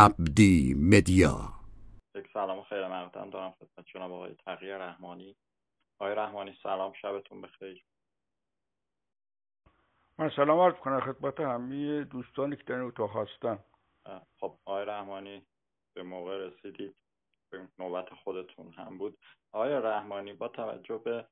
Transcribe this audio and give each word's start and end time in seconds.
عبدی 0.00 0.74
مدیا. 0.74 1.36
یک 2.14 2.28
سلام 2.32 2.62
خیر 2.62 2.88
مقدم 2.88 3.30
دارم 3.30 3.50
خدمت 3.50 3.86
جناب 3.86 4.12
آقای 4.12 4.34
تقیه 4.34 4.76
رحمانی. 4.76 5.36
آقای 5.98 6.14
رحمانی 6.14 6.58
سلام 6.62 6.92
شبتون 6.92 7.40
بخیر. 7.40 7.84
من 10.18 10.30
سلام 10.36 10.60
عرض 10.60 10.74
کنم 10.74 11.00
خدمت 11.00 11.40
همه 11.40 12.04
دوستانی 12.04 12.56
که 12.56 12.62
در 12.62 12.80
اتاق 12.80 13.16
هستن. 13.16 13.58
خب 14.40 14.58
آقای 14.64 14.84
رحمانی 14.84 15.46
به 15.94 16.02
موقع 16.02 16.36
رسیدید. 16.38 16.96
به 17.50 17.68
نوبت 17.78 18.14
خودتون 18.14 18.72
هم 18.72 18.98
بود. 18.98 19.18
آقای 19.52 19.72
رحمانی 19.72 20.32
با 20.32 20.48
توجه 20.48 20.98
به 20.98 21.26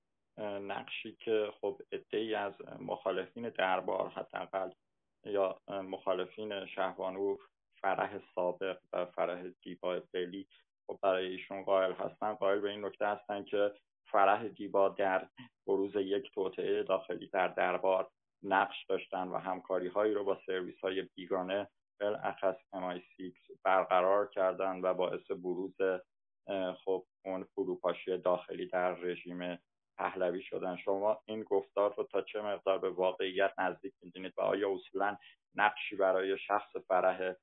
نقشی 0.60 1.16
که 1.16 1.52
خب 1.60 1.80
ای 2.12 2.34
از 2.34 2.54
مخالفین 2.80 3.48
دربار 3.48 4.08
حداقل 4.08 4.70
یا 5.24 5.60
مخالفین 5.68 6.66
شهبانو 6.66 7.36
فرح 7.80 8.20
سابق 8.34 8.78
و 8.92 9.06
فرح 9.06 9.48
دیبا 9.62 10.00
فعلی 10.00 10.46
خب 10.86 10.98
برای 11.02 11.26
ایشون 11.26 11.62
قائل 11.62 11.92
هستن. 11.92 12.34
قائل 12.34 12.60
به 12.60 12.70
این 12.70 12.84
نکته 12.84 13.06
هستن 13.06 13.44
که 13.44 13.72
فرح 14.10 14.48
دیبا 14.48 14.88
در 14.88 15.28
بروز 15.66 15.96
یک 15.96 16.30
توطعه 16.34 16.82
داخلی 16.82 17.26
در 17.26 17.48
دربار 17.48 18.10
نقش 18.42 18.84
داشتن 18.88 19.28
و 19.28 19.38
همکاری 19.38 19.88
هایی 19.88 20.14
رو 20.14 20.24
با 20.24 20.38
سرویس 20.46 20.80
های 20.80 21.02
بیگانه 21.02 21.68
بالاخص 22.00 22.56
MI6 22.74 23.32
برقرار 23.64 24.28
کردن 24.28 24.80
و 24.82 24.94
باعث 24.94 25.30
بروز 25.30 25.76
خب 26.84 27.06
اون 27.24 27.44
فروپاشی 27.44 28.18
داخلی 28.18 28.66
در 28.66 28.94
رژیم 28.94 29.58
پهلوی 29.98 30.42
شدن. 30.42 30.76
شما 30.76 31.22
این 31.26 31.42
گفتار 31.42 31.94
رو 31.96 32.04
تا 32.04 32.22
چه 32.22 32.40
مقدار 32.40 32.78
به 32.78 32.90
واقعیت 32.90 33.52
نزدیک 33.58 33.94
می‌دونید 34.02 34.32
و 34.36 34.40
آیا 34.40 34.74
اصولا 34.74 35.16
نقشی 35.54 35.96
برای 35.96 36.38
شخص 36.38 36.76
فرح 36.88 37.34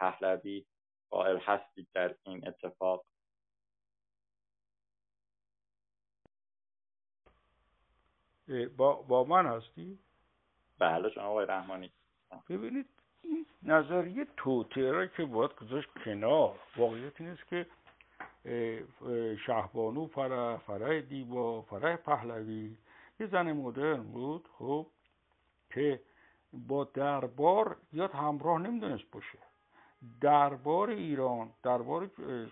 پهلوی 0.00 0.64
قائل 1.10 1.38
هستید 1.38 1.88
در 1.94 2.14
این 2.22 2.48
اتفاق؟ 2.48 3.04
با, 8.76 9.02
با 9.02 9.24
من 9.24 9.46
هستی؟ 9.46 9.98
بله 10.78 11.10
جناب 11.10 11.26
آقای 11.26 11.46
رحمانی. 11.46 11.92
ببینید 12.48 12.86
این 13.22 13.46
نظریه 13.62 14.26
توتره 14.36 15.10
که 15.16 15.24
باید 15.24 15.54
گذاشت 15.54 15.88
کنار. 16.04 16.58
واقعیت 16.76 17.20
این 17.20 17.30
است 17.30 17.46
که 17.46 17.66
شهبانو 19.46 20.06
فرح 20.06 20.56
فرح 20.56 21.00
دیبا 21.00 21.62
فرح 21.62 21.96
پهلوی 21.96 22.76
یه 23.20 23.26
زن 23.26 23.52
مدرن 23.52 24.02
بود 24.02 24.48
خب 24.58 24.86
که 25.70 26.02
با 26.52 26.84
دربار 26.84 27.76
یاد 27.92 28.10
همراه 28.10 28.58
نمی‌دونست 28.60 29.10
باشه. 29.12 29.38
دربار 30.20 30.90
ایران 30.90 31.50
دربار 31.62 32.06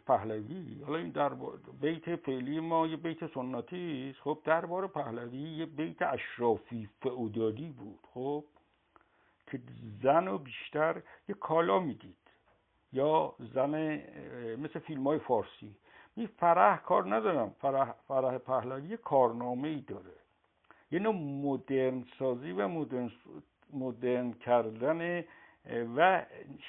پهلوی. 0.07 0.83
حالا 0.83 0.99
این 0.99 1.11
دربار 1.11 1.59
بیت 1.81 2.17
فعلی 2.17 2.61
ما 2.61 2.87
یه 2.87 2.97
بیت 2.97 3.35
سنتی 3.35 4.11
است. 4.11 4.21
خب 4.21 4.39
دربار 4.45 4.87
پهلوی 4.87 5.39
یه 5.39 5.67
بیت 5.67 6.03
اشرافی 6.03 6.89
فعودالی 7.03 7.69
بود. 7.69 7.99
خب 8.15 8.45
که 9.47 9.61
زن 10.03 10.29
و 10.29 10.39
بیشتر 10.39 11.03
یه 11.29 11.35
کالا 11.35 11.79
می‌دید. 11.81 12.17
یا 12.93 13.35
زن 13.39 14.01
مثل 14.57 14.79
فیلم 14.79 15.07
های 15.07 15.19
فارسی. 15.19 15.77
می 16.17 16.27
فرح 16.27 16.77
کار 16.77 17.15
ندارم. 17.15 17.55
فرح, 17.61 17.95
فرح 18.09 18.39
پهلوی 18.39 18.97
کارنامه 18.97 19.69
ای 19.69 19.81
داره. 19.81 20.15
یه 20.91 20.99
نوع 20.99 21.15
مدرن 21.15 22.05
سازی 22.19 22.53
و 22.53 22.69
مدرن, 22.69 23.11
مدرن 23.73 24.33
کردن 24.33 25.25
و 25.97 26.23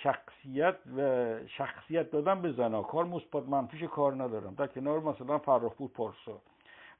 شخصیت 0.04 0.76
و 0.98 1.38
شخصیت 1.48 2.12
دادن 2.12 2.42
به 2.42 2.52
زنا 2.52 2.82
کار 2.82 3.06
مثبت 3.06 3.44
منفیش 3.44 3.84
کار 3.84 4.24
ندارم 4.24 4.54
در 4.54 4.68
کنار 4.68 5.00
مثلا 5.00 5.38
فرخ 5.38 5.74
بود 5.74 5.94
پارسا 5.94 6.42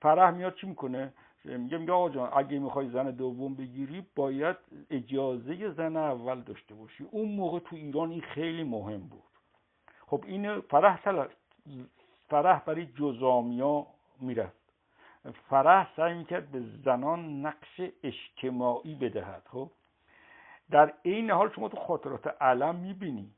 فرح 0.02 0.32
میاد 0.32 0.56
چی 0.56 0.68
می‌کنه 0.68 1.14
میگه 1.46 1.78
میگه 1.78 1.92
آقا 1.92 2.10
جان 2.10 2.30
اگه 2.34 2.60
می‌خوای 2.60 2.90
زن 2.90 3.12
دوم 3.12 3.56
بگیری 3.56 4.06
باید 4.16 4.56
اجازه 4.90 5.72
زن 5.72 5.98
اول 5.98 6.42
داشته 6.42 6.76
باشی 6.76 7.08
اون 7.12 7.36
موقع 7.36 7.60
تو 7.60 7.76
ایران 7.76 8.12
این 8.12 8.22
خیلی 8.22 8.64
مهم 8.64 9.02
بود 9.02 9.24
خب 10.08 10.24
این 10.28 10.62
فرح 10.62 11.00
فرح 12.30 12.64
برای 12.66 12.86
جزامیا 12.86 13.88
می‌رفت 14.22 14.64
فرح 15.50 15.96
سعی 15.96 16.14
می‌کرد 16.14 16.52
به 16.52 16.62
زنان 16.86 17.46
نقش 17.46 17.82
اجتماعی 18.04 18.96
بدهد 18.96 19.44
خب 19.52 19.72
در 20.72 20.94
این 21.02 21.32
حال 21.32 21.52
شما 21.56 21.70
تو 21.70 21.78
خاطرات 21.78 22.28
علم 22.42 22.76
می‌بینی. 22.76 23.32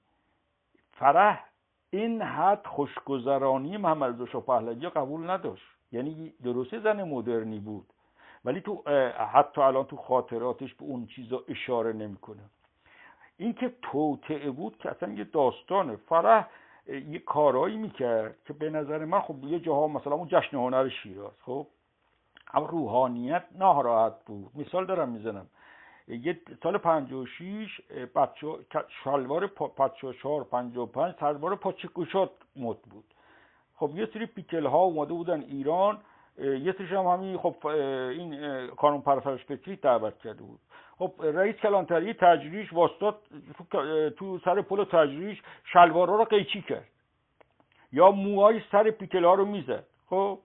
فرح 0.91 1.45
این 1.89 2.21
حد 2.21 2.67
خوشگذرانی 2.67 3.77
محمد 3.77 4.21
رضا 4.21 4.39
پهلوی 4.39 4.89
قبول 4.89 5.29
نداشت. 5.29 5.65
یعنی 5.91 6.33
درسته 6.43 6.79
زن 6.79 7.03
مدرنی 7.03 7.59
بود 7.59 7.85
ولی 8.45 8.61
تو 8.61 8.83
حتی 9.33 9.61
الان 9.61 9.85
تو 9.85 9.97
خاطراتش 9.97 10.73
به 10.73 10.83
اون 10.83 11.05
چیزا 11.05 11.43
اشاره 11.47 11.93
نمی‌کنه. 11.93 12.41
اینکه 13.37 13.73
توطعه 13.81 14.51
بود 14.51 14.77
که 14.77 14.89
اصلا 14.89 15.13
یه 15.13 15.23
داستانه. 15.23 15.95
فرح 15.95 16.47
یه 16.87 17.19
کارایی 17.19 17.77
می‌کرد 17.77 18.35
که 18.45 18.53
به 18.53 18.69
نظر 18.69 19.05
من 19.05 19.21
خب 19.21 19.43
یه 19.43 19.59
جاها 19.59 19.87
مثلا 19.87 20.13
اون 20.13 20.27
جشن 20.27 20.57
هنر 20.57 20.89
شیراز 20.89 21.41
خب؟ 21.45 21.67
اما 22.53 22.65
روحانیت 22.65 23.43
ناراحت 23.51 24.25
بود. 24.25 24.51
مثال 24.55 24.85
دارم 24.85 25.09
می‌زنم. 25.09 25.47
یه 26.07 26.41
سال 26.63 26.77
56 26.77 27.81
بچه 28.15 28.47
شلوار 29.03 29.47
پچه 29.47 30.13
چهار 30.13 30.43
پنج 30.43 30.77
و 30.77 30.85
پنج 30.85 31.15
سلوار 31.19 31.55
پاچه 31.55 31.87
گشاد 31.87 32.31
مد 32.55 32.81
بود. 32.81 33.05
خب 33.75 33.91
یه 33.95 34.05
سری 34.13 34.25
پیکل 34.25 34.65
ها 34.65 34.77
اومده 34.77 35.13
بودن 35.13 35.41
ایران 35.41 36.01
یه 36.37 36.75
سریش 36.77 36.91
هم 36.91 37.05
همین 37.05 37.37
خب 37.37 37.67
این 37.67 38.67
کانون 38.67 39.01
پرفرش 39.01 39.45
فکری 39.45 39.75
دعوت 39.75 40.19
کرده 40.19 40.43
بود. 40.43 40.59
خب 40.97 41.13
رئیس 41.23 41.55
کلانتری 41.55 42.13
تجریش 42.13 42.73
واسطات 42.73 43.15
تو 44.17 44.39
سر 44.39 44.61
پل 44.61 44.83
تجریش 44.83 45.41
شلوارا 45.73 46.15
رو 46.15 46.23
قیچی 46.23 46.61
کرد. 46.61 46.87
یا 47.91 48.11
موهای 48.11 48.61
سر 48.71 48.91
پیکل 48.91 49.23
ها 49.25 49.33
رو 49.33 49.45
می‌زد. 49.45 49.85
خب 50.09 50.39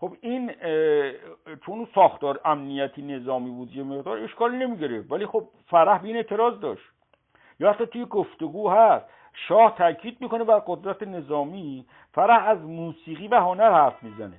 خب 0.00 0.12
این 0.20 0.52
چون 1.66 1.88
ساختار 1.94 2.40
امنیتی 2.44 3.02
نظامی 3.02 3.50
بود 3.50 3.76
یه 3.76 3.82
مقدار 3.82 4.18
اشکالی 4.18 4.56
نمی‌گیره 4.56 5.04
ولی 5.10 5.26
خب 5.26 5.44
فرح 5.66 5.98
به 5.98 6.08
این 6.08 6.16
اعتراض 6.16 6.60
داشت. 6.60 6.84
یا 7.60 7.70
حتی 7.72 7.86
توی 7.86 8.04
گفتگو 8.04 8.70
هست. 8.70 9.04
شاه 9.48 9.74
تاکید 9.78 10.20
می‌کنه 10.20 10.44
بر 10.44 10.62
قدرت 10.66 11.02
نظامی 11.02 11.86
فرح 12.12 12.48
از 12.48 12.58
موسیقی 12.58 13.28
و 13.28 13.40
هنر 13.40 13.72
حرف 13.72 14.02
می‌زنه. 14.02 14.36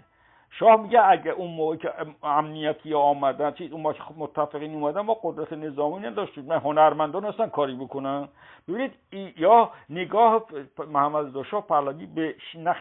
شاه 0.52 0.82
میگه 0.82 1.08
اگه 1.08 1.32
اون 1.32 1.52
موقع 1.52 1.76
که 1.76 1.92
امنیتی 2.24 2.94
آمدن 2.94 3.52
چیز 3.52 3.72
اون 3.72 3.82
موقع 3.82 4.00
متفقین 4.18 4.74
اومدن 4.74 5.02
ما 5.02 5.14
قدرت 5.24 5.54
نظامی 5.54 6.08
نداشتیم. 6.08 6.46
من 6.46 6.58
هنرمندان 6.58 7.26
هستن 7.26 7.48
کاری 7.48 7.76
بکنن. 7.76 8.28
ببینید 8.68 8.94
یا 9.38 9.72
نگاه 9.90 10.46
محمد 10.88 11.26
رضا 11.26 11.44
شاه 11.44 11.68
پهلوی 11.68 12.06
به 12.06 12.36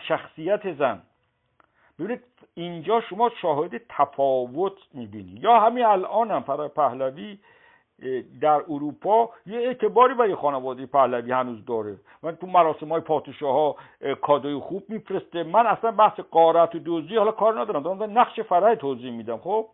شخصیت 0.09 0.73
زن. 0.73 1.03
ببینید 1.99 2.23
اینجا 2.55 3.01
شما 3.01 3.31
شاهد 3.43 3.81
تفاوت 3.89 4.73
می‌بینی. 4.95 5.41
یا 5.41 5.61
همین 5.61 5.85
الان 5.85 6.31
هم 6.31 6.69
پهلوی 6.69 7.39
در 8.41 8.63
اروپا 8.69 9.31
یه 9.47 9.59
اعتباری 9.59 10.15
برای 10.15 10.35
خانواده 10.35 10.87
پهلوی 10.87 11.33
هنوز 11.33 11.65
داره. 11.65 11.97
من 12.23 12.37
تو 12.37 12.47
مراسم 12.47 12.89
های 12.89 13.01
پادشاه 13.01 13.53
ها 13.53 13.77
کادوی 14.15 14.59
خوب 14.59 14.83
میفرسته. 14.89 15.43
من 15.43 15.67
اصلا 15.67 15.91
بحث 15.91 16.21
قارت 16.21 16.75
و 16.75 16.79
دوزی 16.79 17.17
حالا 17.17 17.33
کار 17.33 17.61
ندارم. 17.61 17.83
دارم 17.83 18.19
نقش 18.19 18.41
فرای 18.41 18.77
توضیح 18.77 19.11
میدم 19.11 19.39
خب؟ 19.39 19.67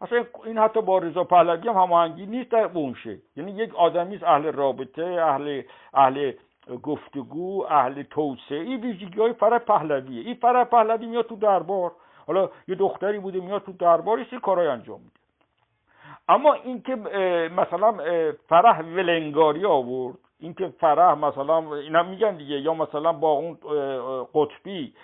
اصلا 0.00 0.24
این 0.44 0.58
حتی 0.58 0.82
با 0.82 0.98
رضا 0.98 1.24
پهلوی 1.24 1.68
هم 1.68 1.74
هماهنگی 1.74 2.26
نیست 2.26 2.50
در 2.50 2.70
اونشه 2.74 3.18
یعنی 3.36 3.52
یک 3.52 3.74
آدمی 3.74 4.18
اهل 4.22 4.52
رابطه 4.52 5.04
اهل 5.04 5.62
اهل 5.94 6.32
گفتگو 6.82 7.66
اهل 7.68 8.02
توسعه. 8.02 8.58
این 8.58 8.80
ویژگی 8.80 9.20
های 9.20 9.32
فرح 9.32 9.58
پهلویه 9.58 10.22
این 10.22 10.34
فرح 10.34 10.64
پهلوی 10.64 11.06
میاد 11.06 11.26
تو 11.26 11.36
دربار. 11.36 11.92
حالا 12.26 12.50
یه 12.68 12.74
دختری 12.74 13.18
بوده 13.18 13.40
میاد 13.40 13.62
تو 13.62 13.72
دربار 13.72 14.24
سی 14.30 14.38
کارهای 14.38 14.68
انجام 14.68 15.00
میده. 15.00 15.20
اما 16.28 16.52
اینکه 16.52 16.96
مثلا 17.56 17.94
فرح 18.48 18.80
ولنگاری 18.80 19.64
آورد. 19.64 20.16
اینکه 20.42 20.68
فرح 20.68 21.14
مثلا 21.14 21.74
اینا 21.74 22.02
میگن 22.02 22.36
دیگه. 22.36 22.60
یا 22.60 22.74
مثلا 22.74 23.12
با 23.12 23.30
اون 23.30 23.58
قطبی 24.34 24.94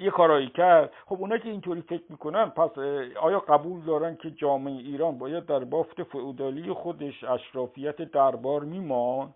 یه 0.00 0.10
کارایی 0.10 0.48
کرد. 0.48 0.92
خب 1.06 1.16
اونا 1.20 1.38
که 1.38 1.48
اینطوری 1.48 1.80
فکر 1.80 2.04
می‌کنن 2.08 2.48
پس 2.50 2.78
آیا 3.20 3.40
قبول 3.40 3.80
دارن 3.80 4.16
که 4.16 4.30
جامعه 4.30 4.74
ایران 4.74 5.18
باید 5.18 5.46
در 5.46 5.64
بافت 5.64 6.02
فئودالی 6.02 6.72
خودش 6.72 7.24
اشرافیت 7.24 7.96
دربار 7.96 8.60
میمان 8.60 9.34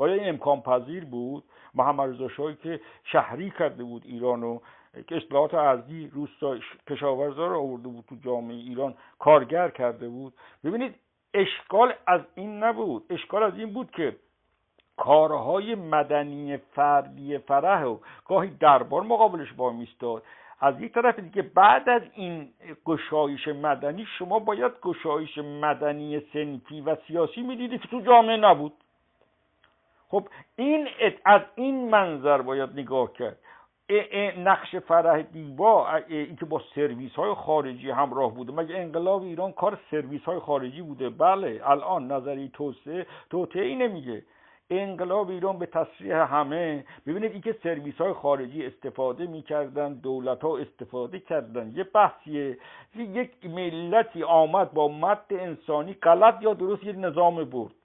آیا 0.00 0.14
این 0.14 0.28
امکان 0.28 0.60
پذیر 0.60 1.04
بود؟ 1.04 1.44
محمد 1.74 2.10
رضا 2.10 2.28
شاهی 2.28 2.56
که 2.62 2.80
شهری 3.04 3.50
کرده 3.50 3.84
بود 3.84 4.02
ایرانو 4.06 4.58
که 5.06 5.16
اصلاحات 5.16 5.54
ارضی 5.54 6.06
روستا 6.06 6.56
کشاورزا 6.90 7.46
رو 7.46 7.58
آورده 7.58 7.88
بود 7.88 8.04
تو 8.08 8.16
جامعه 8.24 8.56
ایران 8.56 8.94
کارگر 9.18 9.68
کرده 9.68 10.08
بود. 10.08 10.34
ببینید 10.64 10.94
اشکال 11.34 11.94
از 12.06 12.20
این 12.34 12.62
نبود. 12.62 13.04
اشکال 13.10 13.42
از 13.42 13.58
این 13.58 13.72
بود 13.72 13.90
که 13.90 14.16
کارهای 14.96 15.74
مدنی 15.74 16.56
فردی 16.56 17.38
فرح 17.38 17.84
و 17.84 17.98
گاهی 18.26 18.50
دربار 18.50 19.02
مقابلش 19.02 19.52
با 19.52 19.70
میستاد. 19.72 20.22
از 20.60 20.80
یک 20.80 20.92
طرف 20.92 21.18
دیگه 21.18 21.42
بعد 21.42 21.88
از 21.88 22.02
این 22.14 22.48
گشایش 22.84 23.48
مدنی 23.48 24.06
شما 24.18 24.38
باید 24.38 24.72
گشایش 24.82 25.38
مدنی 25.38 26.20
سنفی 26.32 26.80
و 26.80 26.96
سیاسی 27.06 27.42
می‌دیدید 27.42 27.80
که 27.80 27.88
تو 27.88 28.00
جامعه 28.00 28.36
نبود. 28.36 28.72
خب 30.10 30.28
این 30.56 30.88
از 31.24 31.40
این 31.54 31.90
منظر 31.90 32.42
باید 32.42 32.70
نگاه 32.70 33.12
کرد. 33.12 33.38
نقش 34.38 34.76
فرح 34.76 35.22
دیبا 35.22 35.96
اینکه 36.08 36.44
با 36.44 36.62
سرویس 36.74 37.12
های 37.12 37.34
خارجی 37.34 37.90
همراه 37.90 38.34
بوده. 38.34 38.52
مگه 38.52 38.76
انقلاب 38.76 39.22
ایران 39.22 39.52
کار 39.52 39.78
سرویس 39.90 40.22
های 40.22 40.38
خارجی 40.38 40.82
بوده؟ 40.82 41.10
بله 41.10 41.60
الان 41.64 42.12
نظری 42.12 42.50
توسعه 42.52 43.06
توطعه 43.30 43.74
نمیگه. 43.74 44.22
انقلاب 44.70 45.30
ایران 45.30 45.58
به 45.58 45.66
تصریح 45.66 46.16
همه. 46.34 46.84
ببینید 47.06 47.32
اینکه 47.32 47.56
سرویس 47.62 47.94
های 47.94 48.12
خارجی 48.12 48.66
استفاده 48.66 49.26
می‌کردن 49.26 49.94
دولت 49.94 50.40
ها 50.40 50.58
استفاده 50.58 51.18
کردن. 51.18 51.72
یه 51.74 51.84
بحثیه. 51.84 52.58
یک 52.96 53.30
ملتی 53.44 54.22
آمد 54.22 54.72
با 54.72 54.88
مد 54.88 55.24
انسانی 55.30 55.94
غلط 55.94 56.42
یا 56.42 56.54
درست 56.54 56.84
یه 56.84 56.92
نظام 56.92 57.44
برد. 57.44 57.79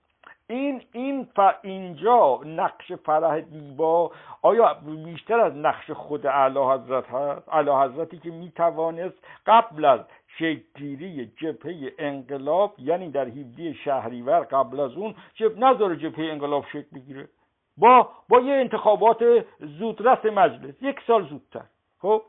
این 0.49 0.81
این 0.91 1.27
ف... 1.35 1.39
اینجا 1.61 2.39
نقش 2.45 2.91
فرح 2.91 3.39
دیبا 3.39 4.11
آیا 4.41 4.73
بیشتر 5.05 5.39
از 5.39 5.55
نقش 5.55 5.91
خود 5.91 6.27
اعلی 6.27 6.59
حضرت 6.59 7.09
هست 7.09 7.49
اعلی 7.49 7.69
حضرتی 7.69 8.17
که 8.17 8.31
می‌توانست 8.31 9.15
قبل 9.45 9.85
از 9.85 9.99
شکلگیری 10.37 11.25
جبهه 11.25 11.93
انقلاب 11.97 12.73
یعنی 12.77 13.11
در 13.11 13.27
17 13.27 13.73
شهریور 13.73 14.39
قبل 14.39 14.79
از 14.79 14.93
اون 14.93 15.15
جب 15.35 15.57
نظر 15.57 15.95
جبهه 15.95 16.25
انقلاب 16.25 16.65
شکل 16.65 16.87
بگیره؟ 16.95 17.29
با 17.77 18.09
با 18.29 18.39
یه 18.39 18.53
انتخابات 18.53 19.45
زودرس 19.59 20.25
مجلس 20.25 20.81
یک 20.81 20.99
سال 21.07 21.27
زودتر. 21.27 21.65
خب 22.01 22.21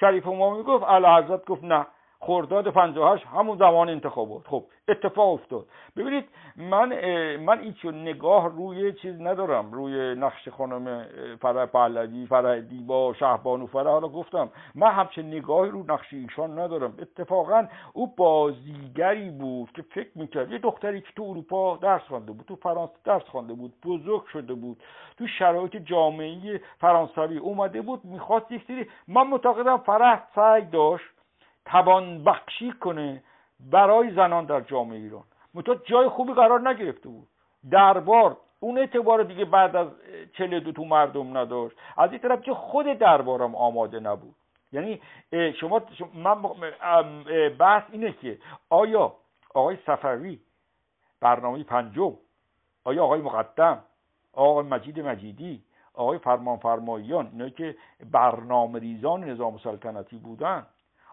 شریف 0.00 0.26
ما 0.26 0.56
می‌گفت 0.56 0.84
اعلی 0.84 1.06
حضرت 1.06 1.44
گفت 1.44 1.64
نه. 1.64 1.86
خرداد 2.26 2.70
58 2.70 3.26
همون 3.26 3.58
زمان 3.58 3.88
انتخابات 3.88 4.46
خب 4.46 4.64
اتفاق 4.88 5.32
افتاد. 5.32 5.66
ببینید 5.96 6.24
من 6.56 6.88
من 7.36 7.60
هیچ 7.60 7.84
نگاه 7.84 8.48
روی 8.48 8.92
چیز 8.92 9.20
ندارم. 9.20 9.72
روی 9.72 10.14
نقش 10.14 10.48
خانم 10.48 11.06
فرح 11.40 11.66
پهلوی 11.66 12.26
فرح 12.26 12.60
دیبا 12.60 13.12
شهبانو 13.12 13.66
فرح 13.66 13.88
حالا 13.88 14.08
گفتم. 14.08 14.50
من 14.74 14.90
همچه 14.90 15.22
نگاهی 15.22 15.70
رو 15.70 15.84
نقش 15.88 16.12
ایشان 16.12 16.58
ندارم. 16.58 16.94
اتفاقا 16.98 17.66
او 17.92 18.14
بازیگری 18.16 19.30
بود 19.30 19.72
که 19.72 19.82
فکر 19.82 20.10
می‌کرد. 20.14 20.52
یه 20.52 20.58
دختری 20.58 21.00
که 21.00 21.12
تو 21.16 21.22
اروپا 21.22 21.76
درس 21.76 22.02
خوانده 22.02 22.32
بود 22.32 22.46
تو 22.46 22.56
فرانسه 22.56 22.92
درس 23.04 23.22
خوانده 23.22 23.54
بود 23.54 23.72
بزرگ 23.84 24.24
شده 24.32 24.54
بود 24.54 24.82
تو 25.18 25.26
شرایط 25.26 25.76
جامعه 25.76 26.60
فرانسوی 26.80 27.38
اومده 27.38 27.82
بود 27.82 28.04
می‌خواست 28.04 28.52
یک 28.52 28.62
سری 28.68 28.86
من 29.08 29.26
معتقدم 29.26 29.76
فرح 29.76 30.26
سعی 30.34 30.62
داشت 30.62 31.13
توان 31.66 32.24
بخشی 32.24 32.72
کنه 32.72 33.22
برای 33.60 34.14
زنان 34.14 34.44
در 34.44 34.60
جامعه 34.60 34.98
ایران. 34.98 35.24
متا 35.54 35.74
جای 35.74 36.08
خوبی 36.08 36.32
قرار 36.32 36.68
نگرفته 36.68 37.08
بود. 37.08 37.28
دربار 37.70 38.36
اون 38.60 38.78
اعتبار 38.78 39.22
دیگه 39.22 39.44
بعد 39.44 39.76
از 39.76 39.88
چله 40.32 40.60
دو 40.60 40.72
تو 40.72 40.84
مردم 40.84 41.38
نداشت. 41.38 41.76
از 41.96 42.10
این 42.10 42.18
طرف 42.18 42.42
که 42.42 42.54
خود 42.54 42.86
دربارم 42.86 43.54
آماده 43.54 44.00
نبود. 44.00 44.34
یعنی 44.72 45.00
شما, 45.60 45.82
من 46.14 46.42
بحث 47.58 47.82
اینه 47.92 48.12
که 48.12 48.38
آیا 48.70 49.12
آقای 49.54 49.76
صفوی 49.86 50.40
برنامه 51.20 51.64
پنجم 51.64 52.12
آیا 52.84 53.04
آقای 53.04 53.20
مقدم 53.20 53.84
آقای 54.32 54.64
مجید 54.64 55.00
مجیدی 55.00 55.62
آقای 55.94 56.18
فرمان 56.18 56.56
فرماییان 56.56 57.26
اینایی 57.26 57.50
که 57.50 57.76
برنامه 58.10 58.78
ریزان 58.78 59.24
نظام 59.24 59.58
سلطنتی 59.58 60.18
بودن 60.18 60.66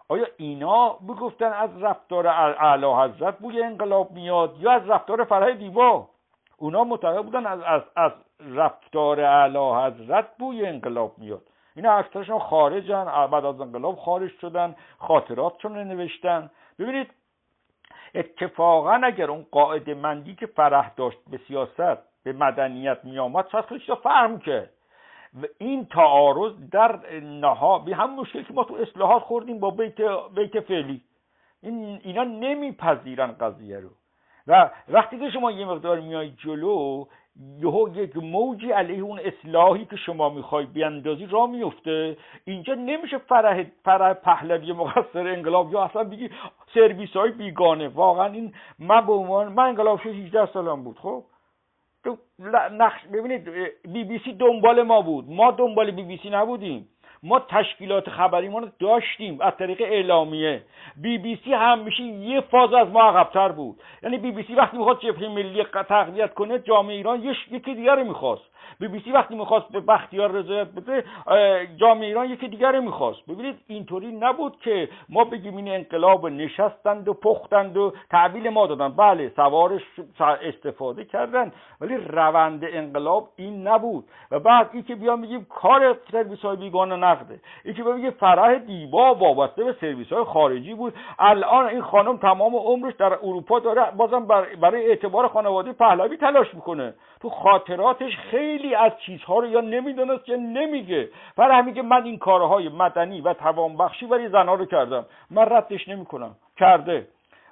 آیا 0.08 0.26
اینا 0.36 0.88
بگفتن 0.88 1.52
از 1.52 1.82
رفتار 1.82 2.26
اعلی 2.26 2.86
حضرت 2.86 3.38
بوی 3.38 3.62
انقلاب 3.62 4.10
میاد 4.10 4.56
یا 4.60 4.70
از 4.72 4.88
رفتار 4.88 5.24
فرح 5.24 5.50
دیوا 5.50 6.08
اونا 6.56 6.84
معتقد 6.84 7.22
بودن 7.22 7.46
از, 7.46 7.60
از, 7.60 7.82
از 7.96 8.12
رفتار 8.40 9.20
اعلی 9.20 9.58
حضرت 9.58 10.36
بوی 10.38 10.66
انقلاب 10.66 11.18
میاد. 11.18 11.42
اینا 11.76 11.92
اکثرشون 11.92 12.38
خارجن 12.38 13.04
بعد 13.04 13.44
از 13.44 13.60
انقلاب 13.60 13.96
خارج 13.96 14.30
شدن 14.40 14.76
خاطراتشون 14.98 15.78
نوشتن. 15.78 16.50
ببینید 16.78 17.10
اتفاقا 18.14 18.94
اگر 18.94 19.30
اون 19.30 19.46
قاعده 19.50 19.94
مندی 19.94 20.34
که 20.34 20.46
فرح 20.46 20.92
داشت 20.96 21.18
به 21.30 21.40
سیاست 21.48 21.98
به 22.24 22.32
مدنیت 22.32 22.98
میآمد 23.04 23.48
شاید 23.48 23.64
خیلی 23.64 23.80
کرد. 24.44 24.70
و 24.70 24.81
این 25.58 25.84
تعارض 25.84 26.52
در 26.70 27.20
نها 27.20 27.78
به 27.78 27.96
هم 27.96 28.14
مشکل 28.14 28.42
که 28.42 28.52
ما 28.52 28.64
تو 28.64 28.74
اصلاحات 28.74 29.22
خوردیم 29.22 29.60
با 29.60 29.70
بیت, 29.70 30.00
بیت 30.34 30.60
فعلی. 30.60 31.00
این 31.62 32.00
اینا 32.04 32.24
نمیپذیرن 32.24 33.32
قضیه 33.32 33.80
رو. 33.80 33.88
و 34.46 34.70
وقتی 34.88 35.18
که 35.18 35.30
شما 35.30 35.50
یه 35.50 35.66
مقدار 35.66 36.00
میای 36.00 36.30
جلو 36.30 37.04
یهو 37.58 37.88
یک 37.94 38.16
موجی 38.16 38.72
علیه 38.72 39.02
اون 39.02 39.20
اصلاحی 39.24 39.84
که 39.84 39.96
شما 39.96 40.28
می‌خوای 40.28 40.66
بیاندازی 40.66 41.26
را 41.26 41.46
میفته. 41.46 42.16
اینجا 42.44 42.74
نمیشه 42.74 43.18
فرح 43.18 43.64
فرح 43.84 44.14
پهلوی 44.14 44.72
مقصر 44.72 45.28
انقلاب 45.28 45.72
یا 45.72 45.84
اصلا 45.84 46.04
بگی 46.04 46.30
سرویس 46.74 47.10
های 47.10 47.30
بیگانه. 47.30 47.88
واقعا 47.88 48.26
این 48.26 48.54
من 48.78 49.06
به 49.06 49.12
عنوان 49.12 49.52
من 49.52 49.64
انقلاب 49.64 50.00
شد 50.00 50.08
18 50.08 50.46
سالم 50.46 50.84
بود 50.84 50.98
خب؟ 50.98 51.24
نقش 52.70 53.00
ببینید 53.12 53.48
بی 53.92 54.04
بی 54.04 54.18
سی 54.18 54.32
دنبال 54.32 54.82
ما 54.82 55.02
بود. 55.02 55.24
ما 55.28 55.50
دنبال 55.50 55.90
بی 55.90 56.02
بی 56.02 56.16
سی 56.16 56.30
نبودیم. 56.30 56.88
ما 57.22 57.38
تشکیلات 57.40 58.10
خبری 58.10 58.48
ما 58.48 58.58
رو 58.58 58.68
داشتیم 58.78 59.40
از 59.40 59.56
طریق 59.56 59.82
اعلامیه. 59.82 60.62
بی 60.96 61.18
بی 61.18 61.38
سی 61.44 61.52
همیشه 61.52 62.02
یه 62.02 62.40
فاز 62.40 62.72
از 62.72 62.88
ما 62.88 63.02
عقبتر 63.02 63.48
بود. 63.48 63.80
یعنی 64.02 64.18
بی 64.18 64.32
بی 64.32 64.42
سی 64.42 64.54
وقتی 64.54 64.76
می‌خواد 64.76 65.00
جبهه 65.00 65.28
ملی 65.28 65.64
تقویت 65.64 66.34
کنه 66.34 66.58
جامعه 66.58 66.96
ایران 66.96 67.24
یکی 67.50 67.74
دیگر 67.74 67.96
رو 67.96 68.04
می‌خواست. 68.04 68.51
بی 68.80 68.88
بی 68.88 69.00
سی 69.00 69.12
وقتی 69.12 69.34
می‌خواست 69.34 69.68
به 69.72 69.80
بختیار 69.80 70.30
رضایت 70.30 70.68
بده 70.68 71.04
جامعه 71.76 72.06
ایران 72.06 72.30
یکی 72.30 72.48
دیگر 72.48 72.80
می‌خواست. 72.80 73.26
ببینید 73.28 73.58
اینطوری 73.66 74.12
نبود 74.12 74.56
که 74.60 74.88
ما 75.08 75.24
بگیم 75.24 75.56
این 75.56 75.68
انقلاب 75.68 76.26
نشستند 76.26 77.08
و 77.08 77.14
پختند 77.14 77.76
و 77.76 77.92
تحویل 78.10 78.48
ما 78.48 78.66
دادن. 78.66 78.88
بله 78.88 79.32
سوارش 79.36 79.82
استفاده 80.20 81.04
کردن 81.04 81.52
ولی 81.80 81.96
روند 81.96 82.64
انقلاب 82.64 83.28
این 83.36 83.68
نبود. 83.68 84.04
و 84.30 84.38
بعد 84.38 84.70
این 84.72 84.82
که 84.82 84.94
بیان 84.94 85.20
میگیم 85.20 85.46
کار 85.50 85.96
سرویس 86.12 86.40
های 86.40 86.56
بیگانه 86.56 86.96
نقده. 86.96 87.40
این 87.64 87.74
که 87.74 87.82
بگیم 87.82 88.10
فرح 88.10 88.58
دیبا 88.58 89.14
وابسته 89.14 89.64
به 89.64 89.76
سرویس 89.80 90.12
های 90.12 90.24
خارجی 90.24 90.74
بود. 90.74 90.94
الان 91.18 91.66
این 91.66 91.82
خانم 91.82 92.16
تمام 92.16 92.56
عمرش 92.56 92.94
در 92.94 93.12
اروپا 93.12 93.58
داره 93.58 93.90
بازم 93.96 94.26
برای 94.60 94.86
اعتبار 94.86 95.28
خانواده 95.28 95.72
پهلوی 95.72 96.16
تلاش 96.16 96.54
می‌کنه. 96.54 96.94
تو 97.20 97.30
خاطراتش 97.30 98.16
خیلی 98.16 98.51
از 98.78 98.92
چیزها 99.06 99.38
رو 99.38 99.46
یا 99.46 99.60
نمی‌دونست 99.60 100.28
یا 100.28 100.36
نمیگه. 100.36 101.08
برای 101.36 101.56
همین 101.56 101.74
که 101.74 101.82
من 101.82 102.04
این 102.04 102.18
کارهای 102.18 102.68
مدنی 102.68 103.20
و 103.20 103.34
توانبخشی 103.34 104.06
برای 104.06 104.28
زنها 104.28 104.54
رو 104.54 104.66
کردم. 104.66 105.06
من 105.30 105.42
ردش 105.42 105.88
نمی‌کنم. 105.88 106.36
کرده. 106.58 107.06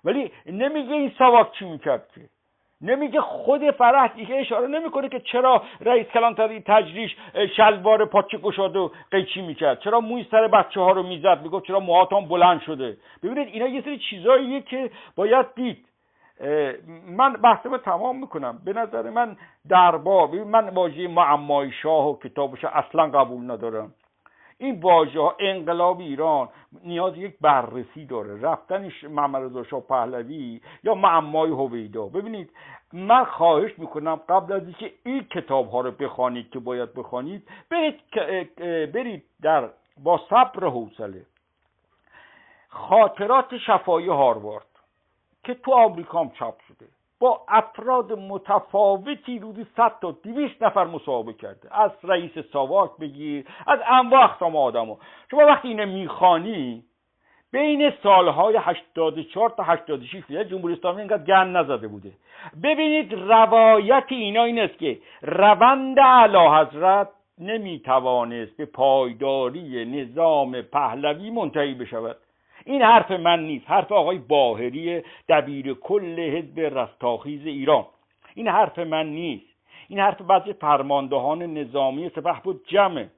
ولی 0.04 0.32
نمیگه 0.46 0.92
این 0.92 1.12
سواک 1.18 1.52
چی 1.52 1.64
می‌کرد 1.64 2.08
که. 2.14 2.20
نمیگه 2.82 3.20
خود 3.20 3.70
فرح 3.70 4.06
دیگه 4.06 4.34
اشاره 4.34 4.66
نمی‌کنه 4.66 5.08
که 5.08 5.20
چرا 5.20 5.62
رئیس 5.80 6.06
کلانتری 6.06 6.60
تجریش 6.60 7.16
شلوار 7.56 8.04
پاچه 8.04 8.38
گشاده 8.38 8.78
و 8.78 8.88
قیچی 9.10 9.42
می‌کرد. 9.42 9.80
چرا 9.80 10.00
موی 10.00 10.26
سر 10.30 10.48
بچه 10.48 10.80
ها 10.80 10.90
رو 10.90 11.02
می‌زد؟ 11.02 11.42
می‌گفت 11.42 11.66
چرا 11.66 11.80
موهاتان 11.80 12.28
بلند 12.28 12.60
شده؟ 12.60 12.96
ببینید 13.22 13.48
اینا 13.52 13.66
یه 13.66 13.80
سری 13.80 13.98
چیزاییه 13.98 14.60
که 14.60 14.90
باید 15.16 15.46
دید. 15.54 15.86
من 17.06 17.32
بحثم 17.32 17.76
تمام 17.76 18.20
می‌کنم. 18.20 18.58
به 18.64 18.72
نظر 18.72 19.10
من 19.10 19.36
دربار 19.68 20.28
من 20.28 20.68
واژه 20.68 21.08
معمای 21.08 21.72
شاه 21.72 22.08
و 22.08 22.18
کتابش 22.18 22.64
اصلا 22.64 23.06
قبول 23.06 23.50
ندارم. 23.50 23.94
این 24.58 24.80
واژه 24.80 25.20
انقلاب 25.38 26.00
ایران 26.00 26.48
نیاز 26.84 27.16
یک 27.16 27.34
بررسی 27.40 28.06
داره. 28.06 28.40
رفتنش 28.40 29.04
محمد 29.04 29.42
رضا 29.42 29.64
شاه 29.64 29.80
پهلوی 29.80 30.60
یا 30.84 30.94
معمای 30.94 31.50
هویدا. 31.50 32.06
ببینید 32.06 32.50
من 32.92 33.24
خواهش 33.24 33.78
می‌کنم 33.78 34.20
قبل 34.28 34.52
از 34.52 34.62
اینکه 34.62 34.92
این 35.04 35.24
کتاب 35.24 35.70
ها 35.70 35.80
رو 35.80 35.90
بخوانید 35.90 36.50
که 36.50 36.58
باید 36.58 36.94
بخوانید 36.94 37.48
برید 37.70 38.00
برید 38.92 39.24
در 39.42 39.68
با 40.04 40.20
صبر 40.30 40.66
حوصله. 40.66 41.26
خاطرات 42.68 43.56
شفایی 43.56 44.08
هاروارد. 44.08 44.69
که 45.44 45.54
تو 45.54 45.72
آمریکا 45.72 46.20
هم 46.20 46.30
چاپ 46.30 46.60
شده. 46.68 46.86
با 47.20 47.40
افراد 47.48 48.12
متفاوتی 48.12 49.38
روزی 49.38 49.66
صد 49.76 49.92
تا 50.02 50.10
دویست 50.10 50.62
نفر 50.62 50.84
مصاحبه 50.84 51.32
کرده. 51.32 51.78
از 51.78 51.90
رئیس 52.02 52.38
ساواک 52.52 52.90
بگیر 53.00 53.46
از 53.66 53.78
انواع 53.86 54.24
اقسام 54.24 54.56
ها 54.56 54.98
شما 55.30 55.46
وقتی 55.46 55.68
اینه 55.68 55.84
می‌خوانی 55.84 56.84
بین 57.52 57.92
سالهای 58.02 58.56
84 58.56 59.50
تا 59.50 59.62
86 59.62 60.20
فیلد 60.20 60.48
جمهوری 60.48 60.74
اسلامی 60.74 60.98
اینقدر 60.98 61.24
گن 61.24 61.56
نزده 61.56 61.88
بوده. 61.88 62.12
ببینید 62.62 63.14
روایت 63.14 64.04
اینا 64.08 64.44
این 64.44 64.58
است 64.58 64.78
که 64.78 64.98
روند 65.22 65.98
اعلی 65.98 66.48
حضرت 66.48 67.08
نمی‌توانست 67.38 68.56
به 68.56 68.64
پایداری 68.64 69.84
نظام 69.84 70.62
پهلوی 70.62 71.30
منتهی 71.30 71.74
بشود. 71.74 72.16
این 72.64 72.82
حرف 72.82 73.10
من 73.10 73.46
نیست. 73.46 73.70
حرف 73.70 73.92
آقای 73.92 74.18
باهری 74.18 75.02
دبیر 75.28 75.74
کل 75.74 76.20
حزب 76.20 76.60
رستاخیز 76.60 77.46
ایران. 77.46 77.86
این 78.34 78.48
حرف 78.48 78.78
من 78.78 79.06
نیست. 79.06 79.46
این 79.88 79.98
حرف 79.98 80.22
بعضی 80.22 80.52
فرماندهان 80.52 81.42
نظامی 81.42 82.08
سپه 82.08 82.40
بود 82.44 82.64
جمعه 82.66 83.10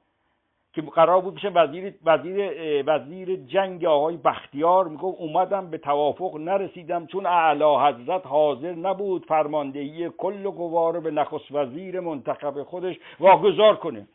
که 0.74 0.82
قرار 0.82 1.20
بود 1.20 1.34
بشه 1.34 1.48
وزیر 1.48 1.94
وزیر 2.04 2.52
وزیر 2.86 3.36
جنگ 3.36 3.84
آقای 3.84 4.16
بختیار 4.16 4.88
می‌گفت 4.88 5.20
اومدم 5.20 5.70
به 5.70 5.78
توافق 5.78 6.36
نرسیدم 6.36 7.06
چون 7.06 7.26
اعلی 7.26 7.64
حضرت 7.64 8.26
حاضر 8.26 8.72
نبود 8.72 9.26
فرماندهی 9.26 10.08
کل 10.08 10.50
قوا 10.50 10.90
رو 10.90 11.00
به 11.00 11.10
نخست 11.10 11.52
وزیر 11.52 12.00
منتخب 12.00 12.62
خودش 12.62 12.96
واگذار 13.20 13.76
کنه. 13.76 14.06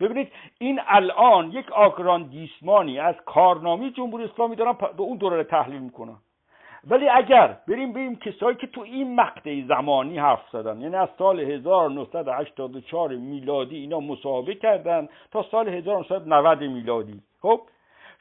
ببینید 0.00 0.32
این 0.58 0.80
الان 0.86 1.50
یک 1.50 1.72
آکران 1.72 2.22
دیسمانی 2.22 2.98
از 2.98 3.14
کارنامه 3.26 3.90
جمهوری 3.90 4.24
اسلامی 4.24 4.56
دارن 4.56 4.72
به 4.72 5.02
اون 5.02 5.18
دوره 5.18 5.44
تحلیل 5.44 5.80
می‌کنن. 5.80 6.16
ولی 6.90 7.08
اگر 7.08 7.56
بریم 7.68 7.92
بریم 7.92 8.16
کسایی 8.16 8.56
که 8.56 8.66
تو 8.66 8.80
این 8.80 9.14
مقطع 9.14 9.62
زمانی 9.68 10.18
حرف 10.18 10.42
زدن 10.52 10.80
یعنی 10.80 10.96
از 10.96 11.08
سال 11.18 11.40
1984 11.40 13.16
میلادی 13.16 13.76
اینا 13.76 14.00
مصاحبه 14.00 14.54
کردن 14.54 15.08
تا 15.32 15.42
سال 15.50 15.68
1990 15.68 16.60
میلادی. 16.60 17.20
خب 17.42 17.60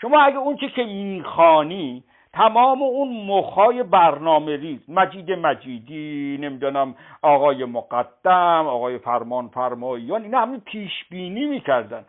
شما 0.01 0.22
اگه 0.22 0.38
اون 0.38 0.58
چی 0.58 0.70
که 0.70 0.84
می‌خوانی 0.84 2.03
تمام 2.36 2.82
اون 2.82 3.25
مخای 3.25 3.84
برنامه 3.84 4.56
ریز 4.56 4.89
مجید 4.89 5.32
مجیدی 5.32 6.38
نمی‌دونم 6.42 6.96
آقای 7.22 7.65
مقدم 7.65 8.68
آقای 8.68 8.98
فرمان 8.98 9.48
فرماییان 9.48 10.24
اینا 10.24 10.42
همین 10.42 10.60
پیش 10.60 11.06
بینی 11.10 11.46
می‌کردن. 11.46 12.06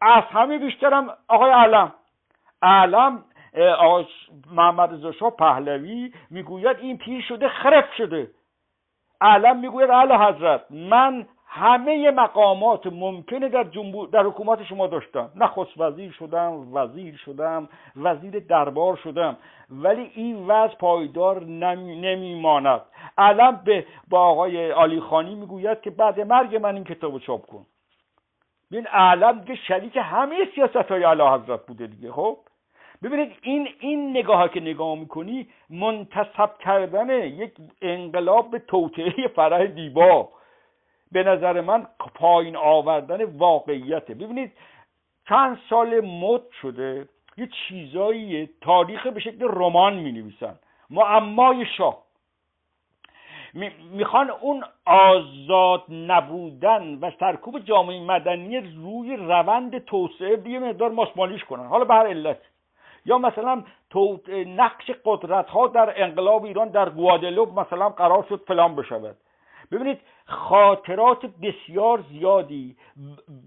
از 0.00 0.24
همه 0.30 0.58
بیشترم 0.58 1.16
آقای 1.28 1.50
علم. 1.50 1.92
علم 2.62 3.24
محمد 4.52 5.06
رضا 5.06 5.30
پهلوی 5.30 6.12
می‌گوید 6.30 6.76
این 6.80 6.98
پیر 6.98 7.22
شده 7.22 7.48
خرف 7.48 7.94
شده. 7.94 8.30
علم 9.20 9.58
می‌گوید 9.58 9.90
اعلی 9.90 10.14
حضرت 10.14 10.64
من 10.70 11.26
همه 11.52 12.10
مقامات 12.10 12.86
ممکنه 12.86 13.48
در 13.48 13.64
جنبو... 13.64 14.06
در 14.06 14.22
حکومت 14.22 14.64
شما 14.64 14.86
داشتم 14.86 15.30
نخست 15.36 15.80
وزیر 15.80 16.12
شدم 16.12 16.74
وزیر 16.74 17.16
شدم 17.16 17.68
وزیر 17.96 18.38
دربار 18.38 18.96
شدم. 18.96 19.36
ولی 19.70 20.10
این 20.14 20.46
وضع 20.46 20.74
پایدار 20.74 21.44
نمی... 21.44 22.00
نمیماند. 22.00 22.80
علم 23.18 23.60
به 23.64 23.86
با 24.08 24.20
آقای 24.20 24.70
علی 24.70 25.00
خانی 25.00 25.34
می‌گوید 25.34 25.80
که 25.80 25.90
بعد 25.90 26.20
مرگ 26.20 26.56
من 26.56 26.74
این 26.74 26.84
کتاب 26.84 27.18
چاپ 27.18 27.46
کن. 27.46 27.66
ببین 28.72 28.86
علم 28.86 29.38
دیگه 29.38 29.54
شریک 29.54 29.98
همه 30.02 30.36
سیاست 30.54 30.76
های 30.76 31.02
علی 31.02 31.22
حضرت 31.22 31.66
بوده 31.66 31.86
دیگه 31.86 32.12
خب؟ 32.12 32.38
ببینید 33.02 33.32
این 33.42 33.68
این 33.80 34.10
نگاه 34.10 34.48
که 34.48 34.60
نگاه 34.60 34.94
می‌کنی 34.94 35.48
منتصب 35.70 36.58
کردن 36.58 37.10
یک 37.10 37.52
انقلاب 37.82 38.50
به 38.50 38.58
توطعه 38.58 39.28
فرح 39.28 39.66
دیبا 39.66 40.28
به 41.12 41.22
نظر 41.22 41.60
من 41.60 41.86
پایین 42.14 42.56
آوردن 42.56 43.24
واقعیته. 43.24 44.14
ببینید 44.14 44.52
چند 45.28 45.58
سال 45.70 46.00
مد 46.00 46.42
شده 46.62 47.08
یه 47.36 47.48
چیزایی 47.68 48.48
تاریخ 48.60 49.06
به 49.06 49.20
شکل 49.20 49.38
رمان 49.40 49.94
می 49.94 50.12
نویسن 50.12 50.58
معمای 50.90 51.66
شاه. 51.66 52.02
می‌خوان 53.92 54.30
اون 54.30 54.64
آزاد 54.86 55.84
نبودن 55.90 56.94
و 56.94 57.10
سرکوب 57.20 57.58
جامعه 57.58 58.00
مدنی 58.00 58.60
روی 58.60 59.16
روند 59.16 59.84
توسعه 59.84 60.36
بیه 60.36 60.58
مقدار 60.58 60.90
ماسمالیش 60.90 61.44
کنن. 61.44 61.66
حالا 61.66 61.84
به 61.84 61.94
هر 61.94 62.06
علت. 62.06 62.38
یا 63.06 63.18
مثلا 63.18 63.62
نقش 64.46 64.90
قدرت 65.04 65.48
ها 65.48 65.66
در 65.66 66.02
انقلاب 66.02 66.44
ایران 66.44 66.68
در 66.68 66.88
گوادلوپ 66.88 67.60
مثلا 67.60 67.88
قرار 67.88 68.26
شد 68.28 68.44
فلان 68.46 68.76
بشود. 68.76 69.16
ببینید 69.72 70.00
خاطرات 70.26 71.26
بسیار 71.26 72.04
زیادی 72.10 72.76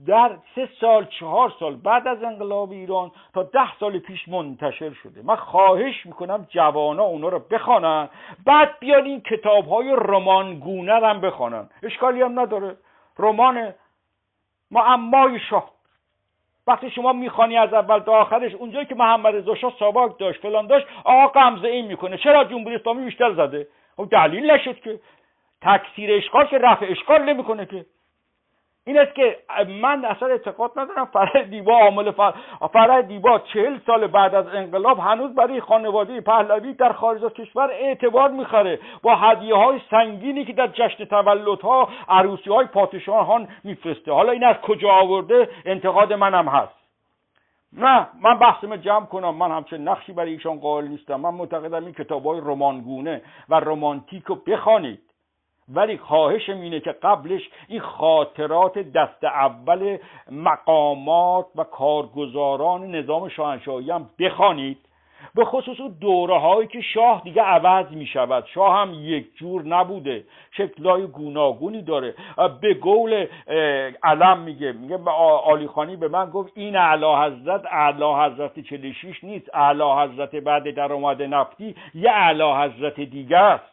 در 0.07 0.31
سه 0.55 0.69
سال 0.81 1.05
چهار 1.05 1.53
سال 1.59 1.75
بعد 1.75 2.07
از 2.07 2.23
انقلاب 2.23 2.71
ایران 2.71 3.11
تا 3.33 3.43
ده 3.43 3.75
سال 3.79 3.99
پیش 3.99 4.27
منتشر 4.27 4.93
شده. 4.93 5.21
من 5.23 5.35
خواهش 5.35 6.05
می‌کنم 6.05 6.47
جوانا 6.49 7.03
اونا 7.03 7.27
رو 7.27 7.39
بخوانن. 7.39 8.09
بعد 8.45 8.79
بیان 8.79 9.05
این 9.05 9.21
کتاب 9.21 9.67
های 9.67 9.95
رمانگونه 9.97 10.93
هم 10.93 11.21
بخوانن. 11.21 11.69
اشکالی 11.83 12.21
هم 12.21 12.39
نداره. 12.39 12.77
رمان 13.19 13.73
معمای 14.71 15.39
شاه. 15.39 15.71
وقتی 16.67 16.89
شما 16.89 17.13
می‌خوانی 17.13 17.57
از 17.57 17.73
اول 17.73 17.99
تا 17.99 18.11
آخرش 18.11 18.53
اونجایی 18.53 18.85
که 18.85 18.95
محمد 18.95 19.35
رضا 19.35 19.55
شاه 19.55 19.73
ساواک 19.79 20.19
داشت 20.19 20.41
فلان 20.41 20.67
داشت 20.67 20.87
آقا 21.03 21.27
قمزه 21.27 21.67
این 21.67 21.87
می‌کنه. 21.87 22.17
چرا 22.17 22.43
جمهوری 22.43 22.75
اسلامی 22.75 23.05
بیشتر 23.05 23.33
زده؟ 23.33 23.67
خب 23.97 24.07
دلیل 24.11 24.51
نشد 24.51 24.79
که. 24.79 24.99
تکثیر 25.63 26.13
اشغال 26.13 26.45
که 26.45 26.57
رفع 26.57 26.85
اشغال 26.89 27.21
نمی‌کنه 27.21 27.65
که. 27.65 27.85
این 28.85 28.99
است 28.99 29.15
که 29.15 29.37
من 29.81 30.05
اصلا 30.05 30.27
اعتقاد 30.27 30.71
ندارم 30.75 31.05
فرح 31.05 31.41
دیبا 31.41 31.77
عامل 31.77 32.11
فرح 32.73 33.01
دیبا 33.01 33.39
چهل 33.39 33.79
سال 33.85 34.07
بعد 34.07 34.35
از 34.35 34.47
انقلاب 34.47 34.99
هنوز 34.99 35.35
برای 35.35 35.61
خانواده 35.61 36.21
پهلوی 36.21 36.73
در 36.73 36.93
خارج 36.93 37.25
از 37.25 37.33
کشور 37.33 37.69
اعتبار 37.71 38.31
می‌خره. 38.31 38.79
با 39.01 39.15
هدیه 39.15 39.55
های 39.55 39.81
سنگینی 39.89 40.45
که 40.45 40.53
در 40.53 40.67
جشن 40.67 41.05
تولدها 41.05 41.89
عروسی 42.09 42.49
های 42.49 42.65
پادشاهان 42.65 43.47
میفرسته. 43.63 44.11
حالا 44.11 44.31
این 44.31 44.43
از 44.43 44.55
کجا 44.55 44.89
آورده؟ 44.89 45.49
انتقاد 45.65 46.13
منم 46.13 46.47
هست. 46.47 46.83
نه 47.73 48.07
من 48.21 48.39
بحثم 48.39 48.75
جمع 48.75 49.05
کنم. 49.05 49.35
من 49.35 49.51
همچه 49.51 49.77
نقشی 49.77 50.13
برای 50.13 50.31
ایشان 50.31 50.59
قائل 50.59 50.87
نیستم. 50.87 51.15
من 51.15 51.33
معتقدم 51.33 51.85
این 51.85 51.93
کتاب 51.93 52.25
های 52.25 52.39
رمانگونه 52.39 53.21
و 53.49 53.55
رمانتیک 53.55 54.23
رو 54.25 54.35
بخوانید. 54.35 55.12
ولی 55.69 55.97
خواهشم 55.97 56.61
اینه 56.61 56.79
که 56.79 56.91
قبلش 56.91 57.49
این 57.67 57.79
خاطرات 57.79 58.77
دست 58.77 59.23
اول 59.23 59.97
مقامات 60.31 61.45
و 61.55 61.63
کارگزاران 61.63 62.91
نظام 62.91 63.29
شاهنشاهی 63.29 63.91
هم 63.91 64.09
بخوانید. 64.19 64.77
به 65.35 65.45
خصوص 65.45 65.77
دوره 66.01 66.39
هایی 66.39 66.67
که 66.67 66.81
شاه 66.81 67.21
دیگه 67.23 67.41
عوض 67.41 67.91
می 67.91 68.05
شود 68.05 68.45
شاه 68.53 68.81
هم 68.81 68.93
یک 68.93 69.35
جور 69.35 69.63
نبوده. 69.63 70.23
شکلهای 70.51 71.07
گوناگونی 71.07 71.81
داره. 71.81 72.15
به 72.61 72.73
قول 72.73 73.25
علم 74.03 74.39
میگه. 74.39 74.71
میگه 74.71 74.99
آلی 75.45 75.67
خانی 75.67 75.95
به 75.95 76.07
من 76.07 76.29
گفت 76.29 76.51
این 76.55 76.75
اعلی 76.75 77.05
حضرت 77.05 77.65
اعلی 77.65 78.13
حضرت 78.13 78.59
46 78.59 79.23
نیست. 79.23 79.49
اعلی 79.53 79.83
حضرت 79.83 80.35
بعد 80.35 80.75
در 80.75 80.93
اومده 80.93 81.27
نفتی 81.27 81.75
یه 81.93 82.11
اعلی 82.11 82.51
حضرت 82.51 82.99
دیگه 82.99 83.37
است. 83.37 83.72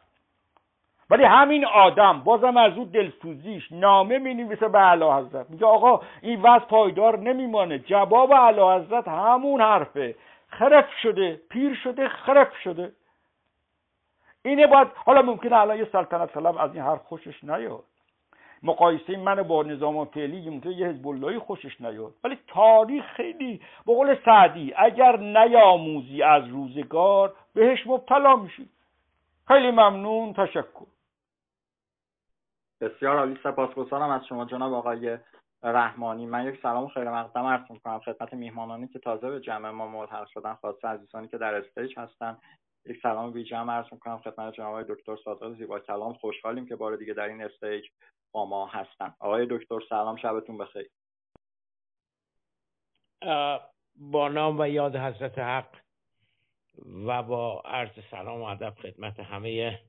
ولی 1.11 1.25
همین 1.25 1.65
آدم 1.65 2.21
بازم 2.21 2.57
از 2.57 2.73
او 2.77 2.85
دلسوزیش 2.85 3.73
نامه 3.73 4.19
می 4.19 4.35
نویسه 4.35 4.69
به 4.69 4.79
اعلی 4.79 5.05
حضرت. 5.05 5.51
میگه 5.51 5.67
آقا 5.67 6.01
این 6.23 6.43
وضع 6.43 6.65
پایدار 6.65 7.19
نمیمانه. 7.19 7.79
جواب 7.79 8.33
اعلی 8.33 8.61
حضرت 8.61 9.09
همون 9.09 9.61
حرفه. 9.61 10.15
خرف 10.49 10.87
شده 11.03 11.41
پیر 11.51 11.75
شده 11.75 12.09
خرف 12.09 12.57
شده. 12.57 12.93
اینه 14.45 14.67
باید 14.67 14.89
حالا 14.95 15.23
ممکنه 15.23 15.57
الان 15.57 15.79
یه 15.79 15.89
سلطنت 15.93 16.33
طلب 16.33 16.59
از 16.59 16.75
این 16.75 16.83
حرف 16.83 17.03
خوشش 17.03 17.45
نیاد. 17.45 17.85
مقایسه 18.63 19.17
من 19.17 19.43
با 19.43 19.63
نظام 19.63 20.05
فعلی 20.05 20.51
ممکنه 20.51 20.73
یه 20.73 20.87
حزب 20.87 21.09
اللهی 21.09 21.39
خوشش 21.39 21.81
نیاد. 21.81 22.15
ولی 22.25 22.39
تاریخ 22.49 23.05
خیلی 23.05 23.61
به 23.87 23.95
قول 23.95 24.17
سعدی 24.25 24.75
اگر 24.77 25.17
نیاموزی 25.17 26.23
از 26.23 26.49
روزگار 26.49 27.35
بهش 27.55 27.87
مبتلا 27.87 28.37
میشی. 28.37 28.69
خیلی 29.49 29.71
ممنون 29.71 30.33
تشکر. 30.33 30.87
بسیار 32.81 33.17
عالی. 33.19 33.39
سپاسگزارم 33.43 34.11
از 34.11 34.27
شما 34.27 34.45
جناب 34.45 34.73
آقای 34.73 35.19
رحمانی. 35.63 36.27
من 36.27 36.47
یک 36.47 36.61
سلام 36.63 36.89
خیر 36.89 37.11
مقدم 37.11 37.45
عرض 37.45 37.71
می‌کنم 37.71 38.01
خدمت 38.01 38.35
میهمانانی 38.35 38.89
که 38.89 38.99
تازه 38.99 39.31
به 39.31 39.41
جمع 39.41 39.71
ما 39.71 39.87
ملحق 39.87 40.27
شدن 40.27 40.55
خاصه 40.55 40.89
عزیزانی 40.89 41.29
که 41.29 41.39
در 41.39 41.55
stage 41.55 41.99
هستن. 41.99 42.39
یک 42.87 43.01
سلام 43.03 43.33
ویژه 43.33 43.57
هم 43.57 43.71
عرض 43.71 43.87
می‌کنم 43.93 44.19
خدمت 44.19 44.55
جناب 44.55 44.83
دکتر 44.83 45.17
صادق 45.25 45.55
زیبا 45.55 45.79
کلام. 45.79 46.15
خوشحالیم 46.15 46.67
که 46.67 46.77
بار 46.77 46.97
دیگه 46.97 47.15
در 47.15 47.29
این 47.29 47.43
stage 47.43 47.85
با 48.33 48.47
ما 48.47 48.67
هستن. 48.67 49.15
آقای 49.19 49.47
دکتر 49.51 49.81
سلام 49.89 50.17
شبتون 50.17 50.59
بخیر. 50.59 50.91
با 53.97 54.29
نام 54.29 54.61
و 54.61 54.69
یاد 54.69 54.97
حضرت 54.97 55.39
حق 55.39 55.77
و 57.07 57.23
با 57.23 57.63
عرض 57.65 58.05
سلام 58.11 58.41
و 58.41 58.45
ادب 58.45 58.75
خدمت 58.83 59.21
همه 59.21 59.81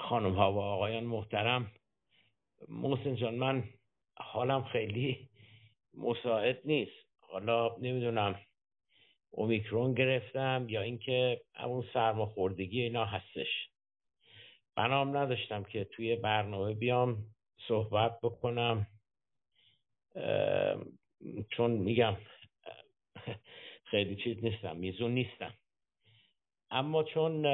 خانم 0.00 0.34
ها 0.34 0.52
و 0.52 0.58
آقایان 0.58 1.04
محترم. 1.04 1.72
محسن 2.68 3.14
جان 3.14 3.34
من 3.34 3.64
حالم 4.16 4.64
خیلی 4.64 5.28
مساعد 5.94 6.60
نیست. 6.64 7.06
حالا 7.20 7.76
نمی‌دونم 7.76 8.40
اومیکرون 9.30 9.94
گرفتم 9.94 10.66
یا 10.68 10.80
اینکه 10.80 11.40
اون 11.64 11.84
سرماخوردگی 11.94 12.82
اینا 12.82 13.04
هستش. 13.04 13.68
بنام 14.76 15.16
نداشتم 15.16 15.62
که 15.62 15.84
توی 15.84 16.16
برنامه 16.16 16.74
بیام 16.74 17.26
صحبت 17.68 18.20
بکنم. 18.22 18.86
چون 21.50 21.70
میگم 21.70 22.16
خیلی 23.84 24.16
چیز 24.16 24.44
نیستم 24.44 24.76
میزون 24.76 25.10
نیستم. 25.10 25.54
اما 26.70 27.02
چون 27.02 27.46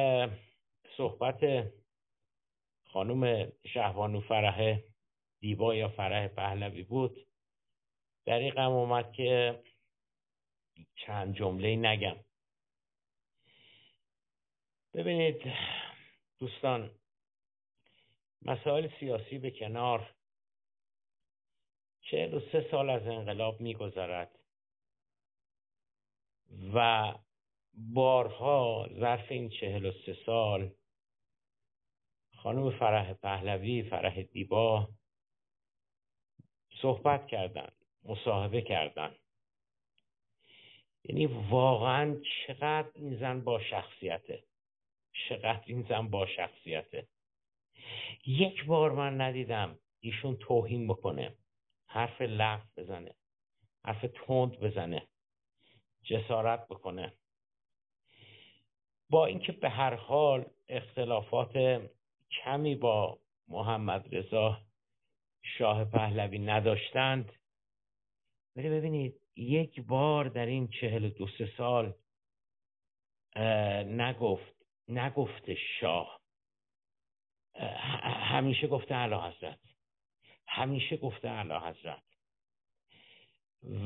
صحبت 0.96 1.72
خانم 2.84 3.52
شهوانو 3.74 4.20
فرح 4.20 4.80
دیبا 5.40 5.74
یا 5.74 5.88
فرح 5.88 6.28
پهلوی 6.28 6.82
بود. 6.82 7.26
دریقم 8.24 8.70
اومد 8.70 9.12
که 9.12 9.62
چند 10.96 11.34
جمله 11.34 11.76
نگم. 11.76 12.16
ببینید 14.94 15.52
دوستان 16.38 16.90
مسائل 18.42 18.88
سیاسی 19.00 19.38
به 19.38 19.50
کنار 19.50 20.14
چهل 22.00 22.34
و 22.34 22.40
سه 22.52 22.68
سال 22.70 22.90
از 22.90 23.06
انقلاب 23.06 23.60
میگذرد 23.60 24.38
و 26.74 27.14
بارها 27.74 28.88
ظرف 29.00 29.32
این 29.32 29.48
چهل 29.48 29.86
و 29.86 29.92
سه 30.06 30.16
سال 30.26 30.70
خانم 32.46 32.70
فرح 32.70 33.12
پهلوی 33.12 33.82
فرح 33.82 34.22
دیبا 34.22 34.88
صحبت 36.82 37.26
کردن 37.26 37.68
مصاحبه 38.04 38.62
کردن. 38.62 39.14
یعنی 41.04 41.26
واقعا 41.26 42.16
چقدر 42.46 42.90
این 42.94 43.16
زن 43.18 43.40
با 43.40 43.60
شخصیته. 43.60 44.44
چقدر 45.28 45.62
این 45.66 45.86
زن 45.88 46.08
با 46.08 46.26
شخصیته. 46.26 47.08
یک 48.26 48.64
بار 48.64 48.92
من 48.92 49.20
ندیدم 49.20 49.78
ایشون 50.00 50.36
توهین 50.36 50.88
بکنه 50.88 51.34
حرف 51.86 52.20
لغو 52.20 52.66
بزنه 52.76 53.14
حرف 53.84 54.04
تند 54.14 54.60
بزنه 54.60 55.08
جسارت 56.02 56.68
بکنه. 56.68 57.12
با 59.10 59.26
اینکه 59.26 59.52
به 59.52 59.68
هر 59.68 59.94
حال 59.94 60.44
اختلافات 60.68 61.56
کمی 62.30 62.74
با 62.74 63.18
محمد 63.48 64.14
رضا 64.14 64.60
شاه 65.42 65.84
پهلوی 65.84 66.38
نداشتند. 66.38 67.32
ولی 68.56 68.70
ببینید 68.70 69.20
یک 69.36 69.80
بار 69.80 70.28
در 70.28 70.46
این 70.46 70.68
چهل 70.68 71.08
دو 71.08 71.28
سه 71.38 71.52
سال 71.56 71.94
نگفت 73.86 74.56
نگفته 74.88 75.54
شاه. 75.80 76.20
همیشه 78.04 78.66
گفته 78.66 78.94
علا 78.94 79.30
حضرت. 79.30 79.60
همیشه 80.48 80.96
گفته 80.96 81.28
علا 81.28 81.60
حضرت. 81.60 82.02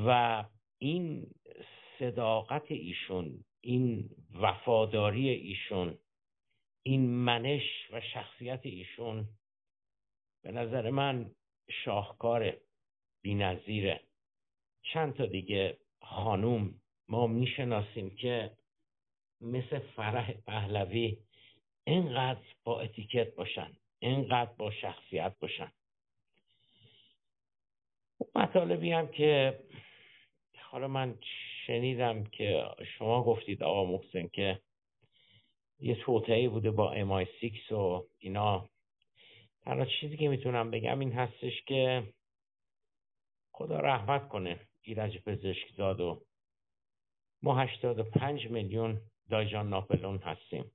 و 0.07 0.45
این 0.79 1.27
صداقت 1.99 2.71
ایشون 2.71 3.45
این 3.61 4.11
وفاداری 4.35 5.29
ایشون 5.29 5.99
این 6.83 7.11
منش 7.11 7.91
و 7.93 8.01
شخصیت 8.01 8.61
ایشون 8.63 9.29
به 10.43 10.53
نظر 10.53 10.91
من 10.91 11.31
شاهکار 11.85 12.57
بینظیره 13.23 14.01
چند 14.83 15.15
تا 15.15 15.27
دیگه 15.27 15.79
خانوم 16.03 16.75
ما 17.09 17.27
می‌شناسیم 17.27 18.11
که 18.17 18.57
مثل 19.41 19.79
فرح 19.79 20.33
پهلوی 20.33 21.17
اینقدر 21.85 22.41
با 22.65 22.81
اتیکت 22.81 23.35
باشن 23.35 23.77
اینقدر 23.99 24.53
با 24.53 24.71
شخصیت 24.71 25.39
باشن. 25.39 25.73
مطالبی 28.35 28.93
هم 28.93 29.09
که 29.09 29.61
حالا 30.57 30.89
من 30.89 31.19
شنیدم 31.67 32.25
که 32.25 32.65
شما 32.99 33.25
گفتید 33.25 33.63
آقا 33.63 33.85
محسن 33.85 34.29
که 34.29 34.61
یه 35.81 35.95
توطئه 35.95 36.49
بوده 36.49 36.71
با 36.71 36.93
MI6 36.93 37.73
و 37.73 38.07
اینا. 38.19 38.69
تنها 39.63 39.85
چیزی 39.85 40.17
که 40.17 40.29
می‌تونم 40.29 40.71
بگم 40.71 40.99
این 40.99 41.13
هستش 41.13 41.63
که 41.63 42.03
خدا 43.53 43.81
رحمت 43.81 44.29
کنه 44.29 44.61
ایرج 44.83 45.19
پزشکزاد 45.19 46.01
و 46.01 46.23
ما 47.43 47.59
هشتاد 47.59 47.99
و 47.99 48.03
پنج 48.03 48.47
میلیون 48.47 49.01
دایجان 49.31 49.69
ناپلون 49.69 50.19
هستیم. 50.19 50.73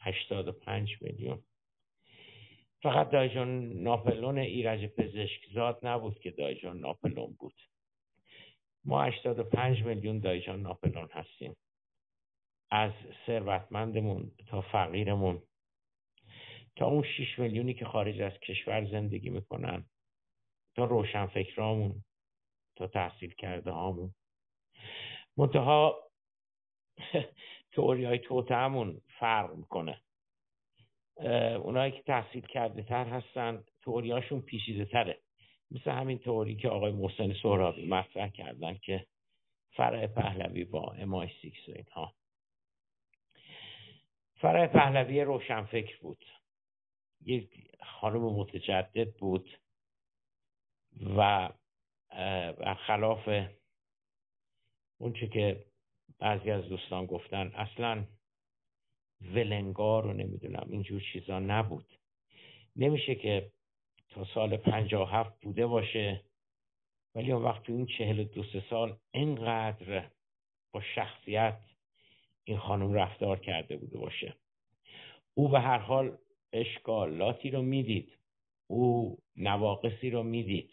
هشتاد 0.00 0.48
و 0.48 0.52
پنج 0.52 0.96
میلیون. 1.00 1.42
فقط 2.82 3.10
دایجان 3.10 3.72
ناپلون 3.72 4.38
ایرج 4.38 4.86
پزشکزاد 4.86 5.78
نبود 5.82 6.18
که 6.18 6.30
دایجان 6.30 6.78
ناپلون 6.78 7.36
بود. 7.38 7.54
ما 8.84 9.02
85 9.02 9.82
میلیون 9.82 10.18
دایجان 10.18 10.62
ناپلون 10.62 11.08
هستیم. 11.12 11.56
از 12.74 12.92
ثروتمندمون 13.26 14.32
تا 14.48 14.60
فقیرمون. 14.60 15.42
تا 16.76 16.86
اون 16.86 17.02
6 17.02 17.38
میلیونی 17.38 17.74
که 17.74 17.84
خارج 17.84 18.20
از 18.20 18.32
کشور 18.32 18.84
زندگی 18.84 19.30
می‌کنن 19.30 19.84
تا 20.76 20.84
روشنفکرامون 20.84 22.04
تا 22.76 22.86
تحصیل 22.86 23.34
کرده 23.34 23.70
هامون 23.70 24.14
منتها 25.36 25.98
تئوری 27.74 28.04
های 28.04 28.18
توتهمون 28.18 29.00
فرق 29.18 29.54
می‌کنه. 29.54 30.00
اونایی 31.56 31.92
که 31.92 32.02
تحصیل 32.02 32.46
کرده 32.46 32.82
تر 32.82 33.04
هستن 33.04 33.64
تئوریاشون 33.82 34.40
پیچیده 34.40 34.84
تره 34.84 35.18
مثل 35.70 35.90
همین 35.90 36.18
طوری 36.18 36.56
که 36.56 36.68
آقای 36.68 36.92
محسن 36.92 37.32
سهرابی 37.42 37.86
مطرح 37.86 38.28
کردن 38.28 38.74
که 38.74 39.06
فرع 39.70 40.06
پهلوی 40.06 40.64
با 40.64 40.94
امای 40.98 41.28
سیکس 41.42 41.68
و 41.68 41.72
اینها. 41.72 42.21
فرع 44.42 44.66
پهلوی 44.66 45.20
روشنفکر 45.20 45.98
بود. 46.00 46.24
یک 47.24 47.70
خانم 47.82 48.22
متجدد 48.22 49.14
بود 49.14 49.50
و 51.16 51.48
خلاف 52.86 53.28
اونچه 55.00 55.28
که 55.28 55.64
بعضی 56.18 56.50
از 56.50 56.68
دوستان 56.68 57.06
گفتن 57.06 57.46
اصلا 57.54 58.06
ولنگار 59.20 60.02
رو 60.02 60.12
نمی‌دونم 60.12 60.68
اینجور 60.70 61.02
چیزا 61.12 61.38
نبود. 61.38 61.98
نمیشه 62.76 63.14
که 63.14 63.52
تا 64.10 64.24
سال 64.24 64.56
پنجاه 64.56 65.12
هفت 65.12 65.40
بوده 65.40 65.66
باشه 65.66 66.24
ولی 67.14 67.32
اون 67.32 67.42
وقت 67.42 67.62
تو 67.62 67.72
این 67.72 67.86
چهل 67.86 68.24
دو 68.24 68.44
سه 68.44 68.64
سال 68.70 68.98
اینقدر 69.14 70.10
با 70.72 70.80
شخصیت 70.94 71.60
این 72.44 72.58
خانم 72.58 72.92
رفتار 72.94 73.38
کرده 73.38 73.76
بوده 73.76 73.98
باشه. 73.98 74.36
او 75.34 75.48
به 75.48 75.60
هر 75.60 75.78
حال 75.78 76.18
اشکالاتی 76.52 77.50
رو 77.50 77.62
می‌دید. 77.62 78.18
او 78.66 79.18
نواقصی 79.36 80.10
رو 80.10 80.22
می‌دید. 80.22 80.70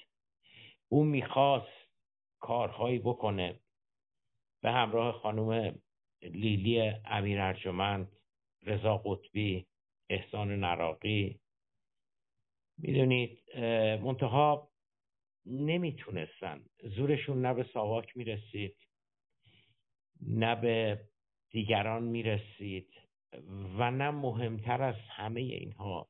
او 0.89 1.03
می‌خواست 1.03 1.89
کارهایی 2.39 2.99
بکنه. 2.99 3.59
به 4.61 4.71
همراه 4.71 5.11
خانم 5.11 5.79
لیلی 6.21 6.79
امیر 7.05 7.41
ارجمند 7.41 8.17
رضا 8.63 8.97
قطبی 8.97 9.65
احسان 10.09 10.59
نراقی. 10.59 11.39
می‌دونید 12.77 13.55
منتها 14.03 14.71
نمی‌تونستن. 15.45 16.65
زورشون 16.83 17.45
نه 17.45 17.53
به 17.53 17.63
ساواک 17.73 18.17
می‌رسید 18.17 18.77
نه 20.21 20.55
به 20.55 21.01
دیگران 21.49 22.03
می‌رسید 22.03 22.93
و 23.77 23.91
نه 23.91 24.11
مهمتر 24.11 24.81
از 24.83 24.95
همه 24.95 25.41
اینها 25.41 26.09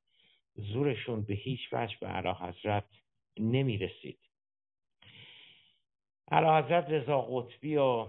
زورشون 0.56 1.24
به 1.24 1.34
هیچ 1.34 1.60
وجه 1.72 1.98
به 2.02 2.08
علا 2.08 2.34
حضرت 2.34 2.86
نمی‌رسید. 3.38 4.20
علا 6.32 6.58
حضرت 6.58 6.90
رضا 6.90 7.22
قطبی 7.22 7.76
و 7.78 8.08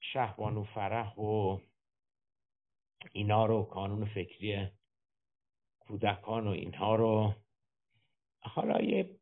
شهبانو 0.00 0.64
فرح 0.64 1.14
و 1.14 1.58
اینا 3.12 3.46
رو 3.46 3.62
کانون 3.62 4.04
فکری 4.04 4.68
کودکان 5.80 6.46
و 6.46 6.50
اینها 6.50 6.94
رو 6.94 7.34
حالا 8.40 8.80
یه 8.82 9.16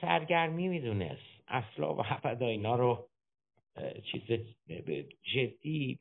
سرگرمی 0.00 0.68
می‌دونست 0.68 1.42
اصلا 1.48 1.94
و 1.94 2.02
ابدا 2.04 2.46
اینا 2.46 2.76
رو 2.76 3.08
چیز 4.12 4.22
جدی 5.22 5.98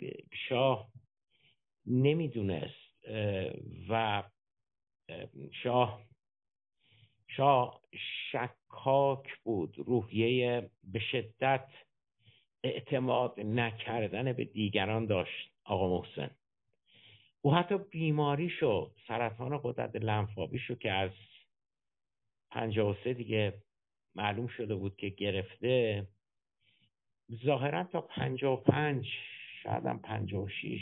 شاه 0.50 0.92
نمی‌دونست 1.86 3.08
و 3.90 4.24
شاه 5.64 6.02
شاه 7.28 7.82
شکاک 8.32 9.38
بود 9.44 9.76
روحیه 9.78 10.70
به 10.84 11.00
شدت 11.00 11.68
اعتماد 12.64 13.40
نکردن 13.40 14.34
به 14.34 14.46
دیگران 14.46 15.06
داشت 15.06 15.52
آقا 15.64 15.98
محسن. 15.98 16.30
او 17.42 17.56
حتی 17.56 17.78
بیماریشو 17.78 18.92
سرطان 19.08 19.60
قدرت 19.64 19.96
لنفاویشو 19.96 20.76
که 20.76 20.92
از 20.92 21.12
53 22.52 23.14
دیگه 23.14 23.54
معلوم 24.16 24.48
شده 24.48 24.76
بود 24.76 24.96
که 24.96 25.10
گرفته. 25.10 26.08
ظاهرا 27.46 27.84
تا 27.84 28.02
55 28.02 29.08
شاید 29.64 29.86
هم 29.86 30.00
56 30.00 30.80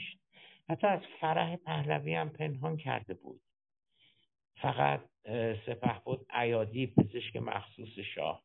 حتی 0.69 0.87
از 0.87 0.99
فرح 1.19 1.55
پهلوی 1.55 2.15
هم 2.15 2.29
پنهان 2.29 2.77
کرده 2.77 3.13
بود. 3.13 3.41
فقط 4.55 5.01
سپه 5.65 5.99
بود 6.05 6.25
عیادی 6.29 6.87
پزشک 6.87 7.35
مخصوص 7.35 7.99
شاه. 8.15 8.43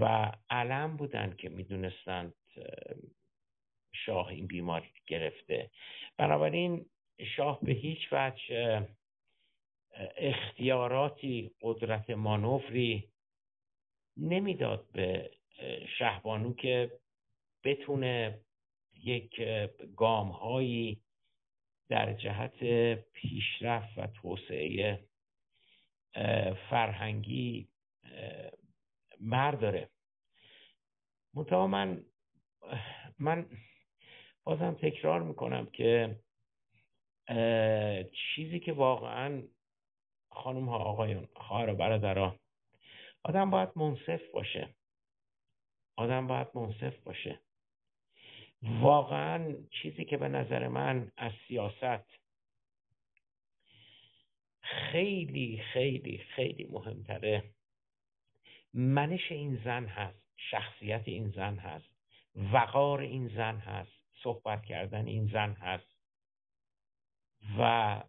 و 0.00 0.32
علم 0.50 0.96
بودن 0.96 1.34
که 1.38 1.48
می‌دونستند 1.48 2.34
شاه 3.92 4.28
این 4.28 4.46
بیماری 4.46 4.90
گرفته. 5.06 5.70
بنابراین 6.16 6.86
شاه 7.36 7.60
به 7.62 7.72
هیچ 7.72 8.08
وجه 8.12 8.86
اختیاراتی 10.16 11.50
قدرت 11.60 12.10
مانوری 12.10 13.08
نمی‌داد 14.16 14.86
به 14.92 15.30
شهبانو 15.98 16.54
که 16.54 16.98
بتونه 17.64 18.40
یک 18.94 19.40
گام 19.96 20.28
هایی 20.28 21.02
در 21.88 22.12
جهت 22.12 22.64
پیشرفت 22.94 23.98
و 23.98 24.06
توسعه 24.06 25.04
فرهنگی 26.70 27.68
برداره. 29.20 29.90
منتها 31.34 31.66
من 31.66 32.04
من 33.18 33.46
بازم 34.44 34.74
تکرار 34.74 35.22
می‌کنم 35.22 35.66
که 35.66 36.16
چیزی 38.12 38.60
که 38.60 38.72
واقعا 38.72 39.42
خانم 40.30 40.68
ها 40.68 40.76
آقایون 40.78 41.28
خواهر 41.36 41.70
و 41.70 41.74
برادرها 41.74 42.36
آدم 43.24 43.50
باید 43.50 43.68
منصف 43.76 44.30
باشه. 44.32 44.74
آدم 45.96 46.26
باید 46.26 46.48
منصف 46.54 46.96
باشه. 46.98 47.40
واقعا 48.62 49.54
چیزی 49.70 50.04
که 50.04 50.16
به 50.16 50.28
نظر 50.28 50.68
من 50.68 51.12
از 51.16 51.32
سیاست 51.48 52.18
خیلی 54.60 55.62
خیلی 55.72 56.18
خیلی 56.18 56.64
مهمتره 56.64 57.44
منش 58.74 59.32
این 59.32 59.60
زن 59.64 59.84
هست 59.84 60.22
شخصیت 60.36 61.02
این 61.04 61.30
زن 61.30 61.56
هست 61.56 61.88
وقار 62.52 63.00
این 63.00 63.28
زن 63.28 63.56
هست 63.56 63.92
صحبت 64.22 64.64
کردن 64.64 65.06
این 65.06 65.26
زن 65.26 65.52
هست 65.52 65.96
و 67.58 68.02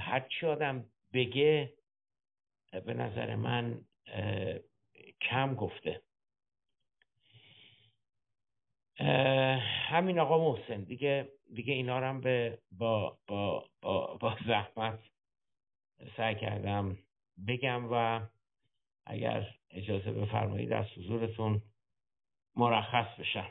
هرچی 0.00 0.46
آدم 0.46 0.84
بگه 1.12 1.72
به 2.72 2.94
نظر 2.94 3.34
من 3.34 3.84
کم 5.20 5.54
گفته. 5.54 6.02
همین 9.00 10.18
آقا 10.18 10.52
محسن 10.52 10.84
دیگه 10.84 11.28
دیگه 11.54 11.74
اینا 11.74 11.98
رو 11.98 12.20
به 12.20 12.58
با, 12.72 13.18
با, 13.26 13.64
با, 13.82 14.16
با 14.20 14.36
زحمت 14.46 14.98
سعی 16.16 16.34
کردم 16.34 16.98
بگم 17.48 17.92
و 17.92 18.20
اگر 19.06 19.54
اجازه 19.70 20.12
بفرمایید 20.12 20.72
از 20.72 20.86
حضورتون 20.98 21.62
مرخص 22.56 23.20
بشم. 23.20 23.50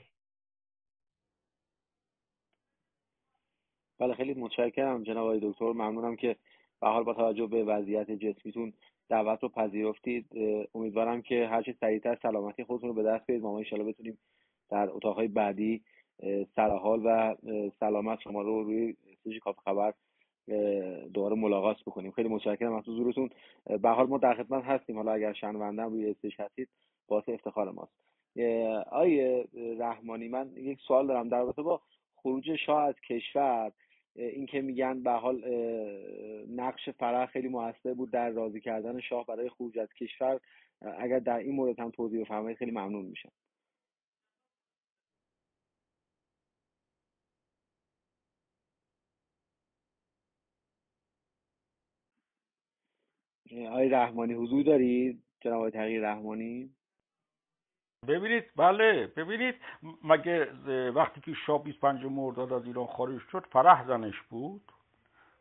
بله 4.00 4.14
خیلی 4.14 4.34
متشکرم 4.34 5.04
جناب 5.04 5.40
دکتر. 5.40 5.66
ممنونم 5.72 6.16
که 6.16 6.36
به 6.82 6.88
حال 6.88 7.04
با 7.04 7.14
توجه 7.14 7.48
به 7.48 7.64
وضعیت 7.64 8.12
جسمیتون 8.12 8.74
دعوت 9.10 9.44
رو 9.44 9.50
پذیرفتید. 9.50 10.28
امیدوارم 10.76 11.22
که 11.22 11.48
هرچه 11.48 11.76
سریعتر 11.80 12.18
سلامتی 12.22 12.64
خودتون 12.64 12.90
رو 12.90 12.96
به 12.96 13.04
دست 13.04 13.28
بیارید. 13.28 13.44
ما 13.44 13.58
انشالله 13.58 13.92
بتونیم 13.92 14.18
در 14.70 14.90
اتاقهای 14.90 15.28
بعدی 15.28 15.82
سرحال 16.56 17.02
و 17.06 17.36
سلامت 17.80 18.20
شما 18.20 18.42
رو 18.42 18.64
روی 18.64 18.96
سوژی 19.24 19.40
کاف 19.40 19.58
خبر 19.60 19.94
دوباره 21.14 21.36
ملاقات 21.36 21.78
بکنیم. 21.88 22.12
خیلی 22.12 22.30
متشکرم. 22.30 22.74
از 22.74 22.84
حضورتون. 22.84 23.30
به 23.82 23.90
حال 23.90 24.08
ما 24.08 24.18
در 24.18 24.34
خدمت 24.34 24.64
هستیم. 24.64 24.96
حالا 24.96 25.12
اگر 25.12 25.34
شنونده 25.34 25.84
روی 25.84 26.10
استیج 26.10 26.34
هستید 26.40 26.70
باعث 27.08 27.30
افتخار 27.30 27.72
ماست. 27.72 27.94
آیه 28.92 29.48
رحمانی 29.80 30.28
من 30.28 30.52
یک 30.56 30.80
سوال 30.88 31.08
دارم 31.08 31.30
در 31.30 31.40
رابطه 31.40 31.62
با 31.62 31.82
خروج 32.16 32.56
شاه 32.66 32.84
از 32.84 32.96
کشور. 33.10 33.72
اینکه 34.16 34.62
میگن 34.62 35.04
به 35.04 35.12
حال 35.12 35.44
نقش 36.56 36.90
فرح 36.90 37.26
خیلی 37.26 37.48
موثر 37.48 37.94
بود 37.94 38.12
در 38.12 38.30
راضی 38.30 38.62
کردن 38.62 39.00
شاه 39.00 39.26
برای 39.26 39.50
خروج 39.50 39.80
از 39.80 39.94
کشور. 39.94 40.40
اگر 40.82 41.20
در 41.20 41.38
این 41.38 41.56
مورد 41.56 41.80
هم 41.80 41.90
توضیح 41.90 42.22
بفرمایید 42.22 42.58
خیلی 42.58 42.72
ممنون 42.72 43.06
میشم. 43.06 43.32
آقای 53.66 53.90
رحمانی 53.90 54.34
حضور 54.34 54.64
دارید؟ 54.64 55.24
جناب 55.42 55.70
تغییر 55.70 56.02
رحمانی؟ 56.02 56.70
ببینید 58.08 58.44
بله 58.56 59.08
ببینید 59.08 59.56
مگه 60.04 60.46
وقتی 60.92 61.22
که 61.22 61.34
شاه 61.34 61.64
25 61.64 62.06
مرداد 62.06 62.54
از 62.54 62.66
ایران 62.66 62.86
خارج 62.86 63.22
شد 63.32 63.46
فرح 63.52 63.88
زنش 63.88 64.22
بود؟ 64.30 64.72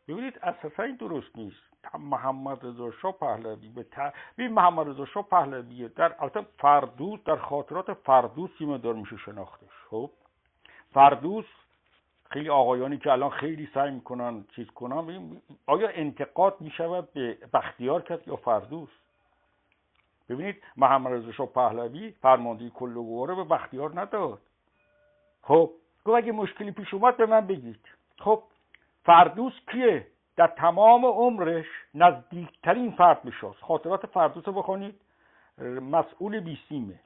ببینید 0.07 0.39
اساسا 0.43 0.83
این 0.83 0.95
درست 0.95 1.35
نیست. 1.35 1.67
محمد 1.99 2.65
رضا 2.65 2.91
شاه 2.91 3.11
پهلوی 3.11 3.69
به 3.69 3.83
ت... 3.83 4.13
محمد 4.37 4.87
رضا 4.87 5.05
شاه 5.05 5.29
پهلوی 5.29 5.89
در 5.89 6.15
البته 6.19 6.45
فردوس 6.57 7.19
در 7.25 7.35
خاطرات 7.35 7.93
فردوس 7.93 8.51
دار 8.83 8.93
میشه 8.93 9.17
شناختش 9.17 9.69
خب؟ 9.89 10.11
فردوس 10.93 11.45
خیلی 12.29 12.49
آقایانی 12.49 12.97
که 12.97 13.11
الان 13.11 13.29
خیلی 13.29 13.69
سعی 13.73 13.91
می‌کنن 13.91 14.45
چیز 14.55 14.67
کنن 14.67 15.41
آیا 15.65 15.89
انتقاد 15.89 16.61
می‌شود 16.61 17.13
به 17.13 17.37
بختیار 17.53 18.01
کرد 18.01 18.27
یا 18.27 18.35
فردوس؟ 18.35 18.89
ببینید 20.29 20.63
محمد 20.77 21.13
رضا 21.13 21.31
شاه 21.31 21.47
پهلوی 21.47 22.11
فرمانده 22.11 22.69
کل 22.69 22.93
قواره 22.93 23.35
به 23.35 23.43
بختیار 23.43 23.99
نداد. 23.99 24.41
خب 25.41 25.71
گفت 26.05 26.17
اگه 26.17 26.31
مشکلی 26.31 26.71
پیش 26.71 26.93
اومد 26.93 27.17
به 27.17 27.25
من 27.25 27.47
بگید. 27.47 27.79
خب 28.19 28.43
فردوس 29.03 29.53
کیه؟ 29.71 30.07
در 30.35 30.47
تمام 30.47 31.05
عمرش 31.05 31.65
نزدیکترین 31.93 32.91
فرد 32.91 33.23
به 33.23 33.31
خاطرات 33.61 34.05
فردوس 34.05 34.47
رو 34.47 34.53
بخونید 34.53 34.95
مسئول 35.81 36.39
بیسیمه. 36.39 36.99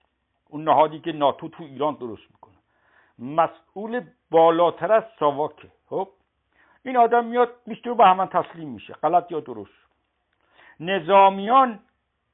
اون 0.49 0.63
نهادی 0.63 0.99
که 0.99 1.11
ناتو 1.11 1.49
تو 1.49 1.63
ایران 1.63 1.95
درست 1.95 2.23
می‌کنه. 2.31 2.60
مسئول 3.21 4.01
بالاتر 4.31 4.91
از 4.91 5.03
ساواکه 5.19 5.71
خب؟ 5.89 6.07
این 6.83 6.97
آدم 6.97 7.25
میاد 7.25 7.49
میشه 7.65 7.93
به 7.93 8.05
همان 8.05 8.27
تسلیم 8.27 8.69
میشه. 8.69 8.93
غلط 8.93 9.31
یا 9.31 9.39
درست؟ 9.39 9.81
نظامیان 10.79 11.79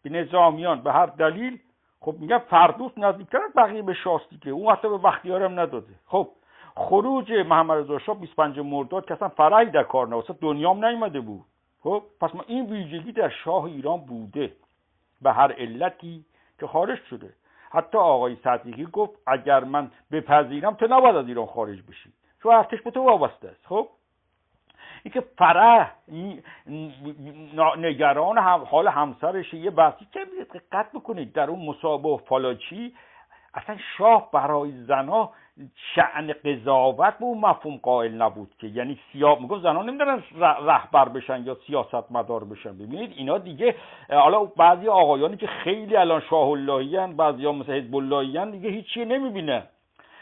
به 0.04 0.10
نظامیان 0.10 0.82
به 0.82 0.92
هر 0.92 1.06
دلیل 1.06 1.60
خب 2.00 2.16
میگن 2.20 2.38
فردوس 2.38 2.92
نزدیکتر 2.98 3.38
از 3.38 3.52
بقیه 3.56 3.82
به 3.82 3.94
شاستی 3.94 4.38
که 4.38 4.50
اون 4.50 4.74
حتی 4.74 4.90
به 4.90 4.98
بختیارم 4.98 5.60
نداده. 5.60 5.94
خب 6.06 6.30
خروج 6.76 7.32
محمد 7.32 7.78
رضا 7.78 8.00
شاه 8.00 8.20
25 8.20 8.60
مرداد 8.60 9.06
که 9.06 9.14
اصلا 9.14 9.30
فرعی 9.30 9.66
در 9.66 9.84
کار 9.84 10.08
نواسط 10.08 10.40
دنیام 10.40 10.86
نیومده 10.86 11.20
بود. 11.20 11.46
خب 11.80 12.04
پس 12.22 12.36
ما 12.36 12.44
این 12.48 12.66
ویژگی 12.66 13.12
در 13.12 13.30
شاه 13.30 13.64
ایران 13.64 14.00
بوده. 14.00 14.54
به 15.22 15.32
هر 15.32 15.52
علتی 15.52 16.26
که 16.60 16.68
خارج 16.68 17.00
شده. 17.10 17.34
حتی 17.72 17.98
آقای 17.98 18.38
صدیقی 18.44 18.86
گفت 18.86 19.20
اگر 19.28 19.64
من 19.64 19.92
بپذیرم 20.12 20.74
تو 20.74 20.88
نباید 20.90 21.16
از 21.16 21.28
ایران 21.28 21.46
خارج 21.46 21.82
بشی. 21.82 22.14
چون 22.44 22.56
ارتش 22.56 22.82
به 22.82 22.92
تو 22.92 23.04
وابسته 23.04 23.48
است. 23.48 23.68
خب؟ 23.68 23.90
اینکه 25.04 25.24
فرح 25.38 25.96
نگران 27.78 28.38
حال 28.38 28.88
همسرش 28.88 29.54
یه 29.54 29.72
بحثی 29.72 30.08
که 30.12 30.20
دقت 30.54 30.92
بکنید 30.92 31.34
در 31.34 31.50
اون 31.50 31.66
مسابقه 31.66 32.10
و 32.10 32.18
فالاچی 32.18 32.96
اصلا 33.54 33.78
شاه 33.98 34.32
برای 34.32 34.72
زنا 34.72 35.32
شعن 35.96 36.34
قضاوت 36.46 37.18
به 37.18 37.26
اون 37.26 37.38
مفهوم 37.38 37.78
قائل 37.78 38.12
نبود 38.22 38.52
که. 38.60 38.68
یعنی 38.68 39.00
سیاه 39.12 39.42
می‌گفت 39.42 39.62
زنان 39.62 39.90
نمی‌دونن 39.90 40.24
رهبر 40.42 41.10
بشن 41.10 41.44
یا 41.46 41.58
سیاست 41.68 42.12
مدار 42.12 42.44
بشن. 42.44 42.78
ببینید 42.78 43.14
اینا 43.18 43.38
دیگه 43.38 43.76
حالا 44.10 44.44
بعضی 44.46 44.88
آقایانی 44.88 45.38
که 45.38 45.48
خیلی 45.48 45.96
الان 45.96 46.22
شاه 46.30 46.50
اللهی 46.50 47.08
بعضی 47.08 47.46
ها 47.46 47.52
مثل 47.52 47.74
حزب 47.74 47.96
اللهی 47.96 48.52
دیگه 48.52 48.70
هیچی 48.70 49.06
نمی‌بینه 49.06 49.64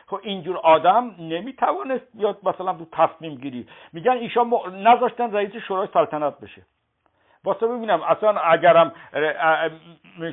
خب 0.08 0.20
اینجور 0.24 0.58
آدم 0.58 1.16
نمی‌توانست 1.20 2.08
بیاد 2.14 2.38
مثلا 2.44 2.74
تو 2.74 2.86
تصمیم 2.92 3.36
گیری. 3.36 3.68
میگن 3.94 4.12
ایشا 4.12 4.44
م... 4.44 4.56
نذاشتن 4.88 5.32
رئیس 5.32 5.56
شورای 5.68 5.88
سلطنت 5.94 6.40
بشه. 6.40 6.62
واسه 7.44 7.68
ببینم 7.68 8.02
اصلا 8.02 8.40
اگرم 8.40 8.94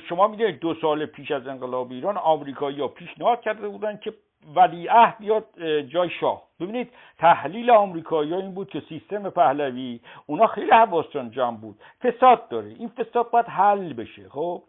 شما 0.08 0.26
می‌دونید 0.26 0.60
دو 0.60 0.74
سال 0.74 1.06
پیش 1.06 1.30
از 1.30 1.46
انقلاب 1.46 1.90
ایران 1.90 2.16
آمریکایی 2.16 2.80
ها 2.80 2.88
پیشنهاد 2.88 3.40
کرده 3.40 3.68
بودن 3.68 3.96
که 3.96 4.12
ولیعهد 4.54 5.16
بیاد 5.18 5.44
جای 5.82 6.10
شاه. 6.20 6.42
ببینید 6.60 6.90
تحلیل 7.18 7.70
آمریکایی 7.70 8.34
این 8.34 8.54
بود 8.54 8.70
که 8.70 8.82
سیستم 8.88 9.30
پهلوی 9.30 10.00
اونا 10.26 10.46
خیلی 10.46 10.70
حواسشان 10.70 11.30
جمع 11.30 11.56
بود. 11.56 11.78
فساد 12.02 12.48
داره. 12.48 12.68
این 12.68 12.88
فساد 12.88 13.30
باید 13.30 13.46
حل 13.46 13.92
بشه 13.92 14.28
خب؟ 14.28 14.62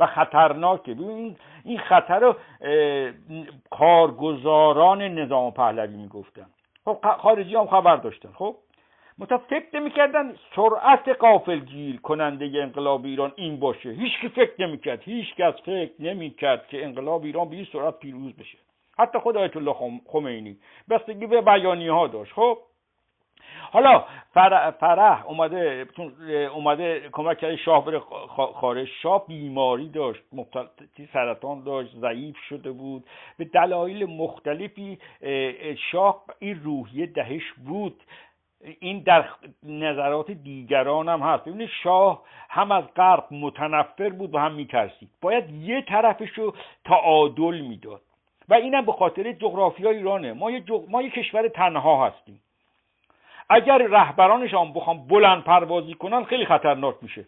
و 0.00 0.06
خطرناکه. 0.06 0.94
ببینید 0.94 1.38
این 1.64 1.78
خطر 1.78 2.18
رو 2.20 2.34
کارگزاران 3.70 5.02
نظام 5.02 5.50
پهلوی 5.50 5.96
می‌گفتن. 5.96 6.46
خب 6.84 6.98
خارجی 7.18 7.56
هم 7.56 7.66
خبر 7.66 7.96
داشتن 7.96 8.28
خب؟ 8.34 8.56
متا 9.18 9.38
فکر 9.38 9.66
نمی‌کردن 9.74 10.34
سرعت 10.56 11.08
قافلگیر 11.08 12.00
کننده 12.00 12.62
انقلاب 12.62 13.04
ایران 13.04 13.32
این 13.36 13.60
باشه. 13.60 13.90
هیچ 13.90 14.20
کی 14.20 14.28
فکر 14.28 14.66
نمی‌کرد. 14.66 15.02
هیچ 15.02 15.34
کس 15.34 15.54
فکر 15.54 15.92
نمی‌کرد 16.00 16.68
که 16.68 16.84
انقلاب 16.84 17.24
ایران 17.24 17.48
به 17.48 17.56
این 17.56 17.66
سرعت 17.72 17.98
پیروز 17.98 18.36
بشه. 18.36 18.58
حتی 18.98 19.18
خود 19.18 19.36
آیت 19.36 19.56
الله 19.56 20.00
خمینی. 20.06 20.56
بستگی 20.90 21.26
به 21.26 21.40
بیانیه 21.40 21.92
ها 21.92 22.06
داشت. 22.06 22.32
خب 22.32 22.58
حالا 23.72 24.04
فرح, 24.80 25.26
اومده 25.26 25.86
اومده 26.54 27.08
کمک 27.12 27.38
کرده 27.38 27.56
شاه 27.56 27.84
بره 27.84 27.98
خارج. 28.54 28.88
شاه 29.02 29.26
بیماری 29.26 29.88
داشت 29.88 30.22
مبتلا 30.32 30.68
سرطان 31.12 31.64
داشت 31.64 31.96
ضعیف 31.96 32.36
شده 32.48 32.72
بود. 32.72 33.04
به 33.38 33.44
دلایل 33.44 34.06
مختلفی 34.06 34.98
شاه 35.90 36.24
این 36.38 36.60
روحیه 36.64 37.06
دهش 37.06 37.52
بود. 37.52 38.02
این 38.80 38.98
در 38.98 39.24
نظرات 39.62 40.30
دیگران 40.30 41.08
هم 41.08 41.20
هست. 41.20 41.44
ببینید 41.44 41.70
شاه 41.82 42.22
هم 42.48 42.72
از 42.72 42.84
غرب 42.96 43.24
متنفر 43.30 44.08
بود 44.08 44.34
و 44.34 44.38
هم 44.38 44.54
میترسید. 44.54 45.08
باید 45.20 45.50
یه 45.50 45.82
طرفش 45.82 46.30
رو 46.30 46.54
تعادل 46.84 47.60
می‌داد. 47.60 48.02
و 48.48 48.54
اینم 48.54 48.84
به 48.84 48.92
خاطر 48.92 49.32
جغرافیا 49.32 49.90
ایرانه. 49.90 50.32
ما 50.32 50.50
یه, 50.50 50.62
ما 50.88 51.02
یه 51.02 51.10
کشور 51.10 51.48
تنها 51.48 52.06
هستیم. 52.06 52.42
اگر 53.48 53.78
رهبرانش 53.78 54.54
هم 54.54 54.72
بخوام 54.72 55.06
بلند 55.06 55.44
پروازی 55.44 55.94
کنن 55.94 56.24
خیلی 56.24 56.46
خطرناک 56.46 56.94
میشه. 57.02 57.24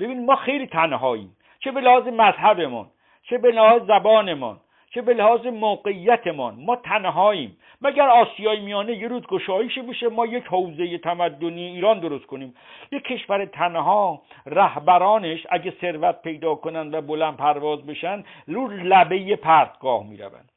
ببین 0.00 0.24
ما 0.24 0.36
خیلی 0.36 0.66
تنهاییم. 0.66 1.36
چه 1.60 1.72
به 1.72 1.80
لحاظ 1.80 2.06
مذهبمان 2.06 2.86
چه 3.22 3.38
به 3.38 3.50
لحاظ 3.50 3.82
زبانمان 3.82 4.60
چه 4.90 5.02
به 5.02 5.14
لحاظ 5.14 5.46
موقعیتمان 5.46 6.54
ما 6.54 6.76
تنهاییم. 6.76 7.56
مگر 7.80 8.08
آسیای 8.08 8.60
میانه 8.60 8.96
یه 8.96 9.08
روز 9.08 9.26
گشایش 9.26 9.78
بشه 9.78 10.08
ما 10.08 10.26
یک 10.26 10.44
حوزه 10.44 10.98
تمدنی 10.98 11.66
ایران 11.66 12.00
درست 12.00 12.26
کنیم؟ 12.26 12.54
یک 12.92 13.02
کشور 13.02 13.44
تنها 13.44 14.22
رهبرانش 14.46 15.46
اگه 15.50 15.74
ثروت 15.80 16.22
پیدا 16.22 16.54
کنن 16.54 16.94
و 16.94 17.00
بلند 17.00 17.36
پرواز 17.36 17.86
بشن 17.86 18.24
رو 18.46 18.68
لبه 18.68 19.36
پرتگاه 19.36 20.06
می‌روند. 20.06 20.52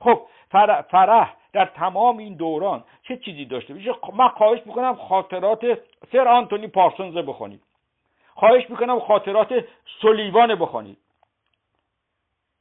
خب 0.00 0.20
فرح 0.90 1.34
در 1.52 1.64
تمام 1.64 2.18
این 2.18 2.34
دوران 2.34 2.84
چه 3.02 3.16
چیزی 3.16 3.44
داشته 3.44 3.74
من 4.16 4.28
خواهش 4.28 4.60
می‌کنم 4.66 4.94
خاطرات 4.94 5.78
سر 6.12 6.28
آنتونی 6.28 6.66
پارسونز 6.66 7.14
بخونید. 7.14 7.60
خواهش 8.34 8.70
می‌کنم 8.70 9.00
خاطرات 9.00 9.64
سلیوان 10.02 10.54
بخونید. 10.54 10.96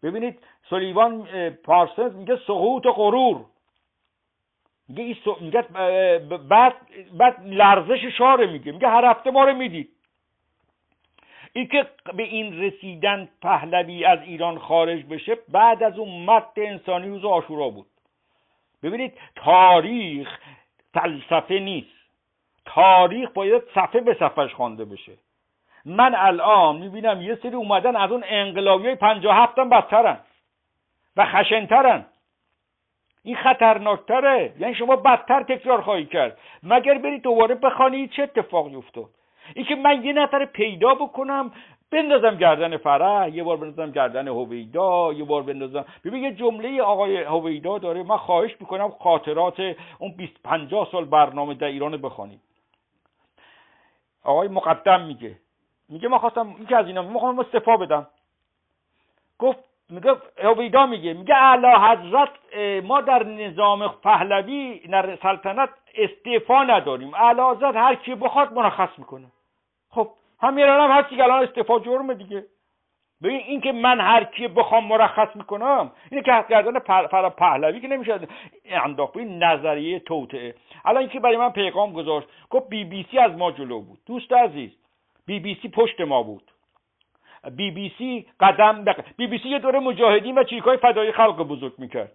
ببینید 0.03 0.39
سلیوان 0.69 1.27
پارسنز 1.49 2.15
میگه 2.15 2.35
سقوط 2.35 2.85
و 2.85 2.91
غرور. 2.91 3.45
میگه, 4.89 5.17
میگه 5.41 5.61
بعد 6.49 6.75
بعد 7.17 7.47
لرزش 7.47 8.05
شاره 8.17 8.47
میگه. 8.47 8.71
میگه 8.71 8.87
هر 8.87 9.05
هفته 9.05 9.31
ما 9.31 9.43
رو 9.43 9.53
می‌دید. 9.53 9.89
این 11.53 11.67
که 11.67 11.87
به 12.13 12.23
این 12.23 12.61
رسیدن 12.61 13.29
پهلوی 13.41 14.05
از 14.05 14.19
ایران 14.21 14.59
خارج 14.59 15.03
بشه 15.05 15.37
بعد 15.49 15.83
از 15.83 15.99
اون 15.99 16.25
مد 16.25 16.47
انسانی 16.57 17.09
روز 17.09 17.25
آشورا 17.25 17.69
بود. 17.69 17.85
ببینید 18.83 19.13
تاریخ 19.35 20.39
فلسفه 20.93 21.59
نیست. 21.59 22.03
تاریخ 22.65 23.29
باید 23.29 23.63
صفحه 23.75 24.01
به 24.01 24.13
صفحش 24.13 24.53
خوانده 24.53 24.85
بشه. 24.85 25.11
من 25.85 26.15
الان 26.15 26.75
می‌بینم 26.75 27.21
یه 27.21 27.35
سری 27.35 27.55
اومدن 27.55 27.95
از 27.95 28.11
اون 28.11 28.23
انقلابی 28.27 28.85
های 28.85 28.95
پنجاه 28.95 29.35
هفتم 29.35 29.69
بدترن 29.69 30.19
و 31.15 31.25
خشنترن. 31.25 32.05
این 33.23 33.35
خطرناکتره. 33.35 34.53
یعنی 34.59 34.75
شما 34.75 34.95
بدتر 34.95 35.43
تکرار 35.43 35.81
خواهی 35.81 36.05
کرد. 36.05 36.37
مگر 36.63 36.97
برید 36.97 37.21
دوباره 37.21 37.55
بخوانید 37.55 38.11
چه 38.11 38.23
اتفاقی 38.23 38.75
افتاد؟ 38.75 39.09
این 39.55 39.65
که 39.65 39.75
من 39.75 40.03
یه 40.03 40.13
نفر 40.13 40.45
پیدا 40.45 40.95
بکنم 40.95 41.51
بندازم 41.91 42.35
گردن 42.37 42.77
فرح 42.77 43.29
یه 43.35 43.43
بار 43.43 43.57
بندازم 43.57 43.91
گردن 43.91 44.27
هویدا 44.27 45.13
یه 45.13 45.23
بار 45.23 45.43
بندازم. 45.43 45.85
ببین 46.05 46.23
یه 46.23 46.31
جمله 46.31 46.81
آقای 46.81 47.23
هویدا 47.23 47.77
داره 47.77 48.03
من 48.03 48.17
خواهش 48.17 48.51
می‌کنم 48.59 48.89
خاطرات 48.89 49.75
اون 49.99 50.11
20 50.17 50.33
50 50.43 50.87
سال 50.91 51.05
برنامه 51.05 51.53
در 51.53 51.67
ایران 51.67 51.97
بخوانید. 51.97 52.41
آقای 54.23 54.47
مقدم 54.47 55.01
میگه 55.01 55.39
میگه 55.89 56.07
ما 56.07 56.19
خواستم 56.19 56.53
که 56.69 56.77
از 56.77 56.87
اینا 56.87 57.01
ما 57.01 57.41
استفا 57.41 57.77
بدم. 57.77 58.07
گفت 59.39 59.59
میگه 59.89 60.15
هویدا 60.43 60.85
میگه 60.85 61.13
میگه 61.13 61.35
اعلی 61.35 61.67
حضرت 61.67 62.29
ما 62.83 63.01
در 63.01 63.23
نظام 63.23 63.87
پهلوی 63.87 64.79
در 64.79 65.15
سلطنت 65.15 65.69
استعفا 65.95 66.63
نداریم. 66.63 67.13
اعلی 67.13 67.41
حضرت 67.41 67.75
هر 67.75 67.95
کی 67.95 68.15
بخواد 68.15 68.53
مرخص 68.53 68.89
می‌کنه. 68.97 69.27
خب 69.89 70.09
همین 70.41 70.63
الان 70.63 70.91
هم 70.91 70.97
هستی 70.97 71.15
که 71.15 71.23
الان 71.23 71.43
استعفا 71.43 71.79
جرمه 71.79 72.13
دیگه. 72.13 72.45
ببین 73.23 73.37
این 73.39 73.61
که 73.61 73.71
من 73.71 74.01
هر 74.01 74.23
کی 74.23 74.47
بخوام 74.47 74.87
مرخص 74.87 75.35
می‌کنم 75.35 75.91
اینه 76.11 76.23
که 76.23 76.45
گردن 76.49 76.79
فر 76.79 77.29
پهلوی 77.29 77.79
که 77.79 77.87
نمیشه 77.87 78.19
انداخت. 78.65 79.17
این 79.17 79.43
نظریه 79.43 79.99
توطعه 79.99 80.55
الان 80.85 81.01
اینکه 81.01 81.19
برای 81.19 81.37
من 81.37 81.49
پیغام 81.49 81.93
گذاشت 81.93 82.27
گفت 82.49 82.69
بی 82.69 82.83
بی 82.83 83.07
سی 83.11 83.19
از 83.19 83.31
ما 83.31 83.51
جلو 83.51 83.81
بود. 83.81 83.99
دوست 84.05 84.33
عزیز 84.33 84.71
بی 85.25 85.39
بی 85.39 85.59
سی 85.61 85.69
پشت 85.69 86.01
ما 86.01 86.23
بود. 86.23 86.51
بی 87.51 87.71
بی 87.71 87.93
سی 87.97 88.25
قدم 88.39 88.83
دق... 88.83 89.03
بی 89.17 89.27
بی 89.27 89.37
سی 89.37 89.49
یه 89.49 89.59
دوره 89.59 89.79
مجاهدین 89.79 90.37
و 90.37 90.43
چیکای 90.43 90.77
فدای 90.77 91.11
خلق 91.11 91.43
بزرگ 91.43 91.73
می‌کرد. 91.77 92.11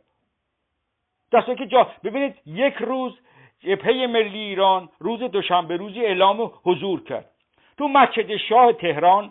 دسته 1.32 1.54
که 1.54 1.66
جا 1.66 1.90
ببینید 2.04 2.34
یک 2.46 2.74
روز 2.74 3.18
جبهه 3.60 4.06
ملی 4.06 4.38
ایران 4.38 4.88
روز 4.98 5.22
دوشنبه 5.22 5.76
روزی 5.76 6.00
اعلام 6.00 6.52
حضور 6.64 7.04
کرد. 7.04 7.30
تو 7.78 7.88
مسجد 7.88 8.36
شاه 8.36 8.72
تهران 8.72 9.30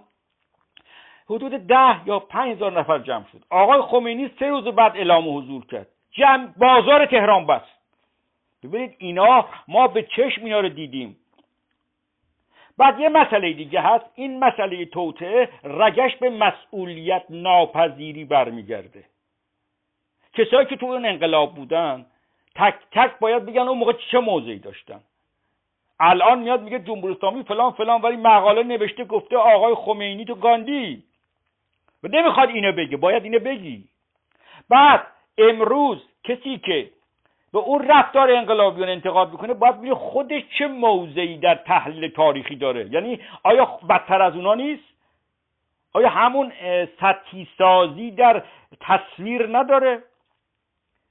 حدود 1.29 1.51
ده 1.51 2.07
یا 2.07 2.19
پنج 2.19 2.51
هزار 2.51 2.79
نفر 2.79 2.99
جمع 2.99 3.25
شد. 3.31 3.43
آقای 3.49 3.81
خمینی 3.81 4.31
سه 4.39 4.47
روز 4.47 4.63
بعد 4.63 4.97
اعلام 4.97 5.37
حضور 5.37 5.65
کرد. 5.65 5.87
جمع 6.11 6.47
بازار 6.57 7.05
تهران 7.05 7.45
بست. 7.45 7.77
ببینید 8.63 8.95
اینا 8.97 9.45
ما 9.67 9.87
به 9.87 10.03
چشم 10.03 10.43
اینا 10.43 10.59
رو 10.59 10.69
دیدیم. 10.69 11.17
بعد 12.77 12.99
یه 12.99 13.09
مسئله 13.09 13.53
دیگه 13.53 13.81
هست. 13.81 14.05
این 14.15 14.39
مسئله 14.39 14.85
توطعه 14.85 15.49
رگش 15.63 16.15
به 16.15 16.29
مسئولیت 16.29 17.23
ناپذیری 17.29 18.25
برمیگرده. 18.25 19.03
کسایی 20.33 20.65
که 20.65 20.75
تو 20.75 20.85
اون 20.85 21.05
انقلاب 21.05 21.55
بودن 21.55 22.05
تک 22.55 22.75
تک 22.91 23.19
باید 23.19 23.45
بگن 23.45 23.61
اون 23.61 23.77
موقع 23.77 23.93
چه 24.11 24.19
موضعی 24.19 24.59
داشتن. 24.59 24.99
الان 25.99 26.39
میاد 26.39 26.61
میگه 26.61 26.79
جمهوری 26.79 27.13
اسلامی 27.13 27.43
فلان 27.43 27.71
فلان 27.71 28.01
ولی 28.01 28.17
مقاله 28.17 28.63
نوشته 28.63 29.05
گفته 29.05 29.37
آقای 29.37 29.75
خمینی 29.75 30.25
تو 30.25 30.35
گاندی. 30.35 31.03
و 32.03 32.07
نمی‌خواد 32.07 32.49
اینو 32.49 32.71
بگه 32.71 32.97
باید 32.97 33.23
اینو 33.23 33.39
بگی. 33.39 33.83
بعد 34.69 35.07
امروز 35.37 36.03
کسی 36.23 36.57
که 36.57 36.89
به 37.53 37.59
اون 37.59 37.87
رفتار 37.87 38.31
انقلابیون 38.31 38.89
انتقاد 38.89 39.31
می‌کنه 39.31 39.53
باید 39.53 39.77
ببینه 39.77 39.95
خودش 39.95 40.41
چه 40.57 40.67
موضعی 40.67 41.37
در 41.37 41.55
تحلیل 41.55 42.11
تاریخی 42.11 42.55
داره. 42.55 42.89
یعنی 42.91 43.19
آیا 43.43 43.79
بدتر 43.89 44.21
از 44.21 44.35
اونا 44.35 44.53
نیست؟ 44.53 44.83
آیا 45.93 46.09
همون 46.09 46.51
سطحی 46.99 47.47
سازی 47.57 48.11
در 48.11 48.43
تصویر 48.81 49.57
نداره؟ 49.57 50.03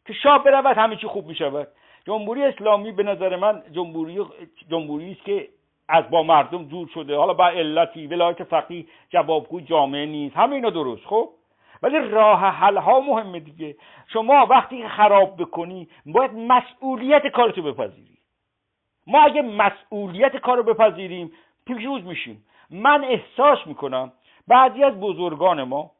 که 0.06 0.12
شاه 0.12 0.44
برود 0.44 0.78
همه 0.78 0.96
چی 0.96 1.06
خوب 1.06 1.26
می‌شود. 1.26 1.68
جمهوری 2.06 2.44
اسلامی 2.44 2.92
به 2.92 3.02
نظر 3.02 3.36
من 3.36 3.62
جمهوری 3.72 4.26
جمهوری 4.70 5.12
است 5.12 5.24
که 5.24 5.48
از 5.88 6.10
با 6.10 6.22
مردم 6.22 6.64
دور 6.64 6.88
شده. 6.94 7.16
حالا 7.16 7.34
با 7.34 7.48
علتی 7.48 8.06
ولایت 8.06 8.44
فقیه 8.44 8.84
جوابگوی 9.10 9.62
جامعه 9.62 10.06
نیست. 10.06 10.36
همه 10.36 10.54
اینا 10.54 10.70
درست 10.70 11.04
خب؟ 11.04 11.28
ولی 11.86 11.98
راه 11.98 12.40
حل 12.40 12.76
ها 12.76 13.00
مهمه 13.00 13.40
دیگه. 13.40 13.76
شما 14.12 14.46
وقتی 14.46 14.88
خراب 14.88 15.36
بکنی 15.42 15.88
باید 16.06 16.32
مسئولیت 16.34 17.26
کارتو 17.26 17.62
بپذیری. 17.62 18.18
ما 19.06 19.22
اگه 19.22 19.42
مسئولیت 19.42 20.36
کارو 20.36 20.62
بپذیریم 20.62 21.32
پیشروز 21.66 22.04
میشیم. 22.04 22.46
من 22.70 23.04
احساس 23.04 23.66
می‌کنم 23.66 24.12
بعضی 24.48 24.84
از 24.84 25.00
بزرگان 25.00 25.62
ما 25.62 25.90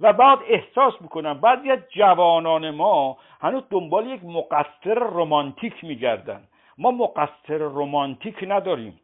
و 0.00 0.12
بعد 0.12 0.38
احساس 0.48 0.94
می‌کنم 1.00 1.40
بعضی 1.40 1.70
از 1.70 1.78
جوانان 1.90 2.70
ما 2.70 3.16
هنوز 3.40 3.62
دنبال 3.70 4.06
یک 4.06 4.24
مقصر 4.24 4.94
رمانتیک 4.94 5.84
میگردن. 5.84 6.42
ما 6.78 6.90
مقصر 6.90 7.58
رمانتیک 7.58 8.44
نداریم. 8.48 9.00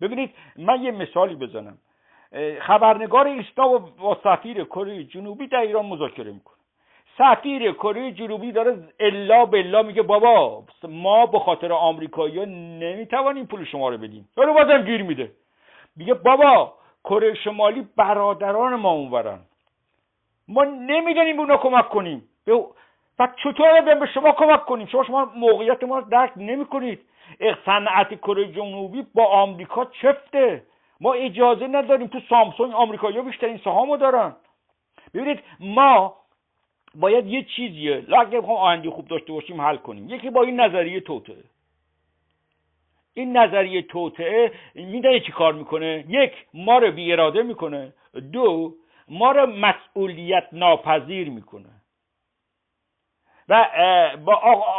ببینید 0.00 0.30
من 0.56 0.82
یه 0.82 0.90
مثالی 0.90 1.34
بزنم. 1.34 1.78
خبرنگار 2.60 3.26
ایستا 3.26 3.78
با 3.78 4.18
سفیر 4.24 4.64
کره 4.64 5.04
جنوبی 5.04 5.46
در 5.46 5.58
ایران 5.58 5.86
مذاکره 5.86 6.32
می‌کنه. 6.32 6.54
سفیر 7.18 7.72
کره 7.72 8.12
جنوبی 8.12 8.52
داره 8.52 8.76
الا 9.00 9.44
بلا 9.44 9.82
میگه 9.82 10.02
بابا 10.02 10.62
ما 10.88 11.26
به 11.26 11.38
خاطر 11.38 11.72
آمریکایی 11.72 12.46
نمی‌توانیم 12.46 13.46
پول 13.46 13.64
شما 13.64 13.88
رو 13.88 13.98
بدیم. 13.98 14.28
ولی 14.36 14.52
بازم 14.52 14.82
گیر 14.82 15.02
میده. 15.02 15.32
میگه 15.96 16.14
بابا 16.14 16.72
کره 17.04 17.34
شمالی 17.34 17.88
برادران 17.96 18.74
ما 18.74 18.90
اونورن. 18.90 19.38
ما 20.48 20.64
نمی‌دونیم 20.64 21.36
به 21.36 21.42
اونا 21.42 21.56
کمک 21.56 21.88
کنیم. 21.88 22.28
و 23.18 23.28
چطور 23.42 23.80
به 23.80 24.06
شما 24.06 24.32
کمک 24.32 24.64
کنیم؟ 24.64 24.86
شما 24.86 25.04
شما 25.04 25.32
موقعیت 25.36 25.84
ما 25.84 25.98
رو 25.98 26.04
درک 26.10 26.32
نمی 26.36 26.66
کنید 26.66 27.00
صنعت 27.64 28.14
کره 28.14 28.52
جنوبی 28.52 29.06
با 29.14 29.24
آمریکا 29.26 29.84
چفته؟ 29.84 30.62
ما 31.00 31.12
اجازه 31.12 31.66
نداریم 31.66 32.06
تو 32.06 32.20
سامسونگ 32.28 32.72
آمریکایی‌ها 32.72 33.22
بیشترین 33.22 33.58
سهامو 33.64 33.96
دارن. 33.96 34.36
ببینید 35.14 35.40
ما 35.60 36.16
باید 36.94 37.26
یه 37.26 37.42
چیزیه. 37.56 38.06
اگه 38.18 38.40
بخوام 38.40 38.56
آینده 38.56 38.90
خوب 38.90 39.08
داشته 39.08 39.32
باشیم 39.32 39.60
حل 39.60 39.76
کنیم. 39.76 40.08
یکی 40.08 40.30
با 40.30 40.42
این 40.42 40.60
نظریه 40.60 41.00
توطعه 41.00 41.44
این 43.14 43.36
نظریه 43.36 43.82
توطعه 43.82 44.52
می‌دونی 44.74 45.20
چی 45.20 45.32
کار 45.32 45.52
می‌کنه؟ 45.52 46.04
یک 46.08 46.32
ما 46.54 46.78
رو 46.78 46.90
بی 46.92 47.12
اراده 47.12 47.42
می‌کنه. 47.42 47.92
دو 48.32 48.74
ما 49.08 49.32
رو 49.32 49.46
مسئولیت 49.46 50.48
ناپذیر 50.52 51.30
می‌کنه. 51.30 51.70
و 53.48 53.66
با 54.24 54.34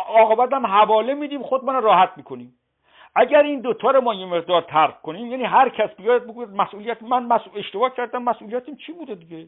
عاقبت 0.08 0.54
هم 0.54 0.66
حواله 0.66 1.14
میدیم 1.14 1.44
خودمان 1.44 1.84
راحت 1.84 2.10
می‌کنیم. 2.18 2.54
اگر 3.16 3.44
این 3.44 3.60
دوتا 3.60 3.92
رو 3.92 4.02
ما 4.02 4.14
یه 4.14 4.26
مقدار 4.26 4.62
ترک 4.62 5.02
کنیم 5.02 5.32
یعنی 5.32 5.44
هر 5.44 5.70
کس 5.70 5.90
بیاد 5.96 6.24
بگوید 6.24 6.50
مسئولیت 6.50 7.04
من 7.04 7.24
مسئول 7.24 7.60
اشتباه 7.60 7.96
کردم 7.96 8.24
مسئولیتم 8.24 8.76
چی 8.76 8.92
بوده 8.94 9.16
دیگه؟ 9.16 9.48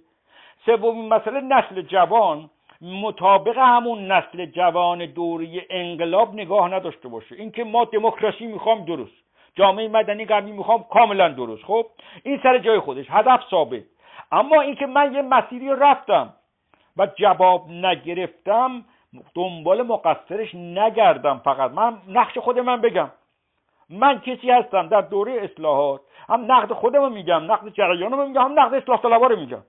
سومین 0.65 1.09
مسئله 1.13 1.41
نسل 1.41 1.81
جوان. 1.81 2.49
مطابق 2.81 3.57
همون 3.57 4.11
نسل 4.11 4.45
جوان 4.45 5.05
دوری 5.05 5.61
انقلاب 5.69 6.33
نگاه 6.33 6.73
نداشته 6.73 7.07
باشه. 7.07 7.35
اینکه 7.35 7.63
ما 7.63 7.85
دموکراسی 7.85 8.47
می‌خوام 8.47 8.85
درست. 8.85 9.23
جامعه 9.55 9.87
مدنی 9.87 10.25
غربی 10.25 10.51
می‌خوام 10.51 10.83
کاملا 10.83 11.29
درست. 11.29 11.63
خب 11.63 11.85
این 12.23 12.39
سر 12.43 12.57
جای 12.57 12.79
خودش. 12.79 13.05
هدف 13.09 13.43
ثابت. 13.49 13.83
اما 14.31 14.61
اینکه 14.61 14.85
من 14.85 15.13
یه 15.13 15.21
مسیری 15.21 15.69
رفتم 15.69 16.33
و 16.97 17.07
جواب 17.15 17.69
نگرفتم 17.69 18.85
دنبال 19.35 19.81
مقصرش 19.81 20.55
نگردم 20.55 21.41
فقط. 21.43 21.71
من 21.71 21.97
نقش 22.07 22.37
خود 22.37 22.59
من 22.59 22.81
بگم. 22.81 23.09
من 23.89 24.19
کسی 24.19 24.51
هستم 24.51 24.87
در 24.87 25.01
دوره 25.01 25.33
اصلاحات 25.43 26.01
هم 26.29 26.51
نقد 26.51 26.73
خودم 26.73 27.11
میگم 27.11 27.51
نقد 27.51 27.69
جریانم 27.69 28.27
میگم 28.27 28.41
هم 28.41 28.59
نقد 28.59 28.73
اصلاح 28.73 29.01
طلبا 29.01 29.27
رو 29.27 29.39
میگم. 29.39 29.63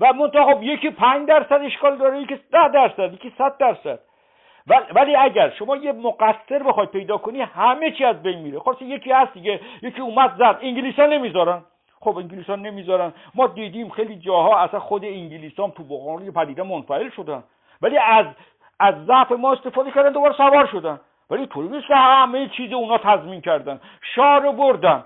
و 0.00 0.12
منتها 0.12 0.54
خب 0.54 0.62
یکی 0.62 0.90
پنج 0.90 1.28
درصد 1.28 1.60
اشکال 1.62 1.96
داره 1.96 2.20
یکی 2.20 2.40
ده 2.52 2.68
درصد 2.68 3.12
یکی 3.12 3.32
صد 3.38 3.56
درصد. 3.58 3.98
ولی 4.94 5.16
اگر 5.16 5.50
شما 5.50 5.76
یه 5.76 5.92
مقصر 5.92 6.62
بخواید 6.62 6.90
پیدا 6.90 7.18
کنی 7.18 7.40
همه 7.40 7.90
چی 7.90 8.04
از 8.04 8.22
بین 8.22 8.38
میره. 8.38 8.58
خلاص 8.58 8.82
یکی 8.82 9.12
هست 9.12 9.32
دیگه 9.34 9.60
یکی 9.82 10.00
اومد 10.00 10.34
زد 10.38 10.58
انگلیسان 10.60 11.12
نمی‌ذارن. 11.12 11.64
خب 12.00 12.16
انگلیسان 12.16 12.62
نمی‌ذارن. 12.62 13.12
ما 13.34 13.46
دیدیم 13.46 13.88
خیلی 13.88 14.16
جاها 14.16 14.58
اصلا 14.58 14.80
خود 14.80 15.04
انگلیسان 15.04 15.70
تو 15.70 15.84
بحران 15.84 16.32
پدیده 16.32 16.62
منفعل 16.62 17.10
شدن. 17.10 17.44
ولی 17.82 17.98
از 17.98 18.26
از 18.80 18.94
ضعف 19.06 19.32
ما 19.32 19.52
استفاده 19.52 19.90
کردن 19.90 20.12
دوباره 20.12 20.34
سوار 20.34 20.66
شدن. 20.66 21.00
ولی 21.30 21.46
طوری 21.46 21.68
نیست 21.68 21.86
که 21.86 21.94
همه 21.94 22.48
چیز 22.48 22.72
اونا 22.72 22.98
تضمین 22.98 23.40
کردن. 23.40 23.80
شاه 24.14 24.38
رو 24.38 24.52
بردن. 24.52 25.04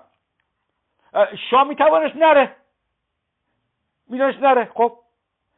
شاه 1.50 1.64
می‌توانست 1.64 2.16
نره. 2.16 2.57
می‌توانست 4.11 4.42
نره. 4.42 4.70
خب 4.74 4.92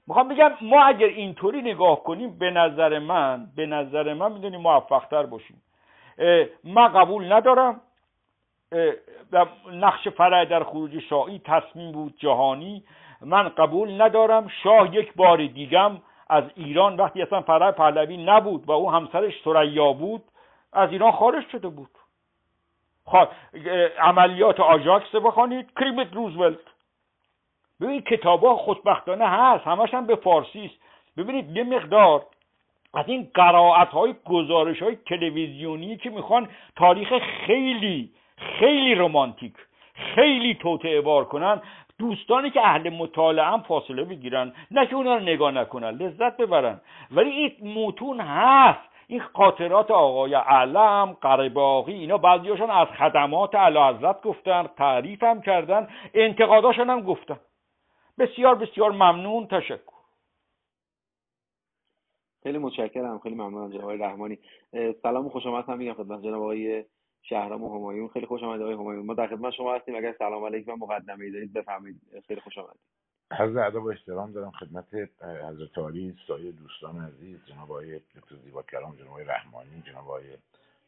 می‌خوام 0.07 0.29
بگم 0.29 0.53
ما 0.61 0.83
اگر 0.83 1.07
اینطوری 1.07 1.63
نگاه 1.63 2.05
کنیم 2.05 2.39
به 2.39 2.51
نظر 2.51 2.99
من 2.99 3.47
به 3.57 3.67
نظر 3.67 4.15
من 4.15 4.33
می‌دونیم 4.33 4.61
موفقتر 4.61 5.23
باشیم. 5.23 5.63
من 6.65 6.89
قبول 6.89 7.33
ندارم. 7.33 7.81
نقش 9.73 10.09
فرع 10.09 10.45
در 10.45 10.65
خروج 10.65 10.99
شاهی 10.99 11.41
تصمیم 11.45 11.93
بود 11.93 12.15
جهانی. 12.19 12.85
من 13.21 13.49
قبول 13.49 14.03
ندارم. 14.03 14.49
شاه 14.63 14.95
یک 14.95 15.15
بار 15.15 15.37
دیگم 15.47 15.97
از 16.29 16.45
ایران 16.57 16.97
وقتی 16.97 17.23
اصلا 17.23 17.43
فرع 17.43 17.71
پهلوی 17.71 18.17
نبود 18.17 18.69
و 18.69 18.73
او 18.73 18.91
همسرش 18.91 19.35
سریا 19.45 19.93
بود. 19.93 20.23
از 20.73 20.93
ایران 20.93 21.13
خارج 21.13 21.49
شده 21.53 21.69
بود. 21.69 21.91
خب 23.05 23.29
عملیات 23.99 24.61
آژاکس 24.61 25.15
بخوانید 25.15 25.71
کریمت 25.77 26.15
روزولت. 26.15 26.59
ببینید 27.81 28.05
کتابا 28.05 28.57
خوشبختانه 28.57 29.29
هست 29.29 29.67
همش 29.67 29.95
هم 29.95 30.07
به 30.07 30.17
فارسی 30.17 30.65
است. 30.65 30.75
ببینید 31.17 31.57
یه 31.57 31.65
مقدار 31.65 32.27
از 32.95 33.05
این 33.09 33.31
قرائت 33.35 33.89
های 33.89 34.15
گزارش 34.25 34.83
های 34.83 34.97
تلویزیونی 34.97 35.97
که 35.97 36.11
می‌خوان 36.11 36.49
تاریخ 36.77 37.19
خیلی 37.47 38.11
خیلی 38.37 38.95
رومانتیک 38.95 39.55
خیلی 39.95 40.55
توطعه 40.55 41.01
بار 41.01 41.25
کنن 41.25 41.63
دوستانی 41.99 42.51
که 42.51 42.61
اهل 42.67 42.91
مطالعه 42.91 43.45
هم 43.45 43.63
فاصله 43.63 44.05
بگیرن 44.05 44.53
نه 44.71 44.87
که 44.87 44.95
اونا 44.95 45.15
رو 45.15 45.23
نگاه 45.23 45.51
نکنن 45.51 45.91
لذت 45.91 46.37
ببرن. 46.37 46.81
ولی 47.11 47.31
این 47.31 47.75
متون 47.75 48.21
هست. 48.21 48.81
این 49.11 49.21
خاطرات 49.21 49.91
آقای 49.91 50.35
علم 50.35 51.13
قرباقی 51.13 51.93
اینا 51.95 52.19
بعضیاشون 52.19 52.71
از 52.71 52.89
خدمات 52.89 53.55
علی 53.55 53.79
حضرت 53.79 54.23
گفتن 54.23 54.67
تعریف 54.67 55.23
هم 55.23 55.43
کردن 55.43 55.89
انتقاداشون 56.15 56.91
هم 56.91 57.01
گفتن. 57.01 57.41
بسیار 58.19 58.55
بسیار 58.55 58.93
ممنون 58.93 59.47
تشکر. 59.47 59.99
خیلی 62.43 62.59
متشکرم 62.59 63.19
خیلی 63.19 63.35
ممنونم 63.35 63.71
جناب 63.71 63.91
رحمانی. 63.91 64.39
سلام 65.03 65.27
و 65.27 65.29
خوش 65.29 65.47
آمد 65.47 65.69
هم 65.69 65.79
میگم 65.79 65.93
خدمت 65.93 66.23
جناب 66.23 66.43
آقای 66.43 66.85
شهرام 67.23 67.65
و 67.65 67.79
همایون. 67.79 68.09
خیلی 68.09 68.27
خوش 68.27 68.43
آمد 68.43 68.63
آقای 68.63 68.75
همایون. 68.75 69.07
ما 69.07 69.15
در 69.15 69.27
خدمت 69.27 69.53
شما 69.53 69.75
هستیم. 69.75 69.97
اگر 69.97 70.15
سلام 70.19 70.45
علیکم 70.45 70.73
مقدمه 70.73 71.25
ای 71.25 71.31
دارید 71.31 71.53
بفرمایید. 71.53 72.01
خیلی 72.27 72.41
خوش 72.41 72.59
آمدید. 72.59 72.81
عرض 73.31 73.57
ادب 73.57 73.83
و 73.83 73.89
احترام 73.89 74.33
دارم 74.33 74.51
خدمت 74.51 74.95
حضرت 75.23 75.79
عالی 75.79 76.17
سایه 76.27 76.53
دوستان 76.53 77.05
عزیز 77.05 77.39
جناب 77.47 77.71
آقای 77.71 77.99
دکتر 77.99 78.37
زیبا 78.45 78.63
کلام 78.63 78.97
جناب 78.97 79.09
آقای 79.09 79.25
رحمانی 79.25 79.83
جناب 79.87 80.05
آقای 80.05 80.25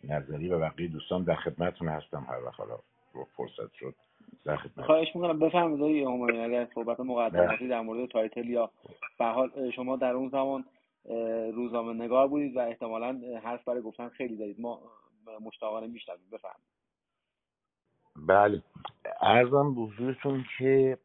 نظری 0.05 0.49
و 0.49 0.59
بقیه 0.59 0.89
دوستان 0.89 1.25
در 1.25 1.35
خدمتتون 1.35 1.89
هستم. 1.89 2.27
هر 2.29 2.45
وقت 2.45 2.61
حالا 2.61 2.79
فرصت 3.37 3.73
شد 3.73 3.95
در 4.45 4.57
خدمت. 4.57 4.87
خواهش 4.87 5.09
می‌کنم 5.15 5.39
بفرمایید 5.39 5.81
آقای 5.81 6.05
همایون 6.05 6.45
اگر 6.45 6.69
صحبت 6.75 7.01
مقدماتی 7.01 7.69
در 7.69 7.81
مورد 7.81 8.09
تایتل 8.09 8.49
یا 8.49 8.71
به 9.19 9.25
حال 9.25 9.71
شما 9.71 9.97
در 9.97 10.13
اون 10.13 10.29
زمان 10.29 10.65
روزنامه 11.55 11.93
نگار 12.05 12.29
بودید 12.29 12.57
و 12.57 12.61
احتمالا 12.61 13.21
حرف 13.45 13.65
برای 13.65 13.83
گفتن 13.83 14.09
خیلی 14.09 14.37
دارید. 14.37 14.61
ما 14.61 14.81
مشتاقانه 15.41 15.87
میشنویم. 15.87 16.25
بفرمایید. 16.33 16.71
بله. 18.17 18.63
ارزم 19.21 19.75
حضورتون 19.77 20.45
که 20.59 20.99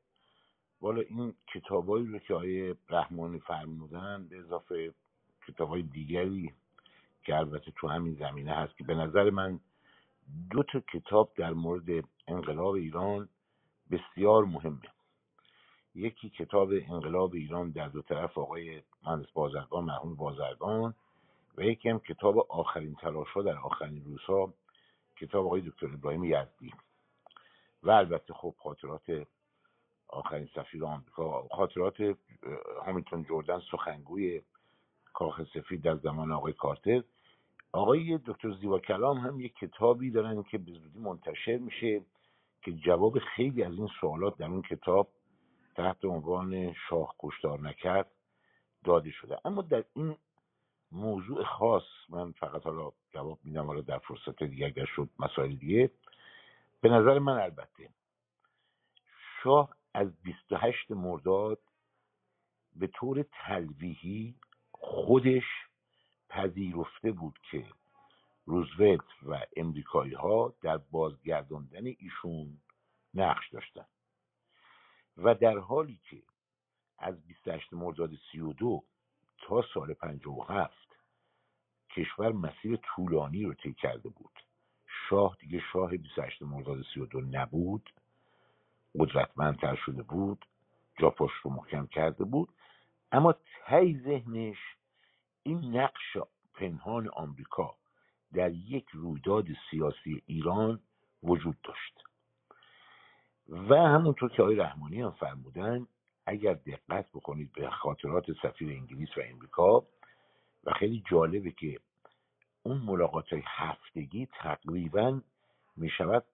والا 0.81 1.01
این 1.01 1.33
کتابایی 1.53 2.07
رو 2.07 2.19
که 2.19 2.33
آیه 2.33 2.75
رحمانی 2.89 3.39
فرمودن 3.39 4.27
به 4.27 4.39
اضافه 4.39 4.93
کتابای 5.47 5.81
دیگری 5.81 6.53
که 7.23 7.35
البته 7.35 7.71
تو 7.71 7.87
همین 7.87 8.15
زمینه 8.15 8.53
هست 8.53 8.77
که 8.77 8.83
به 8.83 8.95
نظر 8.95 9.29
من 9.29 9.59
دو 10.49 10.63
تا 10.63 10.79
کتاب 10.79 11.31
در 11.35 11.53
مورد 11.53 12.03
انقلاب 12.27 12.73
ایران 12.73 13.29
بسیار 13.91 14.45
مهمه. 14.45 14.81
یکی 15.95 16.29
کتاب 16.29 16.69
انقلاب 16.71 17.33
ایران 17.33 17.71
در 17.71 17.87
دو 17.87 18.01
طرف 18.01 18.37
آقای 18.37 18.81
مهندس 19.03 19.31
بازرگان 19.31 19.83
مرحوم 19.83 20.15
بازرگان 20.15 20.93
و 21.57 21.63
یکی 21.63 21.89
هم 21.89 21.99
کتاب 21.99 22.37
آخرین 22.49 22.95
تلاش 22.95 23.27
ها 23.27 23.41
در 23.41 23.57
آخرین 23.57 24.03
روزها 24.05 24.53
کتاب 25.17 25.45
آقای 25.45 25.61
دکتر 25.61 25.85
ابراهیم 25.85 26.23
یزدی. 26.23 26.73
و 27.83 27.91
البته 27.91 28.33
خب 28.33 28.55
خاطرات 28.63 29.27
آخرین 30.15 30.49
سفیر 30.55 30.85
آمریکا. 30.85 31.47
خاطرات 31.51 31.95
هامیلتون 32.85 33.25
جردن 33.29 33.59
سخنگوی 33.71 34.41
کاخ 35.13 35.41
سفید 35.53 35.81
در 35.81 35.95
زمان 35.95 36.31
آقای 36.31 36.53
کارتر. 36.53 37.03
آقای 37.71 38.19
دکتر 38.25 38.51
زیبا 38.61 38.79
کلام 38.79 39.17
هم 39.17 39.39
یک 39.39 39.55
کتابی 39.55 40.11
دارن 40.11 40.43
که 40.43 40.57
به 40.57 40.71
زودی 40.71 40.99
منتشر 40.99 41.57
میشه 41.57 42.01
که 42.61 42.71
جواب 42.71 43.19
خیلی 43.19 43.63
از 43.63 43.73
این 43.73 43.89
سوالات 44.01 44.37
در 44.37 44.45
اون 44.45 44.61
کتاب 44.61 45.07
تحت 45.75 46.05
عنوان 46.05 46.73
شاه 46.89 47.15
کشتار 47.19 47.59
نکرد 47.59 48.11
داده 48.83 49.11
شده. 49.11 49.37
اما 49.45 49.61
در 49.61 49.83
این 49.93 50.15
موضوع 50.91 51.43
خاص 51.43 51.83
من 52.09 52.31
فقط 52.31 52.63
حالا 52.63 52.91
جواب 53.13 53.39
میدم 53.43 53.65
حالا 53.65 53.81
در 53.81 53.97
فرصت 53.97 54.43
دیگه 54.43 54.65
اگر 54.65 54.85
شد 54.85 55.09
مسائل 55.19 55.55
دیگه. 55.55 55.91
به 56.81 56.89
نظر 56.89 57.19
من 57.19 57.39
البته 57.39 57.89
شاه 59.43 59.75
از 59.95 60.21
28 60.23 60.91
مرداد 60.91 61.59
به 62.75 62.87
طور 62.87 63.23
تلویحی 63.23 64.35
خودش 64.71 65.43
پذیرفته 66.29 67.11
بود 67.11 67.39
که 67.51 67.65
روزولت 68.45 69.23
و 69.23 69.45
امریکایی 69.55 70.13
ها 70.13 70.53
در 70.61 70.77
بازگرداندن 70.77 71.85
ایشون 71.85 72.57
نقش 73.13 73.49
داشتن. 73.49 73.85
و 75.17 75.35
در 75.35 75.57
حالی 75.57 75.99
که 76.09 76.23
از 76.97 77.27
28 77.27 77.73
مرداد 77.73 78.11
32 78.31 78.83
تا 79.37 79.63
سال 79.73 79.93
57 79.93 80.95
کشور 81.89 82.31
مسیر 82.31 82.79
طولانی 82.95 83.43
رو 83.43 83.53
طی 83.53 83.73
کرده 83.73 84.09
بود. 84.09 84.39
شاه 85.09 85.37
دیگه 85.39 85.63
شاه 85.73 85.97
28 85.97 86.41
مرداد 86.41 86.85
32 86.93 87.21
نبود. 87.21 87.89
قدرتمندتر 88.99 89.75
شده 89.75 90.03
بود 90.03 90.45
جا 90.99 91.09
پشت 91.09 91.35
رو 91.43 91.51
محکم 91.51 91.87
کرده 91.87 92.23
بود. 92.23 92.49
اما 93.11 93.35
تی 93.67 94.01
ذهنش 94.05 94.57
این 95.43 95.75
نقش 95.77 96.17
پنهان 96.53 97.09
آمریکا 97.09 97.75
در 98.33 98.51
یک 98.51 98.85
رویداد 98.93 99.45
سیاسی 99.71 100.21
ایران 100.25 100.79
وجود 101.23 101.57
داشت. 101.63 102.03
و 103.49 103.75
همونطور 103.75 104.29
که 104.29 104.41
آقای 104.41 104.55
رحمانی 104.55 105.01
هم 105.01 105.11
فرمودن 105.11 105.87
اگر 106.25 106.53
دقت 106.53 107.09
بکنید 107.13 107.53
به 107.53 107.69
خاطرات 107.69 108.25
سفیر 108.41 108.69
انگلیس 108.69 109.17
و 109.17 109.21
امریکا 109.21 109.85
و 110.63 110.73
خیلی 110.79 111.03
جالبه 111.09 111.51
که 111.51 111.79
اون 112.63 112.77
ملاقات 112.77 113.33
های 113.33 113.41
هفتگی 113.45 114.25
تقریبا 114.25 115.21
می 115.77 115.89
شود 115.89 116.25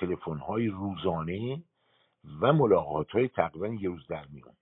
تلفن 0.00 0.38
های 0.38 0.68
روزانه 0.68 1.64
و 2.40 2.52
ملاقات 2.52 3.10
های 3.10 3.28
تقریبا 3.28 3.68
یه 3.68 3.88
روز 3.88 4.06
در 4.06 4.26
میون. 4.26 4.56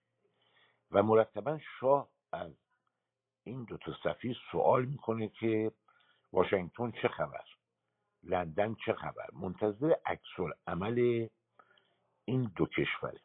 و 0.90 1.02
مرتبا 1.02 1.58
شاه 1.80 2.08
از 2.32 2.52
این 3.44 3.64
دو 3.64 3.76
تا 3.76 3.94
سفیر 4.04 4.36
سوال 4.52 4.84
می‌کنه 4.84 5.28
که 5.28 5.72
واشنگتن 6.32 6.90
چه 6.90 7.08
خبر 7.08 7.44
لندن 8.22 8.74
چه 8.74 8.92
خبر؟ 8.92 9.26
منتظر 9.32 9.94
عکس 10.06 10.54
عمل 10.66 11.28
این 12.24 12.52
دو 12.56 12.66
کشوره. 12.66 13.20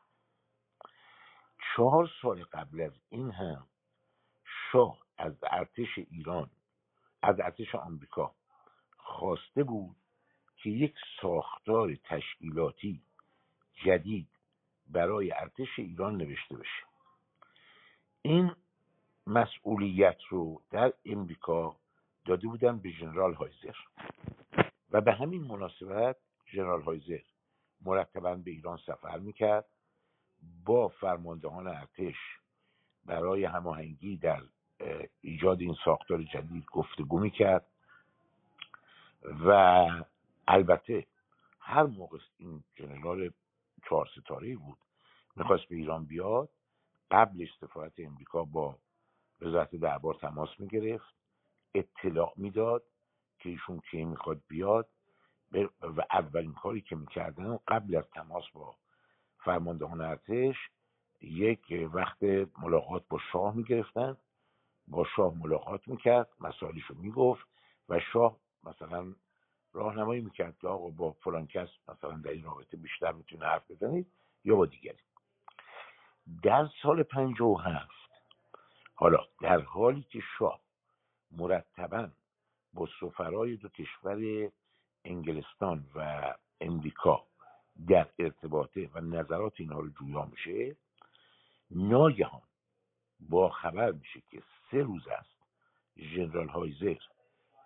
چهار 1.75 2.09
سال 2.21 2.43
قبل 2.43 2.81
از 2.81 2.93
این 3.09 3.31
هم 3.31 3.67
شاه 4.71 5.05
از 5.17 5.33
ارتش 5.43 5.97
ایران 5.97 6.49
از 7.21 7.39
ارتش 7.39 7.75
آمریکا 7.75 8.35
خواسته 8.97 9.63
بود 9.63 9.95
که 10.63 10.69
یک 10.69 10.95
ساختار 11.21 11.95
تشکیلاتی 11.95 13.01
جدید 13.85 14.27
برای 14.87 15.31
ارتش 15.31 15.79
ایران 15.79 16.17
نوشته 16.17 16.57
بشه. 16.57 16.83
این 18.21 18.55
مسئولیت 19.27 20.17
رو 20.29 20.61
در 20.71 20.93
امریکا 21.05 21.75
داده 22.25 22.47
بودن 22.47 22.77
به 22.77 22.89
ژنرال 22.89 23.33
هایزر. 23.33 23.75
و 24.91 25.01
به 25.01 25.13
همین 25.13 25.43
مناسبت 25.43 26.15
ژنرال 26.51 26.81
هایزر 26.81 27.19
مرتبا 27.81 28.35
به 28.35 28.51
ایران 28.51 28.77
سفر 28.77 29.19
می‌کرد 29.19 29.65
با 30.65 30.87
فرماندهان 30.87 31.67
ارتش 31.67 32.15
برای 33.05 33.45
هماهنگی 33.45 34.17
در 34.17 34.41
ایجاد 35.21 35.61
این 35.61 35.75
ساختار 35.85 36.23
جدید 36.23 36.65
گفتگو 36.65 37.19
می‌کرد 37.19 37.65
و 39.45 39.87
البته 40.49 41.07
هر 41.59 41.83
موقع 41.83 42.17
این 42.37 42.63
جنرال 42.75 43.31
چهار 43.89 44.09
ستاره 44.21 44.55
بود 44.55 44.77
می‌خواست 45.35 45.65
به 45.69 45.75
ایران 45.75 46.05
بیاد 46.05 46.49
قبل 47.11 47.47
سفارت 47.61 47.93
امریکا 47.99 48.43
با 48.43 48.79
وزارت 49.41 49.75
دربار 49.75 50.13
تماس 50.15 50.49
می‌گرفت 50.59 51.15
اطلاع 51.75 52.33
می‌داد 52.37 52.83
که 53.39 53.49
ایشون 53.49 53.79
کی 53.91 54.05
می‌خواد 54.05 54.41
بیاد. 54.47 54.89
و 55.81 56.05
اولین 56.11 56.53
کاری 56.53 56.81
که 56.81 56.95
می‌کردن 56.95 57.59
قبل 57.67 57.95
از 57.95 58.03
تماس 58.13 58.43
با 58.53 58.75
فرماندهان 59.39 60.01
ارتش 60.01 60.55
یک 61.21 61.89
وقت 61.93 62.23
ملاقات 62.59 63.05
با 63.09 63.19
شاه 63.31 63.55
می‌گرفتن. 63.55 64.17
با 64.87 65.05
شاه 65.15 65.33
ملاقات 65.37 65.87
می‌کرد 65.87 66.29
مسائلش 66.39 66.83
رو 66.83 66.95
می‌گفت 66.97 67.47
و 67.89 67.99
شاه 68.13 68.37
مثلا 68.63 69.15
راهنمایی 69.73 70.21
می‌کرد 70.21 70.57
که 70.61 70.67
آقا 70.67 70.89
با 70.89 71.11
فلان 71.11 71.47
کس 71.47 71.67
مثلا 71.87 72.11
در 72.11 72.31
این 72.31 72.43
رابطه 72.43 72.77
بیشتر 72.77 73.11
می‌تونه 73.11 73.45
حرف 73.45 73.71
بزنید 73.71 74.07
یا 74.43 74.55
با 74.55 74.65
دیگری. 74.65 74.97
در 76.43 76.69
سال 76.81 77.05
و 77.39 77.57
هفت 77.57 78.09
حالا 78.95 79.19
در 79.41 79.61
حالی 79.61 80.03
که 80.03 80.19
شاه 80.37 80.59
مرتبا 81.31 82.09
با 82.73 82.87
سفرای 82.99 83.55
دو 83.55 83.69
کشور 83.69 84.51
انگلستان 85.05 85.85
و 85.95 86.33
امریکا 86.61 87.23
در 87.87 88.07
ارتباطه 88.19 88.89
و 88.93 89.01
نظرات 89.01 89.53
اینها 89.57 89.79
رو 89.79 89.89
جویا 89.89 90.25
میشه 90.25 90.75
ناگهان 91.71 92.41
با 93.19 93.49
خبر 93.49 93.91
میشه 93.91 94.21
که 94.31 94.43
سه 94.71 94.77
روز 94.77 95.07
است 95.07 95.35
ژنرال 95.97 96.47
هایزر 96.47 96.97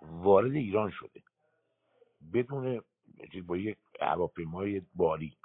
وارد 0.02 0.52
ایران 0.52 0.92
شده. 0.92 1.22
بدون 2.34 2.82
با 3.48 3.58
یک 3.58 3.78
هواپیمای 4.02 4.82
باری 4.96 5.38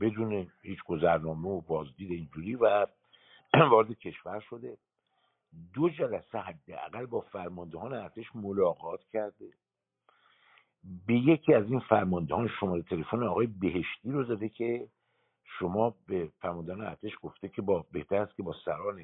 بدون 0.00 0.50
هیچ 0.62 0.78
گذرنامه 0.86 1.48
و 1.48 1.60
بازدید 1.60 2.10
اینجوری 2.10 2.54
و 2.54 2.86
وارد 3.70 3.92
کشور 3.92 4.40
شده. 4.40 4.78
دو 5.74 5.88
جلسه 5.88 6.38
حداقل 6.38 7.06
با 7.06 7.20
فرماندهان 7.20 7.92
ارتش 7.92 8.26
ملاقات 8.34 9.00
کرده. 9.12 9.52
به 11.06 11.14
یکی 11.14 11.54
از 11.54 11.64
این 11.70 11.80
فرماندهان 11.80 12.48
شماره 12.60 12.82
تلفن 12.82 13.22
آقای 13.22 13.46
بهشتی 13.46 14.10
رو 14.10 14.24
زده 14.24 14.48
که 14.48 14.88
شما 15.44 15.94
به 16.06 16.32
فرماندهان 16.40 16.80
ارتش 16.80 17.12
گفته 17.22 17.48
که 17.48 17.62
با 17.62 17.86
بهتر 17.92 18.16
است 18.16 18.36
که 18.36 18.42
با 18.42 18.54
سران 18.64 19.00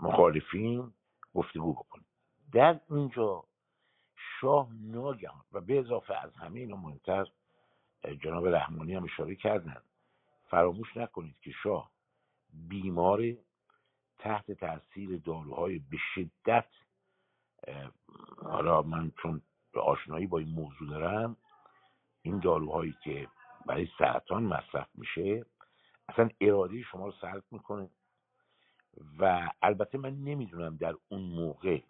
مخالفین 0.00 0.92
گفتگو 1.34 1.72
بکنید. 1.72 2.06
در 2.52 2.80
اینجا 2.90 3.44
شاه 4.40 4.68
ناگهان 4.80 5.44
و 5.52 5.60
به 5.60 5.78
اضافه 5.78 6.14
از 6.14 6.36
همه 6.36 6.60
اینا 6.60 6.76
مهمتر 6.76 7.26
جناب 8.22 8.48
رحمانی 8.48 8.94
هم 8.94 9.04
اشاره 9.04 9.34
کردن. 9.34 9.82
فراموش 10.50 10.96
نکنید 10.96 11.36
که 11.40 11.50
شاه 11.62 11.90
بیمار 12.68 13.22
تحت 14.18 14.52
تاثیر 14.52 15.18
داروهای 15.18 15.78
به 15.78 15.96
شدت 16.14 16.68
حالا 18.42 18.82
من 18.82 19.10
چون 19.22 19.42
آشنایی 19.74 20.26
با 20.26 20.38
این 20.38 20.48
موضوع 20.48 20.88
دارم 20.88 21.36
این 22.22 22.38
داروهایی 22.38 22.94
که 23.04 23.28
برای 23.66 23.88
سرطان 23.98 24.42
مصرف 24.42 24.88
میشه 24.94 25.46
اصلا 26.08 26.28
اراده 26.40 26.82
شما 26.82 27.06
رو 27.06 27.12
سلب 27.20 27.44
می‌کنه. 27.50 27.90
و 29.18 29.50
البته 29.62 29.98
من 29.98 30.14
نمی‌دونم 30.14 30.76
در 30.76 30.94
اون 31.08 31.22
موقع 31.22 31.80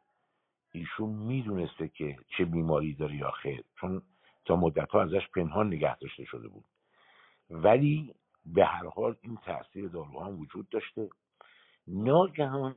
ایشون 0.72 1.10
می‌دونسته 1.10 1.88
که 1.88 2.18
چه 2.28 2.44
بیماری 2.44 2.94
داره 2.94 3.16
یا 3.16 3.30
خیر 3.30 3.64
چون 3.80 4.02
تا 4.44 4.56
مدت 4.56 4.90
ها 4.90 5.02
ازش 5.02 5.28
پنهان 5.28 5.66
نگه 5.66 5.98
داشته 5.98 6.24
شده 6.24 6.48
بود. 6.48 6.64
ولی 7.50 8.14
به 8.46 8.64
هر 8.64 8.86
حال 8.86 9.16
این 9.22 9.36
تاثیر 9.36 9.88
داروها 9.88 10.26
هم 10.26 10.40
وجود 10.40 10.68
داشته. 10.68 11.10
ناگهان 11.86 12.76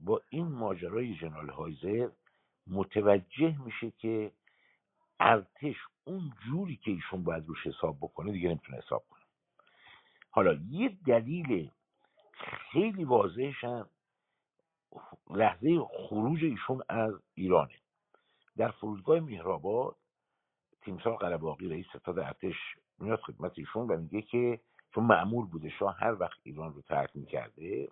با 0.00 0.22
این 0.28 0.46
ماجرای 0.46 1.14
جنرال 1.14 1.50
هایزر 1.50 2.08
متوجه 2.66 3.64
میشه 3.64 3.90
که 3.90 4.32
ارتش 5.20 5.76
اون 6.04 6.32
جوری 6.44 6.76
که 6.76 6.90
ایشون 6.90 7.24
باید 7.24 7.46
روش 7.46 7.66
حساب 7.66 7.98
بکنه 8.00 8.32
دیگه 8.32 8.48
نمی‌تونه 8.48 8.78
حساب 8.78 9.04
کنه. 9.10 9.20
حالا 10.30 10.58
یه 10.70 10.88
دلیل 11.06 11.70
خیلی 12.72 13.04
واضحش 13.04 13.64
هم 13.64 13.88
لحظه 15.30 15.80
خروج 16.08 16.44
ایشون 16.44 16.82
از 16.88 17.12
ایرانه. 17.34 17.74
در 18.56 18.70
فرودگاه 18.70 19.20
مهرآباد 19.20 19.96
تیمسار 20.82 21.16
قرباقی 21.16 21.68
رئیس 21.68 21.86
ستاد 21.88 22.18
ارتش 22.18 22.56
میاد 22.98 23.20
خدمت 23.20 23.52
ایشون 23.58 23.86
و 23.86 23.96
میگه 23.96 24.22
که 24.22 24.60
چون 24.94 25.04
معمول 25.04 25.46
بوده 25.46 25.68
شاه 25.68 25.96
هر 25.98 26.20
وقت 26.20 26.38
ایران 26.42 26.74
رو 26.74 26.82
ترک 26.82 27.10
می‌کرده 27.14 27.88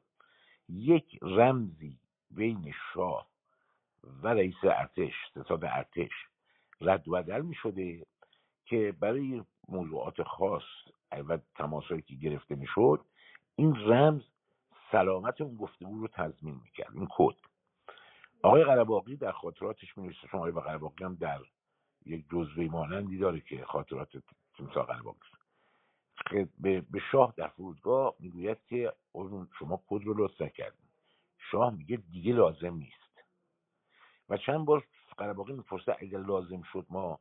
یک 0.69 1.19
رمزی 1.23 1.99
بین 2.31 2.73
شاه 2.95 3.29
و 4.23 4.29
رئیس 4.29 4.57
ارتش 4.63 5.13
ستاد 5.31 5.65
ارتش 5.65 6.11
رد 6.81 7.09
و 7.09 7.13
بدل 7.13 7.43
می 7.43 7.55
شده 7.55 8.07
که 8.65 8.95
برای 9.01 9.43
موضوعات 9.69 10.23
خاص 10.23 10.63
و 11.13 11.39
تماسایی 11.55 12.03
که 12.03 12.15
گرفته 12.15 12.55
می‌شد 12.55 13.05
این 13.57 13.77
رمز 13.77 14.23
سلامت 14.93 15.41
اون 15.41 15.57
گفتگو 15.57 16.01
رو 16.01 16.09
تضمین 16.09 16.61
می‌کرد 16.65 16.95
این 16.95 17.09
کد. 17.11 17.35
آقای 18.43 18.65
قرباقی 18.65 19.17
در 19.17 19.33
خاطراتش 19.33 19.99
می 19.99 20.15
شما 20.15 20.41
آقای 20.41 20.53
قرباقی 20.53 21.05
هم 21.05 21.15
در 21.15 21.41
یک 22.07 22.25
جزوه 22.31 22.65
مانندی 22.65 23.19
داره 23.19 23.41
که 23.41 23.65
خاطرات 23.65 24.09
تیمسار 24.57 24.85
قرباقی 24.85 25.19
به 26.61 27.01
شاه 27.13 27.35
در 27.37 27.49
فرودگاه 27.49 28.15
می‌گوید 28.21 28.59
که 28.69 28.93
شما 29.59 29.83
کد 29.89 30.05
رو 30.05 30.15
لطف 30.17 30.41
نکردید 30.41 30.89
شاه 31.51 31.75
میگه 31.75 31.97
دیگه 31.97 32.33
لازم 32.33 32.75
نیست. 32.75 33.25
و 34.29 34.37
چند 34.37 34.65
بار 34.65 34.87
قرباقی 35.17 35.53
می‌پرسه 35.53 35.97
اگر 35.99 36.19
لازم 36.19 36.63
شد 36.63 36.87
ما 36.91 37.21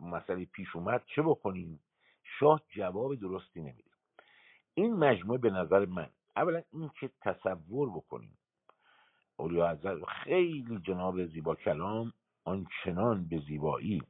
مسئله 0.00 0.44
پیش 0.44 0.76
اومد 0.76 1.04
چه 1.06 1.22
بکنیم؟ 1.22 1.80
شاه 2.38 2.62
جواب 2.68 3.14
درستی 3.14 3.60
نمیده. 3.60 3.90
این 4.74 4.94
مجموعه 4.94 5.38
به 5.38 5.50
نظر 5.50 5.86
من 5.86 6.10
اولا 6.36 6.62
این 6.72 6.90
که 7.00 7.10
تصور 7.20 7.90
بکنیم. 7.90 8.38
اولیا 9.36 9.70
حضرت 9.70 10.04
خیلی 10.04 10.78
جناب 10.78 11.26
زیبا 11.26 11.54
کلام 11.54 12.12
آنچنان 12.44 13.28
به 13.28 13.38
زیبایی 13.38 14.02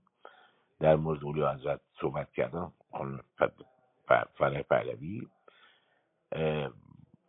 در 0.80 0.96
مورد 0.96 1.24
اولیا 1.24 1.52
حضرت 1.52 1.80
صحبت 2.00 2.32
کردن 2.32 2.72
خانم 2.92 3.20
فرح 4.34 4.62
پهلوی. 4.62 5.28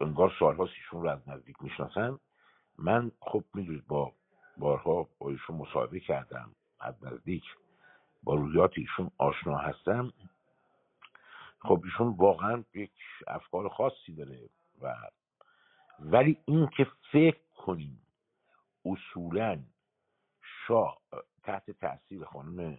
انگار 0.02 0.34
سالها 0.39 0.64
ایشون 0.64 1.02
رو 1.02 1.10
از 1.10 1.30
نزدیک 1.30 1.56
می‌شناسن. 1.62 2.20
من 2.78 3.12
خب 3.22 3.44
می‌دونید 3.54 3.88
با 3.88 4.14
بارها 4.58 5.10
با 5.20 5.30
ایشون 5.30 5.56
مصاحبه 5.56 6.00
کردم 6.00 6.56
از 6.80 7.04
نزدیک. 7.04 7.44
با 8.24 8.36
رویات 8.36 8.72
ایشون 8.78 9.12
آشنا 9.18 9.58
هستم. 9.58 10.14
خب 11.60 11.82
ایشون 11.84 12.16
واقعا 12.18 12.64
یک 12.74 12.91
افکار 13.28 13.70
خاصی 13.70 14.16
داره. 14.16 14.50
و 14.84 14.95
ولی 15.99 16.38
این 16.45 16.67
که 16.77 16.88
فکر 17.11 17.41
کنیم 17.57 18.01
اصولا 18.86 19.59
شاه 20.67 21.01
تحت 21.43 21.71
تاثیر 21.71 22.25
خانم 22.25 22.77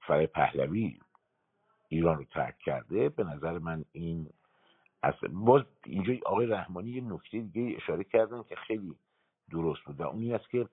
فرای 0.00 0.26
پهلوی 0.26 0.98
ایران 1.88 2.18
رو 2.18 2.24
ترک 2.24 2.58
کرده 2.58 3.08
به 3.08 3.24
نظر 3.24 3.58
من 3.58 3.84
این 3.92 4.30
اصلا 5.02 5.30
باز 5.32 5.62
اینجا 5.84 6.14
آقای 6.26 6.46
رحمانی 6.46 6.90
یه 6.90 7.00
نکته 7.00 7.40
دیگه 7.40 7.76
اشاره 7.76 8.04
کردن 8.04 8.42
که 8.42 8.56
خیلی 8.56 8.96
درست 9.50 9.82
بود. 9.84 10.00
و 10.00 10.02
اون 10.02 10.22
این 10.22 10.34
است 10.34 10.50
که 10.50 10.68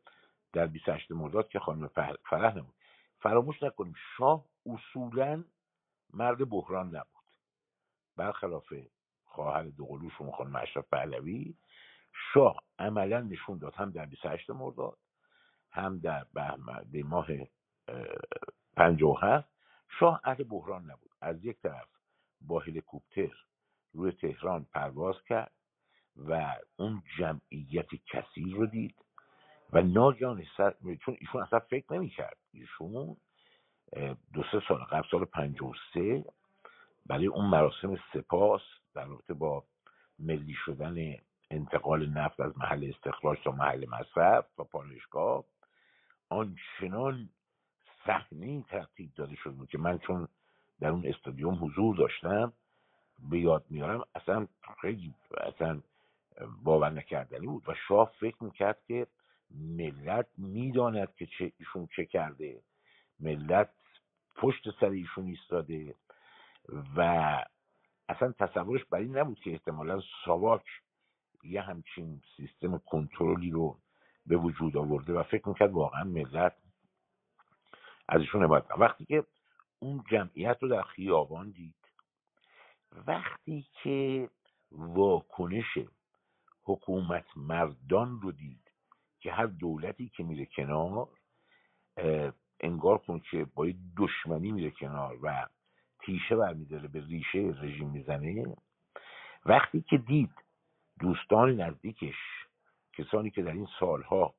در 0.53 0.67
28 0.67 1.11
مرداد 1.11 1.49
که 1.49 1.59
خانم 1.59 1.87
فرح 2.23 2.57
نبود. 2.57 2.75
فراموش 3.19 3.63
نکنیم 3.63 3.93
شاه 4.17 4.45
اصولا 4.65 5.43
مرد 6.13 6.49
بحران 6.49 6.87
نبود. 6.87 7.23
برخلاف 8.17 8.73
خواهر 9.29 9.63
دوقلوشون 9.63 10.31
خانم 10.31 10.55
اشرف 10.55 10.89
پهلوی. 10.91 11.55
شاه 12.33 12.63
عملا 12.79 13.21
نشون 13.21 13.57
داد 13.57 13.75
هم 13.75 13.91
در 13.91 14.05
28 14.05 14.49
مرداد 14.49 14.97
هم 15.71 15.99
در 15.99 16.25
به 16.91 17.03
ماه 17.03 17.27
57 18.75 19.49
شاه 19.99 20.21
اهل 20.23 20.43
بحران 20.43 20.83
نبود. 20.83 21.11
از 21.21 21.45
یک 21.45 21.61
طرف 21.61 21.87
با 22.41 22.59
هلیکوپتر 22.59 23.31
روی 23.93 24.11
تهران 24.11 24.65
پرواز 24.73 25.15
کرد 25.23 25.51
و 26.17 26.55
اون 26.75 27.03
جمعیت 27.17 27.87
کثیر 28.05 28.55
رو 28.55 28.65
دید 28.65 28.95
و 29.73 29.81
ناگهان 29.81 30.43
چون 31.05 31.17
ایشون 31.19 31.41
اصلا 31.43 31.59
فکر 31.59 31.93
نمی‌کرد. 31.93 32.37
ایشون 32.51 33.17
دو 34.33 34.43
سه 34.51 34.61
سال 34.67 34.77
قبل 34.77 35.07
سال 35.11 35.25
53 35.25 36.25
برای 37.05 37.27
اون 37.27 37.45
مراسم 37.45 37.95
سپاس 38.13 38.61
در 38.99 39.05
رابطه 39.05 39.33
با 39.33 39.63
ملی 40.19 40.55
شدن 40.65 41.15
انتقال 41.51 42.09
نفت 42.09 42.39
از 42.39 42.57
محل 42.57 42.91
استخراج 42.95 43.37
تا 43.43 43.51
محل 43.51 43.85
مصرف 43.89 44.45
و 44.59 44.63
پالایشگاه 44.63 45.43
آنچنان 46.29 47.29
صحنه 48.05 48.63
ترتیب 48.63 49.13
داده 49.15 49.35
شده 49.35 49.53
بود 49.53 49.69
که 49.69 49.77
من 49.77 49.97
چون 49.97 50.27
در 50.79 50.89
اون 50.89 51.05
استادیوم 51.05 51.65
حضور 51.65 51.95
داشتم 51.95 52.53
به 53.29 53.39
یاد 53.39 53.65
میارم 53.69 54.03
اصلا 54.15 54.47
خیلی 54.81 55.13
اصلا 55.37 55.81
باور 56.63 56.89
نکردنی 56.89 57.47
بود 57.47 57.69
و 57.69 57.73
شاه 57.87 58.13
فکر 58.19 58.43
می‌کرد 58.43 58.77
که 58.87 59.07
ملت 59.51 60.27
می‌داند 60.37 61.15
که 61.15 61.25
چه 61.25 61.51
ایشون 61.59 61.87
چه 61.95 62.05
کرده. 62.05 62.61
ملت 63.19 63.69
پشت 64.35 64.79
سر 64.79 64.89
ایشون 64.89 65.25
ایستاده 65.25 65.95
و 66.95 67.45
اصلا 68.09 68.31
تصورش 68.31 68.85
بر 68.85 68.97
این 68.97 69.17
نبود 69.17 69.39
که 69.39 69.51
احتمالا 69.51 70.01
ساواک 70.25 70.65
یه 71.43 71.61
همچین 71.61 72.21
سیستم 72.37 72.77
کنترلی 72.77 73.51
رو 73.51 73.79
به 74.25 74.37
وجود 74.37 74.77
آورده 74.77 75.13
و 75.13 75.23
فکر 75.23 75.49
می‌کرد 75.49 75.71
واقعا 75.71 76.03
ملت 76.03 76.55
از 78.07 78.21
ایشون 78.21 78.43
حمایت 78.43 78.65
وقتی 78.77 79.05
که 79.05 79.23
اون 79.79 80.03
جمعیت 80.11 80.57
رو 80.61 80.69
در 80.69 80.81
خیابان 80.81 81.49
دید 81.49 81.75
وقتی 83.07 83.67
که 83.83 84.29
واکنش 84.71 85.77
حکومت 86.63 87.25
مردان 87.35 88.21
رو 88.21 88.31
دید 88.31 88.71
که 89.19 89.31
هر 89.31 89.45
دولتی 89.45 90.09
که 90.09 90.23
میره 90.23 90.45
کنار 90.45 91.07
انگار 92.59 92.97
کن 92.97 93.19
که 93.19 93.45
با 93.55 93.67
دشمنی 93.97 94.51
میره 94.51 94.71
کنار 94.71 95.19
و 95.21 95.47
تیشه 95.99 96.35
برمیداره 96.35 96.87
به 96.87 97.03
ریشه 97.07 97.55
رژیم 97.61 97.89
می‌زنه. 97.89 98.55
وقتی 99.45 99.81
که 99.81 99.97
دید 99.97 100.31
دوستان 100.99 101.61
نزدیکش 101.61 102.15
کسانی 102.93 103.31
که 103.31 103.41
در 103.41 103.51
این 103.51 103.67
سالها 103.79 104.33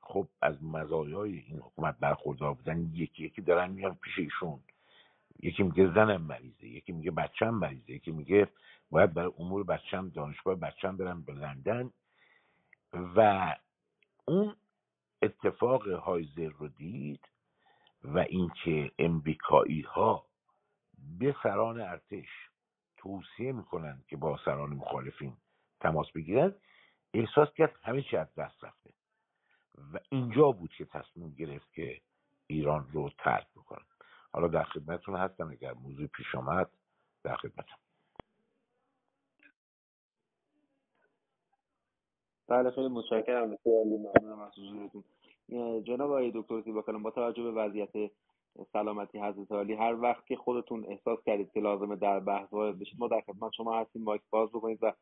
خب 0.00 0.28
از 0.42 0.64
مزایای 0.64 1.38
این 1.38 1.58
حکومت 1.58 1.96
برخوردار 2.00 2.54
بودن 2.54 2.90
یکی 2.92 3.24
یکی 3.24 3.42
دارن 3.42 3.70
میان 3.70 3.94
پیش 3.94 4.18
ایشون. 4.18 4.60
یکی 5.42 5.62
میگه 5.62 5.92
زنم 5.94 6.22
مریضه 6.22 6.66
یکی 6.66 6.92
میگه 6.92 7.10
بچم 7.10 7.50
مریضه 7.50 7.92
یکی 7.92 8.10
میگه 8.10 8.48
باید 8.90 9.14
برای 9.14 9.32
امور 9.38 9.64
بچم 9.64 10.08
دانشگاه 10.08 10.54
بچم 10.54 10.96
برم 10.96 11.22
به 11.22 11.32
لندن 11.32 11.90
و 12.92 13.56
اون 14.24 14.56
اتفاق 15.22 15.88
هایزر 15.88 16.48
رو 16.48 16.68
دید 16.68 17.28
و 18.04 18.18
اینکه 18.18 18.90
امریکایی 18.98 19.80
ها 19.80 20.26
به 21.18 21.36
سران 21.42 21.80
ارتش 21.80 22.28
توصیه 22.96 23.52
می‌کنن 23.52 24.02
که 24.08 24.16
با 24.16 24.38
سران 24.44 24.70
مخالفین 24.70 25.36
تماس 25.80 26.12
بگیرن 26.12 26.54
احساس 27.14 27.48
کرد 27.56 27.76
همه 27.82 28.02
چی 28.02 28.16
از 28.16 28.34
دست 28.34 28.64
رفته 28.64 28.90
و 29.94 29.98
اینجا 30.10 30.52
بود 30.52 30.70
که 30.78 30.84
تصمیم 30.84 31.34
گرفت 31.38 31.72
که 31.72 32.00
ایران 32.46 32.88
رو 32.92 33.10
ترک 33.18 33.46
بکنه. 33.56 33.84
حالا 34.32 34.48
در 34.48 34.64
خدمتتون 34.64 35.16
هستم. 35.16 35.50
اگر 35.50 35.72
موضوع 35.72 36.06
پیش 36.06 36.34
آمد 36.34 36.70
در 37.24 37.36
خدمتم 37.36 37.76
بله 42.48 42.70
خیلی 42.70 42.88
متشکرم. 42.88 43.56
خیلی 43.56 43.98
ممنونم 43.98 44.40
از 44.40 44.52
حضورتون. 44.58 45.04
جناب 45.84 46.10
آقای 46.10 46.32
دکتر 46.34 46.60
زیبا 46.60 46.80
با 46.80 47.10
توجه 47.10 47.42
به 47.42 47.52
وضعیت 47.52 48.12
سلامتی 48.72 49.18
حضرت 49.18 49.52
عالی. 49.52 49.74
هر 49.74 50.00
وقت 50.02 50.26
که 50.26 50.36
خودتون 50.36 50.84
احساس 50.88 51.18
کردید 51.26 51.52
که 51.52 51.60
لازمه 51.60 51.96
در 51.96 52.20
بحث 52.20 52.52
وارد 52.52 52.78
بشید 52.78 53.00
ما 53.00 53.08
در 53.08 53.20
خدمت 53.20 53.52
شما 53.52 53.80
هستیم. 53.80 54.02
مایک 54.02 54.22
باز 54.30 54.48
بکنید 54.48 54.78
و 54.82 54.92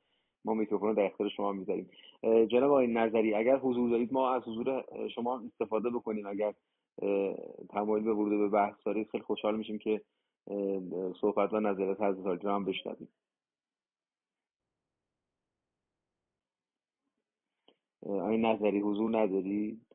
ما 0.45 0.55
میکروفون 0.55 0.95
در 0.95 1.05
اختیار 1.05 1.29
شما 1.29 1.53
می‌ذاریم. 1.53 1.91
جناب 2.23 2.71
آقای 2.71 2.87
نظری 2.87 3.35
اگر 3.35 3.57
حضور 3.57 3.91
دارید 3.91 4.13
ما 4.13 4.35
از 4.35 4.43
حضور 4.43 4.85
شما 5.15 5.41
استفاده 5.41 5.91
بکنیم. 5.91 6.27
اگر 6.27 6.55
تمایل 7.69 8.05
به 8.05 8.13
ورود 8.13 8.39
به 8.39 8.49
بحث 8.49 8.87
دارید 8.87 9.09
خیلی 9.09 9.25
خوشحال 9.25 9.57
میشیم 9.57 9.79
که 9.79 10.03
صحبت 11.21 11.53
و 11.53 11.61
نظرات 11.61 12.01
حضرت 12.01 12.27
عالی 12.27 12.41
رو 12.41 12.51
هم 12.51 12.65
بشنویم. 12.65 13.09
آقای 18.03 18.39
نظری 18.39 18.81
حضور 18.81 19.19
ندارید 19.19 19.87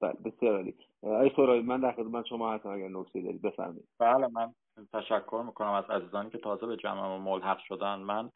بله 0.00 0.12
بسیار 0.24 0.56
عالی. 0.56 0.74
آقای 1.02 1.30
سورایی 1.36 1.62
من 1.62 1.80
در 1.80 1.92
خدمت 1.92 2.26
شما 2.26 2.52
هستم 2.52 2.68
اگر 2.68 2.88
نکته 2.88 3.20
دارید 3.20 3.42
بفرمایید. 3.42 3.88
بله 3.98 4.26
من 4.26 4.54
تشکر 4.92 5.42
می‌کنم 5.46 5.72
از 5.72 5.84
عزیزانی 5.90 6.30
که 6.30 6.38
تازه 6.38 6.66
به 6.66 6.76
جمع 6.76 7.16
ملحق 7.16 7.58
شدن. 7.58 7.94
من 7.94 8.30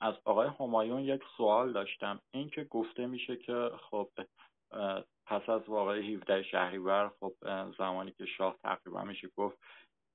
از 0.00 0.14
آقای 0.24 0.48
همایون 0.60 1.00
یک 1.00 1.22
سوال 1.36 1.72
داشتم. 1.72 2.20
این 2.34 2.48
که 2.50 2.64
گفته 2.64 3.06
میشه 3.06 3.36
که 3.36 3.70
خب 3.90 4.08
پس 5.26 5.48
از 5.48 5.68
واقع 5.68 6.02
17 6.02 6.42
شهریور 6.42 7.12
خب 7.20 7.32
زمانی 7.78 8.10
که 8.10 8.26
شاه 8.26 8.56
تقریبا 8.62 9.04
میشه 9.04 9.28
گفت 9.36 9.58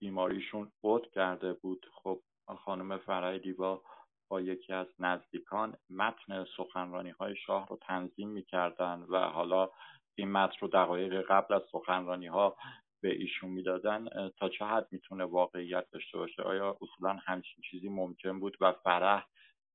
بیماریشون 0.01 0.71
بود 0.81 1.11
کرده 1.11 1.53
بود. 1.53 1.85
خب 2.03 2.19
خانم 2.65 2.97
فرای 2.97 3.39
دیبا 3.39 3.81
با 4.29 4.41
یکی 4.41 4.73
از 4.73 4.87
نزدیکان 4.99 5.77
متن 5.89 6.45
سخنرانی 6.57 7.09
های 7.09 7.35
شاه 7.35 7.67
رو 7.67 7.77
تنظیم 7.81 8.29
می‌کردن 8.29 9.05
و 9.09 9.19
حالا 9.19 9.69
این 10.17 10.31
متن 10.31 10.55
رو 10.61 10.67
دقایق 10.67 11.25
قبل 11.29 11.53
از 11.53 11.61
سخنرانی 11.71 12.27
ها 12.27 12.57
به 13.01 13.09
ایشون 13.09 13.49
می‌دادن 13.49 14.29
تا 14.39 14.49
چه 14.49 14.65
حد 14.65 14.87
می‌تونه 14.91 15.23
واقعیت 15.23 15.89
داشته 15.91 16.17
باشه؟ 16.17 16.41
آیا 16.41 16.77
اصولا 16.81 17.13
همچین 17.25 17.63
چیزی 17.71 17.89
ممکن 17.89 18.39
بود 18.39 18.57
و 18.61 18.71
فرح 18.71 19.27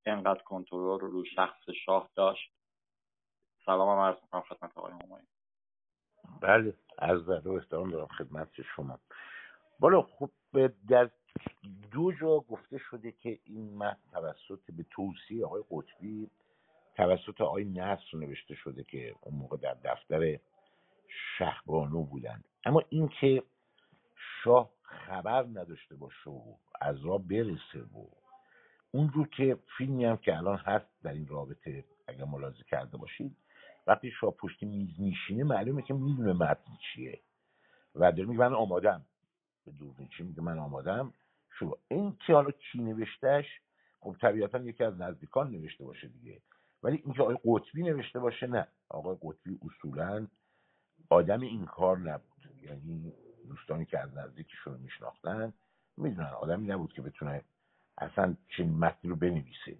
انقدر 0.05 0.43
کنترل 0.43 0.99
رو 0.99 1.11
رو 1.11 1.25
شخص 1.25 1.69
شاه 1.85 2.09
داشت؟ 2.15 2.51
سلام 3.65 3.89
هم 3.89 4.05
عرض 4.05 4.15
می‌کنم 4.23 4.41
خدمت 4.41 4.77
آقای 4.77 4.91
همایون 4.91 5.27
بله 6.41 6.73
از 6.97 7.29
و 7.29 7.51
احترام 7.51 7.91
دارم 7.91 8.07
خدمت 8.07 8.61
شما. 8.75 8.99
بالا 9.79 10.01
خوب 10.01 10.31
در 10.89 11.09
دو 11.91 12.11
جا 12.11 12.39
گفته 12.39 12.77
شده 12.77 13.11
که 13.11 13.39
این 13.43 13.77
متن 13.77 14.11
توسط 14.11 14.59
به 14.77 14.85
توصیه 14.91 15.45
آقای 15.45 15.63
قطبی 15.71 16.29
توسط 16.95 17.41
آقای 17.41 17.65
نصر 17.65 18.17
نوشته 18.17 18.55
شده 18.55 18.83
که 18.83 19.15
اون 19.21 19.35
موقع 19.35 19.57
در 19.57 19.73
دفتر 19.73 20.39
شهبانو 21.37 22.03
بودند 22.03 22.43
اما 22.65 22.81
اینکه 22.89 23.43
شاه 24.43 24.69
خبر 24.83 25.43
نداشته 25.43 25.95
باشه 25.95 26.29
و 26.29 26.55
از 26.81 27.05
را 27.05 27.17
برسه 27.17 27.79
و 27.79 28.05
اونجور 28.91 29.27
که 29.27 29.57
فیلمی 29.77 30.05
هم 30.05 30.17
که 30.17 30.37
الان 30.37 30.57
هست 30.57 30.85
در 31.03 31.13
این 31.13 31.27
رابطه 31.27 31.83
اگر 32.07 32.25
ملاحظه 32.25 32.63
کرده 32.63 32.97
باشید 32.97 33.35
وقتی 33.87 34.11
شاه 34.11 34.31
پشت 34.31 34.63
میز 34.63 34.99
میشینه 34.99 35.43
معلومه 35.43 35.81
که 35.81 35.93
می‌دونه 35.93 36.33
متن 36.33 36.71
چیه. 36.93 37.19
و 37.95 38.11
داره 38.11 38.25
میگه 38.25 38.39
من 38.39 38.53
آمادم. 38.53 39.05
به 39.65 39.71
دوربین 39.71 40.07
چی 40.17 40.23
میگه 40.23 40.41
من 40.41 40.59
آمادم؟ 40.59 41.13
شروع 41.59 41.77
این 41.87 42.17
که 42.27 42.33
حالا 42.33 42.51
کی 42.51 42.79
نوشتهش 42.79 43.45
خب 43.99 44.15
طبیعتا 44.21 44.59
یکی 44.59 44.83
از 44.83 45.01
نزدیکان 45.01 45.51
نوشته 45.51 45.83
باشه 45.85 46.07
دیگه. 46.07 46.41
ولی 46.83 47.01
اینکه 47.05 47.21
آقای 47.21 47.37
قطبی 47.45 47.83
نوشته 47.83 48.19
باشه 48.19 48.47
نه. 48.47 48.67
آقای 48.89 49.17
قطبی 49.21 49.59
اصولا 49.65 50.27
آدم 51.09 51.41
این 51.41 51.65
کار 51.65 51.97
نبود. 51.97 52.49
یعنی 52.61 53.13
دوستانی 53.47 53.85
که 53.85 53.99
از 53.99 54.17
نزدیکشون 54.17 54.79
میشناختن 54.79 55.53
می‌دونن 55.97 56.27
آدمی 56.27 56.67
نبود 56.67 56.93
که 56.93 57.01
بتونه 57.01 57.41
اصلا 57.97 58.35
چنین 58.57 58.77
متنی 58.77 59.09
رو 59.09 59.15
بنویسه. 59.15 59.77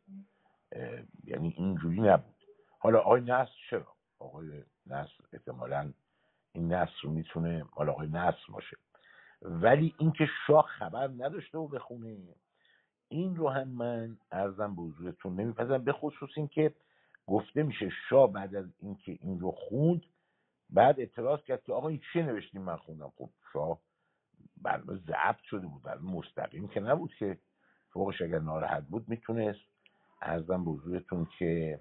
یعنی 1.24 1.54
اینجوری 1.58 2.02
نبود. 2.02 2.36
حالا 2.80 3.00
آقای 3.00 3.22
نصر 3.22 3.52
چرا؟ 3.70 3.88
آقای 4.20 4.64
نصر 4.88 5.24
احتمالا 5.34 5.94
این 6.54 6.74
نصر 6.74 6.94
رو 7.04 7.12
می‌تونه 7.12 7.66
مال 7.78 7.90
آقای 7.90 8.08
نصر 8.08 8.46
باشه. 8.50 8.78
ولی 9.42 9.96
اینکه 9.98 10.28
شاه 10.48 10.66
خبر 10.68 11.08
نداشته 11.08 11.58
و 11.58 11.68
بخونه 11.68 12.18
این 13.10 13.36
رو 13.36 13.50
هم 13.50 13.68
من 13.68 14.18
ارزم 14.32 14.76
به 14.76 14.82
حضورتون 14.82 15.40
نمیپذیرم 15.40 15.84
به 15.84 15.94
خصوص 15.94 16.30
اینکه 16.36 16.74
گفته 17.28 17.64
میشه 17.64 17.90
شاه 18.10 18.32
بعد 18.32 18.56
از 18.56 18.66
اینکه 18.80 19.18
این 19.22 19.40
رو 19.40 19.52
خوند 19.52 20.02
بعد 20.70 21.00
اعتراض 21.00 21.44
کرد 21.44 21.64
که 21.64 21.74
آقا 21.74 21.88
این 21.88 22.02
چی 22.14 22.22
نوشتیم 22.22 22.62
من 22.62 22.76
خوندم؟ 22.76 23.14
خب 23.18 23.30
شاه 23.54 23.80
برنامه 24.62 25.00
ضبط 25.00 25.42
شده 25.44 25.68
بود 25.68 25.84
برنامه 25.84 26.18
مستقیم 26.18 26.68
که 26.68 26.80
نبود 26.80 27.14
که 27.20 27.38
فوقش 27.90 28.22
اگر 28.22 28.40
ناراحت 28.40 28.84
بود 28.84 29.10
می‌تونست. 29.10 29.60
ارزم 30.22 30.66
به 30.66 30.72
حضورتون 30.72 31.28
که 31.40 31.80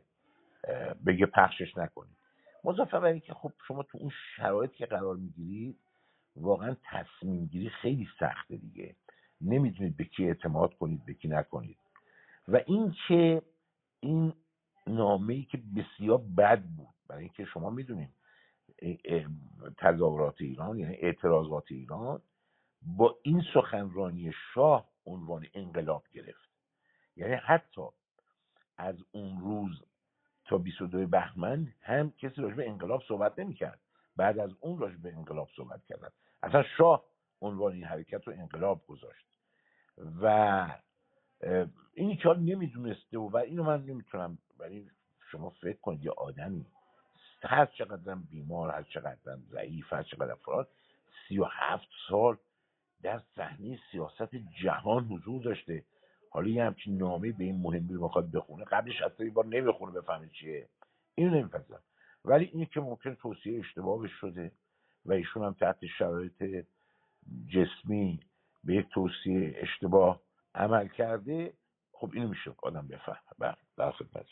بگه 1.06 1.26
پخشش 1.26 1.76
نکنید. 1.76 2.16
مضافه 2.64 2.98
بر 2.98 3.18
که 3.18 3.34
خب 3.34 3.52
شما 3.68 3.82
تو 3.82 3.98
اون 3.98 4.10
شرایط 4.36 4.72
که 4.72 4.86
قرار 4.86 5.16
می‌گیرید 5.16 5.78
واقعا 6.36 6.76
تصمیم 6.90 7.46
گیری 7.46 7.68
خیلی 7.68 8.08
سخته 8.20 8.56
دیگه. 8.56 8.96
نمی‌دونید 9.40 9.96
به 9.96 10.04
کی 10.04 10.26
اعتماد 10.26 10.74
کنید 10.74 11.06
به 11.06 11.14
کی 11.14 11.28
نکنید. 11.28 11.78
و 12.48 12.60
این 12.66 12.94
که 13.08 13.42
این 14.00 14.32
نامه 14.86 15.34
ای 15.34 15.42
که 15.42 15.58
بسیار 15.76 16.18
بد 16.18 16.62
بود. 16.62 16.94
برای 17.08 17.22
اینکه 17.22 17.44
شما 17.44 17.70
می‌دونید 17.70 18.14
تظاهرات 19.78 20.40
ایران 20.40 20.78
یعنی 20.78 20.94
اعتراضات 20.94 21.64
ایران 21.72 22.22
با 22.82 23.18
این 23.22 23.42
سخنرانی 23.54 24.32
شاه 24.54 24.88
عنوان 25.06 25.46
انقلاب 25.54 26.04
گرفت. 26.12 26.50
یعنی 27.16 27.34
حتی 27.34 27.82
از 28.76 28.96
اون 29.12 29.40
روز 29.40 29.82
تا 30.44 30.58
22 30.58 31.06
بهمن 31.06 31.72
هم 31.80 32.10
کسی 32.10 32.42
راجع 32.42 32.54
به 32.54 32.68
انقلاب 32.68 33.02
صحبت 33.08 33.38
نمی‌کرد. 33.38 33.80
بعد 34.16 34.38
از 34.38 34.50
اون 34.60 34.78
راجع 34.78 34.96
به 34.96 35.12
انقلاب 35.12 35.48
صحبت 35.56 35.84
کردن. 35.84 36.08
اصلا 36.42 36.62
شاه 36.62 37.04
عنوان 37.40 37.72
این 37.72 37.84
حرکت 37.84 38.28
رو 38.28 38.32
انقلاب 38.32 38.86
گذاشت. 38.86 39.26
و 40.22 40.68
این 41.94 42.16
که 42.16 42.28
نمی‌دونسته 42.28 43.18
و, 43.18 43.30
و 43.30 43.36
اینو 43.36 43.62
من 43.62 43.84
نمی‌تونم 43.84 44.38
ولی 44.62 44.90
شما 45.30 45.50
فکر 45.50 45.80
کنید 45.80 46.04
یه 46.04 46.10
آدمی 46.10 46.66
هر 47.42 47.66
چقدر 47.66 48.14
بیمار 48.14 48.70
هر 48.70 48.82
چقدر 48.82 49.36
ضعیف 49.50 49.92
هر 49.92 50.02
چقدر 50.02 50.34
فراد 50.34 50.68
سی 51.28 51.38
و 51.38 51.44
هفت 51.44 51.88
سال 52.08 52.36
در 53.02 53.22
صحنه 53.36 53.78
سیاست 53.90 54.34
جهان 54.62 55.04
حضور 55.04 55.42
داشته. 55.42 55.84
حالا 56.30 56.48
یه 56.48 56.64
همچین 56.64 56.96
نامه 56.96 57.32
به 57.32 57.44
این 57.44 57.62
مهمی 57.62 57.98
بخواد 57.98 58.30
بخونه 58.30 58.64
قبلش 58.64 59.02
اصلا 59.02 59.30
بار 59.30 59.46
نمی‌خونه 59.46 59.92
بفهمه 59.92 60.28
چیه. 60.28 60.68
اینو 61.14 61.34
نمیپذیرم 61.34 61.82
ولی 62.24 62.44
این 62.44 62.66
که 62.66 62.80
ممکن 62.80 63.14
توصیه 63.14 63.58
اشتباه 63.58 64.08
شده 64.08 64.52
و 65.04 65.12
ایشون 65.12 65.44
هم 65.44 65.52
تحت 65.52 65.86
شرایط 65.86 66.66
جسمی 67.48 68.20
به 68.64 68.74
یک 68.74 68.86
توصیه 68.88 69.54
اشتباه 69.56 70.20
عمل 70.54 70.88
کرده. 70.88 71.52
خب 71.92 72.10
اینو 72.12 72.28
میشه 72.28 72.54
آدم 72.62 72.88
بفهمه. 72.88 73.18
بله، 73.38 73.56
در 73.76 73.90
خدمت 73.90 74.26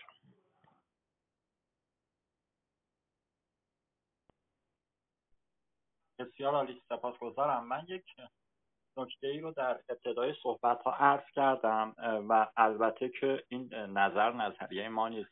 بسیار 6.20 6.54
عالی 6.54 6.82
سپاسگزارم. 6.88 7.68
من 7.68 7.84
یک 7.88 8.04
نکته 8.96 9.26
ای 9.26 9.40
رو 9.40 9.52
در 9.52 9.80
ابتدای 9.88 10.34
صحبت 10.42 10.82
ها 10.82 10.92
عرض 10.92 11.30
کردم 11.34 11.94
و 12.28 12.46
البته 12.56 13.08
که 13.08 13.44
این 13.48 13.74
نظر 13.74 14.32
نظریه 14.32 14.88
ما 14.88 15.08
نیست. 15.08 15.30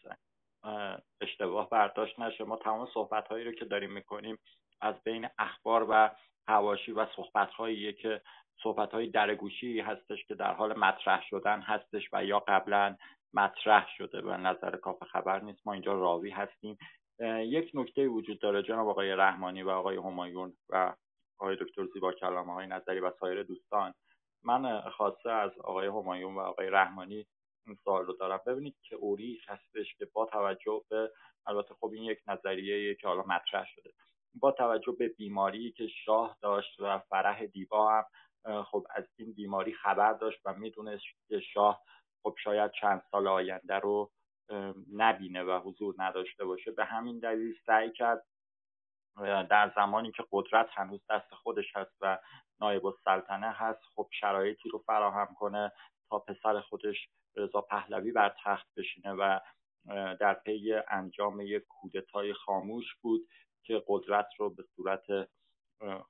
اشتباه 1.21 1.69
برداشت 1.69 2.21
نشه. 2.21 2.45
ما 2.45 2.57
تمام 2.57 2.89
صحبت 2.95 3.29
هایی 3.29 3.45
رو 3.45 3.53
که 3.53 3.65
داریم 3.65 3.93
می‌کنیم 3.93 4.39
از 4.81 4.95
بین 5.05 5.29
اخبار 5.39 5.87
و 5.91 6.11
هواشی 6.49 6.93
و 6.93 7.07
صحبت 7.17 7.51
هایی 7.51 7.93
که 7.93 8.23
صحبت 8.63 8.93
های 8.93 9.07
درگوشی 9.07 9.81
هستش 9.81 10.25
که 10.25 10.35
در 10.35 10.55
حال 10.55 10.79
مطرح 10.79 11.23
شدن 11.31 11.61
هستش 11.61 12.09
و 12.13 12.25
یا 12.25 12.41
قبلا 12.41 12.97
مطرح 13.35 13.89
شده 13.97 14.21
به 14.21 14.37
نظر 14.37 14.77
کاف 14.77 15.05
خبر 15.05 15.41
نیست. 15.41 15.67
ما 15.67 15.73
اینجا 15.73 15.93
راوی 15.93 16.31
هستیم. 16.31 16.79
یک 17.27 17.71
نکته 17.75 18.09
وجود 18.09 18.41
داره 18.41 18.63
جناب 18.63 18.89
آقای 18.89 19.11
رحمانی 19.11 19.63
و 19.63 19.71
آقای 19.71 19.97
همایون 19.97 20.57
و 20.69 20.95
آقای 21.39 21.57
دکتر 21.61 21.87
زیبا 21.95 22.13
کلام 22.13 22.51
آقای 22.51 22.67
نظری 22.67 23.01
و 23.01 23.13
سایر 23.21 23.43
دوستان. 23.43 23.95
من 24.45 24.81
خواسته 24.81 25.31
از 25.31 25.51
آقای 25.59 25.87
همایون 25.87 26.35
و 26.35 26.41
آقای 26.41 26.71
رحمانی 26.71 27.27
این 27.67 27.77
سوال 27.85 28.07
رو 28.07 28.13
دارم. 28.13 28.41
ببینید 28.47 28.77
که 28.83 28.97
اوری 28.97 29.41
هستش 29.47 29.95
که 29.99 30.09
با 30.13 30.27
توجه 30.27 30.83
به 30.91 31.13
البته 31.47 31.75
خب 31.75 31.91
این 31.95 32.03
یک 32.05 32.19
نظریه 32.27 32.95
که 32.95 33.09
حالا 33.09 33.23
مطرح 33.23 33.67
شده 33.67 33.91
با 34.35 34.53
توجه 34.53 34.93
به 34.99 35.09
بیماری 35.09 35.73
که 35.73 35.87
شاه 35.89 36.37
داشت 36.43 36.81
و 36.81 36.99
فرح 36.99 37.47
دیبا 37.47 37.91
هم 37.93 38.05
خب 38.63 38.87
از 38.91 39.05
این 39.17 39.33
بیماری 39.33 39.73
خبر 39.73 40.13
داشت 40.13 40.41
و 40.45 40.55
می‌دونست 40.55 41.05
که 41.29 41.41
شاه 41.41 41.83
خب 42.23 42.35
شاید 42.45 42.71
چند 42.81 43.03
سال 43.11 43.29
آینده 43.29 43.75
رو 43.75 44.11
نبینه 44.93 45.43
و 45.43 45.61
حضور 45.65 45.95
نداشته 45.99 46.45
باشه. 46.45 46.71
به 46.71 46.85
همین 46.85 47.19
دلیل 47.19 47.55
سعی 47.67 47.93
کرد 47.93 48.27
در 49.51 49.73
زمانی 49.77 50.13
که 50.13 50.25
قدرت 50.33 50.69
هنوز 50.73 51.01
دست 51.11 51.35
خودش 51.35 51.77
هست 51.77 51.97
و 52.01 52.19
نایب 52.61 52.87
السلطنه 52.87 53.53
هست 53.53 53.81
خب 53.95 54.09
شرایطی 54.21 54.69
رو 54.69 54.79
فراهم 54.79 55.35
کنه 55.35 55.73
تا 56.11 56.19
پسر 56.19 56.61
خودش 56.61 57.09
رضا 57.37 57.61
پهلوی 57.61 58.13
بر 58.13 58.35
تخت 58.45 58.67
بشینه 58.77 59.13
و 59.13 59.39
در 60.21 60.35
پی 60.35 60.75
انجام 60.89 61.41
یک 61.41 61.65
کودتای 61.69 62.33
خاموش 62.35 62.95
بود 63.03 63.29
که 63.63 63.83
قدرت 63.87 64.29
رو 64.39 64.51
به 64.51 64.65
صورت 64.77 65.29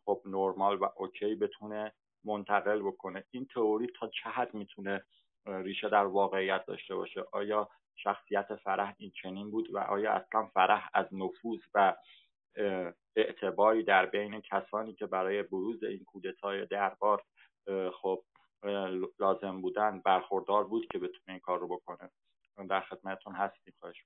خب 0.04 0.22
نرمال 0.24 0.76
و 0.76 0.88
اوکی 0.96 1.34
بتونه 1.34 1.92
منتقل 2.24 2.82
بکنه. 2.82 3.24
این 3.30 3.46
تئوری 3.46 3.86
تا 3.86 4.08
چه 4.08 4.30
حد 4.30 4.54
می‌تونه 4.54 5.04
ریشه 5.46 5.88
در 5.88 6.04
واقعیت 6.04 6.66
داشته 6.66 6.94
باشه؟ 6.94 7.24
آیا 7.32 7.70
شخصیت 8.02 8.56
فرح 8.56 8.94
این 8.98 9.10
چنین 9.22 9.50
بود 9.50 9.74
و 9.74 9.78
آیا 9.78 10.12
اصلا 10.12 10.46
فرح 10.46 10.90
از 10.94 11.06
نفوذ 11.12 11.60
و 11.74 11.96
اعتباری 13.16 13.82
در 13.82 14.06
بین 14.06 14.40
کسانی 14.40 14.94
که 14.94 15.06
برای 15.06 15.42
بروز 15.42 15.84
این 15.84 16.04
کودتای 16.04 16.66
دربار 16.66 17.22
خب 18.02 18.24
لازم 19.18 19.60
بودن 19.60 20.00
برخوردار 20.00 20.64
بود 20.64 20.86
که 20.92 20.98
بتونه 20.98 21.28
این 21.28 21.38
کار 21.38 21.58
رو 21.58 21.68
بکنه؟ 21.68 22.10
در 22.68 22.80
خدمتتون 22.80 23.34
هستیم 23.34 23.74
خواهش 23.80 24.04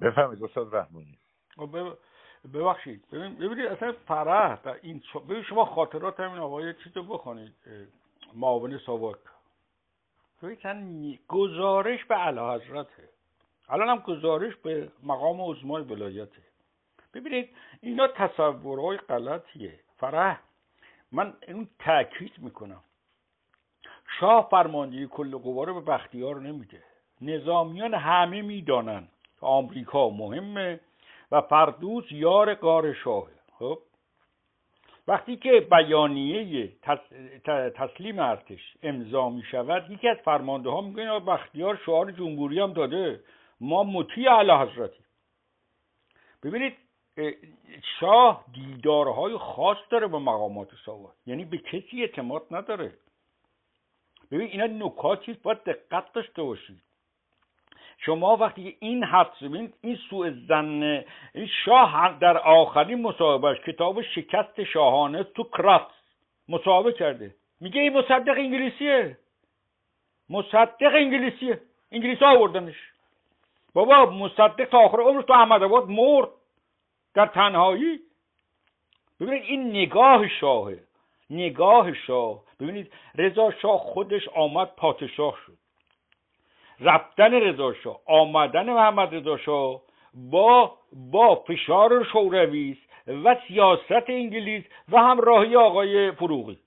بفهمید 0.00 0.44
استاد 0.44 0.74
رحمانی. 0.74 1.18
خب، 1.56 1.96
ببخشید. 2.54 3.10
ببینید 3.10 3.66
اصلا 3.66 3.92
فرح 3.92 4.62
در 4.62 4.78
این 4.82 5.02
ببینید 5.14 5.44
شما 5.44 5.64
خاطرات 5.64 6.20
همین 6.20 6.38
آقای 6.38 6.74
چیزو 6.84 7.02
بخونید. 7.02 7.54
معاون 8.34 8.78
ساواک. 8.78 9.16
گزارش 11.28 12.04
به 12.04 12.16
اعلی 12.16 12.38
حضرته. 12.38 13.08
الان 13.68 13.88
هم 13.88 13.98
گزارش 13.98 14.56
به 14.56 14.88
مقام 15.02 15.50
عظمای 15.50 15.82
ولایته. 15.82 16.42
ببینید 17.14 17.48
اینا 17.80 18.08
تصورهای 18.08 18.96
غلطیه. 18.96 19.80
فرح 19.96 20.40
من 21.12 21.34
این 21.48 21.68
تاکید 21.78 22.32
می‌کنم. 22.38 22.80
شاه 24.20 24.48
فرماندهی 24.50 25.06
کل 25.06 25.36
قوا 25.36 25.64
رو 25.64 25.80
به 25.80 25.92
بختیار 25.92 26.40
نمیده. 26.40 26.82
نظامیان 27.20 27.94
همه 27.94 28.42
می‌دانند 28.42 29.08
آمریکا 29.40 30.10
مهمه 30.10 30.80
و 31.32 31.40
فردوس 31.40 32.04
یار 32.10 32.54
قار 32.54 32.92
شاهه. 32.92 33.32
خب؟ 33.58 33.78
وقتی 35.08 35.36
که 35.36 35.60
بیانیه 35.70 36.72
تسلیم 37.74 38.18
ارتش 38.18 38.76
امضا 38.82 39.30
می 39.30 39.42
شود 39.42 39.90
یکی 39.90 40.08
از 40.08 40.16
فرمانده 40.24 40.70
ها 40.70 40.80
میگه 40.80 41.18
بختیار 41.18 41.80
شعار 41.86 42.10
جمهوری 42.12 42.60
هم 42.60 42.72
داده. 42.72 43.20
ما 43.60 43.84
مطیع 43.84 44.32
اعلی 44.32 44.52
حضرتی 44.52 45.04
ببینید 46.42 46.76
شاه 48.00 48.44
دیدارهای 48.52 49.38
خاص 49.38 49.76
داره 49.90 50.06
با 50.06 50.18
مقامات 50.18 50.68
ساواک 50.86 51.14
یعنی 51.26 51.44
به 51.44 51.58
کسی 51.58 52.00
اعتماد 52.00 52.42
نداره. 52.50 52.92
ببین 54.30 54.48
اینا 54.48 54.86
نکاتی 54.86 55.32
باید 55.32 55.64
دقت 55.64 56.12
داشته 56.12 56.42
باشید. 56.42 56.82
شما 57.98 58.36
وقتی 58.36 58.76
این 58.80 59.04
حدس 59.04 59.42
ببینید 59.42 59.74
این 59.80 59.96
سوء 60.10 60.30
زن 60.48 61.04
این 61.34 61.46
شاه 61.64 62.18
در 62.18 62.38
آخرین 62.38 63.02
مصاحبهش 63.02 63.60
کتاب 63.60 64.02
شکست 64.02 64.64
شاهانه 64.64 65.22
تو 65.22 65.44
کرات 65.44 65.86
مصاحبه 66.48 66.92
کرده. 66.92 67.34
میگه 67.60 67.80
این 67.80 67.98
مصدق 67.98 68.34
انگلیسیه. 68.36 69.18
مصدق 70.30 70.94
انگلیسیه. 70.94 71.60
انگلیسی 71.92 72.24
آوردنش. 72.24 72.76
بابا 73.74 74.06
مصدق 74.06 74.64
تا 74.64 74.78
آخر 74.78 75.00
عمر 75.00 75.22
تو 75.22 75.32
احمد 75.32 75.62
آباد 75.62 75.88
مرد. 75.88 76.28
در 77.14 77.26
تنهایی. 77.26 78.00
ببینید 79.20 79.42
این 79.42 79.70
نگاه 79.70 80.28
شاهه. 80.28 80.80
نگاه 81.30 81.92
شاه. 81.92 82.42
ببینید 82.60 82.92
رضا 83.14 83.50
شاه 83.62 83.78
خودش 83.78 84.28
آمد 84.28 84.68
پادشاه 84.76 85.38
شد. 85.46 85.58
رفتن 86.80 87.34
رضا 87.34 87.72
شاه 87.72 88.00
آمدن 88.06 88.72
محمد 88.72 89.14
رضا 89.14 89.36
شاه 89.36 89.80
با 90.14 90.72
با 90.92 91.34
فشار 91.34 92.04
شوروی 92.04 92.76
و 93.06 93.36
سیاست 93.48 94.08
انگلیس 94.08 94.64
و 94.88 94.98
همراهی 94.98 95.56
آقای 95.56 96.12
فروغی. 96.12 96.58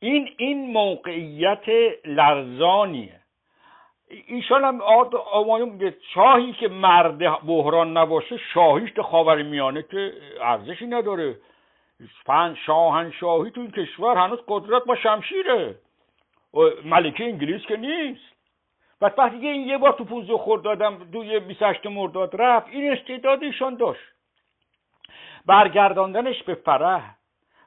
این 0.00 0.28
این 0.36 0.72
موقعیت 0.72 1.68
لرزانیه. 2.04 3.20
ایشان 4.26 4.64
هم 4.64 4.80
آمایون 5.32 5.94
شاهی 6.14 6.52
که 6.52 6.68
مرد 6.68 7.18
بحران 7.46 7.96
نباشه 7.96 8.36
شاهیش 8.54 8.98
خاور 8.98 9.42
میانه 9.42 9.82
که 9.82 10.12
ارزشی 10.40 10.86
نداره. 10.86 11.36
فن 12.26 12.56
شاهنشاهی 12.66 13.50
تو 13.50 13.60
این 13.60 13.70
کشور 13.70 14.16
هنوز 14.16 14.38
قدرت 14.48 14.84
با 14.84 14.96
شمشیره. 14.96 15.78
ملکه 16.84 17.24
انگلیس 17.24 17.62
که 17.62 17.76
نیست. 17.76 18.33
و 19.04 19.10
وقتی 19.18 19.40
که 19.40 19.46
این 19.46 19.68
یه 19.68 19.78
بار 19.78 19.92
تو 19.92 20.38
خورد 20.38 20.62
دادم 20.62 20.98
دوی 21.12 21.40
28 21.40 21.86
مرداد 21.86 22.42
رفت 22.42 22.66
این 22.70 22.92
استعداد 22.92 23.42
ایشان 23.42 23.76
داشت. 23.76 24.00
برگرداندنش 25.46 26.42
به 26.42 26.54
فرح. 26.54 27.14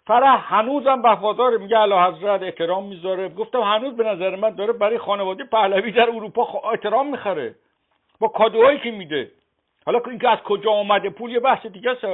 فرح 0.07 0.53
هنوزم 0.53 1.01
وفادار 1.03 1.57
میگه 1.57 1.77
اعلی 1.77 1.93
حضرت 1.93 2.41
احترام 2.41 2.85
می‌ذاره. 2.87 3.29
گفتم 3.29 3.61
هنوز 3.61 3.97
به 3.97 4.03
نظر 4.03 4.35
من 4.35 4.49
داره 4.49 4.73
برای 4.73 4.97
خانواده 4.97 5.43
پهلوی 5.43 5.91
در 5.91 6.09
اروپا 6.09 6.71
احترام 6.71 7.11
می‌خره. 7.11 7.55
با 8.19 8.27
کادوهایی 8.27 8.79
که 8.79 8.91
میده. 8.91 9.31
حالا 9.85 9.99
اینکه 10.09 10.29
از 10.29 10.39
کجا 10.39 10.71
آمده 10.71 11.09
پول 11.09 11.31
یه 11.31 11.39
بحث 11.39 11.65
دیگه 11.65 11.91
است 11.91 12.05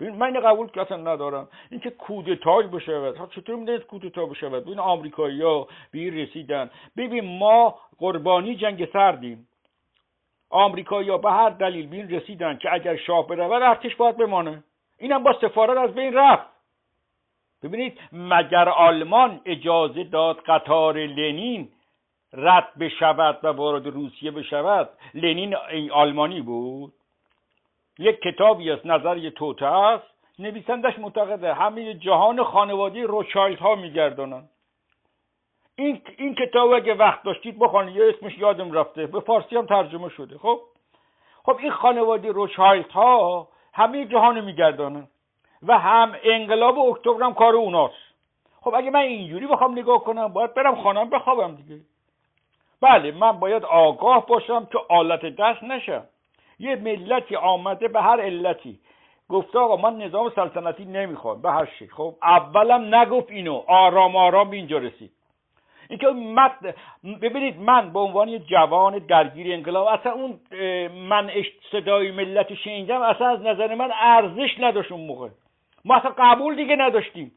ببین 0.00 0.14
من 0.14 0.40
قبول 0.40 0.68
که 0.68 0.80
اصلا 0.80 0.96
ندارم. 0.96 1.48
اینکه 1.70 1.90
کودتای 1.90 2.66
بشود 2.66 3.16
ها 3.16 3.26
چطور 3.26 3.56
می‌دونید 3.56 3.82
کودتا 3.82 4.26
بشود 4.26 4.64
ببین 4.64 4.78
آمریکایی 4.78 5.42
ها 5.42 5.68
به 5.90 6.10
رسیدن. 6.10 6.70
ببین 6.96 7.38
ما 7.38 7.78
قربانی 7.98 8.56
جنگ 8.56 8.88
سردیم. 8.92 9.48
آمریکایی 10.50 11.10
ها 11.10 11.18
به 11.18 11.30
هر 11.30 11.50
دلیل 11.50 11.86
بین 11.86 12.10
رسیدن 12.10 12.58
که 12.58 12.72
اگر 12.72 12.96
شاه 12.96 13.26
برود 13.26 13.62
ارتش 13.62 13.96
باید 13.96 14.16
بمانه. 14.16 14.64
اینم 14.98 15.22
با 15.22 15.32
سفارت 15.40 15.78
از 15.78 15.94
بین 15.94 16.14
رفت. 16.14 16.46
ببینید 17.62 17.98
مگر 18.12 18.68
آلمان 18.68 19.40
اجازه 19.44 20.04
داد 20.04 20.40
قطار 20.40 20.98
لنین 20.98 21.68
رد 22.32 22.78
بشود 22.80 23.38
و 23.42 23.48
وارد 23.48 23.86
روسیه 23.86 24.30
بشود؟ 24.30 24.90
لنین 25.14 25.54
آلمانی 25.92 26.40
بود؟ 26.40 26.92
یک 27.98 28.20
کتابی 28.20 28.70
است 28.70 28.86
نظر 28.86 29.30
توته 29.30 29.66
است. 29.66 30.06
نویسندش 30.38 30.98
معتقده 30.98 31.54
همه 31.54 31.94
جهان 31.94 32.42
خانوادی 32.42 33.02
روچایلد 33.02 33.58
ها 33.58 33.74
میگردانند. 33.74 34.50
این 35.76 36.02
این 36.16 36.34
کتاب 36.34 36.72
اگه 36.72 36.94
وقت 36.94 37.22
داشتید 37.22 37.58
بخوانید 37.58 37.96
یه 37.96 38.04
اسمش 38.08 38.38
یادم 38.38 38.72
رفته. 38.72 39.06
به 39.06 39.20
فارسی 39.20 39.56
هم 39.56 39.66
ترجمه 39.66 40.08
شده. 40.08 40.38
خب؟ 40.38 40.60
خب 41.44 41.56
این 41.60 41.70
خانواده 41.70 42.32
روچایلد 42.32 42.90
ها 42.90 43.48
همه 43.72 44.04
جهان 44.04 44.40
میگردانند. 44.40 45.10
و 45.62 45.78
هم 45.78 46.16
انقلاب 46.22 46.78
اکتبر 46.78 47.22
هم 47.24 47.34
کار 47.34 47.54
اوناست. 47.54 48.14
خب 48.60 48.74
اگه 48.74 48.90
من 48.90 49.00
اینجوری 49.00 49.46
بخوام 49.46 49.72
نگاه 49.72 50.04
کنم 50.04 50.28
باید 50.28 50.54
برم 50.54 50.82
خانم 50.82 51.10
بخوابم 51.10 51.54
دیگه. 51.54 51.80
بله 52.80 53.12
من 53.12 53.32
باید 53.32 53.64
آگاه 53.64 54.26
باشم 54.26 54.66
که 54.66 54.78
آلت 54.88 55.36
دست 55.36 55.62
نشم. 55.62 56.04
یه 56.58 56.76
ملتی 56.76 57.36
آمده 57.36 57.88
به 57.88 58.02
هر 58.02 58.20
علتی. 58.20 58.80
گفته 59.28 59.58
آقا 59.58 59.90
من 59.90 59.98
نظام 59.98 60.30
سلطنتی 60.30 60.84
نمی‌خوام 60.84 61.42
به 61.42 61.50
هر 61.50 61.64
شکل. 61.64 61.92
خب 61.92 62.14
اولم 62.22 62.94
نگفت 62.94 63.30
اینو 63.30 63.62
آرام 63.66 64.16
آرام 64.16 64.50
به 64.50 64.56
اینجا 64.56 64.78
رسید. 64.78 65.10
اینکه 65.88 66.06
مد 66.06 66.74
ببینید 67.22 67.60
من 67.60 67.92
به 67.92 67.98
عنوان 67.98 68.28
یه 68.28 68.38
جوان 68.38 68.98
درگیر 68.98 69.54
انقلاب 69.54 69.86
اصلا 69.86 70.12
اون 70.12 70.40
من 70.90 71.30
صدای 71.72 72.10
ملت 72.10 72.54
شنیدم 72.54 73.02
اصلا 73.02 73.28
از 73.28 73.40
نظر 73.40 73.74
من 73.74 73.90
ارزش 74.00 74.56
نداشت 74.60 74.92
اون 74.92 75.06
موقع. 75.06 75.28
ما 75.84 75.96
اصلا 75.96 76.14
قبول 76.18 76.56
دیگه 76.56 76.76
نداشتیم. 76.76 77.32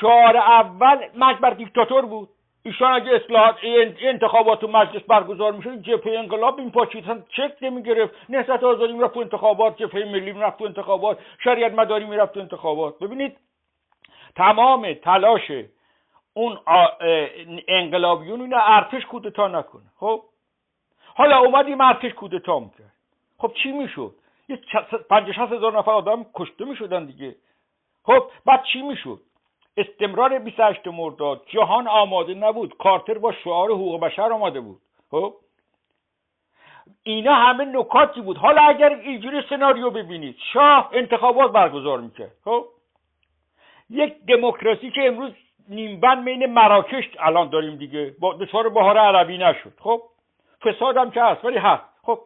شعار 0.00 0.36
اول 0.36 0.98
مجبر 1.16 1.50
دیکتاتور 1.50 2.06
بود. 2.06 2.28
ایشان 2.64 2.92
اگه 2.92 3.12
اصلاحات 3.12 3.56
انتخابات 4.00 4.60
تو 4.60 4.68
مجلس 4.68 5.02
برگزار 5.02 5.52
می‌شد 5.52 5.82
جبهه 5.82 6.18
انقلاب 6.18 6.58
این 6.58 6.70
پاچیدن 6.70 7.24
چک 7.36 7.56
نمی‌گرفت. 7.62 8.14
نهضت 8.28 8.64
آزادی 8.64 8.92
می‌رفت 8.92 9.14
تو 9.14 9.20
انتخابات 9.20 9.76
جبهه 9.76 10.04
ملی 10.04 10.32
می‌رفت 10.32 10.58
تو 10.58 10.64
انتخابات 10.64 11.18
شریعت 11.44 11.72
مداری 11.72 12.04
می‌رفت 12.04 12.34
تو 12.34 12.40
انتخابات. 12.40 12.98
ببینید 12.98 13.36
تمام 14.36 14.94
تلاش 14.94 15.52
اون 16.34 16.58
انقلابیون 17.68 18.40
اینو 18.40 18.58
ارتش 18.62 19.06
کودتا 19.06 19.48
نکنه. 19.48 19.82
خب؟ 19.96 20.22
حالا 21.14 21.38
اومدیم 21.38 21.80
ارتش 21.80 22.12
کودتا 22.12 22.58
می‌کرد 22.58 22.92
خب 23.38 23.52
چی 23.62 23.72
می‌شد؟ 23.72 24.14
یه 24.48 24.58
پنج 25.10 25.38
هزار 25.38 25.78
نفر 25.78 25.90
آدم 25.90 26.26
کشته 26.34 26.64
می‌شدن 26.64 27.04
دیگه. 27.04 27.36
خب؟ 28.02 28.22
بعد 28.46 28.64
چی 28.72 28.82
می‌شد؟ 28.82 29.20
استمرار 29.76 30.38
28 30.38 30.86
مرداد. 30.86 31.42
جهان 31.46 31.88
آماده 31.88 32.34
نبود. 32.34 32.76
کارتر 32.76 33.18
با 33.18 33.32
شعار 33.32 33.70
حقوق 33.70 34.00
بشر 34.00 34.32
آماده 34.32 34.60
بود. 34.60 34.80
خب؟ 35.10 35.34
اینا 37.02 37.34
همه 37.34 37.64
نکاتی 37.64 38.20
بود. 38.20 38.36
حالا 38.36 38.62
اگر 38.62 38.94
اینجوری 38.94 39.42
سناریو 39.48 39.90
ببینید 39.90 40.36
شاه 40.52 40.90
انتخابات 40.92 41.52
برگزار 41.52 42.00
می‌کرد. 42.00 42.32
خب؟ 42.44 42.64
یک 43.90 44.14
دموکراسی 44.28 44.90
که 44.90 45.06
امروز 45.06 45.32
نیمبن 45.68 46.24
بین 46.24 46.46
مراکش 46.46 47.04
الان 47.18 47.48
داریم 47.48 47.76
دیگه. 47.76 48.14
با 48.20 48.34
دچار 48.34 48.68
بهار 48.68 48.98
عربی 48.98 49.38
نشد. 49.38 49.72
خب؟ 49.80 50.02
فساد 50.60 50.96
هم 50.96 51.10
که 51.10 51.22
هست 51.22 51.44
ولی 51.44 51.58
هست. 51.58 51.84
خب؟ 52.02 52.18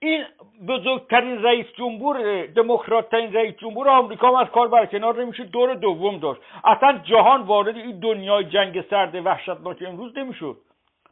این 0.00 0.24
بزرگترین 0.68 1.42
رئیس 1.42 1.66
جمهور 1.76 2.46
دموکرات 2.46 3.10
ترین 3.10 3.32
رئیس 3.32 3.56
جمهور 3.56 3.88
آمریکا 3.88 4.28
هم 4.28 4.34
از 4.34 4.46
کار 4.46 4.68
برکنار 4.68 5.22
نمیشه 5.22 5.44
دور 5.44 5.74
دوم 5.74 6.18
داشت. 6.18 6.40
اصلا 6.64 6.98
جهان 6.98 7.42
وارد 7.42 7.76
این 7.76 8.00
دنیای 8.00 8.44
جنگ 8.44 8.80
سرد 8.90 9.14
وحشتناک 9.26 9.82
امروز 9.86 10.18
نمی‌شد. 10.18 10.56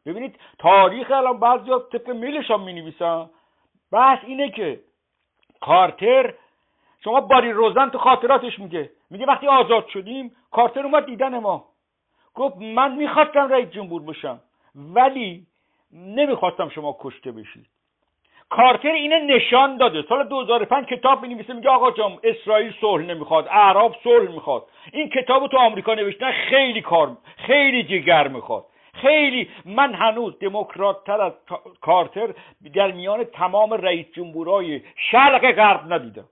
ببینید 0.06 0.38
تاریخ 0.58 1.10
الان 1.10 1.40
بعضی 1.40 1.70
طبق 1.92 2.10
میلش 2.10 2.50
هم 2.50 2.60
می 2.60 2.94
بحث 3.92 4.18
اینه 4.26 4.50
که 4.50 4.80
کارتر 5.60 6.34
شما 7.04 7.20
باری 7.20 7.52
روزن 7.52 7.88
تو 7.88 7.98
خاطراتش 7.98 8.58
میگه. 8.58 8.90
میگه 9.10 9.26
وقتی 9.26 9.46
آزاد 9.46 9.88
شدیم 9.88 10.36
کارتر 10.50 10.82
اومد 10.82 11.06
دیدن 11.06 11.38
ما. 11.38 11.68
گفت 12.34 12.56
من 12.56 12.96
می‌خواستم 12.96 13.48
رئیس 13.48 13.68
جمهور 13.68 14.02
بشم 14.02 14.40
ولی 14.74 15.46
نمی‌خواستم 15.92 16.68
شما 16.68 16.96
کشته 17.00 17.32
بشید. 17.32 17.66
کارتر 18.52 18.92
اینه 18.92 19.18
نشان 19.18 19.76
داده. 19.76 20.02
سال 20.08 20.28
2005 20.28 20.86
کتاب 20.86 21.26
نویسه 21.26 21.52
میگه 21.52 21.68
آقا 21.70 21.90
جان 21.90 22.18
اسرائیل 22.24 22.74
صلح 22.80 23.04
نمی‌خواد 23.04 23.48
اعراب 23.50 23.96
صلح 24.04 24.30
می‌خواد. 24.30 24.62
این 24.92 25.08
کتاب 25.08 25.46
تو 25.48 25.58
آمریکا 25.58 25.94
نوشتن 25.94 26.32
خیلی 26.32 26.80
کار 26.80 27.16
خیلی 27.36 27.82
جگر 27.82 28.28
می‌خواد. 28.28 28.64
خیلی 28.94 29.50
من 29.64 29.94
هنوز 29.94 30.38
دموکرات 30.38 31.04
تر 31.04 31.20
از 31.20 31.32
کارتر 31.80 32.28
در 32.74 32.92
میان 32.92 33.24
تمام 33.24 33.72
رئیس 33.72 34.06
جمهورای 34.12 34.80
شرق 35.10 35.52
غرب 35.52 35.92
ندیدم. 35.92 36.28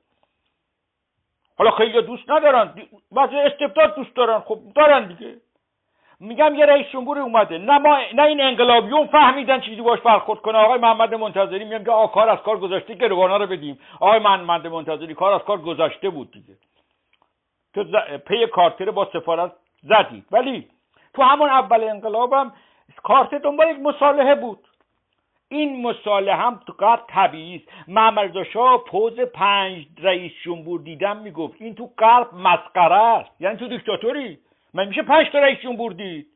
حالا 1.58 1.70
خیلی 1.70 2.02
دوست 2.02 2.30
ندارن 2.30 2.74
بعضی 3.12 3.36
استبداد 3.36 3.96
دوست 3.96 4.16
دارن. 4.16 4.40
خب 4.40 4.58
دارن 4.74 5.08
دیگه. 5.08 5.36
میگم 6.20 6.54
یه 6.54 6.66
رئیس 6.66 6.86
جمهور 6.86 7.18
اومده. 7.18 7.58
نه 7.58 7.78
ما 7.78 7.98
نه 8.14 8.22
این 8.22 8.40
انقلابیون 8.40 9.06
فهمیدن 9.06 9.60
چیزی 9.60 9.82
باش 9.82 10.00
برخورد 10.00 10.40
کنه. 10.40 10.58
آقای 10.58 10.78
محمد 10.78 11.14
منتظری 11.14 11.64
میگم 11.64 11.84
که 11.84 12.12
کار 12.14 12.28
از 12.28 12.38
کار 12.38 12.58
گذاشته 12.58 12.94
گروگانا 12.94 13.36
رو 13.36 13.46
بدیم. 13.46 13.78
آقای 14.00 14.18
محمد 14.18 14.66
منتظری 14.66 15.14
کار 15.14 15.32
از 15.32 15.40
کار 15.40 15.58
گذاشته 15.58 16.10
بود 16.10 16.30
دیگه. 16.32 16.54
تو 17.74 17.84
پی 18.18 18.46
کارتر 18.46 18.90
با 18.90 19.08
سفارت 19.12 19.52
زدید 19.82 20.24
ولی 20.30 20.68
تو 21.14 21.22
همون 21.22 21.48
اول 21.48 21.84
انقلابم 21.84 22.52
کارت 23.02 23.34
دنبال 23.34 23.70
یک 23.70 23.78
مصالحه 23.78 24.34
بود. 24.34 24.58
این 25.48 25.86
مصالحه 25.86 26.36
هم 26.36 26.60
تو 26.66 26.72
قرب 26.78 27.00
طبیعی 27.08 27.56
است. 27.56 27.88
محمد 27.88 28.32
پوز 28.86 29.20
پنج 29.20 29.86
رئیس 29.98 30.32
جمهور 30.42 30.80
دیدم 30.80 31.16
می‌گفت 31.16 31.62
این 31.62 31.74
تو 31.74 31.90
قلب 31.96 32.34
مسخره 32.34 32.94
است. 32.94 33.30
یعنی 33.40 33.56
تو 33.56 33.68
دیکتاتوری. 33.68 34.38
من 34.74 34.88
میشه 34.88 35.02
پنج 35.02 35.30
تا 35.32 35.38
رئیس 35.38 35.58
جمهور 35.58 35.92
دید 35.92 36.26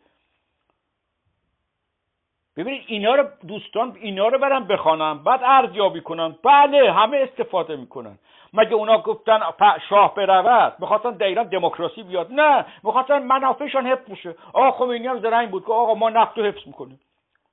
ببینید 2.56 2.84
اینا 2.86 3.14
رو 3.14 3.28
دوستان 3.48 3.96
اینا 4.00 4.28
رو 4.28 4.38
برم 4.38 4.66
بخوانم 4.66 5.24
بعد 5.24 5.40
ارزیابی 5.44 6.00
کنن 6.00 6.36
بله 6.42 6.92
همه 6.92 7.16
استفاده 7.16 7.76
می‌کنن. 7.76 8.18
مگه 8.52 8.74
اونا 8.74 8.98
گفتن 8.98 9.40
شاه 9.88 10.14
برود؟ 10.14 10.76
می‌خواستن 10.78 11.10
در 11.10 11.26
ایران 11.26 11.48
دموکراسی 11.48 12.02
بیاد. 12.02 12.32
نه 12.32 12.66
می‌خواستن 12.82 13.22
منافعشان 13.22 13.86
حفظ 13.86 14.10
بشه. 14.10 14.34
آقا 14.52 14.70
خمینی 14.70 15.06
هم 15.06 15.20
زرنگ 15.20 15.50
بود 15.50 15.66
که 15.66 15.72
آقا 15.72 15.94
ما 15.94 16.10
نفت 16.10 16.38
رو 16.38 16.44
حفظ 16.44 16.66
می‌کنیم. 16.66 17.00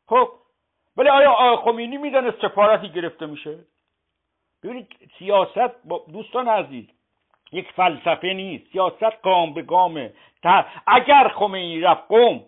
خب 0.08 0.30
ولی 0.98 1.10
آیا 1.10 1.32
آقا 1.32 1.72
خمینی 1.72 1.98
می‌دانست 1.98 2.42
سفارتی 2.42 2.90
گرفته 2.90 3.26
میشه؟ 3.26 3.60
ببینید 4.64 4.88
سیاست 5.20 5.88
دوستان 6.12 6.48
عزیز 6.48 6.86
یک 7.52 7.72
فلسفه 7.72 8.34
نیست. 8.34 8.72
سیاست 8.72 9.22
گام 9.22 9.54
به 9.54 9.62
گامه 9.62 10.14
اگر 10.88 11.28
خمینی 11.28 11.82
رفت 11.82 12.08
قوم 12.08 12.44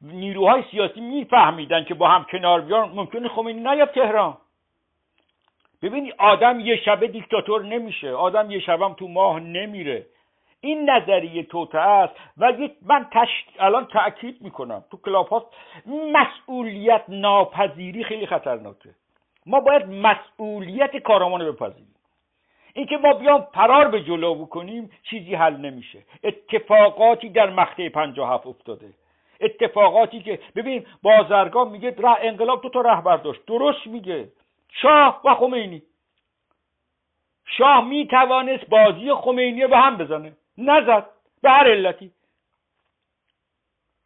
نیروهای 0.00 0.64
سیاسی 0.70 1.00
میفهمیدن 1.00 1.84
که 1.84 1.94
با 1.94 2.08
هم 2.08 2.24
کنار 2.24 2.60
بیان 2.60 2.88
ممکنه 2.88 3.28
خمینی 3.28 3.60
نیاد 3.60 3.90
تهران. 3.90 4.36
ببینید 5.82 6.14
آدم 6.18 6.60
یه 6.60 6.76
شبه 6.76 7.06
دیکتاتور 7.06 7.64
نمیشه. 7.64 8.10
آدم 8.10 8.50
یه 8.50 8.60
شبم 8.60 8.94
تو 8.94 9.08
ماه 9.08 9.40
نمیره. 9.40 10.06
این 10.60 10.90
نظریه 10.90 11.42
توته 11.42 11.78
است. 11.78 12.14
و 12.38 12.52
من 12.82 13.06
تش... 13.12 13.28
الان 13.58 13.86
تاکید 13.86 14.42
می‌کنم. 14.42 14.84
تو 14.90 14.96
کلاب 14.96 15.28
هاست 15.28 15.46
مسئولیت 16.12 17.02
ناپذیری 17.08 18.04
خیلی 18.04 18.26
خطرناکه. 18.26 18.90
ما 19.46 19.60
باید 19.60 19.86
مسئولیت 19.86 20.96
کارمان 20.96 21.40
رو 21.40 21.52
بپذیریم. 21.52 21.95
اینکه 22.76 22.96
ما 22.96 23.12
بیام 23.12 23.46
فرار 23.54 23.88
به 23.88 24.02
جلو 24.02 24.34
بکنیم 24.34 24.90
چیزی 25.02 25.34
حل 25.34 25.56
نمیشه. 25.56 26.02
اتفاقاتی 26.24 27.28
در 27.28 27.50
مقطع 27.50 27.88
57 27.88 28.46
افتاده. 28.46 28.88
اتفاقاتی 29.40 30.20
که 30.20 30.38
ببین 30.56 30.86
بازرگان 31.02 31.68
میگه 31.68 31.94
راه 31.98 32.18
انقلاب 32.20 32.62
دو 32.62 32.68
تا 32.68 32.80
رهبر 32.80 33.16
داشت. 33.16 33.46
درست 33.46 33.86
میگه. 33.86 34.28
شاه 34.72 35.20
و 35.24 35.34
خمینی. 35.34 35.82
شاه 37.46 37.84
می‌توانست 37.84 38.68
بازی 38.68 39.12
خمینی 39.14 39.66
به 39.66 39.76
هم 39.76 39.96
بزنه. 39.96 40.32
نزد. 40.58 41.06
به 41.42 41.50
هر 41.50 41.70
علتی. 41.70 42.10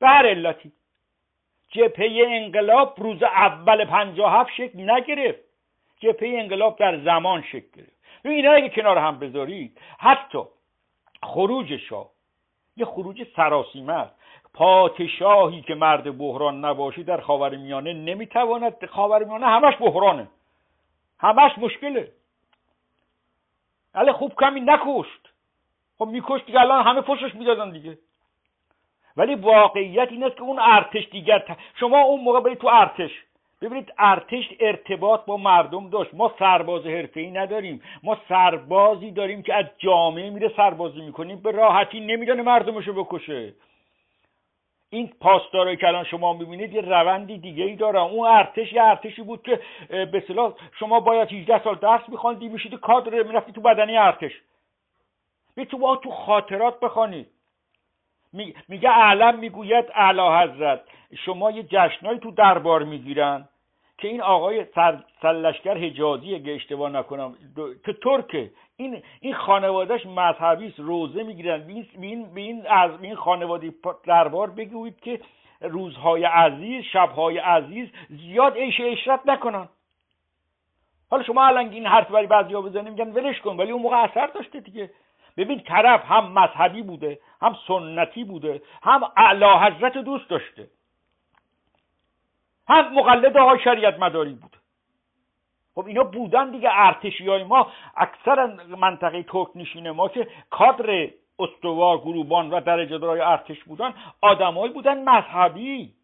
به 0.00 0.08
هر 0.08 0.26
علتی. 0.26 0.72
جبهه 1.70 2.26
انقلاب 2.26 2.94
روز 2.98 3.22
اول 3.22 3.84
پنجاه 3.84 4.40
هفت 4.40 4.50
شکل 4.52 4.90
نگرفت. 4.90 5.40
جبهه 6.00 6.38
انقلاب 6.38 6.78
در 6.78 6.98
زمان 6.98 7.42
شکل 7.42 7.68
گرفت. 7.76 7.99
اینا 8.24 8.52
اگه 8.52 8.68
کنار 8.68 8.98
هم 8.98 9.18
بذارید 9.18 9.80
حتی 9.98 10.42
خروج 11.22 11.76
شاه 11.76 12.10
یه 12.76 12.84
خروج 12.84 13.26
سراسیمه 13.36 13.92
است. 13.92 14.14
پادشاهی 14.54 15.62
که 15.62 15.74
مرد 15.74 16.18
بحران 16.18 16.64
نباشی 16.64 17.04
در 17.04 17.20
خاورمیانه 17.20 17.92
نمی‌تواند 17.92 18.86
خاورمیانه 18.86 19.46
همش 19.46 19.74
بحرانه. 19.80 20.28
همش 21.18 21.58
مشکله. 21.58 22.12
ولی 23.94 24.12
خوب 24.12 24.34
کمی 24.34 24.60
نکشت. 24.60 25.28
خب 25.98 26.06
میکشت 26.06 26.46
دیگه 26.46 26.60
الان 26.60 26.84
همه 26.84 27.00
پشتش 27.00 27.34
می‌دادن 27.34 27.70
دیگه. 27.70 27.98
ولی 29.16 29.34
واقعیت 29.34 30.08
این 30.10 30.24
است 30.24 30.36
که 30.36 30.42
اون 30.42 30.58
ارتش 30.58 31.08
دیگر 31.08 31.56
شما 31.74 32.00
اون 32.00 32.20
موقع 32.20 32.40
برید 32.40 32.58
تو 32.58 32.68
ارتش. 32.68 33.10
ببینید 33.62 33.92
ارتش 33.98 34.44
ارتباط 34.60 35.24
با 35.24 35.36
مردم 35.36 35.90
داشت. 35.90 36.14
ما 36.14 36.34
سرباز 36.38 36.86
ای 36.86 37.30
نداریم. 37.30 37.82
ما 38.02 38.18
سربازی 38.28 39.10
داریم 39.10 39.42
که 39.42 39.54
از 39.54 39.66
جامعه 39.78 40.30
میره 40.30 40.52
سربازی 40.56 41.00
می‌کنیم 41.00 41.40
به 41.40 41.50
راحتی 41.50 42.00
نمیدانه 42.00 42.42
مردمشو 42.42 43.04
بکشه. 43.04 43.54
این 44.90 45.12
پاسدارایی 45.20 45.76
که 45.76 45.88
الان 45.88 46.04
شما 46.04 46.32
می‌بینید 46.32 46.74
یه 46.74 46.80
روندی 46.80 47.38
دیگه 47.38 47.64
ای 47.64 47.76
داره. 47.76 48.00
اون 48.00 48.26
ارتش 48.28 48.72
یه 48.72 48.82
ارتشی 48.82 49.22
بود 49.22 49.42
که 49.42 49.60
به 49.88 50.24
صلاح 50.28 50.52
شما 50.78 51.00
باید 51.00 51.32
18 51.32 51.64
سال 51.64 51.74
درس 51.74 52.08
میخواندی 52.08 52.48
میشید 52.48 52.74
کادر 52.74 53.22
می‌رفتی 53.22 53.52
تو 53.52 53.60
بدنی 53.60 53.96
ارتش. 53.96 54.32
می 55.56 55.66
تو 55.66 55.96
تو 55.96 56.10
خاطرات 56.10 56.80
بخوانید 56.80 57.26
میگه 58.68 58.90
اعلم 58.90 59.38
می‌گوید 59.38 59.84
اعلی 59.94 60.20
حضرت 60.20 60.80
شما 61.24 61.50
یه 61.50 61.62
جشنایی 61.62 62.18
تو 62.18 62.30
دربار 62.30 62.82
می‌گیرن 62.82 63.48
که 63.98 64.08
این 64.08 64.22
آقای 64.22 64.66
سلشکر 65.22 65.78
حجازی 65.78 66.34
اگه 66.34 66.52
اشتباه 66.52 66.90
نکنم 66.90 67.34
که 67.86 67.92
ترکه. 67.92 68.50
این 68.76 69.02
این 69.20 69.34
خانوادهش 69.34 70.06
مذهبی 70.06 70.66
است 70.66 70.78
روزه 70.78 71.22
می‌گیرن. 71.22 71.66
به 71.66 71.72
این, 72.00 72.28
این 72.34 72.66
از 72.66 72.90
این 73.02 73.14
خانواده 73.14 73.74
دربار 74.04 74.50
بگویید 74.50 75.00
که 75.00 75.20
روزهای 75.60 76.24
عزیز 76.24 76.84
شبهای 76.84 77.38
عزیز 77.38 77.88
زیاد 78.08 78.56
عیش 78.56 78.80
اشرت 78.80 79.20
نکنن. 79.26 79.68
حالا 81.10 81.22
شما 81.22 81.46
الان 81.46 81.70
این 81.70 81.86
حرف 81.86 82.10
برای 82.10 82.26
بعضیا 82.26 82.60
بزنید 82.60 82.88
میگن 82.88 83.10
ولش 83.12 83.40
کن 83.40 83.56
ولی 83.56 83.70
اون 83.70 83.82
موقع 83.82 83.96
اثر 83.96 84.26
داشته 84.26 84.60
دیگه. 84.60 84.90
ببین 85.40 85.60
طرف 85.60 86.04
هم 86.04 86.32
مذهبی 86.32 86.82
بوده 86.82 87.18
هم 87.42 87.56
سنتی 87.68 88.24
بوده 88.24 88.62
هم 88.82 89.12
اعلی 89.16 89.44
حضرت 89.44 89.98
دوست 89.98 90.28
داشته. 90.30 90.70
هم 92.68 92.94
مقلد 92.94 93.36
های 93.36 93.58
شریعت 93.64 93.98
مداری 93.98 94.34
بود 94.34 94.56
خب 95.74 95.86
اینا 95.86 96.04
بودن 96.04 96.50
دیگه 96.50 96.68
ارتشی 96.72 97.28
های 97.28 97.44
ما. 97.44 97.72
اکثر 97.96 98.46
منطقه 98.76 99.22
ترک 99.22 99.48
نشین 99.54 99.90
ما 99.90 100.08
که 100.08 100.28
کادر 100.50 101.08
استوار 101.38 101.98
گروبان 101.98 102.50
و 102.50 102.60
درجه 102.60 102.98
دارای 102.98 103.20
ارتش 103.20 103.64
بودن 103.64 103.94
آدمایی 104.20 104.72
بودن 104.72 105.08
مذهبی. 105.08 105.94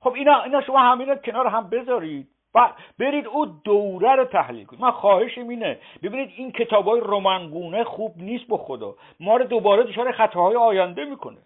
خب 0.00 0.12
اینا 0.12 0.42
اینا 0.42 0.60
شما 0.60 0.78
همین 0.78 1.14
کنار 1.14 1.46
هم 1.46 1.70
بذارید. 1.70 2.28
و 2.56 2.70
برید 2.98 3.26
او 3.26 3.46
دوره 3.46 4.14
رو 4.14 4.24
تحلیل 4.24 4.64
کنید. 4.64 4.82
من 4.82 4.90
خواهشم 4.90 5.48
اینه. 5.48 5.78
ببینید 6.02 6.32
این 6.36 6.52
کتاب 6.52 6.88
های 6.88 7.00
رومنگونه 7.00 7.84
خوب 7.84 8.14
نیست 8.16 8.46
به 8.48 8.56
خدا. 8.56 8.94
ما 9.20 9.36
رو 9.36 9.44
دوباره 9.44 9.82
دچار 9.82 10.12
خطاهای 10.12 10.56
آینده 10.56 11.04
می‌کنه. 11.04 11.38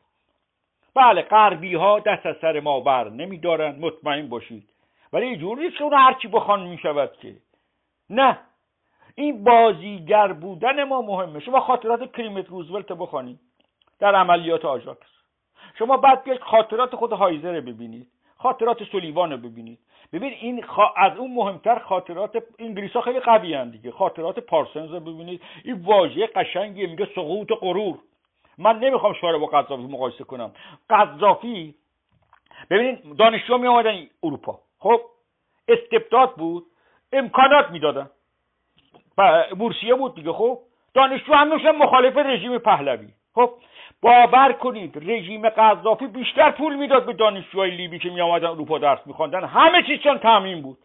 بله 0.94 1.22
غربی 1.22 1.74
ها 1.74 2.00
دست 2.00 2.26
از 2.26 2.36
سر 2.40 2.60
ما 2.60 2.80
بر 2.80 3.08
نمیدارن. 3.08 3.76
مطمئن 3.80 4.28
باشید. 4.28 4.68
ولی 5.12 5.26
اینجوری 5.26 5.64
نیست 5.64 5.76
که 5.76 5.84
اون 5.84 5.94
هرچی 5.94 6.28
بخوان 6.28 6.62
می‌شود 6.62 7.12
که. 7.22 7.34
نه. 8.10 8.38
این 9.14 9.44
بازیگر 9.44 10.32
بودن 10.32 10.84
ما 10.84 11.02
مهمه. 11.02 11.40
شما 11.40 11.60
خاطرات 11.60 12.12
کریمت 12.16 12.48
روزولت 12.48 12.92
بخوانید. 12.92 13.40
در 13.98 14.14
عملیات 14.14 14.64
آژاکس. 14.64 15.08
شما 15.78 15.96
بعد 15.96 16.24
بیاید 16.24 16.40
خاطرات 16.40 16.96
خود 16.96 17.12
هایزر 17.12 17.60
ببینید. 17.60 18.06
خاطرات 18.36 18.84
سولیوان 18.84 19.30
رو 19.30 19.36
ببینید. 19.38 19.78
ببین 20.12 20.32
این 20.32 20.64
از 20.96 21.18
اون 21.18 21.34
مهمتر 21.34 21.78
خاطرات 21.78 22.42
انگلیس 22.58 22.92
ها 22.92 23.00
خیلی 23.00 23.20
قوی 23.20 23.70
دیگه. 23.70 23.90
خاطرات 23.90 24.38
پارسنز 24.38 24.90
رو 24.90 25.00
ببینید. 25.00 25.42
این 25.64 25.82
واژه 25.84 26.26
قشنگی 26.26 26.86
میگه 26.86 27.08
سقوط 27.14 27.52
غرور. 27.60 27.98
من 28.58 28.78
نمی‌خوام 28.78 29.12
شما 29.12 29.38
با 29.38 29.46
قذافی 29.46 29.82
مقایسه 29.82 30.24
کنم. 30.24 30.52
قذافی 30.90 31.74
ببینید 32.70 33.16
دانشجو 33.16 33.58
می 33.58 33.66
آمدن 33.66 34.06
اروپا. 34.22 34.58
خب 34.78 35.00
استبداد 35.68 36.34
بود 36.34 36.66
امکانات 37.12 37.70
می‌دادن. 37.70 38.10
بورسیه 39.58 39.94
بود 39.94 40.14
دیگه 40.14 40.32
خب. 40.32 40.58
دانشجو 40.94 41.32
همیشه 41.32 41.72
مخالف 41.72 42.16
رژیم 42.16 42.58
پهلوی. 42.58 43.08
خب 43.40 43.54
باور 44.02 44.52
کنید 44.52 45.10
رژیم 45.10 45.48
قذافی 45.48 46.06
بیشتر 46.06 46.50
پول 46.50 46.76
می‌داد 46.76 47.06
به 47.06 47.12
دانشجوهای 47.12 47.70
لیبی 47.70 47.98
که 47.98 48.10
می 48.10 48.20
آمدن 48.20 48.46
اروپا 48.46 48.78
درس 48.78 48.98
میخواندن. 49.06 49.44
همه 49.44 49.82
چیز 49.82 50.00
چون 50.00 50.18
تامین 50.18 50.62
بود. 50.62 50.78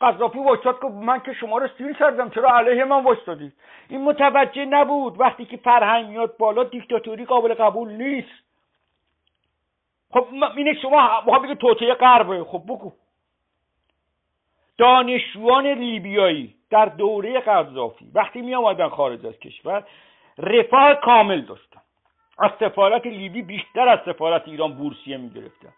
قذافی 0.00 0.38
وایستاد 0.38 0.80
که 0.80 0.88
من 0.88 1.20
که 1.20 1.32
شما 1.32 1.58
رو 1.58 1.68
سیر 1.78 1.92
کردم 1.92 2.30
چرا 2.30 2.48
علیه 2.48 2.84
من 2.84 3.04
وایستادید؟ 3.04 3.52
این 3.88 4.04
متوجه 4.04 4.64
نبود. 4.64 5.20
وقتی 5.20 5.44
که 5.44 5.56
فرهنگ 5.56 6.06
میاد 6.06 6.36
بالا 6.36 6.64
دیکتاتوری 6.64 7.24
قابل 7.24 7.54
قبول 7.54 7.92
نیست. 7.92 8.44
خب 10.12 10.26
اینه 10.56 10.74
شما 10.82 11.22
ما 11.26 11.38
بگه 11.38 11.54
توطعه 11.54 11.94
غربه 11.94 12.44
خب 12.44 12.62
بگو. 12.64 12.92
دانشجویان 14.78 15.66
لیبیایی 15.66 16.54
در 16.70 16.86
دوره 16.86 17.40
قذافی 17.40 18.10
وقتی 18.14 18.40
می 18.40 18.54
آمدن 18.54 18.88
خارج 18.88 19.26
از 19.26 19.38
کشور 19.38 19.84
رفاه 20.38 20.94
کامل 20.94 21.40
داشتن 21.40 21.67
از 22.38 22.50
سفارت 22.60 23.06
لیبی 23.06 23.42
بیشتر 23.42 23.88
از 23.88 23.98
سفارت 24.06 24.48
ایران 24.48 24.72
بورسیه 24.72 25.16
می‌گرفتن. 25.16 25.72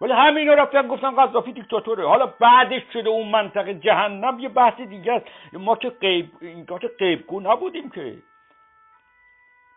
ولی 0.00 0.12
همینا 0.12 0.54
رفتن 0.54 0.88
گفتن 0.88 1.16
قذافی 1.16 1.52
دیکتاتوره. 1.52 2.08
حالا 2.08 2.26
بعدش 2.26 2.82
شده 2.92 3.08
اون 3.08 3.28
منطقه 3.28 3.74
جهنم 3.74 4.38
یه 4.38 4.48
بحث 4.48 4.80
دیگه 4.80 5.12
است. 5.12 5.26
ما 5.52 5.76
که 5.76 5.90
قیب 5.90 6.30
ما 6.70 6.78
که 6.78 6.90
قیبگو 6.98 7.40
نبودیم 7.40 7.90
که. 7.90 8.14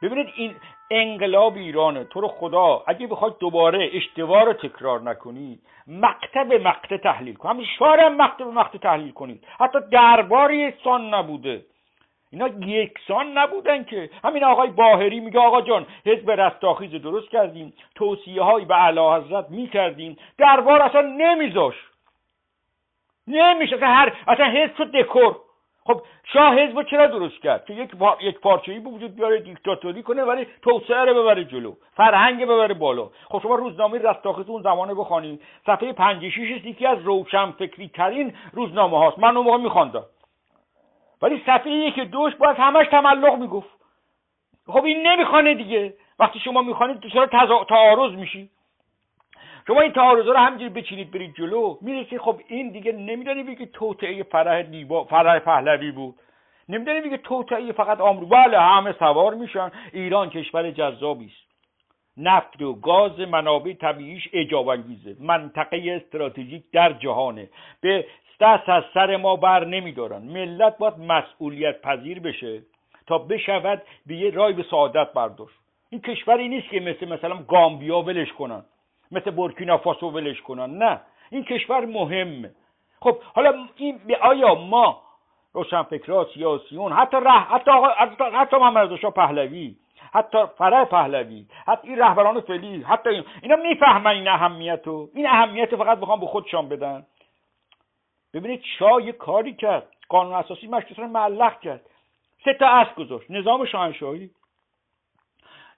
ببینید 0.02 0.28
این 0.36 0.56
انقلاب 0.92 1.56
ایرانه. 1.56 2.04
تو 2.04 2.22
رو 2.22 2.28
خدا 2.28 2.84
اگه 2.88 3.08
بخوای 3.08 3.32
دوباره 3.40 3.90
اشتباه 3.94 4.44
رو 4.44 4.54
تکرار 4.54 5.02
نکنی 5.02 5.60
به 6.50 6.58
مقطع 6.58 6.98
تحلیل 6.98 7.36
کن. 7.36 7.50
همین 7.50 7.66
شارم 7.80 8.16
مقطع 8.16 8.44
به 8.44 8.52
مقطع 8.52 8.78
تحلیل 8.78 9.12
کنید. 9.12 9.48
حتی 9.60 9.80
درباری 9.92 10.74
سان 10.84 11.14
نبوده. 11.14 11.66
اینا 12.36 12.48
یکسان 12.68 13.38
نبودن 13.38 13.84
که. 13.84 14.10
همین 14.24 14.44
آقای 14.44 14.70
باهری 14.70 15.20
میگه 15.20 15.40
آقا 15.40 15.62
جان 15.62 15.86
حزب 16.06 16.32
رستاخیز 16.32 17.02
درست 17.02 17.30
کردیم 17.30 17.74
توصیه 17.96 18.42
هایی 18.42 18.66
به 18.66 18.76
اعلی 18.76 19.00
حضرت 19.00 19.50
می‌کردیم 19.50 20.18
دربار 20.38 20.82
اصلا 20.82 21.02
نمیذاش. 21.02 21.76
نمیشه 23.28 23.76
اصلا 23.76 23.88
هر 23.88 24.14
اصلا 24.28 24.46
حزب 24.46 24.76
شد 24.78 24.92
دکور. 24.92 25.36
خب 25.86 26.02
شاه 26.34 26.56
حزب 26.56 26.84
چرا 26.84 27.08
درست 27.08 27.42
کرد؟ 27.42 27.66
که 27.66 27.74
یک 27.74 27.92
یک 28.22 28.40
پارچه 28.40 28.72
ای 28.72 28.80
وجود 28.80 29.16
بیاره 29.16 29.40
دیکتاتوری 29.40 30.04
کنه 30.04 30.24
ولی 30.24 30.48
توسعه 30.62 31.06
رو 31.06 31.24
ببره 31.24 31.44
جلو 31.44 31.74
فرهنگ 31.98 32.46
ببره 32.46 32.74
بالا. 32.74 33.10
خب 33.30 33.40
شما 33.44 33.56
روزنامه 33.56 33.98
رستاخیز 33.98 34.50
اون 34.50 34.62
زمانه 34.62 34.94
بخوانید. 34.94 35.42
صفحه 35.66 35.94
56 35.94 36.66
یکی 36.66 36.86
از 36.86 37.02
روشن 37.02 37.52
فکری 37.52 37.88
ترین 37.88 38.34
روزنامه 38.54 38.98
هاست 38.98 39.20
من 39.20 39.38
اون 39.38 39.46
موقع 39.46 39.58
میخواندم. 39.58 40.04
ولی 41.26 41.42
صفحه 41.46 41.72
یک 41.72 42.00
دوش 42.00 42.36
باید 42.36 42.58
همش 42.58 42.88
تملق 42.88 43.40
می‌گفت. 43.40 43.70
خب 44.68 44.84
این 44.84 45.08
نمی‌خوانه 45.08 45.54
دیگه. 45.54 45.94
وقتی 46.20 46.40
شما 46.40 46.62
می‌خوانید 46.62 47.00
چرا 47.14 47.26
تعارض 47.70 48.12
میشی؟ 48.12 48.50
شما 49.68 49.82
این 49.82 49.92
تعارض 49.92 50.26
رو 50.28 50.38
همینجوری 50.38 50.70
بچینید 50.70 51.12
برید 51.12 51.36
جلو. 51.36 51.78
می‌رسید 51.82 52.20
خب 52.20 52.40
این 52.48 52.72
دیگه 52.72 52.92
نمی‌دونی 52.92 53.44
بگی 53.44 53.66
توطعه 53.66 54.24
فرح 54.24 54.62
دیبا 54.62 55.04
فرح 55.04 55.40
پهلوی 55.40 55.92
بود. 55.92 56.16
نمی‌دونی 56.70 57.02
بگی 57.02 57.18
توطعه 57.18 57.72
فقط 57.72 58.02
آمریکا 58.02 58.36
بله 58.36 58.60
همه 58.60 58.92
سوار 59.00 59.34
میشن. 59.34 59.72
ایران 59.94 60.30
کشور 60.30 60.72
جذابی 60.72 61.26
است. 61.26 61.46
نفت 62.18 62.62
و 62.62 62.74
گاز 62.74 63.20
منابع 63.20 63.74
طبیعیش 63.74 64.30
اجاب 64.34 64.68
انگیزه 64.68 65.16
منطقه 65.20 66.02
استراتژیک 66.02 66.64
در 66.74 66.94
جهانه. 66.94 67.50
به 67.82 68.06
دست 68.40 68.70
از 68.70 68.84
سر 68.94 69.18
ما 69.18 69.36
بر 69.36 69.66
نمیدارن. 69.66 70.22
ملت 70.22 70.78
باید 70.78 71.00
مسئولیت 71.00 71.82
پذیر 71.82 72.20
بشه 72.20 72.62
تا 73.08 73.18
بشود 73.18 73.82
به 74.06 74.16
یه 74.16 74.32
رای 74.32 74.54
به 74.54 74.64
سعادت 74.64 75.14
برداشت. 75.14 75.56
این 75.90 76.02
کشوری 76.02 76.50
نیست 76.50 76.70
که 76.70 76.80
مثل 76.80 77.10
مثلا 77.10 77.36
گامبیا 77.48 78.02
ولش 78.02 78.34
کنن 78.34 78.66
مثل 79.12 79.32
بورکینافاسو 79.32 80.10
ولش 80.10 80.42
کنن. 80.42 80.78
نه 80.78 81.02
این 81.30 81.44
کشور 81.44 81.86
مهمه. 81.86 82.52
خب 83.00 83.18
حالا 83.34 83.68
این 83.76 84.00
آیا 84.22 84.56
ما 84.56 85.02
روشنفکرا 85.54 86.28
سیاسیون 86.34 86.92
حتی 86.92 87.18
ره 87.18 87.32
حتی 87.32 87.72
حتی, 87.98 88.24
حتی 88.24 88.58
محمد 88.58 88.96
پهلوی 88.96 89.76
حتی 90.14 90.38
فرح 90.58 90.84
پهلوی 90.84 91.46
حتی 91.68 91.88
این 91.88 92.00
رهبران 92.00 92.42
فعلی 92.42 92.82
حتی 92.82 93.10
این 93.10 93.24
اینا 93.42 93.56
می‌فهمن 93.56 94.12
این 94.12 94.28
اهمیتو. 94.28 95.10
این 95.14 95.28
اهمیت 95.28 95.76
فقط 95.76 96.00
بخوام 96.00 96.20
به 96.20 96.26
خودشان 96.26 96.70
بدن. 96.70 97.06
ببینید 98.36 98.64
شاه 98.80 99.06
یه 99.06 99.12
کاری 99.12 99.54
کرد. 99.54 99.88
قانون 100.10 100.34
اساسی 100.34 100.68
مشروط 100.68 101.00
رو 101.00 101.08
معلق 101.08 101.60
کرد. 101.60 101.82
سه 102.46 102.54
تا 102.54 102.68
اصل 102.68 102.94
گذاشت. 103.04 103.32
نظام 103.32 103.66
شاهنشاهی 103.66 104.30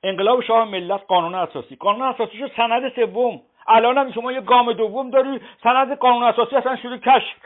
انقلاب 0.04 0.42
شاه 0.42 0.66
ملت 0.66 1.02
قانون 1.08 1.36
اساسی. 1.36 1.76
قانون 1.76 2.02
اساسی 2.02 2.38
شد 2.38 2.52
سند 2.58 2.94
سوم. 2.96 3.42
الان 3.68 3.98
هم 3.98 4.12
شما 4.12 4.32
یه 4.32 4.42
گام 4.42 4.74
دوم 4.74 5.10
داری 5.10 5.42
سند 5.64 5.98
قانون 5.98 6.24
اساسی 6.24 6.56
اصلا 6.56 6.76
شده 6.76 6.98
کشک. 6.98 7.38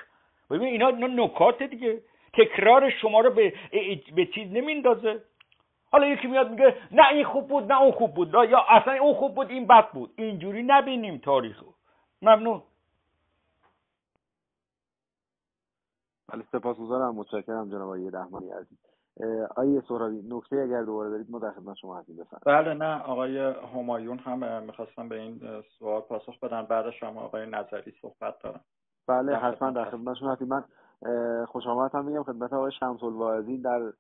ببین 0.50 0.68
اینا 0.68 0.88
اینا 0.88 1.08
نکات 1.08 1.64
دیگه. 1.64 2.02
تکرار 2.34 2.90
شما 2.90 3.20
رو 3.22 3.30
به 3.30 3.54
به 4.16 4.26
چیز 4.26 4.52
نمیندازه 4.52 5.22
حالا 5.92 6.08
یکی 6.08 6.28
میاد 6.28 6.52
میگه 6.52 6.76
نه 6.92 7.08
این 7.08 7.24
خوب 7.24 7.48
بود 7.48 7.72
نه 7.72 7.82
اون 7.82 7.92
خوب 7.92 8.14
بود. 8.14 8.34
یا 8.34 8.66
اصلا 8.70 8.94
اون 8.94 9.14
خوب 9.14 9.36
بود 9.36 9.50
این 9.50 9.68
بد 9.68 9.92
بود. 9.92 10.12
اینجوری 10.18 10.64
نبینیم 10.64 11.18
تاریخو. 11.18 11.66
ممنون. 12.22 12.62
بله 16.34 16.44
سپاسگزارم 16.52 17.16
متشکرم 17.16 17.70
جناب 17.70 17.82
آقای 17.82 18.10
رحمانی 18.10 18.50
عزیز. 18.50 18.78
آقای 19.50 19.82
سهرابی 19.88 20.22
نکته 20.30 20.56
اگر 20.56 20.84
دوباره 20.84 21.10
دارید 21.10 21.32
ما 21.32 21.40
در 21.40 21.52
خدمت 21.52 21.78
شما 21.78 21.98
هستیم 21.98 22.16
بفرمایید. 22.16 22.46
بله 22.46 22.74
نه 22.74 23.04
آقای 23.04 23.38
همایون 23.76 24.18
هم 24.18 24.64
می‌خواستم 24.64 25.10
به 25.10 25.20
این 25.20 25.42
سوال 25.80 26.02
پاسخ 26.02 26.40
بدن. 26.40 26.62
بعد 26.62 26.90
شما 26.90 27.22
آقای 27.22 27.46
نظری 27.46 27.94
صحبت 28.02 28.40
دارم 28.44 28.62
بله 29.08 29.36
حتما 29.36 29.72
در 29.72 29.86
خدمت 29.86 30.18
شما 30.18 30.32
هستیم. 30.32 30.48
من 30.48 30.64
خوش 31.46 31.68
آمد 31.68 31.96
هم 31.96 32.06
میگم 32.06 32.24
خدمت 32.24 32.54
آقای 32.54 32.72
شمس 32.80 33.04
الواعظی 33.04 33.58
در 33.58 33.94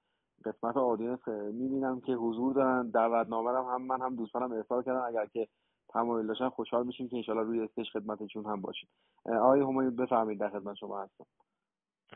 قسمت 0.46 0.78
آدینس 0.78 1.28
می‌بینم 1.28 2.02
که 2.02 2.14
حضور 2.14 2.54
دارن. 2.54 2.90
دعوتنامه 2.90 3.50
هم, 3.50 3.66
هم 3.66 3.82
من 3.82 4.02
هم 4.02 4.16
دوستانم 4.16 4.52
ارسال 4.52 4.84
کردم 4.84 5.04
اگر 5.08 5.26
که 5.26 5.48
تمایل 5.90 6.28
داشتن 6.28 6.50
خوشحال 6.50 6.86
میشیم 6.86 7.10
که 7.10 7.16
انشالله 7.16 7.44
روی 7.44 7.62
استش 7.62 7.92
خدمتشون 7.92 8.46
هم 8.46 8.62
باشیم. 8.62 8.90
آقای 9.26 9.62
همایون 9.62 9.96
بفرمایید 9.96 10.40
در 10.40 10.50
خدمت 10.50 10.76
شما 10.76 11.02
هستم. 11.02 11.26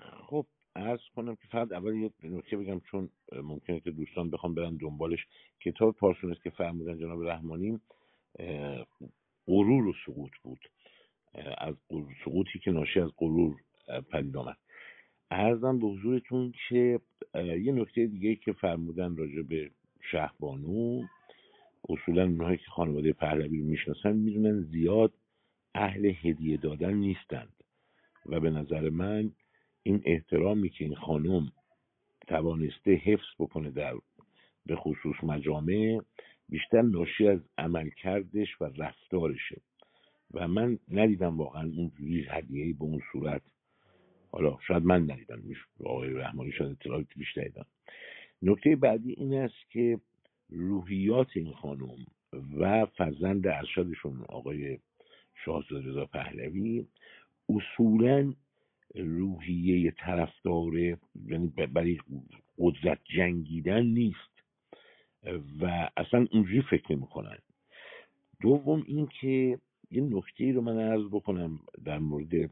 خب 0.02 0.46
ارز 0.76 1.00
کنم 1.16 1.36
که 1.36 1.48
فقط 1.52 1.72
اول 1.72 1.96
یه 1.96 2.12
نکته 2.24 2.58
بگم 2.58 2.80
چون 2.80 3.10
ممکنه 3.44 3.80
که 3.80 3.92
دوستان 3.92 4.30
بخوام 4.30 4.56
برن 4.56 4.76
دنبالش. 4.76 5.28
کتاب 5.62 5.96
پارسونس 5.96 6.38
که 6.44 6.50
فرمودن 6.50 6.98
جناب 6.98 7.24
رحمانی 7.24 7.80
غرور 9.48 9.88
و 9.88 9.94
سقوط 10.06 10.32
بود. 10.44 10.60
از 11.58 11.76
سقوطی 12.26 12.60
که 12.60 12.72
ناشی 12.72 13.00
از 13.00 13.10
غرور 13.18 13.56
پدید 14.12 14.38
آمد. 14.38 14.58
ارزم 15.32 15.80
به 15.80 15.88
حضورتون 15.88 16.54
که 16.70 17.00
یه 17.36 17.72
نکته 17.72 18.08
دیگه 18.08 18.36
که 18.36 18.54
فرمودن 18.54 19.16
راجع 19.16 19.42
به 19.42 19.72
شهبانو 20.12 21.04
اصولا 21.90 22.24
اونهایی 22.24 22.58
که 22.58 22.72
خانواده 22.72 23.14
پهلوی 23.14 23.60
رو 23.60 23.66
می‌شناسن 23.66 24.14
می‌دونن 24.14 24.62
زیاد 24.62 25.14
اهل 25.76 26.06
هدیه 26.06 26.58
دادن 26.58 26.94
نیستند. 26.94 27.54
و 28.26 28.40
به 28.40 28.50
نظر 28.50 28.90
من 28.90 29.32
این 29.88 30.02
احترامی 30.06 30.70
که 30.70 30.86
این 30.86 30.96
خانم 30.96 31.52
توانسته 32.28 32.92
حفظ 32.92 33.28
بکنه 33.40 33.72
در 33.72 33.94
به 34.66 34.76
خصوص 34.76 35.16
مجامع 35.24 36.02
بیشتر 36.50 36.82
ناشی 36.82 37.28
از 37.28 37.40
عملکردش 37.58 38.62
و 38.62 38.66
رفتارشه. 38.66 39.62
و 40.34 40.48
من 40.48 40.80
ندیدم 40.92 41.38
واقعا 41.38 41.72
اونجوری 41.78 42.28
هدیه‌ای 42.30 42.74
به 42.74 42.84
اون 42.84 43.02
صورت. 43.12 43.42
حالا 44.32 44.58
شاید 44.68 44.84
من 44.84 45.12
ندیدم 45.12 45.44
آقای 45.86 46.10
رحمانی 46.10 46.52
شاید 46.52 46.72
اطلاعات 46.72 47.08
بیشتری 47.16 47.50
دارم 47.50 47.68
نکته 48.42 48.76
بعدی 48.76 49.14
این 49.14 49.34
است 49.34 49.70
که 49.70 50.00
روحیات 50.50 51.28
این 51.38 51.54
خانم 51.54 52.06
و 52.58 52.86
فرزند 52.86 53.48
ارشدشون 53.48 54.22
آقای 54.30 54.80
شاهزاده 55.46 55.90
رضا 55.90 56.06
پهلوی 56.06 56.86
اصولا 57.50 58.34
روحیه 58.96 59.92
طرفدار 59.92 60.78
یعنی 60.78 61.48
برای 61.74 62.00
قدرت 62.58 63.00
جنگیدن 63.16 63.86
نیست. 63.86 64.36
و 65.62 65.90
اصلا 65.98 66.28
اونجوری 66.32 66.62
فکر 66.62 66.92
نمی‌کنن. 66.92 67.38
دوم 68.42 68.84
اینکه 68.88 69.60
یه 69.92 70.02
نکته 70.02 70.52
رو 70.52 70.62
من 70.62 70.80
عرض 70.80 71.06
بکنم 71.12 71.60
در 71.86 72.00
مورد 72.00 72.52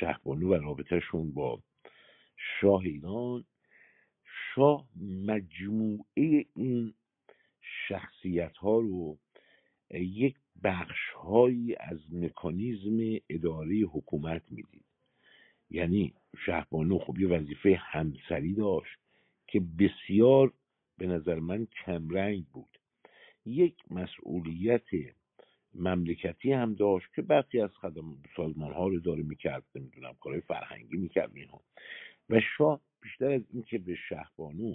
شهبانو 0.00 0.48
و 0.48 0.54
رابطهشون 0.54 1.32
با 1.32 1.62
شاه 2.60 2.80
ایران. 2.80 3.44
شاه 4.54 4.88
مجموعه 5.26 6.44
این 6.56 6.94
شخصیت 7.88 8.56
ها 8.56 8.78
رو 8.78 9.18
یک 9.90 10.36
بخش 10.64 11.10
هایی 11.10 11.76
از 11.80 12.14
مکانیزم 12.14 13.20
اداره 13.28 13.76
حکومت 13.76 14.42
می‌دید. 14.50 14.87
یعنی 15.70 16.14
شهبانو 16.46 16.98
خب 16.98 17.18
یه 17.18 17.28
وظیفه 17.28 17.74
همسری 17.80 18.54
داشت 18.54 18.98
که 19.46 19.60
بسیار 19.60 20.52
به 20.98 21.06
نظر 21.06 21.38
من 21.38 21.66
کمرنگ 21.66 22.44
بود. 22.46 22.78
یک 23.44 23.76
مسئولیت 23.90 24.86
مملکتی 25.74 26.52
هم 26.52 26.74
داشت 26.74 27.14
که 27.14 27.22
برخی 27.22 27.60
از 27.60 27.70
خدم 27.70 28.04
سازمان 28.36 28.72
ها 28.72 28.88
رو 28.88 29.00
داره 29.00 29.22
می‌کرد 29.22 29.64
نمی‌دونم 29.74 30.14
کارهای 30.20 30.40
فرهنگی 30.40 30.96
می‌کرد 30.96 31.30
اینها. 31.34 31.60
و 32.30 32.40
شاه 32.40 32.80
بیشتر 33.00 33.30
از 33.30 33.42
اینکه 33.52 33.78
به 33.78 33.94
شهبانو 34.08 34.74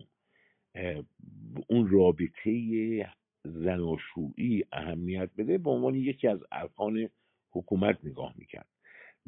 اون 1.70 1.88
رابطه 1.88 3.14
زناشویی 3.44 4.66
اهمیت 4.72 5.30
بده 5.38 5.58
به 5.58 5.70
عنوان 5.70 5.96
یکی 5.96 6.28
از 6.28 6.40
ارکان 6.52 7.10
حکومت 7.52 8.00
نگاه 8.04 8.34
می‌کرد. 8.38 8.68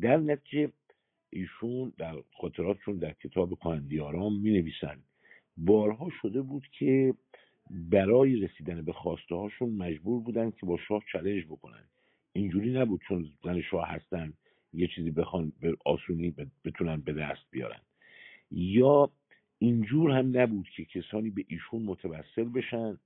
در 0.02 0.18
نتیجه 0.18 0.72
ایشون 1.36 1.94
در 1.98 2.16
خاطراتشون 2.42 2.98
در 2.98 3.14
کتاب 3.14 3.60
کهندیارام 3.60 4.40
می 4.40 4.52
نویسند 4.52 5.04
بارها 5.58 6.10
شده 6.22 6.42
بود 6.42 6.68
که 6.80 7.14
برای 7.70 8.36
رسیدن 8.36 8.82
به 8.82 8.94
خواسته 8.94 9.36
هاشون 9.36 9.70
مجبور 9.70 10.24
بودن 10.24 10.52
که 10.52 10.66
با 10.66 10.78
شاه 10.88 11.02
چلنج 11.12 11.46
بکنن. 11.46 11.84
اینجوری 12.34 12.74
نبود 12.74 13.02
چون 13.08 13.30
زن 13.44 13.62
شاه 13.62 13.88
هستن 13.88 14.34
یه 14.74 14.88
چیزی 14.88 15.12
بخوان 15.12 15.52
به 15.62 15.78
آسونی 15.86 16.36
بتونن 16.66 17.02
به 17.02 17.14
دست 17.14 17.46
بیارن. 17.52 17.82
یا 18.52 19.12
اینجور 19.60 20.12
هم 20.12 20.38
نبود 20.38 20.68
که 20.76 20.86
کسانی 20.86 21.30
به 21.30 21.46
ایشون 21.48 21.82
متوسل 21.82 22.44
بشن 22.44 22.98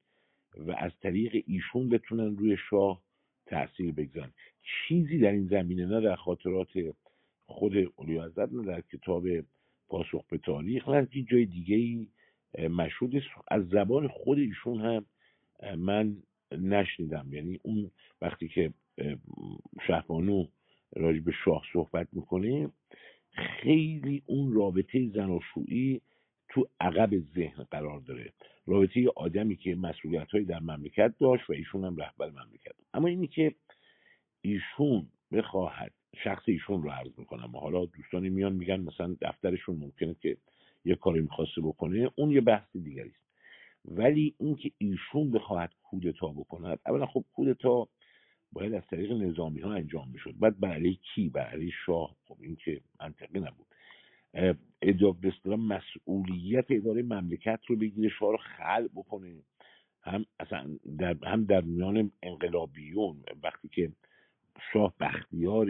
و 0.57 0.71
از 0.77 0.91
طریق 1.01 1.43
ایشون 1.47 1.89
بتونن 1.89 2.37
روی 2.37 2.57
شاه 2.69 3.01
تاثیر 3.45 3.91
بگذارن. 3.91 4.31
چیزی 4.63 5.19
در 5.19 5.31
این 5.31 5.47
زمینه 5.47 5.85
نه 5.85 6.01
در 6.01 6.15
خاطرات 6.15 6.69
خود 7.49 7.73
اولی 7.77 8.19
حضرت 8.19 8.53
نه 8.53 8.63
در 8.65 8.81
کتاب 8.81 9.25
پاسخ 9.87 10.25
به 10.29 10.37
تاریخ 10.37 10.89
نه 10.89 11.07
جای 11.31 11.45
دیگه 11.45 11.75
ای 11.75 12.07
مشهود 12.67 13.23
از 13.47 13.67
زبان 13.67 14.07
خود 14.07 14.37
ایشون 14.37 14.81
هم 14.81 15.05
من 15.77 16.17
نشنیدم. 16.51 17.33
یعنی 17.33 17.59
اون 17.63 17.91
وقتی 18.21 18.47
که 18.47 18.73
شهبانو 19.87 20.47
راجع 20.95 21.19
به 21.19 21.31
شاه 21.45 21.63
صحبت 21.73 22.07
می‌کنه 22.11 22.69
خیلی 23.31 24.23
اون 24.25 24.53
رابطه 24.53 25.09
زناشویی 25.09 26.01
تو 26.49 26.69
عقب 26.79 27.19
ذهن 27.19 27.63
قرار 27.63 27.99
داره. 27.99 28.33
رابطه 28.65 29.09
آدمی 29.15 29.55
که 29.55 29.75
مسئولیت 29.75 30.31
هایی 30.31 30.45
در 30.45 30.59
مملکت 30.59 31.13
داشت 31.19 31.49
و 31.49 31.53
ایشون 31.53 31.85
هم 31.85 31.95
رهبر 31.97 32.29
مملکت. 32.29 32.75
اما 32.93 33.07
اینی 33.07 33.27
که 33.27 33.55
ایشون 34.41 35.07
بخواهد 35.31 35.91
شخص 36.15 36.43
ایشون 36.45 36.83
رو 36.83 36.89
عرض 36.89 37.19
می‌کنم. 37.19 37.57
حالا 37.57 37.85
دوستانی 37.85 38.29
میان 38.29 38.53
میگن 38.53 38.79
مثلا 38.79 39.15
دفترشون 39.21 39.75
ممکنه 39.75 40.15
که 40.21 40.37
یه 40.85 40.95
کاری 40.95 41.21
می‌خواسته 41.21 41.61
بکنه. 41.61 42.11
اون 42.15 42.31
یه 42.31 42.41
بحث 42.41 42.77
دیگری 42.77 43.09
است. 43.09 43.29
ولی 43.85 44.35
اینکه 44.39 44.71
ایشون 44.77 45.31
بخواهد 45.31 45.73
کودتا 45.83 46.27
بکند 46.27 46.79
اولا 46.85 47.05
خب 47.05 47.25
کودتا 47.33 47.87
باید 48.51 48.73
از 48.73 48.87
طریق 48.87 49.11
نظامی 49.11 49.61
ها 49.61 49.73
انجام 49.73 50.09
می‌شد. 50.09 50.35
بعد 50.39 50.59
برای 50.59 50.95
کی؟ 50.95 51.29
برای 51.29 51.71
شاه. 51.85 52.15
خب 52.27 52.37
این 52.41 52.55
که 52.55 52.81
منطقی 53.01 53.39
نبود. 53.39 53.67
اداره 54.81 55.55
مسئولیت 55.55 56.65
اداره 56.69 57.01
مملکت 57.01 57.59
رو 57.67 57.75
بگیره 57.75 58.09
شاه 58.09 58.31
رو 58.31 58.37
خل 58.37 58.87
بکنه. 58.87 59.35
هم 60.01 60.25
اصلا 60.39 60.77
در 60.99 61.17
هم 61.23 61.43
در 61.43 61.61
میان 61.61 62.11
انقلابیون. 62.23 63.23
وقتی 63.43 63.67
که 63.67 63.91
شاه 64.73 64.93
بختیار 64.99 65.67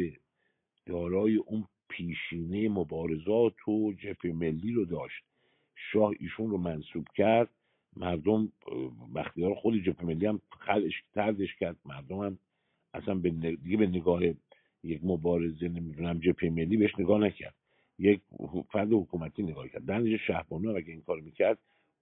دارای 0.89 1.35
اون 1.35 1.63
پیشینه 1.89 2.69
مبارزات 2.69 3.67
و 3.67 3.93
جبهه 3.93 4.31
ملی 4.33 4.71
رو 4.71 4.85
داشت. 4.85 5.23
شاه 5.75 6.13
ایشون 6.19 6.49
رو 6.49 6.57
منصوب 6.57 7.07
کرد. 7.15 7.49
مردم 7.97 8.51
بختیار 9.15 9.55
خود 9.55 9.83
جبهه 9.83 10.05
ملی 10.05 10.25
هم 10.25 10.41
خلش 10.49 11.03
تردش 11.13 11.55
کرد. 11.55 11.75
مردم 11.85 12.19
هم 12.19 12.37
اصلا 12.93 13.15
به 13.15 13.29
دیگه 13.29 13.77
به 13.77 13.87
نگاه 13.87 14.21
یک 14.83 14.99
مبارزه 15.03 15.67
نمی‌دونم 15.67 16.19
جبهه 16.19 16.49
ملی 16.49 16.77
بهش 16.77 16.99
نگاه 16.99 17.19
نکرد. 17.19 17.55
یک 17.99 18.21
فرد 18.71 18.93
حکومتی 18.93 19.43
نگاه 19.43 19.67
کرد. 19.67 19.85
در 19.85 19.97
نتیجه 19.97 20.17
شهبانو 20.17 20.75
اگه 20.75 20.91
این 20.91 21.01
کار 21.01 21.19
می‌کرد 21.19 21.57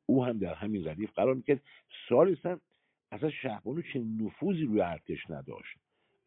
او 0.06 0.26
هم 0.26 0.38
در 0.38 0.54
همین 0.54 0.88
ردیف 0.88 1.12
قرار 1.12 1.34
می‌کرد. 1.34 1.62
سال 2.10 2.38
اصلا 3.12 3.30
شهبانو 3.30 3.82
چه 3.82 4.00
نفوذی 4.00 4.64
روی 4.64 4.82
ارتش 4.82 5.30
نداشت؟ 5.30 5.78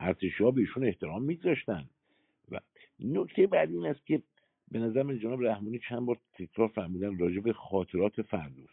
ارتشی 0.00 0.44
ها 0.44 0.50
به 0.50 0.60
ایشون 0.60 0.84
احترام 0.84 1.22
میگذاشتن. 1.22 1.84
و 2.50 2.60
نکته 3.00 3.46
بعد 3.46 3.70
این 3.70 3.86
است 3.86 4.06
که 4.06 4.22
به 4.70 4.78
نظر 4.78 5.02
من 5.02 5.18
جناب 5.18 5.42
رحمانی 5.42 5.80
چند 5.88 6.06
بار 6.06 6.18
تکرار 6.34 6.68
فرمودن 6.68 7.18
راجع 7.18 7.40
به 7.40 7.52
خاطرات 7.52 8.22
فردوس. 8.22 8.70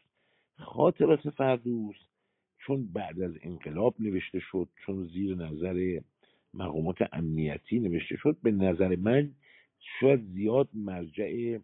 خاطرات 0.60 1.30
فردوس 1.30 1.96
چون 2.58 2.88
بعد 2.94 3.22
از 3.22 3.32
انقلاب 3.42 3.96
نوشته 4.00 4.40
شد 4.40 4.70
چون 4.86 5.08
زیر 5.08 5.36
نظر 5.36 6.00
مقامات 6.54 6.98
امنیتی 7.12 7.80
نوشته 7.80 8.18
شد 8.18 8.38
به 8.44 8.52
نظر 8.52 8.96
من 8.96 9.32
شاید 10.00 10.24
زیاد 10.24 10.70
مرجع 10.74 11.58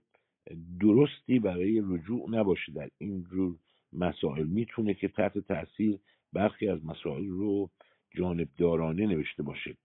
درستی 0.79 1.39
برای 1.39 1.81
رجوع 1.85 2.29
نباشه. 2.29 2.71
در 2.71 2.89
این 2.97 3.23
جور 3.23 3.55
مسائل 3.93 4.47
می‌تونه 4.47 4.93
که 4.93 5.07
تحت 5.07 5.37
تاثیر 5.37 5.99
برخی 6.33 6.67
از 6.67 6.85
مسائل 6.85 7.27
رو 7.27 7.69
جانبدارانه 8.15 9.07
نوشته 9.07 9.43
باشه. 9.43 9.75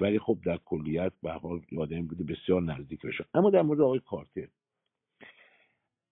ولی 0.00 0.18
خب 0.18 0.38
در 0.44 0.56
کلیت 0.56 1.12
به 1.22 1.32
حال 1.32 1.60
آدمی 1.78 2.02
بوده 2.02 2.24
بسیار 2.24 2.62
نزدیک 2.62 3.06
بشه. 3.06 3.24
اما 3.34 3.50
در 3.50 3.62
مورد 3.62 3.80
آقای 3.80 4.00
کارتر. 4.00 4.48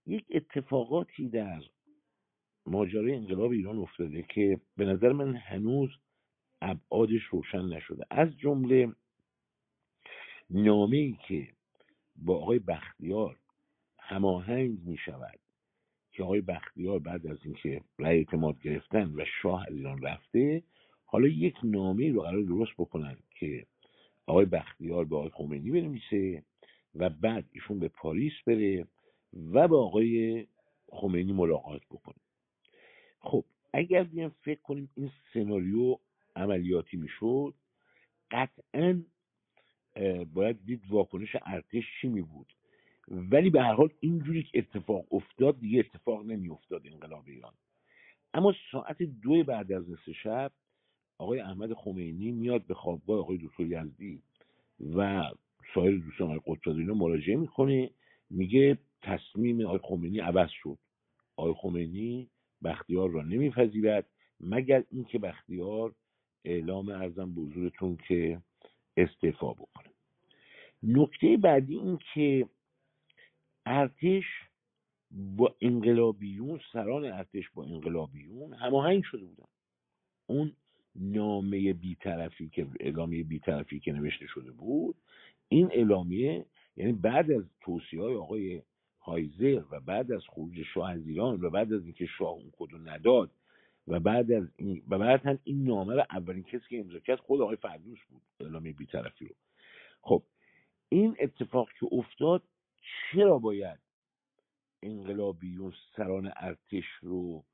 یک 0.07 0.26
اتفاقاتی 0.30 1.28
در 1.28 1.62
ماجرای 2.66 3.14
انقلاب 3.14 3.51
ایران 3.51 3.78
افتاده 3.78 4.22
که 4.22 4.61
به 4.76 4.85
نظر 4.85 5.12
من 5.12 5.37
هنوز 5.37 5.91
ابعادش 6.62 7.22
روشن 7.30 7.64
نشده. 7.64 8.05
از 8.11 8.39
جمله 8.39 8.93
نامه 10.51 10.97
ای 10.97 11.16
که 11.28 11.49
با 12.16 12.37
آقای 12.37 12.59
بختیار 12.59 13.39
هماهنگ 13.99 14.78
می 14.80 14.97
شود 14.97 15.39
که 16.12 16.22
آقای 16.22 16.41
بختیار 16.41 16.99
بعد 16.99 17.26
از 17.26 17.39
اینکه 17.45 17.80
رأی 17.99 18.18
اعتماد 18.18 18.61
گرفتن 18.62 19.12
و 19.16 19.24
شاه 19.43 19.64
از 19.68 19.74
ایران 19.74 20.03
رفته 20.03 20.62
حالا 21.05 21.28
یک 21.28 21.57
نامه 21.64 22.12
رو 22.12 22.22
قرار 22.22 22.43
درست 22.43 22.72
بکنن 22.78 23.16
که 23.30 23.66
آقای 24.27 24.45
بختیار 24.45 25.05
به 25.05 25.16
آقای 25.16 25.31
خمینی 25.31 25.70
بنویسه 25.70 26.43
و 26.95 27.11
بعد 27.11 27.45
ایشون 27.53 27.79
به 27.79 27.89
پاریس 27.89 28.33
بره 28.47 28.87
و 29.53 29.68
با 29.68 29.85
آقای 29.85 30.47
خمینی 30.89 31.33
ملاقات 31.33 31.83
بکنه. 31.91 32.20
خب 33.20 33.45
اگر 33.72 34.05
بیان 34.05 34.29
فکر 34.29 34.61
کنیم 34.61 34.91
این 34.95 35.11
سناریو 35.35 35.99
عملیاتی 36.37 36.97
می‌شد 36.97 37.55
قطعا 38.31 39.03
باید 40.35 40.64
دید 40.64 40.83
واکنش 40.89 41.37
ارتش 41.47 41.85
چی 42.01 42.09
می 42.09 42.22
بود 42.22 42.53
ولی 43.09 43.51
به 43.51 43.62
هر 43.62 43.72
حال 43.75 43.91
اینجوری 44.01 44.43
که 44.43 44.59
اتفاق 44.59 45.14
افتاد 45.14 45.61
دیگه 45.61 45.79
اتفاق 45.79 46.27
نمی 46.27 46.49
افتاد 46.49 46.87
انقلاب 46.87 47.25
ایران. 47.27 47.55
اما 48.35 48.55
ساعت 48.72 49.03
دو 49.03 49.45
بعد 49.45 49.72
از 49.72 49.91
نصف 49.91 50.11
شب 50.22 50.53
آقای 51.19 51.41
احمد 51.41 51.73
خمینی 51.75 52.33
میاد 52.33 52.67
به 52.67 52.75
خوابگاه 52.75 53.19
آقای 53.19 53.39
دکتر 53.39 53.62
یزدی 53.62 54.23
و 54.97 55.31
سایر 55.75 55.99
دوستان 55.99 56.37
آقای 56.37 56.57
قطب 56.57 56.69
اینا 56.69 56.95
مراجعه 56.95 57.37
می‌کنه. 57.37 57.91
میگه 58.31 58.79
تصمیم 59.03 59.67
آقای 59.67 59.81
خمینی 59.83 60.21
عوض 60.21 60.51
شد. 60.51 60.79
آقای 61.37 61.55
خمینی 61.57 62.31
بختیار 62.65 63.11
را 63.11 63.23
نمیپذیرد 63.23 64.07
مگر 64.41 64.85
اینکه 64.91 65.19
بختیار 65.19 65.95
اعلام 66.45 66.89
ارزم 66.89 67.35
به 67.35 67.41
حضورتون 67.41 67.99
که 68.09 68.43
استعفا 68.97 69.53
بکنه. 69.53 69.91
نکته 70.83 71.37
بعدی 71.37 71.77
این 71.79 71.99
که 72.15 72.49
ارتش 73.67 74.25
با 75.11 75.57
انقلابیون 75.61 76.61
سران 76.73 77.05
ارتش 77.05 77.51
با 77.55 77.65
انقلابیون 77.65 78.55
هماهنگ 78.55 79.03
شده 79.03 79.25
بودن. 79.25 79.49
اون 80.27 80.53
نامه 80.97 81.73
بیطرفی 81.73 82.49
که 82.49 82.67
اعلامیه 82.81 83.25
بیطرفی 83.25 83.81
که 83.81 83.93
نوشته 83.93 84.27
شده 84.27 84.51
بود. 84.51 84.97
این 85.49 85.71
اعلامیه 85.73 86.47
یعنی 86.77 86.93
بعد 86.93 87.31
از 87.31 87.45
توصیه 87.61 88.01
های 88.03 88.15
آقای 88.15 88.63
هایزر 89.01 89.63
و 89.71 89.81
بعد 89.81 90.13
از 90.13 90.23
خروج 90.29 90.63
شاه 90.75 90.91
از 90.91 91.07
ایران 91.07 91.41
و 91.41 91.51
بعد 91.51 91.73
از 91.73 91.85
اینکه 91.85 92.07
شاه 92.07 92.29
اون 92.29 92.53
کدو 92.59 92.79
نداد 92.79 93.31
و 93.89 94.01
بعد 94.01 94.33
از 94.33 94.45
این 94.57 94.83
و 94.89 94.99
بعد 94.99 95.27
هم 95.27 95.39
این 95.45 95.65
نامه 95.65 95.95
رو 95.95 96.05
اولین 96.11 96.43
کسی 96.43 96.65
که 96.69 96.81
امضا 96.81 96.99
کرد 96.99 97.19
خود 97.19 97.41
آقای 97.41 97.57
فردوس 97.57 97.99
بود 98.11 98.23
اعلامیه 98.41 98.73
بیطرفی 98.73 99.25
رو. 99.25 99.35
خب 100.03 100.23
این 100.89 101.16
اتفاق 101.21 101.69
که 101.81 101.87
افتاد 101.93 102.43
چرا 103.12 103.39
باید 103.39 103.79
انقلابیون 104.83 105.73
سران 105.97 106.33
ارتش 106.37 106.85
رو 107.03 107.45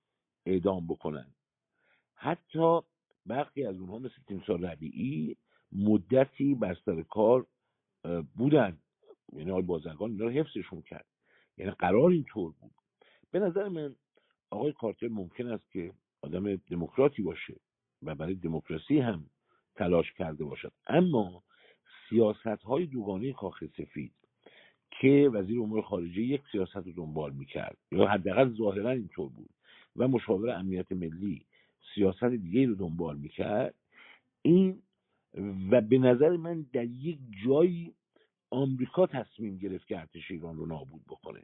اعدام 0.47 0.87
بکنن؟ 0.87 1.27
حتی 2.15 2.81
برخی 3.31 3.65
از 3.65 3.77
اونها 3.77 3.99
مثل 3.99 4.23
تیمسار 4.29 4.61
ربیعی 4.61 5.37
مدتی 5.73 6.55
بر 6.55 6.77
کار 7.09 7.47
بودن. 8.37 8.79
یعنی 9.33 9.51
آقای 9.51 9.63
بازرگان 9.63 10.11
اینا 10.11 10.25
رو 10.25 10.31
حفظشون 10.31 10.83
کرد. 10.83 11.07
یعنی 11.57 11.71
قرار 11.71 12.11
اینطور 12.11 12.53
بود. 12.61 12.73
به 13.31 13.39
نظر 13.39 13.69
من 13.69 13.95
آقای 14.51 14.73
کارتر 14.73 15.09
ممکن 15.09 15.47
است 15.47 15.71
که 15.73 15.93
آدم 16.23 16.57
دموکراتی 16.57 17.23
باشه 17.23 17.57
و 18.03 18.15
برای 18.15 18.35
دموکراسی 18.35 18.99
هم 18.99 19.27
تلاش 19.75 20.13
کرده 20.13 20.45
باشد. 20.45 20.73
اما 20.87 21.43
سیاست 22.09 22.63
های 22.63 22.87
دوگانه 22.87 23.33
کاخ 23.33 23.65
سفید 23.77 24.13
که 24.91 25.31
وزیر 25.33 25.61
امور 25.61 25.83
خارجه 25.83 26.23
یک 26.23 26.43
سیاست 26.53 26.77
رو 26.77 26.93
دنبال 26.93 27.33
می‌کرد 27.33 27.79
یا 27.93 28.07
حداقل 28.07 28.55
ظاهرا 28.57 28.91
اینطور 28.91 29.29
بود 29.29 29.51
و 29.97 30.09
مشاور 30.09 30.51
امنیت 30.51 30.93
ملی 30.93 31.47
سیاست 31.95 32.25
دیگه 32.25 32.67
رو 32.67 32.75
دنبال 32.75 33.17
می‌کرد. 33.17 33.75
این 34.43 34.83
و 35.71 35.81
به 35.81 35.99
نظر 35.99 36.37
من 36.37 36.67
در 36.73 36.85
یک 36.85 37.19
جایی 37.45 37.95
آمریکا 38.51 39.07
تصمیم 39.07 39.59
گرفت 39.59 39.87
که 39.87 39.99
ارتش 39.99 40.31
ایران 40.31 40.57
رو 40.57 40.67
نابود 40.67 41.03
بکنه. 41.09 41.43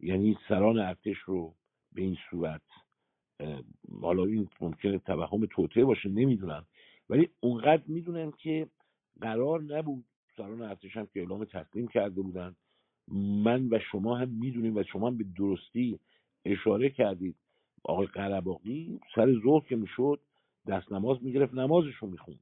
یعنی 0.00 0.38
سران 0.48 0.78
ارتش 0.78 1.16
رو 1.18 1.54
به 1.92 2.02
این 2.02 2.16
صورت 2.30 2.62
حالا 4.00 4.24
این 4.24 4.48
ممکنه 4.60 4.98
توهم 4.98 5.46
توطعه 5.46 5.84
باشه 5.84 6.08
نمی‌دونم. 6.08 6.66
ولی 7.08 7.28
اونقدر 7.40 7.82
می‌دونم 7.86 8.30
که 8.30 8.68
قرار 9.20 9.62
نبود 9.62 10.04
سالان 10.36 10.62
ارتش 10.62 10.96
هم 10.96 11.06
که 11.06 11.20
اعلام 11.20 11.44
تسلیم 11.44 11.88
کرده 11.88 12.22
بودن. 12.22 12.56
من 13.44 13.68
و 13.70 13.78
شما 13.92 14.16
هم 14.16 14.28
می‌دونیم 14.28 14.76
و 14.76 14.82
شما 14.82 15.08
هم 15.08 15.16
به 15.16 15.24
درستی 15.36 15.98
اشاره 16.44 16.90
کردید 16.90 17.36
آقای 17.84 18.06
قرباقی 18.06 19.00
سر 19.14 19.32
ظهر 19.44 19.68
که 19.68 19.76
می‌شد 19.76 20.20
دست 20.66 20.92
نماز 20.92 21.22
می‌گرفت 21.22 21.54
نمازش 21.54 21.94
رو 21.94 22.08
می‌خوند. 22.08 22.40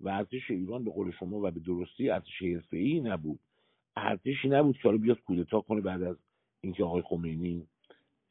و 0.00 0.08
ارتش 0.08 0.50
ایران 0.50 0.84
به 0.84 0.90
قول 0.90 1.10
شما 1.10 1.36
و 1.36 1.50
به 1.50 1.60
درستی 1.60 2.10
ارتش 2.10 2.42
ای 2.72 3.00
نبود. 3.00 3.38
ارتشی 3.96 4.48
نبود 4.48 4.76
که 4.76 4.82
حالا 4.88 4.98
بیاد 4.98 5.20
کودتا 5.20 5.60
کنه 5.60 5.80
بعد 5.80 6.02
از 6.02 6.16
اینکه 6.60 6.84
آقای 6.84 7.02
خمینی 7.02 7.66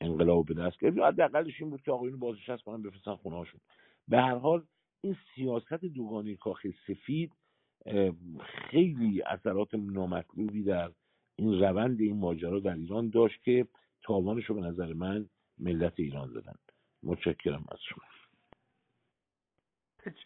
انقلاب 0.02 0.46
به 0.46 0.54
دست 0.54 0.80
گرفت. 0.80 0.98
حداقلش 0.98 1.62
این 1.62 1.70
بود 1.70 1.82
که 1.82 1.92
آقایون 1.92 2.20
بازنشست 2.20 2.64
کنن 2.64 2.82
بفرستن 2.82 3.16
خونه 3.16 3.36
هاشون. 3.36 3.60
به 4.08 4.22
هر 4.22 4.36
حال 4.36 4.64
این 5.02 5.18
سیاست 5.36 5.74
دوگانه 5.74 6.36
کاخ 6.36 6.66
سفید 6.88 7.32
خیلی 8.70 9.22
اثرات 9.22 9.76
نامطلوبی 9.76 10.64
در 10.64 10.92
این 11.36 11.60
روند 11.60 12.02
این 12.02 12.18
ماجرا 12.18 12.60
در 12.60 12.76
ایران 12.76 13.10
داشت 13.10 13.44
که 13.44 13.68
تاوانش 14.04 14.46
رو 14.46 14.56
به 14.56 14.62
نظر 14.62 14.94
من 14.94 15.30
ملت 15.60 15.94
ایران 16.00 16.34
دادن 16.34 16.56
متشکرم 17.04 17.66
از 17.72 17.80
شما. 17.82 18.06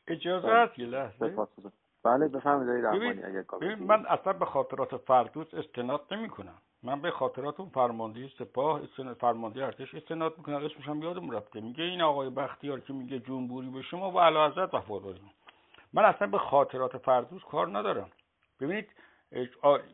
اجازه 0.07 0.47
هست؟ 0.47 0.79
یه 0.79 0.85
لحظه. 0.85 1.47
بله 2.03 2.27
بفهمید 2.27 2.69
اگر 2.69 3.75
من 3.75 4.05
اصلا 4.05 4.33
به 4.33 4.45
خاطرات 4.45 4.97
فردوس 4.97 5.53
استناد 5.53 6.05
نمی 6.11 6.29
کنم 6.29 6.61
من 6.83 7.01
به 7.01 7.11
خاطرات 7.11 7.59
اون 7.59 7.69
فرمانده 7.69 8.27
سپاه 8.39 8.81
فرمانده 9.19 9.65
ارتش 9.65 9.95
استناد 9.95 10.37
می‌کنم. 10.37 10.55
اسمش 10.55 10.87
هم 10.87 11.03
یادم 11.03 11.31
رفته. 11.31 11.61
میگه 11.61 11.83
این 11.83 12.01
آقای 12.01 12.29
بختیار 12.29 12.79
که 12.79 12.93
میگه 12.93 13.19
جمهوری 13.19 13.69
به 13.69 13.81
شما 13.81 14.11
و 14.11 14.19
علا 14.19 14.49
حضرت 14.49 14.73
وفاداریم 14.73 15.31
من 15.93 16.05
اصلا 16.05 16.27
به 16.27 16.37
خاطرات 16.37 16.97
فردوس 16.97 17.41
کار 17.43 17.77
ندارم. 17.77 18.09
ببینید 18.59 18.89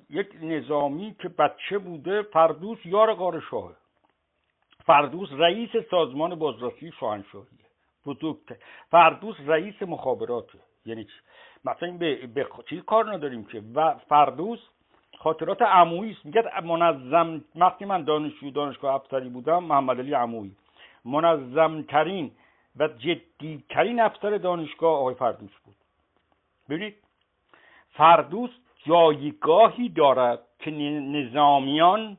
یک 0.10 0.36
نظامی 0.42 1.16
که 1.20 1.30
بچه 1.30 1.78
بوده 1.78 2.22
فردوس 2.22 2.86
یار 2.86 3.14
قار 3.14 3.40
شاهه. 3.40 3.76
فردوس 4.86 5.30
رئیس 5.32 5.70
سازمان 5.92 6.36
بازرسی 6.36 6.92
شاهنشاهیه 7.00 7.66
بزرگتر 8.06 8.56
فردوس 8.92 9.36
رئیس 9.46 9.82
مخابراته 9.82 10.60
یعنی 10.86 11.04
چی؟ 11.04 11.12
مثلا 11.66 11.92
به, 11.92 12.28
به 12.28 12.48
چیز 12.70 12.84
کار 12.84 13.14
نداریم 13.14 13.46
که؟ 13.46 13.64
و 13.76 13.94
فردوس 14.10 14.60
خاطرات 15.18 15.62
عمویی 15.62 16.12
است. 16.12 16.26
میگه 16.26 16.62
منظم 16.64 17.42
وقتی 17.56 17.86
من 17.86 18.04
دانشجو 18.04 18.52
دانشگاه 18.52 18.96
افسری 18.96 19.30
بودم 19.30 19.64
محمد 19.64 20.00
علی 20.00 20.14
عمویی. 20.14 20.56
منظمترین 21.06 22.32
و 22.76 22.88
جدیترین 22.88 24.00
افسر 24.00 24.38
دانشگاه 24.38 25.00
آقای 25.00 25.16
فردوس 25.16 25.52
بود. 25.66 25.76
ببینید 26.70 26.96
فردوس 27.90 28.50
جایگاهی 28.86 29.90
دارد 29.90 30.40
که 30.60 30.72
نظامیان 30.72 32.18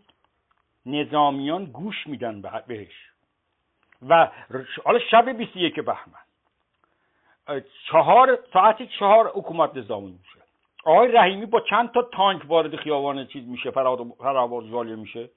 نظامیان 0.87 1.65
گوش 1.65 2.07
میدن 2.07 2.43
بهش. 2.67 3.11
و 4.09 4.29
حالا 4.85 4.99
شب 4.99 5.29
21 5.31 5.81
بهمن. 5.81 6.27
چهار 7.91 8.39
ساعت 8.53 8.83
چهار 8.83 9.31
حکومت 9.35 9.77
نظامی 9.77 10.13
میشه. 10.13 10.47
آقای 10.85 11.13
رحیمی 11.13 11.47
با 11.47 11.61
چند 11.61 11.91
تا 11.91 12.03
تانک 12.03 12.43
وارد 12.49 12.77
خیابان 12.77 13.27
چیز 13.27 13.49
میشه 13.49 13.71
فراواز 13.71 14.71
جالیه 14.71 14.97
میشه. 14.97 15.31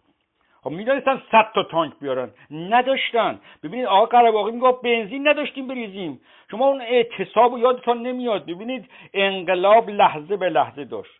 خب 0.63 0.69
می‌دانستن 0.69 1.21
صد 1.31 1.51
تا 1.55 1.63
تانک 1.63 1.93
بیارن. 2.01 2.31
نداشتن. 2.51 3.39
ببینید 3.63 3.85
آقا 3.85 4.05
قرباقی 4.05 4.51
میگه 4.51 4.71
بنزین 4.83 5.27
نداشتیم 5.27 5.67
بریزیم. 5.67 6.21
شما 6.51 6.67
اون 6.67 6.81
اعتصاب 6.81 7.57
یادتان 7.57 8.01
نمیاد. 8.01 8.45
ببینید 8.45 8.89
انقلاب 9.13 9.89
لحظه 9.89 10.37
به 10.37 10.49
لحظه 10.49 10.85
داشت. 10.85 11.11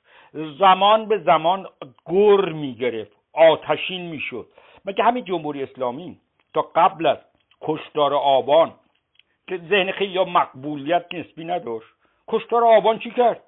زمان 0.60 1.06
به 1.06 1.18
زمان 1.18 1.68
گر 2.06 2.50
می‌گرفت. 2.50 3.19
آتشین 3.34 4.02
می‌شد. 4.02 4.48
مگه 4.86 5.04
همین 5.04 5.26
جمهوری 5.26 5.64
اسلامی 5.64 6.18
تا 6.54 6.62
قبل 6.62 7.06
از 7.06 7.18
کشتار 7.62 8.14
آبان 8.14 8.74
که 9.48 9.58
ذهن 9.58 9.92
خیلی 9.92 10.12
یا 10.12 10.24
مقبولیت 10.24 11.06
نسبی 11.14 11.46
نداشت؟ 11.46 11.88
کشتار 12.28 12.64
آبان 12.64 13.00
چی 13.00 13.12
کرد؟ 13.12 13.44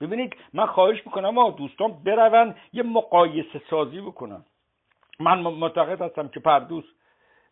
ببینید 0.00 0.36
من 0.52 0.66
خواهش 0.66 1.06
می‌کنم 1.06 1.30
ما 1.30 1.50
دوستان 1.50 1.92
برون 2.04 2.54
یه 2.72 2.82
مقایسه 2.82 3.62
سازی 3.70 4.00
بکنن. 4.00 4.44
من 5.20 5.38
معتقد 5.38 6.02
هستم 6.02 6.28
که 6.28 6.40
فردوس 6.40 6.84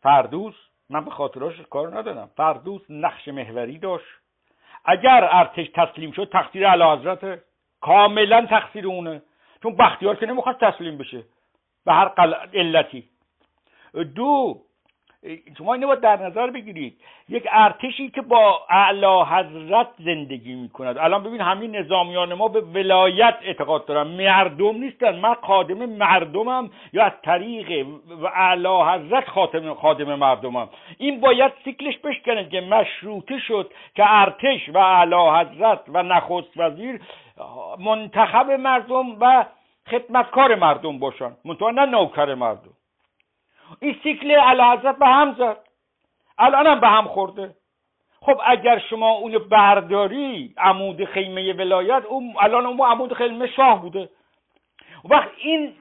فردوس 0.03 0.55
من 0.91 1.05
به 1.05 1.11
خاطراش 1.11 1.61
کار 1.71 1.99
ندارم. 1.99 2.31
فردوس 2.37 2.83
نقش 2.91 3.29
محوری 3.29 3.79
داشت. 3.79 4.07
اگر 4.85 5.29
ارتش 5.33 5.69
تسلیم 5.75 6.13
شد 6.13 6.29
تقصیر 6.33 6.67
اعلی 6.67 6.83
حضرت 6.83 7.41
کاملا 7.81 8.47
تقصیر 8.47 8.87
اونه. 8.87 9.23
چون 9.63 9.77
بختیار 9.77 10.17
که 10.17 10.27
نمی‌خواد 10.27 10.59
تسلیم 10.61 10.99
بشه. 10.99 11.25
به 11.85 11.93
هر 11.93 12.09
علتی. 12.55 13.09
دو 14.15 14.63
شما 15.59 15.75
اینو 15.75 15.87
باید 15.87 16.01
در 16.01 16.27
نظر 16.27 16.51
بگیرید. 16.51 17.01
یک 17.29 17.49
ارتشی 17.53 18.11
که 18.11 18.23
با 18.23 18.61
اعلی 18.71 19.23
حضرت 19.31 19.87
زندگی 19.99 20.55
می‌کند. 20.55 20.99
الان 20.99 21.23
ببین 21.23 21.41
همین 21.41 21.77
نظامیان 21.77 22.35
ما 22.35 22.49
به 22.49 22.61
ولایت 22.61 23.35
اعتقاد 23.43 23.87
دارن. 23.87 24.07
مردم 24.07 24.77
نیستن. 24.77 25.17
من 25.19 25.35
خادم 25.35 25.87
مردمم 25.87 26.71
یا 26.93 27.05
از 27.05 27.13
طریق 27.23 27.87
اعلی 28.35 28.69
حضرت 28.69 29.29
خاتم 29.29 29.75
خادم 29.75 30.15
مردمم. 30.15 30.69
این 30.99 31.21
باید 31.21 31.53
سیکلش 31.65 31.99
بشکنه 31.99 32.49
که 32.49 32.61
مشروطه 32.61 33.39
شد 33.39 33.73
که 33.95 34.05
ارتش 34.07 34.69
و 34.69 34.79
اعلی 34.79 35.15
حضرت 35.41 35.81
و 35.89 36.03
نخست 36.03 36.51
وزیر 36.57 37.01
منتخب 37.79 38.51
مردم 38.51 39.21
و 39.21 39.45
خدمتکار 39.91 40.55
مردم 40.55 40.99
باشن. 40.99 41.33
منتها 41.45 41.71
نه 41.71 41.85
نوکر 41.85 42.35
مردم. 42.35 42.78
این 43.81 43.97
سیکل 44.03 44.41
حضرت 44.41 44.99
به 44.99 45.07
هم 45.07 45.35
زد. 45.39 45.57
الان 46.39 46.67
هم 46.67 46.81
به 46.81 46.89
هم 46.89 47.05
خورده. 47.05 47.55
خب 48.21 48.41
اگر 48.47 48.79
شما 48.79 49.11
اون 49.11 49.39
برداری 49.39 50.55
عمود 50.59 51.05
خیمه 51.05 51.53
ولایت 51.53 52.05
اون 52.05 52.35
الان 52.41 52.67
اون 52.67 52.81
عمود 52.81 53.13
خیمه 53.13 53.47
شاه 53.47 53.83
بوده. 53.83 54.09
وقت 55.05 55.31
این 55.37 55.75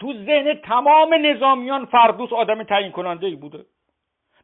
تو 0.00 0.12
ذهن 0.12 0.54
تمام 0.54 1.14
نظامیان 1.14 1.84
فردوس 1.84 2.32
آدم 2.32 2.62
تعیین 2.62 2.92
کننده 2.92 3.26
ای 3.26 3.36
بوده. 3.36 3.64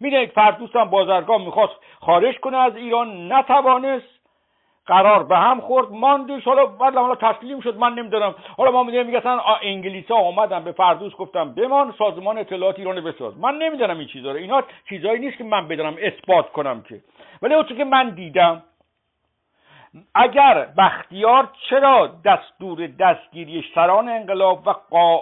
می‌دونید 0.01 0.31
فردوس 0.31 0.77
هم 0.77 0.91
بازرگاه 0.91 1.45
می‌خواست 1.45 1.75
خارج 2.01 2.41
کنه 2.41 2.57
از 2.57 2.77
ایران 2.77 3.33
نتوانست. 3.33 4.20
قرار 4.91 5.23
به 5.23 5.37
هم 5.37 5.61
خورد 5.61 5.93
ماندش 5.93 6.45
حالا 6.45 6.67
بعد 6.67 6.95
حالا 6.95 7.15
تسلیم 7.15 7.61
شد 7.61 7.77
من 7.77 7.95
نمی‌دونم. 7.95 8.35
حالا 8.59 8.71
ما 8.71 8.83
می‌دونیم 8.83 9.07
میگن 9.07 9.41
انگلیسی 9.63 10.13
ها 10.13 10.19
اومدن 10.19 10.65
به 10.65 10.73
فردوس. 10.73 11.13
گفتم 11.17 11.55
بمان 11.55 11.95
سازمان 11.99 12.39
اطلاعات 12.39 12.79
ایران 12.79 13.01
بساز 13.01 13.39
من 13.39 13.55
نمی‌دونم 13.55 13.99
این 13.99 14.09
چیزا 14.09 14.33
رو. 14.33 14.37
اینا 14.37 14.63
چیزایی 14.89 15.21
نیست 15.21 15.39
که 15.39 15.45
من 15.45 15.69
بدونم 15.69 15.97
اثبات 16.03 16.53
کنم 16.53 16.83
که. 16.83 17.01
ولی 17.43 17.55
اون 17.55 17.65
که 17.65 17.85
من 17.85 18.11
دیدم 18.11 18.63
اگر 20.15 20.69
بختیار 20.79 21.49
چرا 21.71 22.11
دستور 22.25 22.87
دستگیری 22.87 23.65
سران 23.75 24.09
انقلاب 24.09 24.67
و 24.67 24.73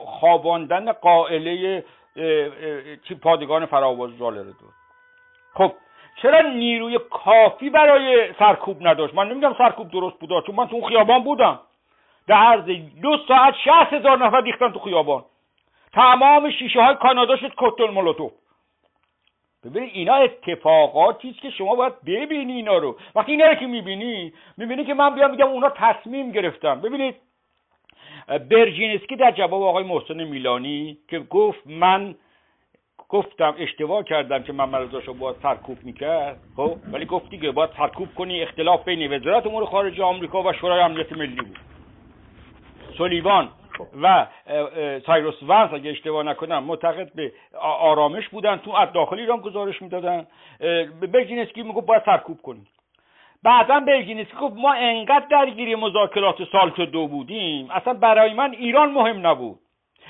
خواباندن 0.05 0.93
قائله 0.93 1.85
پادگان 3.23 3.67
فراواز 3.67 4.19
جاله 4.19 4.39
رو 4.39 4.45
داد 4.45 4.75
خب 5.55 5.73
چرا 6.23 6.41
نیروی 6.41 6.99
کافی 7.11 7.71
برای 7.71 8.33
سرکوب 8.39 8.87
نداشت؟ 8.87 9.15
من 9.15 9.29
نمیگم 9.29 9.55
سرکوب 9.59 9.91
درست 9.91 10.19
بود 10.19 10.47
چون 10.47 10.55
من 10.55 10.69
تو 10.69 10.81
خیابان 10.81 11.25
بودم. 11.25 11.61
در 12.27 12.37
عرض 12.37 12.65
دو 13.03 13.17
ساعت 13.29 13.55
شهست 13.65 13.93
هزار 13.93 14.19
نفر 14.19 14.41
ریختن 14.41 14.73
تو 14.73 14.79
خیابان. 14.79 15.25
تمام 15.93 16.51
شیشه 16.51 16.83
های 16.83 16.95
کانادا 16.95 17.37
شد 17.37 17.55
کوتل 17.55 17.91
مولوتوف. 17.91 18.33
ببینید 19.65 19.91
اینا 19.95 20.15
اتفاقاتی 20.15 21.31
است 21.31 21.41
که 21.41 21.51
شما 21.51 21.75
باید 21.75 22.05
ببینی 22.07 22.53
اینا 22.53 22.79
رو. 22.79 22.97
وقتی 23.15 23.33
اینا 23.33 23.47
رو 23.47 23.55
که 23.55 23.67
می‌بینی 23.67 24.33
می‌بینی 24.57 24.85
که 24.85 24.95
من 24.95 25.15
بیام 25.15 25.31
میگم 25.31 25.49
اونا 25.49 25.71
تصمیم 25.71 26.33
گرفتن. 26.33 26.81
ببینید 26.81 27.15
برژینسکی 28.51 29.17
در 29.17 29.31
جواب 29.31 29.63
آقای 29.63 29.85
محسن 29.85 30.25
میلانی 30.25 30.99
که 31.09 31.19
گفت 31.19 31.67
من 31.67 32.15
گفتم 33.09 33.55
اشتباه 33.59 34.05
کردم 34.05 34.43
که 34.43 34.53
من 34.53 34.75
رضا 34.75 35.13
باید 35.13 35.37
سرکوب 35.43 35.79
می‌کرد. 35.83 36.39
خب؟ 36.57 36.77
ولی 36.93 37.05
گفتی 37.05 37.39
که 37.39 37.51
باید 37.51 37.71
سرکوب 37.77 38.15
کنی 38.15 38.43
اختلاف 38.43 38.85
بین 38.85 39.13
وزارت 39.13 39.47
امور 39.47 39.65
خارجه 39.65 40.05
آمریکا 40.05 40.43
و 40.43 40.53
شورای 40.53 40.81
امنیت 40.81 41.13
ملی 41.13 41.37
بود. 41.37 41.59
سولیوان 42.99 43.49
و 44.03 44.27
سایروس 45.07 45.43
ونس 45.43 45.73
اگه 45.73 45.91
اشتباه 45.91 46.23
نکنم 46.23 46.65
معتقد 46.65 47.13
به 47.15 47.33
آرامش 47.61 48.29
بودن 48.29 48.57
تو 48.57 48.71
از 48.71 48.93
داخل 48.93 49.19
ایران 49.19 49.41
گزارش 49.41 49.83
می‌دادن. 49.83 50.27
برژینسکی 51.13 51.63
می‌گفت 51.63 51.87
باید 51.87 52.03
سرکوب 52.05 52.43
کنیم 52.43 52.67
بعدا 53.43 53.81
برژینسکی 53.81 54.37
گفت 54.41 54.57
ما 54.57 54.73
انقدر 54.73 55.27
درگیری 55.31 55.75
مذاکرات 55.75 56.45
سالت 56.53 56.81
دو 56.81 57.07
بودیم 57.07 57.71
اصلا 57.71 57.95
برای 57.95 58.35
من 58.35 58.53
ایران 58.53 58.93
مهم 58.93 59.27
نبود. 59.27 59.59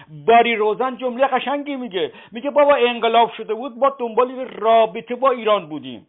باری 0.09 0.57
روزن 0.57 0.97
جمله 0.97 1.27
قشنگی 1.27 1.77
میگه. 1.77 2.13
میگه 2.33 2.51
بابا 2.51 2.75
انقلاب 2.75 3.33
شده 3.33 3.55
بود 3.55 3.79
ما 3.79 3.97
دنبال 3.99 4.41
رابطه 4.41 5.15
با 5.15 5.31
ایران 5.31 5.69
بودیم. 5.69 6.07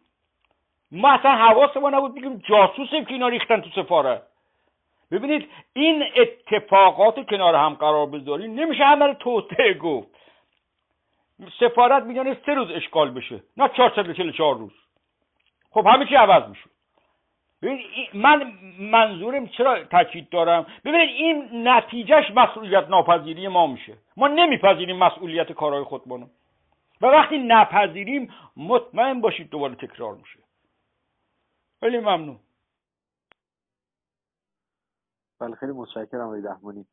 ما 0.91 1.11
اصلا 1.11 1.32
حواس 1.32 1.78
ما 1.78 1.90
نبود 1.90 2.16
بگیم 2.16 2.41
جاسوسیم 2.49 3.06
که 3.06 3.14
اینا 3.14 3.28
ریختن 3.28 3.61
تو 3.61 3.70
سفارت 3.84 4.22
ببینید 5.11 5.49
این 5.74 6.03
اتفاقات 6.16 7.30
کنار 7.30 7.56
هم 7.56 7.74
قرار 7.74 8.06
بذاریم 8.06 8.60
نمیشه 8.60 8.84
همه 8.84 9.14
توسعه 9.14 9.74
گفت. 9.74 10.07
سفارت 11.60 12.03
میگن 12.03 12.34
سه 12.45 12.53
روز 12.53 12.72
اشکال 12.72 13.11
بشه 13.11 13.44
نه 13.57 13.70
چهار 14.38 14.57
روز. 14.57 14.72
خب 15.72 15.88
همه 15.88 16.06
چی 16.06 16.16
عوض 16.16 16.49
میشه 16.49 16.70
من 18.14 18.53
منظورم 18.80 19.48
چرا 19.48 19.84
تاکید 19.84 20.30
دارم؟ 20.30 20.65
ببینید 20.86 21.10
این 21.10 21.68
نتیجهش 21.68 22.31
مسئولیت 22.36 22.88
ناپذیری 22.90 23.48
ما 23.48 23.68
میشه. 23.68 23.98
ما 24.18 24.27
نمیپذیریم 24.27 24.98
مسئولیت 24.98 25.52
کارهای 25.52 25.84
خودمونو 25.84 26.27
و 27.02 27.06
وقتی 27.06 27.38
نپذیریم 27.38 28.34
مطمئن 28.57 29.22
باشید 29.22 29.49
دوباره 29.49 29.76
تکرار 29.76 30.15
میشه. 30.15 30.40
خیلی 31.80 31.99
ممنون. 31.99 32.40
بله 35.40 35.56
خیلی 35.56 35.72
متشکرم 35.72 36.22
آقای 36.22 36.41
رحمانی 36.41 36.86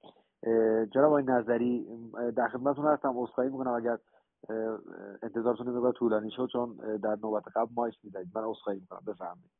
جناب 0.94 1.06
آقای 1.06 1.22
نظری 1.22 1.86
در 2.36 2.48
خدمتتون 2.48 2.86
هستم. 2.86 3.18
عذرخواهی 3.18 3.50
می‌کنم 3.50 3.72
اگر 3.72 3.98
انتظارتون 5.22 5.68
مقدار 5.68 5.92
طولانی 5.92 6.30
شد 6.30 6.48
چون 6.52 6.76
در 7.02 7.16
نوبت 7.22 7.44
قبل 7.56 7.70
مایک 7.74 7.94
می‌دهید 8.04 8.28
من 8.34 8.42
عذرخواهی 8.44 8.78
می‌کنم. 8.80 9.02
بفرمایید. 9.06 9.50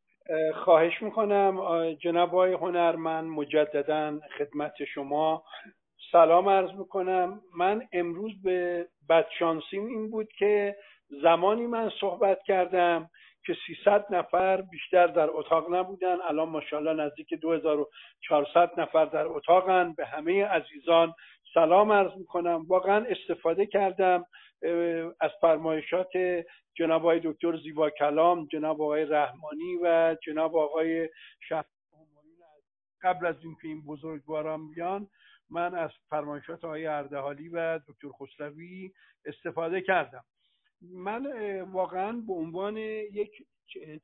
خواهش 0.55 1.03
می‌کنم 1.03 1.61
جناب 1.93 2.29
آقای 2.29 2.53
هنرمند 2.53 3.31
مجددا 3.31 4.21
خدمت 4.39 4.85
شما. 4.95 5.45
سلام 6.13 6.49
عرض 6.49 6.71
می‌کنم. 6.73 7.41
من 7.57 7.83
امروز 7.93 8.33
به 8.43 8.87
بدشانسیم 9.09 9.87
این 9.87 10.11
بود 10.11 10.29
که 10.39 10.77
زمانی 11.23 11.67
من 11.67 11.91
صحبت 12.01 12.43
کردم 12.43 13.11
که 13.47 13.57
300 13.67 14.15
نفر 14.15 14.61
بیشتر 14.61 15.07
در 15.07 15.31
اتاق 15.31 15.75
نبودن. 15.75 16.17
الان 16.29 16.49
ماشاءالله 16.49 17.05
نزدیک 17.05 17.35
2400 17.35 18.81
نفر 18.81 19.05
در 19.05 19.27
اتاقن. 19.27 19.95
به 19.97 20.07
همه 20.07 20.45
عزیزان 20.45 21.15
سلام 21.55 21.93
عرض 21.93 22.13
می‌کنم. 22.17 22.65
واقعا 22.69 23.05
استفاده 23.05 23.67
کردم 23.67 24.27
از 25.21 25.31
فرمایشات 25.41 26.11
جناب 26.75 27.03
آقای 27.03 27.21
دکتر 27.25 27.57
زیبا 27.57 27.91
کلام 27.91 28.47
جناب 28.47 28.83
آقای 28.83 29.05
رحمانی 29.05 29.77
و 29.83 30.17
جناب 30.23 30.57
آقای 30.57 31.09
شهر 31.49 31.65
قبل 33.03 33.27
از 33.27 33.35
اینکه 33.43 33.69
این 33.69 33.85
بزرگواران 33.85 34.71
بیان 34.71 35.09
من 35.51 35.75
از 35.75 35.91
فرمایشات 36.11 36.65
آقای 36.65 36.87
اردهالی 36.87 37.49
و 37.49 37.79
دکتر 37.79 38.09
خسروی 38.09 38.93
استفاده 39.25 39.81
کردم. 39.81 40.25
من 40.83 41.61
واقعا 41.61 42.13
به 42.27 42.33
عنوان 42.33 42.77
یک 42.77 43.47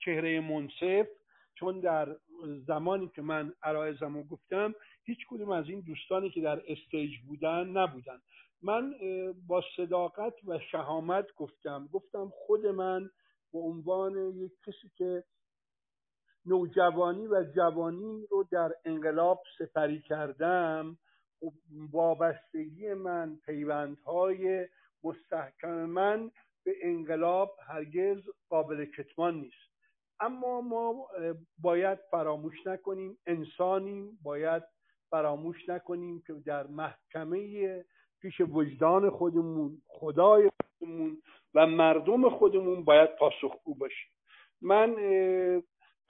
چهره 0.05 0.41
منصف 0.41 1.07
چون 1.55 1.81
در 1.81 2.17
زمانی 2.67 3.09
که 3.09 3.23
من 3.23 3.53
عرایزم 3.63 4.15
رو 4.15 4.23
گفتم 4.25 4.75
هیچ 5.05 5.19
کدوم 5.31 5.51
از 5.51 5.69
این 5.69 5.81
دوستانی 5.81 6.31
که 6.31 6.41
در 6.41 6.63
استیج 6.69 7.11
بودن 7.29 7.67
نبودن. 7.67 8.21
من 8.63 8.95
با 9.47 9.63
صداقت 9.77 10.35
و 10.47 10.59
شهامت 10.59 11.35
گفتم 11.37 11.89
گفتم 11.93 12.33
خود 12.35 12.67
من 12.67 13.11
به 13.53 13.59
عنوان 13.59 14.17
یک 14.17 14.53
کسی 14.67 14.91
که 14.97 15.25
نوجوانی 16.47 17.27
و 17.27 17.45
جوانی 17.57 18.27
رو 18.31 18.45
در 18.51 18.73
انقلاب 18.85 19.43
سپری 19.59 20.01
کردم 20.01 20.99
خب 21.41 21.53
وابستگی 21.93 22.95
من 22.95 23.37
پیوندهای 23.47 24.69
مستحکم 25.05 25.85
من 25.85 26.31
به 26.65 26.75
انقلاب 26.83 27.57
هرگز 27.67 28.23
قابل 28.49 28.85
کتمان 28.85 29.35
نیست. 29.35 29.73
اما 30.21 30.61
ما 30.61 31.09
باید 31.59 31.99
فراموش 32.11 32.67
نکنیم 32.67 33.19
انسانیم 33.27 34.19
باید 34.23 34.63
فراموش 35.13 35.69
نکنیم 35.69 36.23
که 36.27 36.33
در 36.47 36.67
محکمه 36.67 37.41
پیش 38.23 38.41
وجدان 38.41 39.11
خودمون 39.11 39.83
خدای 39.87 40.51
خودمون 40.79 41.17
و 41.55 41.67
مردم 41.67 42.31
خودمون 42.31 42.85
باید 42.85 43.17
پاسخگو 43.17 43.75
باشیم. 43.75 44.11
من 44.63 44.95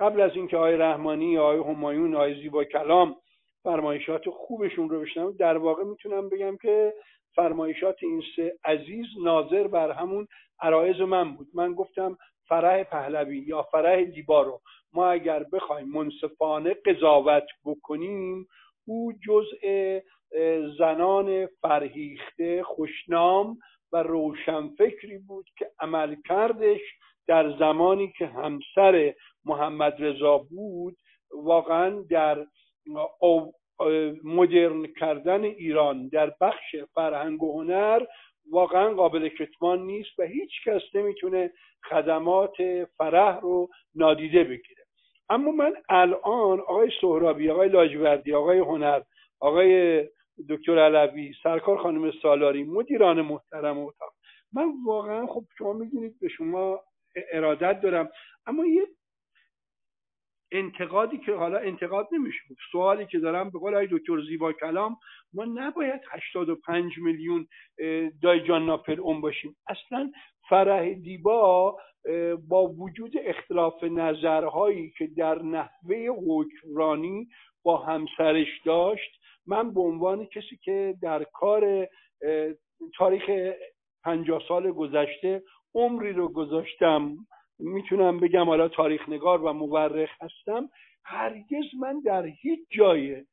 قبل 0.00 0.20
از 0.20 0.30
اینکه 0.34 0.56
آقای 0.56 0.76
رحمانی 0.76 1.38
آقای 1.38 1.74
همایون 1.74 2.14
آقای 2.14 2.42
زیبا 2.42 2.64
کلام 2.64 3.16
فرمایشات 3.62 4.30
خوبشون 4.30 4.88
رو 4.90 5.00
بشنم 5.00 5.32
در 5.32 5.56
واقع 5.56 5.84
می‌تونم 5.84 6.28
بگم 6.28 6.56
که 6.56 6.94
فرمایشات 7.34 7.96
این 8.02 8.22
سه 8.36 8.58
عزیز 8.64 9.06
ناظر 9.24 9.66
بر 9.68 9.90
همون 9.90 10.26
عرایز 10.60 11.00
من 11.00 11.36
بود. 11.36 11.48
من 11.54 11.74
گفتم 11.74 12.18
فرح 12.48 12.82
پهلوی 12.84 13.38
یا 13.38 13.62
فرح 13.62 13.96
لیبا 13.96 14.42
رو 14.42 14.60
ما 14.92 15.06
اگر 15.06 15.44
بخوایم 15.52 15.88
منصفانه 15.88 16.74
قضاوت 16.74 17.46
بکنیم 17.64 18.46
او 18.84 19.12
جزء 19.26 20.00
زنان 20.78 21.46
فرهیخته 21.46 22.62
خوشنام 22.62 23.58
و 23.92 24.02
روشنفکری 24.02 25.18
بود 25.18 25.46
که 25.58 25.70
عمل 25.80 26.16
کردش 26.28 26.80
در 27.26 27.58
زمانی 27.58 28.12
که 28.18 28.26
همسر 28.26 29.14
محمد 29.44 29.94
رضا 29.98 30.38
بود 30.38 30.96
واقعا 31.32 32.04
در 32.10 32.46
مدرن 34.24 34.86
کردن 35.00 35.44
ایران 35.44 36.08
در 36.08 36.32
بخش 36.40 36.76
فرهنگ 36.94 37.42
و 37.42 37.60
هنر 37.60 38.06
واقعا 38.50 38.94
قابل 38.94 39.28
کتمان 39.28 39.86
نیست 39.86 40.18
و 40.18 40.22
هیچ 40.22 40.50
کس 40.66 40.82
نمی‌تونه 40.94 41.52
خدمات 41.90 42.84
فرح 42.98 43.40
رو 43.40 43.68
نادیده 43.94 44.44
بگیره. 44.44 44.81
اما 45.32 45.52
من 45.52 45.74
الان 45.90 46.60
آقای 46.60 46.90
سهرابی 47.02 47.50
آقای 47.50 47.70
لاجوردی 47.70 48.34
آقای 48.34 48.60
هنر 48.60 49.02
آقای 49.40 50.02
دکتر 50.50 50.80
علوی 50.80 51.34
سرکار 51.44 51.78
خانم 51.78 52.12
سالاری 52.22 52.64
مدیران 52.64 53.22
محترم 53.22 53.78
اتاق 53.80 54.12
من 54.54 54.72
واقعا 54.86 55.26
خب 55.26 55.44
شما 55.58 55.74
می‌دونید 55.74 56.20
به 56.20 56.28
شما 56.28 56.80
ارادت 57.32 57.82
دارم 57.82 58.10
اما 58.46 58.66
یه 58.66 58.82
انتقادی 60.52 61.18
که 61.18 61.32
حالا 61.32 61.58
انتقاد 61.58 62.08
نمیشه. 62.12 62.38
سوالی 62.72 63.06
که 63.06 63.18
دارم 63.18 63.50
به 63.50 63.58
قول 63.58 63.86
دکتر 63.86 64.20
زیبا 64.28 64.52
کلام 64.52 64.96
ما 65.34 65.44
نباید 65.44 66.00
85 66.10 66.98
میلیون 66.98 67.46
دای 68.22 68.40
جان 68.40 68.66
ناپل 68.66 69.00
اون 69.00 69.20
باشیم. 69.20 69.56
اصلا 69.68 70.12
فرح 70.48 70.92
دیبا 70.92 71.76
با 72.48 72.66
وجود 72.66 73.12
اختلاف 73.24 73.84
نظرهایی 73.84 74.92
که 74.98 75.06
در 75.06 75.42
نحوه 75.42 76.06
حکمرانی 76.26 77.28
با 77.62 77.76
همسرش 77.76 78.60
داشت 78.64 79.10
من 79.46 79.74
به 79.74 79.80
عنوان 79.80 80.24
کسی 80.24 80.56
که 80.62 80.94
در 81.02 81.24
کار 81.24 81.88
تاریخ 82.96 83.54
پنجاه 84.04 84.42
سال 84.48 84.72
گذشته 84.72 85.42
عمری 85.74 86.12
رو 86.12 86.28
گذاشتم 86.28 87.16
می‌تونم 87.62 88.20
بگم 88.20 88.44
حالا 88.46 88.68
تاریخ 88.68 89.08
نگار 89.08 89.42
و 89.42 89.52
مورخ 89.52 90.10
هستم. 90.20 90.68
هرگز 91.04 91.64
من 91.80 92.00
در 92.00 92.26
هیچ 92.26 92.60
جای 92.70 93.24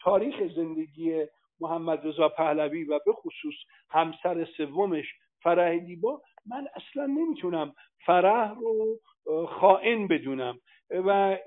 تاریخ 0.00 0.34
زندگی 0.56 1.26
محمد 1.60 2.06
رضا 2.06 2.28
پهلوی 2.28 2.84
و 2.84 3.00
به 3.06 3.12
خصوص 3.12 3.54
همسر 3.90 4.44
سومش 4.44 5.06
فرح 5.42 5.78
دیبا 5.78 6.22
من 6.46 6.66
اصلا 6.74 7.06
نمی‌تونم 7.06 7.74
فرح 8.06 8.54
رو 8.54 8.98
خائن 9.46 10.08
بدونم. 10.08 10.60
و 10.90 11.38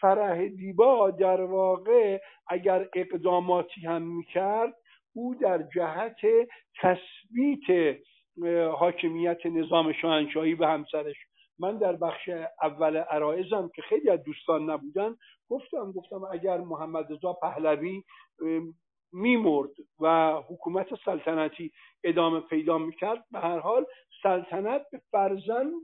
فرح 0.00 0.46
دیبا 0.48 1.10
در 1.10 1.40
واقع 1.40 2.20
اگر 2.48 2.88
اقداماتی 2.94 3.80
هم 3.80 4.02
می‌کرد 4.02 4.74
او 5.12 5.34
در 5.34 5.62
جهت 5.74 6.20
تثبیت 6.80 7.96
حاکمیت 8.78 9.46
نظام 9.46 9.92
شاهنشاهی 9.92 10.54
به 10.54 10.66
همسرش. 10.66 11.16
من 11.58 11.78
در 11.78 11.92
بخش 11.92 12.30
اول 12.62 12.96
عرایزم 12.96 13.70
که 13.74 13.82
خیلی 13.82 14.10
از 14.10 14.24
دوستان 14.24 14.70
نبودن 14.70 15.16
گفتم 15.48 15.92
گفتم 15.92 16.24
اگر 16.32 16.58
محمد 16.58 17.12
رضا 17.12 17.32
پهلوی 17.32 18.02
میمرد 19.12 19.70
و 20.00 20.34
حکومت 20.48 20.86
سلطنتی 21.04 21.72
ادامه 22.04 22.40
پیدا 22.40 22.78
می‌کرد 22.78 23.24
به 23.32 23.38
هر 23.38 23.58
حال 23.58 23.86
سلطنت 24.22 24.82
به 24.92 25.00
فرزند 25.10 25.82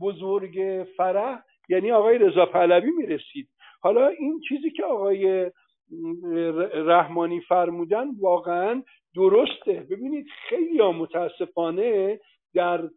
بزرگ 0.00 0.86
فرح 0.96 1.42
یعنی 1.68 1.92
آقای 1.92 2.18
رضا 2.18 2.46
پهلوی 2.46 2.90
می‌رسید. 2.90 3.48
حالا 3.80 4.06
این 4.08 4.40
چیزی 4.48 4.70
که 4.70 4.84
آقای 4.84 5.50
رحمانی 6.74 7.40
فرمودن 7.40 8.06
واقعا 8.20 8.82
درسته. 9.14 9.86
ببینید 9.90 10.26
خیلی 10.48 10.82
متاسفانه 10.82 12.20
در 12.54 12.88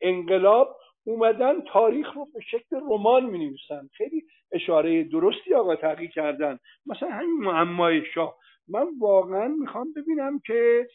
انقلاب 0.00 0.76
اومدن 1.04 1.60
تاریخ 1.60 2.12
رو 2.14 2.28
به 2.34 2.40
شکل 2.40 2.76
رمان 2.76 3.26
می 3.26 3.38
نویسن 3.38 3.88
خیلی 3.92 4.22
اشاره 4.52 5.04
درستی 5.04 5.54
آقا 5.54 5.76
تحقیق 5.76 6.10
کردن. 6.10 6.58
مثلا 6.86 7.08
همین 7.08 7.36
معمای 7.40 8.02
شاه. 8.14 8.34
من 8.68 8.86
واقعا 9.00 9.48
می‌خوام 9.48 9.92
ببینم 9.96 10.40
که 10.46 10.86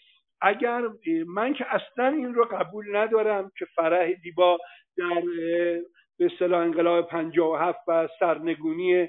اگر 0.41 0.81
من 1.27 1.53
که 1.53 1.65
اصلا 1.75 2.07
این 2.07 2.33
رو 2.33 2.45
قبول 2.45 2.95
ندارم 2.95 3.51
که 3.59 3.65
فرح 3.65 4.11
دیبا 4.11 4.57
در 4.97 5.21
به 6.19 6.25
اصطلاح 6.25 6.61
انقلاب 6.61 7.07
57 7.07 7.79
و 7.87 8.07
سرنگونی 8.19 9.07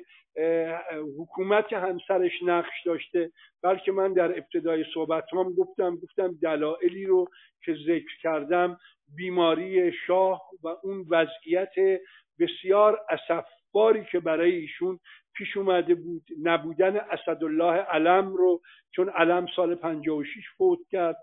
حکومت 1.18 1.72
همسرش 1.72 2.42
نقش 2.42 2.86
داشته 2.86 3.30
بلکه 3.62 3.92
من 3.92 4.12
در 4.12 4.38
ابتدای 4.38 4.84
صحبت 4.94 5.24
هم 5.32 5.52
گفتم 5.52 5.96
گفتم 5.96 6.38
دلایلی 6.42 7.06
رو 7.06 7.28
که 7.64 7.74
ذکر 7.86 8.18
کردم 8.22 8.78
بیماری 9.16 9.92
شاه 10.06 10.42
و 10.62 10.68
اون 10.82 11.06
وضعیت 11.10 12.00
بسیار 12.38 13.00
اسفباری 13.10 14.04
که 14.12 14.20
برای 14.20 14.54
ایشون 14.54 14.98
پیش 15.34 15.56
اومده 15.56 15.94
بود. 15.94 16.22
نبودن 16.42 16.96
اسدالله 16.96 17.72
علم 17.72 18.36
رو 18.36 18.60
چون 18.90 19.08
علم 19.08 19.46
سال 19.56 19.74
56 19.74 20.28
فوت 20.56 20.78
کرد 20.90 21.16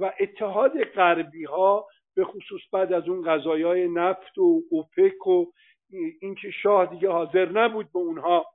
و 0.00 0.12
اتحاد 0.20 0.84
غربی 0.84 1.44
ها 1.44 1.86
به 2.14 2.24
خصوص 2.24 2.60
بعد 2.72 2.92
از 2.92 3.08
اون 3.08 3.22
غذایای 3.24 3.88
نفت 3.88 4.38
و 4.38 4.62
اوپک 4.70 5.26
و 5.26 5.44
اینکه 6.20 6.50
شاه 6.50 6.86
دیگه 6.86 7.08
حاضر 7.08 7.48
نبود 7.48 7.92
به 7.92 7.98
اونها 7.98 8.46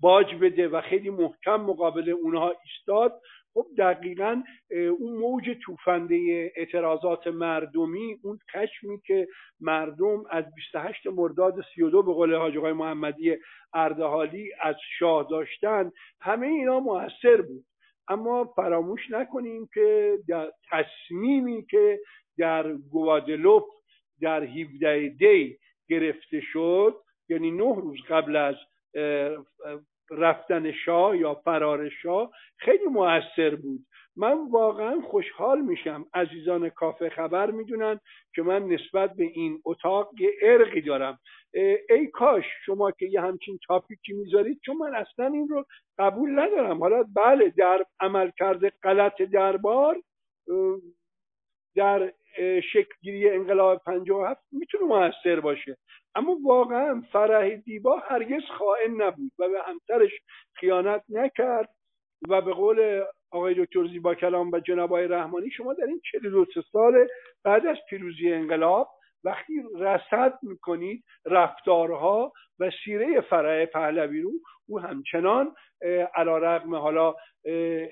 باج 0.00 0.34
بده 0.34 0.68
و 0.68 0.80
خیلی 0.80 1.10
محکم 1.10 1.56
مقابل 1.56 2.10
اونها 2.10 2.54
ایستاد 2.64 3.20
خب 3.54 3.66
دقیقا 3.78 4.42
اون 4.70 5.18
موج 5.18 5.56
توفنده 5.64 6.50
اعتراضات 6.56 7.26
مردمی 7.26 8.18
اون 8.22 8.38
خشمی 8.50 9.00
که 9.06 9.28
مردم 9.60 10.24
از 10.30 10.44
28 10.54 11.06
مرداد 11.06 11.54
32 11.74 12.02
به 12.02 12.12
قول 12.12 12.34
حاج 12.34 12.56
محمدی 12.56 13.36
اردهالی 13.74 14.50
از 14.62 14.76
شاه 14.98 15.26
داشتن 15.30 15.92
همه 16.20 16.46
اینا 16.46 16.80
موثر 16.80 17.42
بود. 17.42 17.64
اما 18.08 18.44
فراموش 18.44 19.10
نکنیم 19.10 19.68
که 19.74 20.18
در 20.28 20.52
تصمیمی 20.70 21.66
که 21.70 22.00
در 22.38 22.72
گوادلوپ 22.72 23.64
در 24.20 24.42
17 24.42 25.08
دی 25.08 25.58
گرفته 25.88 26.40
شد 26.40 26.96
یعنی 27.28 27.50
نه 27.50 27.74
روز 27.74 27.98
قبل 28.08 28.36
از 28.36 28.54
رفتن 30.10 30.72
شاه 30.72 31.16
یا 31.18 31.34
فرار 31.34 31.88
شاه 31.88 32.30
خیلی 32.56 32.84
موثر 32.84 33.54
بود. 33.54 33.80
من 34.16 34.50
واقعا 34.50 35.00
خوشحال 35.00 35.60
میشم. 35.60 36.06
عزیزان 36.14 36.68
کافه 36.68 37.08
خبر 37.08 37.50
می‌دونن 37.50 38.00
که 38.34 38.42
من 38.42 38.62
نسبت 38.62 39.14
به 39.14 39.24
این 39.24 39.60
اتاق 39.64 40.10
یه 40.20 40.32
ارقی 40.42 40.80
دارم. 40.80 41.18
ای 41.90 42.06
کاش 42.12 42.44
شما 42.66 42.90
که 42.90 43.06
یه 43.06 43.20
همچین 43.20 43.58
تاپیکی 43.66 44.12
می‌ذارید 44.12 44.60
چون 44.64 44.76
من 44.76 44.94
اصلا 44.94 45.26
این 45.26 45.48
رو 45.48 45.64
قبول 45.98 46.38
ندارم. 46.38 46.78
حالا 46.78 47.04
بله 47.14 47.50
در 47.50 47.84
عمل 48.00 48.30
کرده 48.38 48.72
غلط 48.82 49.22
دربار 49.22 50.02
در 51.78 52.12
شکلگیری 52.72 53.30
انقلاب 53.30 53.82
57 53.86 54.40
می‌تونه 54.52 54.84
موثر 54.84 55.40
باشه. 55.40 55.76
اما 56.14 56.36
واقعا 56.44 57.02
فرح 57.12 57.54
دیبا 57.56 57.96
هرگز 57.96 58.42
خائن 58.58 59.02
نبود 59.02 59.32
و 59.38 59.48
به 59.48 59.58
همسرش 59.66 60.10
خیانت 60.54 61.02
نکرد 61.08 61.68
و 62.28 62.40
به 62.40 62.52
قول 62.52 63.04
آقای 63.30 63.54
دکتر 63.54 63.86
زیبا 63.86 64.14
کلام 64.14 64.50
و 64.50 64.60
جناب 64.60 64.92
آقای 64.92 65.08
رحمانی 65.08 65.50
شما 65.50 65.74
در 65.74 65.84
این 65.84 66.00
42 66.12 66.44
سال 66.72 67.08
بعد 67.44 67.66
از 67.66 67.76
پیروزی 67.90 68.32
انقلاب 68.32 68.88
وقتی 69.24 69.62
رصد 69.78 70.38
می‌کنید 70.42 71.04
رفتارها 71.26 72.32
و 72.58 72.70
سیره 72.84 73.20
فرح 73.20 73.64
پهلوی 73.64 74.20
رو 74.20 74.30
او 74.68 74.80
همچنان 74.80 75.54
علا 76.14 76.38
رقم 76.38 76.74
حالا 76.74 77.14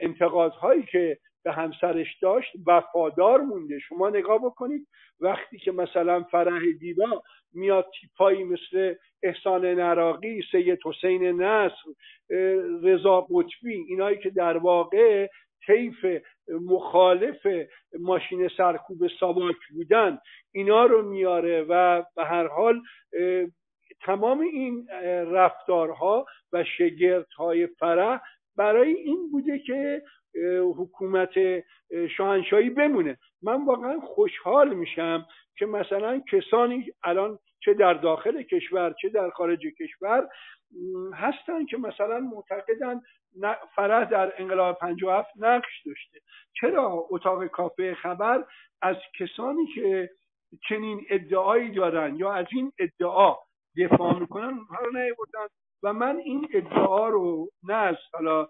انتقادهایی 0.01 0.83
که 0.83 1.19
به 1.47 1.52
همسرش 1.52 2.18
داشت 2.23 2.52
وفادار 2.66 3.40
مونده. 3.40 3.78
شما 3.78 4.10
نگاه 4.10 4.39
بکنید 4.39 4.86
وقتی 5.20 5.59
که 5.59 5.73
مثلا 5.73 6.23
فرح 6.23 6.60
دیبا 6.81 7.23
میاد 7.55 7.86
تیپایی 8.01 8.44
مثل 8.44 8.94
احسان 9.23 9.66
نراقی 9.66 10.43
سید 10.52 10.78
حسین 10.85 11.43
نصر 11.43 11.85
رضا 12.82 13.20
قطبی 13.20 13.74
اینایی 13.74 14.18
که 14.18 14.31
در 14.31 14.56
واقع 14.56 15.28
طیف 15.66 16.23
مخالف 16.48 17.47
ماشین 17.98 18.48
سرکوب 18.56 19.09
ساواک 19.20 19.56
بودن 19.74 20.18
اینا 20.52 20.86
رو 20.86 21.02
میاره 21.02 21.62
و 21.68 22.02
به 22.16 22.24
هر 22.24 22.47
حال 22.47 22.81
تمام 24.01 24.40
این 24.40 24.89
رفتارها 25.32 26.27
و 26.52 26.64
شگردهای 26.64 27.66
فرح 27.66 28.20
برای 28.57 28.93
این 28.93 29.31
بوده 29.31 29.59
که 29.59 30.03
حکومت 30.77 31.31
شاهنشاهی 32.16 32.70
بمونه. 32.70 33.19
من 33.43 33.65
واقعا 33.65 34.01
خوشحال 34.01 34.74
میشم 34.74 35.27
که 35.59 35.66
مثلا 35.66 36.23
کسانی 36.33 36.93
الان 37.05 37.39
چه 37.61 37.74
در 37.74 37.95
داخل 37.95 38.43
کشور 38.43 38.95
چه 39.03 39.09
در 39.09 39.31
خارج 39.31 39.61
کشور 39.61 40.28
هستن 41.15 41.66
که 41.66 41.77
مثلا 41.77 42.20
معتقدن 42.20 43.01
فرح 43.74 44.05
در 44.05 44.33
انقلاب 44.39 44.78
57 44.78 45.31
نقش 45.37 45.87
داشته. 45.87 46.19
چرا 46.61 47.07
اتاق 47.11 47.47
کافه 47.47 47.95
خبر 47.95 48.45
از 48.83 48.97
کسانی 49.19 49.66
که 49.74 50.11
چنین 50.69 51.07
ادعایی 51.11 51.70
دارن 51.70 52.16
یا 52.16 52.33
از 52.33 52.47
این 52.53 52.73
ادعا 52.78 53.35
دفاع 53.78 54.19
می‌کنن 54.19 54.59
رو 54.81 54.91
نیوردن 54.93 55.47
و 55.82 55.93
من 55.93 56.16
این 56.16 56.48
ادعا 56.55 57.09
رو 57.09 57.51
نه 57.62 57.74
از 57.74 57.97
حالا 58.12 58.48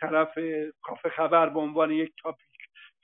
طرف 0.00 0.38
کافه 0.82 1.08
خبر 1.08 1.48
به 1.48 1.60
عنوان 1.60 1.90
یک 1.90 2.12
تاپیک. 2.22 2.48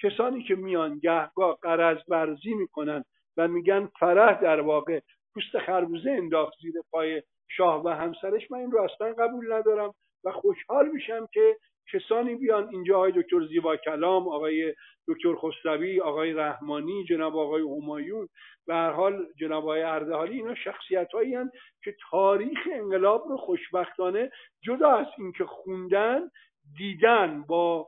کسانی 0.03 0.43
که 0.43 0.55
میان 0.55 0.99
گهگاه 0.99 1.59
قرض 1.63 1.99
برزی 2.09 2.55
می‌کنن 2.55 3.05
و 3.37 3.49
میگن 3.49 3.87
فرح 4.01 4.41
در 4.41 4.61
واقع 4.61 5.01
پوست 5.35 5.59
خربوزه 5.59 6.11
انداخت 6.11 6.55
زیر 6.63 6.75
پای 6.91 7.23
شاه 7.49 7.85
و 7.85 7.89
همسرش 7.89 8.51
من 8.51 8.59
این 8.59 8.71
رو 8.71 8.83
اصلا 8.83 9.13
قبول 9.13 9.53
ندارم 9.53 9.95
و 10.25 10.33
خوشحال 10.33 10.89
میشم 10.89 11.29
که 11.33 11.57
کسانی 11.93 12.35
بیان 12.35 12.69
اینجا 12.69 12.97
آقای 12.97 13.13
دکتر 13.13 13.47
زیبا 13.47 13.77
کلام 13.77 14.29
آقای 14.29 14.75
دکتر 15.09 15.35
خسروی 15.35 16.01
آقای 16.01 16.33
رحمانی 16.33 17.05
جناب 17.05 17.37
آقای 17.37 17.63
همایون 17.63 18.29
و 18.69 18.75
هر 18.75 18.91
حال 18.91 19.27
جناب 19.41 19.63
آقای 19.63 19.83
اردهالی 19.83 20.35
اینا 20.35 20.55
شخصیت 20.55 21.13
هایی 21.13 21.37
که 21.85 21.97
تاریخ 22.11 22.59
انقلاب 22.73 23.29
رو 23.29 23.37
خوشبختانه 23.37 24.31
جدا 24.63 24.91
از 24.91 25.07
اینکه 25.19 25.45
خوندن 25.45 26.31
دیدن 26.77 27.43
با 27.43 27.87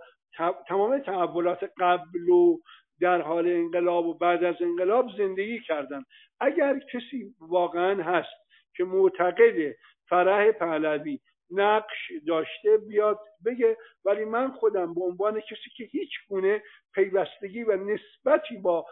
تمام 0.68 0.98
تحولات 0.98 1.70
قبل 1.78 2.28
و 2.28 2.58
در 3.00 3.22
حال 3.22 3.48
انقلاب 3.48 4.06
و 4.06 4.14
بعد 4.14 4.44
از 4.44 4.54
انقلاب 4.60 5.06
زندگی 5.18 5.60
کردن. 5.60 6.04
اگر 6.40 6.78
کسی 6.92 7.34
واقعا 7.40 8.02
هست 8.02 8.46
که 8.76 8.84
معتقد 8.84 9.74
فرح 10.08 10.52
پهلوی 10.52 11.20
نقش 11.50 12.12
داشته 12.26 12.76
بیاد 12.88 13.20
بگه. 13.46 13.76
ولی 14.04 14.24
من 14.24 14.50
خودم 14.50 14.94
به 14.94 15.00
عنوان 15.04 15.40
کسی 15.40 15.70
که 15.76 15.84
هیچ 15.84 16.10
گونه 16.28 16.62
پیوستگی 16.94 17.62
و 17.62 17.76
نسبتی 17.76 18.56
با 18.56 18.86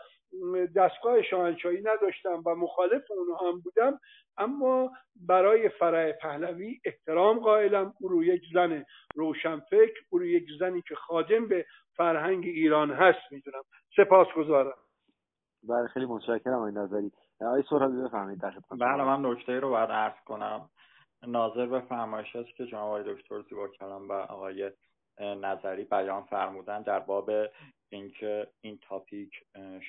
دستگاه 0.77 1.23
شاهنشاهی 1.23 1.81
نداشتم 1.81 2.43
و 2.47 2.55
مخالف 2.55 3.03
اونها 3.11 3.51
هم 3.51 3.61
بودم 3.61 4.01
اما 4.37 4.91
برای 5.17 5.69
فرای 5.69 6.13
پهلوی 6.13 6.81
احترام 6.85 7.39
قائلم. 7.39 7.95
او 8.01 8.09
رو 8.09 8.25
یک 8.25 8.43
زن 8.55 8.85
روشنفکر 9.15 10.01
او 10.11 10.19
رو 10.19 10.27
یک 10.27 10.47
زنی 10.61 10.83
که 10.89 10.95
خادم 10.95 11.49
به 11.49 11.67
فرهنگ 11.97 12.45
ایران 12.45 12.91
هست 12.91 13.33
می‌دونم. 13.33 13.63
سپاس 13.97 14.29
گذارم 14.37 14.77
بله 15.69 15.87
خیلی 15.87 16.07
متشکرم 16.07 16.55
آقای 16.55 16.73
نظری. 16.73 17.13
آقای 17.41 17.63
سهرابی 17.71 18.03
بفهمید 18.03 18.41
در 18.41 18.55
بله 18.71 19.05
من 19.05 19.31
نکته 19.31 19.61
رو 19.61 19.71
باید 19.71 19.91
عرض 19.91 20.25
کنم. 20.27 20.71
ناظر 21.27 21.67
به 21.67 21.81
فرمایش 21.81 22.37
است 22.37 22.57
که 22.57 22.67
جناب 22.67 22.85
آقای 22.85 23.15
دکتر 23.15 23.43
زیبا 23.43 23.69
کلام 23.69 24.09
و 24.09 24.13
آقای 24.13 24.71
نظری 25.21 25.85
بیان 25.85 26.23
فرمودن 26.23 26.83
در 26.83 27.01
باب 27.01 27.31
اینکه 27.93 28.51
این 28.61 28.79
تاپیک 28.83 29.31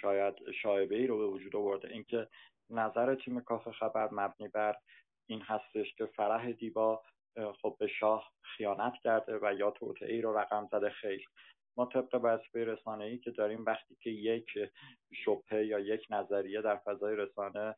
شاید 0.01 0.51
شایبه 0.61 0.95
ای 0.95 1.07
رو 1.07 1.17
به 1.17 1.27
وجود 1.27 1.55
آورده. 1.55 1.87
اینکه 1.91 2.27
نظر 2.69 3.15
تیم 3.15 3.39
کافه 3.39 3.71
خبر 3.71 4.09
مبنی 4.11 4.47
بر 4.47 4.75
این 5.29 5.41
هستش 5.41 5.93
که 5.97 6.05
فرح 6.05 6.51
دیبا 6.51 7.03
خب 7.61 7.75
به 7.79 7.87
شاه 7.87 8.31
خیانت 8.41 8.93
کرده 9.03 9.39
و 9.41 9.53
یا 9.53 9.71
توطعه 9.71 10.13
ای 10.13 10.21
رو 10.21 10.37
رقم 10.37 10.67
زده 10.71 10.89
خیر. 10.89 11.29
ما 11.77 11.85
طبق 11.85 12.19
وظیفه 12.23 12.65
رسانه 12.65 13.05
ای 13.05 13.17
که 13.17 13.31
داریم 13.31 13.65
وقتی 13.65 13.95
که 13.95 14.09
یک 14.09 14.49
شبهه 15.13 15.65
یا 15.65 15.79
یک 15.79 16.07
نظریه 16.09 16.61
در 16.61 16.75
فضای 16.75 17.15
رسانه 17.15 17.75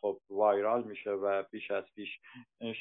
خب 0.00 0.20
وایرال 0.30 0.84
میشه 0.84 1.10
و 1.10 1.42
بیش 1.50 1.70
از 1.70 1.84
پیش 1.94 2.20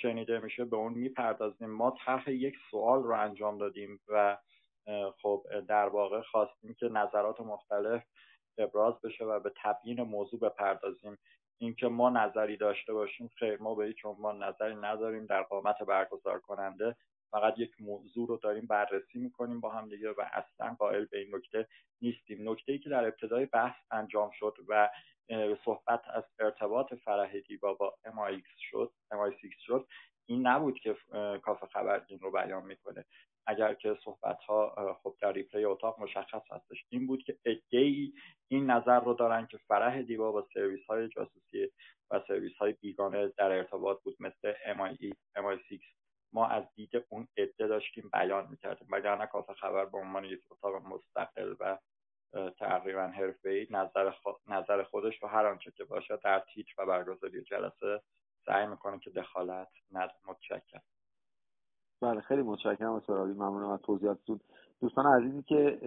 شنیده 0.02 0.40
میشه 0.40 0.66
به 0.66 0.76
اون 0.76 0.94
می‌پردازیم. 0.94 1.70
ما 1.70 1.98
طرح 2.06 2.30
یک 2.30 2.56
سوال 2.72 3.04
رو 3.04 3.12
انجام 3.20 3.58
دادیم 3.58 4.00
و 4.08 4.38
خب 5.22 5.46
در 5.68 5.90
واقع 5.90 6.22
خواستیم 6.22 6.74
که 6.74 6.86
نظرات 6.86 7.42
مختلف 7.42 8.04
ابراز 8.58 9.02
بشه 9.02 9.26
و 9.26 9.40
به 9.40 9.54
تبیین 9.64 10.02
موضوع 10.02 10.40
بپردازیم. 10.40 11.18
اینکه 11.62 11.88
ما 11.88 12.10
نظری 12.10 12.58
داشته 12.58 12.94
باشیم 12.94 13.28
خیر 13.40 13.62
ما 13.62 13.76
به 13.76 13.86
هیچ 13.86 14.06
عنوان 14.06 14.44
نظری 14.44 14.76
نداریم 14.76 15.26
در 15.26 15.44
قامت 15.44 15.84
برگزار 15.84 16.40
کننده 16.40 16.96
فقط 17.32 17.54
یک 17.58 17.72
موضوع 17.80 18.28
رو 18.28 18.38
داریم 18.38 18.68
بررسی 18.68 19.20
می‌کنیم 19.20 19.60
با 19.60 19.70
هم 19.70 19.90
دیگه 19.90 20.10
و 20.10 20.24
اصلا 20.34 20.76
قائل 20.80 21.06
به 21.06 21.18
این 21.18 21.36
نکته 21.36 21.68
نیستیم. 22.02 22.50
نکته 22.50 22.72
ای 22.72 22.80
که 22.80 22.90
در 22.90 23.06
ابتدای 23.06 23.46
بحث 23.46 23.76
انجام 23.92 24.32
شد 24.34 24.58
و 24.68 24.90
صحبت 25.66 26.02
از 26.08 26.24
ارتباط 26.40 26.94
فرح 26.94 27.40
دیبا 27.40 27.74
با 27.74 27.96
MI6 28.06 28.44
شد 28.58 28.94
MI6 29.14 29.66
شد 29.66 29.88
این 30.26 30.48
نبود 30.48 30.80
که 30.80 30.96
کافه 31.44 31.66
خبر 31.66 32.06
این 32.08 32.20
رو 32.20 32.32
بیان 32.32 32.66
می‌کنه. 32.66 33.06
اگر 33.48 33.74
که 33.74 33.98
صحبت 34.04 34.40
ها 34.44 34.98
خب 35.04 35.16
در 35.22 35.34
ریپلی 35.34 35.66
اتاق 35.66 36.00
مشخص 36.00 36.42
هستش. 36.52 36.86
این 36.90 37.08
بود 37.08 37.24
که 37.24 37.38
ای 37.70 38.14
این 38.48 38.70
نظر 38.72 39.00
رو 39.00 39.14
دارن 39.14 39.48
که 39.48 39.58
فرح 39.58 40.02
دیبا 40.02 40.32
با 40.32 40.48
سرویس 40.54 40.86
های 40.86 41.08
جاسوسی 41.08 41.72
و 42.12 42.22
سرویس 42.28 42.58
های 42.58 42.74
بیگانه 42.74 43.28
در 43.38 43.52
ارتباط 43.52 44.04
بود 44.04 44.18
مثل 44.20 44.54
MI, 44.54 45.14
MI6 45.38 45.82
ما 46.34 46.48
از 46.48 46.64
دید 46.76 46.92
اون 47.10 47.28
عده 47.38 47.68
داشتیم 47.68 48.10
بیان 48.14 48.48
می‌کردیم 48.50 48.88
وگرنه 48.92 49.26
کافه 49.26 49.54
خبر 49.54 49.86
به 49.86 49.98
عنوان 49.98 50.26
یک 50.26 50.42
اتاق 50.52 50.76
مستقل 50.76 51.56
و 51.60 51.78
تقریبا 52.60 53.02
حرفه‌ای 53.02 53.68
نظر, 53.72 54.14
نظر 54.48 54.84
خودش 54.84 55.24
و 55.24 55.28
هر 55.28 55.46
آنچه 55.46 55.72
که 55.72 55.84
باشه 55.84 56.20
در 56.24 56.44
تیتر 56.54 56.74
و 56.78 56.86
برگزاری 56.86 57.44
جلسه 57.44 58.02
سعی 58.46 58.68
می‌کنه 58.68 59.00
که 59.00 59.10
دخالت 59.10 59.68
نده 59.92 60.14
متشکرم. 60.28 60.82
بله 62.02 62.22
خیلی 62.22 62.42
متشکرم 62.42 62.94
از 62.94 63.04
سرابی 63.08 63.34
ممنونم 63.34 63.70
از 63.70 63.82
توضیحاتتون. 63.82 64.40
دوستان 64.82 65.06
عزیزی 65.06 65.44
که 65.44 65.80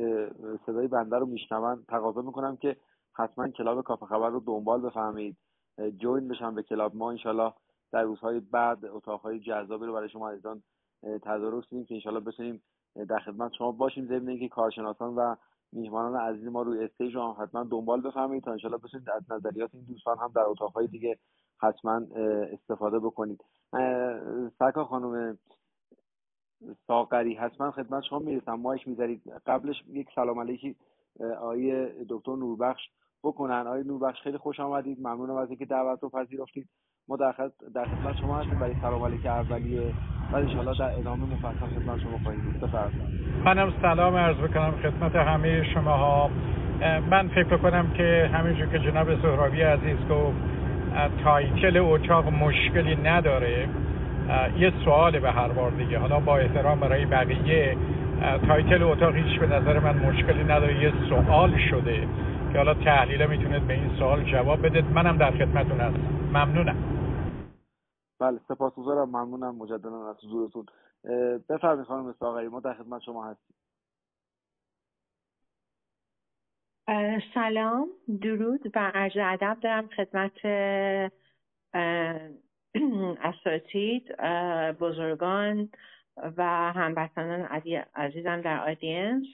صدای 0.67 0.89
بنده 0.89 1.17
رو 1.17 1.27
میشنون 1.27 1.85
تقاضا 1.89 2.23
می‌کنم 2.23 2.57
که 2.57 2.77
حتما 3.15 3.49
club 3.49 3.83
کافه 3.83 4.07
خبر 4.07 4.29
رو 4.29 4.41
دنبال 4.41 4.81
بفرمایید. 4.81 5.37
join 5.97 6.29
بشن 6.29 6.55
به 6.55 6.63
club. 6.63 6.97
ما 6.97 7.11
انشالله 7.11 7.53
در 7.93 8.03
روزهای 8.03 8.41
بعد 8.41 8.85
اتاقهای 8.85 9.41
جذابی 9.41 9.87
رو 9.87 9.93
برای 9.93 10.09
شما 10.09 10.31
عزیزان 10.31 10.63
تدارک 11.03 11.69
که 11.69 11.95
انشالله 11.95 12.21
بتونیم 12.21 12.63
در 13.09 13.19
خدمت 13.19 13.53
شما 13.53 13.73
باشیم 13.73 14.07
ضمن 14.07 14.29
اینکه 14.29 14.49
کارشناسان 14.49 15.15
و 15.15 15.37
میهمانان 15.73 16.21
عزیز 16.21 16.49
ما 16.49 16.63
روی 16.63 16.85
stage 16.85 17.17
هم 17.17 17.37
حتما 17.39 17.65
دنبال 17.65 18.01
بفرمایید 18.01 18.45
تا 18.45 18.53
انشالله 18.53 18.77
بتونید 18.77 19.11
از 19.11 19.33
نظریات 19.33 19.75
این 19.75 19.85
دوستان 19.85 20.19
هم 20.19 20.33
در 20.35 20.43
اتاقهای 20.43 20.87
دیگه 20.87 21.19
حتما 21.61 22.01
استفاده 22.53 22.99
بکنید 22.99 23.45
سرکا 24.59 24.85
خانم 24.85 25.39
ساقری 26.87 27.35
حتما 27.35 27.71
خدمت 27.71 28.03
شما 28.03 28.19
می‌رسم. 28.19 28.55
مایش 28.55 28.87
می‌ذارید. 28.87 29.23
قبلش 29.47 29.85
یک 29.89 30.09
سلام 30.15 30.41
علیکی 30.41 30.77
آقای 31.21 31.91
دکتر 32.09 32.37
نوربخش 32.37 32.83
بکنن. 33.25 33.67
آقای 33.67 33.85
نوربخش 33.85 34.21
خیلی 34.21 34.39
خوش 34.39 34.61
آمدید. 34.61 34.99
ممنونم 35.01 35.37
از 35.37 35.49
اینکه 35.49 35.65
دعوت 35.65 36.03
رو 36.03 36.09
پذیرفتید. 36.09 36.69
ما 37.09 37.17
در 37.17 37.33
خدمت 37.33 38.17
شما 38.21 38.37
هستیم. 38.39 38.59
برای 38.59 38.75
سلام 38.83 39.05
علیک 39.05 39.27
اولیه. 39.27 39.81
و 40.33 40.37
انشاءالله 40.37 40.79
در 40.79 40.99
ادامه 40.99 41.25
مفصل 41.25 41.67
خدمت 41.67 42.01
شما 42.01 42.19
خواهیم 42.23 42.41
بود. 42.41 42.71
منم 43.45 43.73
سلام 43.83 44.17
عرض 44.17 44.37
بکنم 44.37 44.75
خدمت 44.83 45.17
همه 45.17 45.65
شماها. 45.65 46.31
من 47.11 47.29
فکر 47.29 47.57
کنم 47.57 47.91
که 47.91 48.31
همینجور 48.35 48.67
که 48.67 48.79
جناب 48.79 49.23
سهرابی 49.23 49.63
عزیز 49.63 49.97
گفت 50.11 50.37
title 51.25 51.77
اتاق 51.77 52.29
مشکلی 52.29 52.97
نداره. 52.97 53.69
یه 54.59 54.73
سوال 54.85 55.19
به 55.19 55.31
هر 55.31 55.49
حال 55.49 55.71
دیگه. 55.71 55.99
حالا 55.99 56.21
با 56.21 56.37
احترام 56.39 56.81
برای 56.81 57.07
بقیه 57.07 57.77
title 58.49 58.83
اتاق 58.83 59.15
هیچ 59.15 59.41
به 59.41 59.47
نظر 59.47 59.79
من 59.79 59.97
مشکلی 59.97 60.45
نداره. 60.45 60.83
یه 60.83 60.93
سوال 61.09 61.59
شده. 61.71 62.07
که 62.53 62.59
حالا 62.59 62.75
تحلیل 62.75 63.27
می‌تونید 63.27 63.67
به 63.67 63.75
این 63.75 63.99
سوال 63.99 64.25
جواب 64.25 64.67
بدید. 64.67 64.85
منم 64.85 65.19
در 65.19 65.31
خدمتون 65.31 65.81
هستم. 65.81 66.29
ممنونم. 66.33 66.77
بله 68.21 68.41
سپاسگزارم. 68.49 69.09
ممنونم. 69.09 69.55
مجددا 69.57 70.11
از 70.11 70.17
حضورتون. 70.17 70.67
بفرمایید 71.49 71.87
خانم 71.87 72.15
ساقری 72.19 72.49
ما 72.49 72.61
در 72.61 72.75
خدمت 72.75 73.03
شما 73.03 73.25
هستیم. 73.25 73.57
سلام 77.35 77.89
درود 78.23 78.67
و 78.77 78.91
عرض 78.95 79.17
ادب 79.17 79.57
دارم 79.61 79.89
خدمت 79.89 80.45
اساتید 83.31 84.17
بزرگان 84.81 85.69
و 86.37 86.73
هموطنان 86.73 87.41
عزیزم 87.95 88.41
در 88.41 88.71
آدینس 88.71 89.27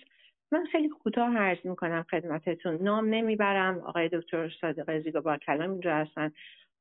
من 0.53 0.65
خیلی 0.73 0.89
کوتاه 0.89 1.39
عرض 1.39 1.59
می‌کنم 1.65 2.07
خدمتتون. 2.11 2.75
نام 2.83 3.09
نمی‌برم. 3.09 3.79
آقای 3.79 4.09
دکتر 4.09 4.51
صادق 4.61 4.99
زیگا 4.99 5.21
با 5.21 5.37
کلام 5.37 5.71
اینجا 5.71 5.95
هستن. 5.95 6.33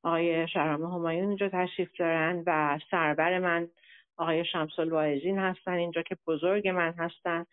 آقای 0.03 0.47
شهرام 0.47 0.83
همایون 0.83 1.27
اینجا 1.27 1.49
تشریف 1.49 1.89
دارن 1.99 2.43
و 2.47 2.79
سربر 2.91 3.39
من 3.39 3.67
آقای 4.17 4.45
شمس 4.45 4.79
الواعظین 4.79 5.39
هستن 5.39 5.71
اینجا 5.73 6.01
که 6.01 6.17
بزرگ 6.27 6.67
من 6.67 6.93
هستن 6.97 7.45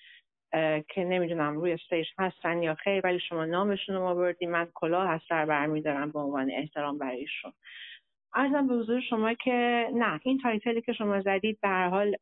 که 0.88 1.04
نمی‌دونم 1.04 1.56
روی 1.56 1.72
stage 1.72 2.06
هستن 2.18 2.62
یا 2.62 2.74
خیر 2.74 3.00
ولی 3.04 3.20
شما 3.20 3.44
نامشون 3.44 3.96
رو 3.96 4.14
بردیم. 4.14 4.50
من 4.50 4.68
کلاه 4.74 5.10
از 5.10 5.20
سر 5.28 5.46
برمیدارم 5.46 6.10
به 6.12 6.18
عنوان 6.18 6.50
احترام 6.50 6.98
برایشون 6.98 7.52
عرضم 8.34 8.66
به 8.66 8.74
حضور 8.74 9.00
شما 9.00 9.34
که 9.34 9.88
نه 9.94 10.20
این 10.22 10.38
title 10.38 10.75
ی 10.75 10.82
که 10.82 10.92
شما 10.92 11.20
زدید 11.20 11.58
به 11.60 11.68
هر 11.68 11.88
حال 11.88 12.16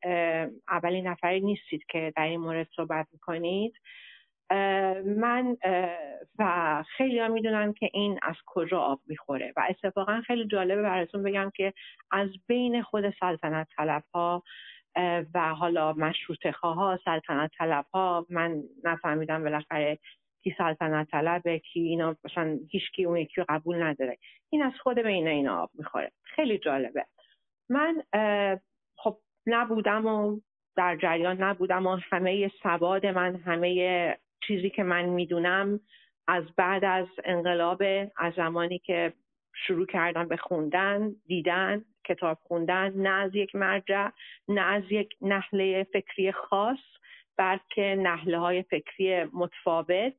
اولین 0.69 1.07
نفری 1.07 1.41
نیستید 1.41 1.85
که 1.89 2.13
در 2.17 2.23
این 2.23 2.41
مورد 2.41 2.69
صحبت 2.77 3.07
می‌کنید. 3.13 3.75
من 5.07 5.57
و 6.39 6.85
خیلی 6.97 7.19
ها 7.19 7.29
می‌دونن 7.29 7.73
که 7.73 7.91
این 7.93 8.19
از 8.23 8.37
کجا 8.47 8.81
آب 8.81 9.01
می‌خوره 9.07 9.53
و 9.57 9.67
اتفاقا 9.71 10.21
خیلی 10.27 10.47
جالبه 10.47 10.83
براتون 10.83 11.23
بگم 11.23 11.51
که 11.57 11.73
از 12.11 12.29
بین 12.47 12.83
خود 12.83 13.15
سلطنت 13.21 13.69
طلب 13.77 14.05
ها 14.15 14.43
و 15.35 15.55
حالا 15.55 15.93
مشروط 15.93 16.47
ها 16.47 16.99
سلطنت 17.05 17.51
طلب 17.59 17.87
ها 17.95 18.27
من 18.31 18.63
نفهمیدم 18.85 19.45
بالاخره 19.45 19.99
کی 20.45 20.55
سلطنت 20.59 21.11
طلبه 21.11 21.59
کی 21.59 21.81
اینا 21.81 22.17
مثلا 22.25 22.59
هیچ 22.71 22.91
کی 22.93 23.05
اون 23.05 23.17
یکی 23.17 23.43
قبول 23.49 23.83
نداره. 23.83 24.19
این 24.51 24.63
از 24.63 24.73
خود 24.83 24.99
بین 24.99 25.29
اینا 25.29 25.63
آب 25.63 25.71
می‌خوره. 25.75 26.13
خیلی 26.23 26.59
جالبه. 26.59 27.07
من 27.69 28.03
خب 28.97 29.19
نبودم 29.47 30.07
و 30.07 30.41
در 30.77 30.97
جریان 30.97 31.43
نبودم 31.43 31.87
و 31.87 31.99
همه 32.13 32.51
سواد 32.63 33.07
من 33.07 33.37
همه 33.37 34.19
چیزی 34.47 34.71
که 34.71 34.83
من 34.83 35.05
می‌دونم 35.05 35.81
از 36.29 36.45
بعد 36.57 36.85
از 36.85 37.07
انقلاب 37.25 37.83
از 38.17 38.33
زمانی 38.37 38.79
که 38.79 39.13
شروع 39.55 39.87
کردم 39.87 40.29
به 40.29 40.37
خوندن 40.37 41.15
دیدن 41.27 41.85
کتاب 42.05 42.39
خوندن 42.43 42.93
نه 42.93 43.09
از 43.09 43.35
یک 43.35 43.55
مرجع 43.55 44.09
نه 44.49 44.61
از 44.61 44.83
یک 44.91 45.15
نحله 45.21 45.85
فکری 45.93 46.33
خاص. 46.33 46.79
بلکه 47.37 47.97
نحله 47.99 48.39
های 48.39 48.63
فکری 48.63 49.25
متفاوت. 49.25 50.15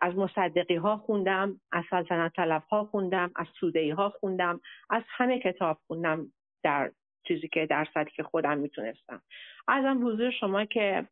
از 0.00 0.14
مصدقی 0.16 0.76
ها 0.76 0.96
خوندم 0.96 1.60
از 1.72 1.84
سلطنت 1.90 2.32
طلب 2.32 2.62
ها 2.62 2.84
خوندم 2.84 3.30
از 3.36 3.46
سوده 3.60 3.94
ها 3.94 4.08
خوندم 4.20 4.60
از 4.90 5.02
همه 5.06 5.38
کتاب 5.38 5.78
خوندم 5.86 6.26
در 6.62 6.90
چیزی 7.28 7.48
که 7.48 7.66
در 7.66 7.86
سطحی 7.94 8.12
که 8.16 8.22
خودم 8.22 8.58
می‌تونستم. 8.58 9.22
ازم 9.68 10.06
حضور 10.06 10.30
شما 10.30 10.64
که 10.64 11.06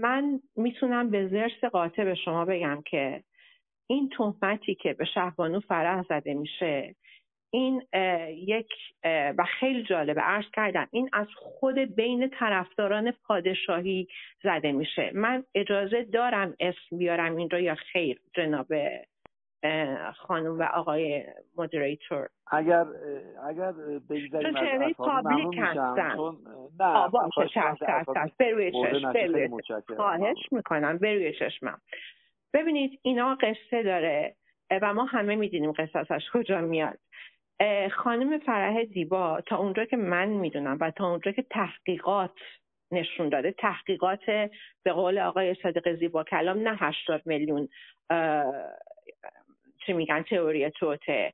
من 0.00 0.40
می‌تونم 0.56 1.10
به 1.10 1.28
زرس 1.28 1.64
قاطع 1.64 2.04
به 2.04 2.14
شما 2.14 2.44
بگم 2.44 2.82
که 2.86 3.24
این 3.86 4.08
تهمتی 4.08 4.74
که 4.74 4.92
به 4.92 5.04
شهبانو 5.04 5.60
فرح 5.60 6.02
زده 6.02 6.34
میشه 6.34 6.94
این 7.54 7.82
یک 8.30 8.68
و 9.38 9.44
خیلی 9.60 9.82
جالبه 9.82 10.20
عرض 10.20 10.44
کردم 10.52 10.88
این 10.90 11.10
از 11.12 11.26
خود 11.36 11.78
بین 11.78 12.30
طرفداران 12.30 13.12
پادشاهی 13.26 14.08
زده 14.42 14.72
میشه. 14.72 15.10
من 15.14 15.44
اجازه 15.54 16.02
دارم 16.02 16.54
اسم 16.60 16.98
بیارم 16.98 17.36
اینجا 17.36 17.58
یا 17.58 17.74
خیر 17.74 18.20
جناب 18.34 18.66
خانم 20.14 20.58
و 20.58 20.62
آقای 20.62 21.24
مدیریتور 21.56 22.28
اگر 22.50 22.84
اگر 23.48 23.72
بگذاریم 24.10 24.56
از 24.56 24.92
پابلیک 24.96 25.58
هستن. 25.58 26.16
نه 26.80 28.32
بروی 28.38 29.50
خواهش 29.96 30.38
می‌کنم 30.52 30.98
بروی 30.98 31.32
چشمم. 31.32 31.80
ببینید 32.54 33.00
اینا 33.02 33.34
قصه 33.34 33.82
داره 33.82 34.34
و 34.82 34.94
ما 34.94 35.04
همه 35.04 35.36
می‌دونیم 35.36 35.72
قصصش 35.72 36.30
کجا 36.32 36.60
میاد. 36.60 36.98
خانم 37.92 38.38
فرح 38.38 38.84
زیبا 38.84 39.40
تا 39.40 39.56
اونجا 39.56 39.84
که 39.84 39.96
من 39.96 40.28
می‌دونم 40.28 40.78
و 40.80 40.90
تا 40.90 41.10
اونجا 41.10 41.32
که 41.32 41.42
تحقیقات 41.42 42.30
نشون 42.90 43.28
داده 43.28 43.52
تحقیقات 43.52 44.24
به 44.82 44.92
قول 44.92 45.18
آقای 45.18 45.54
صادق 45.62 45.94
زیبا 45.94 46.24
کلام 46.24 46.68
نه 46.68 46.76
هشتاد 46.76 47.22
میلیون 47.26 47.68
چی 49.86 49.92
میگن 49.92 50.22
تئوری 50.22 50.70
توته. 50.70 51.32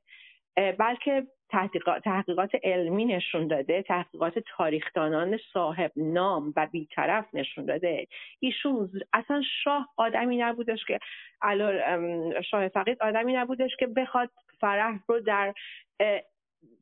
بلکه 0.79 1.27
تحقیقات, 1.49 2.03
تحقیقات 2.03 2.49
علمی 2.63 3.05
نشون 3.05 3.47
داده 3.47 3.81
تحقیقات 3.81 4.39
تاریخدانان 4.39 5.39
صاحب 5.53 5.91
نام 5.95 6.53
و 6.55 6.67
بیطرف 6.71 7.25
نشون 7.33 7.65
داده. 7.65 8.07
ایشون 8.39 8.89
اصلا 9.13 9.41
شاه 9.63 9.89
آدمی 9.97 10.37
نبودش 10.37 10.85
که 10.85 10.99
شاه 12.51 12.67
فقید 12.67 12.97
آدمی 13.01 13.33
نبودش 13.33 13.71
که 13.79 13.87
بخواد 13.87 14.29
فرح 14.61 14.99
رو 15.07 15.19
در 15.19 15.53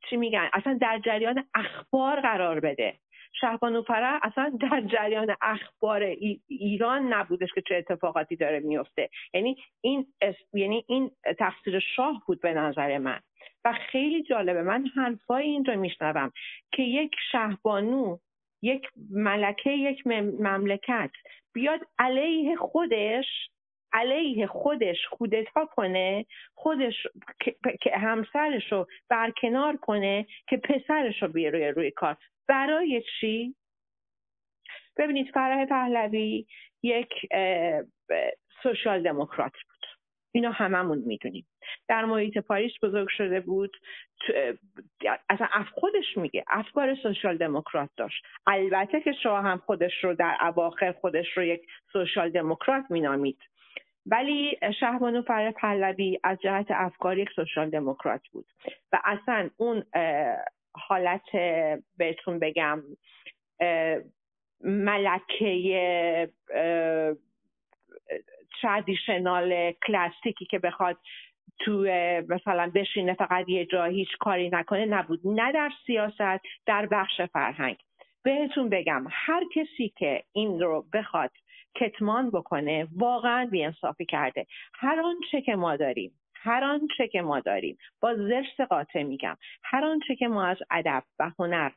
چی 0.10 0.18
میگن؟ 0.18 0.49
اصلا 0.53 0.77
در 0.81 0.99
جریان 1.06 1.43
اخبار 1.53 2.22
قرار 2.22 2.60
بده. 2.60 2.95
شهبانو 3.41 3.81
فرح 3.81 4.19
اصلا 4.23 4.51
در 4.61 4.81
جریان 4.81 5.35
اخبار 5.41 6.01
ایران 6.47 7.14
نبودش 7.14 7.49
که 7.56 7.61
چه 7.61 7.76
اتفاقاتی 7.76 8.35
داره 8.35 8.60
میفته. 8.60 9.10
یعنی 9.34 9.57
این 9.81 10.07
یعنی 10.53 10.85
این 10.88 11.11
تقصیر 11.39 11.80
شاه 11.80 12.23
بود 12.27 12.41
به 12.41 12.53
نظر 12.53 12.97
من. 12.97 13.19
و 13.65 13.73
خیلی 13.73 14.23
جالبه 14.23 14.64
من 14.64 14.88
حرفای 14.95 15.43
این 15.43 15.65
رو 15.65 15.80
میشنوم 15.80 16.31
که 16.72 16.84
یک 16.84 17.15
شهبانو 17.31 18.18
یک 18.61 18.88
ملکه 19.11 19.72
یک 19.72 20.07
مملکت 20.39 21.11
بیاد 21.53 21.80
علیه 21.99 22.56
خودش 22.56 23.26
علیه 23.94 24.48
خودش 24.48 24.98
کودتا 25.11 25.66
کنه 25.66 26.26
خودش 26.53 27.07
که 27.82 27.91
همسرش 27.98 28.72
رو 28.72 28.88
برکنار 29.10 29.78
کنه 29.78 30.26
که 30.48 30.57
پسرش 30.57 31.22
رو 31.24 31.28
بیاره 31.28 31.72
روی 31.72 31.91
کار. 31.91 32.18
برای 32.48 33.03
چی؟ 33.20 33.56
ببینید 34.98 35.32
فرح 35.34 35.66
پهلوی 35.66 36.45
یک 36.84 37.14
سوشال 38.64 39.03
دموکرات 39.03 39.52
بود. 39.53 39.86
اینا 40.32 40.52
هممون 40.52 40.98
می‌دونیم. 40.98 41.48
در 41.88 42.06
محیط 42.06 42.38
پاریس 42.38 42.72
بزرگ 42.84 43.07
شده 43.10 43.40
بود. 43.40 43.78
اصلا 45.30 45.48
خودش 45.74 46.18
میگه 46.18 46.45
افکار 46.48 46.95
سوشال 46.95 47.38
دموکرات 47.38 47.90
داشت. 47.98 48.24
البته 48.48 49.02
که 49.02 49.11
شاه 49.11 49.44
هم 49.44 49.57
خودش 49.57 50.03
رو 50.03 50.14
در 50.14 50.38
اواخر 50.41 50.91
خودش 50.91 51.38
رو 51.38 51.44
یک 51.44 51.61
سوشال 51.94 52.30
دموکرات 52.30 52.86
مینامید. 52.90 53.48
ولی 54.11 54.57
شهبانو 54.80 55.22
فر 55.22 55.52
پهلوی 55.52 56.19
از 56.23 56.38
جهت 56.41 56.65
افکار 56.69 57.18
یک 57.18 57.30
سوشال 57.36 57.69
دموکرات 57.69 58.22
بود. 58.31 58.45
و 58.91 58.99
اصلا 59.03 59.49
اون 59.57 59.84
حالت 60.73 61.31
بهتون 61.98 62.40
بگم 62.40 62.84
ملکه 64.64 66.30
ترادیشنال 68.61 69.72
کلاسیکی 69.72 70.45
که 70.45 70.60
بخواد 70.60 70.98
تو 71.60 71.72
مثلا 72.30 72.72
بشینه 72.76 73.14
فقط 73.14 73.49
یه 73.49 73.65
جا 73.65 73.86
هیچ 73.86 74.18
کاری 74.19 74.49
نکنه 74.49 74.86
نبود. 74.86 75.19
نه 75.26 75.52
در 75.52 75.72
سیاست 75.86 76.41
در 76.65 76.86
بخش 76.86 77.22
فرهنگ. 77.22 77.77
بهتون 78.23 78.69
بگم 78.69 79.06
هر 79.11 79.44
کسی 79.56 79.94
که 79.98 80.23
این 80.31 80.60
رو 80.60 80.86
بخواد 80.94 81.31
کتمان 81.75 82.29
بکنه. 82.29 82.87
واقعا 82.95 83.45
بیانصافی 83.51 84.05
کرده. 84.05 84.45
هر 84.73 84.99
آنچه 84.99 85.41
که 85.41 85.55
ما 85.55 85.75
داریم 85.75 86.19
هر 86.41 86.63
آنچه 86.63 87.07
که 87.07 87.21
ما 87.21 87.39
داریم 87.39 87.77
با 88.01 88.15
زرس 88.15 88.67
قاطع 88.69 89.03
میگم 89.03 89.37
هر 89.63 89.85
آنچه 89.85 90.15
که 90.15 90.27
ما 90.27 90.45
از 90.45 90.57
ادب 90.71 91.03
و 91.19 91.31
هنر 91.39 91.71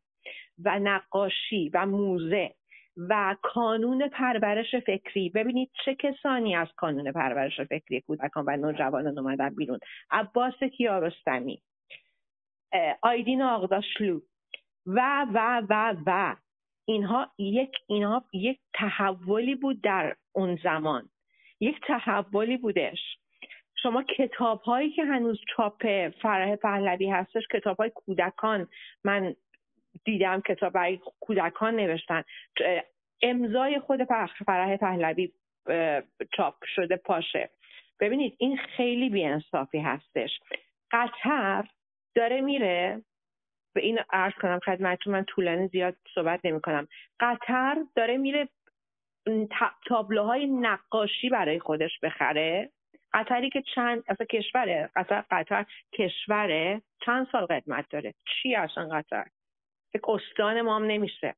و 0.64 0.78
نقاشی 0.78 1.70
و 1.74 1.86
موزه 1.86 2.55
و 2.97 3.36
کانون 3.43 4.09
پرورش 4.09 4.74
فکری 4.74 5.28
ببینید 5.28 5.70
چه 5.85 5.94
کسانی 5.94 6.56
از 6.56 6.69
کانون 6.77 7.12
پرورش 7.12 7.60
فکری 7.60 8.01
کودکان 8.01 8.44
و 8.47 8.56
نوجوانان 8.56 9.19
اومدن 9.19 9.55
بیرون. 9.55 9.78
عباس 10.10 10.62
کیارستمی 10.62 11.62
آیدین 13.02 13.43
آقداشلو 13.43 14.20
و 14.86 15.27
و 15.35 15.62
و 15.69 15.94
و. 16.06 16.36
اینها 16.85 17.31
یک 17.39 17.71
اینها 17.87 18.25
یک 18.33 18.59
تحولی 18.75 19.55
بود 19.55 19.83
در 19.83 20.17
اون 20.33 20.59
زمان. 20.65 21.09
یک 21.61 21.81
تحولی 21.87 22.57
بودش. 22.57 22.99
شما 23.83 24.03
کتاب 24.03 24.61
هایی 24.61 24.91
که 24.91 25.05
هنوز 25.05 25.41
چاپ 25.57 26.11
فرح 26.23 26.57
پهلوی 26.57 27.11
هستش 27.11 27.43
کتاب 27.53 27.77
های 27.77 27.91
کودکان 27.91 28.69
من 29.05 29.35
دیدم 30.05 30.41
کتاب 30.41 30.73
برای 30.73 31.01
کودکان 31.21 31.77
نوشتن. 31.77 32.23
امضای 33.23 33.81
خود 33.81 34.05
فرح 34.05 34.77
پهلوی 34.77 35.33
چاپ 36.37 36.55
شده 36.75 36.97
پاشه. 36.97 37.51
ببینید 38.01 38.37
این 38.39 38.57
خیلی 38.57 39.09
بیانصافی 39.09 39.79
هستش. 39.79 40.41
قطر 40.91 41.65
داره 42.15 42.41
میره 42.41 43.03
به 43.74 43.81
این 43.81 43.99
عرض 44.11 44.32
کنم 44.35 44.59
خدمتتون 44.59 45.12
من 45.12 45.24
طولانی 45.24 45.69
زیاد 45.69 45.97
صحبت 46.15 46.40
نمی 46.44 46.61
کنم 46.61 46.89
قطر 47.20 47.77
داره 47.94 48.16
میره 48.16 48.49
تابلوهای 49.86 50.47
نقاشی 50.47 51.28
برای 51.28 51.59
خودش 51.59 52.01
بخره. 52.03 52.70
قطری 53.12 53.51
که 53.51 53.62
چند 53.74 54.05
اصلا 54.09 54.27
کشوره. 54.27 54.90
قطر 54.97 55.24
قطر 55.31 55.66
کشوره. 55.93 56.82
چند 57.07 57.27
سال 57.32 57.47
قدمت 57.47 57.85
داره؟ 57.90 58.15
چی 58.27 58.55
اصلا 58.55 58.89
قطر؟ 58.89 59.24
فکر 59.93 60.12
استان 60.12 60.61
ما 60.61 60.77
هم 60.77 60.85
نمیشه. 60.85 61.35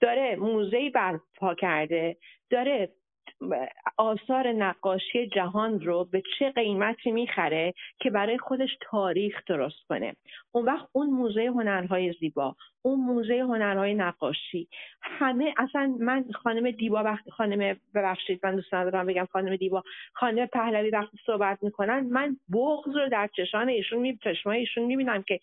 داره 0.00 0.36
موزه 0.36 0.90
برپا 0.90 1.54
کرده. 1.54 2.16
داره 2.50 2.88
آثار 3.96 4.52
نقاشی 4.52 5.26
جهان 5.26 5.80
رو 5.80 6.04
به 6.04 6.22
چه 6.38 6.50
قیمتی 6.50 7.12
می‌خره 7.12 7.74
که 8.00 8.10
برای 8.10 8.38
خودش 8.38 8.70
تاریخ 8.80 9.42
درست 9.46 9.86
کنه. 9.88 10.16
اون 10.52 10.64
وقت 10.64 10.88
اون 10.92 11.10
موزه 11.10 11.46
هنرهای 11.46 12.12
زیبا 12.20 12.56
اون 12.82 13.00
موزه 13.00 13.40
هنرهای 13.40 13.94
نقاشی 13.94 14.68
همه 15.02 15.54
اصلا 15.56 15.96
من 16.00 16.24
خانم 16.34 16.70
دیبا 16.70 17.02
وقتی 17.02 17.30
خانم 17.30 17.76
ببخشید 17.94 18.46
من 18.46 18.56
دوست 18.56 18.74
ندارم 18.74 19.06
بگم 19.06 19.28
خانم 19.32 19.56
دیبا 19.56 19.82
خانم 20.12 20.46
پهلوی 20.46 20.90
وقتی 20.90 21.18
صحبت 21.26 21.58
می‌کنن 21.62 22.00
من 22.00 22.36
بغض 22.52 22.96
رو 22.96 23.08
در 23.08 23.28
چشمان 23.36 23.68
ایشون 23.68 23.98
می 23.98 24.18
چشمای 24.24 24.58
ایشون 24.58 24.84
می‌بینم 24.84 25.22
که 25.22 25.40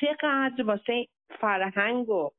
چقدر 0.00 0.64
واسه 0.64 1.06
فرهنگ 1.40 2.08
و 2.08 2.30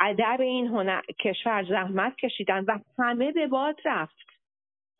ادب 0.00 0.40
این 0.40 0.66
هنر 0.66 1.00
کشور 1.00 1.64
زحمت 1.68 2.16
کشیدن 2.16 2.64
و 2.64 2.78
همه 2.98 3.32
به 3.32 3.46
باد 3.46 3.80
رفت. 3.84 4.26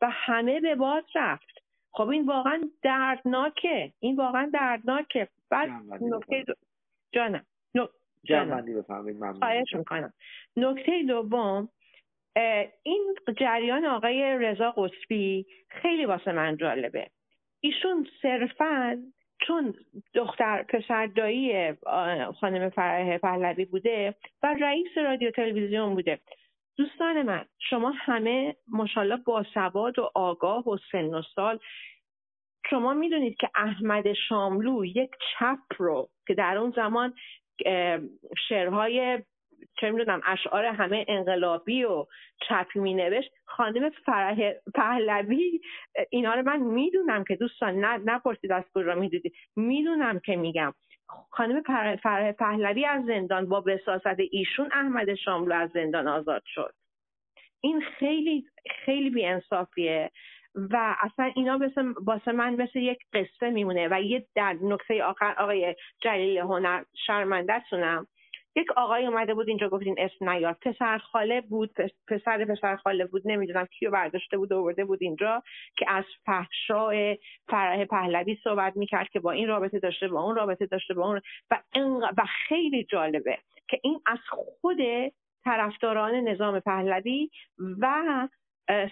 و 0.01 0.09
همه 0.09 0.59
به 0.59 0.75
باد 0.75 1.05
رفت. 1.15 1.63
خب 1.91 2.07
این 2.07 2.25
واقعا 2.25 2.61
دردناکه. 2.81 3.93
این 3.99 4.15
واقعا 4.15 4.49
دردناکه. 4.53 5.27
بعد 5.49 5.69
نکته 6.01 6.43
دو... 6.43 6.53
جانم. 7.11 7.45
خواهش 9.39 9.73
می‌کنم. 9.73 10.13
نکته 10.57 11.03
دوم 11.07 11.69
این 12.83 13.15
جریان 13.37 13.85
آقای 13.85 14.37
رضا 14.37 14.71
قطبی 14.71 15.45
خیلی 15.69 16.05
واسه 16.05 16.31
من 16.31 16.57
جالبه. 16.57 17.09
ایشون 17.59 18.07
صرفا 18.21 19.03
چون 19.47 19.73
دختر 20.13 20.63
پسر 20.63 21.05
دایی 21.05 21.73
خانم 22.39 22.69
فرح 22.69 23.17
پهلوی 23.17 23.65
بوده 23.65 24.15
و 24.43 24.55
رئیس 24.61 24.97
رادیو 24.97 25.31
تلویزیون 25.31 25.95
بوده. 25.95 26.19
دوستان 26.77 27.21
من 27.21 27.45
شما 27.59 27.93
همه 27.95 28.55
ماشاءالله 28.67 29.17
باسواد 29.17 29.99
و 29.99 30.11
آگاه 30.15 30.69
و 30.69 30.77
سن 30.91 31.13
و 31.13 31.21
سال 31.35 31.59
شما 32.69 32.93
می‌دونید 32.93 33.37
که 33.37 33.49
احمد 33.55 34.13
شاملو 34.13 34.85
یک 34.85 35.11
چپ 35.39 35.59
رو 35.77 36.09
که 36.27 36.33
در 36.33 36.57
اون 36.57 36.73
زمان 36.75 37.13
شعرهای 38.49 39.23
چه 39.79 39.91
می‌دونم 39.91 40.21
اشعار 40.25 40.65
همه 40.65 41.05
انقلابی 41.07 41.83
و 41.83 42.05
چپی 42.49 42.79
می 42.79 42.93
نوشت 42.93 43.31
خانم 43.45 43.89
فرح 43.89 44.51
پهلوی 44.75 45.61
اینا 46.09 46.33
رو 46.33 46.43
من 46.43 46.59
می‌دونم 46.59 47.23
که 47.23 47.35
دوستان 47.35 47.75
نه 47.79 47.97
نپرسید 48.05 48.51
از 48.51 48.63
کجا 48.73 48.95
می‌دونید 48.95 49.33
می‌دونم 49.55 50.19
که 50.19 50.35
میگم. 50.35 50.73
خانم 51.29 51.61
فرح 52.03 52.31
پهلوی 52.31 52.85
از 52.85 53.05
زندان 53.05 53.49
با 53.49 53.61
بساست 53.61 54.19
ایشون 54.31 54.69
احمد 54.71 55.15
شاملو 55.15 55.55
از 55.55 55.69
زندان 55.73 56.07
آزاد 56.07 56.43
شد. 56.45 56.73
این 57.61 57.81
خیلی 57.81 58.45
خیلی 58.85 59.09
بیانصافیه 59.09 60.11
و 60.55 60.95
اصلا 60.99 61.31
اینا 61.35 61.59
واسه 62.05 62.31
من 62.31 62.55
مثل 62.55 62.79
یک 62.79 62.99
قصه 63.13 63.49
میمونه 63.49 63.87
و 63.91 64.01
یه 64.01 64.27
در 64.35 64.55
نکته 64.61 65.03
آخر 65.03 65.35
آقای 65.37 65.75
جلیل 66.01 66.37
هنر 66.37 66.83
شرمندتونم 67.07 68.07
یک 68.57 68.71
آقای 68.71 69.05
اومده 69.05 69.33
بود 69.33 69.47
اینجا 69.47 69.69
گفتین 69.69 69.95
اسم 69.97 70.29
نیار 70.29 70.53
پسر 70.53 70.97
خاله 70.97 71.41
بود 71.41 71.71
پسر 72.07 72.45
پسر 72.45 72.75
خاله 72.75 73.05
بود 73.05 73.21
نمی‌دونم 73.25 73.65
کیو 73.65 73.91
برداشته 73.91 74.37
بود 74.37 74.53
آورده 74.53 74.85
بود 74.85 75.01
اینجا 75.01 75.43
که 75.77 75.85
از 75.91 76.03
فحشاء 76.25 77.15
فرح 77.47 77.85
پهلوی 77.85 78.37
صحبت 78.43 78.77
می‌کرد 78.77 79.09
که 79.09 79.19
با 79.19 79.31
این 79.31 79.47
رابطه 79.47 79.79
داشته 79.79 80.07
با 80.07 80.21
اون 80.21 80.35
رابطه 80.35 80.65
داشته 80.65 80.93
با 80.93 81.07
اون 81.07 81.21
و, 81.51 81.57
و 82.17 82.25
خیلی 82.47 82.83
جالبه 82.83 83.37
که 83.69 83.79
این 83.83 84.01
از 84.05 84.19
خود 84.29 84.77
طرفداران 85.43 86.15
نظام 86.15 86.59
پهلوی 86.59 87.29
و 87.79 88.27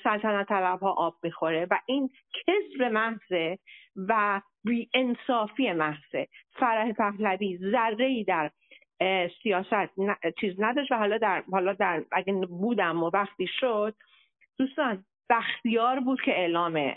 سلطنت 0.03 0.47
طلب 0.47 0.79
ها 0.79 0.91
آب 0.91 1.15
می‌خوره 1.23 1.67
و 1.71 1.79
این 1.85 2.09
کذب 2.33 2.83
محضه 2.83 3.59
و 3.95 4.41
بی 4.63 4.89
انصافی 4.93 5.71
محضه. 5.71 6.27
فرح 6.51 6.91
پهلوی 6.91 7.57
ذره 7.57 8.05
ای 8.05 8.23
در 8.23 8.51
سیاست 9.43 9.89
چیز 10.39 10.55
نداشت 10.59 10.91
و 10.91 10.95
حالا 10.95 11.17
در 11.17 11.43
حالا 11.51 11.73
در 11.73 12.03
اگه 12.11 12.33
بودم 12.33 13.03
و 13.03 13.09
وقتی 13.13 13.47
شد 13.59 13.95
دوستان 14.57 15.05
بختیار 15.29 15.99
بود 15.99 16.21
که 16.21 16.31
اعلام 16.31 16.93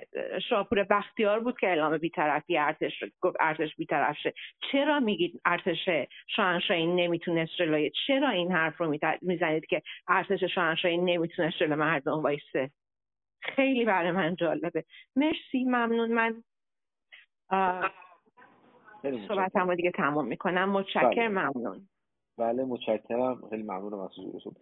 شاپور 0.49 0.85
بختیار 0.85 1.41
بود 1.41 1.59
که 1.59 1.69
اعلام 1.69 1.99
بیطرفی 1.99 2.59
ارتش 2.59 3.05
گفت 3.21 3.37
ارتش 3.41 3.77
بیطرف 3.77 4.17
شه. 4.23 4.35
چرا 4.73 5.01
میگید 5.01 5.41
ارتش 5.45 5.89
شاهنشاهی 6.37 6.87
نمی‌تونست 6.87 7.53
جلوی 7.57 7.91
چرا 8.07 8.31
این 8.31 8.53
حرف 8.53 8.77
رو 8.77 8.99
می‌زنید 9.23 9.67
که 9.67 9.83
ارتش 10.09 10.45
شاهنشاهی 10.45 10.97
نمی‌تونست 10.97 11.57
جلوی 11.57 11.75
مردم 11.75 12.23
وایسه؟ 12.23 12.71
خیلی 13.43 13.85
برای 13.85 14.11
من 14.11 14.37
جالبه. 14.37 14.85
مرسی 15.17 15.65
ممنون. 15.65 16.13
من 16.13 16.43
صحبت 19.29 19.57
هم 19.57 19.75
دیگه 19.75 19.91
تمام 19.91 20.27
می‌کنم. 20.27 20.71
متشکر 20.71 21.29
بله. 21.29 21.29
ممنون. 21.29 21.81
بله 22.39 22.65
متشکرم. 22.65 23.43
خیلی 23.51 23.63
ممنونم 23.63 24.01
از 24.01 24.11
حضورتون. 24.19 24.55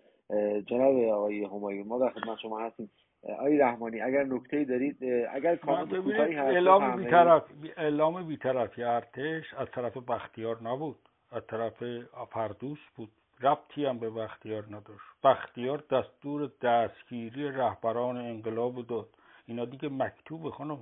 جناب 0.66 0.98
آقای 0.98 1.44
همایون 1.44 1.86
ما 1.86 1.98
در 1.98 2.10
خدمت 2.10 2.38
شما 2.38 2.60
هستیم. 2.60 2.90
آقای 3.38 3.58
رحمانی 3.58 4.00
اگر 4.00 4.24
نکته 4.24 4.64
دارید 4.64 5.04
اگر 5.30 5.56
کامنت 5.56 5.96
کوتاهی 5.96 6.34
هست 6.34 6.48
اعلام 6.48 6.96
بیطرف 6.96 7.42
اعلام 7.76 8.26
بیطرفی 8.26 8.82
ارتش 8.82 9.54
از 9.54 9.68
طرف 9.70 9.96
بختیار 9.96 10.62
نبود. 10.62 10.98
از 11.32 11.46
طرف 11.46 11.84
فردوس 12.32 12.78
بود. 12.96 13.10
ربطی 13.40 13.86
هم 13.86 13.98
به 13.98 14.10
بختیار 14.10 14.64
نداشت. 14.66 15.06
بختیار 15.24 15.84
دستور 15.90 16.50
دستگیری 16.62 17.48
رهبران 17.48 18.16
انقلاب 18.16 18.86
داد. 18.86 19.08
اینا 19.46 19.64
دیگه 19.64 19.88
مکتوب 19.88 20.50
خانم. 20.50 20.78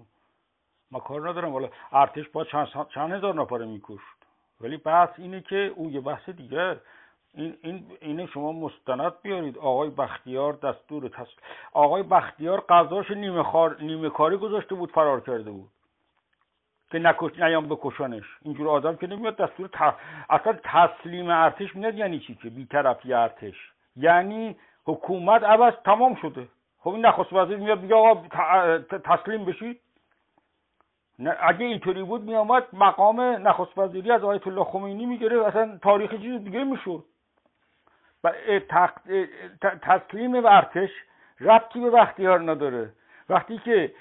ما 0.94 1.00
کار 1.00 1.28
ندارم. 1.28 1.52
والا 1.52 1.68
ارتش 1.92 2.28
با 2.28 2.44
چند, 2.44 2.68
چند 2.94 3.12
هزار 3.12 3.34
نفره 3.34 3.66
میکشت. 3.66 4.18
ولی 4.60 4.76
بحث 4.76 5.08
اینه 5.18 5.40
که 5.40 5.72
اون 5.76 5.92
یه 5.92 6.00
بحث 6.00 6.28
دیگر 6.28 6.76
این 7.34 7.56
این 7.62 7.86
اینه 8.00 8.26
شما 8.26 8.52
مستند 8.52 9.12
بیارید. 9.22 9.58
آقای 9.58 9.90
بختیار 9.90 10.52
دستور 10.52 11.08
تس... 11.08 11.26
آقای 11.72 12.02
بختیار 12.02 12.60
قضاش 12.60 13.10
نیمه, 13.10 13.42
خار... 13.42 13.76
نیمه 13.80 14.10
کاری 14.10 14.36
گذاشته 14.36 14.74
بود 14.74 14.90
فرار 14.90 15.20
کرده 15.20 15.50
بود. 15.50 15.70
که 16.90 16.98
نکش 16.98 17.38
نیام 17.38 17.68
بکشانش. 17.68 18.24
اینجور 18.42 18.68
آدم 18.68 18.96
که 18.96 19.06
نمیاد 19.06 19.36
دستور 19.36 19.68
ت... 19.68 19.94
اصلا 20.30 20.58
تسلیم 20.64 21.30
ارتش 21.30 21.76
میاد 21.76 21.94
یعنی 21.94 22.18
چی 22.18 22.34
که؟ 22.34 22.50
بیطرفی 22.50 23.12
ارتش. 23.12 23.72
یعنی 23.96 24.56
حکومت 24.86 25.42
عوض 25.42 25.74
تمام 25.84 26.14
شده. 26.14 26.48
خب 26.80 26.90
این 26.90 27.06
نخست 27.06 27.32
وزیر 27.32 27.56
میاد 27.56 27.80
میگه 27.80 27.94
آقا 27.94 28.14
تسلیم 28.98 29.44
بشید 29.44 29.80
اگه 31.41 31.66
اینطوری 31.66 32.03
بود 32.03 32.23
میامد 32.23 32.65
مقام 32.73 33.20
نخست 33.20 33.78
وزیری 33.78 34.11
از 34.11 34.24
آیت 34.24 34.47
الله 34.47 34.65
خمینی 34.65 35.07
می‌گیره 35.07 35.47
اصلا 35.47 35.78
تاریخ 35.82 36.11
چیز 36.11 36.45
دیگه 36.45 36.65
می‌شد. 36.65 37.05
تسلیم 39.82 40.35
ارتش 40.35 40.91
ربطی 41.41 41.81
به 41.81 41.91
بختیار 41.91 42.51
نداره. 42.51 42.93
وقتی 43.28 43.59
که 43.59 43.95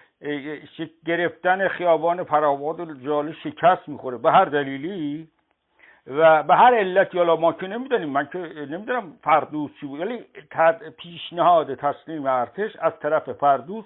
گرفتن 1.06 1.68
خیابان 1.68 2.24
فراباد 2.24 2.80
و 2.80 2.94
جاله 2.94 3.34
شکست 3.34 3.90
می‌خوره. 3.90 4.18
به 4.18 4.32
هر 4.32 4.46
دلیلی 4.46 5.28
و 6.08 6.44
به 6.44 6.56
هر 6.56 6.76
علتی 6.76 7.18
حالا 7.18 7.36
ما 7.36 7.54
که 7.54 7.68
نمی‌دانیم. 7.68 8.10
من 8.10 8.30
که 8.34 8.38
نمی‌دونم 8.70 9.18
فردوس 9.24 9.72
چی 9.80 9.86
بود 9.86 10.00
ولی 10.00 10.26
پیشنهاد 10.98 11.76
تسلیم 11.76 12.26
ارتش 12.26 12.76
از 12.76 12.94
طرف 13.00 13.32
فردوس 13.32 13.86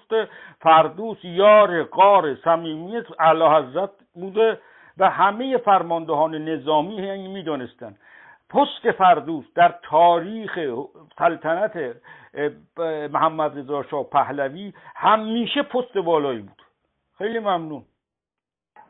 فردوس 0.60 1.18
یار 1.22 1.82
قار 1.82 2.34
صمیمی 2.34 3.02
اعلی 3.18 3.44
حضرت 3.44 3.90
بوده 4.14 4.60
و 4.98 5.10
همه 5.10 5.58
فرماندهان 5.58 6.34
نظامی 6.34 6.94
یعنی 6.94 7.28
می‌دانستن. 7.28 7.96
پست 8.50 8.90
فردوس 8.90 9.44
در 9.54 9.74
تاریخ 9.82 10.58
سلطنت 11.18 11.96
محمد 13.12 13.58
رضا 13.58 13.82
شاه 13.82 14.04
پهلوی 14.04 14.72
همیشه 14.96 15.62
پست 15.62 15.98
بالایی 15.98 16.40
بود. 16.40 16.62
خیلی 17.18 17.38
ممنون. 17.38 17.84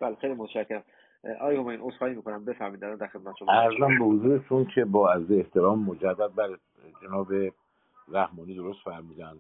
بله 0.01 0.17
خیلی 0.21 0.35
متشکرم. 0.35 0.83
آیا 1.41 1.63
همین 1.63 1.81
عذرخواهی 1.81 2.15
می‌کنم؟ 2.15 2.45
بفهمید 2.45 2.81
در 2.81 3.07
خدمت 3.07 3.37
شما. 3.39 3.53
ارزم 3.53 3.99
به 3.99 4.05
حضورتون 4.05 4.65
که 4.65 4.85
با 4.85 5.13
از 5.13 5.31
احترام 5.31 5.85
مجدد 5.85 6.35
بر 6.35 6.59
جناب 7.03 7.33
رحمانی 8.09 8.55
درست 8.55 8.79
فرمودن 8.85 9.39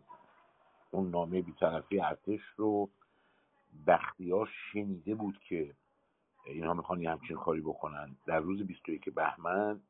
اون 0.90 1.10
نامه 1.10 1.42
بیطرفی 1.42 2.00
ارتش 2.00 2.40
رو 2.56 2.88
بختیار 3.86 4.48
شنیده 4.72 5.14
بود 5.14 5.38
که 5.48 5.74
اینها 6.46 6.74
می‌خوان 6.74 7.00
یه 7.00 7.10
همچین 7.10 7.36
کاری 7.36 7.60
بکنن. 7.60 8.16
در 8.26 8.40
روز 8.40 8.62
21 8.62 9.14
بهمن 9.14 9.80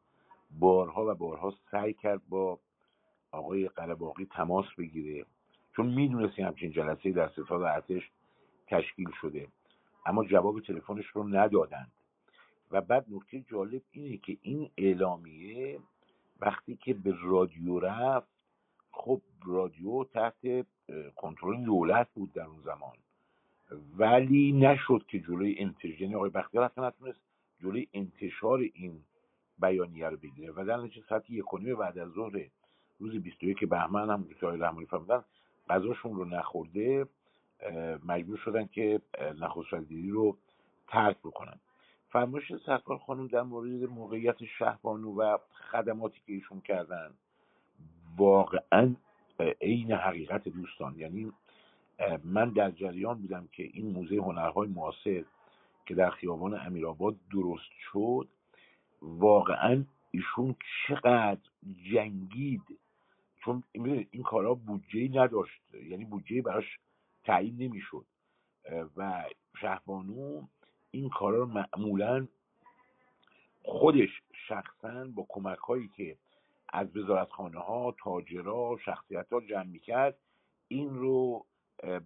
بارها 0.59 1.07
و 1.07 1.15
بارها 1.15 1.55
سعی 1.70 1.93
کرد 1.93 2.20
با 2.29 2.59
آقای 3.33 3.69
قرباقی 3.69 4.29
تماس 4.37 4.66
بگیره. 4.79 5.25
چون 5.77 5.87
می‌دونست 5.87 6.39
همچین 6.39 6.70
جلسه 6.70 7.12
در 7.12 7.29
ستاد 7.29 7.62
ارتش 7.62 8.11
تشکیل 8.66 9.11
شده. 9.20 9.49
اما 10.09 10.25
جواب 10.25 10.61
تلفنش 10.61 11.07
رو 11.07 11.29
ندادند. 11.29 11.93
و 12.71 12.81
بعد 12.81 13.07
نکته 13.11 13.41
جالب 13.41 13.83
اینه 13.91 14.17
که 14.17 14.37
این 14.43 14.71
اعلامیه 14.77 15.79
وقتی 16.41 16.77
که 16.77 16.95
به 16.95 17.15
رادیو 17.23 17.81
رفت 17.81 18.29
خب 18.91 19.21
رادیو 19.47 20.05
تحت 20.05 20.67
کنترل 21.17 21.65
دولت 21.65 22.09
بود 22.15 22.33
در 22.33 22.45
اون 22.45 22.63
زمان. 22.65 22.97
ولی 23.99 24.53
نشد 24.53 25.05
که 25.09 25.21
جلوی 25.21 25.57
انتشار 25.59 26.01
یعنی 26.03 26.15
آقای 26.15 26.31
بختیار 26.31 26.65
اصلا 26.65 26.89
نتونست 26.89 27.21
جلوی 27.61 27.87
انتشار 27.95 28.59
این 28.75 29.01
بیانیه 29.59 30.09
رو 30.09 30.17
بگیره. 30.17 30.53
و 30.57 30.65
در 30.65 30.77
نتیجه 30.77 31.07
ساعت 31.09 31.31
یک 31.31 31.45
بعد 31.79 31.99
از 31.99 32.11
ظهر 32.11 32.49
روز 32.99 33.15
21 33.15 33.65
بهمن 33.65 34.11
هم 34.11 34.29
که 34.41 34.47
آقای 34.47 34.59
رحمانی 34.59 34.87
فرمودن 34.87 35.25
غذاشون 35.69 36.15
رو 36.15 36.25
نخورده. 36.25 37.07
مجبور 38.05 38.37
شدن 38.37 38.67
که 38.67 39.01
نخست 39.41 39.73
وزیری 39.73 40.11
رو 40.11 40.37
ترک 40.89 41.17
بکنن. 41.19 41.61
فرمایش 42.11 42.53
سرکار 42.67 42.99
خانم 42.99 43.27
در 43.27 43.43
مورد 43.43 43.85
موقعیت 43.85 44.45
شهبانو 44.59 45.15
و 45.15 45.39
خدماتی 45.73 46.21
که 46.27 46.33
ایشون 46.33 46.61
کردن 46.61 47.11
واقعا 48.17 48.95
عین 49.61 49.93
حقیقت 49.93 50.49
دوستان. 50.49 50.99
یعنی 50.99 51.33
من 52.25 52.51
در 52.51 52.71
جریان 52.71 53.19
بودم 53.19 53.49
که 53.53 53.63
این 53.63 53.91
موزه 53.91 54.17
هنرهای 54.17 54.69
معاصر 54.69 55.25
که 55.87 55.95
در 55.95 56.11
خیابان 56.11 56.61
امیرآباد 56.67 57.17
درست 57.33 57.73
شد 57.93 58.29
واقعا 59.03 59.85
ایشون 60.11 60.57
چقدر 60.87 61.41
جنگید. 61.93 62.63
چون 63.45 63.63
این 64.11 64.23
کارا 64.25 64.55
بودجه 64.55 65.09
نداشت. 65.21 65.75
یعنی 65.75 66.05
بودجه 66.05 66.43
براش 66.43 66.79
تعیین 67.29 67.57
نمی‌شد. 67.59 68.07
و 68.97 69.25
شهبانو 69.61 70.47
این 70.91 71.09
کارا 71.09 71.39
رو 71.39 71.47
معمولا 71.47 72.29
خودش 73.63 74.09
شخصا 74.49 75.05
با 75.15 75.27
کمک 75.29 75.59
هایی 75.59 75.89
که 75.97 76.17
از 76.69 76.97
وزارتخانه 76.97 77.59
ها 77.59 77.95
تاجرها 78.05 78.79
شخصیت 78.85 79.33
ها 79.33 79.41
جمع 79.41 79.65
می‌کرد 79.65 80.19
این 80.69 80.95
رو 80.95 81.47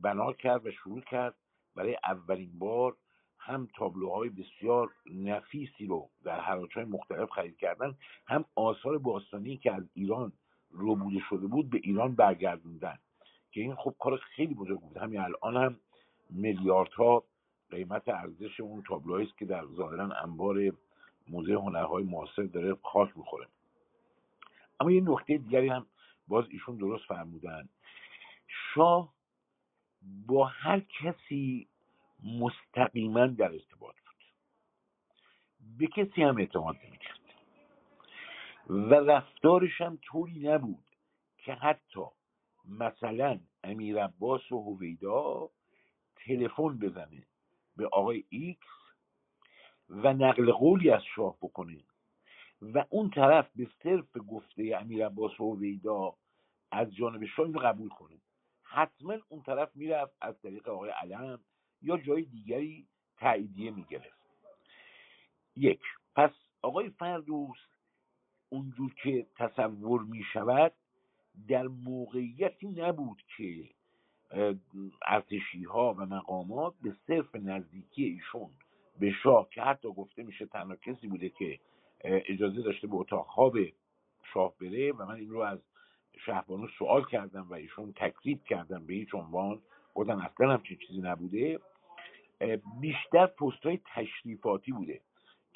بنا 0.02 0.32
کرد 0.32 0.66
و 0.66 0.70
شروع 0.70 1.00
کرد. 1.00 1.34
برای 1.74 1.98
اولین 2.04 2.58
بار 2.58 2.96
هم 3.38 3.68
تابلوهای 3.76 4.28
بسیار 4.28 4.90
نفیسی 5.14 5.86
رو 5.86 6.10
در 6.24 6.40
حراج 6.40 6.74
های 6.74 6.84
مختلف 6.84 7.30
خرید 7.30 7.56
کردن 7.56 7.96
هم 8.26 8.44
آثار 8.54 8.98
باستانی 8.98 9.56
که 9.56 9.72
از 9.72 9.82
ایران 9.94 10.32
روبوده 10.70 11.20
شده 11.30 11.46
بود 11.46 11.70
به 11.70 11.80
ایران 11.82 12.14
برگردوندن. 12.14 12.98
که 13.52 13.60
این 13.60 13.74
خب 13.74 13.94
کار 13.98 14.16
خیلی 14.16 14.54
بزرگ 14.54 14.80
بود. 14.80 14.96
همین 14.96 15.20
الان 15.20 15.56
هم 15.56 15.80
میلیاردها 16.30 17.24
قیمت 17.70 18.08
ارزش 18.08 18.60
اون 18.60 18.82
تابلوهایی 18.82 19.26
است 19.26 19.38
که 19.38 19.44
در 19.44 19.66
ظاهرا 19.66 20.04
انبار 20.04 20.72
موزه 21.28 21.54
هنرهای 21.54 22.04
معاصر 22.04 22.42
داره 22.42 22.76
خاک 22.82 23.16
می‌خوره. 23.16 23.46
اما 24.80 24.90
یه 24.90 25.00
نکته 25.00 25.38
دیگری 25.38 25.68
هم 25.68 25.86
باز 26.28 26.44
ایشون 26.50 26.76
درست 26.76 27.04
فرمودن. 27.04 27.68
شاه 28.74 29.14
با 30.26 30.44
هر 30.44 30.80
کسی 30.80 31.68
مستقیما 32.24 33.26
در 33.26 33.52
ارتباط 33.52 33.94
بود. 33.94 34.24
به 35.78 35.86
کسی 35.86 36.22
هم 36.22 36.38
اعتماد 36.38 36.76
نمی‌کرد. 36.86 37.18
و 38.68 38.94
رفتارش 38.94 39.80
هم 39.80 39.98
طوری 40.02 40.48
نبود 40.48 40.84
که 41.38 41.54
حتی 41.54 42.04
مثلا 42.68 43.40
امیر 43.64 44.04
عباس 44.04 44.52
و 44.52 44.62
هویدا 44.62 45.50
تلفن 46.16 46.78
بزنه 46.78 47.26
به 47.76 47.86
آقای 47.86 48.24
X 48.28 48.66
و 49.88 50.12
نقل 50.12 50.52
قولی 50.52 50.90
از 50.90 51.02
شاه 51.14 51.36
بکنه. 51.42 51.84
و 52.62 52.84
اون 52.90 53.10
طرف 53.10 53.50
به 53.56 53.68
صرف 53.82 54.16
گفته 54.28 54.76
امیر 54.80 55.06
عباس 55.06 55.54
هویدا 55.54 56.16
از 56.70 56.94
جانب 56.94 57.24
شاه 57.24 57.52
رو 57.52 57.60
قبول 57.60 57.88
کنه. 57.88 58.20
حتما 58.62 59.16
اون 59.28 59.42
طرف 59.42 59.76
می‌رفت 59.76 60.16
از 60.20 60.40
طریق 60.42 60.68
آقای 60.68 60.90
علم 60.90 61.40
یا 61.82 61.96
جای 61.96 62.22
دیگری 62.22 62.88
تاییدیه 63.16 63.70
می‌گرفت. 63.70 64.22
یک 65.56 65.80
پس 66.14 66.30
آقای 66.62 66.90
فردوست 66.90 67.58
اونجور 68.48 68.94
که 69.02 69.26
تصور 69.36 70.02
می‌شود 70.02 70.74
در 71.48 71.66
موقعیتی 71.66 72.68
نبود 72.68 73.22
که 73.36 73.68
ارتشی 75.06 75.64
ها 75.64 75.94
و 75.98 76.00
مقامات 76.00 76.74
به 76.82 76.96
صرف 77.06 77.34
نزدیکی 77.34 78.04
ایشون 78.04 78.50
به 79.00 79.12
شاه 79.22 79.48
که 79.50 79.62
حتی 79.62 79.88
گفته 79.88 80.22
میشه 80.22 80.46
تنها 80.46 80.76
کسی 80.76 81.06
بوده 81.06 81.28
که 81.28 81.58
اجازه 82.04 82.62
داشته 82.62 82.86
به 82.86 82.94
اتاق 82.94 83.26
خواب 83.26 83.56
شاه 84.34 84.54
بره 84.60 84.92
و 84.92 85.06
من 85.06 85.14
این 85.14 85.30
رو 85.30 85.40
از 85.40 85.58
شهبانو 86.26 86.68
سوال 86.78 87.04
کردم 87.04 87.46
و 87.50 87.54
ایشون 87.54 87.92
تکذیب 87.92 88.44
کردم 88.44 88.86
به 88.86 88.94
هیچ 88.94 89.14
عنوان. 89.14 89.62
گفتن 89.94 90.20
اصلا 90.20 90.52
هم 90.52 90.62
چیزی 90.62 91.00
نبوده. 91.00 91.60
بیشتر 92.80 93.26
پست 93.26 93.66
های 93.66 93.80
تشریفاتی 93.94 94.72
بوده. 94.72 95.00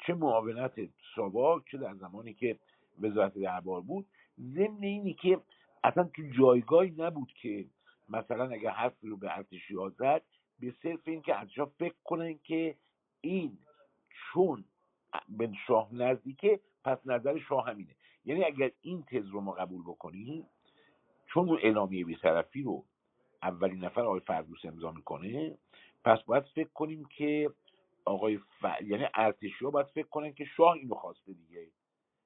چه 0.05 0.13
معاونت 0.13 0.73
ساواک 1.15 1.63
چه 1.71 1.77
در 1.77 1.93
زمانی 1.93 2.33
که 2.33 2.57
وزارت 3.01 3.33
دربار 3.33 3.81
بود. 3.81 4.05
ضمن 4.39 4.83
اینی 4.83 5.13
که 5.13 5.39
اصلا 5.87 6.03
تو 6.03 6.21
جایگاهی 6.39 6.93
نبود 6.97 7.33
که 7.41 7.65
مثلا 8.09 8.49
اگر 8.49 8.69
حرفی 8.69 9.07
رو 9.07 9.17
به 9.17 9.37
ارتشی 9.37 9.75
زد 9.97 10.21
به 10.59 10.73
صرف 10.83 11.07
این 11.07 11.21
که 11.21 11.39
ارتشی 11.39 11.61
فکر 11.79 11.95
کنن 12.03 12.39
که 12.43 12.75
این 13.21 13.57
چون 14.33 14.63
به 15.29 15.51
شاه 15.67 15.89
نزدیکه 15.95 16.59
پس 16.83 16.97
نظر 17.05 17.39
شاه 17.39 17.67
همینه. 17.69 17.95
یعنی 18.25 18.43
اگر 18.43 18.71
این 18.81 19.03
تز 19.03 19.27
رو 19.27 19.41
ما 19.41 19.51
قبول 19.51 19.81
بکنیم 19.83 20.47
چون 21.27 21.49
اون 21.49 21.59
اعلامیه 21.63 22.05
بیطرفی 22.05 22.63
رو 22.63 22.85
اولین 23.41 23.83
نفر 23.83 24.01
آقای 24.01 24.19
فردوس 24.19 24.65
امضا 24.65 24.91
می‌کنه 24.91 25.57
پس 26.03 26.23
باید 26.23 26.43
فکر 26.43 26.69
کنیم 26.69 27.05
که 27.05 27.51
آقای 28.05 28.37
ف... 28.37 28.65
یعنی 28.83 29.05
ارتشی 29.13 29.65
ها 29.65 29.71
باید 29.71 29.87
فکر 29.87 30.07
کنن 30.07 30.33
که 30.33 30.45
شاه 30.45 30.73
اینو 30.73 30.95
خواسته 30.95 31.33
دیگه. 31.33 31.67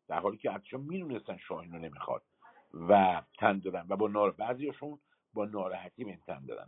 در 0.07 0.19
حالی 0.19 0.38
که 0.38 0.51
ارتشی 0.51 0.75
ها 0.75 0.81
می‌دونستن 0.81 1.38
شاه 1.38 1.59
اینو 1.59 1.79
نمی‌خواد. 1.79 2.23
و 2.73 3.22
تن 3.38 3.60
دادن 3.60 3.85
و 3.89 3.95
با 3.95 4.07
نار 4.07 4.31
بعضیشون 4.31 4.99
با 5.34 5.45
ناراحتی 5.45 6.03
به 6.03 6.18
تن 6.27 6.45
دادن 6.45 6.68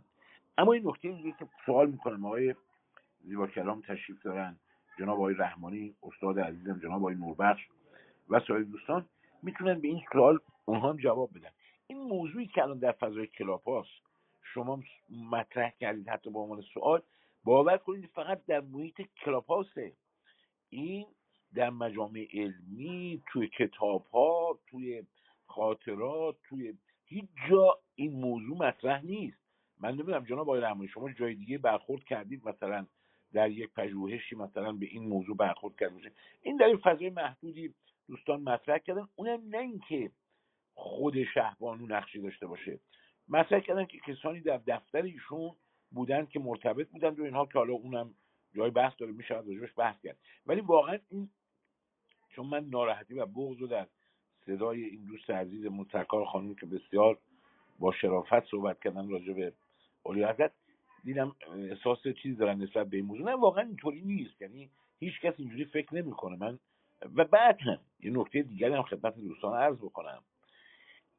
اما 0.58 0.72
این 0.72 0.88
نکته 0.88 1.12
دیگه 1.12 1.32
که 1.38 1.48
سوال 1.66 1.90
می‌کنم. 1.90 2.26
آقای 2.26 2.54
زیبا 3.20 3.46
کلام 3.46 3.80
تشریف 3.80 4.22
دارن. 4.22 4.56
جناب 4.98 5.18
آقای 5.18 5.34
رحمانی 5.34 5.94
استاد 6.02 6.40
عزیزم 6.40 6.78
جناب 6.78 7.00
آقای 7.00 7.14
نوربخش 7.14 7.68
و 8.28 8.40
سایر 8.40 8.64
دوستان 8.64 9.06
می‌تونن 9.42 9.80
به 9.80 9.88
این 9.88 10.02
سوال 10.12 10.38
اونها 10.64 10.90
هم 10.90 10.96
جواب 10.96 11.30
بدن. 11.34 11.50
این 11.86 11.98
موضوعی 11.98 12.46
که 12.46 12.62
الان 12.62 12.78
در 12.78 12.92
فضای 12.92 13.26
کلاپاس 13.26 13.86
شما 14.54 14.80
مطرح 15.30 15.70
کردید 15.70 16.08
حتی 16.08 16.30
با 16.30 16.40
عنوان 16.40 16.60
سوال 16.60 17.02
باور 17.44 17.76
کنید 17.76 18.10
فقط 18.14 18.46
در 18.46 18.60
محیط 18.60 19.02
کلاپاسه 19.24 19.92
این 20.70 21.06
در 21.54 21.70
مجامع 21.70 22.26
علمی 22.32 23.22
توی 23.32 23.48
کتاب 23.48 24.06
ها 24.06 24.58
توی 24.66 25.02
خاطرات 25.54 26.36
توی 26.44 26.74
هیچ 27.04 27.28
جا 27.50 27.78
این 27.94 28.20
موضوع 28.20 28.56
مطرح 28.56 29.04
نیست. 29.04 29.38
من 29.80 29.94
نمی‌دونم 29.94 30.24
جناب 30.24 30.40
آقای 30.40 30.60
رحمانی 30.60 30.88
شما 30.88 31.12
جای 31.12 31.34
دیگه 31.34 31.58
برخورد 31.58 32.04
کردید 32.04 32.48
مثلا 32.48 32.86
در 33.32 33.50
یک 33.50 33.70
پژوهشی 33.72 34.36
مثلا 34.36 34.72
به 34.72 34.86
این 34.86 35.08
موضوع 35.08 35.36
برخورد 35.36 35.76
کرده 35.76 36.12
این 36.42 36.56
در 36.56 36.66
این 36.66 36.76
فضای 36.76 37.10
محدودی 37.10 37.74
دوستان 38.08 38.42
مطرح 38.42 38.78
کردن. 38.78 39.08
اونم 39.14 39.48
نه 39.48 39.58
اینکه 39.58 40.10
خود 40.74 41.24
شهبانو 41.24 41.86
نقشی 41.86 42.22
داشته 42.22 42.46
باشه. 42.46 42.80
مطرح 43.28 43.60
کردن 43.60 43.84
که 43.84 43.98
کسانی 43.98 44.40
در 44.40 44.60
دفتر 44.66 45.02
ایشون 45.02 45.56
بودن 45.90 46.26
که 46.26 46.38
مرتبط 46.38 46.88
بودن 46.88 47.08
و 47.08 47.22
اینها 47.22 47.46
که 47.46 47.58
حالا 47.58 47.72
اونم 47.72 48.14
جای 48.54 48.70
بحث 48.70 48.92
داره 48.98 49.12
میشه 49.12 49.34
راجبش 49.34 49.70
بحث 49.76 50.00
کرد. 50.00 50.18
ولی 50.46 50.60
واقعا 50.60 50.98
این 51.08 51.30
چون 52.28 52.46
من 52.46 52.64
ناراحتی 52.64 53.14
و 53.14 53.26
بغض 53.26 53.58
رو 53.58 53.66
در 53.66 53.86
صدای 54.46 54.84
این 54.84 55.04
دوست 55.04 55.30
عزیز 55.30 55.66
متکار 55.66 56.24
خانم 56.24 56.54
که 56.54 56.66
بسیار 56.66 57.18
با 57.78 57.92
شرافت 57.92 58.44
صحبت 58.50 58.80
کردن 58.80 59.10
راجع 59.10 59.32
به 59.32 59.52
اولی 60.02 60.24
حضرت 60.24 60.52
دیدم 61.04 61.36
احساس 61.70 62.08
چیزی 62.08 62.34
دارن 62.34 62.62
نسبت 62.62 62.86
به 62.86 62.96
این 62.96 63.06
موضوع. 63.06 63.26
نه 63.26 63.34
واقعا 63.34 63.64
اینطوری 63.64 64.00
نیست. 64.00 64.42
یعنی 64.42 64.70
هیچ 64.98 65.20
کس 65.20 65.34
اینجوری 65.38 65.64
فکر 65.64 65.94
نمی‌کنه. 65.94 66.36
من 66.36 66.58
و 67.14 67.24
بعد 67.24 67.60
هم 67.60 67.78
یه 68.00 68.10
نکته 68.10 68.42
دیگری 68.42 68.74
هم 68.74 68.82
خدمت 68.82 69.18
دوستان 69.18 69.60
عرض 69.60 69.76
بکنم. 69.76 70.22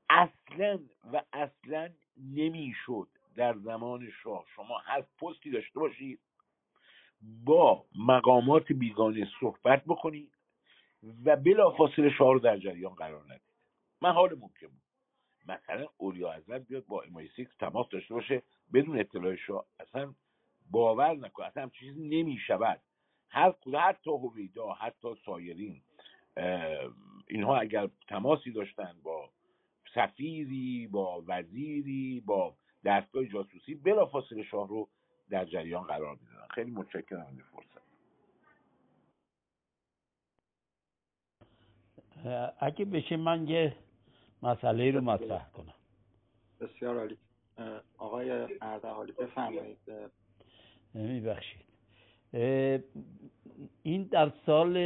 اصلا 0.10 0.80
و 1.14 1.22
اصلا 1.34 1.90
نمی‌شد 2.18 3.08
در 3.36 3.54
زمان 3.58 4.10
شاه 4.24 4.46
شما 4.56 4.78
هر 4.78 5.02
پستی 5.22 5.52
داشته 5.52 5.80
باشید 5.80 6.20
با 7.22 7.86
مقامات 8.00 8.72
بیگانه 8.72 9.28
صحبت 9.40 9.86
بکنید 9.86 10.32
و 11.26 11.36
بلافاصله 11.36 12.10
شاه 12.10 12.34
رو 12.34 12.40
در 12.40 12.58
جریان 12.58 12.96
قرار 12.96 13.24
ندید. 13.24 13.54
من 14.02 14.12
حال 14.12 14.30
ممکن 14.30 14.68
بود. 14.68 14.82
مثلا 15.48 15.88
اولیا 15.98 16.32
حضرت 16.32 16.68
بیاد 16.68 16.86
با 16.86 17.02
امای 17.02 17.30
سیکس 17.36 17.52
تماس 17.60 17.90
داشته 17.90 18.14
باشه 18.14 18.44
بدون 18.74 19.00
اطلاع 19.00 19.36
شاه 19.36 19.66
اصلا 19.80 20.14
باور 20.72 21.14
نکن. 21.16 21.44
اصلا 21.44 21.70
چیزی 21.70 22.08
نمی‌شود. 22.08 22.82
هر 23.30 23.52
کدوم 23.52 23.76
حتی 23.76 24.12
هویدا 24.12 24.74
حتی 24.74 25.08
سایرین 25.26 25.82
اینها 27.28 27.58
اگر 27.58 27.90
تماسی 28.08 28.52
داشتن 28.52 28.96
با 29.04 29.30
سفیری 29.94 30.88
با 30.88 31.24
وزیری 31.28 32.24
با 32.26 32.56
دستگاه 32.86 33.26
جاسوسی 33.26 33.76
بلافاصله 33.76 34.44
شاه 34.44 34.68
رو 34.68 34.90
در 35.30 35.46
جریان 35.46 35.84
قرار 35.84 36.16
می‌دادن. 36.16 36.48
خیلی 36.50 36.72
متشکرم 36.72 37.28
این 37.28 37.44
فرصت. 37.52 37.85
اگه 42.60 42.86
بشه 42.86 43.18
من 43.18 43.48
یه 43.48 43.76
مسئله 44.44 44.92
رو 44.92 45.02
مطرح 45.02 45.50
کنم. 45.50 45.74
بسیار 46.62 46.98
عالی. 46.98 47.18
آقای 47.98 48.48
اردهالی 48.62 49.12
بفرمایید. 49.12 49.78
میبخشید. 50.94 51.66
این 53.84 54.04
در 54.04 54.32
سال 54.46 54.78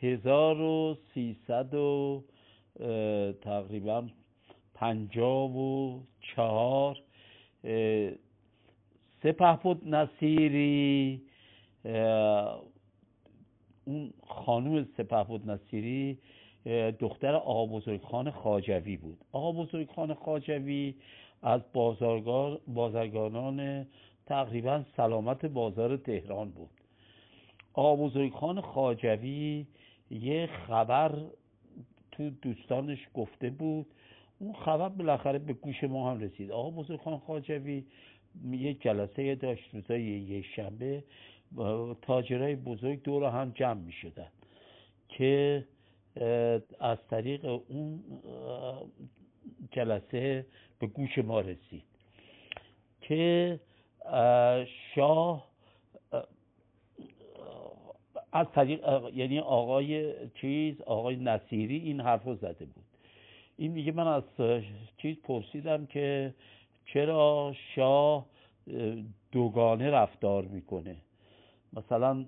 1300 0.00 1.74
و 1.74 2.24
تقریبا 3.42 4.08
پنجاب 4.74 5.56
و 5.56 6.02
چهار 6.20 6.98
سپه 9.22 9.58
بود 9.62 9.88
نصیری 9.88 11.22
اون 13.84 14.12
خانوم 14.26 14.88
سپه 14.96 15.24
بود 15.24 15.50
نصیری 15.50 16.18
دختر 16.98 17.34
آقا 17.34 17.66
بزرگ 17.66 18.02
خان 18.02 18.30
خاجوی 18.30 18.96
بود. 18.96 19.18
آقا 19.32 19.52
بزرگ 19.52 19.90
خان 19.90 20.14
خاجوی 20.14 20.94
از 21.42 21.60
بازارگار 21.72 22.60
بازرگانان 22.66 23.86
تقریبا 24.26 24.84
سلامت 24.96 25.46
بازار 25.46 25.96
تهران 25.96 26.50
بود. 26.50 26.70
آقا 27.72 27.96
بزرگ 27.96 28.32
خان 28.32 28.60
خاجوی 28.60 29.66
یه 30.10 30.46
خبر 30.46 31.14
تو 32.12 32.30
دوستانش 32.30 32.98
گفته 33.14 33.50
بود. 33.50 33.86
اون 34.38 34.52
خبر 34.52 34.88
بالاخره 34.88 35.38
به 35.38 35.52
گوش 35.52 35.84
ما 35.84 36.10
هم 36.10 36.20
رسید. 36.20 36.52
آقا 36.52 36.70
بزرگ 36.70 37.00
خان 37.00 37.18
خاجوی 37.18 37.84
یه 38.50 38.74
جلسه 38.74 39.34
داشت 39.34 39.74
روزای 39.74 40.02
یه 40.02 40.42
شنبه 40.42 41.04
تاجرای 42.02 42.56
بزرگ 42.56 43.02
دور 43.02 43.24
هم 43.24 43.52
جمع 43.54 43.80
می 43.80 43.92
شدن 43.92 44.28
که 45.08 45.64
از 46.80 46.98
طریق 47.10 47.44
اون 47.44 48.02
جلسه 49.72 50.46
به 50.78 50.86
گوش 50.86 51.18
ما 51.18 51.40
رسید 51.40 51.82
که 53.00 53.60
شاه 54.94 55.48
از 58.32 58.46
طریق 58.54 58.80
یعنی 59.14 59.38
آقای 59.38 60.14
چیز 60.34 60.80
آقای 60.80 61.16
نصیری 61.16 61.76
این 61.76 62.00
حرف 62.00 62.24
رو 62.24 62.34
زده 62.34 62.64
بود. 62.64 62.84
این 63.56 63.72
میگه 63.72 63.92
من 63.92 64.06
از 64.06 64.22
چیز 64.96 65.16
پرسیدم 65.22 65.86
که 65.86 66.34
چرا 66.86 67.54
شاه 67.74 68.26
دوگانه 69.32 69.90
رفتار 69.90 70.44
می‌کنه؟ 70.44 70.96
مثلا 71.72 72.24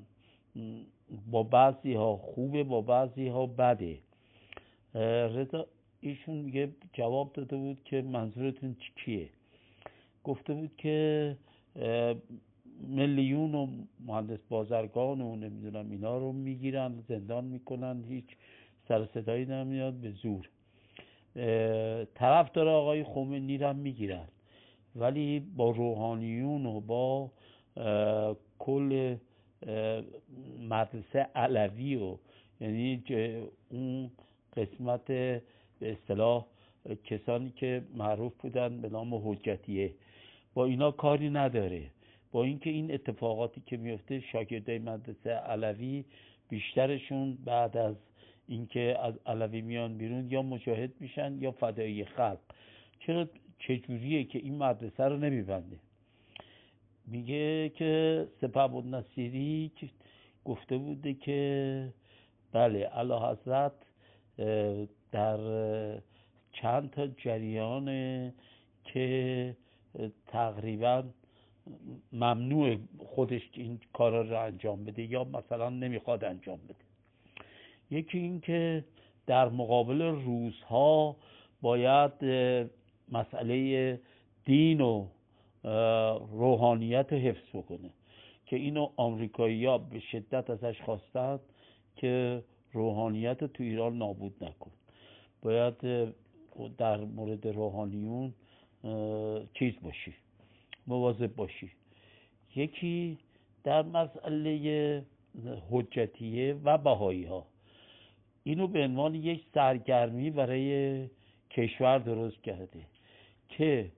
با 1.31 1.43
بعضی 1.43 1.95
ها 1.95 2.17
خوبه 2.17 2.65
با 2.65 2.81
بعضی 2.81 3.29
ها 3.29 3.47
بده 3.47 3.99
رضا 5.35 5.67
ایشون 6.01 6.35
میگه 6.35 6.69
جواب 6.93 7.33
داده 7.33 7.57
بود 7.57 7.85
که 7.85 8.03
منظورتون 8.03 8.77
کیه؟ 8.97 9.29
گفته 10.25 10.55
بود 10.55 10.71
که 10.79 11.37
ملیون 12.89 13.55
و 13.55 13.67
مهندس 14.07 14.39
بازرگان 14.49 15.21
و 15.21 15.37
نمی‌دونم 15.37 15.91
اینا 15.91 16.19
رو 16.19 16.33
می‌گیرن 16.33 16.95
زندان 17.09 17.45
می‌کنن 17.45 18.05
هیچ 18.09 18.25
سر 18.89 19.07
صدایی 19.07 19.45
نمیاد 19.45 19.95
به 19.95 20.11
زور. 20.11 20.49
طرف 22.15 22.53
داره 22.53 22.71
آقای 22.71 23.05
خمینی 23.05 23.59
رو 23.59 23.73
می‌گیرن. 23.73 24.29
ولی 24.97 25.41
با 25.41 25.71
روحانیون 25.71 26.67
و 26.67 26.81
با 26.81 27.31
کل 28.59 29.17
مدرسه 30.69 31.19
علوی 31.35 31.97
و 31.97 32.17
یعنی 32.61 33.03
اون 33.71 34.11
قسمت 34.57 35.05
به 35.05 35.43
اصطلاح 35.83 36.47
کسانی 37.05 37.51
که 37.57 37.83
معروف 37.95 38.33
بودن 38.39 38.81
به 38.81 38.89
نام 38.89 39.15
حجتیه. 39.15 39.95
با 40.55 40.65
اینا 40.65 40.91
کاری 40.91 41.31
نداره. 41.31 41.91
با 42.33 42.45
اینکه 42.45 42.71
این 42.71 42.95
اتفاقاتی 42.95 43.63
که 43.67 43.77
میفته 43.77 44.21
شاگردای 44.21 44.79
مدرسه 44.79 45.31
علوی 45.31 46.05
بیشترشون 46.49 47.39
بعد 47.45 47.77
از 47.77 47.97
اینکه 48.49 48.97
از 49.03 49.15
علوی 49.27 49.61
میان 49.61 49.99
بیرون 49.99 50.31
یا 50.31 50.43
مجاهد 50.43 50.91
میشن 51.01 51.39
یا 51.41 51.51
فدایی 51.51 52.05
خلق. 52.05 52.39
چرا؟ 53.01 53.29
چجوریه 53.59 54.25
که 54.25 54.39
این 54.39 54.59
مدرسه 54.59 55.05
رو 55.05 55.17
نمیبنده؟ 55.17 55.77
میگه 57.11 57.69
که 57.69 58.27
سپه 58.41 58.83
نصیری 58.87 59.73
گفته 60.45 60.77
بوده 60.79 61.15
که 61.15 61.93
بله 62.53 62.85
علا 62.85 63.33
حضرت 63.33 63.73
در 65.13 65.39
چند 66.53 66.91
تا 66.91 67.07
جریان 67.07 67.87
که 68.85 69.57
تقریبا 70.27 71.05
ممنوع 72.13 72.77
خودش 72.99 73.43
این 73.53 73.81
کارا 73.93 74.23
رو 74.23 74.41
انجام 74.41 74.85
بده 74.85 75.03
یا 75.03 75.25
مثلا 75.25 75.69
نمی‌خواد 75.69 76.25
انجام 76.25 76.61
بده. 76.65 76.85
یکی 77.91 78.19
این 78.19 78.41
که 78.41 78.85
در 79.27 79.49
مقابل 79.49 80.03
روزها 80.03 81.17
باید 81.63 82.13
مسئله 83.13 84.01
دین 84.45 84.81
و 84.81 85.07
روحانیت 86.33 87.13
حفظ 87.13 87.49
بکنه. 87.55 87.91
که 88.47 88.57
اینو 88.57 88.89
آمریکایی 88.97 89.65
ها 89.65 89.79
به 89.79 90.01
شدت 90.01 90.51
ازش 90.51 90.83
خواستند 90.83 91.41
که 91.97 92.43
روحانیت 92.73 93.45
تو 93.45 93.63
ایران 93.63 93.99
نابود 93.99 94.45
نکن. 94.45 94.71
باید 95.43 95.75
در 96.79 96.97
مورد 96.97 97.47
روحانیون 97.47 98.35
چیز 99.55 99.75
باشی 99.83 100.15
مواظب 100.87 101.35
باشی. 101.37 101.71
یکی 102.57 103.19
در 103.65 103.83
مسئله 103.83 105.05
حجتیه 105.71 106.57
و 106.65 106.79
بهایی 106.79 107.25
ها 107.25 107.47
اینو 108.45 108.67
به 108.67 108.85
عنوان 108.85 109.15
یک 109.15 109.45
سرگرمی 109.55 110.31
برای 110.31 111.07
کشور 111.51 111.99
درست 111.99 112.43
کرده 112.43 112.81
که 113.49 113.91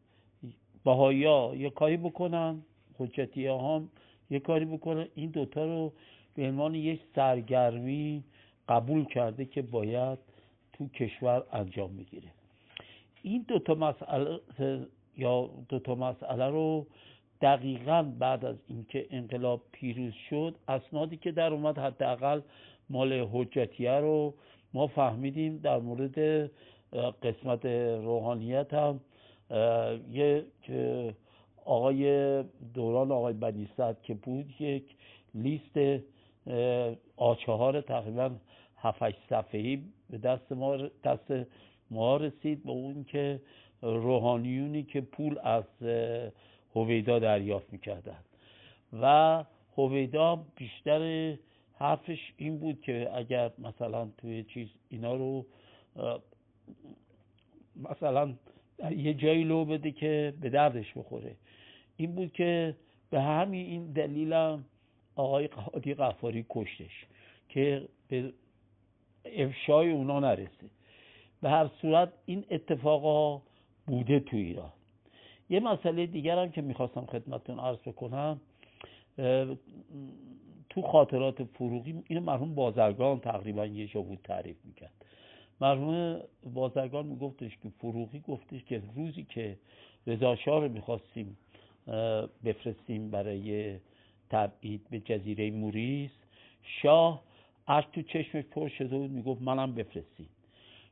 بهایی 0.84 1.24
ها 1.24 1.52
یه 1.56 1.70
کاری 1.70 1.96
بکنن 1.96 2.62
حجتیه 2.98 3.52
هم 3.52 3.88
یه 4.30 4.40
کاری 4.40 4.64
بکنن. 4.64 5.06
این 5.14 5.30
دوتا 5.30 5.64
رو 5.64 5.92
به 6.34 6.48
عنوان 6.48 6.74
یک 6.74 7.00
سرگرمی 7.14 8.24
قبول 8.68 9.04
کرده 9.04 9.44
که 9.44 9.62
باید 9.62 10.18
تو 10.72 10.88
کشور 10.88 11.42
انجام 11.52 11.96
بگیره. 11.96 12.28
این 13.22 13.44
دوتا 13.48 13.74
مسئله 13.74 14.40
یا 15.16 15.50
دوتا 15.68 15.94
مسئله 15.94 16.48
رو 16.48 16.86
دقیقا 17.42 18.02
بعد 18.18 18.44
از 18.44 18.56
اینکه 18.68 19.06
انقلاب 19.10 19.62
پیروز 19.72 20.12
شد 20.30 20.54
اسنادی 20.68 21.16
که 21.16 21.32
در 21.32 21.52
اومد 21.52 21.78
حداقل 21.78 22.40
مال 22.90 23.12
حجتیه 23.32 23.92
رو 23.92 24.34
ما 24.74 24.86
فهمیدیم 24.86 25.58
در 25.58 25.78
مورد 25.78 26.50
قسمت 27.22 27.66
روحانیت 28.04 28.74
هم 28.74 29.00
یک 30.10 30.70
آقای 31.64 32.42
دوران 32.74 33.12
آقای 33.12 33.32
بنیصد 33.32 34.02
که 34.02 34.14
بود 34.14 34.60
یک 34.60 34.84
لیست 35.34 36.02
آچهار 37.16 37.80
تقریبا 37.80 38.30
هفت 38.76 39.28
صفحه‌ای 39.30 39.82
به 40.10 40.18
دست 40.18 40.52
ما 40.52 40.76
دست 41.04 41.32
ما 41.90 42.16
رسید 42.16 42.64
با 42.64 42.72
اون 42.72 43.04
که 43.04 43.40
روحانیونی 43.82 44.82
که 44.82 45.00
پول 45.00 45.38
از 45.42 45.64
هویدا 46.74 47.18
دریافت 47.18 47.72
می‌کردن. 47.72 48.18
و 49.00 49.44
هویدا 49.76 50.44
بیشتر 50.56 51.34
حرفش 51.78 52.32
این 52.36 52.58
بود 52.58 52.80
که 52.80 53.10
اگر 53.14 53.50
مثلا 53.58 54.08
توی 54.18 54.44
چیز 54.44 54.68
اینا 54.88 55.14
رو 55.14 55.46
مثلا 57.90 58.34
یه 58.96 59.14
جایی 59.14 59.44
لو 59.44 59.64
بده 59.64 59.90
که 59.90 60.34
به 60.40 60.50
دردش 60.50 60.92
بخوره. 60.96 61.36
این 61.96 62.14
بود 62.14 62.32
که 62.32 62.76
به 63.10 63.20
همین 63.20 63.66
این 63.66 63.92
دلیلم 63.92 64.64
آقای 65.16 65.46
قادی 65.46 65.94
قفاری 65.94 66.46
کشتش 66.50 67.06
که 67.48 67.88
به 68.08 68.32
افشای 69.24 69.90
اونا 69.90 70.20
نرسه. 70.20 70.70
به 71.42 71.50
هر 71.50 71.70
صورت 71.80 72.12
این 72.26 72.44
اتفاقا 72.50 73.42
بوده 73.86 74.20
تو 74.20 74.36
ایران. 74.36 74.72
یه 75.50 75.60
مسئله 75.60 76.06
دیگر 76.06 76.38
هم 76.38 76.50
که 76.50 76.62
می‌خواستم 76.62 77.06
خدمتتون 77.06 77.58
عرض 77.58 77.78
بکنم 77.78 78.40
تو 80.70 80.82
خاطرات 80.82 81.44
فروغی 81.44 82.02
این 82.08 82.18
مرحوم 82.18 82.54
بازرگان 82.54 83.20
تقریبا 83.20 83.66
یه 83.66 83.86
جا 83.86 84.02
بود 84.02 84.18
تعریف 84.24 84.56
می‌کرد. 84.64 84.92
مرحوم 85.62 86.20
بازرگان 86.54 87.06
میگفتش 87.06 87.50
که 87.62 87.68
فروغی 87.78 88.20
گفتش 88.20 88.64
که 88.64 88.82
روزی 88.96 89.24
که 89.24 89.58
رضا 90.06 90.36
رو 90.46 90.68
می‌خواستیم 90.68 91.36
بفرستیم 92.44 93.10
برای 93.10 93.78
تبعید 94.30 94.86
به 94.90 95.00
جزیره 95.00 95.50
موریس 95.50 96.10
شاه 96.62 97.22
از 97.66 97.84
تو 97.92 98.02
چشمش 98.02 98.44
پر 98.44 98.68
شده 98.68 98.98
بود 98.98 99.10
می‌گفت 99.10 99.42
منم 99.42 99.74
بفرستیم. 99.74 100.28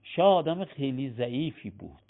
شاه 0.03 0.35
آدم 0.35 0.65
خیلی 0.65 1.11
ضعیفی 1.11 1.71
بود. 1.71 2.03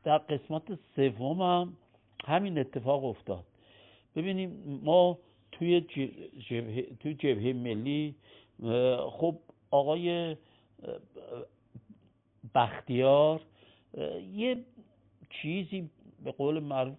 در 0.03 0.17
قسمت 0.17 0.63
سوم 0.95 1.41
هم 1.41 1.77
همین 2.25 2.57
اتفاق 2.57 3.05
افتاد. 3.05 3.43
ببینیم 4.15 4.79
ما 4.83 5.17
توی 5.51 5.81
جبهه, 6.49 6.85
توی 6.99 7.13
جبهه 7.13 7.53
ملی 7.53 8.15
خب 9.09 9.37
آقای 9.71 10.35
بختیار 12.55 13.41
یه 14.33 14.57
چیزی 15.41 15.89
به 16.23 16.31
قول 16.31 16.59
معروف 16.59 16.97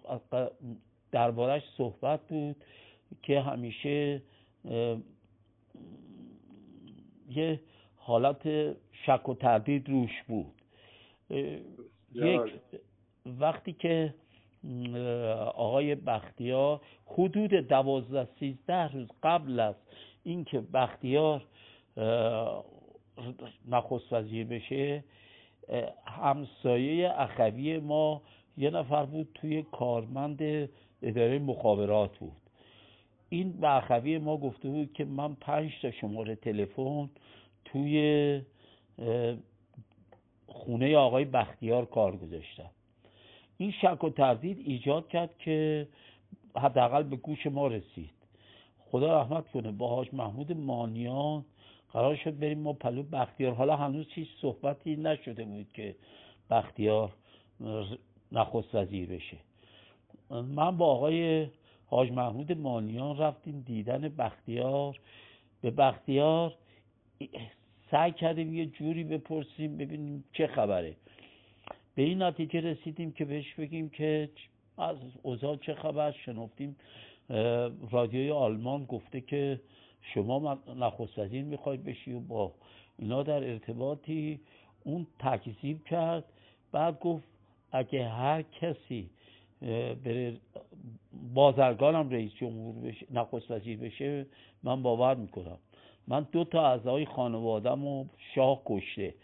دربارش 1.12 1.62
صحبت 1.76 2.20
بود 2.28 2.56
که 3.22 3.40
همیشه 3.40 4.22
یه 7.30 7.60
حالت 7.96 8.72
شک 9.06 9.28
و 9.28 9.34
تردید 9.34 9.88
روش 9.88 10.22
بود. 10.28 10.54
یک 12.14 12.40
وقتی 13.40 13.72
که 13.72 14.14
آقای 15.54 15.94
بختیار 15.94 16.80
حدود 17.06 17.54
دوازده 17.54 18.28
سیزده 18.40 18.92
روز 18.92 19.08
قبل 19.22 19.60
از 19.60 19.74
اینکه 20.24 20.60
بختیار 20.60 21.44
نخست 23.68 24.12
وزیر 24.12 24.46
بشه 24.46 25.04
همسایه 26.06 27.12
اخوی 27.16 27.78
ما 27.78 28.22
یه 28.56 28.70
نفر 28.70 29.06
بود 29.06 29.28
توی 29.34 29.62
کارمند 29.62 30.68
اداره 31.02 31.38
مخابرات 31.38 32.18
بود. 32.18 32.32
این 33.28 33.52
به 33.52 33.76
اخوی 33.76 34.18
ما 34.18 34.36
گفته 34.36 34.68
بود 34.68 34.92
که 34.92 35.04
من 35.04 35.34
پنج 35.34 35.72
تا 35.82 35.90
شماره 35.90 36.34
تلفن 36.34 37.10
توی 37.64 38.42
خونه 40.46 40.96
آقای 40.96 41.24
بختیار 41.24 41.84
کار 41.84 42.16
گذاشتم. 42.16 42.70
این 43.58 43.70
شک 43.70 44.04
و 44.04 44.10
تردید 44.10 44.58
ایجاد 44.58 45.08
کرد 45.08 45.38
که 45.38 45.88
حداقل 46.56 47.02
به 47.02 47.16
گوش 47.16 47.46
ما 47.46 47.66
رسید. 47.66 48.10
خدا 48.78 49.20
رحمت 49.20 49.50
کنه 49.50 49.72
با 49.72 49.88
حاج 49.88 50.08
محمود 50.12 50.52
مانیان 50.52 51.44
قرار 51.92 52.16
شد 52.16 52.38
بریم 52.38 52.58
ما 52.58 52.72
پلو 52.72 53.02
بختیار. 53.02 53.54
حالا 53.54 53.76
هنوز 53.76 54.06
هیچ 54.10 54.28
صحبتی 54.40 54.96
نشده 54.96 55.44
بود 55.44 55.72
که 55.72 55.94
بختیار 56.50 57.12
نخست 58.32 58.74
وزیر 58.74 59.08
بشه. 59.08 59.36
من 60.30 60.76
با 60.76 60.86
آقای 60.86 61.46
حاج 61.86 62.10
محمود 62.10 62.52
مانیان 62.52 63.18
رفتیم 63.18 63.60
دیدن 63.66 64.08
بختیار. 64.08 64.98
به 65.62 65.70
بختیار 65.70 66.54
سعی 67.90 68.12
کردیم 68.12 68.54
یه 68.54 68.66
جوری 68.66 69.04
بپرسیم 69.04 69.76
ببینیم 69.76 70.24
چه 70.32 70.46
خبره. 70.46 70.96
به 71.94 72.02
این 72.02 72.22
نتیجه 72.22 72.60
رسیدیم 72.60 73.12
که 73.12 73.24
بهش 73.24 73.54
بگیم 73.54 73.88
که 73.88 74.28
از 74.78 74.96
اوضاع 75.22 75.56
چه 75.56 75.74
خبر. 75.74 76.12
شنفتیم 76.12 76.76
رادیوی 77.90 78.30
آلمان 78.30 78.84
گفته 78.84 79.20
که 79.20 79.60
شما 80.02 80.58
نخست 80.76 81.18
وزیر 81.18 81.44
می‌خواید 81.44 81.84
بشی 81.84 82.12
و 82.12 82.20
با 82.20 82.52
اینا 82.98 83.22
در 83.22 83.50
ارتباطی. 83.50 84.40
اون 84.84 85.06
تکذیب 85.18 85.84
کرد 85.84 86.24
بعد 86.72 87.00
گفت 87.00 87.24
اگه 87.72 88.08
هر 88.08 88.42
کسی 88.42 89.10
بره 90.04 90.36
بازرگانم 91.34 92.10
رئیس 92.10 92.34
جمهور 92.34 92.74
بشه 92.74 93.06
نخست 93.10 93.50
وزیر 93.50 93.78
بشه 93.78 94.26
من 94.62 94.82
باور 94.82 95.14
می‌کنم. 95.14 95.58
من 96.08 96.26
دو 96.32 96.44
تا 96.44 96.66
اعضای 96.66 97.06
خانوادم 97.06 97.86
و 97.86 98.04
شاه 98.34 98.62
کشته 98.66 99.14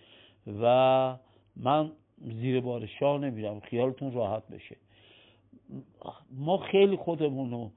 و 0.63 1.17
من 1.57 1.93
زیر 2.19 2.61
بار 2.61 2.87
شاه 2.87 3.19
نمیرم 3.19 3.61
خیالتون 3.61 4.13
راحت 4.13 4.49
بشه. 4.49 4.77
ما 6.31 6.59
خیلی 6.59 6.97
خودمون 6.97 7.71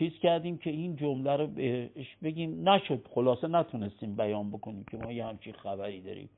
چیز 0.00 0.12
کردیم 0.12 0.58
که 0.58 0.70
این 0.70 0.96
جمله 0.96 1.36
رو 1.36 1.46
بهش 1.46 2.16
بگیم. 2.22 2.68
نشد. 2.68 3.06
خلاصه 3.14 3.48
نتونستیم 3.48 4.16
بیان 4.16 4.50
بکنیم 4.50 4.84
که 4.90 4.96
ما 4.96 5.12
یه 5.12 5.26
همچین 5.26 5.52
خبری 5.52 6.00
داریم. 6.00 6.30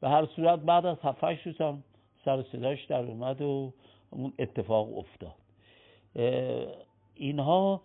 به 0.00 0.08
هر 0.08 0.26
صورت 0.26 0.58
بعد 0.60 0.86
از 0.86 0.96
هفتش 1.02 1.46
روز 1.46 1.60
هم 1.60 1.84
سر 2.24 2.42
صداش 2.42 2.84
در 2.84 3.04
اومد 3.04 3.42
و 3.42 3.72
اون 4.10 4.32
اتفاق 4.38 4.98
افتاد. 4.98 5.34
اینها 7.14 7.82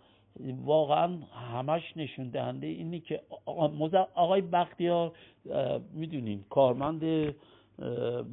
واقعا 0.64 1.18
همش 1.52 1.96
نشون 1.96 2.28
دهنده 2.28 2.66
اینی 2.66 3.00
که 3.00 3.20
آقای 4.14 4.40
بختیار 4.40 5.12
می‌دونین 5.92 6.44
کارمند 6.50 7.00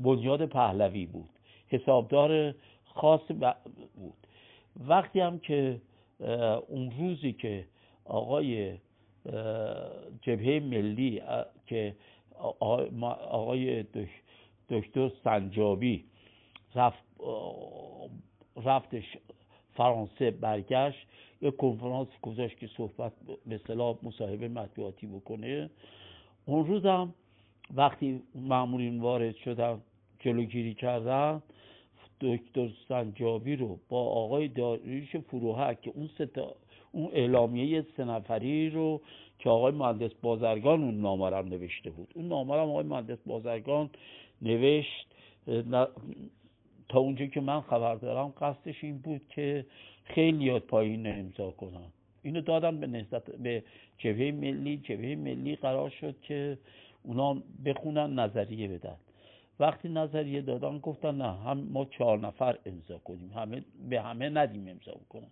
بنیاد 0.03 0.45
پهلوی 0.45 1.05
بود. 1.05 1.29
حسابدار 1.67 2.55
خاص 2.85 3.21
بود. 3.95 4.17
وقتی 4.87 5.19
هم 5.19 5.39
که 5.39 5.81
اون 6.67 6.91
روزی 6.99 7.33
که 7.33 7.65
آقای 8.05 8.77
جبهه 10.21 10.59
ملی 10.63 11.21
که 11.65 11.95
آقای 13.29 13.85
دکتر 14.69 15.11
سنجابی 15.23 16.05
رفت 16.75 17.03
رفتش 18.65 19.17
فرانسه 19.73 20.31
برگشت 20.31 21.07
یک 21.41 21.55
کنفرانس 21.55 22.07
گذاشت 22.21 22.57
که 22.57 22.67
صحبت 22.77 23.11
به 23.45 23.57
صلاح 23.67 23.97
مصاحبه 24.03 24.47
مطبوعاتی 24.47 25.07
بکنه. 25.07 25.69
اون 26.45 26.65
روز 26.65 26.85
هم 26.85 27.13
وقتی 27.75 28.21
معمولین 28.35 29.01
وارد 29.01 29.35
شدن 29.35 29.81
جلوگیری 30.19 30.73
کردن 30.73 31.41
دکتر 32.21 32.69
سنجابی 32.89 33.55
رو 33.55 33.79
با 33.89 34.01
آقای 34.01 34.47
داریوش 34.47 35.15
فروهک 35.15 35.81
که 35.81 35.91
اون 35.95 36.09
ستا 36.19 36.55
اون 36.91 37.09
اعلامیه 37.13 37.85
سه 37.97 38.05
نفری 38.05 38.69
رو 38.69 39.01
که 39.39 39.49
آقای 39.49 39.71
مهندس 39.71 40.11
بازرگان 40.21 40.83
اون 40.83 41.01
نامه 41.01 41.41
نوشته 41.41 41.89
بود. 41.89 42.07
اون 42.15 42.27
نامه 42.27 42.53
آقای 42.53 42.83
مهندس 42.83 43.17
بازرگان 43.25 43.89
نوشت. 44.41 45.07
تا 46.89 46.99
اونجا 46.99 47.25
که 47.25 47.41
من 47.41 47.61
خبر 47.61 47.95
دارم 47.95 48.33
قصدش 48.41 48.83
این 48.83 48.97
بود 48.97 49.21
که 49.29 49.65
خیلی 50.03 50.43
یاد 50.45 50.61
پایین 50.61 51.07
امضا 51.07 51.51
کنم 51.51 51.91
اینو 52.23 52.41
دادم 52.41 52.79
به 52.79 52.87
نسبت 52.87 53.31
به 53.31 53.63
جبهه 53.97 54.31
ملی. 54.31 54.77
جبهه 54.77 55.15
ملی 55.15 55.55
قرار 55.55 55.89
شد 55.89 56.15
که 56.21 56.57
اونا 57.03 57.43
بخونن 57.65 58.19
نظریه 58.19 58.67
بدن. 58.67 58.95
وقتی 59.59 59.89
نظریه 59.89 60.41
دادن 60.41 60.79
گفتن 60.79 61.15
نه 61.15 61.37
هم 61.37 61.57
ما 61.57 61.85
چهار 61.85 62.19
نفر 62.19 62.57
امضا 62.65 62.97
کنیم 62.97 63.31
همه 63.35 63.63
به 63.89 64.01
همه 64.01 64.29
ندیم 64.29 64.67
امضا 64.67 64.99
کنن 65.09 65.27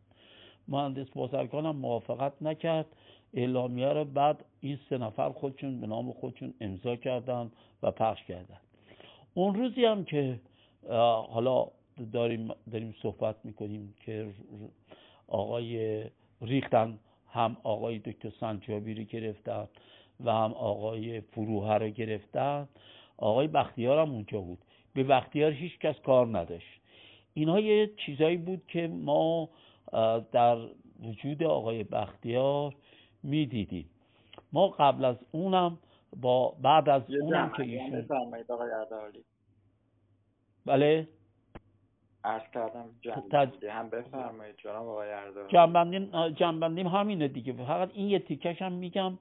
مهندس 0.67 1.09
بازرگان 1.09 1.65
هم 1.65 1.75
موافقت 1.75 2.33
نکرد. 2.41 2.85
اعلامیه 3.33 3.87
رو 3.87 4.05
بعد 4.05 4.45
این 4.61 4.79
سه 4.89 4.97
نفر 4.97 5.29
خودشون 5.29 5.81
به 5.81 5.87
نام 5.87 6.11
خودشون 6.11 6.53
امضا 6.61 6.95
کردن 6.95 7.51
و 7.83 7.91
پخش 7.91 8.23
کردن. 8.23 8.57
اون 9.33 9.55
روزی 9.55 9.85
هم 9.85 10.05
که 10.05 10.39
حالا 11.29 11.67
داریم 12.13 12.51
داریم 12.71 12.95
صحبت 13.01 13.35
می‌کنیم 13.43 13.93
که 14.05 14.27
آقای 15.27 16.03
ریختن 16.41 16.99
هم 17.29 17.57
آقای 17.63 17.99
دکتر 17.99 18.29
سنجابی 18.39 18.93
رو 18.93 19.03
گرفتن 19.03 19.67
و 20.25 20.31
هم 20.31 20.53
آقای 20.53 21.21
فروه 21.21 21.73
رو 21.73 21.89
گرفتن. 21.89 22.67
آقای 23.17 23.47
بختیار 23.47 23.99
هم 23.99 24.11
اونجا 24.11 24.41
بود. 24.41 24.59
به 24.93 25.03
بختیار 25.03 25.51
هیچ 25.51 25.79
کس 25.79 25.99
کار 25.99 26.37
نداشت. 26.37 26.81
اینها 27.33 27.59
یه 27.59 27.91
چیزایی 28.05 28.37
بود 28.37 28.61
که 28.67 28.87
ما 28.87 29.49
در 30.31 30.57
وجود 31.03 31.43
آقای 31.43 31.83
بختیار 31.83 32.75
می‌دیدیم. 33.23 33.89
ما 34.53 34.67
قبل 34.67 35.05
از 35.05 35.15
اونم 35.31 35.77
با 36.21 36.55
بعد 36.61 36.89
از 36.89 37.01
اونم 37.09 37.51
که 37.57 37.63
ایشون 37.63 38.01
بله؟ 40.65 41.07
عرض 42.23 42.43
کردم 42.53 42.85
جنبندی 43.01 43.67
هم 43.67 43.89
بفرمایید 43.89 44.55
جناب 44.57 44.87
آقای 44.87 45.07
جنبندیم 46.33 46.87
همینه 46.87 47.27
دیگه. 47.27 47.53
فقط 47.53 47.91
این 47.93 48.09
یه 48.09 48.19
تیکش 48.19 48.61
هم 48.61 48.71
میگم. 48.71 49.17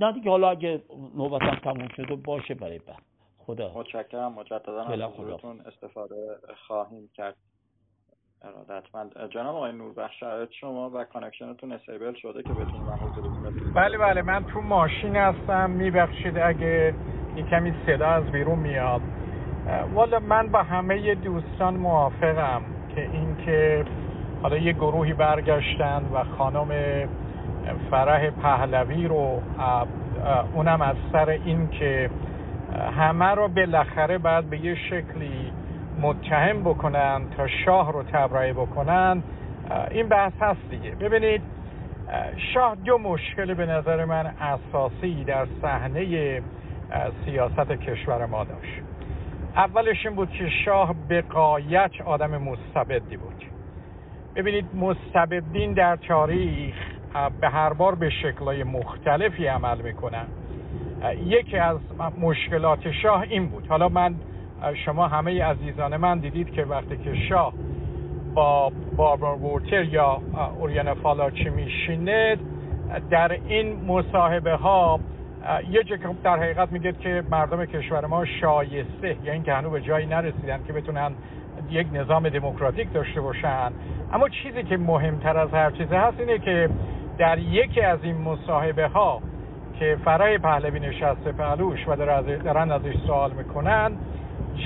نه 0.00 0.12
دیگه 0.12 0.30
حالا 0.30 0.50
اگه 0.50 0.82
نوبتم 1.16 1.54
تموم 1.54 1.88
شده 1.96 2.14
باشه 2.14 2.54
برای 2.54 2.78
بعد. 2.78 3.02
خدا. 3.38 3.72
متشکرم. 3.74 4.32
مجددا 4.32 4.82
از 4.82 5.00
حضورتون 5.00 5.60
استفاده 5.60 6.16
خواهیم 6.66 7.10
کرد. 7.14 7.36
ارادتمند. 8.42 9.30
جناب 9.30 9.56
آقای 9.56 9.72
نوربخش 9.72 10.20
شرایط 10.20 10.50
شما 10.50 10.90
و 10.94 11.04
connection 11.04 11.56
تون 11.56 11.72
stable 11.72 12.14
شده 12.14 12.42
که 12.42 12.48
بتونیم 12.48 12.82
من 12.82 12.96
حضورتون 12.96 13.72
بله 13.74 13.98
بله. 13.98 14.22
من 14.22 14.44
تو 14.44 14.60
ماشین 14.60 15.16
هستم. 15.16 15.70
میبخشید 15.70 16.38
اگه 16.38 16.94
یه 17.36 17.42
کمی 17.42 17.74
صدا 17.86 18.06
از 18.06 18.24
بیرون 18.24 18.58
میاد. 18.58 19.00
والا 19.94 20.18
من 20.18 20.48
با 20.48 20.62
همه 20.62 21.14
دوستان 21.14 21.76
موافقم 21.76 22.62
که 22.94 23.10
اینکه 23.10 23.84
حالا 24.42 24.56
یه 24.56 24.72
گروهی 24.72 25.12
برگشتن 25.12 26.04
و 26.14 26.24
خانم 26.24 26.68
فرح 27.90 28.30
پهلوی 28.30 29.08
رو 29.08 29.42
اونم 30.54 30.80
از 30.80 30.96
سر 31.12 31.28
این 31.28 31.68
که 31.68 32.10
همه 32.96 33.26
رو 33.26 33.48
بالاخره 33.48 34.18
بعد 34.18 34.44
به 34.44 34.64
یه 34.64 34.74
شکلی 34.74 35.52
متهم 36.00 36.60
بکنن 36.62 37.22
تا 37.36 37.46
شاه 37.46 37.92
رو 37.92 38.02
تبرئه 38.02 38.52
بکنن. 38.52 39.22
این 39.90 40.08
بحث 40.08 40.32
هست 40.40 40.70
دیگه. 40.70 40.90
ببینید 40.90 41.42
شاه 42.54 42.74
دو 42.84 42.98
مشکل 42.98 43.54
به 43.54 43.66
نظر 43.66 44.04
من 44.04 44.26
اساسی 44.26 45.24
در 45.24 45.46
صحنه 45.62 46.42
سیاست 47.24 47.72
کشور 47.72 48.26
ما 48.26 48.44
داشت. 48.44 48.82
اولش 49.56 50.06
این 50.06 50.16
بود 50.16 50.30
که 50.30 50.48
شاه 50.64 50.94
به 51.08 51.22
قایت 51.22 51.90
آدم 52.04 52.42
مستبدی 52.42 53.16
بود. 53.16 53.44
ببینید 54.34 54.66
مستبدین 54.74 55.72
در 55.72 55.96
تاریخ 55.96 56.74
به 57.40 57.48
هر 57.48 57.72
بار 57.72 57.94
به 57.94 58.10
شکلهای 58.10 58.64
مختلفی 58.64 59.46
عمل 59.46 59.80
می‌کنن. 59.80 60.26
یکی 61.26 61.56
از 61.56 61.76
مشکلات 62.20 62.90
شاه 62.90 63.20
این 63.20 63.46
بود. 63.46 63.66
حالا 63.66 63.88
من 63.88 64.14
شما 64.84 65.08
همه 65.08 65.44
عزیزان 65.44 65.96
من 65.96 66.18
دیدید 66.18 66.50
که 66.50 66.64
وقتی 66.64 66.96
که 66.96 67.14
شاه 67.14 67.52
با 68.34 68.72
باربر 68.96 69.34
وورتر 69.34 69.84
یا 69.84 70.22
اوریان 70.58 70.94
فالاچی 70.94 71.48
میشینه 71.48 72.36
در 73.10 73.32
این 73.46 73.84
مصاحبه 73.86 74.54
ها 74.54 75.00
یه 75.70 75.82
جا 75.84 75.96
در 76.24 76.36
حقیقت 76.36 76.72
میگه 76.72 76.92
که 76.92 77.22
مردم 77.30 77.64
کشور 77.64 78.06
ما 78.06 78.24
شایسته 78.24 79.16
یا 79.24 79.32
اینکه 79.32 79.52
هنوز 79.52 79.72
به 79.72 79.80
جایی 79.80 80.06
نرسیدن 80.06 80.60
که 80.66 80.72
بتونن 80.72 81.12
یک 81.70 81.86
نظام 81.92 82.28
دموکراتیک 82.28 82.92
داشته 82.92 83.20
باشن. 83.20 83.72
اما 84.12 84.28
چیزی 84.28 84.62
که 84.62 84.76
مهمتر 84.76 85.38
از 85.38 85.50
هر 85.50 85.70
چیزی 85.70 85.94
هست 85.94 86.20
اینه 86.20 86.38
که 86.38 86.68
در 87.20 87.38
یکی 87.38 87.80
از 87.80 87.98
این 88.02 88.16
مصاحبه 88.16 88.86
ها 88.86 89.22
که 89.78 89.98
فرای 90.04 90.38
پهلوی 90.38 90.80
نشسته 90.80 91.32
پهلوش 91.32 91.88
و 91.88 91.96
دارن 91.96 92.70
ازش 92.70 92.94
سوال 93.06 93.32
می‌کنن 93.32 93.92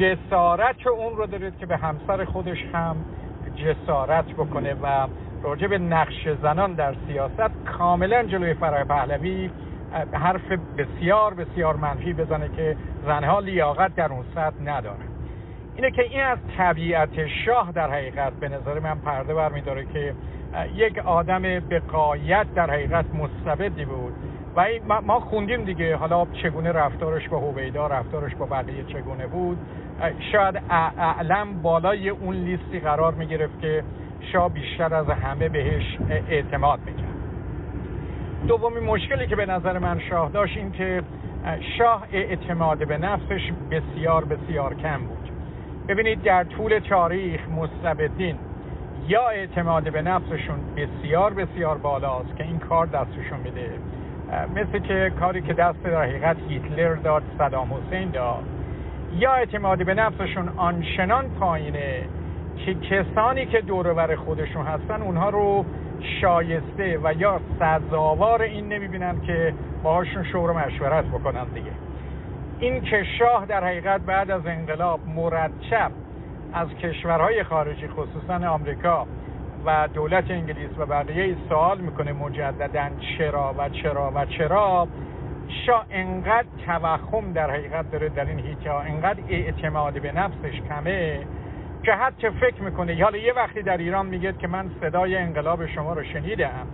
جسارت 0.01 0.87
اون 0.87 1.17
رو 1.17 1.27
دارید 1.27 1.59
که 1.59 1.67
به 1.67 1.77
همسر 1.77 2.25
خودش 2.25 2.65
هم 2.73 2.97
جسارت 3.57 4.25
بکنه 4.25 4.75
و 4.75 5.07
راجع 5.43 5.67
به 5.67 5.79
نقش 5.79 6.29
زنان 6.43 6.73
در 6.73 6.95
سیاست 7.07 7.51
کاملا 7.79 8.23
جلوی 8.23 8.55
فرای 8.55 8.85
پهلوی 8.85 9.51
حرف 10.13 10.53
بسیار 10.79 11.35
بسیار 11.35 11.77
منفی 11.77 12.13
بزنه 12.13 12.49
که 12.57 12.77
زنها 13.07 13.41
لیاقت 13.41 13.95
در 13.95 14.13
اون 14.13 14.25
سطح 14.35 14.63
نداره 14.65 15.05
اینه 15.77 15.91
که 15.91 16.03
این 16.03 16.23
از 16.23 16.39
طبیعت 16.57 17.27
شاه 17.27 17.73
در 17.73 17.91
حقیقت 17.91 18.33
به 18.33 18.49
نظر 18.49 18.81
من 18.81 18.99
پرده 18.99 19.35
برمیداره 19.35 19.85
که 19.85 20.15
یک 20.75 20.99
آدم 20.99 21.43
به 21.43 21.79
قایت 21.93 22.47
در 22.55 22.71
حقیقت 22.71 23.05
مستبدی 23.15 23.85
بود. 23.85 24.13
و 24.57 24.67
ما 25.07 25.21
خوندیم 25.21 25.65
دیگه. 25.65 25.97
حالا 25.97 26.27
چگونه 26.43 26.73
رفتارش 26.73 27.29
با 27.29 27.39
هویدا 27.39 27.87
رفتارش 27.87 28.35
با 28.35 28.47
بقیه 28.47 28.85
چگونه 28.85 29.27
بود. 29.27 29.59
شاید 30.33 30.63
اعلم 30.71 31.63
بالای 31.63 32.09
اون 32.09 32.37
لیستی 32.37 32.81
قرار 32.81 33.15
می 33.15 33.27
گرفت 33.27 33.61
که 33.61 33.85
شاه 34.33 34.51
بیشتر 34.51 34.95
از 34.95 35.11
همه 35.11 35.49
بهش 35.49 35.99
اعتماد 36.29 36.81
می‌کرد. 36.87 37.15
دومین 38.49 38.85
مشکلی 38.85 39.27
که 39.27 39.37
به 39.37 39.47
نظر 39.47 39.79
من 39.79 40.01
شاه 40.01 40.31
داشت 40.31 40.57
این 40.57 40.73
که 40.73 41.03
شاه 41.79 42.07
اعتماد 42.13 42.89
به 42.89 42.99
نفسش 42.99 43.53
بسیار 43.71 44.25
بسیار 44.25 44.75
کم 44.75 44.99
بود. 44.99 45.31
ببینید 45.89 46.23
در 46.23 46.45
طول 46.45 46.79
تاریخ 46.79 47.41
مستبدین 47.49 48.37
یا 49.09 49.29
اعتماد 49.29 49.93
به 49.93 50.03
نفسشون 50.03 50.59
بسیار 50.77 51.35
بسیار 51.35 51.79
بالاست 51.79 52.37
که 52.37 52.45
این 52.45 52.59
کار 52.59 52.87
دستشون 52.87 53.41
میده 53.45 53.71
مثل 54.57 54.79
که 54.79 55.13
کاری 55.21 55.43
که 55.43 55.53
دست 55.53 55.83
در 55.83 56.03
حقیقت 56.03 56.37
هیتلر 56.49 56.95
داد 56.95 57.23
صدام 57.39 57.69
حسین 57.75 58.11
داد. 58.11 58.45
یا 59.19 59.35
اعتماد 59.35 59.87
به 59.87 59.95
نفسشون 59.95 60.49
آنچنان 60.57 61.31
پایینه 61.31 62.03
که 62.57 62.75
کسانی 62.75 63.47
که 63.47 63.61
دورور 63.61 64.17
خودشون 64.17 64.67
هستن 64.67 65.03
اونها 65.03 65.29
رو 65.29 65.65
شایسته 66.21 66.99
و 67.05 67.13
یا 67.19 67.41
سزاوار 67.61 68.43
این 68.43 68.69
نمی‌بینن 68.69 69.21
که 69.21 69.55
باهاشون 69.83 70.25
شور 70.25 70.51
و 70.51 70.55
مشورت 70.55 71.05
بکنن 71.05 71.45
دیگه. 71.55 71.71
این 72.61 72.81
که 72.81 73.05
شاه 73.19 73.47
در 73.47 73.65
حقیقت 73.65 74.01
بعد 74.01 74.31
از 74.31 74.47
انقلاب 74.47 75.01
مرتب 75.17 75.91
از 76.55 76.69
کشورهای 76.69 77.43
خارجی 77.43 77.89
خصوصا 77.89 78.49
آمریکا 78.49 79.07
و 79.67 79.89
دولت 79.95 80.31
انگلیس 80.31 80.71
و 80.79 80.87
بقیه 80.87 81.37
سوال 81.49 81.81
می‌کنه 81.81 82.13
مجددا 82.13 82.89
چرا 83.19 83.55
و 83.59 83.69
چرا 83.69 84.13
و 84.15 84.25
چرا؟ 84.25 84.89
شاه 85.67 85.87
انقدر 85.91 86.47
توخم 86.67 87.33
در 87.33 87.51
حقیقت 87.51 87.91
داره 87.91 88.09
در 88.09 88.25
این 88.25 88.39
هیتا 88.39 88.81
انقدر 88.81 89.21
اعتماد 89.29 90.03
به 90.03 90.13
نفسش 90.13 90.61
کمه 90.69 91.21
که 91.83 91.93
حتی 91.93 92.31
فکر 92.31 92.63
می‌کنه. 92.63 93.05
حالا 93.05 93.19
یه 93.19 93.33
وقتی 93.33 93.63
در 93.63 93.77
ایران 93.77 94.07
میگه 94.07 94.33
که 94.33 94.49
من 94.49 94.71
صدای 94.81 95.17
انقلاب 95.17 95.67
شما 95.67 95.93
رو 95.93 96.05
شنیدم 96.05 96.67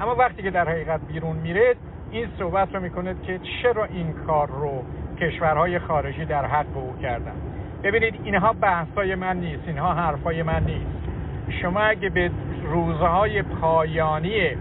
اما 0.00 0.14
وقتی 0.14 0.42
که 0.42 0.50
در 0.50 0.68
حقیقت 0.68 1.00
بیرون 1.00 1.36
میره 1.36 1.74
این 2.10 2.28
صحبت 2.38 2.74
رو 2.74 2.80
می‌کنه 2.80 3.14
که 3.26 3.40
چرا 3.62 3.84
این 3.84 4.12
کار 4.26 4.48
رو 4.48 4.84
کشورهای 5.20 5.78
خارجی 5.78 6.24
در 6.24 6.46
حق 6.46 6.76
او 6.76 6.94
کردن؟ 7.02 7.53
ببینید 7.84 8.14
اینها 8.24 8.52
بحثای 8.52 9.14
من 9.14 9.36
نیست 9.36 9.62
اینها 9.66 9.94
حرفای 9.94 10.42
من 10.42 10.64
نیست. 10.64 10.86
شما 11.62 11.80
اگه 11.80 12.08
به 12.08 12.30
روزهای 12.64 13.42
پایانی 13.42 14.56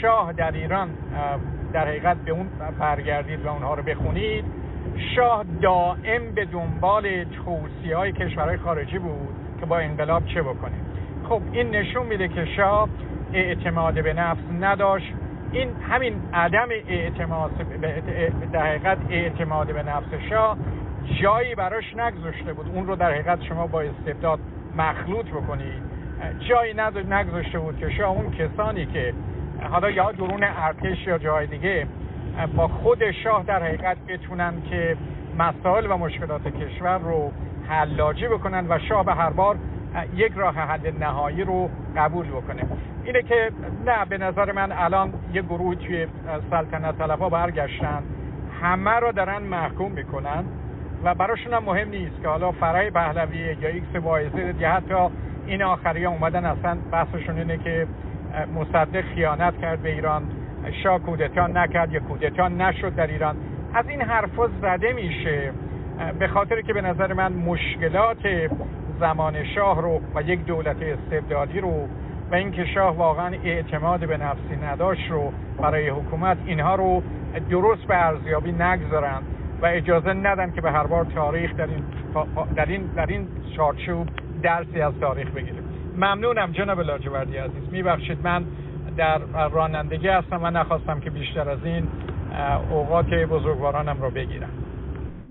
شاه 0.00 0.32
در 0.32 0.52
ایران 0.52 0.88
در 1.72 1.88
حقیقت 1.88 2.16
به 2.16 2.30
اون 2.32 2.48
برگردید 2.78 3.46
و 3.46 3.48
اونها 3.48 3.74
رو 3.74 3.82
بخونید 3.82 4.44
شاه 5.16 5.44
دائم 5.62 6.34
به 6.34 6.44
دنبال 6.44 7.24
توصیه 7.24 7.96
های 7.96 8.12
کشورهای 8.12 8.56
خارجی 8.56 8.98
بود 8.98 9.28
که 9.60 9.66
با 9.66 9.78
انقلاب 9.78 10.26
چه 10.26 10.42
بکنه. 10.42 10.74
خب 11.28 11.42
این 11.52 11.70
نشون 11.70 12.06
میده 12.06 12.28
که 12.28 12.44
شاه 12.44 12.88
اعتماد 13.32 14.02
به 14.02 14.12
نفس 14.12 14.40
نداشت. 14.60 15.12
این 15.52 15.68
همین 15.90 16.14
عدم 16.34 16.68
اعتماد 16.88 17.50
در 18.52 18.66
حقیقت 18.66 18.98
اعتماد 19.10 19.66
به 19.66 19.82
نفس 19.82 20.14
شاه 20.30 20.56
جایی 21.22 21.54
براش 21.54 21.96
نگذاشته 21.96 22.52
بود. 22.52 22.66
اون 22.74 22.86
رو 22.86 22.96
در 22.96 23.10
حقیقت 23.10 23.42
شما 23.42 23.66
با 23.66 23.80
استبداد 23.80 24.38
مخلوط 24.76 25.26
بکنید 25.26 25.82
جایی 26.48 26.74
نگذاشته 27.10 27.58
بود 27.58 27.78
که 27.78 27.90
شاه 27.90 28.10
اون 28.10 28.30
کسانی 28.30 28.86
که 28.86 29.14
حالا 29.70 29.90
یا 29.90 30.12
درون 30.12 30.44
ارتش 30.44 31.06
یا 31.06 31.18
جای 31.18 31.46
دیگه 31.46 31.86
با 32.56 32.68
خود 32.68 33.10
شاه 33.10 33.44
در 33.46 33.62
حقیقت 33.62 33.96
بتونن 34.08 34.62
که 34.70 34.96
مسائل 35.38 35.86
و 35.90 35.96
مشکلات 35.96 36.48
کشور 36.48 36.98
رو 36.98 37.32
حلاجی 37.68 38.28
بکنن 38.28 38.66
و 38.68 38.78
شاه 38.78 39.04
به 39.04 39.14
هر 39.14 39.30
حال 39.30 39.56
یک 40.14 40.32
راه 40.36 40.54
حل 40.54 40.92
نهایی 41.00 41.44
رو 41.44 41.70
قبول 41.96 42.26
بکنه. 42.26 42.62
اینه 43.04 43.22
که 43.22 43.50
نه 43.86 44.04
به 44.04 44.18
نظر 44.18 44.52
من 44.52 44.72
الان 44.72 45.12
یه 45.32 45.42
گروه 45.42 45.74
توی 45.74 46.06
سلطنت 46.50 46.98
طلبها 46.98 47.28
برگشتن 47.28 48.02
همه 48.62 48.90
رو 48.90 49.12
دارن 49.12 49.42
محکوم 49.42 49.92
می‌کنن. 49.92 50.44
و 51.04 51.14
براشون 51.14 51.54
هم 51.54 51.64
مهم 51.64 51.88
نیست 51.88 52.22
که 52.22 52.28
حالا 52.28 52.52
فرح 52.52 52.90
پهلوی 52.90 53.56
یا 53.60 53.68
X 53.68 54.02
Y 54.02 54.19
Z 54.19 54.37
ه 54.37 54.54
یا 54.60 54.70
حتی 54.70 54.94
این 55.46 55.62
آخری 55.62 56.04
ها 56.04 56.12
اومدن 56.12 56.44
اصلا 56.44 56.78
بحثشون 56.92 57.38
اینه 57.38 57.58
که 57.58 57.86
مصدق 58.54 59.04
خیانت 59.14 59.60
کرد 59.60 59.82
به 59.82 59.92
ایران 59.92 60.22
شاه 60.82 60.98
کودتا 60.98 61.46
نکرد 61.46 61.92
یا 61.92 62.00
کودتا 62.00 62.48
نشد 62.48 62.94
در 62.94 63.06
ایران. 63.06 63.36
از 63.74 63.88
این 63.88 64.02
حرفا 64.02 64.48
زده 64.62 64.92
میشه 64.92 65.52
به 66.18 66.28
خاطر 66.28 66.60
که 66.60 66.72
به 66.72 66.80
نظر 66.80 67.12
من 67.12 67.32
مشکلات 67.32 68.50
زمان 69.00 69.44
شاه 69.44 69.82
رو 69.82 70.00
و 70.14 70.22
یک 70.22 70.44
دولت 70.44 70.76
استبدادی 70.82 71.60
رو 71.60 71.88
و 72.30 72.34
اینکه 72.34 72.64
شاه 72.64 72.96
واقعا 72.96 73.34
اعتماد 73.44 74.06
به 74.08 74.16
نفسی 74.16 74.56
نداشت 74.62 75.10
رو 75.10 75.32
برای 75.58 75.88
حکومت 75.88 76.38
اینها 76.46 76.74
رو 76.74 77.02
درست 77.50 77.82
به 77.82 78.06
ارزیابی 78.06 78.52
نگذارن 78.52 79.22
و 79.62 79.66
اجازه 79.66 80.12
ندن 80.12 80.52
که 80.52 80.60
به 80.60 80.70
هر 80.70 80.86
بار 80.86 81.04
تاریخ 81.04 81.56
در 81.56 81.66
این 81.66 81.84
در 82.56 82.66
این 82.66 82.86
در 82.86 83.06
این 83.06 83.28
چارچوب 83.56 84.08
درسی 84.42 84.80
از 84.80 84.92
تاریخ 85.00 85.30
بگیریم 85.30 85.68
ممنونم 85.98 86.52
جناب 86.52 86.80
لاجوردی 86.80 87.36
عزیز. 87.36 87.72
میبخشید. 87.72 88.18
من 88.22 88.46
در 88.96 89.18
رانندگی 89.48 90.08
هستم 90.08 90.42
و 90.42 90.50
نخواستم 90.50 91.00
که 91.00 91.10
بیشتر 91.10 91.48
از 91.48 91.64
این 91.64 91.88
اوقات 92.70 93.06
بزرگوارانم 93.06 94.02
رو 94.02 94.10
بگیرم. 94.10 94.50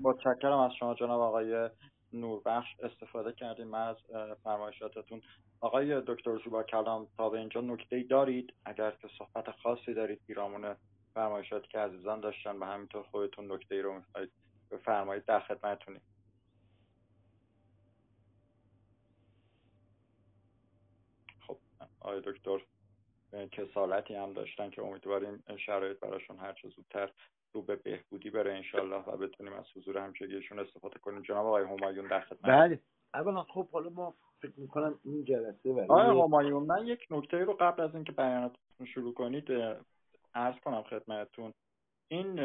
متشکرم 0.02 0.58
از 0.58 0.70
شما 0.78 0.94
جناب 0.94 1.20
آقای 1.20 1.68
نوربخش. 2.12 2.68
استفاده 2.82 3.32
کردیم 3.32 3.74
از 3.74 3.96
فرمایشاتتون. 4.44 5.20
آقای 5.60 6.02
دکتر 6.06 6.36
زوبا 6.44 6.62
کلام 6.62 7.06
تا 7.16 7.28
به 7.28 7.38
اینجا 7.38 7.60
نکته 7.60 8.04
دارید؟ 8.10 8.52
اگر 8.64 8.90
که 8.90 9.08
صحبت 9.18 9.50
خاصی 9.62 9.94
دارید 9.94 10.20
پیرامون 10.26 10.74
فرمایشاتی 11.18 11.68
که 11.68 11.78
عزیزان 11.78 12.20
داشتن 12.20 12.56
و 12.56 12.64
همینطور 12.64 13.02
خودتون 13.02 13.52
نکته 13.52 13.74
ای 13.74 13.82
رو 13.82 13.94
می‌خواید 13.94 14.30
بفرمایید 14.70 15.24
در 15.24 15.40
خدمتتونیم. 15.40 16.00
خب 21.46 21.58
آقای 22.00 22.22
دکتر 22.24 22.60
کسالتی 23.52 24.14
هم 24.14 24.32
داشتن 24.32 24.70
که 24.70 24.82
امیدواریم 24.82 25.44
شرایط 25.66 26.00
براشون 26.00 26.38
هر 26.38 26.52
چه 26.52 26.68
زودتر 26.68 27.10
رو 27.52 27.62
به 27.62 27.76
بهبودی 27.76 28.30
بره 28.30 28.54
انشالله 28.54 29.04
و 29.04 29.16
بتونیم 29.16 29.52
از 29.52 29.64
حضور 29.76 29.98
همچگیشون 29.98 30.58
استفاده 30.58 30.98
کنیم. 30.98 31.22
جناب 31.22 31.46
آقای 31.46 31.64
همایون 31.64 32.06
در 32.08 32.20
خدمت. 32.20 32.42
بله. 32.42 32.80
اولا 33.14 33.42
خب 33.42 33.70
حالا 33.70 33.90
ما 33.90 34.14
فکر 34.42 34.60
می‌کنم 34.60 34.98
این 35.04 35.24
جلسه 35.24 35.72
برای 35.72 35.86
آقای 35.88 36.22
همایون 36.22 36.62
من 36.62 36.86
یک 36.86 37.06
نکته 37.10 37.38
رو 37.38 37.52
قبل 37.52 37.82
از 37.82 37.94
اینکه 37.94 38.12
بیاناتتون 38.12 38.86
شروع 38.86 39.14
کنید 39.14 39.50
عرض 40.34 40.60
کنم 40.60 40.82
خدمتتون. 40.82 41.54
این 42.10 42.40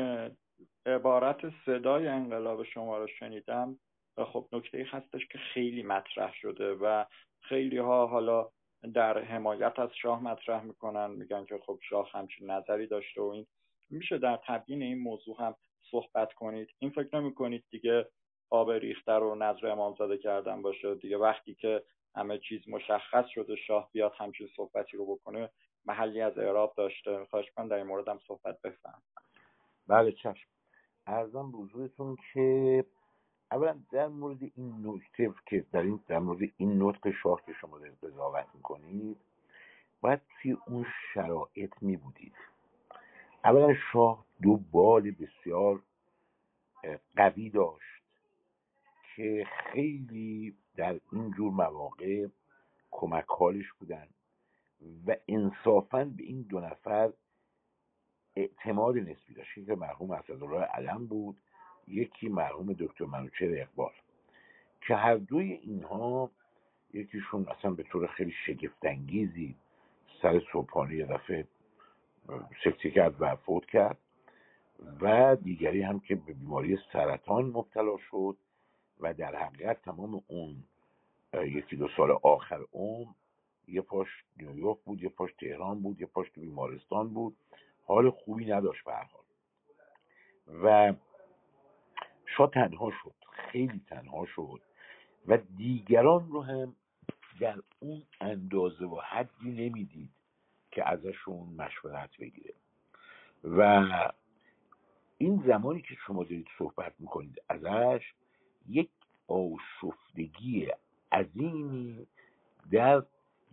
عبارت 0.85 1.37
صدای 1.65 2.07
انقلاب 2.07 2.63
شما 2.63 2.97
رو 2.97 3.07
شنیدم 3.07 3.79
و 4.17 4.25
خب 4.25 4.47
نکته 4.51 4.87
هستش 4.91 5.27
که 5.27 5.37
خیلی 5.37 5.83
مطرح 5.83 6.33
شده 6.33 6.73
و 6.73 7.05
خیلی 7.41 7.77
ها 7.77 8.07
حالا 8.07 8.49
در 8.93 9.19
حمایت 9.19 9.79
از 9.79 9.89
شاه 10.01 10.23
مطرح 10.23 10.63
می‌کنن 10.63 11.11
میگن 11.11 11.45
که 11.45 11.59
خب 11.65 11.79
شاه 11.89 12.11
همچین 12.11 12.51
نظری 12.51 12.87
داشته 12.87 13.21
و 13.21 13.25
این. 13.25 13.47
میشه 13.89 14.17
در 14.17 14.39
تبیین 14.47 14.83
این 14.83 14.99
موضوع 14.99 15.35
هم 15.39 15.55
صحبت 15.91 16.33
کنید. 16.33 16.69
این 16.79 16.91
فکر 16.91 17.19
نمی 17.19 17.33
کنید 17.33 17.63
دیگه 17.69 18.09
آب 18.49 18.71
ریخته 18.71 19.11
رو 19.11 19.35
نظر 19.35 19.67
امامزاده 19.67 20.17
کردن 20.17 20.61
باشه؟ 20.61 20.95
دیگه 20.95 21.17
وقتی 21.17 21.55
که 21.55 21.83
همه 22.15 22.39
چیز 22.39 22.69
مشخص 22.69 23.25
شده 23.27 23.55
شاه 23.55 23.89
بیاد 23.91 24.13
همچین 24.17 24.49
صحبتی 24.55 24.97
رو 24.97 25.15
بکنه 25.15 25.49
محلی 25.85 26.21
از 26.21 26.37
اعراب 26.37 26.73
داشته. 26.77 27.25
خواهش 27.25 27.51
من 27.57 27.67
در 27.67 27.75
این 27.75 27.87
مورد 27.87 28.07
هم 28.07 28.19
صحبت 28.27 28.61
بفهم 28.61 29.01
بله 29.87 30.11
چشم. 30.11 30.47
ارزم 31.07 31.51
بزرگتون 31.51 32.17
که 32.33 32.85
اولا 33.51 33.79
در 33.91 34.07
مورد 34.07 34.37
این 34.55 34.87
نکته 34.87 35.33
که 35.45 35.65
در 35.71 35.81
این 35.81 35.99
در 36.07 36.19
مورد 36.19 36.49
این 36.57 36.83
نطق 36.83 37.11
شاه 37.23 37.41
که 37.45 37.53
شما 37.53 37.79
دارید 37.79 38.03
قضاوت 38.03 38.45
می‌کنید 38.53 39.17
باید 40.01 40.21
توی 40.41 40.57
اون 40.67 40.85
شرایط 41.13 41.73
می 41.81 41.97
بودید 41.97 42.35
اولا 43.43 43.73
شاه 43.93 44.25
دو 44.41 44.57
بال 44.57 45.11
بسیار 45.11 45.83
قوی 47.15 47.49
داشت 47.49 48.03
که 49.15 49.47
خیلی 49.47 50.57
در 50.75 50.99
این 51.11 51.31
جور 51.31 51.51
مواقع 51.51 52.27
کمک 52.91 53.25
حالش 53.27 53.71
بودن. 53.79 54.07
و 55.07 55.15
انصافا 55.27 56.03
به 56.03 56.23
این 56.23 56.41
دو 56.41 56.59
نفر 56.59 57.13
اعتماد 58.35 58.97
نسبی 58.97 59.33
داشت. 59.33 59.65
که 59.65 59.75
مرحوم 59.75 60.11
اسدالله 60.11 60.61
علم 60.61 61.07
بود 61.07 61.37
یکی 61.87 62.29
مرحوم 62.29 62.73
دکتر 62.73 63.05
منوچهر 63.05 63.61
اقبال. 63.61 63.91
که 64.81 64.95
هر 64.95 65.15
دوی 65.15 65.51
اینها 65.51 66.31
یکیشون 66.93 67.47
اصلا 67.47 67.71
به 67.71 67.83
طور 67.83 68.07
خیلی 68.07 68.33
شگفتانگیزی 68.45 69.55
سر 70.21 70.41
صبحانه 70.53 70.95
یه 70.95 71.05
دفعه 71.05 71.47
سکتی 72.63 72.91
کرد 72.91 73.15
و 73.19 73.35
فوت 73.35 73.65
کرد. 73.65 73.97
و 75.01 75.35
دیگری 75.35 75.81
هم 75.81 75.99
که 75.99 76.15
به 76.15 76.33
بیماری 76.33 76.77
سرطان 76.93 77.45
مبتلا 77.45 77.97
شد 77.97 78.37
و 78.99 79.13
در 79.13 79.35
حقیقت 79.35 79.81
تمام 79.81 80.23
اون 80.27 80.63
یکی 81.33 81.75
دو 81.75 81.87
سال 81.97 82.11
آخر 82.11 82.59
عمر 82.73 83.13
یه 83.67 83.81
پاش 83.81 84.07
نیویورک 84.37 84.77
بود 84.85 85.03
یه 85.03 85.09
پاش 85.09 85.33
تهران 85.33 85.81
بود 85.81 86.01
یه 86.01 86.07
پاش 86.07 86.29
بیمارستان 86.29 87.13
بود. 87.13 87.37
حال 87.85 88.09
خوبی 88.09 88.45
نداشت 88.45 88.83
به 88.83 88.93
حال. 88.93 89.23
و 90.63 90.93
شاه 92.25 92.49
تنها 92.49 92.91
شد 93.03 93.13
خیلی 93.31 93.81
تنها 93.87 94.25
شد. 94.25 94.61
و 95.27 95.37
دیگران 95.37 96.31
رو 96.31 96.41
هم 96.41 96.75
در 97.39 97.59
اون 97.79 98.03
اندازه 98.21 98.85
و 98.85 98.99
حدی 98.99 99.51
نمی‌دید 99.51 100.09
که 100.71 100.89
ازشون 100.89 101.49
مشورت 101.57 102.17
بگیره. 102.17 102.53
و 103.43 103.87
این 105.17 105.43
زمانی 105.47 105.81
که 105.81 105.95
شما 106.07 106.23
دارید 106.23 106.47
صحبت 106.57 106.93
می‌کنید 106.99 107.41
ازش 107.49 108.13
یک 108.69 108.89
آشفتگی 109.27 110.71
عظیمی 111.11 112.07
در 112.71 113.03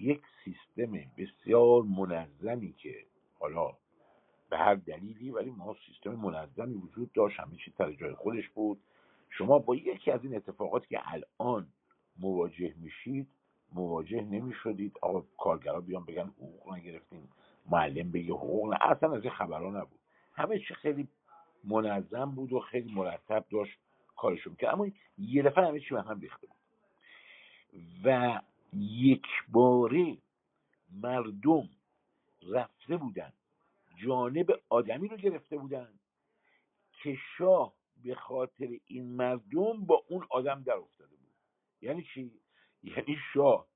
یک 0.00 0.22
سیستم 0.44 0.92
بسیار 1.18 1.82
منظمی 1.82 2.72
که 2.72 2.94
حالا 3.38 3.72
به 4.50 4.58
هر 4.58 4.74
دلیلی 4.74 5.30
ولی 5.30 5.50
ما 5.50 5.76
سیستم 5.86 6.10
منظمی 6.10 6.74
وجود 6.74 7.12
داشت 7.12 7.40
همه 7.40 7.56
چی 7.56 7.74
سر 7.78 7.92
جای 7.92 8.14
خودش 8.14 8.48
بود. 8.48 8.80
شما 9.30 9.58
با 9.58 9.76
یکی 9.76 10.10
از 10.10 10.24
این 10.24 10.36
اتفاقاتی 10.36 10.86
که 10.88 11.00
الان 11.04 11.66
مواجه 12.18 12.74
میشید 12.76 13.28
مواجه 13.72 14.22
نمی‌شدید. 14.22 14.92
آقا 15.02 15.24
کارگرا 15.38 15.80
بیان 15.80 16.04
بگن 16.04 16.26
حقوق 16.26 16.72
نگرفتیم 16.74 17.28
معلم 17.70 18.10
بگه 18.10 18.32
حقوق 18.32 18.72
نه 18.72 18.78
اصلا 18.80 19.16
از 19.16 19.22
این 19.22 19.32
خبرها 19.32 19.70
نبود. 19.70 19.98
همه 20.34 20.58
چی 20.58 20.74
خیلی 20.74 21.08
منظم 21.64 22.30
بود 22.30 22.52
و 22.52 22.60
خیلی 22.60 22.94
مرتب 22.94 23.44
داشت 23.50 23.78
کارشون 24.16 24.54
که 24.54 24.72
اما 24.72 24.86
یه 25.18 25.42
دفعه 25.42 25.66
همه 25.66 25.80
چی 25.80 25.94
به 25.94 26.02
هم 26.02 26.20
ریخته 26.20 26.46
بود. 26.46 26.56
و 28.04 28.40
یک 28.76 29.26
باره 29.48 30.18
مردم 31.02 31.68
رفته 32.42 32.96
بودن 32.96 33.32
جانب 34.04 34.60
آدمی 34.68 35.08
رو 35.08 35.16
گرفته 35.16 35.56
بودن 35.56 35.88
که 36.92 37.18
شاه 37.38 37.74
به 38.04 38.14
خاطر 38.14 38.68
این 38.86 39.16
مردم 39.16 39.86
با 39.86 40.04
اون 40.08 40.26
آدم 40.30 40.62
در 40.62 40.72
افتاده 40.72 41.16
بود. 41.16 41.34
یعنی 41.82 42.06
چی؟ 42.14 42.32
یعنی 42.82 43.16
شاه 43.34 43.66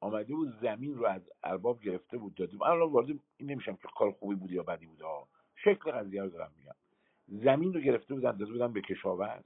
آمده 0.00 0.34
بود 0.34 0.60
زمین 0.60 0.94
رو 0.94 1.06
از 1.06 1.22
ارباب 1.44 1.82
گرفته 1.82 2.18
بود 2.18 2.34
داده 2.34 2.56
من 2.56 2.66
الان 2.66 2.90
وارد 2.90 3.08
این 3.08 3.50
نمیشم 3.50 3.76
که 3.76 3.88
کار 3.96 4.12
خوبی 4.12 4.34
بود 4.34 4.50
یا 4.50 4.62
بدی 4.62 4.86
بود 4.86 5.02
شکل 5.64 5.90
قضیه 5.90 6.22
رو 6.22 6.28
دارم 6.28 6.52
میگم. 6.56 6.74
زمین 7.44 7.74
رو 7.74 7.80
گرفته 7.80 8.14
بودن 8.14 8.30
داده 8.30 8.52
بودن 8.52 8.72
به 8.72 8.80
کشاورز. 8.80 9.44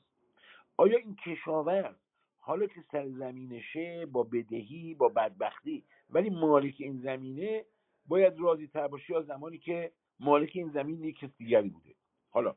آیا 0.76 0.98
این 0.98 1.16
کشاورز 1.16 1.96
حالا 2.40 2.66
که 2.66 2.84
سر 2.92 3.08
زمینشه 3.08 4.06
با 4.06 4.22
بدهی 4.22 4.94
با 4.94 5.08
بدبختی. 5.08 5.84
ولی 6.10 6.30
مالک 6.30 6.74
این 6.78 7.00
زمینه 7.00 7.64
باید 8.06 8.38
راضی 8.38 8.66
تر 8.66 8.88
باشه 8.88 9.12
یا 9.12 9.22
زمانی 9.22 9.58
که 9.58 9.92
مالک 10.20 10.50
این 10.54 10.70
زمین 10.70 11.04
یک 11.04 11.18
کس 11.18 11.30
دیگری 11.38 11.68
بوده. 11.68 11.94
حالا 12.30 12.56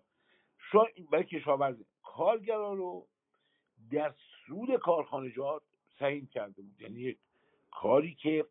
شما 0.58 0.88
برای 1.12 1.24
کشاورز 1.24 1.76
کارگرا 2.04 2.74
رو 2.74 3.08
در 3.92 4.14
سود 4.46 4.76
کارخانجات 4.76 5.62
سهیم 6.00 6.28
کرده 6.28 6.62
بود. 6.62 6.82
یعنی 6.82 7.16
کاری 7.72 8.16
که 8.16 8.46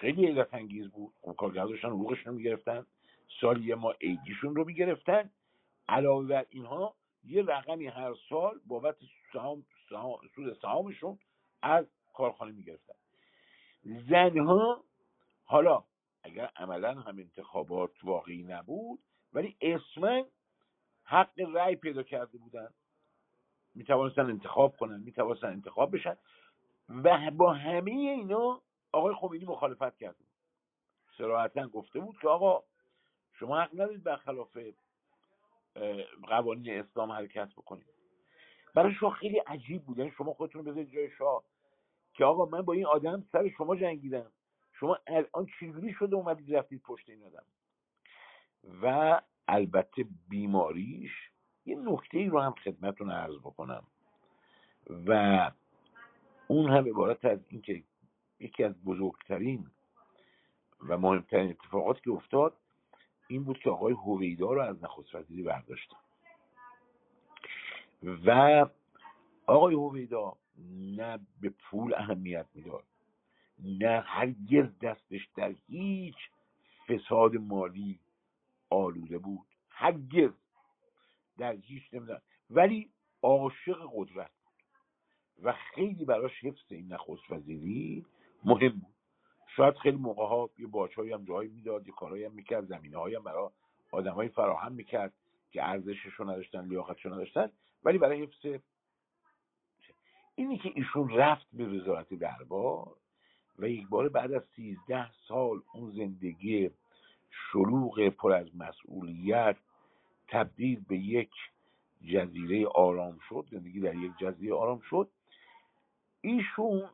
خیلی 0.00 0.26
علت 0.26 0.54
انگیز 0.54 0.88
بود. 0.88 1.12
خب 1.20 1.34
کارگرها 1.38 1.66
داشتن 1.66 1.88
حقوقشون 1.88 2.32
رو 2.32 2.38
می‌گرفتن 2.38 2.86
سال 3.40 3.64
یه 3.64 3.74
ما 3.74 3.94
ایدیشون 4.00 4.56
رو 4.56 4.64
می‌گرفتن. 4.64 5.30
علاوه 5.88 6.26
بر 6.26 6.46
اینها 6.50 6.94
یه 7.24 7.42
رقمی 7.42 7.86
هر 7.86 8.14
سال 8.28 8.60
بابت 8.66 8.96
سهام 9.32 9.64
سود 10.34 10.58
سهامشون 10.62 11.18
از 11.62 11.86
کارخانه 12.14 12.52
می‌گرفتن. 12.52 12.94
زنها 13.84 14.84
حالا 15.44 15.84
اگر 16.22 16.50
عملا 16.56 17.00
هم 17.00 17.18
انتخابات 17.18 18.04
واقعی 18.04 18.42
نبود 18.42 18.98
ولی 19.32 19.56
اسمن 19.60 20.24
حق 21.04 21.40
رأی 21.54 21.76
پیدا 21.76 22.02
کرده 22.02 22.38
بودن. 22.38 22.68
می‌توانستن 23.74 24.26
انتخاب 24.26 24.76
کنن 24.76 25.00
می‌توانستن 25.00 25.46
انتخاب 25.46 25.96
بشن 25.96 26.16
و 26.88 27.30
با 27.30 27.52
همه 27.52 27.90
اینا 27.90 28.62
آقای 28.92 29.14
خمینی 29.14 29.44
مخالفت 29.44 30.04
بود 30.04 30.28
سراحتا 31.18 31.68
گفته 31.68 32.00
بود 32.00 32.18
که 32.20 32.28
آقا 32.28 32.62
شما 33.32 33.60
حق 33.60 33.70
ندارید 33.72 34.02
برخلاف 34.02 34.58
قوانین 36.22 36.80
اسلام 36.80 37.12
حرکت 37.12 37.48
بکنید. 37.56 38.01
برای 38.74 38.94
شما 38.94 39.10
خیلی 39.10 39.38
عجیب 39.38 39.84
بود. 39.84 39.98
یعنی 39.98 40.10
شما 40.10 40.32
خودتون 40.32 40.62
بذارید 40.62 40.90
جای 40.90 41.10
شاه. 41.10 41.44
که 42.14 42.24
آقا 42.24 42.44
من 42.44 42.62
با 42.62 42.72
این 42.72 42.86
آدم 42.86 43.24
سر 43.32 43.48
شما 43.48 43.76
جنگیدم. 43.76 44.32
شما 44.72 44.98
الان 45.06 45.46
چجوری 45.60 45.92
شده 45.92 46.16
اومدید 46.16 46.56
رفتید 46.56 46.82
پشت 46.82 47.10
این 47.10 47.22
آدم؟ 47.22 47.44
و 48.82 49.20
البته 49.48 50.06
بیماریش 50.28 51.12
یه 51.66 51.76
نکته 51.76 52.18
ای 52.18 52.26
رو 52.26 52.40
هم 52.40 52.54
خدمتون 52.64 53.10
عرض 53.10 53.38
بکنم. 53.38 53.84
و 55.06 55.50
اون 56.48 56.70
هم 56.70 56.88
عبارت 56.88 57.24
از 57.24 57.38
اینکه 57.48 57.82
یکی 58.40 58.64
از 58.64 58.84
بزرگترین 58.84 59.70
و 60.88 60.98
مهمترین 60.98 61.50
اتفاقاتی 61.50 62.00
که 62.00 62.10
افتاد 62.10 62.56
این 63.28 63.44
بود 63.44 63.58
که 63.58 63.70
آقای 63.70 63.92
هویدا 63.92 64.52
رو 64.52 64.62
از 64.62 64.84
نخست 64.84 65.14
وزیری 65.14 65.42
برداشتن. 65.42 65.96
و 68.02 68.66
آقای 69.46 69.74
هویدا 69.74 70.36
نه 70.96 71.20
به 71.40 71.50
پول 71.50 71.94
اهمیت 71.94 72.46
می‌داد 72.54 72.84
نه 73.58 74.00
هرگز 74.06 74.78
دستش 74.78 75.28
در 75.36 75.54
هیچ 75.68 76.16
فساد 76.88 77.36
مالی 77.36 78.00
آلوده 78.70 79.18
بود 79.18 79.46
هرگز 79.68 80.30
در 81.38 81.52
هیچ 81.52 81.82
نمیدن 81.94 82.20
ولی 82.50 82.90
عاشق 83.22 83.90
قدرت 83.94 84.30
بود 84.30 84.52
و 85.42 85.52
خیلی 85.52 86.04
براش 86.04 86.44
حفظ 86.44 86.72
این 86.72 86.92
نخست 86.92 87.30
وزیری 87.30 88.06
مهم 88.44 88.68
بود. 88.68 88.94
شاید 89.56 89.74
خیلی 89.74 89.96
موقع 89.96 90.26
ها 90.26 90.50
یه 90.58 90.66
باچهایی 90.66 91.12
هم 91.12 91.24
جایی 91.24 91.48
می‌داد 91.48 91.86
یه 91.86 91.92
کارهایی 91.92 92.24
هم 92.24 92.32
می‌کرد 92.32 92.66
زمینه 92.66 92.98
هم 93.16 93.24
برای 93.24 93.50
آدمایی 93.92 94.28
فراهم 94.28 94.72
می‌کرد 94.72 95.12
که 95.50 95.68
ارزشش 95.68 96.12
رو 96.16 96.30
نداشتن 96.30 96.68
لیاقتش 96.68 97.04
رو 97.04 97.14
نداشتن. 97.14 97.50
ولی 97.84 97.98
برای 97.98 98.22
حفظ 98.22 98.60
اینی 100.34 100.58
که 100.58 100.72
ایشون 100.74 101.10
رفت 101.10 101.46
به 101.52 101.66
وزارت 101.66 102.14
دربار 102.14 102.96
و 103.58 103.68
یک 103.68 103.88
بار 103.88 104.08
بعد 104.08 104.32
از 104.32 104.42
سیزده 104.56 105.10
سال 105.28 105.62
اون 105.74 105.90
زندگی 105.90 106.70
شلوغ 107.30 108.08
پر 108.08 108.32
از 108.32 108.56
مسئولیت 108.56 109.56
تبدیل 110.28 110.84
به 110.88 110.96
یک 110.96 111.30
جزیره 112.12 112.66
آرام 112.66 113.18
شد 113.28 113.46
زندگی 113.50 113.80
در 113.80 113.94
یک 113.94 114.12
جزیره 114.20 114.54
آرام 114.54 114.80
شد 114.80 115.08
ایشون 116.20 116.90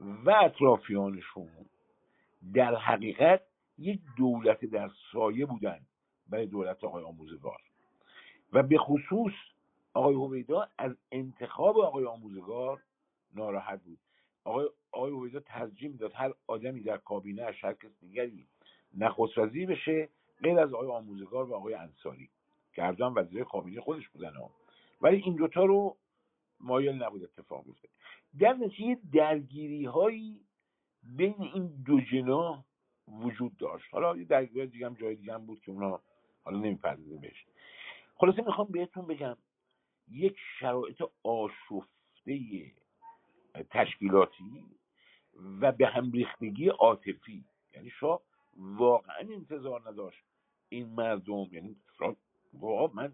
و 0.00 0.30
اطرافیانشون 0.30 1.50
در 2.54 2.74
حقیقت 2.74 3.42
یک 3.78 4.00
دولت 4.16 4.64
در 4.64 4.90
سایه 5.12 5.46
بودن 5.46 5.80
برای 6.28 6.46
دولت 6.46 6.84
آقای 6.84 7.04
آموزگار. 7.04 7.60
و 8.52 8.62
به 8.62 8.78
خصوص 8.78 9.32
آقای 9.94 10.14
هویدا 10.14 10.68
از 10.78 10.96
انتخاب 11.12 11.78
آقای 11.78 12.06
آموزگار 12.06 12.82
ناراحت 13.34 13.82
بود. 13.82 13.98
آقای 14.44 14.68
آقای 14.92 15.12
هویدا 15.12 15.40
ترجیح 15.40 15.90
می‌داد 15.90 16.12
هر 16.14 16.32
آدمی 16.46 16.80
در 16.80 16.96
کابینه 16.96 17.44
هر 17.44 17.72
کس 17.72 17.90
دیگری 18.00 18.46
نخست 18.94 19.38
وزیر 19.38 19.68
بشه 19.68 20.08
غیر 20.42 20.58
از 20.58 20.74
آقای 20.74 20.88
آموزگار 20.88 21.50
و 21.50 21.54
آقای 21.54 21.74
انصاری. 21.74 22.30
که 22.72 22.82
هر 22.82 22.96
وزیر 23.16 23.44
کابینه 23.44 23.80
خودش 23.80 24.08
بودن 24.08 24.34
ها. 24.34 24.50
ولی 25.00 25.16
این 25.16 25.36
دوتا 25.36 25.64
رو 25.64 25.96
مایل 26.60 27.02
نبود 27.02 27.24
اتفاق 27.24 27.64
بیفته. 27.64 27.88
در 28.38 28.52
نتیجه 28.52 29.00
درگیری 29.12 29.84
هایی 29.84 30.40
بین 31.02 31.34
این 31.54 31.82
دو 31.86 32.00
جناح 32.00 32.64
وجود 33.08 33.56
داشت. 33.56 33.94
حالا 33.94 34.16
یه 34.16 34.24
درگیری 34.24 34.66
دیگه 34.66 34.86
هم 34.86 34.94
جای 34.94 35.14
دیگه 35.14 35.34
هم 35.34 35.46
بود 35.46 35.60
که 35.60 35.72
اونا 35.72 36.00
حالا 36.44 36.58
نمی‌پردازیم 36.58 37.20
بهش. 37.20 37.46
خلاصه 38.16 38.42
می‌خوام 38.42 38.68
بهتون 38.70 39.06
بگم 39.06 39.36
یک 40.10 40.36
شرایط 40.60 41.02
آشفته 41.22 42.72
تشکیلاتی 43.70 44.64
و 45.60 45.72
به 45.72 45.86
هم 45.86 46.10
ریختگی 46.12 46.68
عاطفی. 46.68 47.44
یعنی 47.74 47.90
شاه 47.90 48.20
واقعا 48.56 49.18
انتظار 49.18 49.88
نداشت 49.88 50.24
این 50.68 50.88
مردم 50.88 51.46
یعنی 51.52 51.76
واقعا 52.52 53.02
من 53.02 53.12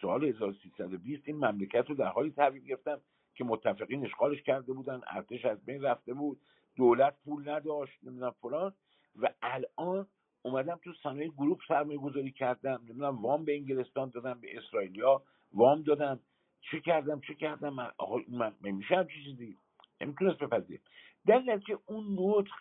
سال 0.00 0.24
1320 0.24 1.22
این 1.26 1.36
مملکت 1.36 1.84
رو 1.88 1.94
در 1.94 2.08
حالی 2.08 2.30
تحویل 2.30 2.64
گرفتم 2.64 3.00
که 3.34 3.44
متفقین 3.44 4.04
اشغالش 4.04 4.42
کرده 4.42 4.72
بودن 4.72 5.00
ارتش 5.06 5.44
از 5.44 5.64
بین 5.64 5.82
رفته 5.82 6.14
بود 6.14 6.40
دولت 6.76 7.16
پول 7.24 7.48
نداشت 7.48 8.04
نمی‌دونم 8.04 8.34
فلان. 8.42 8.74
و 9.16 9.34
الان 9.42 10.06
اومدم 10.42 10.80
تو 10.84 10.92
صنایع 11.02 11.28
گروپ 11.28 11.60
سرمایه 11.68 11.98
گذاری 11.98 12.32
کردم 12.32 12.80
نمی‌دونم 12.84 13.22
وام 13.22 13.44
به 13.44 13.54
انگلستان 13.54 14.10
دادم 14.10 14.40
به 14.40 14.56
اسرائیلیا. 14.58 15.22
وام 15.52 15.82
دادم 15.82 16.20
چه 16.60 16.80
کردم 16.80 17.20
چه 17.20 17.34
کردم؟ 17.34 17.68
من 17.74 17.92
آقا 17.98 18.16
من, 18.28 18.54
من 18.60 18.70
میشه 18.70 19.06
چیزی؟ 19.24 19.56
نمی‌تونست 20.00 20.38
بپذیر 20.38 20.80
در 21.26 21.38
نتیجه 21.38 21.78
اون 21.86 22.16
نطق 22.18 22.54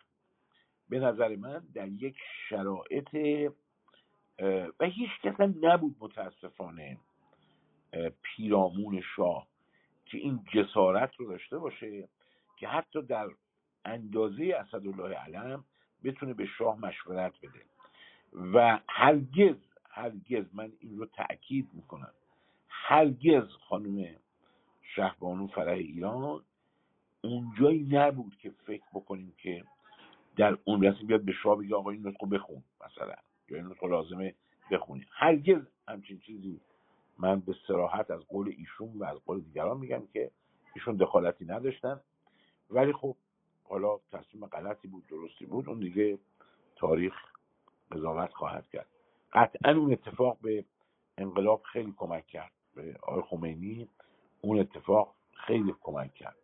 به 0.89 0.99
نظر 0.99 1.35
من 1.35 1.63
در 1.73 1.87
یک 1.87 2.15
شرایط 2.49 3.15
و 4.79 4.85
هیچ 4.85 5.09
کس 5.23 5.41
هم 5.41 5.55
نبود 5.61 5.95
متاسفانه 5.99 6.97
پیرامون 8.21 9.01
شاه 9.15 9.47
که 10.05 10.17
این 10.17 10.45
جسارت 10.53 11.15
رو 11.15 11.29
داشته 11.29 11.57
باشه 11.57 12.09
که 12.57 12.67
حتی 12.67 13.01
در 13.01 13.27
اندازه 13.85 14.55
اسدالله 14.59 15.15
علم 15.15 15.65
بتونه 16.03 16.33
به 16.33 16.45
شاه 16.45 16.79
مشورت 16.79 17.33
بده. 17.41 17.65
و 18.53 18.79
هرگز 18.89 19.55
هرگز 19.89 20.55
من 20.55 20.71
این 20.79 20.97
رو 20.97 21.05
تأکید 21.05 21.69
می‌کنم. 21.73 22.13
هرگز 22.87 23.47
خانم 23.69 24.15
شهبانو 24.81 25.47
فرح 25.47 25.73
ایران 25.73 26.41
اونجایی 27.23 27.87
نبود 27.91 28.37
که 28.37 28.49
فکر 28.49 28.83
بکنیم 28.93 29.33
که 29.37 29.63
در 30.35 30.57
اون 30.63 30.83
رسم 30.83 31.07
بیاد 31.07 31.21
به 31.21 31.31
شاه 31.31 31.57
بگه 31.57 31.75
آقا 31.75 31.89
این 31.89 32.07
نطقو 32.07 32.25
بخون 32.25 32.63
مثلا. 32.85 33.15
یا 33.49 33.57
این 33.57 33.65
نطقو 33.65 33.87
لازمه 33.87 34.35
بخونی. 34.71 35.05
هرگز 35.11 35.61
همچین 35.87 36.19
چیزی 36.19 36.61
من 37.17 37.39
به 37.39 37.55
سراحت 37.67 38.11
از 38.11 38.21
قول 38.21 38.53
ایشون 38.57 38.91
و 38.97 39.03
از 39.03 39.17
قول 39.25 39.41
دیگران 39.41 39.77
میگم 39.77 40.07
که 40.13 40.31
ایشون 40.75 40.95
دخالتی 40.95 41.45
نداشتن. 41.45 42.01
ولی 42.69 42.93
خب 42.93 43.15
حالا 43.63 43.99
تصمیم 44.11 44.45
غلطی 44.45 44.87
بود 44.87 45.07
درستی 45.07 45.45
بود 45.45 45.69
اون 45.69 45.79
دیگه 45.79 46.17
تاریخ 46.75 47.13
قضاوت 47.91 48.33
خواهد 48.33 48.67
کرد. 48.67 48.87
قطعا 49.33 49.71
اون 49.71 49.91
اتفاق 49.91 50.37
به 50.41 50.65
انقلاب 51.17 51.61
خیلی 51.63 51.93
کمک 51.97 52.27
کرد. 52.27 52.54
به 52.75 52.97
آقای 53.01 53.21
خمینی 53.21 53.89
اون 54.41 54.59
اتفاق 54.59 55.15
خیلی 55.33 55.75
کمک 55.81 56.13
کرد. 56.13 56.37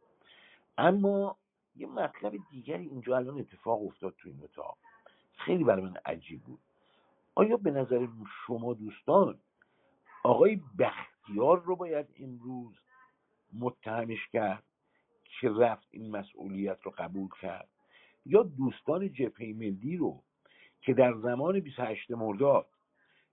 اما 0.78 1.38
یه 1.76 1.88
مطلب 1.88 2.34
دیگری 2.52 2.88
اینجا 2.88 3.18
الان 3.18 3.40
اتفاق 3.40 3.84
افتاد 3.84 4.16
تو 4.18 4.30
این 4.30 4.44
اتاق. 4.44 4.78
خیلی 5.38 5.64
برای 5.64 5.86
من 5.86 5.98
عجیب 6.06 6.44
بود. 6.44 6.60
آیا 7.36 7.58
به 7.58 7.72
نظر 7.72 8.08
شما 8.48 8.74
دوستان 8.74 9.40
آقای 10.24 10.62
بختیار 10.80 11.62
رو 11.62 11.76
باید 11.76 12.08
امروز 12.20 12.76
متهمش 13.54 14.28
کرد 14.28 14.64
که 15.40 15.50
رفت 15.50 15.88
این 15.92 16.12
مسئولیت 16.12 16.78
رو 16.84 16.94
قبول 16.98 17.30
کرد؟ 17.42 17.70
یا 18.26 18.44
دوستان 18.44 19.14
جبهه 19.14 19.54
ملی 19.54 19.98
رو 19.98 20.24
که 20.82 20.94
در 20.94 21.14
زمان 21.14 21.60
28 21.60 22.12
مرداد 22.12 22.68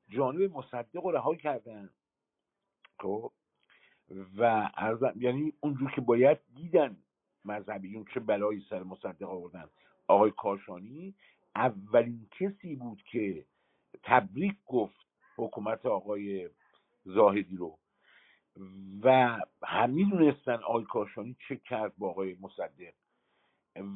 جانب 0.08 0.52
مصدق 0.52 1.04
رو 1.04 1.10
رها 1.10 1.34
کردن 1.34 1.90
خب؟ 3.00 3.32
و 4.38 4.70
یعنی 5.16 5.52
اونجور 5.60 5.90
که 5.90 6.00
باید 6.00 6.38
دیدن 6.54 6.96
مذهبیون 7.44 8.04
چه 8.14 8.20
بلایی 8.20 8.66
سر 8.70 8.82
مصدق 8.82 9.22
آوردن. 9.22 9.68
آقای 10.08 10.30
کاشانی 10.30 11.14
اولین 11.54 12.28
کسی 12.40 12.76
بود 12.76 13.02
که 13.02 13.44
تبریک 14.02 14.56
گفت 14.66 15.06
حکومت 15.36 15.86
آقای 15.86 16.50
زاهدی 17.04 17.56
رو. 17.56 17.78
و 19.02 19.38
همین 19.62 20.08
دونستن 20.08 20.54
آقای 20.54 20.84
کاشانی 20.84 21.36
چه 21.48 21.56
کرد 21.56 21.92
با 21.98 22.10
آقای 22.10 22.36
مصدق. 22.40 22.92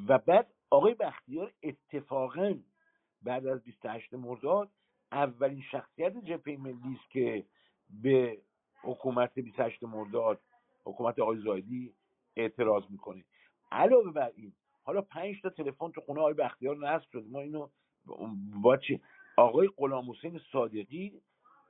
و 0.09 0.19
بعد 0.19 0.55
آقای 0.71 0.95
بختیار 0.95 1.53
اتفاقا 1.63 2.55
بعد 3.23 3.47
از 3.47 3.65
28 3.65 4.15
مرداد 4.15 4.71
اولین 5.13 5.63
شخصیت 5.71 6.17
جبهه 6.25 6.57
ملی 6.57 7.01
که 7.11 7.45
به 7.91 8.39
حکومت 8.83 9.39
28 9.39 9.83
مرداد 9.83 10.41
حکومت 10.85 11.19
آقای 11.19 11.39
زایدی 11.39 11.95
اعتراض 12.37 12.83
می‌کنه. 12.91 13.25
علاوه 13.73 14.13
بر 14.13 14.33
این 14.37 14.53
حالا 14.85 15.03
پنج 15.03 15.41
تا 15.43 15.51
تلفن 15.51 15.91
تو 15.91 16.01
خونه 16.01 16.21
آقای 16.21 16.35
بختیار 16.35 16.77
نصب 16.77 17.11
شد 17.13 17.25
ما 17.29 17.41
اینو 17.41 17.69
با 18.63 18.77
چی؟ 18.77 19.01
آقای 19.37 19.69
غلام 19.77 20.11
حسین 20.11 20.41
صادقی 20.53 21.21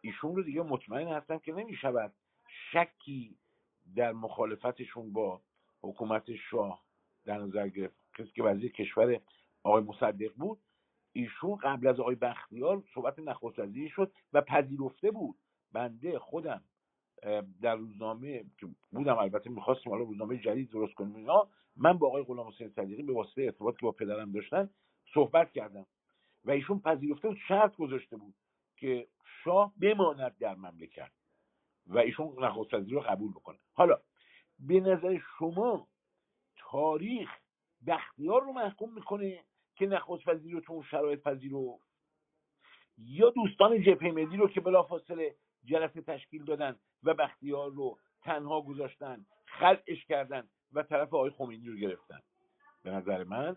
ایشون 0.01 0.37
رو 0.37 0.43
دیگه 0.43 0.63
مطمئن 0.63 1.09
هستم 1.09 1.39
که 1.39 1.53
نمی‌شود 1.53 2.13
شکی 2.73 3.37
در 3.97 4.13
مخالفتشون 4.13 5.13
با 5.13 5.41
حکومت 5.83 6.35
شاه 6.35 6.83
در 7.25 7.39
نظر 7.39 7.69
گرفت. 7.69 7.95
کسی 8.19 8.31
که 8.31 8.43
وزیر 8.43 8.73
کشور 8.73 9.21
آقای 9.63 9.83
مصدق 9.83 10.33
بود 10.37 10.59
ایشون 11.13 11.57
قبل 11.57 11.87
از 11.87 12.01
آقای 12.01 12.15
بختیار 12.15 12.83
صحبت 12.95 13.19
نخست 13.19 13.59
وزیری 13.59 13.89
شد 13.89 14.13
و 14.33 14.41
پذیرفته 14.41 15.11
بود. 15.11 15.37
بنده 15.73 16.19
خودم 16.19 16.65
در 17.63 17.77
روزنامه 17.77 18.45
که 18.59 18.67
بودم 18.93 19.19
البته 19.19 19.51
می‌خواستیم 19.51 19.93
حالا 19.93 20.05
روزنامه 20.05 20.39
جدید 20.39 20.71
درست 20.71 20.95
کنیم 20.95 21.15
اینا 21.15 21.49
من 21.77 21.99
با 21.99 22.07
آقای 22.07 22.23
غلام 22.23 22.49
حسین 22.49 22.69
صدیقی 22.69 23.03
به 23.03 23.13
واسطه 23.13 23.43
ارتباط 23.43 23.77
که 23.77 23.87
با 23.87 23.93
پدرم 23.93 24.33
داشتن 24.33 24.71
صحبت 25.15 25.53
کردم. 25.53 25.87
و 26.45 26.51
ایشون 26.51 26.81
پذیرفته 26.81 27.29
بود 27.29 27.39
شرط 27.49 27.77
گذاشته 27.77 28.17
بود 28.17 28.35
که 28.77 29.09
شاه 29.45 29.73
بماند 29.81 30.39
در 30.39 30.55
مملکت 30.55 31.11
و 31.87 31.99
ایشون 31.99 32.45
نخست 32.45 32.75
وزیری 32.75 32.95
رو 32.95 33.01
قبول 33.01 33.31
بکنه. 33.31 33.59
حالا 33.73 34.01
به 34.59 34.81
نظر 34.81 35.19
شما 35.39 35.89
تاریخ 36.57 37.31
بختیار 37.87 38.43
رو 38.43 38.53
محکوم 38.53 38.95
می‌کنه 38.95 39.45
که 39.75 39.87
نخست 39.87 40.29
وزیری 40.29 40.55
رو 40.55 40.61
تو 40.61 40.73
اون 40.73 40.83
شرایط 40.83 41.23
پذیرو 41.23 41.81
یا 42.99 43.31
دوستان 43.31 43.83
جبهه 43.83 44.13
ملی 44.13 44.37
رو 44.37 44.49
که 44.49 44.61
بلافاصله 44.61 45.37
جلسه 45.65 46.03
تشکیل 46.03 46.45
دادن 46.45 46.79
و 47.05 47.15
بختیار 47.15 47.71
رو 47.71 47.99
تنها 48.23 48.61
گذاشتن 48.61 49.27
خلعش 49.47 50.05
کردن 50.05 50.49
و 50.73 50.83
طرف 50.83 51.15
آقای 51.15 51.31
خمینی 51.31 51.69
رو 51.69 51.77
گرفتن. 51.77 52.21
به 52.83 52.91
نظر 52.91 53.25
من 53.25 53.57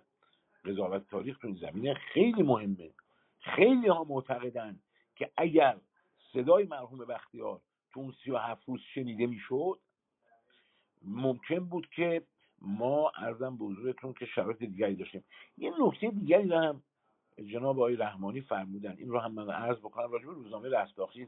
قضاوت 0.65 1.09
تاریخ 1.09 1.37
تو 1.37 1.47
این 1.47 1.55
زمینه 1.55 1.93
خیلی 1.93 2.43
مهمه. 2.43 2.91
خیلی 3.39 3.87
ها 3.87 4.03
معتقدن 4.03 4.79
که 5.15 5.31
اگر 5.37 5.77
صدای 6.33 6.65
مرحوم 6.65 6.97
بختیار 6.97 7.61
تو 7.93 7.99
اون 7.99 8.13
سی 8.23 8.31
و 8.31 8.37
هفت 8.37 8.69
روز 8.69 8.81
شنیده 8.93 9.25
می‌شد 9.25 9.79
ممکن 11.01 11.59
بود 11.59 11.89
که 11.89 12.23
ما 12.61 13.11
ارزم 13.15 13.57
به 13.57 13.65
حضورتون 13.65 14.13
که 14.13 14.25
شرایط 14.25 14.57
دیگری 14.57 14.95
داشتیم. 14.95 15.23
یه 15.57 15.71
نکته 15.79 16.09
دیگری 16.09 16.53
هم 16.53 16.83
جناب 17.45 17.79
آقای 17.79 17.95
رحمانی 17.95 18.41
فرمودن. 18.41 18.95
این 18.97 19.09
رو 19.09 19.19
هم 19.19 19.31
من 19.31 19.49
عرض 19.49 19.77
بکنم 19.77 20.11
راجع 20.11 20.25
روزنامه 20.25 20.69
رستاخیز 20.69 21.27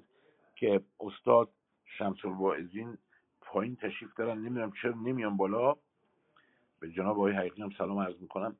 که 0.56 0.82
استاد 1.00 1.50
شمس 1.98 2.26
الواعظین 2.26 2.98
پایین 3.42 3.76
تشریف 3.76 4.14
دارن. 4.14 4.38
نمی‌دونم 4.38 4.72
چرا 4.82 4.92
نمیان 4.92 5.38
بالا. 5.38 5.76
به 6.80 6.92
جناب 6.92 7.18
آقای 7.18 7.34
حقیقی 7.34 7.62
هم 7.62 7.70
سلام 7.78 8.00
عرض 8.00 8.22
می‌کنم. 8.22 8.56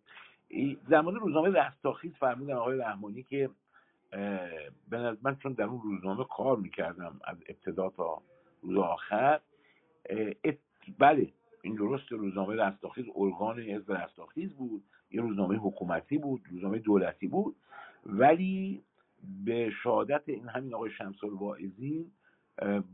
در 0.90 1.02
مورد 1.02 1.16
روزنامه 1.16 1.50
رستاخیز 1.50 2.14
فرمودن 2.14 2.54
آقای 2.54 2.78
رحمانی 2.78 3.24
که 3.24 3.50
من 5.22 5.36
چون 5.44 5.54
در 5.54 5.64
اون 5.64 5.82
روزنامه 5.82 6.26
کار 6.30 6.58
می‌کردم 6.58 7.20
از 7.24 7.38
ابتدا 7.50 7.90
تا 7.90 8.22
روز 8.62 8.78
آخر 8.78 9.40
بله 11.00 11.34
این 11.62 11.76
درست 11.76 12.12
روزنامه 12.12 12.56
رستاخیز 12.56 13.06
ارگان 13.16 13.60
حزب 13.60 13.92
رستاخیز 13.92 14.54
بود 14.54 14.84
یه 15.12 15.22
روزنامه 15.22 15.56
حکومتی 15.56 16.18
بود 16.18 16.42
روزنامه 16.52 16.80
دولتی 16.80 17.28
بود. 17.28 17.56
ولی 18.06 18.84
به 19.46 19.72
شهادت 19.84 20.24
این 20.26 20.50
همین 20.50 20.74
آقای 20.74 20.92
شمس 20.92 21.24
الواعظین 21.24 22.12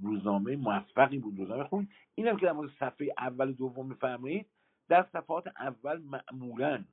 روزنامه 0.02 0.56
موفقی 0.56 1.18
بود. 1.18 1.40
روزنامه 1.40 1.64
خون 1.64 1.88
اینم 2.16 2.38
که 2.38 2.46
در 2.46 2.52
مورد 2.52 2.70
صفحه 2.80 3.14
اول 3.18 3.52
دوم 3.52 3.88
میفرمایید 3.88 4.46
در 4.90 5.06
صفحات 5.14 5.48
اول 5.48 6.02
معمولا 6.02 6.84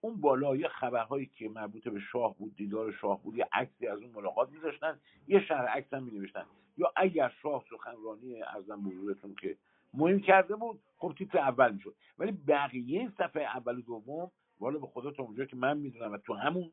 اون 0.00 0.20
بالا 0.20 0.56
یه 0.56 0.68
خبرهایی 0.68 1.26
که 1.26 1.48
مربوط 1.48 1.88
به 1.88 2.00
شاه 2.00 2.38
بود 2.38 2.56
دیدار 2.56 2.92
شاه 2.92 3.22
بود 3.22 3.36
یه 3.36 3.48
عکسی 3.52 3.86
از 3.86 4.02
اون 4.02 4.10
ملاقات 4.10 4.50
میذاشتن 4.50 5.00
یه 5.28 5.40
شهر 5.40 5.66
عکس 5.66 5.94
هم 5.94 6.02
مینوشتن. 6.02 6.44
یا 6.76 6.92
اگر 6.96 7.32
شاه 7.42 7.64
سخنرانی 7.70 8.42
ارزم 8.42 8.82
بزرگتون 8.82 9.34
که 9.34 9.56
مهم 9.94 10.20
کرده 10.20 10.56
بود 10.56 10.80
خب 10.96 11.14
تیتر 11.18 11.38
اول 11.38 11.72
می‌شد. 11.72 11.94
ولی 12.18 12.32
بقیه 12.32 13.12
صفحه 13.18 13.42
اول 13.42 13.78
و 13.78 13.80
دوم 13.80 14.30
والا 14.60 14.78
به 14.78 14.86
خدا 14.86 15.10
تا 15.10 15.22
اونجا 15.22 15.44
که 15.44 15.56
من 15.56 15.78
می‌دونم 15.78 16.12
و 16.12 16.16
تو 16.16 16.34
همون 16.34 16.72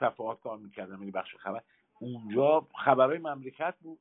صفحات 0.00 0.40
کار 0.40 0.58
می‌کردم 0.58 0.98
یعنی 0.98 1.10
بخش 1.10 1.36
خبر 1.36 1.62
اونجا 1.98 2.66
خبرهای 2.84 3.18
مملکت 3.18 3.74
بود. 3.80 3.98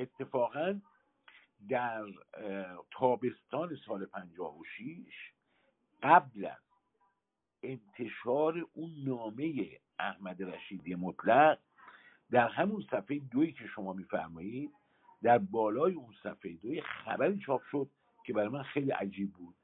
اتفاقا 0.00 0.80
در 1.68 2.04
تابستان 2.90 3.76
سال 3.86 4.06
56 4.06 5.32
قبل 6.02 6.44
از 6.44 6.58
انتشار 7.62 8.66
اون 8.74 8.90
نامه 9.06 9.78
احمد 9.98 10.42
رشیدی 10.42 10.94
مطلق 10.94 11.58
در 12.30 12.48
همون 12.48 12.86
صفحه 12.90 13.18
دوی 13.18 13.52
که 13.52 13.66
شما 13.66 13.92
میفرمایید 13.92 14.70
در 15.22 15.38
بالای 15.38 15.94
اون 15.94 16.14
صفحه 16.22 16.52
دوی 16.52 16.80
خبری 16.80 17.38
چاپ 17.38 17.62
شد 17.70 17.90
که 18.24 18.32
برای 18.32 18.48
من 18.48 18.62
خیلی 18.62 18.90
عجیب 18.90 19.32
بود. 19.32 19.54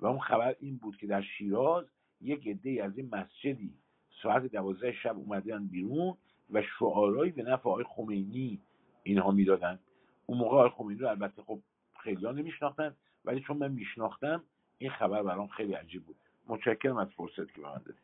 و 0.00 0.06
اون 0.06 0.20
خبر 0.20 0.56
این 0.60 0.76
بود 0.76 0.96
که 0.96 1.06
در 1.06 1.22
شیراز 1.22 1.86
یک 2.20 2.48
عده 2.48 2.84
از 2.84 2.98
این 2.98 3.08
مسجدی 3.12 3.74
ساعت 4.22 4.46
دوازده 4.46 4.92
شب 4.92 5.16
اومدن 5.16 5.66
بیرون 5.66 6.16
و 6.50 6.62
شعارهایی 6.78 7.32
به 7.32 7.42
نفع 7.42 7.70
آقای 7.70 7.84
خمینی 7.88 8.60
اینها 9.02 9.30
می‌دادن. 9.30 9.78
اون 10.26 10.38
موقع 10.38 10.56
آقای 10.56 10.70
خمینی 10.70 11.00
رو 11.00 11.08
البته 11.08 11.42
خب 11.42 11.60
خیلی 12.00 12.26
ها 12.26 12.32
نمیشناختن 12.32 12.96
ولی 13.24 13.40
چون 13.40 13.56
من 13.56 13.72
میشناختم 13.72 14.44
این 14.78 14.90
خبر 14.90 15.22
برام 15.22 15.48
خیلی 15.48 15.72
عجیب 15.74 16.04
بود. 16.04 16.16
متشکرم 16.46 16.96
از 16.96 17.08
فرصت 17.08 17.54
که 17.54 17.60
به 17.60 17.68
من 17.68 17.78
دادید. 17.78 18.02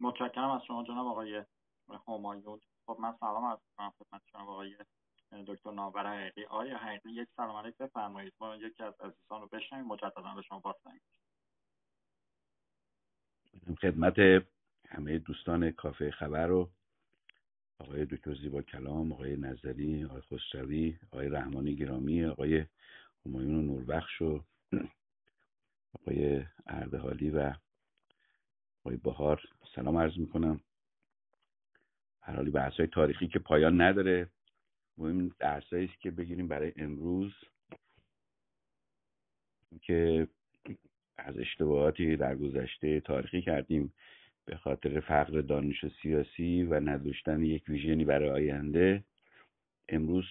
متشکرم 0.00 0.50
از 0.50 0.62
شما 0.64 0.84
جناب 0.84 1.06
آقای 1.06 1.44
همایون. 2.08 2.60
خب 2.86 2.96
من 3.00 3.16
سلام 3.20 3.58
می‌کنم 3.70 3.92
خدمت 3.98 4.22
جناب 4.34 4.48
آقای 4.48 4.76
دکتر 5.46 5.70
ناور 5.70 6.06
حقیقی. 6.06 6.44
آیا 6.44 6.78
حقیقی 6.78 7.10
یک 7.10 7.28
سلام 7.36 7.56
علیک 7.56 7.76
بفرمایید. 7.76 8.32
ما 8.40 8.56
یکی 8.56 8.82
از 8.82 8.94
عزیزان 9.00 9.40
رو 9.40 9.48
بشنویم 9.52 9.86
مجددا 9.86 10.34
به 10.36 10.42
شما 10.42 10.58
باز 10.60 10.74
خدمت 13.80 14.44
همه 14.88 15.18
دوستان 15.18 15.70
کافه 15.70 16.10
خبر 16.10 16.46
رو 16.46 16.70
آقای 17.80 18.04
دکتر 18.04 18.34
زیبا 18.34 18.62
کلام 18.62 19.12
آقای 19.12 19.36
نظری 19.36 20.04
آقای 20.04 20.20
خسروی 20.20 20.96
آقای 21.12 21.28
رحمانی 21.28 21.76
گرامی 21.76 22.24
آقای 22.24 22.64
همایون 23.26 23.66
نوربخش 23.66 24.22
و 24.22 24.44
آقای 26.00 26.44
اردهالی 26.66 27.30
و 27.30 27.54
آقای 28.84 28.96
بهار. 28.96 29.42
سلام 29.74 29.96
عرض 29.96 30.18
می‌کنم. 30.18 30.60
هر 32.20 32.36
حالی 32.36 32.50
بحث 32.50 32.80
تاریخی 32.80 33.28
که 33.28 33.38
پایان 33.38 33.80
نداره. 33.80 34.28
مهم 34.98 35.28
درسایی 35.38 35.84
است 35.86 36.00
که 36.00 36.10
بگیریم 36.10 36.48
برای 36.48 36.72
امروز. 36.76 37.32
که 39.82 40.28
از 41.18 41.38
اشتباهاتی 41.38 42.16
در 42.16 42.36
گذشته 42.36 43.00
تاریخی 43.00 43.42
کردیم. 43.42 43.92
به 44.50 44.56
خاطر 44.56 45.00
فقر 45.00 45.40
دانش 45.40 45.84
سیاسی 46.02 46.62
و 46.62 46.80
نداشتن 46.80 47.42
یک 47.42 47.68
ویژنی 47.68 48.04
برای 48.04 48.30
آینده 48.30 49.04
امروز 49.88 50.24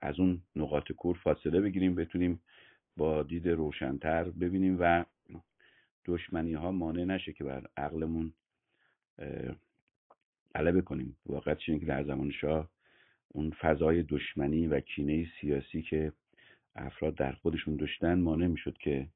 از 0.00 0.20
اون 0.20 0.42
نقاط 0.56 0.92
کور 0.92 1.16
فاصله 1.16 1.60
بگیریم 1.60 1.94
بتونیم 1.94 2.40
با 2.96 3.22
دید 3.22 3.48
روشنتر 3.48 4.24
ببینیم 4.24 4.76
و 4.80 5.04
دشمنی 6.04 6.54
ها 6.54 6.72
مانع 6.72 7.04
نشه 7.04 7.32
که 7.32 7.44
بر 7.44 7.66
عقلمون 7.76 8.32
غلبه 10.54 10.80
کنیم. 10.80 11.16
واقعا 11.26 11.54
که 11.54 11.86
در 11.86 12.04
زمان 12.04 12.30
شاه 12.30 12.70
اون 13.28 13.50
فضای 13.50 14.02
دشمنی 14.02 14.66
و 14.66 14.80
کینه 14.80 15.26
سیاسی 15.40 15.82
که 15.82 16.12
افراد 16.74 17.14
در 17.14 17.32
خودشون 17.32 17.76
داشتن 17.76 18.20
مانع 18.20 18.46
می‌شد 18.46 18.76
که 18.78 19.08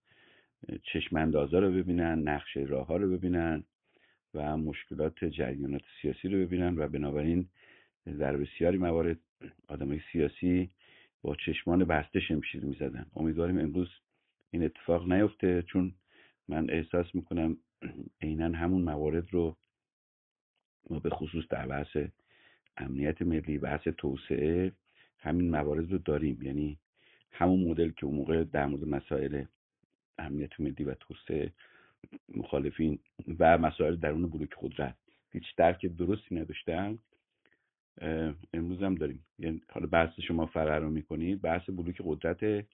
چشم 0.82 1.16
اندازا 1.16 1.58
رو 1.58 1.72
ببینن 1.72 2.28
نقشه 2.28 2.60
راه 2.60 2.86
ها 2.86 2.96
رو 2.96 3.10
ببینن. 3.10 3.64
و 4.34 4.56
مشکلات 4.56 5.24
جریانات 5.24 5.82
سیاسی 6.02 6.28
رو 6.28 6.38
ببینن 6.38 6.78
و 6.78 6.88
بنابراین 6.88 7.48
در 8.18 8.36
بسیاری 8.36 8.78
موارد 8.78 9.18
آدمای 9.68 10.00
سیاسی 10.12 10.70
با 11.22 11.36
چشمان 11.46 11.84
بسته 11.84 12.20
شمشیر 12.20 12.64
می‌زدن. 12.64 13.06
امیدواریم 13.16 13.58
امروز 13.58 13.88
این 14.50 14.64
اتفاق 14.64 15.12
نیفته 15.12 15.62
چون 15.62 15.94
من 16.48 16.70
احساس 16.70 17.14
می‌کنم 17.14 17.56
عینا 18.22 18.58
همون 18.58 18.82
موارد 18.82 19.32
رو 19.32 19.56
ما 20.90 20.98
به 20.98 21.10
خصوص 21.10 21.44
در 21.50 21.66
بحث 21.66 21.96
امنیت 22.76 23.22
ملی 23.22 23.58
بحث 23.58 23.88
توسعه 23.88 24.72
همین 25.18 25.50
موارد 25.50 25.92
رو 25.92 25.98
داریم. 25.98 26.42
یعنی 26.42 26.78
همون 27.32 27.64
مدل 27.64 27.90
که 27.90 28.06
اون 28.06 28.16
موقع 28.16 28.44
در 28.44 28.66
مورد 28.66 28.84
مسائل 28.84 29.44
امنیت 30.18 30.60
ملی 30.60 30.84
و 30.84 30.94
توسعه 30.94 31.52
مخالفین 32.36 32.98
و 33.38 33.58
مسائل 33.58 33.96
درون 33.96 34.30
بلوک 34.30 34.50
قدرت 34.60 34.96
هیچ 35.30 35.44
درک 35.56 35.86
درستی 35.86 36.34
نداشتن. 36.34 36.98
امروز 38.52 38.82
هم 38.82 38.94
داریم. 38.94 39.24
یعنی 39.38 39.62
حالا 39.70 39.86
بحث 39.86 40.20
شما 40.20 40.46
فرار 40.46 40.80
رو 40.80 40.90
می‌کنید. 40.90 41.40
بحث 41.42 41.70
بلوک 41.70 42.02
قدرت 42.04 42.66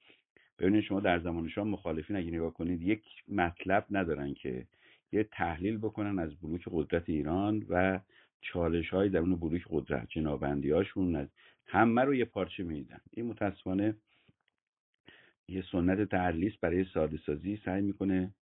ببینید 0.59 0.85
شما 0.85 1.01
در 1.01 1.21
زمان 1.21 1.49
شما 1.49 1.65
مخالفین 1.65 2.17
اگه 2.17 2.31
نگاه 2.31 2.55
کنید 2.55 2.83
یک 2.83 3.05
مطلب 3.29 3.87
ندارن 3.91 4.35
که 4.35 4.67
یه 5.13 5.25
تحلیل 5.25 5.79
بکنن 5.79 6.19
از 6.19 6.37
بلوک 6.37 6.69
قدرت 6.71 7.09
ایران 7.09 7.67
و 7.69 8.01
چالش 8.41 8.91
های 8.91 9.09
درون 9.09 9.37
بلوک 9.37 9.63
قدرت 9.71 10.09
جنابندی 10.09 10.71
هاشون 10.71 11.29
همه 11.67 12.03
رو 12.05 12.15
یه 12.15 12.25
پارچه 12.25 12.63
میدن. 12.63 13.01
این 13.11 13.27
متاسفانه 13.27 13.95
یه 15.49 15.65
سنت 15.73 16.09
تحلیل 16.09 16.57
برای 16.61 16.85
ساده 16.85 17.17
سازی 17.27 17.61
سعی 17.65 17.83
می‌کنه 17.83 18.35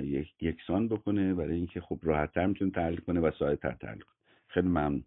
یک 0.00 0.42
یکسان 0.42 0.88
بکنه 0.88 1.34
برای 1.34 1.56
اینکه 1.56 1.80
خب 1.80 1.98
راحتتر 2.02 2.46
می‌تونه 2.46 2.70
تحلیل 2.70 3.00
کنه 3.00 3.20
و 3.20 3.30
ساده 3.38 3.56
تر 3.56 3.72
تحلیل 3.72 4.02
کنه. 4.02 4.14
خیلی 4.48 4.68
ممنون. 4.68 5.04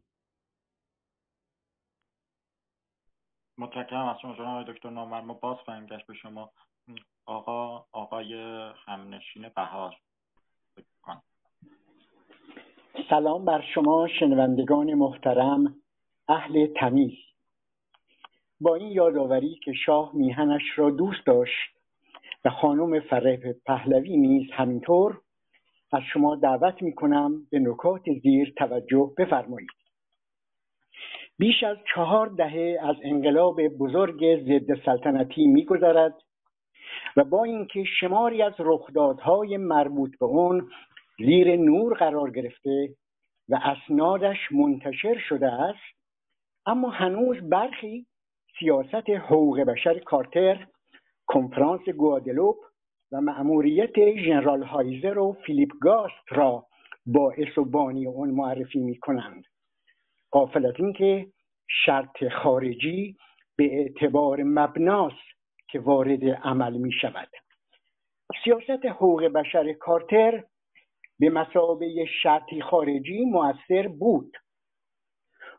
متشکرم 3.57 4.07
از 4.07 4.19
شما 4.21 4.35
جناب 4.35 4.71
دکتر 4.71 4.89
نامور. 4.89 5.21
ما 5.21 5.33
باز 5.33 5.57
خواهیم 5.57 5.85
گشت 5.85 6.07
به 6.07 6.13
شما. 6.13 6.51
آقا 7.25 7.85
آقای 7.91 8.33
همنشین 8.85 9.49
بهار. 9.55 9.95
سلام 13.09 13.45
بر 13.45 13.63
شما 13.73 14.07
شنوندگان 14.19 14.93
محترم 14.93 15.75
اهل 16.27 16.67
تمیز. 16.67 17.17
با 18.61 18.75
این 18.75 18.91
یادآوری 18.91 19.59
که 19.63 19.73
شاه 19.73 20.11
میهنش 20.15 20.61
را 20.75 20.89
دوست 20.89 21.25
داشت 21.25 21.80
و 22.45 22.49
خانم 22.49 22.99
فره 22.99 23.55
پهلوی 23.65 24.17
نیز 24.17 24.51
همینطور 24.53 25.21
از 25.93 26.01
شما 26.13 26.35
دعوت 26.35 26.81
می 26.81 26.93
کنم 26.95 27.47
به 27.51 27.59
نکات 27.59 28.01
زیر 28.23 28.53
توجه 28.57 29.11
بفرمایید. 29.17 29.69
بیش 31.37 31.63
از 31.63 31.77
چهار 31.95 32.27
دهه 32.27 32.77
از 32.81 32.95
انقلاب 33.03 33.67
بزرگ 33.67 34.43
ضد 34.45 34.85
سلطنتی 34.85 35.47
میگذرد 35.47 36.13
و 37.17 37.23
با 37.23 37.43
اینکه 37.43 37.83
شماری 37.99 38.41
از 38.41 38.53
رخدادهای 38.59 39.57
مربوط 39.57 40.11
به 40.19 40.25
اون 40.25 40.69
زیر 41.17 41.55
نور 41.55 41.97
قرار 41.97 42.31
گرفته 42.31 42.89
و 43.49 43.59
اسنادش 43.63 44.37
منتشر 44.51 45.19
شده 45.29 45.51
است 45.51 45.97
اما 46.65 46.89
هنوز 46.89 47.37
برخی 47.49 48.05
سیاست 48.59 49.09
حقوق 49.09 49.59
بشر 49.59 49.99
کارتر 49.99 50.67
کنفرانس 51.33 51.89
گوادلوپ 51.89 52.57
و 53.11 53.21
مأموریت 53.21 54.15
ژنرال 54.25 54.63
هایزر 54.63 55.17
و 55.17 55.37
فیلیپ 55.45 55.69
گاست 55.81 56.27
را 56.29 56.65
باعث 57.05 57.57
و 57.57 57.65
بانی 57.65 58.07
اون 58.07 58.29
معرفی 58.29 58.79
می 58.79 58.99
کنند 58.99 59.43
قافل 60.31 60.65
از 60.65 60.73
اینکه 60.79 61.27
شرط 61.85 62.27
خارجی 62.43 63.15
به 63.57 63.79
اعتبار 63.79 64.43
مبناس 64.43 65.13
که 65.69 65.79
وارد 65.79 66.25
عمل 66.25 66.77
می 66.77 66.91
شود 67.01 67.29
سیاست 68.43 68.85
حقوق 68.85 69.23
بشر 69.23 69.73
کارتر 69.73 70.43
به 71.19 71.29
مسابه 71.29 72.05
شرطی 72.23 72.61
خارجی 72.61 73.25
موثر 73.25 73.87
بود. 73.87 74.37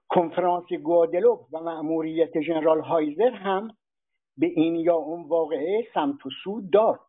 کنفرانس 0.09 0.73
گوادلوپ 0.73 1.55
و 1.55 1.59
مأموریت 1.61 2.41
ژنرال 2.41 2.81
هایزر 2.81 3.31
هم 3.31 3.69
به 4.39 4.47
این 4.47 4.77
یا 4.77 4.95
اون 4.95 5.29
واقعه 5.29 5.89
سمت 5.95 6.27
و 6.27 6.31
سود 6.45 6.71
داد. 6.73 7.01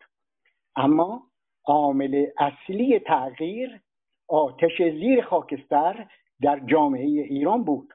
اما 0.76 1.24
عامل 1.66 2.26
اصلی 2.38 3.00
تغییر 3.00 3.82
آتش 4.30 4.78
زیر 4.78 5.22
خاکستر 5.22 6.08
در 6.42 6.60
جامعه 6.60 7.06
ایران 7.06 7.64
بود 7.64 7.94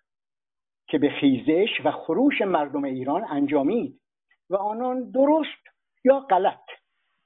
که 0.89 0.99
به 0.99 1.11
خیزش 1.21 1.69
و 1.85 1.91
خروش 1.91 2.43
مردم 2.43 2.85
ایران 2.85 3.25
انجامید 3.31 4.01
و 4.51 4.57
آنان 4.57 5.11
درست 5.11 5.69
یا 6.05 6.21
غلط 6.21 6.65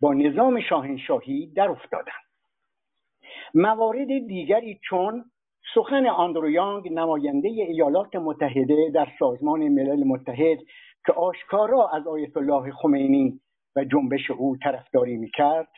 با 0.00 0.14
نظام 0.14 0.60
شاهنشاهی 0.60 1.46
در 1.46 1.68
افتادند. 1.68 2.22
موارد 3.54 4.08
دیگری 4.08 4.80
چون 4.88 5.24
سخن 5.74 6.06
آندرو 6.06 6.80
نماینده 6.90 7.48
ایالات 7.48 8.16
متحده 8.16 8.90
در 8.94 9.08
سازمان 9.18 9.68
ملل 9.68 10.04
متحد 10.04 10.58
که 11.06 11.12
آشکارا 11.12 11.88
از 11.88 12.06
آیت 12.06 12.36
الله 12.36 12.72
خمینی 12.72 13.40
و 13.76 13.84
جنبش 13.84 14.30
او 14.30 14.56
طرفداری 14.56 15.16
می‌کرد. 15.16 15.68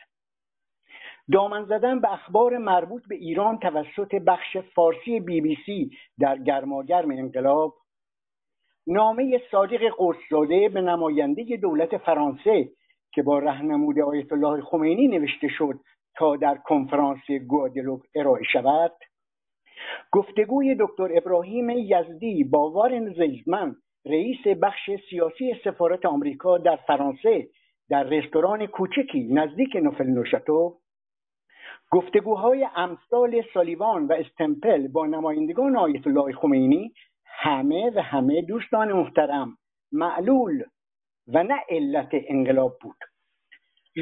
دامن 1.31 1.65
زدن 1.65 1.99
به 1.99 2.13
اخبار 2.13 2.57
مربوط 2.57 3.07
به 3.07 3.15
ایران 3.15 3.59
توسط 3.59 4.15
بخش 4.15 4.57
فارسی 4.57 5.19
بی 5.19 5.41
بی 5.41 5.57
سی 5.65 5.89
در 6.19 6.37
گرماگرم 6.37 7.11
انقلاب. 7.11 7.73
نامه 8.87 9.41
صادق 9.51 9.89
قرصزاده 9.97 10.69
به 10.69 10.81
نماینده 10.81 11.57
دولت 11.61 11.97
فرانسه 11.97 12.69
که 13.13 13.23
با 13.23 13.39
رهنمود 13.39 13.99
آیت 13.99 14.33
الله 14.33 14.61
خمینی 14.61 15.07
نوشته 15.07 15.47
شد 15.47 15.79
تا 16.17 16.35
در 16.35 16.57
کنفرانس 16.57 17.31
گوادلوپ 17.47 18.01
ارائه 18.15 18.43
شود. 18.53 18.91
گفتگوی 20.11 20.75
دکتر 20.79 21.17
ابراهیم 21.17 21.69
یزدی 21.69 22.43
با 22.43 22.71
وارن 22.71 23.13
زیزمن 23.13 23.75
رئیس 24.05 24.47
بخش 24.61 24.89
سیاسی 25.09 25.53
سفارت 25.63 26.05
آمریکا 26.05 26.57
در 26.57 26.75
فرانسه 26.75 27.47
در 27.89 28.03
رستوران 28.03 28.65
کوچکی 28.65 29.27
نزدیک 29.31 29.75
نوفل 29.75 30.07
نوشتو 30.07 30.77
گفتگوهای 31.91 32.67
امثال 32.75 33.41
سالیوان 33.53 34.07
و 34.07 34.13
استمپل 34.13 34.87
با 34.87 35.05
نمایندگان 35.05 35.77
آیت 35.77 36.07
الله 36.07 36.33
خمینی 36.33 36.93
همه 37.25 37.91
و 37.95 38.01
همه 38.01 38.41
دوستان 38.41 38.93
محترم 38.93 39.57
معلول 39.91 40.63
و 41.27 41.43
نه 41.43 41.55
علت 41.69 42.09
انقلاب 42.13 42.77
بود. 42.81 42.97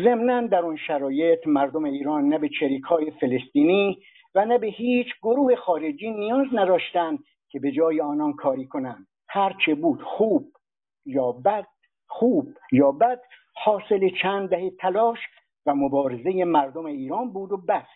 ضمنا 0.04 0.48
در 0.48 0.60
اون 0.60 0.78
شرایط 0.78 1.48
مردم 1.48 1.84
ایران 1.84 2.28
نه 2.28 2.38
به 2.38 2.50
چریک 2.60 2.84
های 2.84 3.12
فلسطینی 3.12 3.98
و 4.36 4.46
نه 4.46 4.58
به 4.58 4.68
هیچ 4.68 5.08
گروه 5.24 5.56
خارجی 5.56 6.12
نیاز 6.12 6.48
نداشتند 6.54 7.20
که 7.50 7.60
به 7.60 7.72
جای 7.72 8.02
آنان 8.02 8.34
کاری 8.34 8.68
کنند. 8.68 9.08
هرچه 9.34 9.76
بود 9.76 10.02
خوب 10.02 10.52
یا 11.06 11.32
بد 11.32 11.68
خوب 12.08 12.48
یا 12.72 12.92
بد 12.92 13.22
حاصل 13.56 14.10
چند 14.22 14.50
دهه 14.50 14.70
تلاش 14.70 15.20
و 15.66 15.76
مبارزه 15.76 16.44
مردم 16.44 16.86
ایران 16.86 17.34
بود 17.34 17.52
و 17.52 17.58
بس. 17.58 17.88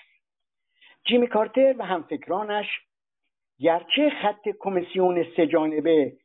جیمی 1.08 1.28
کارتر 1.28 1.76
و 1.78 1.86
همفکرانش 1.86 2.68
گرچه 3.60 4.10
خط 4.22 4.50
کمیسیون 4.60 5.26
سهجانبه 5.36 6.18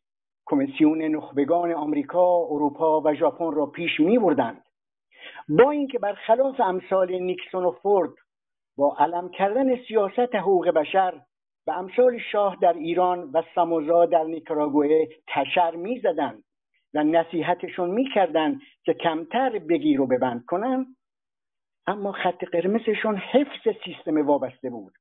کمیسیون 0.47 1.03
نخبگان 1.03 1.73
آمریکا، 1.73 2.37
اروپا 2.37 3.01
و 3.01 3.15
ژاپن 3.15 3.53
را 3.53 3.67
پیش 3.67 4.01
می 4.01 4.19
بردند 4.19 4.65
با 5.49 5.71
اینکه 5.71 5.99
برخلاف 5.99 6.61
امثال 6.61 7.13
نیکسون 7.13 7.65
و 7.65 7.71
فورد 7.71 8.11
با 8.77 8.97
علم 8.99 9.29
کردن 9.29 9.77
سیاست 9.77 10.35
حقوق 10.35 10.69
بشر 10.69 11.21
و 11.67 11.71
امثال 11.71 12.19
شاه 12.19 12.57
در 12.63 12.73
ایران 12.73 13.31
و 13.35 13.43
ساموزا 13.55 14.07
در 14.07 14.25
نیکاراگوئه 14.25 15.09
تشر 15.27 15.71
می‌زدند 15.71 16.45
و 16.95 17.05
نصیحتشون 17.05 17.91
می‌کردند 17.91 18.61
که 18.85 18.95
کمتر 18.95 19.59
بگیر 19.59 20.01
و 20.01 20.07
ببند 20.07 20.45
کنند 20.45 20.87
اما 21.87 22.13
خط 22.13 22.45
قرمزشون 22.45 23.17
حفظ 23.17 23.77
سیستم 23.85 24.27
وابسته 24.27 24.71
بود 24.71 24.93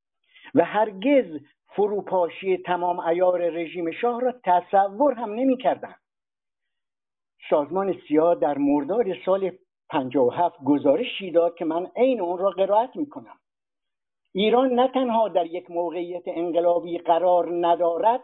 و 0.55 0.65
هرگز 0.65 1.39
فروپاشی 1.75 2.57
تمام 2.57 2.99
ایار 2.99 3.49
رژیم 3.49 3.91
شاه 3.91 4.21
را 4.21 4.33
تصور 4.43 5.13
هم 5.13 5.33
نمی‌کردند 5.33 5.99
سازمان 7.49 7.95
سیاه 8.07 8.35
در 8.35 8.57
مرداد 8.57 9.05
سال 9.25 9.51
57 9.89 10.63
گزارشی 10.65 11.31
داد 11.31 11.55
که 11.55 11.65
من 11.65 11.87
عین 11.95 12.21
اون 12.21 12.37
را 12.37 12.49
قرائت 12.49 12.95
می‌کنم. 12.95 13.40
ایران 14.33 14.73
نه 14.73 14.87
تنها 14.87 15.27
در 15.27 15.45
یک 15.45 15.71
موقعیت 15.71 16.23
انقلابی 16.27 16.97
قرار 16.97 17.67
ندارد 17.67 18.23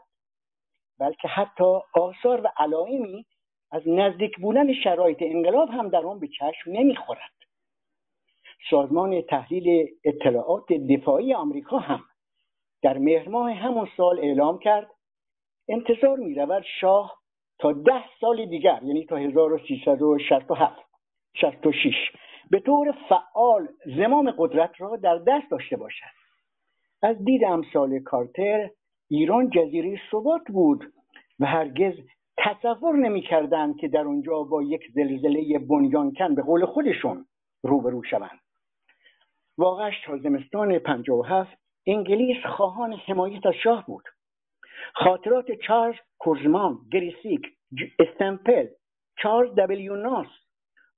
بلکه 1.00 1.28
حتی 1.28 1.80
آثار 1.94 2.42
و 2.42 2.48
علائمی 2.58 3.26
از 3.72 3.82
نزدیک 3.88 4.38
بودن 4.38 4.74
شرایط 4.74 5.18
انقلاب 5.22 5.70
هم 5.70 5.90
در 5.90 6.06
آن 6.06 6.20
به 6.20 6.28
چشم 6.28 6.72
نمی‌خورد. 6.72 7.32
سازمان 8.70 9.22
تحلیل 9.22 9.88
اطلاعات 10.04 10.74
دفاعی 10.74 11.34
آمریکا 11.34 11.78
هم 11.78 12.04
در 12.82 12.98
مهر 12.98 13.30
ماه 13.30 13.54
همون 13.54 13.90
سال 13.98 14.20
اعلام 14.20 14.60
کرد 14.60 14.92
انتظار 15.70 16.18
می 16.18 16.36
رود 16.36 16.64
شاه 16.82 17.18
تا 17.60 17.72
ده 17.72 18.04
سال 18.22 18.46
دیگر 18.46 18.80
یعنی 18.84 19.06
تا 19.06 19.16
1367 19.16 20.82
66 21.34 21.94
به 22.52 22.60
طور 22.60 22.92
فعال 23.10 23.68
زمام 23.98 24.32
قدرت 24.38 24.82
را 24.82 24.96
در 24.96 25.18
دست 25.18 25.52
داشته 25.52 25.78
باشد. 25.78 26.18
از 27.02 27.26
دید 27.26 27.44
امثال 27.44 28.00
کارتر 28.00 28.70
ایران 29.10 29.50
جزیره 29.50 30.00
ثبات 30.12 30.42
بود 30.48 30.94
و 31.40 31.46
هرگز 31.46 31.94
تصور 32.38 32.96
نمی‌کردند 32.96 33.78
که 33.78 33.88
در 33.88 34.02
اونجا 34.02 34.44
با 34.44 34.64
یک 34.64 34.82
زلزله 34.94 35.60
بنیانکن 35.60 36.36
به 36.36 36.42
قول 36.42 36.66
خودشون 36.66 37.26
روبرو 37.64 38.04
شوند. 38.04 38.40
واقعش 39.58 39.94
تا 40.06 40.18
زمستان 40.18 40.80
57 40.80 41.58
انگلیس 41.88 42.46
خواهان 42.46 42.94
حمایت 42.94 43.46
از 43.46 43.54
شاه 43.64 43.86
بود. 43.86 44.04
خاطرات 44.94 45.52
چارلز 45.52 45.96
کورزمان 46.18 46.78
گری 46.92 47.13
سیک 47.13 47.42
استمپل 48.00 48.68
چارلز 49.18 49.56
دبلیو 49.56 49.96
ناس 49.96 50.28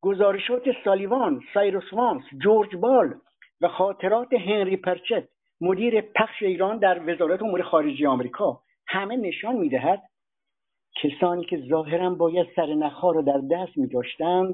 گزارشات 0.01 0.63
سالیوان 0.84 1.41
سایروس 1.53 1.93
وانس 1.93 2.23
جورج 2.43 2.76
بال 2.76 3.13
و 3.61 3.67
خاطرات 3.67 4.34
هنری 4.34 4.77
پرکت 4.77 5.27
مدیر 5.61 6.01
بخش 6.01 6.43
ایران 6.43 6.77
در 6.77 7.13
وزارت 7.13 7.41
امور 7.41 7.61
خارجه 7.61 8.07
آمریکا 8.07 8.61
همه 8.88 9.15
نشان 9.15 9.55
می‌دهد 9.55 10.03
کسانی 11.03 11.45
که 11.45 11.57
ظاهرا 11.69 12.09
باید 12.09 12.47
سر 12.55 12.65
نخها 12.65 13.11
را 13.11 13.21
در 13.21 13.41
دست 13.51 13.77
می 13.77 13.88
داشتند 13.88 14.53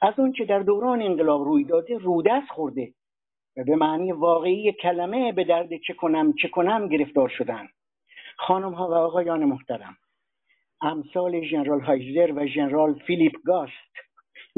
از 0.00 0.14
آنچه 0.18 0.44
در 0.44 0.58
دوران 0.58 1.02
انقلاب 1.02 1.44
روی 1.44 1.64
داده 1.64 1.98
رودست 1.98 2.48
خورده 2.48 2.92
و 3.56 3.64
به 3.64 3.76
معنی 3.76 4.12
واقعی 4.12 4.72
کلمه 4.72 5.32
به 5.32 5.44
درد 5.44 5.68
چه 5.86 5.94
کنم 5.94 6.32
چه 6.32 6.48
کنم 6.48 6.88
گرفتار 6.88 7.28
شدند. 7.28 7.68
خانم 8.36 8.72
ها 8.72 8.88
و 8.88 8.94
آقایان 8.94 9.44
محترم 9.44 9.96
امثال 10.82 11.40
ژنرال 11.44 11.80
هایزر 11.80 12.32
و 12.36 12.46
ژنرال 12.46 12.94
فیلیپ 12.94 13.32
گاست 13.44 14.07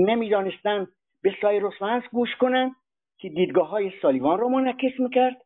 نمی‌دانستند 0.00 0.88
به 1.22 1.34
سایروس 1.42 1.74
گوش 2.12 2.36
کنند 2.36 2.72
که 3.18 3.28
دیدگاه 3.28 3.68
های 3.68 3.92
سالیوان 4.02 4.38
را 4.38 4.48
منعکس 4.48 5.00
می‌کرد 5.00 5.36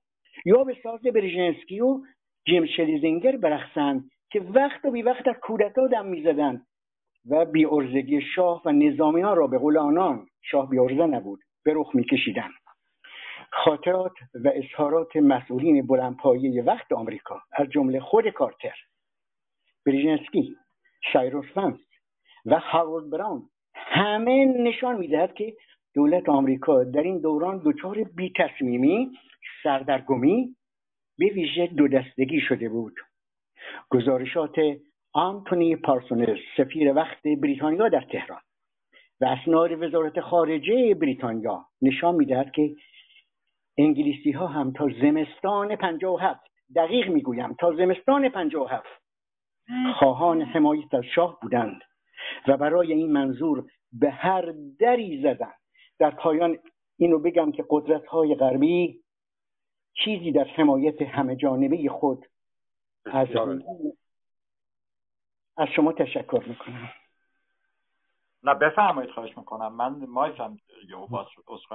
یا 0.47 0.65
به 0.65 0.77
ساز 0.83 1.03
برژنسکی 1.03 1.81
و 1.81 2.01
جیم 2.47 2.67
شلیزینگر 2.67 3.37
برخصند 3.37 4.11
که 4.31 4.41
وقت 4.41 4.85
و 4.85 4.91
بی 4.91 5.03
وقت 5.03 5.29
از 5.29 5.37
کودتا 5.43 5.87
دم 5.87 6.07
می‌زدند 6.07 6.67
و 7.31 7.45
بیارزگی 7.45 8.21
شاه 8.35 8.63
و 8.65 8.73
نظامیان 8.73 9.37
را 9.37 9.47
به 9.47 9.59
قول 9.59 9.79
آنان 9.79 10.27
شاه 10.43 10.71
بیارزه 10.71 11.07
نبود 11.07 11.41
به 11.65 11.73
رخ 11.75 11.95
میکشیدند. 11.95 12.53
خاطرات 13.53 14.13
و 14.45 14.51
اظهارات 14.55 15.17
مسئولین 15.17 15.87
بلندپایه 15.87 16.63
وقت 16.63 16.93
آمریکا 16.93 17.41
از 17.53 17.69
جمله 17.69 18.01
خود 18.01 18.29
کارتر 18.29 18.75
بریژنسکی 19.87 20.57
سایروس 21.13 21.45
و 22.47 22.59
هارولد 22.59 23.11
براون 23.11 23.43
همه 23.95 24.45
نشان 24.45 24.97
می‌دهد 24.97 25.35
که 25.35 25.55
دولت 25.95 26.29
آمریکا 26.29 26.85
در 26.85 27.03
این 27.03 27.21
دوران 27.21 27.63
دچار 27.65 28.05
بی 28.05 28.33
تصمیمی 28.37 29.11
سردرگمی 29.63 30.57
به 31.19 31.27
ویژه 31.27 31.67
دو 31.67 31.89
دستگی 31.89 32.41
شده 32.41 32.69
بود. 32.69 32.95
گزارشات 33.91 34.55
آنتونی 35.13 35.77
پارسونز 35.77 36.39
سفیر 36.57 36.95
وقت 36.95 37.23
بریتانیا 37.23 37.89
در 37.89 38.01
تهران 38.01 38.41
و 39.21 39.25
اسناد 39.25 39.83
وزارت 39.83 40.21
خارجه 40.21 40.95
بریتانیا 40.95 41.65
نشان 41.83 42.15
می‌دهد 42.15 42.53
که 42.53 42.75
انگلیسی 43.79 44.31
ها 44.31 44.47
هم 44.47 44.73
تا 44.73 44.89
زمستان 45.03 45.71
هفت 46.21 46.41
دقیق 46.77 47.09
می‌گویم 47.09 47.55
تا 47.61 47.73
زمستان 47.73 48.25
هفت 48.71 49.05
خواهان 49.95 50.43
حمایت 50.43 50.95
از 50.95 51.05
شاه 51.15 51.39
بودند 51.43 51.83
و 52.49 52.57
برای 52.57 52.93
این 52.93 53.13
منظور 53.13 53.65
به 54.01 54.11
هر 54.11 54.55
دری 54.79 55.23
زدند 55.23 55.55
در 55.99 56.11
پایان 56.11 56.59
اینو 56.97 57.19
بگم 57.19 57.53
که 57.53 57.65
قدرت 57.71 58.07
های 58.07 58.35
غربی 58.35 59.01
چیزی 60.05 60.33
در 60.33 60.45
حمایت 60.45 61.03
همه 61.03 61.37
جانبه 61.37 61.89
خود 61.89 62.27
از, 63.07 63.29
از 65.57 65.69
شما 65.77 65.93
تشکر 65.93 66.45
می‌کنم. 66.47 66.93
نه 68.43 68.55
بفرمایید 68.55 69.11
خواهش 69.11 69.39
می‌کنم. 69.39 69.75
من 69.75 70.05
مایکم 70.09 70.57
یه 70.89 70.97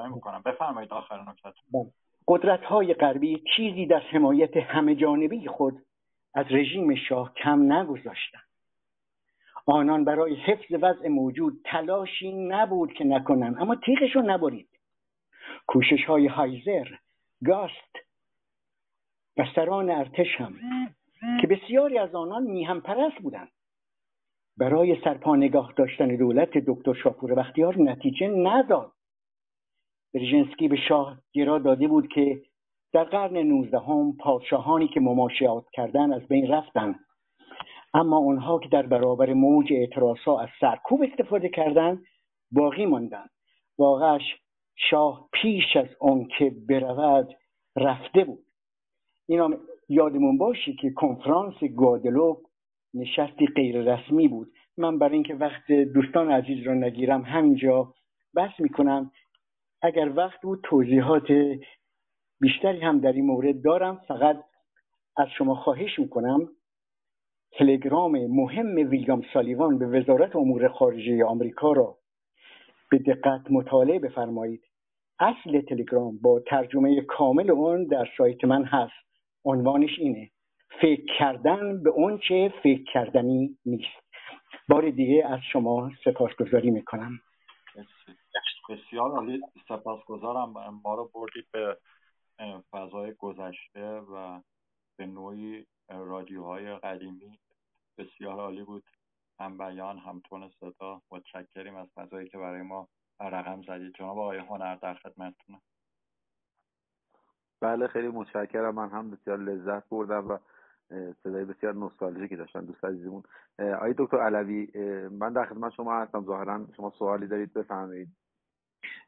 می‌کنم. 0.09 0.41
بفرمایید 0.41 0.93
آخر 0.93 1.22
نکته. 1.22 1.53
بله. 1.73 1.91
قدرت 2.27 2.64
های 2.64 2.93
غربی 2.93 3.43
چیزی 3.56 3.85
در 3.85 3.99
حمایت 3.99 4.57
همه 4.57 4.95
جانبی 4.95 5.48
خود 5.48 5.81
از 6.33 6.45
رژیم 6.49 6.95
شاه 6.95 7.33
کم 7.33 7.73
نگذاشتند 7.73 8.48
آنان 9.72 10.03
برای 10.03 10.35
حفظ 10.35 10.72
وضع 10.81 11.07
موجود 11.07 11.61
تلاشی 11.65 12.31
نبود 12.31 12.93
که 12.93 13.03
نکنند. 13.03 13.56
اما 13.59 13.75
تیغشون 13.75 14.30
نبرید. 14.30 14.69
کوشش 15.67 16.06
های 16.06 16.27
هایزر 16.27 16.88
گاست 17.45 17.95
و 19.38 19.43
ارتش 19.72 20.35
هم 20.38 20.53
که 21.41 21.48
بسیاری 21.48 21.98
از 21.98 22.15
آنان 22.15 22.43
میهم 22.43 22.81
پرست 22.81 23.17
بودند. 23.17 23.51
برای 24.57 25.01
سرپا 25.03 25.35
نگاه 25.35 25.73
داشتن 25.77 26.15
دولت 26.15 26.57
دکتر 26.57 26.93
شاپور 26.93 27.35
بختیار 27.35 27.81
نتیجه 27.81 28.27
نداد. 28.27 28.91
برژنسکی 30.14 30.67
به 30.67 30.75
شاه 30.75 31.17
گرا 31.33 31.59
داده 31.59 31.88
بود 31.88 32.07
که 32.07 32.41
در 32.93 33.03
قرن 33.03 33.38
نوزدهم 33.38 34.17
پادشاهانی 34.17 34.88
که 34.88 34.99
مماشیات 34.99 35.65
کردن 35.73 36.14
از 36.14 36.27
بین 36.27 36.51
رفتند. 36.51 36.99
اما 37.93 38.18
اونها 38.18 38.59
که 38.59 38.69
در 38.69 38.85
برابر 38.85 39.34
موج 39.34 39.74
اعتراضها 39.74 40.42
از 40.42 40.50
سرکوب 40.61 41.01
استفاده 41.11 41.50
کردند 41.50 42.03
باقی 42.51 42.85
ماندند. 42.85 43.30
واقعش 43.77 44.22
شاه 44.76 45.30
پیش 45.34 45.76
از 45.76 45.88
اون 46.00 46.27
که 46.38 46.51
برود 46.69 47.35
رفته 47.76 48.24
بود. 48.24 48.43
اینا 49.27 49.50
یادمون 49.90 50.38
باشه 50.38 50.74
که 50.74 50.90
کنفرانس 50.90 51.56
گادلوب 51.77 52.38
نشستی 52.93 53.48
غیر 53.56 53.82
رسمی 53.82 54.27
بود. 54.27 54.51
من 54.77 55.00
برای 55.00 55.14
اینکه 55.14 55.35
وقت 55.35 55.72
دوستان 55.72 56.32
عزیز 56.32 56.68
را 56.68 56.74
نگیرم 56.74 57.22
همینجا 57.22 57.93
بس 58.35 58.51
می‌کنم. 58.59 59.11
اگر 59.82 60.11
وقت 60.16 60.42
بود 60.42 60.59
توضیحات 60.64 61.27
بیشتری 62.40 62.80
هم 62.80 63.00
در 63.00 63.11
این 63.11 63.26
مورد 63.26 63.61
دارم. 63.61 64.01
فقط 64.08 64.43
از 65.18 65.27
شما 65.38 65.56
خواهش 65.56 66.00
می‌کنم 66.00 66.50
تلگرام 67.51 68.11
مهم 68.11 68.75
ویلیام 68.75 69.21
سالیوان 69.33 69.79
به 69.79 69.85
وزارت 69.87 70.35
امور 70.35 70.67
خارجه 70.67 71.25
آمریکا 71.25 71.71
را 71.71 71.97
به 72.91 72.97
دقت 72.97 73.51
مطالعه 73.51 73.99
بفرمایید. 73.99 74.63
اصل 75.19 75.61
تلگرام 75.61 76.17
با 76.21 76.39
ترجمه 76.39 77.01
کامل 77.01 77.51
اون 77.51 77.83
در 77.83 78.07
سایت 78.17 78.43
من 78.43 78.63
هست. 78.63 78.93
عنوانش 79.45 79.99
اینه 79.99 80.29
فکر 80.81 81.03
کردن 81.19 81.83
به 81.83 81.89
اون 81.89 82.17
چه 82.17 82.53
فکر 82.63 82.83
کردنی 82.93 83.57
نیست. 83.65 83.99
بار 84.69 84.89
دیگه 84.89 85.25
از 85.25 85.39
شما 85.51 85.91
سپاسگزاری 86.03 86.71
می‌کنم. 86.71 87.19
بسیار 88.69 89.11
عالی. 89.11 89.41
سپاسگزارم. 89.67 90.53
ما 90.83 90.95
رو 90.95 91.09
بردید 91.13 91.45
به 91.51 91.77
فضای 92.71 93.13
گذشته 93.13 93.85
و 93.85 94.41
به 94.97 95.05
نوعی 95.05 95.65
رادیوهای 95.90 96.76
قدیمی 96.76 97.40
بسیار 97.98 98.40
عالی 98.40 98.64
بود. 98.64 98.84
هم 99.40 99.58
بیان 99.58 99.98
هم 99.98 100.22
تون 100.30 100.50
صدا. 100.50 101.01
متشکریم 101.11 101.76
از 101.76 101.88
فضایی 101.95 102.30
که 102.30 102.38
برای 102.38 102.61
ما 102.61 102.88
رقم 103.19 103.61
زدید. 103.61 103.93
جناب 103.93 104.18
آقای 104.18 104.38
هنر 104.38 104.76
در 104.76 104.93
خدمتتونم. 104.93 105.61
بله 107.61 107.88
خیلی 107.88 108.08
متشکرم. 108.08 108.76
من 108.76 108.90
هم 108.90 109.11
بسیار 109.11 109.38
لذت 109.38 109.90
بردم 109.90 110.27
و 110.27 110.38
صدای 111.24 111.45
بسیار 111.45 111.74
نوستالژیکی 111.74 112.35
داشتن 112.35 112.66
دوست 112.66 112.85
عزیزمون. 112.85 113.24
آقای 113.59 113.95
دکتر 113.98 114.18
علوی 114.18 114.68
من 115.08 115.34
در 115.34 115.45
خدمت 115.45 115.74
شما 115.74 116.01
هستم. 116.01 116.26
ظاهرا 116.26 116.66
شما 116.77 116.90
سوالی 116.90 117.27
دارید 117.27 117.53
بفرمایید. 117.53 118.09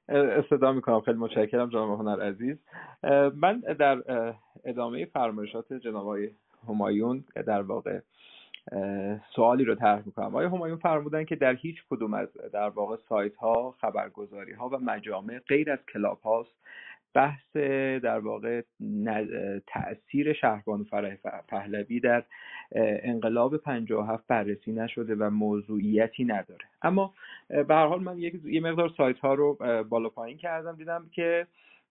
استدا 0.10 0.72
می‌کنم. 0.72 1.02
خیلی 1.02 1.18
متشکرم 1.18 1.70
جناب 1.70 2.00
هنر 2.00 2.22
عزیز. 2.22 2.58
من 3.36 3.60
در 3.60 4.04
ادامه 4.64 5.06
فرمایشات 5.06 5.74
جناب 5.74 5.96
آقای 5.96 6.32
همایون 6.68 7.24
در 7.48 7.62
واقع 7.62 8.00
سوالی 9.36 9.64
رو 9.64 9.76
طرح 9.76 10.04
می‌کنم. 10.06 10.36
آیا 10.36 10.50
همایون 10.50 10.78
فرمودن 10.78 11.24
که 11.24 11.36
در 11.36 11.56
هیچ 11.56 11.84
کدوم 11.90 12.14
از 12.14 12.28
در 12.54 12.70
واقع 12.70 12.96
سایت 13.10 13.36
ها 13.36 13.76
خبرگزاری 13.82 14.54
ها 14.54 14.70
و 14.70 14.78
مجامع 14.78 15.40
غیر 15.40 15.72
از 15.72 15.80
کلاب 15.94 16.22
هاست 16.22 16.56
بحث 17.14 17.58
در 18.04 18.20
واقع 18.20 18.62
تاثیر 19.68 20.34
شهربانو 20.34 20.84
فرح 20.84 21.16
پهلوی 21.48 22.00
در 22.00 22.24
انقلاب 23.04 23.58
57 23.58 24.28
بررسی 24.28 24.72
نشده 24.72 25.16
و 25.16 25.30
موضوعیتی 25.30 26.26
نداره. 26.26 26.66
اما 26.82 27.14
به 27.50 27.76
هر 27.76 27.86
حال 27.86 28.04
من 28.04 28.18
یک 28.18 28.34
یه 28.46 28.62
مقدار 28.62 28.90
سایت 28.98 29.20
ها 29.20 29.34
رو 29.34 29.58
بالا 29.90 30.10
پایین 30.10 30.38
کردم. 30.38 30.76
دیدم 30.76 31.06
که 31.12 31.48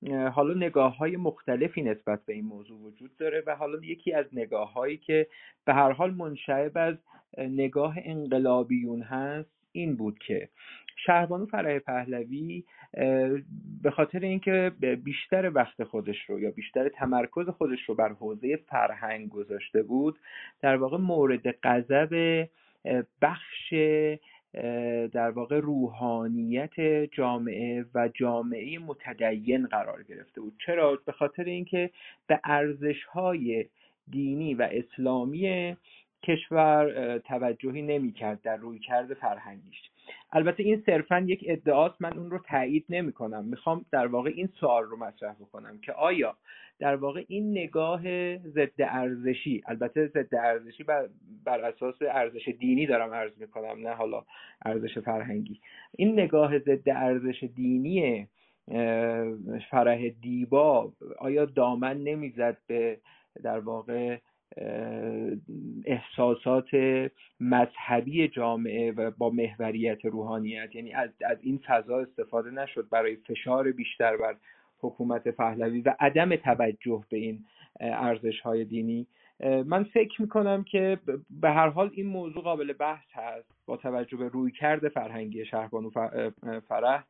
حالا 0.08 0.54
نگاه 0.54 0.96
های 0.96 1.16
مختلفی 1.16 1.82
نسبت 1.82 2.20
به 2.26 2.32
این 2.32 2.44
موضوع 2.44 2.78
وجود 2.78 3.16
داره 3.16 3.42
و 3.46 3.56
حالا 3.56 3.78
یکی 3.84 4.12
از 4.12 4.26
نگاه 4.32 4.72
هایی 4.72 4.96
که 4.96 5.26
به 5.64 5.74
هر 5.74 5.92
حال 5.92 6.14
منشعب 6.14 6.72
از 6.74 6.94
نگاه 7.38 7.94
انقلابیون 8.04 9.02
هست 9.02 9.50
این 9.72 9.96
بود 9.96 10.18
که 10.18 10.48
شهربانو 10.96 11.46
فرح 11.46 11.78
پهلوی 11.78 12.64
به 13.82 13.90
خاطر 13.90 14.20
اینکه 14.20 14.72
بیشتر 15.04 15.50
وقت 15.54 15.84
خودش 15.84 16.30
رو 16.30 16.40
یا 16.40 16.50
بیشتر 16.50 16.88
تمرکز 16.88 17.48
خودش 17.48 17.88
رو 17.88 17.94
بر 17.94 18.12
حوزه 18.12 18.56
فرهنگ 18.56 19.28
گذاشته 19.28 19.82
بود 19.82 20.18
در 20.60 20.76
واقع 20.76 20.98
مورد 20.98 21.56
غضب 21.62 22.46
بخش 23.22 23.74
در 25.12 25.30
واقع 25.30 25.60
روحانیت 25.60 26.80
جامعه 27.12 27.84
و 27.94 28.08
جامعه 28.08 28.78
متدین 28.78 29.66
قرار 29.66 30.02
گرفته 30.02 30.40
بود. 30.40 30.56
چرا؟ 30.66 30.98
به 31.06 31.12
خاطر 31.12 31.44
اینکه 31.44 31.90
به 32.26 32.40
ارزش 32.44 33.04
های 33.04 33.66
دینی 34.10 34.54
و 34.54 34.68
اسلامی 34.72 35.76
کشور 36.22 37.18
توجهی 37.18 37.82
نمی‌کرد 37.82 38.42
در 38.42 38.56
رویکرد 38.56 39.14
فرهنگیش. 39.14 39.90
البته 40.32 40.62
این 40.62 40.82
صرفا 40.86 41.18
یک 41.18 41.44
ادعاست 41.46 42.02
من 42.02 42.18
اون 42.18 42.30
رو 42.30 42.38
تایید 42.38 42.84
نمی 42.88 43.12
کنم 43.12 43.44
می‌خوام 43.44 43.84
در 43.92 44.06
واقع 44.06 44.30
این 44.34 44.46
سوال 44.60 44.84
رو 44.84 44.96
مطرح 44.96 45.32
بکنم 45.32 45.78
که 45.78 45.92
آیا 45.92 46.36
در 46.78 46.96
واقع 46.96 47.24
این 47.28 47.50
نگاه 47.50 48.02
ضد 48.38 48.72
ارزشی 48.78 49.62
البته 49.66 50.06
ضد 50.06 50.34
ارزشی 50.34 50.84
بر, 50.84 51.08
بر 51.44 51.60
اساس 51.60 51.94
ارزش 52.02 52.48
دینی 52.48 52.86
دارم 52.86 53.10
عرض 53.14 53.38
می‌کنم 53.38 53.88
نه 53.88 53.90
حالا 53.90 54.24
ارزش 54.64 54.98
فرهنگی. 54.98 55.60
این 55.98 56.20
نگاه 56.20 56.58
ضد 56.58 56.88
ارزش 56.88 57.44
دینی 57.54 58.28
فرح 59.70 60.08
دیبا 60.08 60.92
آیا 61.18 61.44
دامن 61.44 61.96
نمی‌زد 61.96 62.56
به 62.66 62.98
در 63.42 63.58
واقع 63.58 64.18
احساسات 65.84 66.68
مذهبی 67.40 68.28
جامعه 68.28 68.92
و 68.92 69.10
با 69.10 69.30
محوریت 69.30 70.04
روحانیت. 70.04 70.74
یعنی 70.74 70.92
از, 70.92 71.10
از 71.26 71.38
این 71.42 71.60
فضا 71.66 71.98
استفاده 71.98 72.50
نشد 72.50 72.88
برای 72.90 73.16
فشار 73.16 73.72
بیشتر 73.72 74.16
بر 74.16 74.36
حکومت 74.80 75.28
پهلوی 75.28 75.80
و 75.80 75.94
عدم 76.00 76.36
توجه 76.36 77.04
به 77.10 77.16
این 77.16 77.44
ارزش 77.80 78.40
های 78.40 78.64
دینی. 78.64 79.06
من 79.66 79.84
فکر 79.84 80.22
می‌کنم 80.22 80.64
که 80.64 80.98
به 81.30 81.50
هر 81.50 81.68
حال 81.68 81.90
این 81.92 82.06
موضوع 82.06 82.42
قابل 82.42 82.72
بحث 82.72 83.06
هست 83.12 83.48
با 83.66 83.76
توجه 83.76 84.16
به 84.16 84.28
روی 84.28 84.52
کرده 84.52 84.88
فرهنگی 84.88 85.44
شهربانو 85.44 85.90
فرح. 86.68 87.04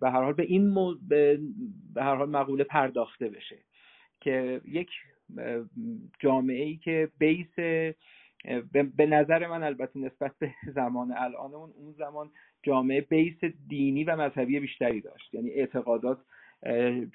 به 0.00 0.10
هر 0.10 0.22
حال 0.22 0.32
به 0.32 0.42
این 0.42 0.68
مو... 0.68 0.94
به 1.08 1.38
هر 1.96 2.14
حال 2.14 2.28
مقوله 2.28 2.64
پرداخته 2.64 3.28
بشه 3.28 3.58
که 4.20 4.60
یک 4.64 4.90
جامعه 6.20 6.64
ای 6.64 6.76
که 6.76 7.08
بیس 7.18 7.54
به 8.96 9.06
نظر 9.06 9.46
من 9.46 9.62
البته 9.62 9.98
نسبت 9.98 10.32
به 10.38 10.50
زمان 10.74 11.12
الانمون 11.12 11.70
اون 11.76 11.92
زمان 11.92 12.30
جامعه 12.62 13.00
بیس 13.00 13.44
دینی 13.68 14.04
و 14.04 14.16
مذهبی 14.16 14.60
بیشتری 14.60 15.00
داشت. 15.00 15.34
یعنی 15.34 15.50
اعتقادات 15.50 16.18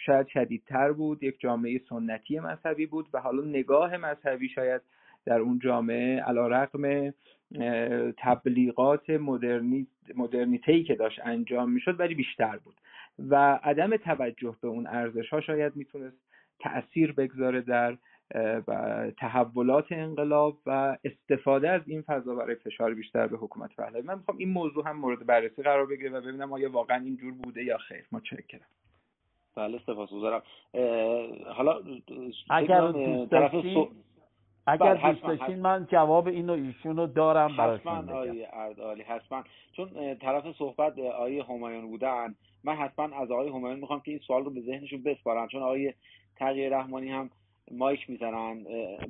شاید 0.05 0.27
شدیدتر 0.27 0.91
بود 0.91 1.23
یک 1.23 1.39
جامعه 1.39 1.81
سنتی 1.89 2.39
مذهبی 2.39 2.85
بود 2.85 3.07
و 3.13 3.19
حالا 3.19 3.43
نگاه 3.43 3.97
مذهبی 3.97 4.49
شاید 4.49 4.81
در 5.25 5.39
اون 5.39 5.59
جامعه 5.59 6.21
علا 6.21 6.47
رقم 6.47 7.13
تبلیغات 8.17 9.09
مدرنی 9.09 9.88
مدرنیته 10.15 10.83
که 10.83 10.95
داشت 10.95 11.19
انجام 11.23 11.71
می‌شد 11.71 11.99
ولی 11.99 12.15
بیشتر 12.15 12.57
بود. 12.57 12.75
و 13.19 13.59
عدم 13.63 13.97
توجه 13.97 14.55
به 14.61 14.67
اون 14.67 14.88
ارزش 14.88 15.29
ها 15.29 15.41
شاید 15.41 15.75
می‌تونست 15.75 16.28
تاثیر 16.59 17.11
بگذاره 17.11 17.61
در 17.61 17.97
تحولات 19.17 19.91
انقلاب 19.91 20.57
و 20.65 20.97
استفاده 21.03 21.69
از 21.69 21.81
این 21.88 22.01
فضا 22.01 22.35
برای 22.35 22.55
فشار 22.55 22.93
بیشتر 22.93 23.27
به 23.27 23.38
حکومت 23.38 23.75
پهلوی. 23.75 24.01
من 24.01 24.17
می‌خوام 24.17 24.38
این 24.38 24.49
موضوع 24.49 24.88
هم 24.88 24.97
مورد 24.97 25.25
بررسی 25.25 25.63
قرار 25.63 25.85
بگیره 25.85 26.09
و 26.09 26.21
ببینم 26.21 26.53
آیا 26.53 26.71
واقعا 26.71 26.97
اینجور 26.97 27.33
بوده 27.33 27.63
یا 27.63 27.77
خیر. 27.77 28.05
متشکرم. 28.11 28.67
بله 29.55 29.79
سپاسگزارم. 29.79 30.41
حالا 31.53 31.81
اگر 32.49 32.91
دوست 32.91 33.31
داشتین 33.31 33.88
اگر 34.67 34.93
بله، 34.93 35.11
دوست 35.11 35.23
داشتین 35.23 35.59
من 35.59 35.88
جواب 35.91 36.27
اینو 36.27 36.53
ایشون 36.53 36.97
رو 36.97 37.07
دارم 37.07 37.57
براتون 37.57 37.93
حتما 37.93 38.13
آقای 38.13 38.47
اردالی 38.53 39.01
حتما. 39.01 39.43
چون 39.71 40.15
طرف 40.15 40.55
صحبت 40.57 40.99
آقای 40.99 41.39
همایون 41.39 41.88
بودن 41.88 42.35
من 42.63 42.75
حتما 42.75 43.17
از 43.17 43.31
آقای 43.31 43.49
همایون 43.49 43.79
می‌خوام 43.79 43.99
که 43.99 44.11
این 44.11 44.19
سوال 44.19 44.43
رو 44.45 44.51
به 44.51 44.61
ذهنشون 44.61 45.03
بسپارم. 45.03 45.47
چون 45.47 45.61
آقای 45.61 45.93
تغییر 46.40 46.77
رحمانی 46.77 47.09
هم 47.11 47.30
مایک 47.72 48.09
می‌زنن. 48.09 48.64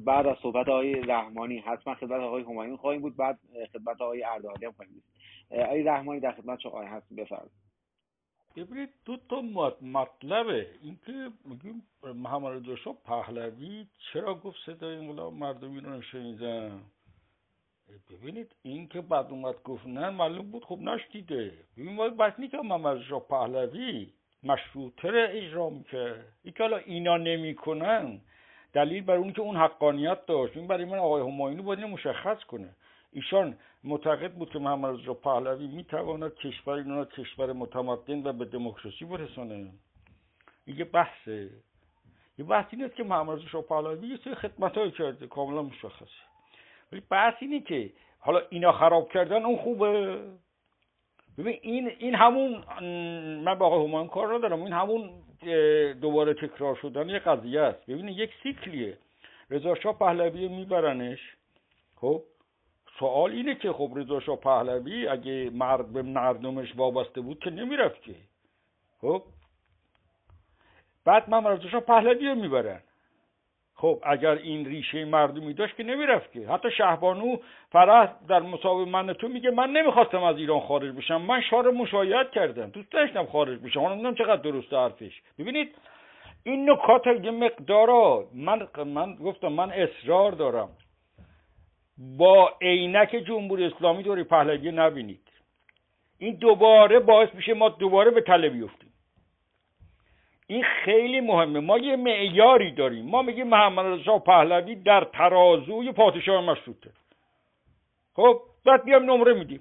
بعد 0.06 0.28
از 0.28 0.38
صحبت 0.42 0.70
آقای 0.70 0.94
رحمانی 0.94 1.60
حتما 1.60 1.96
خدمت 1.96 2.22
آقای 2.22 2.44
همایون 2.44 2.78
خواهیم 2.78 3.02
بود. 3.02 3.16
بعد 3.16 3.40
خدمت 3.74 4.02
آقای 4.02 4.24
اردالی 4.24 4.66
هم 4.66 4.72
خواهیم 4.72 4.94
بود. 4.94 5.04
آقای 5.62 5.84
رحمانی 5.84 6.20
در 6.20 6.32
خدمت 6.32 6.60
شما 6.60 6.82
هستیم. 6.82 7.18
بفرمایید. 7.18 7.52
ببینید 8.56 8.90
دو 9.06 9.18
تا 9.30 9.42
مطلبه. 9.82 10.68
اینکه 10.82 11.32
میگیم 11.46 11.84
محمد 12.16 12.70
رضا 12.70 12.94
پهلوی 12.94 13.88
چرا 14.14 14.36
گفت 14.36 14.58
صدای 14.66 14.96
انقلاب 14.96 15.34
مردمی 15.34 15.80
رو 15.80 15.98
نشنیدن؟ 15.98 16.82
ببینید 18.10 18.56
این 18.62 18.88
که 18.88 19.02
بعد 19.02 19.32
اومد 19.32 19.64
گفت 19.64 19.88
نه 19.88 20.10
معلوم 20.10 20.52
بود 20.52 20.66
خب 20.66 20.80
نشدیده 20.80 21.54
ببین 21.78 21.96
باید 21.96 22.18
بحث 22.18 22.40
که 22.52 22.58
محمد 22.58 22.98
رضا 22.98 23.20
پهلوی. 23.20 24.14
مشروطه 24.44 25.28
اجرا 25.32 25.70
می‌کرد 25.70 26.26
این 26.44 26.54
که 26.54 26.64
حالا 26.64 26.78
اینا 26.78 27.18
نمی‌کنن. 27.18 28.22
دلیل 28.74 29.04
بر 29.04 29.16
اون 29.16 29.34
که 29.34 29.42
اون 29.42 29.56
حقانیت 29.56 30.26
داشت. 30.26 30.58
این 30.58 30.68
برای 30.68 30.86
من 30.86 30.98
آقای 30.98 31.22
همایونی 31.22 31.62
باید 31.62 31.80
مشخص 31.80 32.44
کنه. 32.44 32.76
ایشان 33.12 33.58
معتقد 33.84 34.34
بود 34.34 34.50
که 34.50 34.60
محمد 34.60 35.02
رضا 35.02 35.14
پهلوی 35.14 35.68
می‌تواند 35.68 36.36
کشور 36.36 36.74
اینا 36.74 37.06
کشور 37.06 37.54
متمدن 37.54 38.28
و 38.28 38.34
به 38.34 38.46
دموکراسی 38.46 39.06
برسانه. 39.06 39.72
یه 40.68 40.86
بحثه. 40.86 41.50
یه 42.38 42.46
بحث 42.46 42.66
اینه 42.72 42.90
که 42.90 43.04
محمد 43.04 43.40
رضا 43.48 43.62
پهلوی 43.62 44.08
یه 44.08 44.18
سری 44.18 44.36
خدمت 44.36 44.94
کرده. 44.94 45.28
کاملا 45.28 45.62
مشخصه. 45.62 46.22
ولی 46.92 47.02
بحث 47.10 47.34
اینه 47.40 47.60
که 47.60 47.92
حالا 48.20 48.42
اینا 48.50 48.72
خراب 48.72 49.10
کردن 49.10 49.46
اون 49.46 49.58
خوبه. 49.58 50.22
ببین 51.40 51.60
این 51.62 51.92
این 52.00 52.16
همون 52.16 52.52
من 53.44 53.56
با 53.56 53.66
آقای 53.66 53.88
همایون 53.88 54.08
کار 54.08 54.36
ندارم. 54.36 54.64
این 54.64 54.74
همون 54.74 55.10
دوباره 56.02 56.34
تکرار 56.34 56.76
شدن 56.76 57.10
یه 57.10 57.20
قضیه 57.20 57.62
است. 57.62 57.86
ببینید 57.86 58.18
یک 58.18 58.32
سیکلیه. 58.44 58.98
رضا 59.50 59.76
شاه 59.76 60.00
پهلوی 60.00 60.48
میبرنش. 60.48 61.20
خب؟ 61.96 62.24
سوال 63.00 63.32
اینه 63.32 63.56
که 63.56 63.74
خب 63.74 63.92
رضا 63.96 64.20
شاه 64.20 64.36
پهلوی 64.36 65.08
اگه 65.08 65.50
مرد 65.54 65.94
به 65.94 66.02
مردمش 66.02 66.76
وابسته 66.76 67.22
بود 67.22 67.40
که 67.40 67.50
نمی‌رفت 67.50 68.02
که. 68.02 68.16
خب؟ 69.02 69.24
بعد 71.06 71.30
محمد 71.30 71.60
رضا 71.60 71.70
شاه 71.70 71.82
پهلوی 71.82 72.28
رو 72.28 72.36
می‌برن. 72.36 72.82
خب 73.82 74.00
اگر 74.04 74.32
این 74.32 74.66
ریشه 74.66 75.06
مردمی 75.06 75.54
داشت 75.54 75.76
که 75.76 75.84
نمی‌رفت 75.84 76.32
که. 76.32 76.48
حتی 76.48 76.72
شهبانو 76.72 77.38
فرح 77.72 78.14
در 78.30 78.40
مسابقه 78.40 78.92
من 78.92 79.14
تو 79.14 79.28
میگه 79.28 79.52
من 79.52 79.70
نمی‌خواستم 79.70 80.24
از 80.24 80.38
ایران 80.38 80.60
خارج 80.60 80.96
بشم. 80.96 81.22
من 81.22 81.42
شاه 81.42 81.64
رو 81.64 81.72
مشایعت 81.72 82.32
کردم. 82.32 82.70
دوست 82.70 82.92
داشتم 82.92 83.26
خارج 83.26 83.60
بشم. 83.60 83.80
حالا 83.80 84.14
چقدر 84.14 84.42
درست 84.42 84.74
حرفش. 84.74 85.22
ببینید 85.40 85.76
این 86.44 86.70
نکات 86.70 87.08
یه 87.08 87.32
مقدارا 87.32 88.26
من 88.34 88.68
من 88.86 89.16
گفتم 89.16 89.48
من 89.48 89.72
اصرار 89.72 90.32
دارم. 90.32 90.70
با 92.18 92.54
عینک 92.62 93.16
جمهوری 93.28 93.66
اسلامی 93.66 94.04
دوری 94.04 94.24
پهلوی 94.24 94.72
نبینید. 94.72 95.28
این 96.18 96.36
دوباره 96.36 97.00
باعث 97.00 97.30
میشه 97.34 97.54
ما 97.54 97.70
دوباره 97.70 98.12
به 98.12 98.22
تله 98.22 98.50
بیفتیم. 98.50 98.89
این 100.52 100.64
خیلی 100.64 101.22
مهمه. 101.22 101.60
ما 101.60 101.78
یه 101.78 101.96
معیاری 101.96 102.72
داریم. 102.72 103.06
ما 103.06 103.22
میگیم 103.22 103.48
محمد 103.48 103.86
رضا 103.86 104.20
پهلوی 104.20 104.76
در 104.76 105.04
ترازوی 105.04 105.92
پادشاه 105.92 106.42
مشروطه. 106.42 106.90
خب 108.16 108.42
بعد 108.66 108.84
بیام 108.84 109.12
نمره 109.12 109.34
میدیم. 109.34 109.60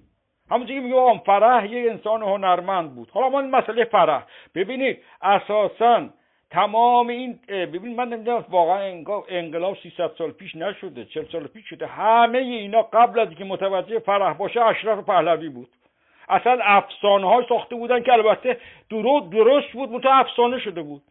همونجوری 0.50 0.81
که 0.81 0.86
میگم 0.86 1.18
فرح 1.18 1.73
یه 1.73 1.91
انسان 1.91 2.23
هنرمند 2.23 2.94
بود. 2.94 3.10
حالا 3.10 3.28
ما 3.28 3.41
این 3.41 3.50
مسئله 3.50 3.84
فرح. 3.84 4.26
ببینید 4.55 4.99
اساسا 5.23 6.08
تمام 6.50 7.08
این 7.08 7.39
ببین 7.49 7.97
من 7.97 8.08
نمی‌دونم 8.08 8.44
واقعا 8.49 9.05
انقلاب 9.28 9.76
300 9.83 10.10
سال 10.18 10.31
پیش 10.31 10.57
نشده 10.57 11.05
40 11.05 11.25
سال 11.33 11.47
پیش 11.47 11.68
شده. 11.68 11.86
همه 11.86 12.39
اینا 12.39 12.83
قبل 12.83 13.20
از 13.20 13.28
اینکه 13.28 13.44
متوجه 13.44 13.99
فرح 13.99 14.33
باشه 14.33 14.62
اشرف 14.62 15.05
پهلوی 15.05 15.49
بود. 15.49 15.68
اصلا 16.29 16.59
افسانه 16.63 17.27
های 17.29 17.45
ساخته 17.49 17.75
بودن 17.75 18.03
که 18.03 18.13
البته 18.13 18.57
درو 18.91 19.21
درست 19.21 19.73
بود 19.73 19.93
متو 19.93 20.09
افسانه 20.09 20.59
شده 20.59 20.83
بود. 20.83 21.03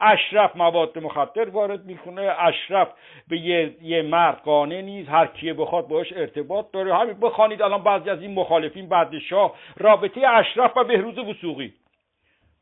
اشرف 0.00 0.56
مواد 0.56 0.98
مخدر 0.98 1.48
وارد 1.48 1.84
می‌کنه 1.84 2.22
اشرف 2.38 2.88
به 3.28 3.38
یه, 3.38 3.76
یه 3.82 4.02
مرد 4.02 4.40
قانع 4.44 4.80
نیست 4.80 5.08
هر 5.08 5.26
کیه 5.26 5.54
بخواد 5.54 5.88
باش 5.88 6.12
ارتباط 6.12 6.66
داره. 6.72 6.96
همین 6.96 7.20
بخوانید 7.20 7.62
الان 7.62 7.82
بعضی 7.82 8.10
از 8.10 8.22
این 8.22 8.34
مخالفین 8.34 8.88
بعد 8.88 9.18
شاه 9.18 9.54
رابطه 9.76 10.28
اشرف 10.28 10.76
و 10.76 10.84
بهروز 10.84 11.18
وسوقی 11.18 11.74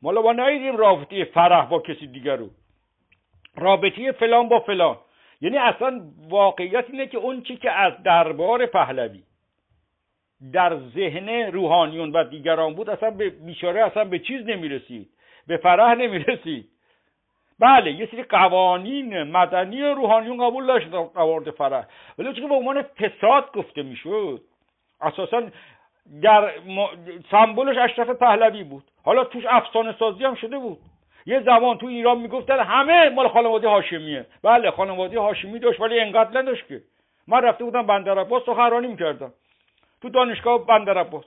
مالا 0.02 0.22
ما 0.22 0.32
ندیدیم 0.32 0.76
رابطه 0.76 1.24
فرح 1.24 1.64
با 1.64 1.78
کسی 1.78 2.06
دیگر 2.06 2.36
رو. 2.36 2.48
رابطه 3.56 4.12
فلان 4.12 4.48
با 4.48 4.60
فلان. 4.60 4.96
یعنی 5.40 5.58
اصلا 5.58 6.00
واقعیت 6.28 6.84
اینه 6.90 7.06
که 7.06 7.18
اون 7.18 7.42
چی 7.42 7.56
که 7.56 7.70
از 7.70 7.92
دربار 8.02 8.66
پهلوی 8.66 9.22
در 10.52 10.76
ذهن 10.76 11.28
روحانیون 11.28 12.12
و 12.12 12.24
دیگران 12.24 12.74
بود 12.74 12.90
اصلا 12.90 13.10
به 13.10 13.30
بیچاره 13.30 13.84
اصلا 13.84 14.04
به 14.04 14.18
چیز 14.18 14.46
نمی‌رسید. 14.46 15.08
به 15.46 15.56
فرح 15.56 15.94
نمی‌رسید. 15.94 16.68
بله 17.60 17.92
یه 17.92 18.08
سری 18.10 18.22
قوانین 18.22 19.22
مدنی 19.22 19.82
روحانیون 19.82 20.46
قبول 20.46 20.66
داشت 20.66 20.90
در 20.90 21.50
فرح. 21.50 21.86
ولی 22.18 22.32
چون 22.32 22.48
به 22.48 22.54
عنوان 22.54 22.82
فساد 22.82 23.52
گفته 23.52 23.82
می‌شد 23.82 24.40
اساسا 25.00 25.42
در 26.22 26.50
سمبولش 27.30 27.76
اشرف 27.76 28.10
پهلوی 28.10 28.64
بود. 28.64 28.84
حالا 29.04 29.24
توش 29.24 29.44
افسانه 29.48 29.94
سازی 29.98 30.24
هم 30.24 30.34
شده 30.34 30.58
بود. 30.58 30.78
یه 31.26 31.40
زمان 31.40 31.78
تو 31.78 31.86
ایران 31.86 32.18
می‌گفتن 32.18 32.60
همه 32.60 33.08
مال 33.08 33.28
خانواده 33.28 33.68
هاشمیه. 33.68 34.26
بله 34.42 34.70
خانواده 34.70 35.20
هاشمی 35.20 35.58
داشت 35.58 35.80
ولی 35.80 36.00
انقدر 36.00 36.40
نداشت 36.40 36.68
که. 36.68 36.82
من 37.28 37.42
رفته 37.42 37.64
بودم 37.64 37.86
بندر 37.86 38.18
عباس 38.18 38.42
سخنرانی 38.46 38.86
می‌کردم. 38.86 39.32
تو 40.02 40.08
دانشگاه 40.08 40.66
بندر 40.66 40.98
عباس 40.98 41.24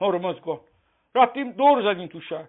هرمزگان 0.00 0.60
رفتیم 1.14 1.52
دور 1.52 1.82
زدیم 1.82 2.06
تو 2.06 2.20
شهر. 2.20 2.48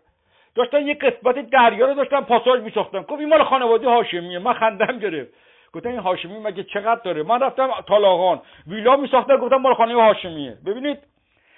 داشتن 0.55 0.87
یه 0.87 0.93
قسمت 0.93 1.49
دریا 1.49 1.87
رو 1.87 1.93
داشتن 1.93 2.21
پاساژ 2.21 2.61
میساختن. 2.61 3.01
گفت 3.01 3.19
این 3.19 3.29
مال 3.29 3.43
خانواده 3.43 3.89
هاشمیه. 3.89 4.39
من 4.39 4.53
خندم 4.53 4.99
گرفت. 4.99 5.33
گفتن 5.73 5.89
این 5.89 5.99
هاشمی 5.99 6.39
مگه 6.39 6.63
چقدر 6.63 7.01
داره؟ 7.03 7.23
من 7.23 7.39
رفتم 7.39 7.81
تالاغان 7.87 8.41
ویلا 8.67 8.95
میساختن 8.95 9.37
گفتم 9.37 9.55
مال 9.55 9.73
خانواده 9.73 10.07
هاشمیه. 10.07 10.57
ببینید 10.65 10.99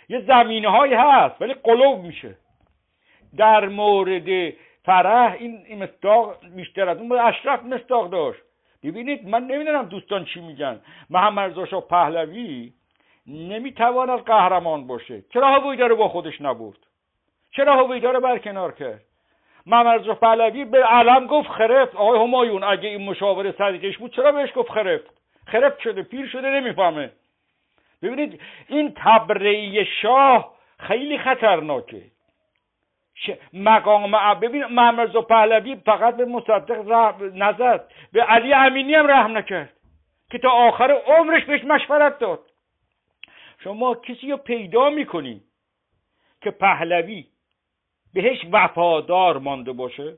یه 0.09 0.21
زمینه 0.21 0.69
هایی 0.69 0.93
هست 0.93 1.41
ولی 1.41 1.53
قلوب 1.53 1.99
میشه. 1.99 2.37
در 3.37 3.67
مورد 3.67 4.53
فرح 4.83 5.35
این, 5.39 5.83
مصداق 5.83 6.35
بیشتر 6.55 6.89
از 6.89 6.97
اون 6.97 7.11
اشرف 7.11 7.63
مصداق 7.63 8.09
داشت. 8.09 8.41
ببینید 8.83 9.27
من 9.27 9.43
نمی‌دونم 9.43 9.85
دوستان 9.85 10.25
چی 10.25 10.41
میگن. 10.41 10.81
محمد 11.09 11.59
رضا 11.59 11.81
پهلوی 11.81 12.73
نمی‌تواند 13.29 14.19
قهرمان 14.19 14.87
باشه. 14.87 15.21
چرا 15.33 15.47
هویدا 15.47 15.87
رو 15.87 15.95
با 15.95 16.09
خودش 16.09 16.41
نبرد؟ 16.41 16.77
چرا 17.51 17.75
هویدا 17.75 18.11
رو 18.11 18.19
برکنار 18.19 18.71
کرد؟ 18.71 19.01
رضا 19.67 20.13
پهلوی 20.13 20.65
به 20.65 20.83
علم 20.83 21.27
گفت 21.27 21.49
خرفت. 21.49 21.95
آقای 21.95 22.19
همایون 22.19 22.63
اگه 22.63 22.89
این 22.89 23.09
مشاور 23.09 23.51
صدیقش 23.51 23.97
بود 23.97 24.15
چرا 24.15 24.31
بهش 24.31 24.49
گفت 24.55 24.71
خرفت؟ 24.71 25.21
خرفت 25.45 25.79
شده 25.79 26.03
پیر 26.03 26.27
شده 26.27 26.49
نمی‌فهمه. 26.49 27.11
ببینید 28.01 28.41
این 28.67 28.93
تبرئه 28.95 29.83
شاه 29.83 30.55
خیلی 30.79 31.17
خطرناکه. 31.17 32.01
مقام 33.53 34.33
ببین 34.33 34.65
محمد 34.65 35.11
پهلوی 35.11 35.75
فقط 35.75 36.17
به 36.17 36.25
مصدق 36.25 36.91
نزد. 37.35 37.91
به 38.13 38.23
علی 38.23 38.53
امینی 38.53 38.93
هم 38.93 39.07
رحم 39.07 39.37
نکرد. 39.37 39.73
که 40.31 40.37
تا 40.37 40.49
آخر 40.49 40.91
عمرش 40.91 41.43
بهش 41.43 41.63
مشورت 41.63 42.19
داد. 42.19 42.39
شما 43.63 43.95
کسی 43.95 44.31
رو 44.31 44.37
پیدا 44.37 44.89
می‌کنی 44.89 45.43
که 46.41 46.51
پهلوی 46.51 47.27
بهش 48.13 48.37
وفادار 48.51 49.37
مانده 49.37 49.71
باشه؟ 49.71 50.17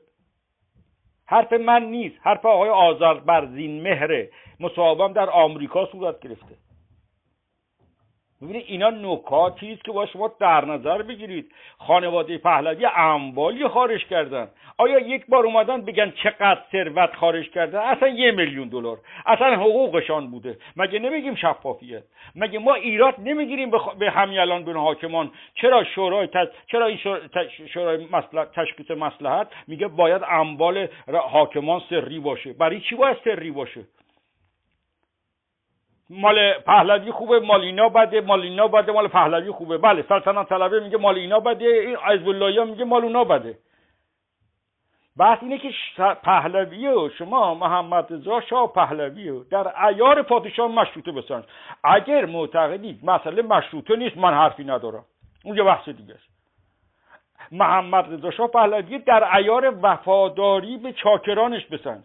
حرف 1.26 1.52
من 1.52 1.82
نیست. 1.82 2.16
حرف 2.20 2.46
آقای 2.46 2.70
آذر 2.70 3.14
برزین 3.14 3.82
مهره 3.82 4.30
مصاحبم 4.60 5.12
در 5.12 5.30
آمریکا 5.30 5.86
صورت 5.86 6.20
گرفته. 6.20 6.56
ببینید 8.42 8.64
اینا 8.68 8.90
نکاتی 8.90 9.72
است 9.72 9.84
که 9.84 9.92
با 9.92 10.06
شما 10.06 10.32
در 10.40 10.64
نظر 10.64 11.02
بگیرید. 11.02 11.52
خانواده 11.78 12.38
پهلوی 12.38 12.86
اموالی 12.96 13.68
خارج 13.68 14.06
کردن. 14.06 14.48
آیا 14.78 14.98
یک 14.98 15.26
بار 15.26 15.46
اومدن 15.46 15.82
بگن 15.82 16.10
چقدر 16.10 16.60
ثروت 16.72 17.14
خارج 17.14 17.50
کردن 17.50 17.78
اصلا 17.78 18.08
یه 18.08 18.30
میلیون 18.30 18.68
دلار. 18.68 18.98
اصلا 19.26 19.56
حقوقشان 19.56 20.30
بوده. 20.30 20.58
مگه 20.76 20.98
نمیگیم 20.98 21.34
شفافیت؟ 21.34 22.02
مگه 22.34 22.58
ما 22.58 22.74
ایراد 22.74 23.14
نمی‌گیریم 23.18 23.70
به 23.98 24.10
همین 24.10 24.38
الان 24.38 24.64
به 24.64 24.72
حاکمان؟ 24.72 25.30
چرا 25.54 25.84
شورای 25.84 26.28
چرا 26.66 26.86
این 26.86 26.98
شورای 27.74 28.06
تشخیص 28.54 28.90
مسلحت 28.90 29.48
میگه 29.66 29.88
باید 29.88 30.22
اموال 30.28 30.88
حاکمان 31.30 31.82
سری 31.90 32.20
باشه؟ 32.20 32.52
برای 32.52 32.80
چی 32.80 32.94
باید 32.94 33.16
سری 33.24 33.50
باشه؟ 33.50 33.80
مال 36.10 36.52
پهلوی 36.58 37.12
خوبه 37.12 37.40
مال 37.40 37.60
اینا 37.60 37.88
بده 37.88 38.20
مال 38.20 38.42
اینا 38.42 38.68
بده 38.68 38.92
مال 38.92 39.08
پهلوی 39.08 39.50
خوبه. 39.50 39.78
بله 39.78 40.04
سلطنت 40.08 40.48
طلبه 40.48 40.80
میگه 40.80 40.98
مال 40.98 41.16
اینا 41.16 41.40
بده 41.40 41.64
این 41.64 41.96
حزب 41.96 42.28
میگه 42.68 42.84
مال 42.84 43.02
اونا 43.02 43.24
بده. 43.24 43.58
بحث 45.16 45.38
اینه 45.42 45.58
که 45.58 45.70
پهلوی 46.22 46.88
و 46.88 47.08
شما 47.08 47.54
محمد 47.54 48.12
رضا 48.12 48.40
شاه 48.40 48.72
پهلوی 48.72 49.28
و 49.28 49.44
در 49.44 49.86
ایار 49.86 50.22
پادشاه 50.22 50.68
مشروطه 50.68 51.12
بسنج 51.12 51.44
اگر 51.84 52.24
معتقدید 52.24 53.04
مسئله 53.04 53.42
مشروطه 53.42 53.96
نیست 53.96 54.16
من 54.16 54.34
حرفی 54.34 54.64
ندارم. 54.64 55.04
اون 55.44 55.56
یه 55.56 55.62
بحث 55.62 55.88
دیگه 55.88 56.14
است. 56.14 56.32
محمد 57.52 58.12
رضا 58.12 58.30
شاه 58.30 58.48
پهلوی 58.48 58.98
در 58.98 59.36
ایار 59.36 59.78
وفاداری 59.82 60.76
به 60.76 60.92
چاکرانش 60.92 61.66
بسنج 61.66 62.04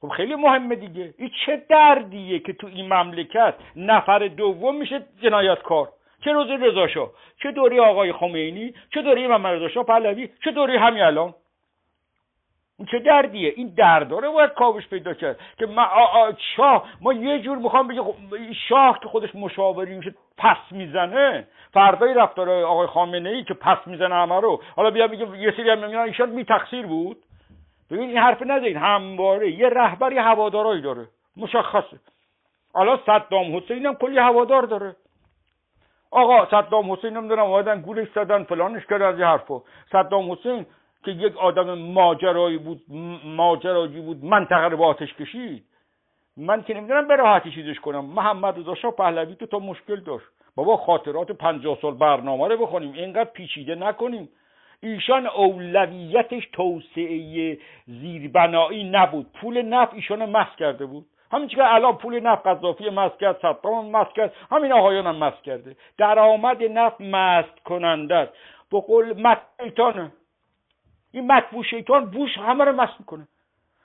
خب 0.00 0.08
خیلی 0.08 0.34
مهمه 0.34 0.74
دیگه. 0.74 1.14
این 1.18 1.30
چه 1.46 1.62
دردیه 1.68 2.38
که 2.38 2.52
تو 2.52 2.66
این 2.66 2.92
مملکت 2.92 3.54
نفر 3.76 4.28
دوم 4.28 4.76
میشه 4.76 5.02
جنایتکار 5.22 5.88
چه 6.24 6.32
روز 6.32 6.50
رضا 6.50 6.88
شاه؟ 6.88 7.10
چه 7.42 7.50
دوری 7.52 7.80
آقای 7.80 8.12
خمینی؟ 8.12 8.74
چه 8.94 9.02
دوری 9.02 9.26
محمد 9.26 9.54
رضا 9.54 9.68
شاه 9.68 9.84
پهلوی؟ 9.84 10.28
چه 10.44 10.50
دوری 10.50 10.76
همین 10.76 11.02
الان؟ 11.02 11.34
این 12.78 12.88
چه 12.90 12.98
دردیه؟ 12.98 13.52
این 13.56 13.74
درداره 13.76 14.28
باید 14.28 14.50
کاوش 14.50 14.88
پیدا 14.88 15.14
کرد 15.14 15.40
که 15.58 15.66
ما 15.66 15.88
شاه 16.56 16.88
ما 17.00 17.12
یه 17.12 17.38
جور 17.38 17.58
می‌خوام 17.58 17.88
بگه 17.88 18.02
خب، 18.02 18.14
شاه 18.68 18.98
که 19.02 19.08
خودش 19.08 19.34
مشاوری 19.34 19.94
میشه 19.94 20.14
پس 20.38 20.56
می‌زنه. 20.70 21.46
فردای 21.72 22.14
رفتار 22.14 22.50
آقای 22.50 22.86
خامنه 22.86 23.30
ای 23.30 23.44
که 23.44 23.54
پس 23.54 23.78
می‌زنه 23.86 24.14
همه 24.14 24.40
رو. 24.40 24.62
حالا 24.76 24.90
بیا 24.90 25.06
میگه 25.06 25.38
یه 25.38 25.50
سری 25.50 25.70
هم 25.70 25.86
میگن 25.86 25.98
ایشان 25.98 26.36
بی 26.36 26.44
تقصیر 26.44 26.86
بود. 26.86 27.16
ببین 27.90 28.08
این 28.08 28.18
حرف 28.18 28.42
نزدید 28.42 28.76
همواره 28.76 29.50
یه 29.50 29.68
رهبر 29.68 30.12
یه 30.12 30.22
هوادارایی 30.22 30.82
داره. 30.82 31.06
مشخصه. 31.36 32.00
الان 32.74 33.00
صدام 33.06 33.56
حسین 33.56 33.86
هم 33.86 33.94
کلی 33.94 34.18
هوادار 34.18 34.62
داره. 34.62 34.96
آقا 36.10 36.46
صدام 36.46 36.92
حسین 36.92 37.16
نمی‌دونم 37.16 37.42
اومدن 37.42 37.80
گولش 37.80 38.08
زدن 38.14 38.44
فلانش 38.44 38.86
کرد 38.86 39.02
از 39.02 39.18
یه 39.18 39.26
حرفا. 39.26 39.62
صدام 39.92 40.32
حسین 40.32 40.66
که 41.04 41.10
یک 41.10 41.36
آدم 41.36 41.78
ماجرایی 41.78 42.58
بود 42.58 42.82
ماجراجی 43.24 44.00
بود 44.00 44.24
منطقه 44.24 44.68
رو 44.68 44.82
آتش 44.82 45.14
کشید. 45.14 45.64
من 46.36 46.62
که 46.62 46.74
نمی‌دونم 46.74 47.08
به 47.08 47.16
راحتی 47.16 47.50
چیزش 47.50 47.80
کنم. 47.80 48.04
محمد 48.04 48.58
رضا 48.58 48.74
شاه 48.74 48.92
پهلوی 48.92 49.34
تو 49.34 49.46
تا 49.46 49.58
مشکل 49.58 50.00
داشت. 50.00 50.26
بابا 50.56 50.76
خاطرات 50.76 51.32
پنجاه 51.32 51.78
سال 51.82 51.94
برنامه 51.94 52.48
رو 52.48 52.56
بخونیم. 52.66 52.92
اینقدر 52.92 53.30
پیچیده 53.30 53.74
نکنیم. 53.74 54.28
ایشان 54.82 55.26
اولویتش 55.26 56.48
توسعه 56.52 57.58
زیربنایی 57.86 58.90
نبود. 58.90 59.26
پول 59.40 59.62
نفت 59.62 59.94
ایشان 59.94 60.30
مس 60.30 60.56
کرده 60.58 60.86
بود. 60.86 61.06
همین 61.32 61.48
که 61.48 61.74
الان 61.74 61.96
پول 61.96 62.20
نفت 62.20 62.46
قذافی 62.46 62.90
مست 62.90 63.18
کرد 63.18 63.38
صدام 63.42 63.90
مست 63.90 64.14
کرد 64.14 64.32
همین 64.50 64.72
آقایان 64.72 65.06
هم 65.06 65.16
مست 65.16 65.42
کرده. 65.42 65.76
درآمد 65.98 66.62
نفت 66.62 67.00
مست 67.00 67.58
کننده 67.64 68.14
است. 68.14 68.32
به 68.70 68.80
قول 68.80 69.20
مت 69.20 69.38
این 71.12 71.32
مطبوع 71.32 71.64
شیطان 71.64 72.10
بوش 72.10 72.38
همه 72.38 72.64
رو 72.64 72.72
مست 72.72 72.92
می‌کنه. 72.98 73.28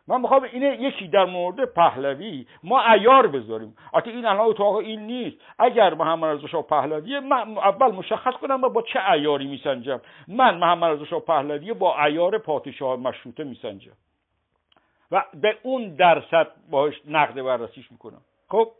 من 0.07 0.21
می‌خوام 0.21 0.43
اینه 0.43 0.81
یکی 0.81 1.07
در 1.07 1.25
مورد 1.25 1.65
پهلوی 1.65 2.47
ما 2.63 2.93
ایار 2.93 3.27
بذاریم. 3.27 3.75
البته 3.93 4.11
این 4.11 4.25
الان 4.25 4.45
اتاق 4.45 4.75
این 4.75 4.99
نیست. 4.99 5.37
اگر 5.59 5.93
محمد 5.93 6.37
رضا 6.37 6.47
شاه 6.47 6.61
پهلوی 6.61 7.19
من 7.19 7.57
اول 7.57 7.91
مشخص 7.91 8.33
کنم 8.33 8.61
با 8.61 8.81
چه 8.81 9.09
ایاری 9.11 9.47
میسنجم. 9.47 10.01
من 10.27 10.57
محمد 10.57 10.91
رضا 10.91 11.05
شاه 11.05 11.19
پهلوی 11.19 11.73
با 11.73 12.03
ایار 12.03 12.37
پادشاه 12.37 12.95
مشروطه 12.95 13.43
میسنجم. 13.43 13.91
و 15.11 15.23
به 15.33 15.57
اون 15.63 15.95
درصد 15.95 16.47
باش 16.69 17.01
نقد 17.07 17.41
بررسیش 17.41 17.91
می‌کنم. 17.91 18.21
خب؟ 18.49 18.71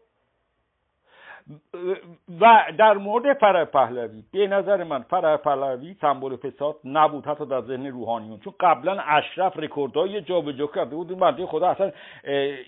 و 2.42 2.66
در 2.78 2.94
مورد 2.94 3.34
فرع 3.34 3.66
پهلوی 3.66 4.24
به 4.32 4.48
نظر 4.48 4.84
من 4.84 5.02
فرع 5.02 5.38
پهلوی 5.38 5.96
سمبل 6.02 6.36
فساد 6.36 6.76
نبود 6.86 7.26
حتی 7.26 7.46
در 7.46 7.62
ذهن 7.62 7.88
روحانیون. 7.88 8.40
چون 8.40 8.54
قبلا 8.60 9.02
اشرف 9.02 9.60
رکوردهای 9.60 10.22
جابجا 10.22 10.68
کرده 10.68 10.96
بود 10.96 11.24
این 11.24 11.46
خدا 11.48 11.68
اصلا 11.68 11.92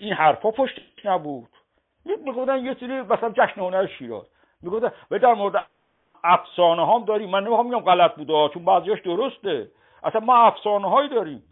این 0.00 0.12
حرفا 0.12 0.50
پشت 0.50 0.80
نبود. 1.04 1.48
می‌گفتن 2.24 2.64
یه 2.64 2.74
سری 2.80 3.00
مثلا 3.00 3.30
جشن 3.30 3.60
هنر 3.60 3.86
شیراز. 3.86 4.26
می‌گفتن 4.62 4.92
و 5.10 5.18
در 5.18 5.34
مورد 5.34 5.66
افسانه 6.24 6.86
هم 6.86 7.04
داریم. 7.04 7.30
من 7.30 7.44
نمی‌خوام 7.44 7.66
میگم 7.66 7.80
غلط 7.80 8.14
بوده 8.14 8.48
چون 8.54 8.64
بعضیاش 8.64 9.00
درسته. 9.00 9.68
اصلا 10.02 10.20
ما 10.20 10.36
افسانه 10.36 10.90
هایی 10.90 11.08
داریم. 11.08 11.42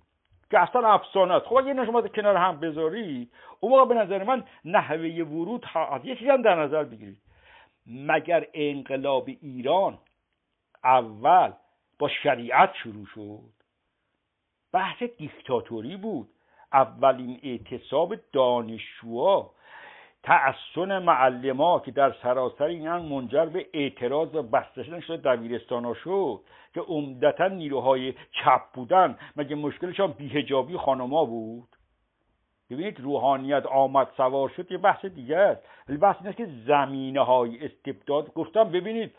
که 0.51 0.59
اصلا 0.59 0.89
افسانه 0.89 1.35
است. 1.35 1.47
خب 1.47 1.55
اگه 1.55 1.87
شما 1.87 2.03
کنار 2.03 2.37
هم 2.37 2.61
بذاری 2.61 3.31
اون 3.61 3.73
موقع 3.73 3.95
به 3.95 4.01
نظر 4.01 4.25
من 4.25 4.45
نحوه 4.65 5.23
ورود 5.23 5.65
ها 5.65 6.01
یه 6.05 6.15
چیزی 6.17 6.31
هم 6.31 6.43
در 6.43 6.55
نظر 6.55 6.85
بگیرید. 6.85 7.23
مگر 7.87 8.47
انقلاب 8.55 9.29
ایران 9.41 9.99
اول 10.85 11.53
با 11.99 12.09
شریعت 12.09 12.75
شروع 12.83 13.07
شد؟ 13.07 13.57
بحث 14.73 15.03
دیکتاتوری 15.03 15.97
بود. 15.97 16.29
اولین 16.73 17.41
اعتصاب 17.43 18.15
دانشجوها 18.33 19.55
تأسن 20.27 20.99
معلما 20.99 21.79
که 21.81 21.91
در 21.91 22.13
سراسر 22.23 22.65
این 22.65 22.89
منجر 22.89 23.47
به 23.47 23.67
اعتراض 23.73 24.35
و 24.35 24.43
بسته 24.43 24.83
شدن 24.83 25.01
شده 25.01 25.17
دبیرستان 25.17 25.95
شد 25.95 26.41
که 26.75 26.81
عمدتا 26.81 27.49
نیروهای 27.49 28.13
چپ 28.13 28.63
بودن. 28.75 29.19
مگه 29.37 29.57
مشکلشان 29.57 30.13
بیهجابی 30.13 30.77
خانما 30.77 31.25
بود؟ 31.25 31.69
ببینید 32.71 33.01
روحانیت 33.01 33.67
آمد 33.67 34.09
سوار 34.17 34.49
شد 34.49 34.73
یه 34.73 34.79
بحث 34.79 35.05
دیگه 35.05 35.37
است. 35.37 35.63
ولی 35.89 35.99
بحث 35.99 36.37
که 36.37 36.49
زمینه 36.67 37.25
های 37.25 37.65
استبداد 37.65 38.33
گفتم 38.33 38.65
ببینید 38.65 39.15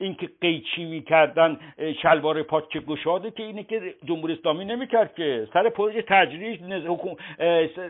اینکه 0.00 0.28
قیچی 0.40 0.84
می‌کردن 0.84 1.60
شلوار 2.02 2.42
پاچه 2.42 2.80
گشاده 2.80 3.30
که 3.30 3.42
اینه 3.42 3.62
که 3.64 3.94
جمهوری 4.04 4.32
اسلامی 4.32 4.64
نمی‌کرد 4.64 5.14
که. 5.14 5.48
سر 5.52 5.68
پروژه 5.68 6.02
تجریش 6.02 6.58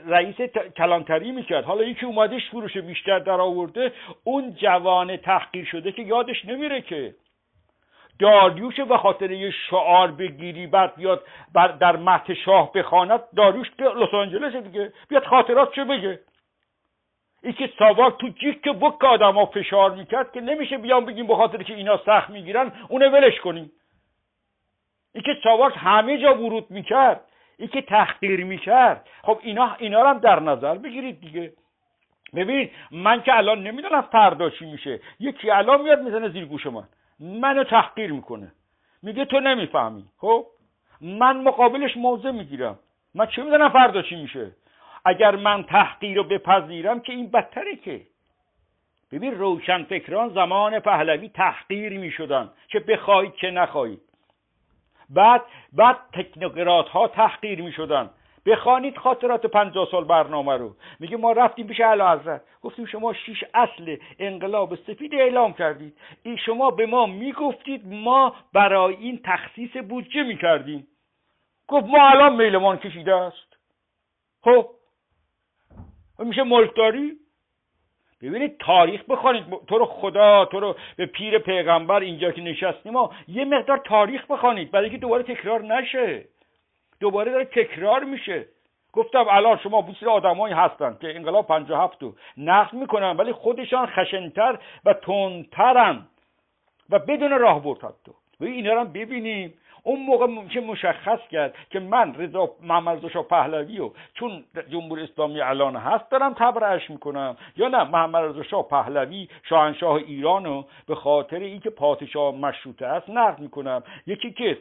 رئیس 0.06 0.36
کلانتری 0.76 1.32
می‌کرد. 1.32 1.64
حالا 1.64 1.84
یکی 1.84 2.06
اومده 2.06 2.38
فروش 2.50 2.76
بیشتر 2.76 3.18
در 3.18 3.40
آورده 3.40 3.92
اون 4.24 4.54
جوان 4.54 5.16
تحقیر 5.16 5.64
شده 5.64 5.92
که 5.92 6.02
یادش 6.02 6.44
نمیره 6.44 6.80
که. 6.80 7.14
داریوش 8.18 8.80
به 8.80 8.96
خاطر 8.96 9.30
یه 9.30 9.50
شعار 9.70 10.12
بگیری 10.12 10.66
بعد 10.66 10.96
بیاد 10.96 11.22
در 11.80 11.96
مت 11.96 12.34
شاه 12.34 12.72
بخواند 12.72 13.20
داریوش 13.36 13.66
که 13.78 13.84
لس 13.84 14.14
آنجلس 14.14 14.56
دیگه. 14.56 14.92
بیاد 15.08 15.24
خاطرات 15.24 15.74
چه 15.74 15.84
بگه؟ 15.84 16.20
این 17.44 17.52
که 17.52 17.70
ساواک 17.78 18.18
تو 18.18 18.28
جیک 18.28 18.62
بک 18.62 19.04
آدم 19.04 19.44
فشار 19.44 19.94
می‌کرد 19.94 20.32
که 20.32 20.40
نمیشه 20.40 20.78
بیان 20.78 21.04
بگیم 21.04 21.26
به 21.26 21.36
خاطر 21.36 21.62
که 21.62 21.74
اینا 21.74 22.00
سخت 22.06 22.30
می‌گیرن 22.30 22.72
اونه 22.88 23.08
ولش 23.08 23.40
کنیم. 23.40 23.72
این 25.14 25.22
که 25.22 25.36
ساواک 25.42 25.72
همه 25.76 26.18
جا 26.18 26.34
ورود 26.34 26.70
می‌کرد 26.70 27.20
این 27.58 27.68
که 27.68 27.82
تحقیر 27.82 28.44
می‌کرد. 28.44 29.08
خب 29.22 29.38
اینا 29.42 29.76
اینا 29.78 30.02
رو 30.02 30.08
هم 30.08 30.18
در 30.18 30.40
نظر 30.40 30.74
بگیرید 30.78 31.20
دیگه. 31.20 31.52
ببین 32.34 32.70
من 32.90 33.22
که 33.22 33.36
الان 33.36 33.62
نمی‌دونم 33.62 34.00
فردا 34.00 34.50
چی 34.50 34.66
میشه. 34.66 35.00
یکی 35.20 35.50
الان 35.50 35.82
میاد 35.82 36.02
می‌زنه 36.02 36.28
زیر 36.28 36.44
گوش 36.44 36.66
من. 36.66 36.88
منو 37.20 37.64
تحقیر 37.64 38.12
می‌کنه. 38.12 38.52
میگه 39.02 39.24
تو 39.24 39.40
نمی‌فهمی. 39.40 40.04
خب؟ 40.18 40.46
من 41.00 41.36
مقابلش 41.36 41.96
موضع 41.96 42.30
می‌گیرم. 42.30 42.78
من 43.14 43.26
چه 43.26 43.42
می‌دونم 43.42 43.68
فردا 43.68 44.02
چی 44.02 44.16
میشه؟ 44.16 44.50
اگر 45.04 45.36
من 45.36 45.62
تحقیر 45.62 46.16
رو 46.16 46.24
بپذیرم 46.24 47.00
که 47.00 47.12
این 47.12 47.30
بدتره 47.30 47.76
که. 47.76 48.00
ببین 49.12 49.38
روشن 49.38 49.82
فکران 49.82 50.28
زمان 50.28 50.78
پهلوی 50.80 51.28
تحقیر 51.28 51.98
می‌شدن 51.98 52.50
که 52.68 52.80
بخواهید 52.80 53.34
که 53.34 53.50
نخواهید. 53.50 54.00
بعد 55.10 55.42
بعد 55.72 55.96
تکنوکرات 56.12 56.88
ها 56.88 57.08
تحقیر 57.08 57.62
می‌شدن. 57.62 58.10
بخوانید 58.46 58.96
خاطرات 58.96 59.46
پنجاه 59.46 59.88
سال 59.90 60.04
برنامه 60.04 60.56
رو. 60.56 60.76
میگه 61.00 61.16
ما 61.16 61.32
رفتیم 61.32 61.66
پیش 61.66 61.80
اعلی 61.80 62.02
حضرت. 62.02 62.42
گفتیم 62.62 62.86
شما 62.86 63.12
شیش 63.12 63.44
اصل 63.54 63.96
انقلاب 64.18 64.74
سفید 64.74 65.14
اعلام 65.14 65.52
کردید. 65.52 65.98
این 66.22 66.36
شما 66.36 66.70
به 66.70 66.86
ما 66.86 67.06
می‌گفتید 67.06 67.86
ما 67.86 68.36
برای 68.52 68.94
این 68.94 69.20
تخصیص 69.24 69.76
بودجه 69.76 70.22
می‌کردیم. 70.22 70.86
گفت 71.68 71.86
ما 71.86 72.08
الان 72.08 72.36
میلمان 72.36 72.76
کشیده 72.76 73.14
است. 73.14 73.56
خب 74.42 74.70
میشه 76.18 76.42
ملکداری 76.42 77.12
ببینید 78.22 78.58
تاریخ 78.58 79.04
بخوانید. 79.08 79.44
تو 79.68 79.78
رو 79.78 79.84
خدا 79.84 80.44
تو 80.44 80.60
رو 80.60 80.76
به 80.96 81.06
پیر 81.06 81.38
پیغمبر 81.38 82.00
اینجا 82.00 82.30
که 82.30 82.42
نشستیم 82.42 82.92
ما 82.92 83.10
یه 83.28 83.44
مقدار 83.44 83.78
تاریخ 83.78 84.26
بخوانید. 84.30 84.70
برای 84.70 84.84
اینکه 84.84 85.00
دوباره 85.00 85.22
تکرار 85.22 85.62
نشه. 85.62 86.24
دوباره 87.00 87.32
داره 87.32 87.44
تکرار 87.44 88.04
میشه. 88.04 88.46
گفتم 88.92 89.24
الان 89.30 89.58
شما 89.58 89.82
بسیار 89.82 90.10
آدمایی 90.10 90.54
هستن 90.54 90.96
که 91.00 91.16
انقلاب 91.16 91.46
57 91.46 92.02
رو 92.02 92.14
نقد 92.36 92.72
می‌کنن 92.72 93.16
ولی 93.16 93.32
خودشان 93.32 93.86
خشنتر 93.86 94.58
و 94.84 94.94
تندترن 94.94 96.06
و 96.90 96.98
بدون 96.98 97.30
راه 97.30 97.62
برد 97.62 97.78
حتی 97.78 98.12
و 98.40 98.44
اینا 98.44 98.72
رو 98.72 98.84
ببینیم. 98.84 99.54
اون 99.86 100.00
موقع 100.00 100.46
که 100.48 100.60
مشخص 100.60 101.20
کرد 101.30 101.54
که 101.70 101.80
من 101.80 102.14
رضا 102.14 102.50
محمد 102.62 103.06
رضا 103.06 103.22
پهلوی 103.22 103.80
و 103.80 103.90
چون 104.14 104.44
جمهوری 104.70 105.02
اسلامی 105.02 105.40
الان 105.40 105.76
هست 105.76 106.10
دارم 106.10 106.34
تبرعش 106.34 106.90
می‌کنم. 106.90 107.36
یا 107.56 107.68
نه 107.68 107.84
محمد 107.84 108.24
رضا 108.24 108.62
پهلوی 108.62 109.28
شاهنشاه 109.48 109.94
ایران 109.94 110.44
رو 110.44 110.64
به 110.86 110.94
خاطر 110.94 111.38
اینکه 111.38 111.70
پادشاه 111.70 112.34
مشروطه 112.34 112.86
است 112.86 113.10
نقد 113.10 113.38
می‌کنم. 113.38 113.82
یکی 114.06 114.32
که 114.32 114.58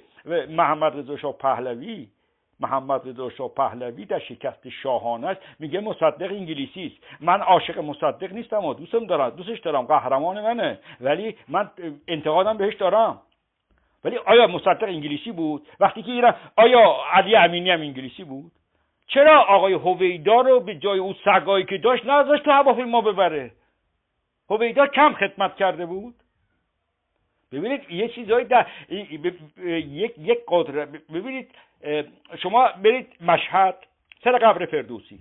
محمد 0.49 1.11
رضا 1.11 1.31
پهلوی 1.31 2.07
محمد 2.59 3.09
رضا 3.09 3.29
شاه 3.29 3.49
پهلوی 3.49 4.05
در 4.05 4.19
شکست 4.19 4.69
شاهانش 4.69 5.37
میگه 5.59 5.79
مصدق 5.79 6.31
انگلیسی 6.31 6.85
است. 6.85 7.21
من 7.21 7.41
عاشق 7.41 7.79
مصدق 7.79 8.33
نیستم 8.33 8.65
و 8.65 8.73
دوستم 8.73 9.05
دارم 9.05 9.29
دوستش 9.29 9.59
دارم 9.59 9.85
قهرمان 9.85 10.41
منه. 10.41 10.79
ولی 11.01 11.35
من 11.47 11.69
انتقادم 12.07 12.57
بهش 12.57 12.75
دارم. 12.75 13.21
ولی 14.03 14.17
آیا 14.17 14.47
مصدق 14.47 14.83
انگلیسی 14.83 15.31
بود؟ 15.31 15.67
وقتی 15.79 16.03
که 16.03 16.11
ایران 16.11 16.35
آیا 16.55 16.95
علی 17.11 17.35
امینی 17.35 17.69
هم 17.69 17.81
انگلیسی 17.81 18.23
بود؟ 18.23 18.51
چرا 19.07 19.41
آقای 19.41 19.73
هویدا 19.73 20.41
رو 20.41 20.59
به 20.59 20.75
جای 20.75 20.99
اون 20.99 21.15
سگایی 21.25 21.65
که 21.65 21.77
داشت 21.77 22.05
نذاشت 22.05 22.43
تو 22.43 22.51
هواپیما 22.51 23.01
ببره؟ 23.01 23.51
هویدا 24.49 24.87
کم 24.87 25.13
خدمت 25.13 25.55
کرده 25.55 25.85
بود. 25.85 26.15
ببینید 27.51 27.91
یه 27.91 28.07
چیزایی 28.07 28.45
در 28.45 28.67
یک 29.69 30.13
یک 30.17 30.39
قدرت 30.47 30.89
ببینید 30.89 31.51
شما 32.37 32.67
برید 32.67 33.07
مشهد 33.21 33.75
سر 34.23 34.37
قبر 34.37 34.65
فردوسی. 34.65 35.19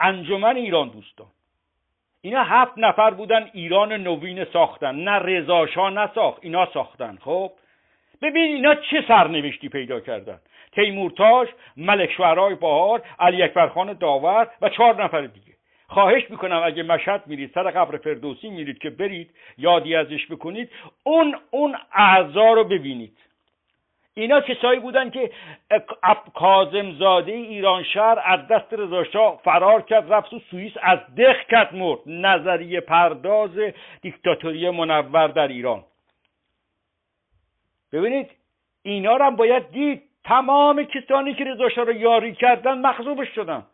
انجمن 0.00 0.56
ایران 0.56 0.88
دوستان. 0.88 1.26
اینا 2.24 2.42
هفت 2.42 2.72
نفر 2.76 3.10
بودن 3.10 3.50
ایران 3.52 3.92
نوین 3.92 4.44
ساختن. 4.44 4.94
نه 4.94 5.10
رضاشاه 5.10 5.90
نساخت 5.90 6.38
اینا 6.42 6.68
ساختن. 6.74 7.18
خب؟ 7.20 7.52
ببین 8.22 8.54
اینا 8.54 8.74
چه 8.74 9.04
سرنوشتی 9.08 9.68
پیدا 9.68 10.00
کردن؟ 10.00 10.38
تیمورتاش 10.72 11.48
ملک 11.76 12.12
شعرهای 12.12 12.54
بهار 12.54 13.02
علی 13.18 13.42
اکبرخان 13.42 13.92
داور 13.92 14.48
و 14.62 14.68
چهار 14.68 15.04
نفر 15.04 15.20
دیگه. 15.20 15.52
خواهش 15.88 16.30
می‌کنم 16.30 16.62
اگه 16.64 16.82
مشهد 16.82 17.22
میرید 17.26 17.50
سر 17.54 17.70
قبر 17.70 17.96
فردوسی 17.96 18.50
میرید 18.50 18.78
که 18.78 18.90
برید 18.90 19.30
یادی 19.58 19.94
ازش 19.94 20.26
بکنید 20.30 20.70
اون 21.02 21.36
اون 21.50 21.76
اعضا 21.92 22.52
رو 22.52 22.64
ببینید. 22.64 23.16
اینا 24.14 24.40
کسایی 24.40 24.80
بودن 24.80 25.10
که 25.10 25.30
کازم 26.34 26.92
زاده 26.92 27.32
ایران 27.32 27.82
شهر 27.82 28.22
از 28.24 28.48
دست 28.48 28.72
رضاشاه 28.72 29.40
فرار 29.44 29.82
کرد 29.82 30.12
رفت 30.12 30.32
و 30.32 30.40
سوئیس 30.50 30.72
از 30.82 30.98
دخ 31.18 31.36
کرد 31.50 31.74
مرد. 31.74 31.98
نظریه 32.06 32.80
پرداز 32.80 33.50
دیکتاتوری 34.02 34.70
منور 34.70 35.28
در 35.28 35.48
ایران. 35.48 35.84
ببینید 37.92 38.30
اینا 38.82 39.16
رو 39.16 39.24
هم 39.24 39.36
باید 39.36 39.70
دید. 39.70 40.02
تمام 40.24 40.82
کسانی 40.84 41.34
که 41.34 41.44
رضا 41.44 41.82
رو 41.82 41.92
یاری 41.92 42.34
کردن 42.34 42.78
مخزوبش 42.78 43.28
شدن. 43.34 43.66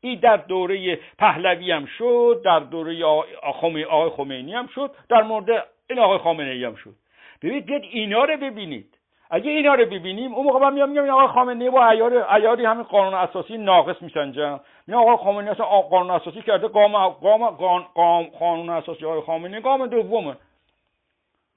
این 0.00 0.18
در 0.20 0.36
دوره 0.36 0.98
پهلوی 1.18 1.72
هم 1.72 1.86
شد 1.86 2.42
در 2.44 2.60
دوره 2.60 3.04
آقای 3.04 4.10
خمینی 4.10 4.54
هم 4.54 4.66
شد 4.66 4.94
در 5.08 5.22
مورد 5.22 5.66
این 5.90 5.98
آقای 5.98 6.18
خامنه 6.18 6.50
ای 6.50 6.64
هم 6.64 6.74
شد. 6.74 6.94
ببینید 7.42 7.70
اینا 7.70 8.24
رو 8.24 8.36
ببینید. 8.36 8.98
اگه 9.30 9.50
اینا 9.50 9.74
رو 9.74 9.84
ببینیم 9.86 10.34
اون 10.34 10.46
موقع 10.46 10.58
من 10.58 10.72
میام 10.72 10.88
میگم 10.88 11.08
آقای 11.08 11.26
خامنه 11.26 11.70
با 11.70 11.86
عیار 11.86 12.22
عیاری 12.22 12.64
همین 12.64 12.82
قانون 12.82 13.14
اساسی 13.14 13.58
ناقص 13.58 14.02
میسنجم 14.02 14.60
میگم 14.86 15.00
آقای 15.00 15.16
خامنه 15.16 15.50
اصلا 15.50 15.66
قانون 15.66 16.10
اساسی 16.10 16.42
کرده 16.42 16.68
قام 16.68 17.08
قام 17.08 18.22
قانون 18.38 18.70
اساسی 18.70 19.06
آقای 19.06 19.20
خامنه 19.20 19.60
قام 19.60 19.86
دومه. 19.86 20.36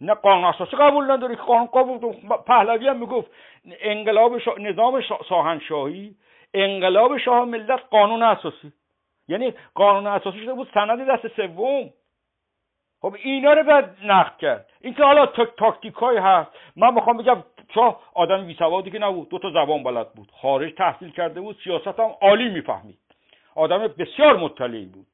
نه 0.02 0.14
قانون 0.14 0.46
اساسی 0.46 0.78
قبول 0.78 1.12
نداره 1.12 1.36
که 1.36 1.42
قانون 1.42 1.66
قبول 1.66 2.14
پهلوی 2.48 2.88
هم 2.88 2.98
می‌گفت. 2.98 3.32
انقلاب 3.82 4.34
نظام 4.60 5.02
شاهنشاهی 5.30 6.16
انقلاب 6.54 7.18
شاه 7.18 7.46
ملت 7.46 7.80
قانون 7.92 8.24
اساسی. 8.24 8.74
یعنی 9.28 9.54
قانون 9.76 10.08
اساسی 10.08 10.40
شده 10.40 10.54
بود 10.54 10.70
سند 10.74 11.10
دست 11.10 11.28
سوم. 11.28 11.90
خب 13.02 13.16
اینا 13.24 13.54
رو 13.54 13.64
باید 13.64 13.86
نقد 14.04 14.38
کرد. 14.38 14.70
اینکه 14.82 15.04
حالا 15.04 15.26
تاکتیک 15.58 15.94
های 15.94 16.18
هست. 16.18 16.52
من 16.76 16.94
می‌خوام 16.94 17.18
بگم 17.18 17.44
شاه 17.74 18.02
آدم 18.14 18.48
بی 18.48 18.54
سوادی 18.54 18.92
که 18.92 19.00
نبود. 19.00 19.30
دو 19.30 19.40
تا 19.40 19.50
زبان 19.50 19.84
بلد 19.84 20.14
بود. 20.14 20.32
خارج 20.42 20.74
تحصیل 20.76 21.12
کرده 21.12 21.42
بود. 21.42 21.58
سیاست 21.64 22.00
هم 22.00 22.16
عالی 22.22 22.50
می‌فهمید. 22.50 23.00
آدم 23.56 23.88
بسیار 23.88 24.38
مطلعی 24.38 24.86
بود. 24.86 25.08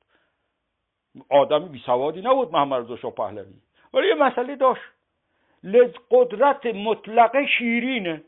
آدم 1.30 1.68
بی 1.68 1.80
سوادی 1.80 2.22
نبود 2.22 2.52
محمد 2.52 2.82
رضا 2.82 2.96
شاه 2.96 3.12
پهلوی. 3.12 3.54
ولی 3.94 4.08
یه 4.08 4.16
مسئله 4.16 4.56
داشت. 4.56 4.82
قدرت 6.12 6.66
مطلقه 6.66 7.46
شیرینه. 7.46 8.24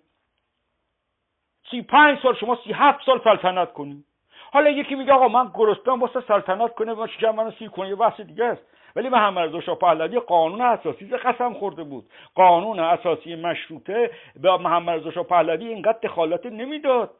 سی 1.72 1.82
پنج 1.82 2.20
سال 2.24 2.36
شما 2.36 2.60
سی 2.64 2.74
هفت 2.74 3.06
سال 3.06 3.22
سلطنت 3.24 3.74
کنی. 3.74 4.04
حالا 4.52 4.70
یکی 4.70 4.96
میگه 4.96 5.14
آقا 5.14 5.28
من 5.28 5.52
گرستان 5.54 6.00
واسه 6.00 6.22
سلطنت 6.22 6.76
کنه 6.76 6.94
و 6.94 7.08
شکم 7.08 7.36
منو 7.36 7.52
سی 7.52 7.68
کنه 7.68 7.90
یه 7.90 7.96
بحث 7.96 8.22
دیگه 8.22 8.46
است. 8.46 8.62
ولی 8.98 9.10
محمد 9.10 9.50
رضا 9.50 9.62
شاه 9.62 9.76
پهلوی 9.76 10.20
قانون 10.20 10.62
اساسی 10.62 11.06
قسم 11.08 11.54
خورده 11.54 11.84
بود. 11.84 12.10
قانون 12.36 12.80
اساسی 12.80 13.36
مشروطه 13.36 14.12
به 14.42 14.58
محمد 14.58 15.00
رضا 15.00 15.12
شاه 15.12 15.24
پهلوی 15.24 15.68
اینقدر 15.68 16.00
دخالت 16.04 16.46
نمی‌داد. 16.46 17.12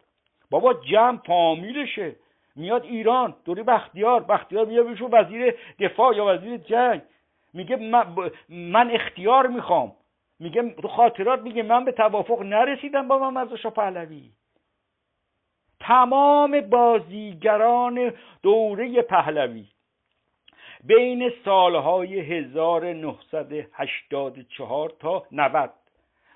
بابا 0.52 0.74
جمع 0.74 1.18
فامیلشه. 1.28 2.16
میاد 2.56 2.84
ایران 2.84 3.36
دوری 3.46 3.64
بختیار 3.64 4.24
بختیار 4.24 4.66
میاد 4.66 4.86
وزیر 5.14 5.56
دفاع 5.80 6.16
یا 6.16 6.26
وزیر 6.26 6.58
جنگ. 6.58 7.02
میگه 7.54 7.76
من, 8.50 8.92
اختیار 8.92 9.48
می‌خوام. 9.48 9.92
میگه 10.40 10.70
تو 10.70 10.88
خاطرات 10.88 11.42
میگه 11.42 11.64
من 11.64 11.86
به 11.86 11.92
توافق 11.92 12.42
نرسیدم 12.42 13.08
با 13.08 13.20
محمد 13.20 13.54
رضا 13.54 13.70
پهلوی. 13.70 14.32
تمام 15.80 16.62
بازیگران 16.62 18.14
دوره 18.44 19.02
پهلوی. 19.02 19.66
بین 20.88 21.32
سالهای 21.46 22.20
1984 22.20 24.94
تا 25.00 25.24
90 25.32 25.70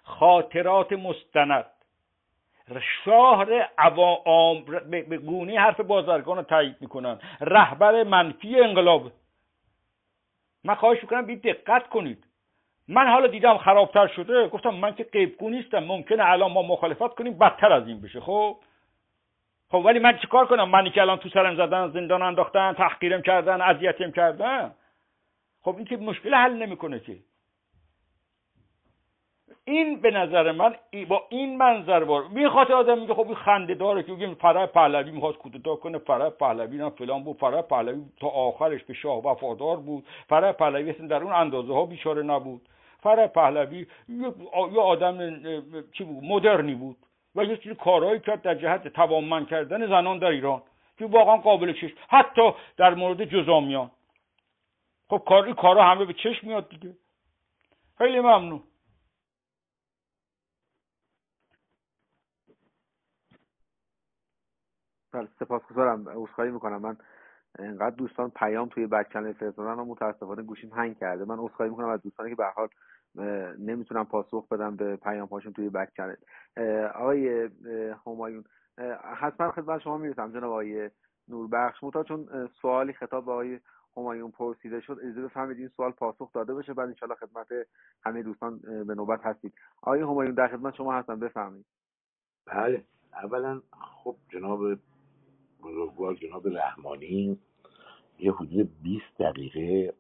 خاطرات 0.03 0.93
مستند. 0.93 1.65
شهر 3.05 3.69
عوام 3.77 4.65
به 4.89 5.17
گونه 5.17 5.59
حرف 5.59 5.80
بازرگان 5.80 6.38
رو 6.38 6.43
تایید 6.43 6.75
می‌کنن. 6.80 7.19
رهبر 7.41 8.03
منفی 8.03 8.59
انقلاب. 8.59 9.11
من 10.63 10.75
خواهش 10.75 11.01
می‌کنم 11.01 11.25
بید 11.25 11.41
دقت 11.41 11.89
کنید. 11.89 12.23
من 12.88 13.07
حالا 13.07 13.27
دیدم 13.27 13.57
خرابتر 13.57 14.07
شده. 14.07 14.47
گفتم 14.47 14.69
من 14.69 14.95
که 14.95 15.03
قیبگو 15.03 15.49
نیستم. 15.49 15.80
ممکنه 15.80 16.25
الان 16.25 16.51
ما 16.51 16.61
مخالفت 16.61 17.15
کنیم 17.15 17.38
بدتر 17.38 17.73
از 17.73 17.88
این 17.88 18.01
بشه. 18.01 18.19
خب؟ 18.19 18.57
خب 19.72 19.77
ولی 19.85 20.00
من 20.00 20.17
چیکار 20.17 20.45
کنم؟ 20.45 20.69
منی 20.69 20.90
که 20.90 21.01
الان 21.01 21.17
تو 21.17 21.30
سرم 21.30 21.56
زدن 21.56 21.91
زندان 21.91 22.22
انداختن 22.22 22.74
تحقیرم 22.74 23.22
کردن 23.22 23.61
اذیتم 23.61 24.11
کردن. 24.11 24.72
خب 25.61 25.75
این 25.75 25.85
که 25.85 25.98
مشکل 25.98 26.33
حل 26.33 26.53
نمی‌کنه 26.53 27.00
که. 27.00 27.17
این 29.66 30.01
به 30.01 30.11
نظر 30.11 30.51
من 30.51 30.75
با 31.08 31.24
این 31.30 31.58
منظر 31.58 32.03
بار 32.03 32.27
می‌خواد 32.27 32.72
آدم 32.72 33.00
میگه 33.00 33.14
خب 33.14 33.25
این 33.25 33.35
خنده 33.35 33.74
داره 33.75 34.03
که 34.03 34.14
بگیم 34.14 34.35
فرح 34.35 34.66
پهلوی 34.66 35.11
می‌خواست 35.11 35.38
کودتا 35.38 35.75
کنه 35.75 35.98
فرح 35.98 36.30
پهلوی 36.30 36.77
نه 36.77 36.90
فلان 36.90 37.24
بود 37.24 37.38
فرح 37.38 37.61
پهلوی 37.61 38.01
تا 38.19 38.27
آخرش 38.27 38.83
به 38.83 38.93
شاه 38.93 39.24
وفادار 39.25 39.77
بود. 39.77 40.06
فرح 40.30 40.51
پهلوی 40.51 40.93
در 40.93 41.24
اون 41.24 41.33
اندازه 41.33 41.74
ها 41.74 41.85
بیچاره 41.85 42.24
نبود. 42.24 42.61
فرح 43.03 43.27
پهلوی 43.27 43.88
یه 44.74 44.80
آدم 44.82 45.17
چی 45.91 46.03
بود؟ 46.03 46.24
مدرنی 46.24 46.75
بود. 46.75 46.98
و 47.35 47.43
یه 47.43 47.58
چیزی 47.58 47.76
کارهایی 47.76 48.19
کرد 48.19 48.42
در 48.42 48.56
جهت 48.56 48.88
توانمند 48.88 49.48
کردن 49.48 49.88
زنان 49.88 50.19
در 50.19 50.27
ایران 50.27 50.64
که 50.98 51.06
واقعا 51.06 51.38
قابل 51.38 51.74
چشم 51.74 51.98
حتی 52.10 52.51
در 52.77 52.93
مورد 52.93 53.26
جزامیان. 53.26 53.92
خب 55.10 55.24
کار 55.27 55.53
کارا 55.53 55.84
همه 55.84 56.06
به 56.06 56.14
چشم 56.14 56.48
میاد 56.48 56.69
دیگه. 56.69 56.98
خیلی 57.98 58.19
ممنون. 58.19 58.64
بله 65.11 65.27
سپاسگزارم. 65.40 66.10
عذرخواهی 66.10 66.51
می‌کنم. 66.51 66.82
من 66.82 66.98
انقدر 67.60 67.95
دوستان 67.95 68.30
پیام 68.30 68.69
توی 68.69 68.88
بک 68.88 69.08
فرستادن 69.34 69.80
و 69.80 69.85
متاسفانه 69.85 70.43
گوشیم 70.43 70.69
هنگ 70.74 71.00
کرده. 71.00 71.26
من 71.26 71.40
عذرخواهی 71.40 71.72
می‌کنم 71.72 71.90
از 71.90 72.01
دوستانی 72.01 72.30
که 72.30 72.35
به 72.35 72.45
حال 72.45 72.68
نمی‌تونم 73.59 74.06
پاسخ 74.06 74.48
بدم 74.48 74.75
به 74.75 74.95
پیام 74.95 75.27
هاشون 75.27 75.53
توی 75.53 75.69
بک 75.69 75.90
چنل. 75.98 76.15
آقای 76.95 77.49
همایون 78.06 78.43
حتما 79.15 79.51
خدمت 79.51 79.81
شما 79.81 79.98
می‌رسم 79.98 80.31
جناب 80.31 80.51
آقای 80.51 80.90
نوربخش. 81.27 81.83
متا 81.83 82.03
چون 82.03 82.49
سوالی 82.61 82.93
خطاب 82.93 83.25
به 83.25 83.31
آقای 83.31 83.59
همایون 83.98 84.31
پرسیده 84.31 84.80
شد 84.80 84.99
اجازه 85.03 85.22
بفرمایید 85.22 85.59
این 85.59 85.67
سوال 85.67 85.91
پاسخ 85.91 86.33
داده 86.33 86.53
بشه 86.53 86.73
بعد 86.73 86.88
انشالله 86.88 87.15
خدمت 87.15 87.48
همه 88.06 88.23
دوستان 88.23 88.59
به 88.88 88.95
نوبت 88.95 89.25
هستید 89.25 89.53
آقای 89.81 90.01
همایون 90.01 90.33
در 90.33 90.48
خدمت 90.48 90.75
شما 90.75 90.93
هستم 90.93 91.19
بفرمایید. 91.19 91.65
بله. 92.45 92.83
اولا 93.14 93.61
خب 93.72 94.15
جناب 94.30 94.59
بزرگوار 95.64 96.15
جناب 96.15 96.48
رحمانی 96.48 97.40
یه 98.19 98.31
حدود 98.31 98.81
20 98.83 99.03
دقیقه 99.19 99.93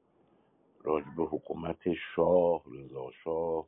راجع 0.83 1.09
به 1.17 1.23
حکومت 1.23 1.93
شاه 2.15 2.61
رضا 2.73 3.11
شاه 3.23 3.65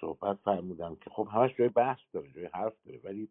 صحبت 0.00 0.38
فرمودم 0.44 0.96
که 0.96 1.10
خب 1.10 1.28
همش 1.32 1.56
جای 1.58 1.68
بحث 1.68 1.98
داره 2.12 2.30
جای 2.30 2.46
حرف 2.46 2.74
داره 2.86 3.00
ولی 3.04 3.28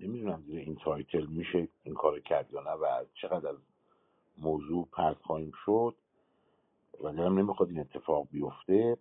نمی‌دونم 0.00 0.42
زیر 0.46 0.58
این 0.58 0.76
تایتل 0.76 1.26
میشه 1.26 1.68
این 1.82 1.94
کار 1.94 2.20
کرد 2.20 2.52
یا 2.52 2.60
نه 2.60 2.70
و 2.70 3.04
چقدر 3.14 3.48
از 3.48 3.56
موضوع 4.38 4.88
پرد 4.92 5.16
خواهیم 5.16 5.52
شد. 5.64 5.94
و 7.00 7.12
دلم 7.12 7.38
نمی‌خواد 7.38 7.68
این 7.68 7.80
اتفاق 7.80 8.28
بیفته. 8.30 8.98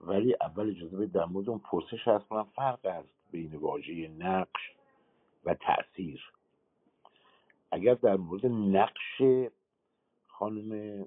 ولی 0.00 0.36
اول 0.40 0.70
اجازه 0.70 0.96
به 0.96 1.06
در 1.06 1.24
مورد 1.24 1.48
اون 1.48 1.58
پرسش 1.58 2.08
هست 2.08 2.28
کنم 2.28 2.44
فرق 2.44 2.86
است 2.86 3.08
بین 3.30 3.56
واژه 3.56 4.08
نقش 4.08 4.60
و 5.44 5.54
تاثیر 5.54 6.32
اگر 7.70 7.94
در 7.94 8.16
مورد 8.16 8.46
نقش 8.46 9.22
خانم 10.26 11.04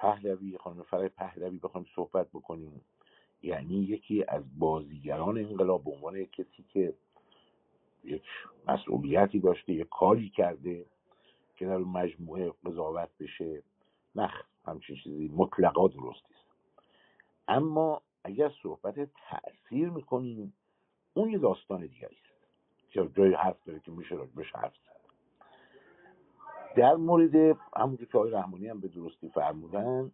پهلوی 0.00 0.58
خانم 0.58 0.82
فرای 0.82 1.08
پهلوی 1.08 1.58
بخوایم 1.58 1.86
صحبت 1.94 2.28
بکنیم. 2.28 2.80
یعنی 3.42 3.74
یکی 3.74 4.24
از 4.28 4.58
بازیگران 4.58 5.38
انقلاب 5.38 5.84
به 5.84 5.90
عنوان 5.90 6.24
کسی 6.24 6.64
که 6.68 6.94
یک 8.04 8.22
مسئولیتی 8.68 9.40
داشته 9.40 9.72
یک 9.72 9.88
کاری 9.88 10.28
کرده 10.28 10.86
که 11.56 11.66
در 11.66 11.76
مجموعه 11.76 12.52
قضاوت 12.64 13.08
بشه. 13.20 13.62
نه 14.14 14.30
همچین 14.64 14.96
چیزی 14.96 15.32
مطلقا 15.36 15.88
درست 15.88 16.24
است 16.24 16.50
اما 17.48 18.02
اگر 18.24 18.52
صحبت 18.62 18.94
تاثیر 18.94 19.88
می‌کنیم 19.88 20.52
اون 21.14 21.30
یه 21.30 21.38
داستان 21.38 21.80
دیگری 21.80 22.16
است. 22.16 22.30
که 22.90 23.10
جای 23.16 23.34
حرف 23.34 23.64
داره 23.64 23.80
که 23.80 23.90
میشه 23.90 24.14
راجبش 24.14 24.52
حرف 24.54 24.74
زد. 24.86 24.99
در 26.76 26.94
مورد 26.94 27.58
همونجور 27.76 28.08
که 28.08 28.18
آقای 28.18 28.30
رحمانی 28.30 28.68
هم 28.68 28.80
به 28.80 28.88
درستی 28.88 29.28
فرمودن 29.28 30.12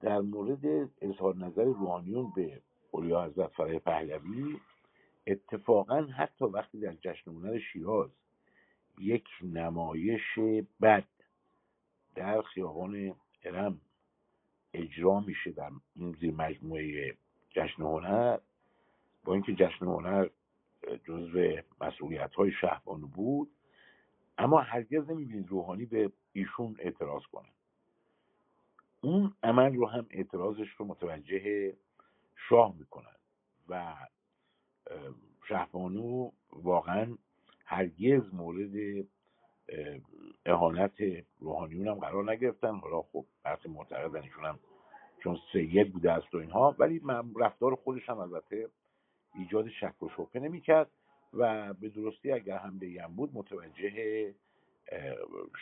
در 0.00 0.20
مورد 0.20 0.90
اظهار 1.00 1.36
نظر 1.36 1.64
روحانیون 1.64 2.32
به 2.36 2.60
اولیا 2.90 3.24
حضرت 3.24 3.50
فرای 3.50 3.78
پهلوی 3.78 4.60
اتفاقا 5.26 6.02
حتی 6.16 6.44
وقتی 6.44 6.80
در 6.80 6.94
جشن 6.94 7.30
هنر 7.30 7.58
شیراز 7.58 8.10
یک 8.98 9.28
نمایش 9.42 10.38
بد 10.80 11.04
در 12.14 12.42
خیابان 12.42 13.14
ارم 13.42 13.80
اجرا 14.74 15.20
میشه 15.20 15.50
در 15.50 15.70
زیر 16.20 16.34
مجموعه 16.34 17.14
جشن 17.50 17.82
هنر 17.82 18.38
با 19.24 19.34
اینکه 19.34 19.54
جشن 19.54 19.86
هنر 19.86 20.28
جزو 21.04 21.56
مسئولیت 21.80 22.34
های 22.34 22.52
شهبانو 22.60 23.06
بود 23.06 23.50
اما 24.38 24.60
هرگز 24.60 25.10
نمی‌بینید 25.10 25.48
روحانی 25.48 25.84
به 25.84 26.12
ایشون 26.32 26.76
اعتراض 26.78 27.22
کنه. 27.32 27.48
اون 29.00 29.34
عمل 29.42 29.74
رو 29.74 29.86
هم 29.86 30.06
اعتراضش 30.10 30.70
رو 30.70 30.84
متوجه 30.86 31.74
شاه 32.48 32.74
می‌کنن 32.78 33.16
و 33.68 33.94
شهبانو 35.48 36.30
واقعا 36.52 37.18
هرگز 37.64 38.34
مورد 38.34 39.04
اهانت 40.46 40.92
روحانیون 41.38 41.88
هم 41.88 41.94
قرار 41.94 42.32
نگرفتن. 42.32 42.76
حالا 42.76 43.02
خب 43.02 43.24
برخی 43.42 43.68
معتقدن 43.68 44.22
ایشون 44.22 44.44
هم 44.44 44.58
چون 45.22 45.38
سید 45.52 45.92
بوده 45.92 46.12
است 46.12 46.34
و 46.34 46.38
اینها 46.38 46.76
ولی 46.78 47.02
رفتار 47.36 47.74
خودش 47.74 48.08
هم 48.08 48.18
البته 48.18 48.68
ایجاد 49.34 49.68
شک 49.68 50.02
و 50.02 50.08
شبهه 50.08 50.42
نمی‌کرد. 50.42 50.90
و 51.34 51.74
به 51.74 51.88
درستی 51.88 52.32
اگر 52.32 52.58
حمله 52.58 53.02
هم 53.02 53.16
بود 53.16 53.30
متوجه 53.34 54.34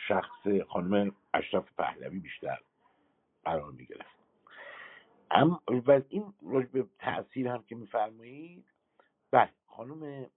شخص 0.07 0.47
خانم 0.69 1.15
اشرف 1.33 1.73
پهلوی 1.77 2.19
بیشتر 2.19 2.59
قرار 3.43 3.71
می 3.71 3.85
گرفت 3.85 4.17
و 5.69 6.01
این 6.09 6.33
به 6.71 6.85
تاثیر 6.99 7.47
هم 7.47 7.63
که 7.63 7.75
میفرمایید 7.75 8.65
بله 9.31 9.49
خانم 9.67 10.29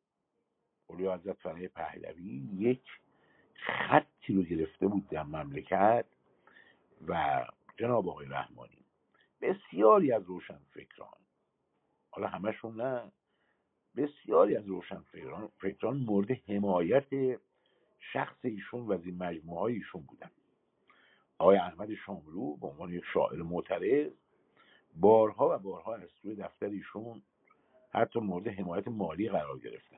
اولیا 0.86 1.14
حضرت 1.14 1.36
فرای 1.36 1.68
پهلوی 1.68 2.48
یک 2.58 2.82
خطی 3.54 4.34
رو 4.34 4.42
گرفته 4.42 4.86
بود 4.86 5.08
در 5.08 5.22
مملکت 5.22 6.06
و 7.08 7.44
جناب 7.78 8.08
آقای 8.08 8.26
رحمانی 8.26 8.84
بسیاری 9.40 10.12
از 10.12 10.22
روشن 10.22 10.60
فکران 10.70 11.18
حالا 12.10 12.28
همشون 12.28 12.80
نه 12.80 13.12
بسیاری 13.96 14.56
از 14.56 14.66
روشن 14.66 15.04
فکران 15.58 15.96
مورد 15.96 16.30
حمایت 16.30 17.38
شخص 18.12 18.36
ایشون 18.42 18.86
و 18.86 18.98
این 19.04 19.16
مجموعه 19.16 19.72
ایشون 19.72 20.02
بودن. 20.02 20.30
آقای 21.38 21.56
احمد 21.56 21.94
شاملو 21.94 22.56
به 22.56 22.66
عنوان 22.66 22.92
یک 22.92 23.04
شاعر 23.14 23.42
معترض 23.42 24.12
بارها 24.96 25.54
و 25.54 25.58
بارها 25.58 25.94
از 25.94 26.08
سوی 26.22 26.34
دفتر 26.34 26.66
ایشون 26.66 27.22
حتی 27.90 28.20
مورد 28.20 28.48
حمایت 28.48 28.88
مالی 28.88 29.28
قرار 29.28 29.58
گرفتن. 29.58 29.96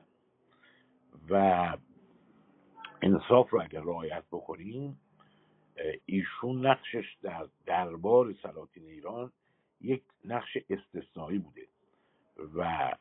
و 1.29 1.77
انصاف 3.01 3.49
رو 3.49 3.61
اگر 3.61 3.79
رعایت 3.79 4.23
بکنیم 4.31 4.99
ایشون 6.05 6.65
نقشش 6.65 7.17
در 7.21 7.47
دربار 7.65 8.33
سلاطین 8.33 8.85
ایران 8.85 9.31
یک 9.81 10.03
نقش 10.25 10.57
استثنایی 10.69 11.39
بوده 11.39 11.67
و 12.55 12.91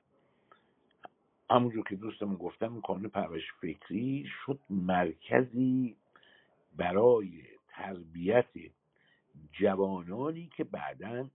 همونجور 1.53 1.85
که 1.85 1.97
دوستمون 1.97 2.37
گفتم 2.37 2.81
کانون 2.81 3.09
پرورش 3.09 3.53
فکری 3.61 4.27
شد 4.27 4.59
مرکزی 4.71 5.97
برای 6.77 7.43
تربیت 7.69 8.47
جوانانی 9.53 10.51
که 10.57 10.65
بعدا 10.65 11.29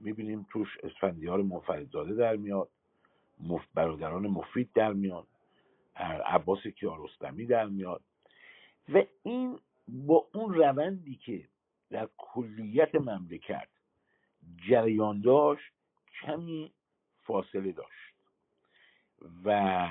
می‌بینیم 0.00 0.46
توش 0.50 0.78
اسفندیار 0.82 1.42
مفردزاده 1.42 2.14
در 2.14 2.36
میاد 2.36 2.68
برادران 3.74 4.26
مفید 4.26 4.72
در 4.74 4.92
میاد 4.92 5.26
عباس 6.26 6.66
کیارستمی 6.66 7.46
در 7.46 7.66
میاد. 7.66 8.02
و 8.94 9.02
این 9.22 9.58
با 9.88 10.28
اون 10.34 10.54
روندی 10.54 11.16
که 11.16 11.48
در 11.90 12.08
کلیت 12.18 12.94
مملکت 12.94 13.68
جریان 14.68 15.20
داشت 15.20 15.72
کمی 16.22 16.72
فاصله 17.22 17.72
داشت. 17.72 18.07
و 19.44 19.88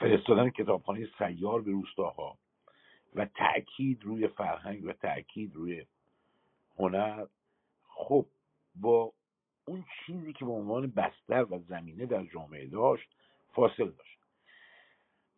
فرستادن 0.00 0.50
کتابخانه 0.50 1.08
سیار 1.18 1.62
به 1.62 1.70
روستاها 1.70 2.38
و 3.14 3.26
تاکید 3.26 4.04
روی 4.04 4.28
فرهنگ 4.28 4.84
و 4.84 4.92
تاکید 4.92 5.54
روی 5.54 5.86
هنر. 6.78 7.26
خب 7.82 8.26
با 8.74 9.12
اون 9.64 9.84
چیزی 10.06 10.32
که 10.32 10.44
به 10.44 10.50
عنوان 10.50 10.86
بستر 10.86 11.44
و 11.50 11.58
زمینه 11.58 12.06
در 12.06 12.24
جامعه 12.24 12.66
داشت 12.66 13.08
فاصله 13.52 13.90
داشت. 13.90 14.18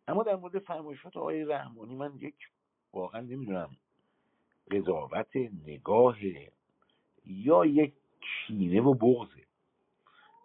اما 0.07 0.23
در 0.23 0.35
مورد 0.35 0.59
فرمایشات 0.59 1.17
آقای 1.17 1.45
رحمانی 1.45 1.95
من 1.95 2.15
یک 2.15 2.35
واقعا 2.93 3.21
نمی‌دونم 3.21 3.77
قضاوت 4.71 5.35
نگاه 5.65 6.17
یا 7.25 7.65
یک 7.65 7.93
کینه 8.21 8.81
و 8.81 8.93
بغضه. 8.93 9.46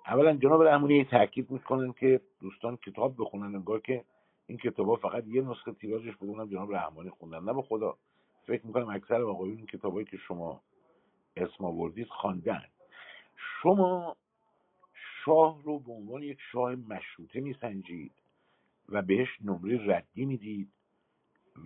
اولا 0.06 0.36
جناب 0.36 0.62
رحمانی 0.62 1.04
تاکید 1.04 1.50
می‌کنن 1.50 1.92
که 1.92 2.20
دوستان 2.40 2.76
کتاب 2.76 3.14
بخونن 3.18 3.54
انگار 3.54 3.80
که 3.80 4.04
این 4.46 4.58
کتاب 4.58 4.88
ها 4.88 4.96
فقط 4.96 5.26
یه 5.26 5.42
نسخه 5.42 5.72
تیراژش 5.72 6.16
بود 6.16 6.28
اونم 6.28 6.50
جناب 6.50 6.74
رحمانی 6.74 7.10
خوندن. 7.10 7.44
نه 7.44 7.52
به 7.52 7.62
خدا. 7.62 7.96
فکر 8.46 8.66
می‌کنم 8.66 8.88
اکثر 8.88 9.22
آقایون 9.22 9.56
این 9.56 9.66
کتابایی 9.66 10.06
که 10.06 10.16
شما 10.16 10.60
اسم 11.36 11.64
آوردید 11.64 12.08
خواندن. 12.08 12.64
شما 13.36 14.16
شاه 15.24 15.62
رو 15.62 15.78
به 15.78 15.92
عنوان 15.92 16.22
یک 16.22 16.38
شاه 16.52 16.74
مشروطه 16.74 17.40
میسنجید 17.40 18.12
و 18.88 19.02
بهش 19.02 19.28
نمره 19.44 19.96
ردی 19.96 20.24
می‌دید 20.24 20.68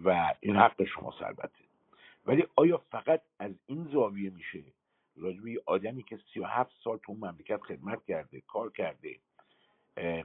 و 0.04 0.34
این 0.40 0.56
حق 0.56 0.84
شما 0.84 1.14
البته 1.20 1.64
ولی 2.26 2.44
آیا 2.56 2.78
فقط 2.78 3.22
از 3.38 3.52
این 3.66 3.88
زاویه 3.92 4.30
میشه 4.30 4.62
راجبه 5.16 5.62
آدمی 5.66 6.02
که 6.02 6.18
سی 6.32 6.40
و 6.40 6.44
هفت 6.44 6.76
سال 6.84 6.98
تو 6.98 7.12
مملکت 7.12 7.60
خدمت 7.62 8.04
کرده 8.04 8.40
کار 8.40 8.72
کرده 8.72 9.20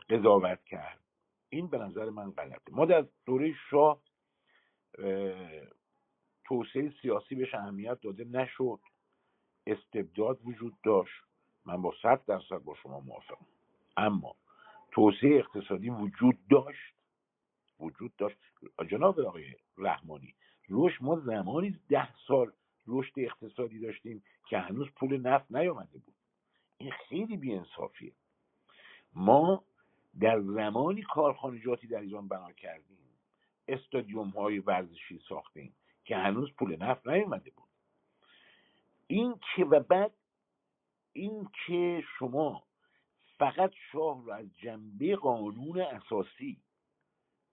قضاوت 0.09 0.65
کرد. 0.65 0.99
این 1.49 1.67
به 1.67 1.77
نظر 1.77 2.09
من 2.09 2.31
غلطه. 2.31 2.71
ما 2.71 2.85
در 2.85 3.05
دوره 3.25 3.53
شاه 3.69 4.01
توسعه 6.45 6.93
سیاسی 7.01 7.35
بهش 7.35 7.55
اهمیت 7.55 8.01
داده 8.01 8.23
نشد. 8.23 8.79
استبداد 9.67 10.39
وجود 10.45 10.73
داشت. 10.83 11.23
من 11.65 11.81
با 11.81 11.93
صد 12.01 12.25
درصد 12.25 12.57
با 12.57 12.75
شما 12.75 12.99
موافقم. 12.99 13.45
اما 13.97 14.35
توسعه 14.91 15.37
اقتصادی 15.39 15.89
وجود 15.89 16.37
داشت. 16.49 16.95
وجود 17.79 18.15
داشت. 18.15 18.37
جناب 18.89 19.19
آقای 19.19 19.55
رحمانی 19.77 20.35
روش 20.67 21.01
ما 21.01 21.19
زمانی 21.19 21.79
ده 21.89 22.15
سال 22.27 22.51
رشد 22.91 23.13
اقتصادی 23.17 23.79
داشتیم 23.79 24.23
که 24.49 24.57
هنوز 24.57 24.87
پول 24.95 25.17
نفت 25.17 25.51
نیامده 25.51 25.97
بود. 25.97 26.15
این 26.77 26.91
خیلی 26.91 27.37
بیانصافیه. 27.37 28.13
ما 29.13 29.63
در 30.19 30.41
زمانی 30.41 31.01
کارخانجاتی 31.01 31.87
در 31.87 31.99
ایران 31.99 32.27
بنا 32.27 32.51
کردیم 32.51 32.97
استادیوم 33.67 34.29
های 34.29 34.59
ورزشی 34.59 35.21
ساختیم 35.29 35.73
که 36.05 36.17
هنوز 36.17 36.51
پول 36.51 36.75
نفت 36.75 37.07
نیامده 37.07 37.51
بود. 37.51 37.69
این 39.07 39.35
که 39.55 39.65
و 39.65 39.79
بعد 39.79 40.13
این 41.13 41.47
که 41.65 42.03
شما 42.19 42.63
فقط 43.37 43.71
شاه 43.91 44.25
رو 44.25 44.31
از 44.31 44.45
جنبه 44.57 45.15
قانون 45.15 45.81
اساسی 45.81 46.57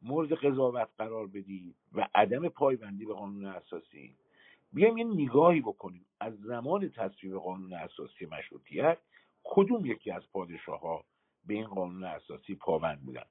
مورد 0.03 0.33
قضاوت 0.33 0.89
قرار 0.99 1.27
بدید 1.27 1.77
و 1.93 2.09
عدم 2.15 2.49
پایبندی 2.49 3.05
به 3.05 3.15
قانون 3.15 3.47
اساسی 3.47 4.17
بیایم 4.73 4.97
یه 4.97 5.05
نگاهی 5.05 5.61
بکنیم. 5.61 6.07
از 6.21 6.35
زمان 6.37 6.89
تصویب 6.89 7.37
قانون 7.37 7.73
اساسی 7.73 8.27
مشروطیت 8.27 8.99
کدوم 9.45 9.87
یکی 9.87 10.11
از 10.11 10.23
پادشاه 10.33 10.81
ها 10.81 11.05
به 11.47 11.55
این 11.55 11.67
قانون 11.67 12.05
اساسی 12.05 12.55
پابند 12.55 13.01
بودن؟ 13.01 13.25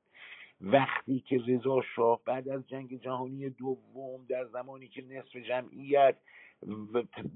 وقتی 0.62 1.20
که 1.20 1.42
رضا 1.48 1.82
شاه 1.96 2.22
بعد 2.26 2.50
از 2.50 2.68
جنگ 2.68 3.02
جهانی 3.02 3.50
دوم 3.50 4.26
در 4.30 4.46
زمانی 4.46 4.88
که 4.88 5.02
نصف 5.02 5.36
جمعیت 5.36 6.18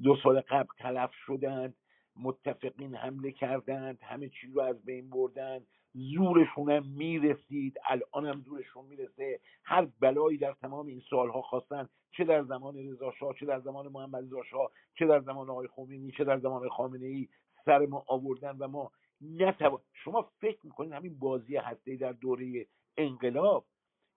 دو 0.03 0.15
سال 0.23 0.41
قبل 0.41 0.69
تلف 0.77 1.11
شدند 1.25 1.73
متفقین 2.15 2.95
حمله 2.95 3.31
کردند 3.31 3.99
همه 4.01 4.29
چیز 4.29 4.55
رو 4.55 4.61
از 4.61 4.85
بین 4.85 5.09
بردند 5.09 5.67
زورشون 5.93 6.71
هم 6.71 6.87
می‌رسید. 6.87 7.77
الان 7.85 8.25
هم 8.25 8.41
زورشون 8.41 8.85
می‌رسه. 8.85 9.39
هر 9.63 9.87
بلایی 9.99 10.37
در 10.37 10.53
تمام 10.53 10.87
این 10.87 11.01
سالها 11.09 11.41
خواستن 11.41 11.89
چه 12.11 12.23
در 12.23 12.43
زمان 12.43 12.77
رضا 12.77 13.13
چه 13.39 13.45
در 13.45 13.59
زمان 13.59 13.87
محمد 13.87 14.23
رضا 14.23 14.71
چه 14.95 15.05
در 15.05 15.19
زمان 15.19 15.49
آقای 15.49 15.67
خمینی 15.67 16.11
چه 16.11 16.23
در 16.23 16.39
زمان 16.39 16.69
خامنه 16.69 17.05
ای 17.05 17.27
سر 17.65 17.85
ما 17.85 18.03
آوردن 18.07 18.57
و 18.57 18.67
ما 18.67 18.91
نتوان 19.21 19.81
شما 19.93 20.31
فکر 20.41 20.59
می‌کنید 20.63 20.91
همین 20.91 21.19
بازی 21.19 21.55
هسته 21.55 21.95
در 21.95 22.11
دوره 22.11 22.65
انقلاب 22.97 23.65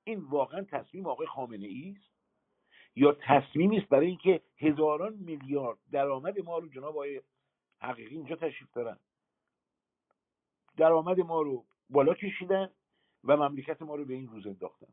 این 0.04 0.18
واقعا 0.20 0.62
تصمیم 0.62 1.06
آقای 1.06 1.26
خامنه 1.26 1.66
ای 1.66 1.94
است؟ 1.96 2.14
یا 2.96 3.16
تصمیمی 3.20 3.78
است 3.78 3.88
برای 3.88 4.06
اینکه 4.06 4.40
هزاران 4.58 5.14
میلیارد 5.14 5.78
درآمد 5.92 6.40
ما 6.40 6.58
رو 6.58 6.68
جناب 6.68 6.90
آقای 6.90 7.20
حقیقی 7.80 8.16
اینجا 8.16 8.36
تشریف 8.36 8.72
دارن؟ 8.72 8.98
درآمد 10.76 11.20
ما 11.20 11.42
رو 11.42 11.64
بالا 11.90 12.14
کشیدن 12.14 12.70
و 13.24 13.36
مملکت 13.36 13.82
ما 13.82 13.94
رو 13.94 14.04
به 14.04 14.14
این 14.14 14.28
روز 14.28 14.46
انداختن. 14.46 14.92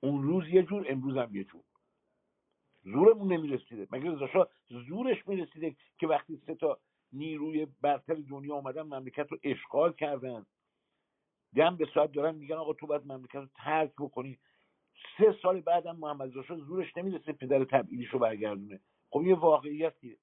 اون 0.00 0.22
روز 0.22 0.48
یه 0.48 0.62
جور 0.62 0.86
امروز 0.88 1.16
هم 1.16 1.36
یه 1.36 1.44
جور. 1.44 1.62
زورمون 2.82 3.32
نمی‌رسیده. 3.32 3.88
مگه 3.92 4.10
رضا 4.10 4.48
زورش 4.68 5.28
می‌رسیده 5.28 5.76
که 5.98 6.06
وقتی 6.06 6.42
سه 6.46 6.54
تا 6.54 6.78
نیروی 7.12 7.66
برتر 7.80 8.14
دنیا 8.14 8.54
آمدن 8.54 8.82
مملکت 8.82 9.32
رو 9.32 9.38
اشغال 9.42 9.92
کردن؟ 9.92 10.46
دم 11.56 11.76
به 11.76 11.88
ساعت 11.94 12.12
دارن 12.12 12.34
میگن 12.34 12.56
آقا 12.56 12.72
تو 12.72 12.86
باید 12.86 13.06
مملکت 13.06 13.34
رو 13.34 13.48
ترک 13.54 13.92
بکنی. 13.98 14.38
سه 15.18 15.36
سال 15.42 15.60
بعدم 15.60 15.96
محمد 15.96 16.38
رضا 16.38 16.56
زورش 16.56 16.96
نمی‌رسه 16.96 17.32
پدر 17.32 17.64
تبعیدیش 17.64 18.08
رو 18.08 18.18
برگردونه. 18.18 18.80
خب 19.10 19.22
یه 19.22 19.34
واقعیتیه. 19.34 20.16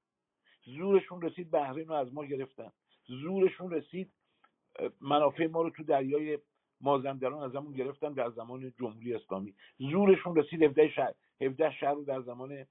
زورشون 0.66 1.22
رسید 1.22 1.52
بحرین 1.52 1.88
رو 1.88 1.94
از 1.94 2.14
ما 2.14 2.26
گرفتن. 2.26 2.72
زورشون 3.06 3.72
رسید 3.72 4.12
منافع 5.02 5.48
ما 5.48 5.62
رو 5.62 5.70
تو 5.70 5.84
دریای 5.84 6.40
مازندران 6.82 7.44
از 7.44 7.56
همون 7.56 7.74
گرفتن 7.74 8.14
در 8.14 8.30
زمان 8.30 8.74
جمهوری 8.80 9.14
اسلامی. 9.14 9.56
زورشون 9.78 10.36
رسید 10.36 10.64
17 10.64 10.90
شهر 10.90 11.14
17 11.42 11.72
شهر 11.72 11.94
رو 11.94 12.04
در 12.04 12.22
زمان 12.22 12.66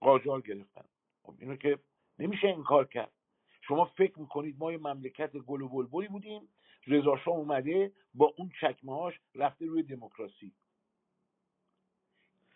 قاجار 0.00 0.40
گرفتن. 0.40 0.84
خب 1.22 1.34
اینو 1.38 1.56
که 1.56 1.78
نمیشه 2.18 2.48
انکار 2.48 2.86
کرد. 2.86 3.12
شما 3.60 3.84
فکر 3.84 4.18
می‌کنید 4.18 4.56
ما 4.58 4.72
یه 4.72 4.78
مملکت 4.78 5.36
گل 5.36 5.62
و 5.62 5.68
بلبلی 5.68 6.08
بودیم 6.08 6.48
رضا 6.86 7.16
شاه 7.16 7.34
اومده 7.34 7.92
با 8.14 8.34
اون 8.36 8.50
چکمه 8.60 8.94
هاش 8.94 9.20
رفته 9.34 9.66
روی 9.66 9.82
دموکراسی. 9.82 10.52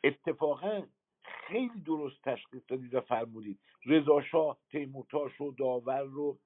اتفاقا 0.05 0.83
خیلی 1.23 1.81
درست 1.81 2.23
تشخیص 2.23 2.63
دادید 2.69 2.95
و 2.95 3.01
فرمودید. 3.01 3.59
رضا 3.87 4.23
شاه 4.23 4.59
تیمورتاش 4.71 5.41
و 5.41 5.53
داور 5.53 6.03
رو 6.03 6.39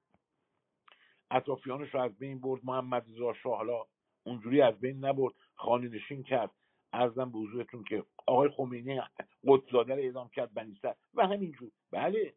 اطرافیانش 1.30 1.94
رو 1.94 2.00
از 2.00 2.18
بین 2.18 2.40
برد 2.40 2.60
محمد 2.64 3.06
رضا 3.08 3.34
شاه 3.34 3.56
حالا 3.56 3.84
اونجوری 4.26 4.62
از 4.62 4.80
بین 4.80 5.04
نبرد 5.04 5.34
خانه 5.54 5.88
نشین 5.88 6.22
کرد. 6.22 6.50
ارزم 6.92 7.32
به 7.32 7.38
حضورتون 7.38 7.84
که 7.84 8.04
آقای 8.26 8.48
خمینی 8.48 9.00
قدسزاده 9.46 9.94
رو 9.94 10.00
اعدام 10.00 10.28
کرد 10.28 10.54
بنیستر 10.54 10.94
و 11.14 11.26
همینجور. 11.26 11.70
بله. 11.90 12.34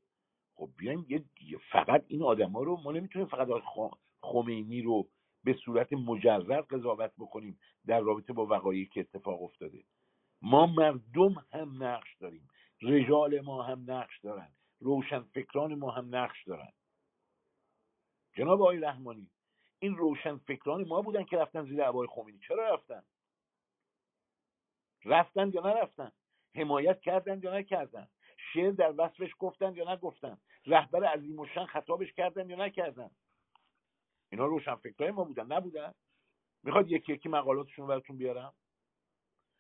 خب 0.56 0.70
بیایم 0.78 1.06
یه 1.10 1.24
فقط 1.72 2.06
این 2.08 2.24
آدما 2.24 2.64
رو 2.64 2.82
ما 2.84 2.92
نمی‌تونیم 2.92 3.28
فقط 3.28 3.48
خمینی 4.22 4.82
رو 4.82 5.08
به 5.44 5.54
صورت 5.54 5.94
مجرد 5.94 6.68
قضاوت 6.68 7.12
بکنیم 7.20 7.60
در 7.88 8.00
رابطه 8.00 8.34
با 8.34 8.46
وقایعی 8.46 8.86
که 8.86 9.00
اتفاق 9.00 9.44
افتاده. 9.44 9.84
ما 10.42 10.66
مردم 10.66 11.46
هم 11.52 11.84
نقش 11.84 12.16
داریم. 12.20 12.48
رجال 12.82 13.42
ما 13.42 13.64
هم 13.64 13.92
نقش 13.92 14.20
دارن. 14.20 14.52
روشن 14.80 15.20
فکران 15.20 15.76
ما 15.76 15.92
هم 15.92 16.16
نقش 16.16 16.44
دارن. 16.44 16.72
جناب 18.34 18.62
آقای 18.62 18.80
رحمانی 18.80 19.30
این 19.80 19.98
روشن 19.98 20.38
فکران 20.38 20.88
ما 20.88 21.02
بودن 21.02 21.24
که 21.24 21.38
رفتن 21.38 21.66
زیر 21.66 21.84
عبای 21.84 22.08
خمینی. 22.08 22.40
چرا 22.48 22.74
رفتن؟ 22.74 23.04
رفتن 25.06 25.52
یا 25.54 25.62
نرفتن؟ 25.62 26.12
حمایت 26.56 27.02
کردن 27.02 27.40
یا 27.44 27.58
نکردن؟ 27.58 28.08
شعر 28.54 28.72
در 28.72 28.94
وصفش 28.98 29.32
گفتن 29.40 29.76
یا 29.76 29.94
نگفتن؟ 29.94 30.38
رهبر 30.66 31.04
عظیم 31.04 31.40
و 31.40 31.46
شن 31.46 31.66
خطابش 31.66 32.14
کردن 32.14 32.50
یا 32.50 32.56
نکردن؟ 32.56 33.12
اینا 34.30 34.46
روشن 34.46 34.76
فکرهای 34.76 35.12
ما 35.12 35.24
بودن 35.24 35.46
نبودن؟ 35.46 35.94
می‌خواد 36.64 36.92
یکی 36.92 37.14
یکی 37.14 37.30
مقالاتشون 37.30 37.88
براتون 37.88 38.18
بیارم؟ 38.18 38.54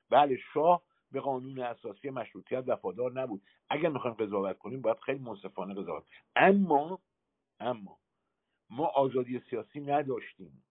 بله 0.09 0.37
شاه 0.53 0.83
به 1.11 1.19
قانون 1.19 1.59
اساسی 1.59 2.09
مشروطیت 2.09 2.63
وفادار 2.67 3.11
نبود. 3.11 3.41
اگر 3.69 3.89
می‌خوایم 3.89 4.15
قضاوت 4.15 4.57
کنیم 4.57 4.81
باید 4.81 4.99
خیلی 4.99 5.19
منصفانه 5.19 5.73
قضاوت. 5.73 6.03
اما 6.35 6.99
اما 7.59 7.97
ما 8.71 8.85
آزادی 8.85 9.41
سیاسی 9.49 9.79
نداشتیم. 9.79 10.63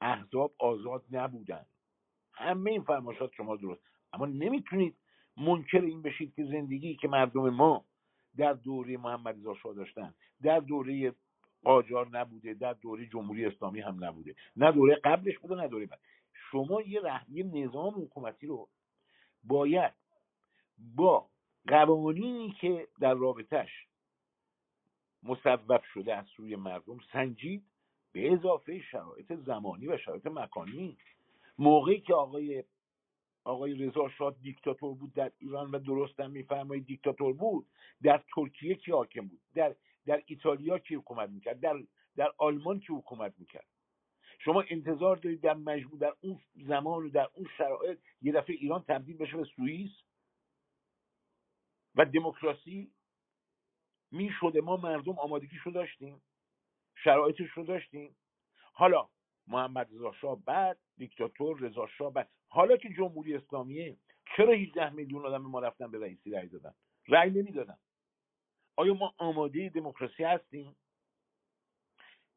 احزاب 0.00 0.54
آزاد 0.58 1.04
نبودن. 1.10 1.66
همه 2.32 2.70
این 2.70 2.82
فرماشات 2.82 3.32
شما 3.32 3.56
درست. 3.56 3.82
اما 4.12 4.26
نمی‌تونید 4.26 4.96
منکر 5.36 5.80
این 5.80 6.02
بشید 6.02 6.34
که 6.34 6.44
زندگی 6.44 6.96
که 6.96 7.08
مردم 7.08 7.50
ما 7.50 7.84
در 8.36 8.52
دوره 8.52 8.96
محمد 8.96 9.36
رضا 9.38 9.72
داشتن 9.72 10.14
در 10.42 10.60
دوره 10.60 11.14
قاجار 11.64 12.08
نبوده 12.08 12.54
در 12.54 12.72
دوره 12.72 13.06
جمهوری 13.06 13.46
اسلامی 13.46 13.80
هم 13.80 14.04
نبوده. 14.04 14.34
نه 14.56 14.72
دوره 14.72 14.94
قبلش 14.94 15.38
بوده 15.38 15.54
نه 15.54 15.68
دوره 15.68 15.86
بعد. 15.86 16.00
شما 16.50 16.82
یه 16.82 17.00
رحمی 17.00 17.42
نظام 17.42 17.94
حکومتی 18.02 18.46
رو 18.46 18.68
باید 19.44 19.92
با 20.78 21.28
قوانینی 21.66 22.54
که 22.60 22.88
در 23.00 23.14
رابطش 23.14 23.87
مصوب 25.22 25.82
شده 25.94 26.14
از 26.16 26.26
سوی 26.26 26.56
مردم 26.56 26.98
سنجید 27.12 27.64
به 28.12 28.32
اضافه 28.32 28.80
شرایط 28.80 29.32
زمانی 29.32 29.86
و 29.86 29.98
شرایط 29.98 30.26
مکانی. 30.26 30.98
موقعی 31.58 32.00
که 32.00 32.14
آقای 32.14 32.64
آقای 33.44 33.74
رضا 33.74 34.08
شاه 34.08 34.36
دیکتاتور 34.42 34.94
بود 34.94 35.14
در 35.14 35.32
ایران 35.38 35.70
و 35.70 35.78
درست 35.78 36.20
هم 36.20 36.30
میفرمایید 36.30 36.86
دیکتاتور 36.86 37.32
بود 37.32 37.66
در 38.02 38.22
ترکیه 38.34 38.74
کی 38.74 38.92
حاکم 38.92 39.28
بود؟ 39.28 39.40
در 39.54 39.74
در 40.06 40.22
ایتالیا 40.26 40.78
کی 40.78 40.94
حکومت 40.94 41.30
می‌کرد؟ 41.30 41.60
در 41.60 41.82
در 42.16 42.32
آلمان 42.38 42.80
کی 42.80 42.92
حکومت 42.92 43.34
می‌کرد؟ 43.38 43.66
شما 44.38 44.64
انتظار 44.70 45.16
دارید 45.16 45.40
در 45.40 45.54
مجموع 45.54 45.98
در 45.98 46.14
اون 46.20 46.40
زمان 46.54 47.04
و 47.04 47.08
در 47.08 47.28
اون 47.34 47.46
شرایط 47.58 47.98
یه 48.22 48.32
دفعه 48.32 48.56
ایران 48.56 48.84
تبدیل 48.88 49.16
بشه 49.16 49.36
به 49.36 49.44
سوئیس 49.44 49.90
و 51.94 52.04
دموکراسی؟ 52.04 52.90
می 54.10 54.30
شده 54.40 54.60
ما 54.60 54.76
مردم 54.76 55.18
آمادگیش 55.18 55.60
رو 55.60 55.72
داشتیم 55.72 56.22
شرایطش 57.04 57.50
رو 57.54 57.64
داشتیم. 57.64 58.16
حالا 58.72 59.08
محمد 59.46 59.88
رضا 59.94 60.12
شاه 60.12 60.44
بعد 60.44 60.78
دیکتاتور 60.96 61.60
رضا 61.60 61.86
شاه 61.86 62.12
بعد. 62.12 62.30
حالا 62.48 62.76
که 62.76 62.88
جمهوری 62.88 63.34
اسلامیه 63.34 63.96
چرا 64.36 64.52
18 64.52 64.90
میلیون 64.90 65.26
آدم 65.26 65.42
ما 65.42 65.60
رفتن 65.60 65.90
به 65.90 65.98
رئیسی 66.00 66.30
رأی 66.30 66.48
دادن؟ 66.48 66.74
رأی 67.08 67.30
نمی‌دادن. 67.30 67.78
آیا 68.76 68.94
ما 68.94 69.14
آماده 69.18 69.68
دموکراسی 69.68 70.24
هستیم؟ 70.24 70.76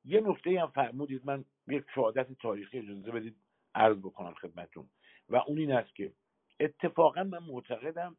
یه 0.06 0.22
نکته 0.22 0.62
هم 0.62 0.72
فرمودید 0.72 1.26
من 1.26 1.46
یک 1.68 1.86
شهادت 1.96 2.34
تاریخی 2.34 2.80
اجازه 2.80 3.12
بدید 3.12 3.38
عرض 3.76 3.98
بکنم 3.98 4.34
خدمتتون. 4.34 4.90
و 5.30 5.36
اون 5.36 5.58
این 5.58 5.72
است 5.72 5.96
که 5.96 6.14
اتفاقا 6.60 7.24
من 7.24 7.44
معتقدم 7.44 8.18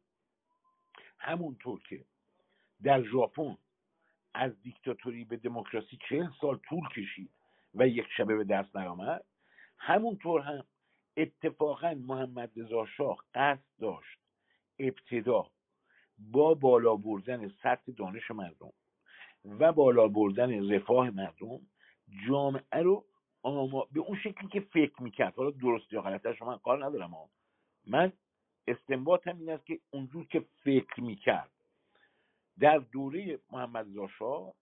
همونطور 1.19 1.81
که 1.89 2.05
در 2.83 3.03
ژاپن 3.03 3.57
از 4.33 4.61
دیکتاتوری 4.61 5.25
به 5.25 5.37
دموکراسی 5.37 5.99
چهل 6.09 6.29
سال 6.41 6.57
طول 6.57 6.89
کشید 6.89 7.29
و 7.75 7.87
یک 7.87 8.05
شبه 8.17 8.35
به 8.35 8.43
دست 8.43 8.77
نیامد 8.77 9.23
همونطور 9.77 10.41
هم 10.41 10.63
اتفاقا 11.17 11.93
محمد 11.93 12.51
رضا 12.55 12.85
شاه 12.85 13.23
قصد 13.35 13.63
داشت 13.79 14.19
ابتدا 14.79 15.47
با 16.19 16.53
بالا 16.53 16.95
بردن 16.95 17.49
سطح 17.49 17.91
دانش 17.97 18.31
مردم 18.31 18.73
و 19.45 19.71
بالا 19.71 20.07
بردن 20.07 20.73
رفاه 20.73 21.09
مردم 21.09 21.59
جامعه 22.27 22.81
رو 22.83 23.05
آما 23.43 23.87
به 23.91 23.99
اون 23.99 24.17
شکلی 24.17 24.47
که 24.47 24.59
فکر 24.59 25.03
می‌کرد 25.03 25.35
حالا 25.35 25.51
درست 25.51 25.93
یا 25.93 26.01
غلطش 26.01 26.41
من 26.41 26.57
کار 26.57 26.85
ندارم 26.85 27.11
ها. 27.11 27.29
من 27.87 28.11
استنباطم 28.67 29.37
این 29.39 29.49
است 29.49 29.65
که 29.65 29.79
اونجور 29.91 30.25
که 30.25 30.45
فکر 30.63 31.01
می‌کرد 31.01 31.49
در 32.59 32.77
دوره 32.77 33.39
محمد 33.51 33.87
رضا 33.87 34.53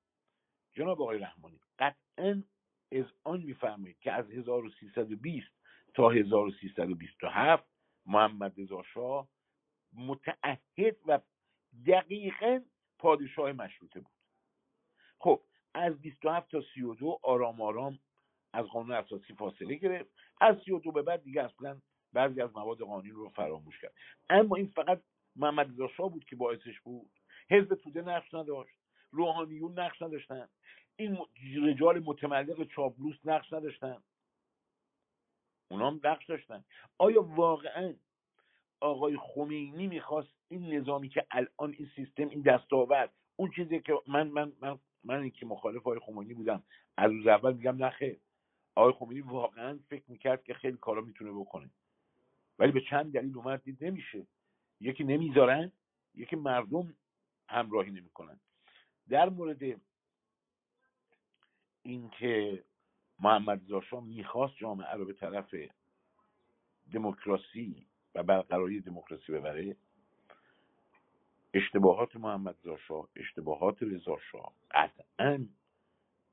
جناب 0.73 1.01
آقای 1.01 1.19
رحمانی 1.19 1.59
قطعا 1.79 2.43
از 2.91 3.05
آن 3.23 3.41
میفرمایید 3.41 3.99
که 3.99 4.11
از 4.11 4.31
1320 4.31 5.47
تا 5.93 6.09
1327 6.09 7.63
محمد 8.05 8.61
رضا 8.61 8.83
شاه 8.83 9.27
متعهد 9.93 10.97
و 11.05 11.19
دقیقا 11.87 12.61
پادشاه 12.99 13.51
مشروطه 13.51 13.99
بود. 13.99 14.11
خب 15.19 15.43
از 15.73 16.01
27 16.01 16.51
تا 16.51 16.61
32 16.73 17.19
آرام 17.23 17.61
آرام 17.61 17.99
از 18.53 18.65
قانون 18.65 18.91
اساسی 18.91 19.33
فاصله 19.33 19.75
گرفت. 19.75 20.11
از 20.41 20.57
32 20.65 20.91
به 20.91 21.01
بعد 21.01 21.23
دیگه 21.23 21.43
اصلا 21.43 21.81
بعضی 22.13 22.41
از 22.41 22.53
مواد 22.53 22.79
قانونی 22.79 23.09
رو 23.09 23.29
فراموش 23.29 23.79
کرد. 23.79 23.93
اما 24.29 24.55
این 24.55 24.67
فقط 24.67 25.01
محمد 25.35 25.69
رضا 25.69 25.87
شاه 25.87 26.11
بود 26.11 26.25
که 26.25 26.35
باعثش 26.35 26.79
بود. 26.79 27.11
حزب 27.51 27.75
توده 27.75 28.01
نقش 28.01 28.33
نداشت. 28.33 28.75
روحانیون 29.11 29.80
نقش 29.80 30.01
نداشتن. 30.01 30.49
این 30.95 31.17
رجال 31.63 31.99
متملق 31.99 32.67
چابلوس 32.67 33.15
نقش 33.25 33.53
نداشتن. 33.53 34.03
اونا 35.71 35.88
هم 35.88 35.99
نقش 36.03 36.25
داشتن. 36.25 36.63
آیا 36.97 37.23
واقعا 37.23 37.93
آقای 38.80 39.17
خمینی 39.17 39.88
می‌خواست 39.88 40.30
این 40.47 40.73
نظامی 40.73 41.09
که 41.09 41.25
الان 41.31 41.75
این 41.77 41.89
سیستم 41.95 42.30
این 42.30 42.41
دستاورد 42.41 43.13
اون 43.35 43.51
چیزی 43.55 43.80
که 43.80 43.93
من 44.07 44.27
من 44.27 44.51
من 44.61 44.80
من 45.03 45.19
این 45.19 45.31
که 45.31 45.45
مخالف 45.45 45.77
آقای 45.77 45.99
خمینی 45.99 46.33
بودم 46.33 46.63
از 46.97 47.11
روز 47.11 47.27
اول 47.27 47.53
میگم 47.53 47.85
نخیر 47.85 48.19
آقای 48.75 48.93
خمینی 48.93 49.21
واقعا 49.21 49.80
فکر 49.89 50.03
می‌کرد 50.07 50.43
که 50.43 50.53
خیلی 50.53 50.77
کارا 50.77 51.01
می‌تونه 51.01 51.31
بکنه. 51.31 51.69
ولی 52.59 52.71
به 52.71 52.81
چند 52.81 53.13
دلیل 53.13 53.38
اومد 53.38 53.63
دید 53.63 53.83
نمیشه. 53.83 54.27
یکی 54.80 55.03
نمی‌ذارن 55.03 55.71
یکی 56.15 56.35
مردم 56.35 56.93
همراهی 57.51 57.91
نمی‌کنن. 57.91 58.39
در 59.09 59.30
مورد 59.30 59.81
اینکه 61.83 62.63
محمد 63.19 63.61
زاشا 63.61 63.99
می‌خواست 63.99 64.55
جامعه 64.55 64.93
رو 64.93 65.05
به 65.05 65.13
طرف 65.13 65.55
دموکراسی 66.91 67.88
و 68.15 68.23
برقراری 68.23 68.81
دموکراسی 68.81 69.31
ببره 69.31 69.75
اشتباهات 71.53 72.15
محمد 72.15 72.55
زاشا 72.63 73.03
اشتباهات 73.15 73.83
رضا 73.83 74.17
شاه 74.31 74.53
قطعا 74.71 75.47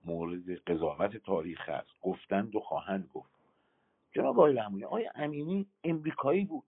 مورد 0.04 0.50
قضاوت 0.50 1.16
تاریخ 1.16 1.68
است. 1.68 1.90
گفتند 2.02 2.56
و 2.56 2.60
خواهند 2.60 3.10
گفت. 3.14 3.30
جناب 4.12 4.38
آقای 4.38 4.52
رحمانی 4.54 4.84
آقای 4.84 5.10
امینی 5.14 5.66
امریکایی 5.84 6.44
بود. 6.44 6.64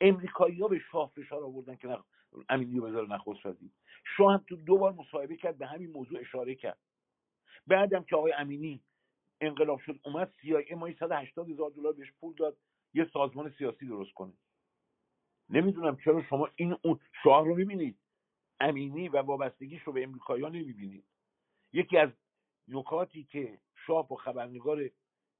امریکایی 0.00 0.60
ها 0.60 0.68
به 0.68 0.78
شاه 0.78 1.10
فشار 1.10 1.44
آوردن 1.44 1.76
که 1.76 1.88
امینی 2.48 2.78
رو 2.78 2.86
بذاره 2.86 3.08
نخست 3.08 3.46
وزیر. 3.46 3.70
شاه 4.16 4.32
هم 4.32 4.44
تو 4.48 4.56
دو 4.56 4.78
بار 4.78 4.92
مصاحبه 4.92 5.36
کرد 5.36 5.58
به 5.58 5.66
همین 5.66 5.90
موضوع 5.90 6.20
اشاره 6.20 6.54
کرد. 6.54 6.78
بعدم 7.66 8.04
که 8.04 8.16
آقای 8.16 8.32
امینی 8.32 8.80
انقلاب 9.40 9.80
شد 9.80 10.00
اومد 10.04 10.32
CIA 10.42 10.72
ما 10.72 10.92
180 10.92 11.50
هزار 11.50 11.70
دلار 11.70 11.92
بهش 11.92 12.12
پول 12.20 12.34
داد 12.34 12.56
یه 12.94 13.10
سازمان 13.12 13.54
سیاسی 13.58 13.86
درست 13.86 14.12
کنه. 14.12 14.32
نمی‌دونم 15.50 15.96
چرا 16.04 16.22
شما 16.22 16.48
این 16.56 16.76
اون 16.82 17.00
شعار 17.22 17.46
رو 17.46 17.54
می‌بینید؟ 17.54 17.98
امینی 18.60 19.08
و 19.08 19.22
وابستگیش 19.22 19.82
رو 19.82 19.92
به 19.92 20.02
امریکایی 20.02 20.44
نمی‌بینید. 20.44 21.04
یکی 21.72 21.98
از 21.98 22.10
نکاتی 22.68 23.24
که 23.24 23.58
شاه 23.86 24.08
با 24.08 24.16
خبرنگار 24.16 24.90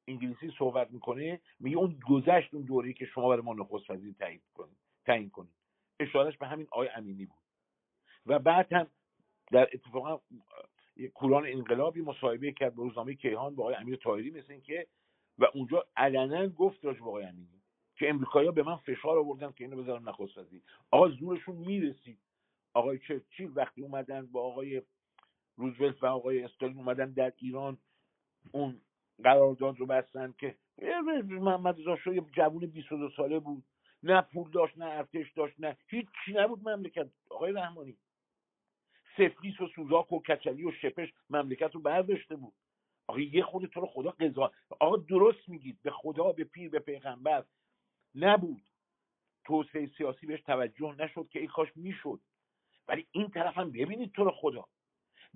انگلیسی 0.09 0.53
صحبت 0.59 0.91
می‌کنه 0.91 1.41
میگه 1.61 1.77
اون 1.77 2.01
گذشت 2.09 2.55
اون 2.55 2.65
دوره‌ای 2.65 2.95
که 2.95 3.07
شما 3.07 3.29
برای 3.29 3.43
ما 3.43 3.55
نخست 3.55 3.91
وزیر 3.91 4.15
تعیین 4.19 4.41
کنید 4.55 4.77
تعیین 5.05 5.31
کنید. 5.31 5.55
اشارش 6.05 6.39
به 6.39 6.47
همین 6.47 6.67
آقای 6.71 6.89
امینی 6.89 7.27
بود. 7.27 7.39
و 8.27 8.39
بعد 8.39 8.73
هم 8.73 8.87
در 9.53 9.69
اتفاقا 9.73 10.21
کوران 11.15 11.47
انقلابی 11.47 12.03
مصاحبه 12.03 12.53
کرد 12.53 12.75
با 12.75 12.83
روزنامه 12.83 13.15
کیهان 13.15 13.55
با 13.55 13.63
آقای 13.63 13.75
امیر 13.75 13.97
طاهری 13.97 14.31
مثل 14.31 14.61
که 14.61 14.87
و 15.39 15.47
اونجا 15.55 15.87
علنا 15.97 16.49
گفت 16.49 16.85
راجع 16.85 17.01
به 17.01 17.07
آقای 17.07 17.25
امینی 17.25 17.63
که 17.97 18.11
امریکایی‌ها 18.11 18.53
به 18.53 18.63
من 18.63 18.77
فشار 18.77 19.19
آوردن 19.19 19.53
که 19.53 19.65
اینو 19.65 19.83
بذارم 19.83 20.09
نخست 20.09 20.39
وزیر 20.39 20.63
آقا 20.91 21.09
زورشون 21.09 21.57
می‌رسید. 21.57 22.19
آقای 22.75 22.99
چرچیل 22.99 23.53
وقتی 23.55 23.83
اومدن 23.83 24.27
با 24.27 24.43
آقای 24.43 24.83
روزولت 25.57 26.03
و 26.03 26.07
آقای 26.07 26.45
استالین 26.45 26.79
اومدن 26.79 27.13
در 27.13 27.33
ایران 27.39 27.79
اون 28.53 28.81
قرارداد 29.25 29.81
رو 29.81 29.87
بستن 29.87 30.35
که 30.39 30.57
محمد 31.29 31.81
رضا 31.81 32.15
یه 32.15 32.21
جوون 32.33 32.67
22 32.67 33.11
ساله 33.17 33.39
بود. 33.41 33.65
نه 34.05 34.21
پول 34.21 34.51
داشت 34.51 34.79
نه 34.79 34.85
ارتش 34.85 35.33
داشت 35.33 35.61
نه 35.61 35.77
هیچی 35.87 36.33
نبود 36.35 36.69
مملکت. 36.69 37.09
آقای 37.31 37.53
رحمانی 37.53 37.97
سفلیس 39.17 39.61
و 39.61 39.67
سوزاک 39.67 40.13
و 40.13 40.23
کچلی 40.23 40.65
و 40.65 40.73
شپش 40.73 41.13
مملکت 41.31 41.75
رو 41.75 41.81
برداشته 41.81 42.37
بود. 42.37 42.55
آقا 43.07 43.21
یه 43.21 43.43
خود 43.43 43.67
تو 43.67 43.81
رو 43.81 43.87
خدا 43.87 44.11
قضا 44.11 44.53
آقا 44.81 44.97
درست 44.97 45.49
میگید. 45.49 45.79
به 45.83 45.91
خدا 45.91 46.33
به 46.33 46.45
پیر 46.45 46.71
به 46.71 46.79
پیغمبر 46.79 47.45
نبود. 48.15 48.63
توسعه 49.45 49.87
سیاسی 49.87 50.27
بهش 50.27 50.41
توجه 50.41 50.95
نشد 50.99 51.29
که 51.29 51.41
ای 51.41 51.47
کاش 51.47 51.69
می‌شد. 51.77 52.21
ولی 52.89 53.07
این 53.13 53.31
طرف 53.31 53.59
هم 53.59 53.71
ببینید 53.71 54.13
تو 54.13 54.25
رو 54.25 54.31
خدا. 54.31 54.65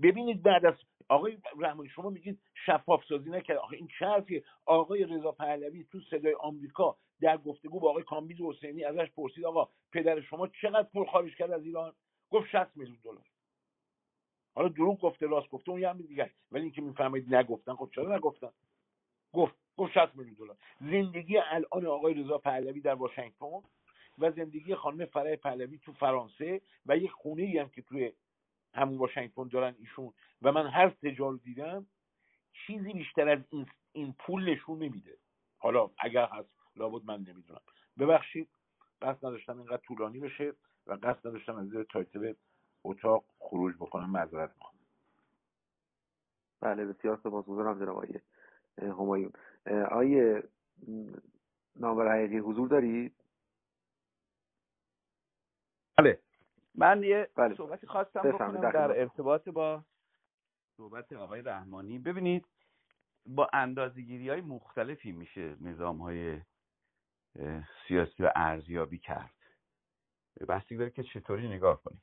ببینید 0.02 0.42
بعد 0.42 0.66
از 0.66 0.74
آقای 1.08 1.38
رحمانی 1.58 1.88
شما 1.88 2.10
میگید 2.10 2.40
شفاف 2.66 3.04
سازی 3.04 3.30
نکرد. 3.30 3.56
آقا 3.56 3.70
این 3.70 3.88
چه 3.98 4.06
حرفیه 4.06 4.44
آقای 4.66 5.04
رضا 5.04 5.32
پهلوی 5.32 5.84
تو 5.84 6.00
صدای 6.00 6.34
آمریکا 6.34 6.96
در 7.20 7.36
گفتگو 7.36 7.80
با 7.80 7.90
آقای 7.90 8.02
کامبیز 8.02 8.40
حسینی 8.40 8.84
ازش 8.84 9.10
پرسید 9.10 9.44
آقا 9.44 9.68
پدر 9.92 10.20
شما 10.20 10.48
چقدر 10.48 10.88
پول 10.92 11.06
خارج 11.06 11.36
کرد 11.36 11.50
از 11.50 11.64
ایران؟ 11.64 11.92
گفت 12.30 12.48
60 12.48 12.76
میلیون 12.76 12.98
دلار. 13.04 13.24
حالا 14.54 14.68
دروغ 14.68 15.00
گفته 15.00 15.26
راست 15.26 15.48
گفته 15.48 15.70
اون 15.70 15.80
یه 15.80 15.88
همین 15.88 16.06
دیگه. 16.06 16.30
ولی 16.52 16.62
اینکه 16.62 16.82
می‌فهمید 16.82 17.34
نگفتن 17.34 17.74
خب 17.74 17.90
چرا 17.94 18.16
نگفتن؟ 18.16 18.50
گفت 19.32 19.54
گفت 19.76 19.92
60 19.92 20.16
میلیون 20.16 20.34
دلار. 20.34 20.56
زندگی 20.80 21.38
الان 21.38 21.86
آقای 21.86 22.14
رضا 22.14 22.38
پهلوی 22.38 22.80
در 22.80 22.94
واشنگتن 22.94 23.62
و 24.18 24.30
زندگی 24.30 24.74
خانم 24.74 25.04
فرای 25.04 25.36
پهلوی 25.36 25.78
تو 25.78 25.92
فرانسه 25.92 26.60
و 26.86 26.96
یک 26.96 27.10
خونه 27.10 27.42
ای 27.42 27.58
هم 27.58 27.68
که 27.68 27.82
توی 27.82 28.12
همون 28.74 28.98
واشنگتن 28.98 29.48
دارن 29.48 29.74
ایشون. 29.78 30.12
و 30.42 30.52
من 30.52 30.66
هر 30.66 30.94
سجا 31.02 31.28
رو 31.28 31.36
دیدم 31.36 31.86
چیزی 32.52 32.92
بیشتر 32.92 33.28
از 33.28 33.38
این, 33.50 33.66
این 33.92 34.14
پول 34.18 34.50
نشون 34.50 34.78
نمیده. 34.78 35.16
حالا 35.58 35.90
اگر 35.98 36.26
هست 36.26 36.48
لابد 36.76 37.04
من 37.04 37.20
نمی‌دونم. 37.20 37.60
ببخشید 37.98 38.48
قصد 39.02 39.26
نداشتم 39.26 39.58
اینقدر 39.58 39.76
طولانی 39.76 40.20
بشه 40.20 40.52
و 40.86 40.92
قصد 40.92 41.26
نداشتم 41.26 41.56
از 41.56 41.68
زیر 41.68 41.82
تایتل 41.82 42.34
اتاق 42.84 43.24
خروج 43.38 43.74
بکنم 43.74 44.10
معذرت 44.10 44.50
می‌خوام. 44.56 44.74
بله 46.60 46.84
بسیار 46.84 47.16
سپاسگزارم 47.16 47.78
جناب 47.78 47.96
آقای 47.96 48.20
همایون. 48.78 49.32
آقای 49.90 50.42
نامور 51.76 52.12
حقیقی 52.12 52.38
حضور 52.38 52.68
دارید؟ 52.68 53.14
بله. 55.96 56.18
من 56.78 57.02
یه 57.02 57.28
بله. 57.36 57.54
صحبتی 57.54 57.86
خواستم 57.86 58.20
بکنم 58.22 58.70
در 58.70 59.00
ارتباط 59.00 59.48
با 59.48 59.84
صحبت 60.76 61.12
آقای 61.12 61.42
رحمانی. 61.42 61.98
ببینید 61.98 62.46
با 63.26 63.50
اندازگیری 63.52 64.28
های 64.30 64.40
مختلفی 64.40 65.12
میشه 65.12 65.56
نظام 65.60 65.98
های 66.02 66.40
سیاسی 67.88 68.22
و 68.22 68.32
ارزیابی 68.34 68.98
کرد. 68.98 69.34
بستگی 70.48 70.76
داره 70.76 70.90
که 70.90 71.02
چطوری 71.02 71.48
نگاه 71.48 71.82
کنیم. 71.82 72.02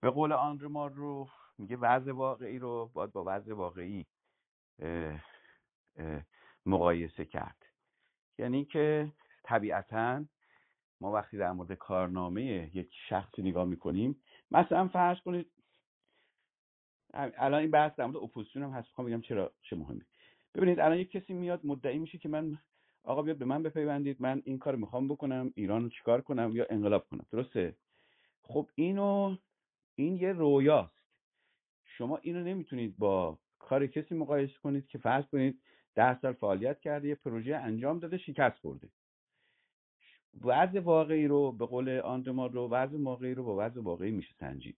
به 0.00 0.10
قول 0.10 0.32
آندر 0.32 0.66
رو 0.94 1.28
میگه 1.58 1.76
وضع 1.76 2.12
واقعی 2.12 2.58
رو 2.58 2.90
باید 2.94 3.12
با 3.12 3.24
وضع 3.26 3.54
واقعی 3.54 4.06
اه، 4.78 5.24
اه، 5.96 6.22
مقایسه 6.66 7.24
کرد. 7.24 7.66
یعنی 8.38 8.64
که 8.64 9.12
طبیعتا 9.44 10.24
ما 11.00 11.12
وقتی 11.12 11.36
در 11.36 11.52
مورد 11.52 11.72
کارنامه 11.72 12.70
یک 12.76 12.90
شخصی 13.08 13.42
نگاه 13.42 13.64
می‌کنیم 13.64 14.22
مثلا 14.50 14.88
فرض 14.88 15.20
کنید 15.20 15.50
الان 17.14 17.60
این 17.60 17.70
بحث 17.70 17.96
در 17.96 18.06
مورد 18.06 18.16
اپوزیسیون 18.16 18.64
هم 18.64 18.70
هست 18.70 18.88
می‌خوام 18.88 19.06
بگم 19.06 19.20
چرا 19.20 19.52
چه 19.62 19.76
مهمه. 19.76 20.06
ببینید 20.54 20.80
الان 20.80 20.98
یک 20.98 21.10
کسی 21.10 21.32
میاد 21.32 21.60
مدعی 21.64 21.98
میشه 21.98 22.18
که 22.18 22.28
من 22.28 22.58
آقا 23.04 23.22
بیاد 23.22 23.36
به 23.36 23.44
من 23.44 23.62
بپیوندید 23.62 24.22
من 24.22 24.42
این 24.44 24.58
کار 24.58 24.76
می‌خوام 24.76 25.08
بکنم 25.08 25.52
ایران 25.54 25.82
رو 25.82 25.88
چیکار 25.88 26.20
کنم 26.20 26.50
یا 26.54 26.66
انقلاب 26.70 27.08
کنم. 27.08 27.26
درسته؟ 27.30 27.76
خب 28.42 28.70
اینو 28.74 29.36
این 29.94 30.16
یه 30.16 30.32
رویاست. 30.32 30.96
شما 31.84 32.16
اینو 32.22 32.44
نمی‌تونید 32.44 32.98
با 32.98 33.38
کار 33.58 33.86
کسی 33.86 34.14
مقایسه 34.14 34.58
کنید 34.62 34.86
که 34.86 34.98
فرض 34.98 35.24
کنید 35.24 35.60
ده 35.94 36.20
سال 36.20 36.32
فعالیت 36.32 36.80
کرده 36.80 37.08
یه 37.08 37.14
پروژه 37.14 37.56
انجام 37.56 37.98
داده 37.98 38.18
شکست 38.18 38.62
خورده. 38.62 38.88
وضع 40.44 40.80
واقعی 40.80 41.26
رو 41.26 41.52
به 41.52 41.66
قول 41.66 41.88
آندمار 41.88 42.50
رو 42.50 42.68
وضع 42.68 42.98
واقعی 43.02 43.34
رو 43.34 43.44
با 43.44 43.56
وضع 43.58 43.80
واقعی 43.80 44.10
میشه 44.10 44.34
سنجید. 44.40 44.76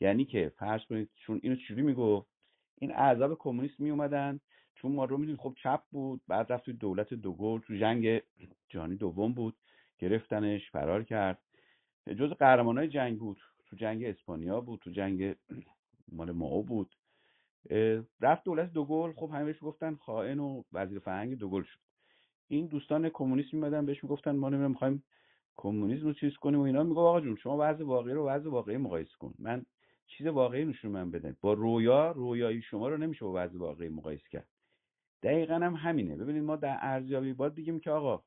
یعنی 0.00 0.24
که 0.24 0.52
فرض 0.56 0.80
کنید 0.84 1.10
چون 1.14 1.40
اینو 1.42 1.56
چجوری 1.56 1.82
می‌گفت؟ 1.82 2.28
این 2.78 2.92
اعضاب 2.92 3.38
کمونیست 3.38 3.80
می 3.80 3.90
اومدن 3.90 4.40
چون 4.74 4.92
ما 4.92 5.04
رو 5.04 5.18
می‌دونید 5.18 5.40
خب 5.40 5.54
چپ 5.62 5.80
بود 5.90 6.20
بعد 6.28 6.52
رفت 6.52 6.64
توی 6.64 6.74
دولت 6.74 7.14
دوگل 7.14 7.60
تو 7.60 7.74
جنگ 7.74 8.22
جهانی 8.68 8.96
دوم 8.96 9.32
بود 9.32 9.56
گرفتنش 9.98 10.70
فرار 10.70 11.02
کرد. 11.02 11.38
جز 12.06 12.30
قهرمانای 12.30 12.88
جنگ 12.88 13.18
بود 13.18 13.40
تو 13.66 13.76
جنگ 13.76 14.04
اسپانیا 14.04 14.60
بود 14.60 14.80
تو 14.80 14.90
جنگ 14.90 15.34
مال 16.12 16.30
ماو 16.30 16.62
بود. 16.62 16.96
رفت 18.20 18.44
دولت 18.44 18.72
دوگل 18.72 19.12
خب 19.12 19.30
همه 19.34 19.52
گفتن 19.52 19.94
خائن 19.94 20.38
و 20.38 20.62
وزیر 20.72 20.98
فرهنگ 20.98 21.38
دوگل 21.38 21.62
شد. 21.62 21.85
این 22.48 22.66
دوستان 22.66 23.08
کمونیست 23.08 23.54
میمدن 23.54 23.86
بهش 23.86 24.04
می‌گفتن 24.04 24.36
ما 24.36 24.48
نمی‌دونم 24.48 24.70
می‌خوایم 24.70 25.02
کمونیسم 25.56 26.04
رو 26.04 26.12
چیز 26.12 26.36
کنیم 26.36 26.60
و 26.60 26.62
اینا. 26.62 26.82
میگه 26.82 27.00
آقا 27.00 27.20
جون 27.20 27.36
شما 27.36 27.56
وضع 27.60 27.84
واقعی 27.84 28.14
رو 28.14 28.28
وضع 28.28 28.50
واقعی 28.50 28.76
مقایسه 28.76 29.16
کن. 29.18 29.34
من 29.38 29.66
چیز 30.06 30.26
واقعی 30.26 30.64
نشون 30.64 30.90
من 30.90 31.10
بدن. 31.10 31.36
با 31.40 31.52
رویا 31.52 32.10
رویایی 32.10 32.62
شما 32.62 32.88
رو 32.88 32.96
نمیشه 32.96 33.24
با 33.24 33.32
وضع 33.34 33.58
واقعی 33.58 33.88
مقایسه 33.88 34.28
کرد. 34.30 34.46
دقیقا 35.22 35.54
هم 35.54 35.74
همینه. 35.74 36.16
ببینید 36.16 36.42
ما 36.42 36.56
در 36.56 36.78
ارزیابی 36.80 37.32
باید 37.32 37.54
بگیم 37.54 37.80
که 37.80 37.90
آقا 37.90 38.22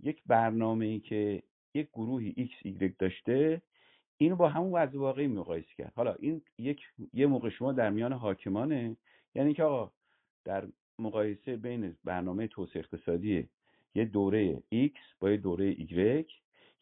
یک 0.00 0.22
برنامه 0.26 0.86
ای 0.86 1.00
که 1.00 1.42
یک 1.74 1.88
گروهی 1.92 2.50
X 2.50 2.68
Y 2.68 2.92
داشته 2.98 3.62
اینو 4.16 4.36
با 4.36 4.48
همون 4.48 4.72
وضع 4.72 4.98
واقعی 4.98 5.26
مقایسه 5.26 5.74
کرد. 5.76 5.92
حالا 5.96 6.14
این 6.14 6.42
یک 6.58 6.80
یه 7.12 7.26
موقع 7.26 7.48
شما 7.48 7.72
در 7.72 7.90
میان 7.90 8.12
حاکمانه. 8.12 8.96
یعنی 9.34 9.54
که 9.54 9.62
آقا 9.64 9.92
در 10.44 10.68
مقایسه 10.98 11.56
بین 11.56 11.96
برنامه 12.04 12.46
توسعه 12.46 12.78
اقتصادی 12.78 13.48
یه 13.94 14.04
دوره 14.04 14.62
X 14.72 14.98
با 15.20 15.30
یه 15.30 15.36
دوره 15.36 15.74
Y 15.74 16.24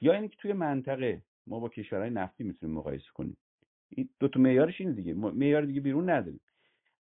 یا 0.00 0.12
اینکه 0.12 0.36
توی 0.36 0.52
منطقه 0.52 1.22
ما 1.46 1.60
با 1.60 1.68
کشورهای 1.68 2.10
نفتی 2.10 2.44
می‌تونیم 2.44 2.76
مقایسه 2.76 3.10
کنیم. 3.14 3.36
این 3.88 4.08
دو 4.20 4.28
تا 4.28 4.40
معیارش 4.40 4.80
اینه 4.80 4.92
دیگه. 4.92 5.14
معیار 5.14 5.62
دیگه 5.64 5.80
بیرون 5.80 6.10
نداریم. 6.10 6.40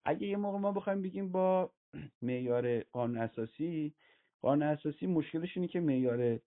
اگه 0.04 0.26
یه 0.26 0.36
موقع 0.36 0.58
ما 0.58 0.72
بخوایم 0.72 1.02
بگیم 1.02 1.32
با 1.32 1.70
معیار 2.22 2.80
قانون 2.80 3.18
اساسی 3.18 3.94
قانون 4.42 4.68
اساسی 4.68 5.06
مشکلش 5.06 5.56
اینه 5.56 5.68
که 5.68 5.80
معیار 5.80 6.40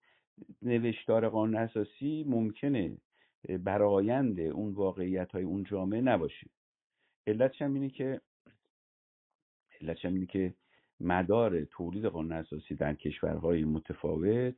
نوشتار 0.61 1.29
قانون 1.29 1.55
اساسی 1.55 2.25
ممکنه 2.27 2.97
برایند 3.63 4.39
اون 4.39 4.73
واقعیت 4.73 5.31
های 5.31 5.43
اون 5.43 5.63
جامعه 5.63 6.01
نباشه. 6.01 6.47
علتش 7.27 7.61
هم 7.61 7.73
اینه 7.73 7.89
که 7.89 8.21
علتش 9.82 10.06
هم 10.06 10.14
اینه 10.14 10.25
که 10.25 10.53
مدار 10.99 11.64
تولید 11.64 12.06
قانون 12.06 12.32
اساسی 12.32 12.75
در 12.75 12.93
کشورهای 12.93 13.64
متفاوت 13.64 14.56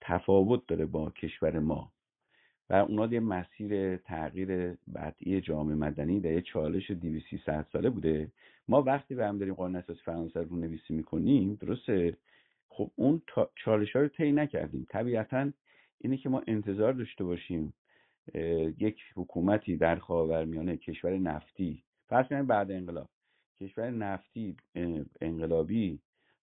تفاوت 0.00 0.66
داره 0.66 0.86
با 0.86 1.10
کشور 1.10 1.58
ما. 1.58 1.92
و 2.70 2.74
اونا 2.74 3.06
یه 3.06 3.20
مسیر 3.20 3.96
تغییر 3.96 4.76
بدعی 4.94 5.40
جامعه 5.40 5.74
مدنی 5.74 6.20
در 6.20 6.32
یه 6.32 6.40
چالش 6.40 6.90
200 6.90 7.62
ساله 7.72 7.90
بوده. 7.90 8.32
ما 8.68 8.82
وقتی 8.82 9.14
به 9.14 9.26
هم 9.26 9.38
داریم 9.38 9.54
قانون 9.54 9.76
اساسی 9.76 10.00
فرانسه 10.04 10.40
رو 10.40 10.56
نویسی 10.56 10.94
می‌کنیم 10.94 11.54
درسته؟ 11.54 12.16
خب 12.68 12.90
اون 12.96 13.22
چالش 13.64 13.96
ها 13.96 14.02
رو 14.02 14.08
طی 14.08 14.32
نکردیم. 14.32 14.86
طبیعتا 14.90 15.50
اینه 15.98 16.16
که 16.16 16.28
ما 16.28 16.42
انتظار 16.46 16.92
داشته 16.92 17.24
باشیم 17.24 17.74
یک 18.78 18.98
حکومتی 19.14 19.76
در 19.76 19.96
خاورمیانه 19.96 20.76
کشور 20.76 21.18
نفتی. 21.18 21.82
فرض 22.08 22.26
کنیم 22.26 22.46
بعد 22.46 22.70
انقلاب. 22.70 23.08
کشور 23.60 23.90
نفتی 23.90 24.56
انقلابی 25.20 25.98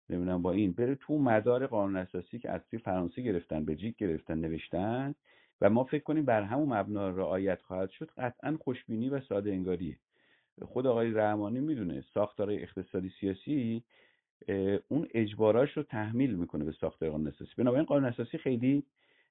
نمی‌دونم 0.09 0.42
با 0.42 0.51
این 0.51 0.72
بره 0.72 0.95
تو 0.95 1.17
مدار 1.17 1.67
قانون 1.67 1.95
اساسی 1.95 2.40
که 2.40 2.51
از 2.51 2.61
توی 2.69 2.80
فرانسه 2.80 3.22
گرفتن 3.22 3.66
بلژیک 3.66 3.98
گرفتن 3.98 4.38
نوشتن 4.38 5.16
و 5.61 5.69
ما 5.69 5.83
فکر 5.83 6.03
کنیم 6.03 6.25
بر 6.25 6.42
همون 6.42 6.74
مبنا 6.74 7.09
رعایت 7.09 7.61
خواهد 7.61 7.90
شد 7.90 8.11
قطعا 8.17 8.58
خوشبینی 8.64 9.09
و 9.09 9.22
ساده 9.22 9.51
انگاریه. 9.51 9.98
خود 10.61 10.88
آقای 10.88 11.11
رحمانی 11.11 11.59
می‌دونه 11.59 12.03
ساختار 12.14 12.51
اقتصادی 12.51 13.11
سیاسی 13.19 13.83
اون 14.88 15.08
اجباراش 15.14 15.77
رو 15.77 15.83
تحمیل 15.83 16.35
می‌کنه 16.35 16.64
به 16.64 16.72
ساختار 16.72 17.09
قانون 17.09 17.27
اساسی. 17.27 17.51
بنابراین 17.58 17.85
قانون 17.85 18.06
اساسی 18.06 18.38
خیلی 18.38 18.83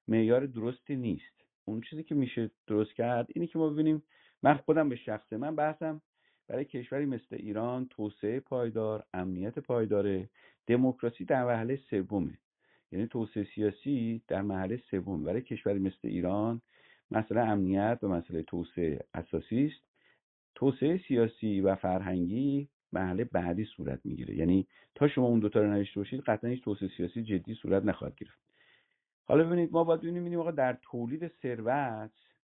معیار 0.07 0.45
درستی 0.45 0.95
نیست. 0.95 1.43
اون 1.65 1.81
چیزی 1.81 2.03
که 2.03 2.15
میشه 2.15 2.51
درست 2.67 2.93
کرد 2.93 3.27
اینی 3.35 3.47
که 3.47 3.59
ما 3.59 3.69
ببینیم 3.69 4.03
من 4.43 4.53
خودم 4.53 4.89
به 4.89 4.95
شخصه 4.95 5.37
من 5.37 5.55
بحثم 5.55 6.01
برای 6.47 6.65
کشوری 6.65 7.05
مثل 7.05 7.35
ایران 7.35 7.87
توسعه 7.89 8.39
پایدار 8.39 9.03
امنیت 9.13 9.59
پایداره. 9.59 10.29
دموکراسی 10.67 11.25
در 11.25 11.45
مرحله 11.45 11.79
سومه. 11.89 12.37
یعنی 12.91 13.07
توسعه 13.07 13.47
سیاسی 13.55 14.21
در 14.27 14.41
مرحله 14.41 14.81
سوم. 14.91 15.23
برای 15.23 15.41
کشوری 15.41 15.79
مثل 15.79 15.97
ایران 16.03 16.61
مثلا 17.11 17.43
امنیت 17.43 17.99
و 18.01 18.07
مسئله 18.07 18.43
توسعه 18.43 18.99
اساسی 19.13 19.65
است. 19.65 19.87
توسعه 20.55 21.01
سیاسی 21.07 21.61
و 21.61 21.75
فرهنگی 21.75 22.67
مرحله 22.93 23.23
بعدی 23.23 23.65
صورت 23.65 23.99
می‌گیره. 24.05 24.35
یعنی 24.35 24.67
تا 24.95 25.07
شما 25.07 25.25
اون 25.25 25.39
دوتا 25.39 25.61
رو 25.61 25.71
نوشته 25.71 25.99
باشید 25.99 26.21
قطعا 26.21 26.49
هیچ 26.49 26.63
توسعه 26.63 26.89
سیاسی 26.97 27.23
جدی 27.23 27.53
صورت 27.53 27.85
نخواهد 27.85 28.15
گرفت. 28.15 28.39
حالا 29.25 29.43
ببینید 29.43 29.71
ما 29.71 29.83
باید 29.83 30.01
ببینیم 30.01 30.51
در 30.51 30.77
تولید 30.81 31.31
ثروت 31.41 32.11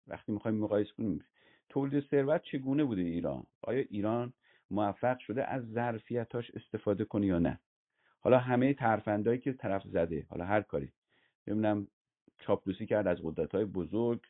وقتی 0.08 0.32
می‌خوایم 0.32 0.58
مقایسه 0.58 0.92
کنیم 0.98 1.26
تولید 1.70 2.04
ثروت 2.10 2.42
چگونه 2.44 2.84
بوده 2.84 3.02
ایران؟ 3.02 3.46
آیا 3.62 3.84
ایران 3.90 4.34
موفق 4.72 5.20
شده 5.20 5.52
از 5.52 5.64
ظرفیتاش 5.72 6.52
استفاده 6.52 7.06
کنه 7.06 7.28
یا 7.28 7.40
نه؟ 7.40 7.60
حالا 8.20 8.40
همه 8.40 8.74
ترفندایی 8.74 9.40
که 9.40 9.54
طرف 9.54 9.84
زده 9.84 10.26
حالا 10.30 10.46
هر 10.46 10.62
کاری. 10.62 10.92
ببینم 11.48 11.88
چاپلوسی 12.40 12.86
کرد 12.86 13.08
از 13.08 13.18
قدرت 13.24 13.56
های 13.56 13.66
بزرگ 13.66 14.22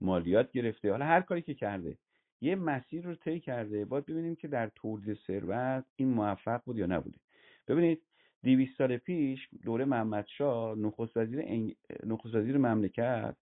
مالیات 0.00 0.52
گرفته 0.52 0.90
حالا 0.90 1.04
هر 1.04 1.20
کاری 1.20 1.42
که 1.42 1.54
کرده. 1.54 1.98
یه 2.40 2.56
مسیر 2.56 3.04
رو 3.04 3.14
طی 3.14 3.40
کرده. 3.40 3.84
باید 3.84 4.06
ببینیم 4.06 4.36
که 4.36 4.48
در 4.48 4.70
تولید 4.74 5.18
ثروت 5.26 5.84
این 5.96 6.08
موفق 6.08 6.62
بود 6.64 6.78
یا 6.78 6.86
نبوده. 6.86 7.18
ببینید 7.68 8.02
200 8.42 8.78
سال 8.78 8.96
پیش 8.96 9.48
دوره 9.62 9.84
محمد 9.84 10.26
شاه 10.26 10.78
نخست 10.78 11.16
وزیر, 11.16 11.40
انگ... 11.42 11.76
نخست 12.06 12.34
وزیر 12.34 12.58
مملکت 12.58 13.36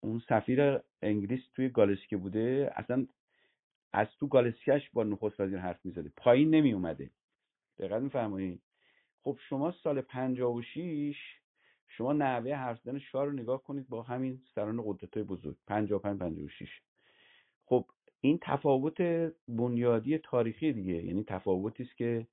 اون 0.00 0.22
سفیر 0.28 0.78
انگلیس 1.02 1.40
توی 1.54 1.68
گالسکه 1.68 2.16
بوده 2.16 2.72
اصلا 2.76 3.06
از 3.92 4.06
تو 4.20 4.26
گالسکش 4.26 4.90
با 4.92 5.04
نخست 5.04 5.40
وزیر 5.40 5.58
حرف 5.58 5.86
می‌زده. 5.86 6.12
پایین 6.16 6.50
نمی 6.50 6.72
اومده 6.72 7.10
دقیق 7.78 7.94
میفرمایید. 7.94 8.62
خب 9.22 9.38
شما 9.48 9.72
سال 9.72 10.00
56 10.00 11.16
شما 11.88 12.12
نحوه 12.12 12.54
حرف 12.54 12.80
زدن 12.80 12.98
شاه 12.98 13.24
رو 13.24 13.32
نگاه 13.32 13.62
کنید 13.62 13.88
با 13.88 14.02
همین 14.02 14.40
سران 14.54 14.82
قدرت 14.86 15.14
های 15.14 15.22
بزرگ 15.22 15.56
55 15.66 16.22
56 16.22 16.68
خب 17.64 17.84
این 18.20 18.38
تفاوت 18.42 19.02
بنیادی 19.48 20.18
تاریخی 20.18 20.72
دیگه. 20.72 21.04
یعنی 21.04 21.24
تفاوتی 21.24 21.82
است 21.82 21.96
که 21.96 22.26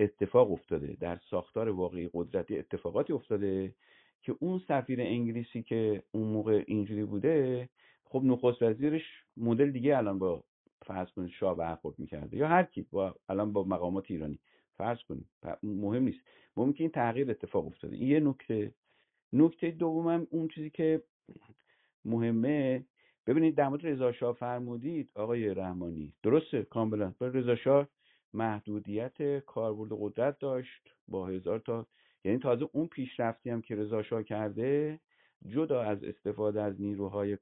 اتفاق 0.00 0.52
افتاده. 0.52 0.96
در 1.00 1.20
ساختار 1.30 1.68
واقعی 1.68 2.10
قدرتی 2.14 2.58
اتفاقاتی 2.58 3.12
افتاده. 3.12 3.74
که 4.22 4.36
اون 4.38 4.58
سفیر 4.68 5.00
انگلیسی 5.00 5.62
که 5.62 6.02
اون 6.12 6.28
موقع 6.28 6.64
اینجوری 6.66 7.04
بوده 7.04 7.68
خب 8.04 8.22
نخست 8.24 8.62
وزیرش 8.62 9.02
مدل 9.36 9.70
دیگه 9.70 9.96
الان 9.96 10.18
با 10.18 10.44
فرض 10.86 11.10
کنید 11.10 11.30
شاه 11.30 11.56
برخورد 11.56 11.98
می‌کرده 11.98 12.36
یا 12.36 12.48
هر 12.48 12.62
کی 12.62 12.86
با 12.90 13.14
الان 13.28 13.52
با 13.52 13.64
مقامات 13.64 14.10
ایرانی 14.10 14.38
فرض 14.74 14.98
کنید 15.08 15.26
مهم 15.62 16.02
نیست. 16.02 16.20
مهم 16.56 16.72
که 16.72 16.84
این 16.84 16.90
تغییر 16.90 17.30
اتفاق 17.30 17.66
افتاده. 17.66 17.96
این 17.96 18.08
یه 18.08 18.20
نکته 18.20 18.74
نکته 19.32 19.70
دومم 19.70 20.26
اون 20.30 20.48
چیزی 20.48 20.70
که 20.70 21.02
مهمه. 22.04 22.84
ببینید 23.26 23.54
در 23.54 23.68
مورد 23.68 23.86
رضا 23.86 24.12
شاه 24.12 24.34
فرمودید 24.34 25.10
آقای 25.14 25.54
رحمانی 25.54 26.12
درسته 26.22 26.62
کاملا. 26.62 27.14
رضا 27.20 27.56
شاه 27.56 27.88
محدودیت 28.34 29.38
کاربرد 29.38 29.90
قدرت 29.92 30.38
داشت 30.38 30.94
با 31.08 31.26
هزار 31.26 31.58
تا 31.58 31.86
یعنی 32.24 32.38
تازه 32.38 32.68
اون 32.72 32.86
پیشرفتی 32.86 33.50
هم 33.50 33.62
که 33.62 33.76
رضا 33.76 34.02
شاه 34.02 34.22
کرده 34.22 35.00
جدا 35.46 35.82
از 35.82 36.04
استفاده 36.04 36.62
از 36.62 36.80
نیروهای 36.80 37.36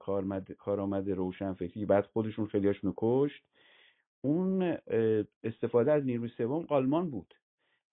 کارآمد 0.59 1.10
روشنفکری 1.10 1.86
بعد 1.86 2.07
خودشون 2.07 2.47
خیلیاشون 2.47 2.94
کشت 2.97 3.44
اون 4.20 4.76
استفاده 5.44 5.92
از 5.92 6.05
نیروی 6.05 6.28
سوم 6.28 6.67
آلمان 6.68 7.10
بود. 7.10 7.34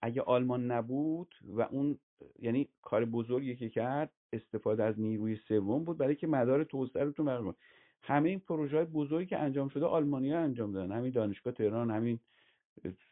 اگه 0.01 0.21
آلمان 0.21 0.71
نبود 0.71 1.35
و 1.43 1.61
اون 1.61 1.99
یعنی 2.39 2.69
کار 2.81 3.05
بزرگی 3.05 3.55
که 3.55 3.69
کرد 3.69 4.11
استفاده 4.33 4.83
از 4.83 4.99
نیروی 4.99 5.35
سوم 5.35 5.83
بود 5.83 5.97
برای 5.97 6.15
که 6.15 6.27
مدار 6.27 6.63
توسعه 6.63 7.03
رو 7.03 7.11
تو 7.11 7.53
همه 8.01 8.29
این 8.29 8.39
پروژه 8.39 8.77
های 8.77 8.85
بزرگی 8.85 9.25
که 9.25 9.37
انجام 9.37 9.69
شده 9.69 9.85
آلمانیا 9.85 10.39
انجام 10.39 10.71
دادن. 10.71 10.91
همین 10.91 11.11
دانشگاه 11.11 11.53
تهران 11.53 11.91
همین 11.91 12.19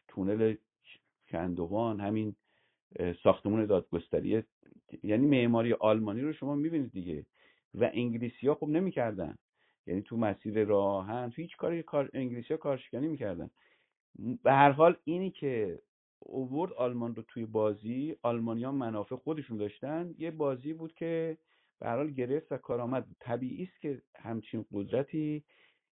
تونل 0.08 0.54
کندوان 1.28 2.00
همین 2.00 2.36
ساختمون 3.22 3.66
دادگستری 3.66 4.42
یعنی 5.02 5.26
معماری 5.26 5.72
آلمانی 5.72 6.20
رو 6.20 6.32
شما 6.32 6.54
می‌بینید 6.54 6.92
دیگه. 6.92 7.26
و 7.74 7.90
انگلیسی 7.94 8.48
ها 8.48 8.54
خب 8.54 8.68
نمی‌کردن. 8.68 9.38
یعنی 9.86 10.02
تو 10.02 10.16
مسیر 10.16 10.64
راهن 10.64 11.30
تو 11.30 11.42
هیچ 11.42 11.56
کاری 11.56 11.82
کار 11.82 12.10
انگلیسی 12.14 12.54
ها 12.54 12.56
کارشکنی 12.56 13.08
می‌کردن. 13.08 13.50
به 14.42 14.52
هر 14.52 14.70
حال 14.70 14.96
اینی 15.04 15.30
که 15.30 15.78
اوورد 16.18 16.72
آلمان 16.72 17.14
رو 17.14 17.22
توی 17.28 17.46
بازی 17.46 18.16
آلمانیا 18.22 18.72
منافع 18.72 19.16
خودشون 19.16 19.56
داشتن 19.56 20.14
یه 20.18 20.30
بازی 20.30 20.72
بود 20.72 20.94
که 20.94 21.38
به 21.80 21.86
هر 21.86 21.96
حال 21.96 22.10
گرفت 22.10 22.52
و 22.52 22.56
کارآمد 22.56 23.06
طبیعی 23.20 23.64
است 23.64 23.80
که 23.82 24.02
همچین 24.16 24.64
قدرتی 24.72 25.44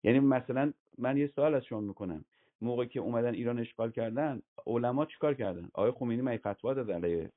یعنی 0.03 0.19
مثلا 0.19 0.73
من 0.97 1.17
یه 1.17 1.27
سوال 1.27 1.55
از 1.55 1.65
شما 1.65 1.79
می‌کنم. 1.81 2.25
موقعی 2.63 2.87
که 2.87 2.99
اومدن 2.99 3.33
ایران 3.33 3.59
اشغال 3.59 3.91
کردن 3.91 4.41
علما 4.67 5.05
چیکار 5.05 5.33
کردن؟ 5.33 5.69
آقای 5.73 5.91
خمینی 5.91 6.21
می 6.21 6.37
فتوا 6.37 6.73
داد 6.73 6.91
علیه 6.91 7.31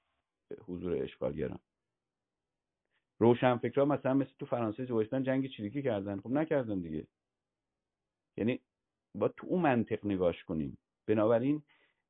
حضور 0.60 1.02
اشغالگران. 1.02 1.58
روشنفکرها 3.18 3.84
مثلا 3.84 4.14
مثل 4.14 4.30
تو 4.38 4.46
فرانسه 4.46 4.86
جوشتن 4.86 5.22
جنگ 5.22 5.50
چریکی 5.50 5.82
کردن. 5.82 6.20
خب 6.20 6.30
نکردن 6.30 6.80
دیگه. 6.80 7.06
یعنی 8.36 8.60
با 9.14 9.28
تو 9.28 9.46
اون 9.46 9.62
منطق 9.62 10.06
نگاش 10.06 10.44
کنیم. 10.44 10.78
بنابراین 11.06 11.62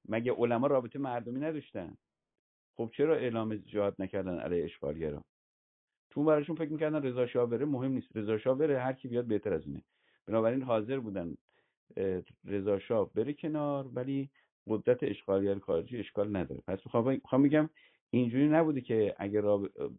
مگه 0.09 0.33
علما 0.33 0.67
رابطه 0.67 0.99
مردمی 0.99 1.41
نداشتن؟ 1.41 1.97
خب 2.77 2.91
چرا 2.97 3.17
اعلام 3.17 3.57
جهاد 3.57 3.97
نکردن 3.99 4.39
علیه 4.39 4.65
اشغالگرا 4.65 5.25
چون 6.11 6.25
براشون 6.25 6.57
فکر 6.57 6.73
می‌کردن 6.73 7.03
رضا 7.03 7.27
شاه 7.27 7.47
بره 7.47 7.65
مهم 7.65 7.93
نیست. 7.93 8.17
رضا 8.17 8.39
شاه 8.39 8.59
بره 8.59 8.81
هر 8.81 8.93
کی 8.93 9.09
بیاد 9.09 9.27
بهتر 9.27 9.53
از 9.55 9.67
اینه. 9.67 9.83
بنابراین 10.27 10.63
حاضر 10.63 10.99
بودن 10.99 11.35
رضا 12.45 12.79
شاه 12.79 13.13
بره 13.13 13.33
کنار 13.33 13.89
ولی 13.95 14.31
قدرت 14.67 15.03
اشغالگر 15.03 15.59
خارجی 15.59 15.99
اشکال 15.99 16.37
نداره. 16.37 16.63
پس 16.67 16.79
می‌خوام 17.07 17.41
میگم 17.41 17.71
اینجوری 18.11 18.49
نبوده 18.49 18.81
که 18.81 19.15
اگر 19.19 19.43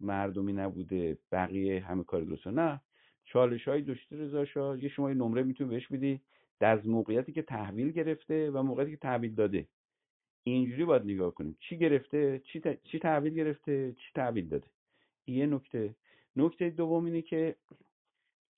مردمی 0.01 0.53
نبوده 0.53 1.17
بقیه 1.31 1.79
همه 1.81 2.03
کار 2.03 2.21
درسته 2.21 2.51
نه. 2.51 2.81
چالش 3.25 3.67
های 3.67 3.81
داشته 3.81 4.17
رضا 4.17 4.45
شاه 4.45 4.83
یه 4.83 4.89
شما 4.89 5.09
یه 5.09 5.15
نمره 5.15 5.43
می‌تونی 5.43 5.69
بهش 5.69 5.87
بدی 5.87 6.21
در 6.59 6.81
موقعیتی 6.85 7.31
که 7.31 7.41
تحویل 7.41 7.91
گرفته 7.91 8.51
و 8.51 8.63
موقعیتی 8.63 8.91
که 8.91 8.97
تحویل 8.97 9.35
داده. 9.35 9.67
اینجوری 10.43 10.85
باید 10.85 11.03
نگاه 11.03 11.33
کنیم. 11.33 11.57
چی 11.59 11.77
گرفته؟ 11.77 12.41
چی, 12.45 12.61
چی 12.83 12.99
تحویل 12.99 13.33
گرفته؟ 13.33 13.93
چی 13.93 14.11
تحویل 14.15 14.47
داده؟ 14.47 14.67
یه 15.27 15.45
نکته. 15.45 15.95
نکته 16.35 16.69
دوم 16.69 17.05
اینه 17.05 17.21
که 17.21 17.55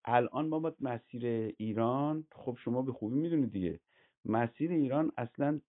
الان 0.05 0.47
ما 0.47 0.59
با 0.59 0.75
مسیر 0.79 1.53
ایران. 1.57 2.27
خب 2.31 2.57
شما 2.63 2.81
به 2.81 2.93
خوبی 2.93 3.19
می‌دونید 3.19 3.51
دیگه. 3.51 3.79
مسیر 4.25 4.71
ایران 4.71 5.11
اصلا 5.17 5.59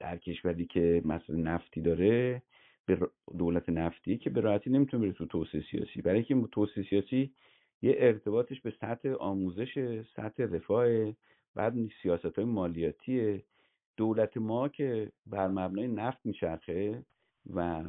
در 0.00 0.18
کشوری 0.18 0.66
که 0.66 1.02
مسئله 1.04 1.36
نفتی 1.36 1.80
داره 1.80 2.42
به 2.86 2.98
دولت 3.38 3.68
نفتی 3.68 4.18
که 4.18 4.30
به 4.30 4.40
راحتی 4.40 4.70
نمی‌تونه 4.70 5.02
بره 5.02 5.12
تو 5.12 5.26
توسعه 5.26 5.64
سیاسی. 5.70 6.02
برای 6.02 6.24
اینکه 6.28 6.48
توسعه 6.52 6.84
سیاسی 6.90 7.34
یه 7.82 7.94
ارتباطش 7.98 8.60
به 8.60 8.74
سطح 8.80 9.08
آموزش 9.08 10.02
سطح 10.16 10.42
رفاه 10.42 11.12
بعد 11.54 11.74
سیاست 12.02 12.36
های 12.36 12.44
مالیاتی. 12.44 13.42
دولت 13.96 14.36
ما 14.36 14.68
که 14.68 15.12
بر 15.26 15.48
مبنای 15.48 15.88
نفت 15.88 16.18
میچرخه 16.24 17.04
و 17.54 17.84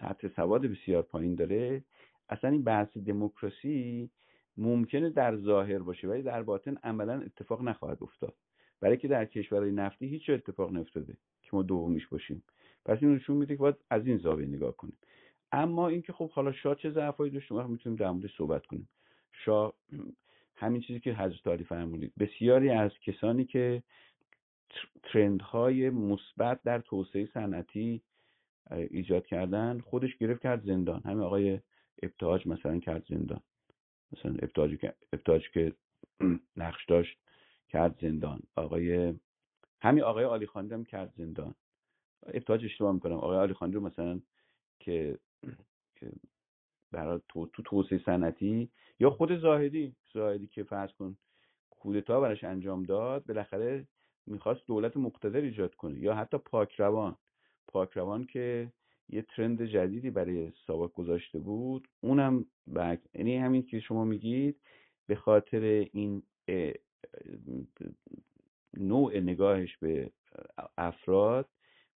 سطح 0.00 0.28
سواد 0.28 0.66
بسیار 0.66 1.02
پایین 1.02 1.34
داره 1.34 1.84
اصلا 2.32 2.50
این 2.50 2.64
بحث 2.64 2.96
دموکراسی 2.96 4.10
ممکنه 4.56 5.10
در 5.10 5.36
ظاهر 5.36 5.78
باشه 5.78 6.08
ولی 6.08 6.22
در 6.22 6.42
باطن 6.42 6.76
عملا 6.82 7.20
اتفاق 7.20 7.62
نخواهد 7.62 8.02
افتاد. 8.02 8.34
برای 8.80 8.96
که 8.96 9.08
در 9.08 9.24
کشورهای 9.24 9.72
نفتی 9.72 10.06
هیچ 10.06 10.30
اتفاق 10.30 10.72
نیفتاده 10.72 11.16
که 11.42 11.50
ما 11.52 11.62
دومیش 11.62 12.06
باشیم. 12.06 12.42
پس 12.84 12.98
این 13.00 13.14
نشون 13.14 13.36
میده 13.36 13.54
که 13.54 13.60
باید 13.60 13.76
از 13.90 14.06
این 14.06 14.18
زاویه 14.18 14.46
نگاه 14.46 14.76
کنیم. 14.76 14.96
اما 15.52 15.88
اینکه 15.88 16.12
خب 16.12 16.30
حالا 16.30 16.52
شاه 16.52 16.74
چه 16.74 16.90
ضعفایی 16.90 17.32
داشت 17.32 17.52
ما 17.52 17.66
می‌تونیم 17.66 17.96
در 17.96 18.10
موردش 18.10 18.36
صحبت 18.36 18.66
کنیم. 18.66 18.88
شاه 19.32 19.74
همین 20.56 20.80
چیزی 20.80 21.00
که 21.00 21.14
حضرت 21.14 21.46
علی 21.46 21.64
فرمودید 21.64 22.12
بسیاری 22.18 22.70
از 22.70 22.90
کسانی 23.06 23.44
که 23.44 23.82
ترندهای 25.02 25.90
مثبت 25.90 26.62
در 26.62 26.78
توسعه 26.78 27.28
صنعتی 27.34 28.02
ایجاد 28.70 29.26
کردن 29.26 29.80
خودش 29.80 30.16
گرفت 30.16 30.42
کرد 30.42 30.64
زندان. 30.64 31.02
همین 31.04 31.20
آقای 31.20 31.60
ابتهاج 32.02 32.46
مثلا 32.46 32.78
کرد 32.78 33.06
زندان. 33.08 33.40
مثلا 34.12 34.36
ابتهاج 35.12 35.50
که 35.50 35.74
نقش 36.56 36.84
داشت 36.86 37.18
کرد 37.68 37.98
زندان. 38.00 38.42
آقای 38.56 39.14
همین 39.82 40.04
آقای 40.04 40.24
آلی 40.24 40.46
هم 40.54 40.84
کرد 40.84 41.14
زندان. 41.16 41.54
ابتهاج 42.26 42.64
اشتباه 42.64 42.92
می‌کنم. 42.92 43.16
آقای 43.16 43.36
آلی 43.36 43.54
رو 43.60 43.80
مثلا 43.80 44.20
که 44.80 45.18
برای 46.92 47.20
تو, 47.28 47.46
تو 47.46 47.62
توسعه 47.62 48.00
صنعتی 48.06 48.70
یا 49.00 49.10
خود 49.10 49.40
زاهدی. 49.40 49.96
زاهدی 50.14 50.46
که 50.46 50.62
فرض 50.62 50.92
کن 50.92 51.16
کودتا 51.70 52.20
براش 52.20 52.44
انجام 52.44 52.82
داد 52.82 53.26
بالاخره 53.26 53.86
می‌خواست 54.26 54.66
دولت 54.66 54.96
مقتدر 54.96 55.40
ایجاد 55.40 55.74
کنه 55.74 55.98
یا 55.98 56.14
حتی 56.14 56.38
پاکروان 56.38 57.16
پاکروان 57.68 58.26
که 58.26 58.72
یه 59.12 59.22
ترند 59.22 59.64
جدیدی 59.64 60.10
برای 60.10 60.52
ساواک 60.66 60.92
گذاشته 60.92 61.38
بود. 61.38 61.88
اونم 62.00 62.46
بک 62.76 63.00
یعنی 63.14 63.36
همین 63.36 63.62
که 63.66 63.80
شما 63.80 64.04
میگید 64.04 64.60
به 65.06 65.14
خاطر 65.14 65.60
این 65.92 66.22
نوع 68.76 69.18
نگاهش 69.20 69.76
به 69.76 70.10
افراد 70.78 71.48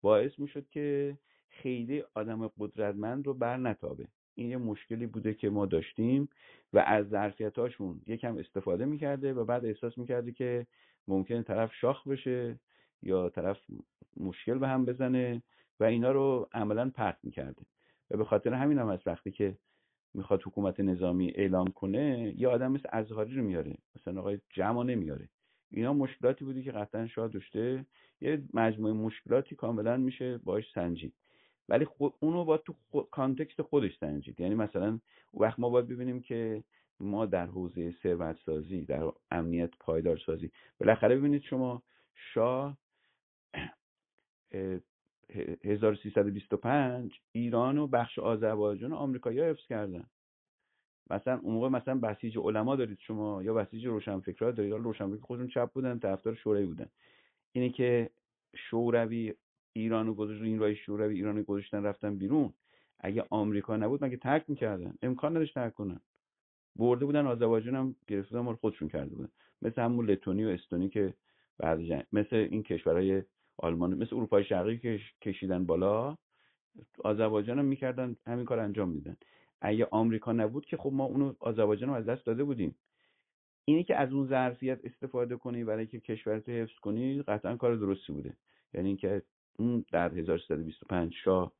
باعث 0.02 0.38
می‌شد 0.38 0.68
که 0.68 1.18
خیلی 1.48 2.02
آدم 2.14 2.48
قدرتمند 2.58 3.26
رو 3.26 3.34
بر 3.34 3.56
نتابه. 3.56 4.08
این 4.34 4.50
یه 4.50 4.56
مشکلی 4.56 5.06
بوده 5.06 5.34
که 5.34 5.50
ما 5.50 5.66
داشتیم 5.66 6.28
و 6.72 6.78
از 6.78 7.08
ظرفیتاشون 7.08 8.00
یکم 8.06 8.36
استفاده 8.38 8.84
می‌کرده 8.84 9.32
و 9.34 9.44
بعد 9.44 9.64
احساس 9.66 9.98
می‌کرده 9.98 10.32
که 10.32 10.66
ممکن 11.08 11.42
طرف 11.42 11.74
شاخ 11.74 12.08
بشه 12.08 12.60
یا 13.02 13.28
طرف 13.28 13.58
مشکل 14.16 14.58
به 14.58 14.68
هم 14.68 14.84
بزنه. 14.84 15.42
و 15.80 15.84
اینا 15.84 16.12
رو 16.12 16.48
عملا 16.52 16.90
پرت 16.94 17.18
می‌کرده. 17.22 17.62
و 18.10 18.16
به 18.16 18.24
خاطر 18.24 18.54
همین 18.54 18.78
هم 18.78 18.88
از 18.88 19.00
وقتی 19.06 19.30
که 19.30 19.58
می‌خواد 20.14 20.42
حکومت 20.42 20.80
نظامی 20.80 21.30
اعلام 21.34 21.68
کنه 21.68 22.34
یه 22.36 22.48
آدم 22.48 22.72
مثل 22.72 22.88
ازهاری 22.92 23.34
رو 23.34 23.42
میاره. 23.42 23.76
مثلا 23.96 24.20
آقای 24.20 24.40
جمع 24.50 24.82
نمیاره. 24.82 25.28
اینا 25.70 25.92
مشکلاتی 25.92 26.44
بودی 26.44 26.62
که 26.62 26.72
قطعا 26.72 27.06
شاه 27.06 27.28
داشته. 27.28 27.86
یه 28.20 28.42
مجموعه 28.54 28.92
مشکلاتی 28.92 29.54
کاملا 29.54 29.96
میشه 29.96 30.38
باش 30.38 30.72
سنجید. 30.74 31.14
ولی 31.68 31.84
خود 31.84 32.14
اونو 32.20 32.44
با 32.44 32.56
تو 32.58 32.74
کانتکست 33.10 33.62
خودش 33.62 33.98
سنجید. 33.98 34.40
یعنی 34.40 34.54
مثلا 34.54 35.00
وقت 35.34 35.58
ما 35.58 35.70
باید 35.70 35.88
ببینیم 35.88 36.20
که 36.20 36.64
ما 37.00 37.26
در 37.26 37.46
حوزه 37.46 37.94
ثروت 38.02 38.36
سازی 38.46 38.84
در 38.84 39.12
امنیت 39.30 39.70
پایدار 39.80 40.18
سازی 40.26 40.50
بالاخره 40.80 41.16
ببینید 41.16 41.42
شما 41.42 41.82
شاه 42.14 42.78
1325 45.64 47.12
ایران 47.32 47.78
و 47.78 47.86
بخش 47.86 48.18
آذربایجان 48.18 48.92
و 48.92 48.96
آمریکایی 48.96 49.40
حفظ 49.40 49.66
کردن. 49.66 50.04
مثلا 51.10 51.38
اون 51.42 51.54
موقع 51.54 51.68
مثلا 51.68 51.94
بسیج 51.94 52.38
علما 52.38 52.76
دارید 52.76 52.98
شما 53.00 53.42
یا 53.42 53.54
بسیج 53.54 53.86
روشنفکرها 53.86 54.50
دارید. 54.50 54.72
روشنفکر 54.72 55.22
خودشون 55.22 55.48
چپ 55.48 55.70
بودن 55.72 55.98
طرفدار 55.98 56.34
شوروی 56.34 56.66
بودن. 56.66 56.86
اینه 57.52 57.70
که 57.70 58.10
شوروی 58.56 59.34
ایرانو 59.72 60.14
گذاشت 60.14 60.42
این 60.42 60.58
راه 60.58 60.74
شوروی 60.74 61.14
ایرانو 61.14 61.42
گذاشتن 61.42 61.82
رفتن 61.82 62.16
بیرون. 62.16 62.52
اگه 63.00 63.24
آمریکا 63.30 63.76
نبود 63.76 64.04
مگه 64.04 64.16
ترک 64.16 64.44
می‌کردن؟ 64.48 64.94
امکان 65.02 65.36
نداشت 65.36 65.54
ترک 65.54 65.74
کنن. 65.74 66.00
برده 66.76 67.04
بودن 67.04 67.26
آذربایجان 67.26 67.74
هم 67.74 67.96
گرفته 68.06 68.40
بودن 68.40 68.54
خودشون 68.54 68.88
کرده 68.88 69.14
بودن. 69.14 69.30
مثل 69.62 69.82
همون 69.82 70.06
لتونی 70.06 70.44
و 70.44 70.48
استونی 70.48 70.88
که 70.88 71.14
بعد 71.58 71.82
جنگ 71.82 72.04
مثل 72.12 72.36
این 72.36 72.62
کشورهای 72.62 73.22
آلمان 73.57 73.94
مثل 73.94 74.16
اروپای 74.16 74.44
شرقی 74.44 74.78
که 74.78 75.00
کشیدن 75.23 75.66
بالا 75.66 76.16
آذربایجان 77.05 77.58
هم 77.58 77.65
می‌کردن 77.65 78.16
همین 78.26 78.44
کار 78.44 78.58
انجام 78.58 78.89
میدن 78.89 79.16
اگه 79.60 79.89
آمریکا 79.91 80.33
نبود 80.33 80.66
که 80.66 80.76
خب 80.76 80.91
ما 80.92 81.05
اونو 81.05 81.34
آذربایجان 81.41 81.89
رو 81.89 81.94
از 81.94 82.07
دست 82.07 82.26
داده 82.26 82.44
بودیم. 82.44 82.76
اینی 83.65 83.84
که 83.84 83.97
از 83.97 84.12
اون 84.12 84.26
ظرفیت 84.26 84.81
استفاده 84.84 85.36
کنی 85.36 85.65
برای 85.65 85.86
که 85.86 86.00
کشورت 86.00 86.49
حفظ 86.49 86.78
کنی 86.83 87.23
قطعا 87.23 87.57
کار 87.57 87.76
درستی 87.76 88.12
بوده. 88.12 88.36
یعنی 88.74 88.89
اینکه 88.89 89.23
اون 89.58 89.84
در 89.92 90.15
1325 90.15 91.15
شاه 91.24 91.52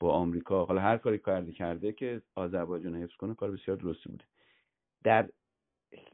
با 0.00 0.12
آمریکا 0.12 0.64
حالا 0.64 0.80
هر 0.80 0.96
کاری 0.96 1.18
کرده 1.18 1.52
کرده 1.52 1.92
که 1.92 2.22
آذربایجان 2.34 2.96
حفظ 2.96 3.16
کنه 3.16 3.34
کار 3.34 3.50
بسیار 3.50 3.76
درستی 3.76 4.08
بوده. 4.08 4.24
در 5.04 5.30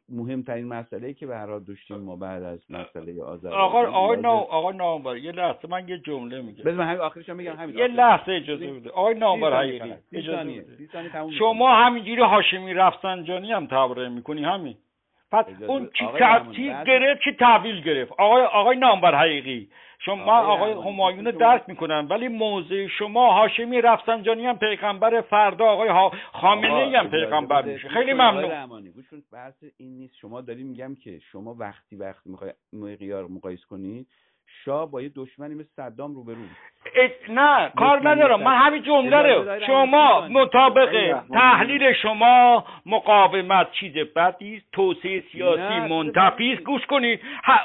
مهمترین 0.09 0.69
مسئله 0.69 1.13
که 1.13 1.27
به 1.27 1.37
هر 1.37 1.59
داشتیم 1.59 1.97
ما 1.97 2.17
بعد 2.17 2.43
از 2.43 2.71
مسئله 2.71 3.23
آذربایجان 3.23 3.61
آقا 3.61 3.87
آقا 3.87 4.15
نو 4.15 4.29
آقا 4.29 4.73
نامبر 4.73 5.17
یه 5.17 5.33
لحظه 5.33 5.69
من 5.69 5.89
یه 5.89 5.99
جمله 5.99 6.43
میگم. 6.43 6.65
بذار 6.65 6.87
همین 6.87 7.01
آخرش 7.01 7.29
میگم 7.29 7.57
همین. 7.57 7.79
یه 7.79 7.87
لحظه 7.87 8.33
اجازه 8.33 8.67
بده. 8.67 8.91
آقا 8.91 9.13
نامبر 9.13 9.59
حقیقی 9.59 9.95
اجازه 10.13 10.65
شما 11.39 11.75
همینجوری 11.75 12.23
هاشمی 12.23 12.75
رفسنجانی 12.75 13.53
هم 13.53 13.67
تبرئه 13.67 14.09
می‌کنی 14.09 14.45
همین؟ 14.45 14.77
پس 15.33 15.45
اون 15.67 15.91
چی 15.95 16.07
گرفت 16.87 17.21
چی 17.25 17.33
تحویل 17.33 17.83
گرفت؟ 17.83 18.13
آقای 18.13 18.43
آقای 18.43 18.77
نامبر 18.77 19.15
حقیقی 19.15 19.69
شما 19.99 20.39
آقای 20.39 20.73
همایون 20.73 21.25
درک 21.25 21.63
می‌کنن 21.69 22.07
ولی 22.11 22.29
موضع 22.29 22.87
شما 22.87 23.33
هاشمی 23.33 23.81
رفسنجانی 23.81 24.47
هم 24.47 24.59
پیغمبر 24.59 25.21
فردا 25.21 25.65
آقای 25.67 26.11
خامنه 26.33 26.75
ای 26.75 26.95
هم 26.95 27.11
پیغمبر 27.11 27.63
میشه. 27.63 27.89
خیلی 27.89 28.13
ممنون. 28.13 28.93
بحث 29.33 29.65
این 29.77 29.99
نیست. 29.99 30.17
شما 30.17 30.41
داری 30.41 30.63
میگم 30.63 30.95
که 30.95 31.19
شما 31.19 31.55
وقتی 31.55 31.97
وقتی 31.97 32.31
می‌خوای 32.31 32.53
معیار 32.73 33.27
مقایس 33.29 33.65
کنید 33.65 34.07
شاه 34.65 34.91
با 34.91 35.03
یه 35.03 35.13
دشمنی 35.15 35.55
مثل 35.55 35.69
صدام 35.77 36.15
رو 36.15 36.25
به 36.25 36.35
رو 36.35 36.41
نه 37.29 37.73
کار 37.77 38.09
ندارم. 38.09 38.43
من 38.43 38.57
همین 38.57 38.83
جمله 38.83 39.17
رو. 39.23 39.67
شما 39.67 40.29
مطابق 40.29 41.23
تحلیل 41.33 41.93
شما 41.93 42.67
مقاومت 42.87 43.73
چیز 43.73 43.93
بدی 43.93 44.57
است. 44.57 44.67
توسعه 44.73 45.25
سیاسی 45.33 45.79
منتفی 45.89 46.57
گوش 46.57 46.87
کنید 46.87 47.21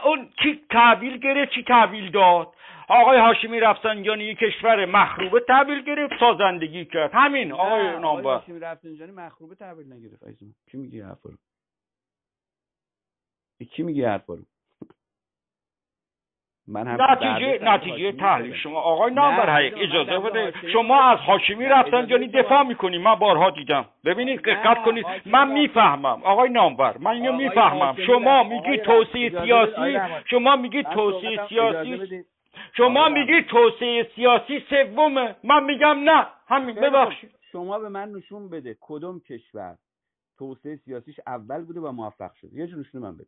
اون 0.06 0.30
کی 0.44 0.62
تحویل 0.70 1.18
گرفت؟ 1.18 1.52
چی 1.52 1.64
تحویل 1.64 2.12
داد؟ 2.12 2.54
آقای 2.90 3.20
هاشمی 3.20 3.60
رفسنجانی 3.60 4.36
کشور 4.36 4.86
مخروبه 4.86 5.40
تحویل 5.40 5.84
گرفت 5.84 6.20
سازندگی 6.20 6.86
کرد. 6.86 7.12
همین 7.14 7.52
آقای 7.52 8.00
نامبر 8.00 8.06
آقای 8.06 8.34
هاشمی 8.34 8.60
رفسنجانی 8.60 9.12
مخروبه 9.12 9.56
تحویل 9.56 9.94
نگرفت. 9.94 10.24
کی 10.72 10.78
میگه 10.78 11.06
حرفا 11.06 11.30
رو؟ 11.30 11.38
کی 13.66 13.84
میگه 13.84 14.10
حرفا 14.10 14.34
رو؟ 14.34 14.44
من 16.68 16.88
هم 16.88 16.98
نتیجه 17.02 17.60
نتیجه 17.64 18.12
تحلیل. 18.12 18.56
شما 18.56 18.80
آقای 18.80 19.14
نامبر 19.14 19.50
حقیق 19.50 19.78
اجازه 19.78 20.20
بده. 20.20 20.54
شما 20.74 21.02
از 21.02 21.20
حاشمی 21.20 21.66
رفتن 21.66 22.08
جانی 22.08 22.28
دفاع 22.28 22.64
می‌کنی. 22.64 22.98
من 22.98 23.16
بارها 23.16 23.50
دیدم. 23.50 23.86
ببینید 24.06 24.42
دقت 24.42 24.84
کنید. 24.84 25.06
من 25.26 25.52
می‌فهمم. 25.52 26.24
آقای 26.24 26.50
نامبر 26.50 26.98
من 26.98 27.12
اینو 27.12 27.32
می‌فهمم. 27.32 27.96
شما 28.08 28.44
میگی 28.44 28.78
توسعه 28.78 29.30
سیاسی 29.30 30.00
شما 30.26 30.56
میگی 30.56 30.84
توسعه 30.84 31.48
سیاسی 31.50 32.24
شما 32.78 33.10
میگی 33.10 33.44
توسعه 33.44 34.08
سیاسی 34.16 34.64
سومه. 34.70 35.36
من 35.44 35.64
میگم 35.64 35.98
نه. 36.04 36.28
همین 36.48 36.76
ببخشید. 36.76 37.32
شما 37.52 37.80
به 37.80 37.90
من 37.90 38.12
نشون 38.12 38.50
بده 38.50 38.78
کدوم 38.82 39.20
کشور 39.20 39.76
توسعه 40.38 40.76
سیاسیش 40.76 41.20
اول 41.28 41.62
بوده 41.62 41.80
و 41.80 41.92
موفق 41.92 42.34
شده. 42.34 42.56
یه 42.56 42.68
جور 42.68 42.80
نشون 42.80 43.02
من 43.02 43.16
بده. 43.16 43.28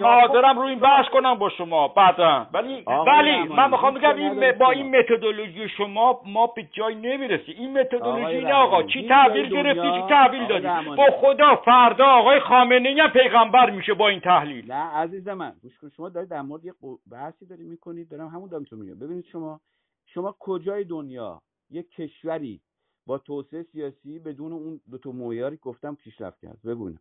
بحث 0.00 0.30
دارم 0.32 0.58
روی 0.58 0.70
این 0.70 0.78
بحث 0.78 1.08
کنم 1.08 1.34
با 1.34 1.48
شما 1.48 1.88
بعدا. 1.88 2.46
ولی 2.52 2.84
ولی 3.06 3.42
من 3.42 3.70
می‌خوام 3.70 3.94
بگم 3.94 4.16
این 4.16 4.52
با 4.52 4.70
این 4.70 4.98
متدولوژی 4.98 5.68
شما 5.68 6.20
ما 6.26 6.46
به 6.46 6.68
جای 6.72 6.94
نمی‌رسی. 6.94 7.52
این 7.52 7.80
متدولوژی 7.80 8.40
نه 8.40 8.54
آقا 8.54 8.82
چی 8.82 9.08
تحویل 9.08 9.48
گرفتی 9.48 9.92
چی 9.92 10.08
تحویل 10.08 10.46
دادی؟ 10.46 10.96
با 10.96 11.06
خدا 11.20 11.56
فردا 11.56 12.06
آقای 12.06 12.40
خامنه 12.40 12.88
ای 12.88 13.08
پیغمبر 13.12 13.70
میشه 13.70 13.94
با 13.94 14.08
این 14.08 14.20
تحلیل. 14.20 14.72
نه 14.72 14.74
عزیز 14.74 15.28
من 15.28 15.52
شما 15.96 16.08
دارید 16.08 16.30
در 16.30 16.42
مورد 16.42 16.64
یه 16.64 16.72
بحثی 17.10 17.46
داری 17.46 17.64
می‌کنید 17.64 18.08
دارم 18.08 18.28
همون 18.28 18.48
دارم 18.48 18.64
تو 18.64 18.76
میگم. 18.76 18.98
ببینید 18.98 19.24
شما 19.24 19.60
شما 20.06 20.34
کجای 20.38 20.84
دنیا؟ 20.84 21.40
یک 21.70 21.90
کشوری 21.90 22.60
با 23.06 23.18
توسعه 23.18 23.62
سیاسی 23.62 24.18
بدون 24.18 24.52
اون 24.52 24.80
دو 24.90 24.98
تا 24.98 25.10
معیاری 25.10 25.56
گفتم 25.62 25.94
پیشرفت 25.94 26.40
کرد. 26.40 26.58
ببینید 26.64 27.00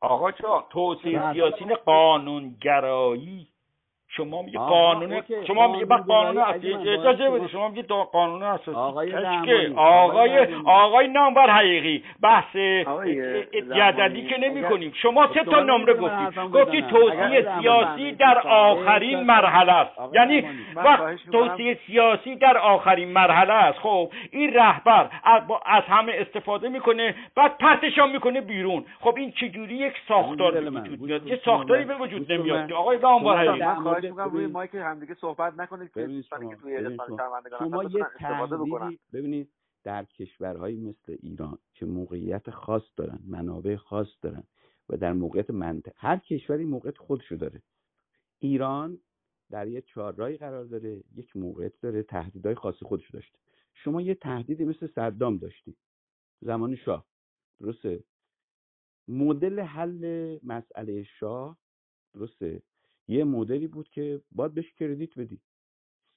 آقا 0.00 0.30
جان 0.32 0.64
توسعه 0.70 1.32
سیاسی 1.32 1.64
قانونگرایی 1.86 3.49
شما 4.16 4.42
میگه 4.42 4.58
قانون. 4.58 5.22
شما 5.46 5.66
میگه 5.72 5.84
بعد 5.84 6.06
قانون 6.06 6.38
اساسی 6.38 6.72
اجازه 6.90 7.30
بدید. 7.30 7.48
شما- 7.48 7.68
میگه 7.68 7.82
قانون 8.12 8.42
اساسی. 8.42 8.70
آقای 8.78 9.12
آقای 9.14 9.66
آقای. 9.76 10.46
آقای 10.64 11.08
نامور 11.08 11.50
حقیقی 11.50 12.04
بحث 12.22 12.56
جدلی 13.76 14.22
که 14.26 14.38
نمی 14.38 14.62
کنیم. 14.62 14.92
شما 14.94 15.28
سه 15.34 15.44
تا 15.44 15.60
نمره 15.60 15.94
گفتید 15.94 16.38
گفتی. 16.52 16.82
اگر 17.22 17.60
سیاسی 17.60 18.12
در 18.12 18.34
بفرمایید. 18.38 18.88
آخرین 18.88 19.10
اجازه- 19.18 19.26
مرحله 19.26 19.72
است. 19.72 19.90
یعنی 20.14 20.44
وقت. 20.76 21.00
توسعه 21.32 21.78
سیاسی 21.86 22.36
در 22.36 22.58
آخرین 22.58 23.08
مرحله 23.12 23.52
است. 23.52 23.78
خب 23.78 24.10
این 24.30 24.54
رهبر 24.54 25.08
از, 25.24 25.42
همه 25.84 26.12
استفاده 26.14 26.68
می‌کنه 26.68 27.14
بعد 27.36 27.58
پرتشان 27.58 28.10
می‌کنه 28.12 28.40
بیرون. 28.40 28.84
خب 29.00 29.14
این 29.16 29.30
چجوری 29.32 29.74
یک 29.74 29.92
ساختار. 30.08 30.52
وجود 30.80 31.00
میاد؟ 31.00 31.26
یه 31.26 31.40
ساختاری. 31.44 31.84
به 31.84 31.94
وجود 31.94 32.32
نمیاد. 32.32 32.72
آقای 32.72 32.98
نامور 32.98 33.34
شما 33.34 33.50
حقیقی. 33.50 33.99
خواهش 34.08 34.10
می‌کنم 34.10 34.32
روی 34.32 34.46
مایک 34.52 34.74
همدیگه 34.74 35.14
صحبت 35.14 35.54
نکنید 35.54 35.92
که 35.92 36.00
دوستانی 36.16 36.42
شما- 36.44 36.54
که 36.54 36.60
توی 36.62 36.76
شما. 37.08 37.66
یه 37.84 37.90
تحلیلی 38.18 38.98
ببینید 39.12 39.52
در 39.84 40.04
کشورهایی 40.04 40.76
مثل 40.76 41.16
ایران 41.22 41.58
که 41.74 41.86
موقعیت 41.86 42.50
خاص 42.50 42.82
دارن 42.96 43.18
منابع 43.26 43.76
خاص 43.76 44.08
دارن 44.22 44.42
و 44.88 44.96
در 44.96 45.12
موقعیت 45.12 45.50
منطقه 45.50 45.92
هر 45.96 46.16
کشوری 46.16 46.64
موقعیت 46.64 46.98
خودشو 46.98 47.36
داره. 47.36 47.62
ایران 48.38 48.98
در 49.50 49.68
یه 49.68 49.80
چهارراهی 49.80 50.36
قرار 50.36 50.64
داره 50.64 51.02
یک 51.16 51.36
موقعیت 51.36 51.80
داره 51.80 52.02
تهدیدهای 52.02 52.54
خاصی 52.54 52.84
خودشو 52.84 53.12
داشته. 53.12 53.38
شما 53.74 54.00
یه 54.02 54.14
تهدیدی 54.14 54.64
مثل 54.64 54.86
صدام 54.86 55.38
داشتی 55.38 55.76
زمان 56.40 56.76
شاه. 56.76 57.06
درسته؟ 57.60 58.04
مدل 59.08 59.60
حل 59.60 60.38
مسئله 60.42 61.02
شاه 61.02 61.58
درسته؟ 62.14 62.62
یه 63.10 63.24
مدلی 63.24 63.66
بود 63.66 63.88
که 63.88 64.22
باید 64.32 64.54
بهش 64.54 64.72
کردیت 64.72 65.18
بدی. 65.18 65.40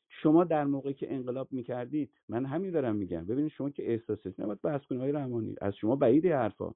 شما 0.09 0.43
در 0.43 0.65
موقعی 0.65 0.93
که 0.93 1.13
انقلاب 1.13 1.53
می‌کردید 1.53 2.11
من 2.29 2.45
همین 2.45 2.71
دارم 2.71 2.95
میگم. 2.95 3.25
ببینید 3.25 3.51
شما 3.51 3.69
که 3.69 3.91
احساسات 3.91 4.39
نباید 4.39 4.61
بحث 4.61 4.85
کنید 4.85 5.15
رحمانی. 5.15 5.55
از 5.61 5.75
شما 5.75 5.95
بعید 5.95 6.25
حرفا. 6.25 6.73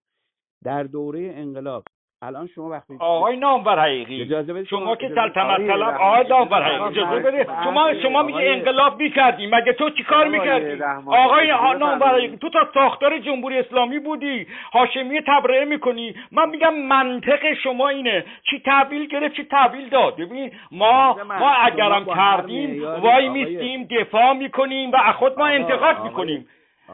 در 0.63 0.83
دوره 0.83 1.31
انقلاب 1.35 1.86
الان 2.21 2.47
شما 2.55 2.69
وقتی 2.69 2.93
آقای 2.99 3.37
نامور 3.37 3.79
حقیقی 3.79 4.25
بدید 4.25 4.63
شما 4.67 4.95
که 4.95 5.07
سلطنت 5.07 5.57
طلب 5.67 5.95
آقای 6.01 6.27
نامور 6.29 6.61
حقیقی 6.63 6.83
اجازه 6.83 7.43
بحث- 7.43 7.63
شما 7.63 7.93
شما 7.93 8.23
میگه 8.23 8.39
انقلاب 8.39 9.01
می‌کردی 9.01 9.47
مگه 9.47 9.73
تو 9.73 9.89
چی 9.89 10.03
کار 10.03 10.27
آقای 10.27 10.39
می‌کردی؟ 10.39 10.83
آقای 11.05 11.47
نامور. 11.79 12.07
حقیقی 12.07 12.37
تو 12.37 12.49
تا 12.49 12.59
ساختار 12.73 13.17
جمهوری 13.17 13.59
اسلامی 13.59 13.99
بودی 13.99 14.47
هاشمی 14.73 15.21
تبرئه 15.27 15.65
می‌کنی. 15.65 16.15
من 16.31 16.49
میگم 16.49 16.73
منطق 16.73 17.53
شما 17.53 17.89
اینه. 17.89 18.25
چی 18.49 18.59
تحویل 18.59 19.07
گرفت 19.07 19.35
چی 19.35 19.43
تحویل 19.43 19.89
داد. 19.89 20.15
ببین 20.15 20.51
ما 20.71 21.17
ما 21.39 21.49
اگرم 21.51 22.05
کردیم 22.05 22.83
وای 23.01 23.29
میستیم 23.29 23.83
دفاع 23.83 24.33
می‌کنیم 24.33 24.91
و 24.91 24.95
از 25.05 25.15
خود 25.15 25.39
ما 25.39 25.45
انتقاد 25.45 26.03
می‌کنیم. 26.03 26.47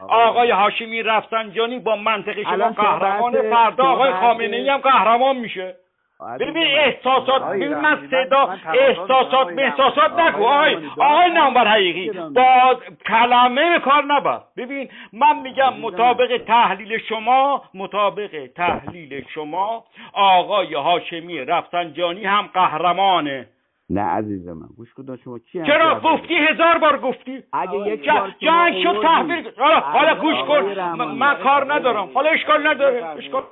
آقای- 0.08 0.50
هاشمی 0.50 1.02
رفسنجانی 1.02 1.78
با 1.78 1.96
منطق 1.96 2.42
شما 2.42 2.50
قهرمان 2.70 3.32
فردا 3.50 3.84
آقای 3.84 4.12
خامنه 4.12 4.56
ای 4.56 4.68
هم 4.68 4.78
قهرمان 4.78 5.36
میشه 5.36 5.74
عزیز 6.20 6.48
ببین. 6.48 6.62
احساسات 6.78 7.42
ببین 7.42 7.74
من 7.74 8.08
صدا 8.10 8.54
احساسات 8.74 9.48
احساسات. 9.58 10.12
نگو 10.20 10.44
آقای 10.46 10.76
آقای 10.98 11.30
نامبر 11.30 11.66
حقیقی. 11.68 12.10
با 12.34 12.76
کلمه 13.06 13.78
کار 13.78 14.04
نبر 14.04 14.40
ببین 14.56 14.88
من 15.12 15.38
میگم. 15.38 15.72
مطابق 15.80 16.40
تحلیل 16.46 16.98
شما 16.98 17.62
مطابق 17.74 18.46
تحلیل 18.56 19.24
شما 19.34 19.84
آقای 20.12 20.74
هاشمی 20.74 21.38
رفسنجانی 21.44 22.24
هم 22.24 22.50
قهرمانه 22.54 23.46
نه 23.90 24.00
عزیز 24.00 24.48
من. 24.48 24.66
گوش 24.76 24.94
کن 24.94 25.16
شما 25.16 25.38
کی 25.38 25.62
چرا؟ 25.66 26.00
گفتی 26.00 26.34
هزار 26.34 26.78
بار 26.78 26.98
گفتی؟ 27.00 27.42
اگه 27.52 27.88
یک 27.88 28.08
بار 28.10 28.34
جنگ 28.38 28.82
شد 28.82 29.02
تحویل 29.02 29.50
حالا 29.56 29.80
حالا 29.80 30.20
گوش 30.20 30.34
کن. 30.48 30.82
من- 31.12 31.42
کار 31.42 31.74
ندارم. 31.74 32.10
حالا 32.14 32.30
اشکال 32.30 32.66
نداره. 32.66 33.04
اشکال 33.06 33.42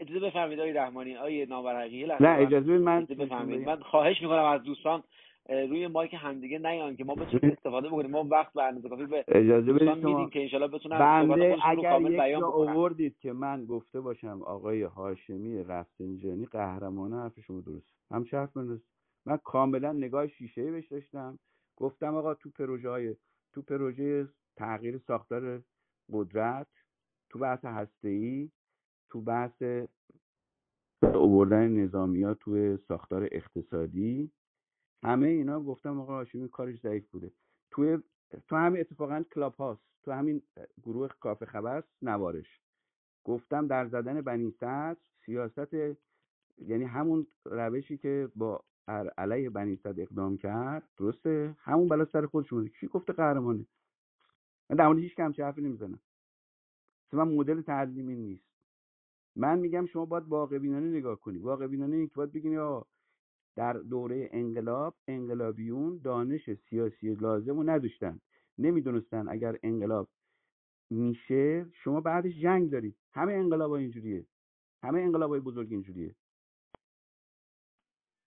اجازه 0.00 0.26
بفرمایید 0.26 0.60
آقای 0.60 0.72
رحمانی. 0.72 1.16
آقای 1.16 1.44
لحظه 2.06 2.24
نه 2.24 2.36
اجازه 2.38 2.66
بدید 2.72 2.80
من 2.82 3.04
بفرمایید. 3.04 3.66
من 3.68 3.76
خواهش 3.76 4.22
می‌کنم 4.22 4.44
از 4.44 4.62
دوستان 4.62 5.02
روی 5.48 5.86
مایک 5.86 6.14
همدیگه 6.18 6.58
نیان 6.58 6.96
که 6.96 7.04
ما 7.04 7.14
بتونیم 7.14 7.56
استفاده 7.56 7.88
بکنیم. 7.88 8.10
ما 8.10 8.24
وقت 8.24 8.52
به 8.52 8.62
اندازه 8.62 8.88
کافی 8.88 9.06
به 9.06 9.24
اجازه 9.28 9.72
بدید 9.72 9.94
شما 9.94 10.10
میدیم 10.10 10.30
که 10.30 10.40
انشالله 10.42 10.66
بتونن 10.68 10.98
صحبت 10.98 11.28
بنده 11.28 11.56
اگر 11.64 12.00
یک 12.00 12.20
بیان 12.20 12.44
آوردید 12.44 13.18
که 13.18 13.32
من 13.32 13.64
گفته 13.64 14.00
باشم 14.00 14.42
آقای 14.42 14.82
هاشمی 14.82 15.64
رفسنجانی 15.64 16.46
قهرمانه 16.46 17.16
حرف 17.22 17.40
شما 17.40 17.60
درست. 17.60 17.94
همچه 18.10 18.36
حرف 18.38 18.56
من 18.56 18.66
درست؟ 18.66 18.95
من 19.26 19.36
کاملا 19.36 19.92
نگاه 19.92 20.26
شیشه 20.26 20.60
ای 20.60 20.70
بهش 20.70 20.92
داشتم. 20.92 21.38
گفتم 21.76 22.14
آقا 22.14 22.34
تو 22.34 22.50
پروژه 22.50 22.88
های 22.88 23.16
تو 23.52 23.62
پروژه 23.62 24.28
تغییر 24.56 24.98
ساختار 24.98 25.62
قدرت 26.12 26.66
تو 27.30 27.38
بحث 27.38 27.64
هسته 27.64 28.48
تو 29.10 29.20
بحث 29.20 29.62
اووردن 31.02 31.68
نظامی 31.68 32.22
ها 32.22 32.34
توی 32.34 32.76
ساختار 32.76 33.28
اقتصادی. 33.32 34.32
همه 35.02 35.28
اینا 35.28 35.60
گفتم 35.60 36.00
آقا 36.00 36.14
هاشمی 36.14 36.48
کارش 36.48 36.80
ضعیف 36.80 37.08
بوده. 37.10 37.32
توی 37.70 37.98
تو 38.48 38.56
همین 38.56 38.80
اتفاقا 38.80 39.24
کلاب 39.34 39.54
هاست 39.54 39.82
تو 40.02 40.12
همین 40.12 40.42
گروه 40.82 41.08
کافه 41.20 41.46
خبر 41.46 41.84
نوارش. 42.02 42.60
گفتم 43.24 43.66
در 43.66 43.86
زدن 43.86 44.20
بنی 44.20 44.54
سیاست 45.24 45.74
یعنی 46.58 46.84
همون 46.84 47.26
روشی 47.44 47.98
که 47.98 48.28
با 48.34 48.64
علیه 48.88 49.50
بنی 49.50 49.76
صدر 49.76 50.02
اقدام 50.02 50.36
کرد؟ 50.36 50.88
درسته. 50.98 51.56
همون 51.58 51.88
بلا 51.88 52.04
سر 52.04 52.26
خودش 52.26 52.52
اومده. 52.52 52.68
کی 52.68 52.86
گفته 52.86 53.12
قهرمانه؟ 53.12 53.66
من 54.70 54.76
در 54.76 54.92
هیچ 54.92 55.14
کم 55.14 55.32
حرفی 55.38 55.62
نمی‌زنم. 55.62 56.00
من 57.12 57.28
مدل 57.28 57.60
تعلیمی 57.60 58.16
نیست. 58.16 58.44
من 59.36 59.58
میگم 59.58 59.86
شما 59.86 60.04
باید 60.04 60.24
واقع 60.28 60.58
بینانه 60.58 60.86
نگاه 60.86 61.20
کنی. 61.20 61.38
واقع 61.38 61.66
بینانه 61.66 61.96
این 61.96 62.06
که 62.08 62.14
باید 62.14 62.32
بگین 62.32 62.58
آقا 62.58 62.86
در 63.56 63.72
دوره 63.72 64.28
انقلاب 64.32 64.96
انقلابیون 65.08 66.00
دانش 66.04 66.50
سیاسی 66.54 67.14
لازم 67.14 67.56
رو 67.56 67.70
نداشتن. 67.70 68.20
نمی‌دونستن 68.58 69.28
اگر 69.28 69.58
انقلاب 69.62 70.08
میشه 70.90 71.66
شما 71.72 72.00
بعدش 72.00 72.40
جنگ 72.40 72.70
دارید. 72.70 72.96
همه 73.12 73.32
انقلاب 73.32 73.70
اینجوریه. 73.70 74.26
همه 74.82 75.00
انقلاب 75.00 75.30
های 75.30 75.40
بزرگ 75.40 75.68
اینجوریه. 75.72 76.14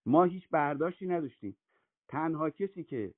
ما 0.05 0.23
هیچ 0.23 0.49
برداشتی 0.49 1.07
نداشتیم. 1.07 1.55
تنها 2.07 2.49
کسی 2.49 2.83
که 2.83 3.13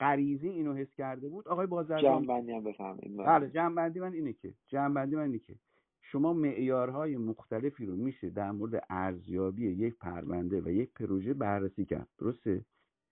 غریزی 0.00 0.48
اینو 0.48 0.74
حس 0.74 0.94
کرده 0.94 1.28
بود 1.28 1.48
آقای 1.48 1.66
بازرگان 1.66 2.22
جمع 2.22 2.52
هم 2.52 2.64
بفرمایید. 2.64 3.16
بله. 3.16 3.50
جنبندی 3.50 4.00
من 4.00 4.12
اینه 4.12 4.32
که 4.32 4.54
جنبندی 4.66 5.16
من 5.16 5.22
اینه 5.22 5.38
که 5.38 5.54
شما 6.02 6.32
معیارهای 6.32 7.16
مختلفی 7.16 7.86
رو 7.86 7.96
میشه 7.96 8.30
در 8.30 8.50
مورد 8.50 8.84
ارزیابی 8.90 9.68
یک 9.70 9.98
پرونده 9.98 10.60
و 10.60 10.68
یک 10.68 10.92
پروژه 10.92 11.34
بررسی 11.34 11.84
کرد. 11.84 12.08
درسته؟ 12.18 12.64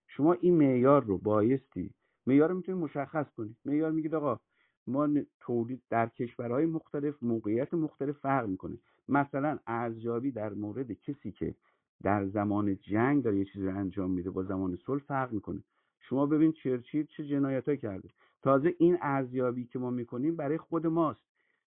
شما 0.06 0.32
این 0.32 0.54
معیار 0.54 1.04
رو 1.04 1.18
بایستی 1.18 1.90
معیار 2.26 2.48
رو 2.48 2.56
می‌تونید 2.56 2.82
مشخص 2.82 3.26
کنید. 3.36 3.56
معیار 3.64 3.92
میگید 3.92 4.14
آقا 4.14 4.40
ما 4.86 5.08
تولید 5.40 5.82
در 5.90 6.08
کشورهای 6.08 6.66
مختلف 6.66 7.22
موقعیت 7.22 7.74
مختلف 7.74 8.18
فرق 8.18 8.48
می‌کنه. 8.48 8.78
مثلا 9.08 9.58
ارزیابی 9.66 10.30
در 10.30 10.52
مورد 10.52 10.92
کسی 10.92 11.32
که 11.32 11.54
در 12.02 12.26
زمان 12.26 12.76
جنگ 12.76 13.22
داره 13.22 13.38
یه 13.38 13.44
چیزی 13.44 13.66
رو 13.66 13.76
انجام 13.76 14.10
میده 14.10 14.30
با 14.30 14.42
زمان 14.42 14.76
صلح 14.76 15.02
فرق 15.02 15.32
می‌کنه. 15.32 15.62
شما 16.00 16.26
ببین 16.26 16.52
چرچیل 16.52 17.06
چه 17.06 17.24
جنایتایی 17.26 17.78
کرده. 17.78 18.08
تازه 18.42 18.74
این 18.78 18.98
ارزیابی 19.00 19.64
که 19.64 19.78
ما 19.78 19.90
می‌کنیم 19.90 20.36
برای 20.36 20.58
خود 20.58 20.86
ماست. 20.86 21.20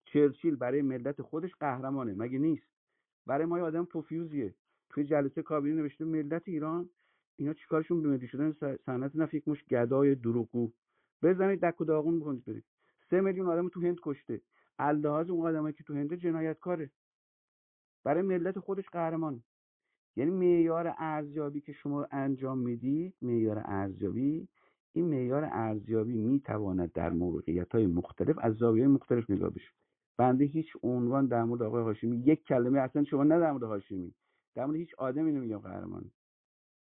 چرچیل 0.05 0.55
برای 0.55 0.81
ملت 0.81 1.21
خودش 1.21 1.55
قهرمانه 1.55 2.13
مگه 2.13 2.39
نیست؟ 2.39 2.67
برای 3.25 3.45
ما 3.45 3.57
یه 3.57 3.63
آدم 3.63 3.85
پوفیوزیه. 3.85 4.53
توی 4.89 5.03
جلسه 5.03 5.41
کابینه 5.41 5.81
نوشته 5.81 6.05
ملت 6.05 6.43
ایران 6.45 6.89
اینا 7.35 7.53
چیکارشون 7.53 8.01
به 8.01 8.09
ملی 8.09 8.27
شدن؟ 8.27 8.77
صنعت 8.85 9.15
نفت 9.15 9.33
یک 9.33 9.47
مش 9.47 9.65
گدای 9.65 10.15
دروغگو. 10.15 10.71
بزنید 11.23 11.61
دک 11.61 11.81
و 11.81 11.85
داغون 11.85 12.19
بکنید 12.19 12.45
برید. 12.45 12.63
سه 13.09 13.21
میلیون 13.21 13.47
آدم 13.47 13.69
تو 13.69 13.81
هند 13.81 13.99
کشته. 14.03 14.41
اللحاظ 14.79 15.29
اون 15.29 15.47
آدمایی 15.47 15.73
که 15.73 15.83
تو 15.83 15.93
هند 15.93 16.13
جنایتکاره. 16.13 16.91
برای 18.03 18.21
ملت 18.21 18.59
خودش 18.59 18.89
قهرمان 18.89 19.43
یعنی 20.15 20.31
معیار 20.31 20.93
ارزیابی 20.97 21.61
که 21.61 21.73
شما 21.73 22.07
انجام 22.11 22.57
می‌دید 22.57 23.13
معیار 23.21 23.61
ارزیابی 23.65 24.47
این 24.93 25.05
معیار 25.05 25.49
ارزیابی 25.51 26.13
می‌تواند 26.13 26.91
در 26.91 27.09
موقعیت 27.09 27.71
های 27.71 27.87
مختلف 27.87 28.35
از 28.41 28.55
زاویه 28.55 28.87
مختلف 28.87 29.29
نگاه 29.29 29.49
بشه. 29.49 29.69
بنده 30.17 30.45
هیچ 30.45 30.67
عنوان 30.83 31.27
در 31.27 31.43
مورد 31.43 31.61
آقای 31.61 31.83
هاشمی 31.83 32.17
یک 32.17 32.43
کلمه 32.43 32.79
اصلا 32.79 33.03
شما 33.03 33.23
نه 33.23 33.39
در 33.39 33.51
مورد 33.51 33.63
هاشمی. 33.63 34.13
در 34.55 34.65
مورد 34.65 34.77
هیچ 34.77 34.95
آدمی 34.97 35.31
نمیگم 35.31 35.57
قهرمان. 35.57 36.11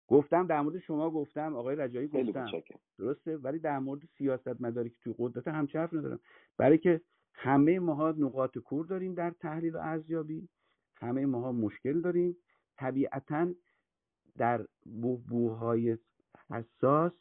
گفتم 0.08 0.48
در 0.48 0.62
مورد 0.62 0.80
شما 0.80 1.10
گفتم 1.12 1.56
آقای 1.56 1.76
رجایی 1.76 2.08
گفتم. 2.08 2.48
درسته؟ 3.00 3.38
ولی 3.38 3.60
در 3.60 3.80
مورد 3.80 4.02
سیاست 4.18 4.62
مداری 4.62 4.90
که 4.90 4.96
توی 5.04 5.16
قدرت 5.18 5.48
همچه 5.48 5.80
حرف 5.80 5.94
ندارم. 5.94 6.20
برای 6.58 6.78
که 6.78 7.02
همه 7.34 7.80
ماها 7.80 8.12
نقاط 8.12 8.58
کور 8.58 8.86
داریم 8.86 9.14
در 9.14 9.32
تحلیل 9.32 9.76
و 9.76 9.80
ارزیابی 9.80 10.50
همه 10.98 11.26
ماها 11.26 11.52
مشکل 11.52 12.02
داریم. 12.02 12.38
طبیعتا 12.78 13.48
در 14.38 14.66
بوهای 15.28 15.98
حساس 16.50 17.14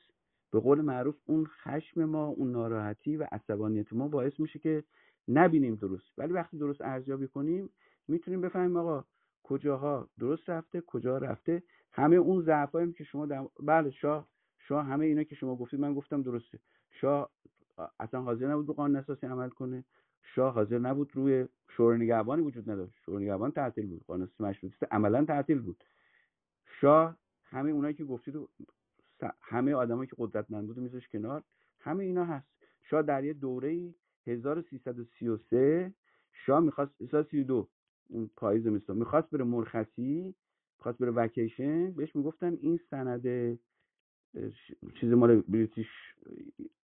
به 0.50 0.60
قول 0.60 0.80
معروف 0.80 1.16
اون 1.26 1.46
خشم 1.46 2.04
ما 2.04 2.26
اون 2.26 2.52
ناراحتی 2.52 3.16
و 3.16 3.26
عصبانیت 3.32 3.92
ما 3.92 4.08
باعث 4.08 4.40
میشه 4.40 4.58
که 4.58 4.84
نبینیم 5.28 5.74
درست. 5.74 6.18
ولی 6.18 6.32
وقتی 6.32 6.58
درست 6.58 6.80
ارزیابی 6.80 7.28
کنیم 7.28 7.70
می‌تونیم 8.08 8.40
بفهمیم 8.40 8.76
آقا 8.76 9.04
کجاها 9.42 10.08
درست 10.18 10.50
رفته 10.50 10.80
کجا 10.80 11.18
رفته. 11.18 11.62
همه 11.92 12.16
اون 12.16 12.42
ضعفایی 12.42 12.92
که 12.92 13.04
شما 13.04 13.26
در... 13.26 13.46
بله 13.60 13.90
شاه 13.90 14.28
شاه 14.58 14.84
همه 14.84 15.06
اینا 15.06 15.22
که 15.22 15.34
شما 15.34 15.56
گفتید 15.56 15.80
من 15.80 15.94
گفتم 15.94 16.22
درسته. 16.22 16.58
شاه 16.90 17.30
اصلا 18.00 18.20
حاضر 18.22 18.46
نبود 18.46 18.66
به 18.66 18.72
قانون 18.72 18.96
اساسی 18.96 19.26
عمل 19.26 19.48
کنه. 19.48 19.84
شاه 20.24 20.54
حاضر 20.54 20.78
نبود 20.78 21.10
روی 21.14 21.46
شورای 21.68 21.98
نگهبانی 21.98 22.42
وجود 22.42 22.70
نداشت. 22.70 22.94
شورای 23.04 23.24
نگهبان 23.24 23.50
تعطیل 23.50 23.86
بود. 23.86 24.04
قانون 24.06 24.28
مشروطیت 24.40 24.92
عملا 24.92 25.24
تعطیل 25.24 25.60
بود. 25.60 25.84
شاه 26.80 27.16
همه 27.44 27.70
اونایی 27.70 27.94
که 27.94 28.04
گفتید 28.04 28.34
همه 29.40 29.74
آدمایی 29.74 30.08
که 30.08 30.16
قدرتمند 30.18 30.66
بود 30.66 30.78
میذاش 30.78 31.08
کنار 31.08 31.42
همه 31.80 32.04
اینا 32.04 32.24
هست. 32.24 32.46
شاه 32.82 33.02
در 33.02 33.24
یه 33.24 33.32
دوره 33.32 33.94
1333 34.26 35.94
شاه 36.32 36.60
می‌خواست 36.60 36.92
1332 37.00 37.68
اون 38.08 38.30
پاییز 38.36 38.66
می‌خواست 38.88 39.30
بره 39.30 39.44
مرخصی 39.44 40.34
می‌خواست 40.78 40.98
بره 40.98 41.10
وکیشن 41.10 41.90
بهش 41.90 42.16
می‌گفتن 42.16 42.58
این 42.60 42.80
سند 42.90 43.26
چیز 45.00 45.12
مال 45.12 45.40
بریتیش 45.40 45.86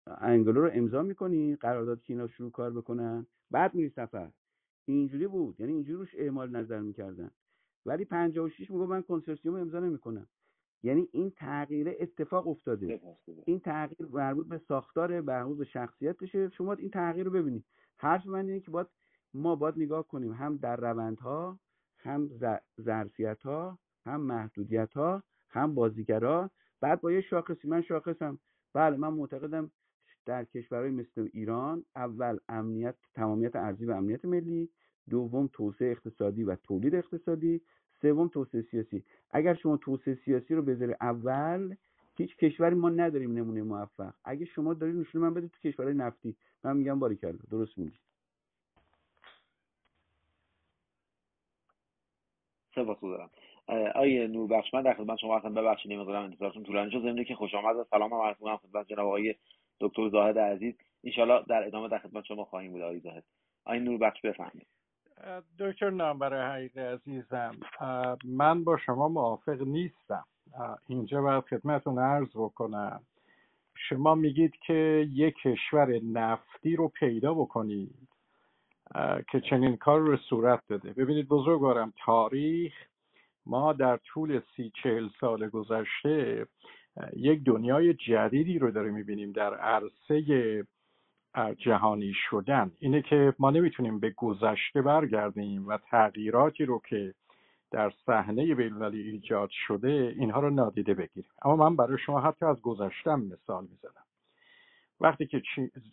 انگلو 0.07 0.61
رو 0.61 0.69
امضا 0.73 1.03
می‌کنی 1.03 1.55
قرارداد 1.55 2.01
که 2.01 2.13
اینا 2.13 2.27
شروع 2.27 2.51
کار 2.51 2.71
بکنن. 2.71 3.25
بعد 3.51 3.75
میری 3.75 3.89
سفر. 3.89 4.31
اینجوری 4.85 5.27
بود. 5.27 5.59
یعنی 5.59 5.73
اینجوری 5.73 5.97
روش 5.97 6.15
اعمال 6.17 6.55
نظر 6.55 6.79
می‌کردن. 6.79 7.31
ولی 7.85 8.05
56 8.05 8.71
میگه 8.71 8.85
من 8.85 9.01
کنسرسیوم 9.01 9.55
امضا 9.55 9.79
نمی‌کنم. 9.79 10.27
یعنی 10.83 11.07
این 11.11 11.31
تغییر 11.31 11.95
اتفاق 11.99 12.47
افتاده. 12.47 13.01
این 13.45 13.59
تغییر 13.59 14.09
مربوط 14.11 14.47
به 14.47 14.57
ساختار 14.57 15.21
مربوط 15.21 15.57
به 15.57 15.65
شخصیتشه. 15.65 16.49
شما 16.49 16.73
این 16.73 16.89
تغییر 16.89 17.25
رو 17.25 17.31
ببینید 17.31 17.65
حرف 17.97 18.25
من 18.25 18.45
اینه 18.47 18.59
که 18.59 18.71
باید 18.71 18.87
ما 19.33 19.55
باید 19.55 19.77
نگاه 19.77 20.07
کنیم. 20.07 20.33
هم 20.33 20.57
در 20.57 20.75
روندها 20.75 21.59
هم 21.99 22.29
ظرفیت 22.81 23.41
ها 23.41 23.79
هم 24.05 24.21
محدودیت 24.21 24.93
ها 24.93 25.23
هم 25.49 25.75
بازیگرا 25.75 26.51
بعد 26.81 27.01
با 27.01 27.11
یه 27.11 27.21
شاخصی 27.21 27.67
من 27.67 27.81
شاخصم. 27.81 28.39
بله 28.73 28.97
من 28.97 29.13
معتقدم 29.13 29.71
در 30.25 30.43
کشورهای 30.43 30.91
مثل 30.91 31.29
ایران 31.33 31.85
اول 31.95 32.37
امنیت 32.49 32.95
تمامیت 33.13 33.55
ارزی 33.55 33.85
و 33.85 33.91
امنیت 33.91 34.25
ملی 34.25 34.69
دوم 35.09 35.49
توسعه 35.53 35.91
اقتصادی 35.91 36.43
و 36.43 36.55
تولید 36.55 36.95
اقتصادی 36.95 37.61
سوم 38.01 38.27
توسعه 38.27 38.61
سیاسی. 38.61 39.03
اگر 39.31 39.53
شما 39.53 39.77
توسعه 39.77 40.17
سیاسی 40.25 40.55
رو 40.55 40.61
بذاری 40.61 40.95
اول 41.01 41.75
هیچ 42.17 42.37
کشوری 42.37 42.75
ما 42.75 42.89
نداریم 42.89 43.31
نمونه 43.31 43.63
موفق. 43.63 44.13
اگه 44.23 44.45
شما 44.45 44.73
دارید 44.73 44.95
نشون 44.95 45.21
من 45.21 45.33
بده 45.33 45.47
تو 45.47 45.69
کشورهای 45.69 45.95
نفتی. 45.95 46.35
من 46.63 46.77
میگم 46.77 46.99
باری 46.99 47.15
کرده. 47.15 47.39
درست 47.51 47.77
میگی. 47.77 47.99
سپاس 52.75 52.97
آیه 53.95 54.27
نوربخش 54.27 54.73
من 54.73 54.81
در 54.81 54.93
خدمت 54.93 55.17
شما 55.17 55.37
هستم. 55.37 55.53
ببخشید 55.53 55.91
نمی‌دونم 55.91 56.23
انتظارتون 56.23 56.63
طولانی 56.63 56.91
شد. 56.91 57.01
زمینه 57.01 57.23
که 57.23 57.35
خوش 57.35 57.55
آمد 57.55 57.75
و 57.75 57.83
سلام 57.83 58.13
هم 58.13 58.19
عرض 58.19 58.35
می‌کنم 58.39 58.57
خدمت 58.57 58.87
جناب 58.87 59.07
آقای 59.07 59.35
دکتر 59.79 60.09
زاهد 60.09 60.39
عزیز. 60.39 60.75
انشالله 61.03 61.43
در 61.49 61.67
ادامه 61.67 61.87
در 61.87 61.99
خدمت 61.99 62.23
شما 62.23 62.45
خواهیم 62.45 62.71
بود 62.71 62.81
آقای 62.81 62.99
زاهد. 62.99 63.23
آیه 63.65 63.79
نوربخش 63.79 64.21
بفرمایید. 64.21 64.67
دکتر 65.59 65.89
نامبر 65.89 66.51
حقیقی 66.51 66.79
عزیزم. 66.79 67.55
من 68.25 68.63
با 68.63 68.77
شما 68.77 69.07
موافق 69.07 69.61
نیستم. 69.61 70.25
اینجا 70.87 71.21
باید 71.21 71.43
خدمتون 71.43 71.99
عرض 71.99 72.29
بکنم. 72.35 73.01
شما 73.75 74.15
میگید 74.15 74.55
که 74.67 75.07
یک 75.13 75.35
کشور 75.43 75.99
نفتی 76.03 76.75
رو 76.75 76.87
پیدا 76.87 77.33
بکنید 77.33 78.07
که 79.31 79.41
چنین 79.49 79.77
کار 79.77 79.99
رو 79.99 80.17
صورت 80.17 80.67
داده. 80.67 80.93
ببینید 80.93 81.27
بزرگوارم 81.27 81.93
تاریخ 82.05 82.73
ما 83.49 83.73
در 83.73 83.97
طول 83.97 84.41
سی 84.55 84.71
چهل 84.83 85.07
سال 85.19 85.49
گذشته 85.49 86.45
یک 87.15 87.43
دنیای 87.43 87.93
جدیدی 87.93 88.59
رو 88.59 88.71
داریم 88.71 88.93
می‌بینیم 88.93 89.31
در 89.31 89.53
عرصه 89.53 90.65
جهانی 91.57 92.13
شدن. 92.29 92.71
اینه 92.79 93.01
که 93.01 93.33
ما 93.39 93.51
نمی‌تونیم 93.51 93.99
به 93.99 94.09
گذشته 94.09 94.81
برگردیم 94.81 95.67
و 95.67 95.77
تغییراتی 95.77 96.65
رو 96.65 96.81
که 96.89 97.13
در 97.71 97.93
صحنه 98.05 98.55
بینالمللی 98.55 99.01
ایجاد 99.01 99.49
شده 99.67 100.15
اینها 100.19 100.39
رو 100.39 100.49
نادیده 100.49 100.93
بگیریم. 100.93 101.31
اما 101.41 101.55
من 101.55 101.75
برای 101.75 101.97
شما 101.97 102.21
حتی 102.21 102.45
از 102.45 102.61
گذشتم 102.61 103.19
مثال 103.19 103.63
می‌زنم. 103.63 104.03
وقتی 105.01 105.27
که 105.27 105.41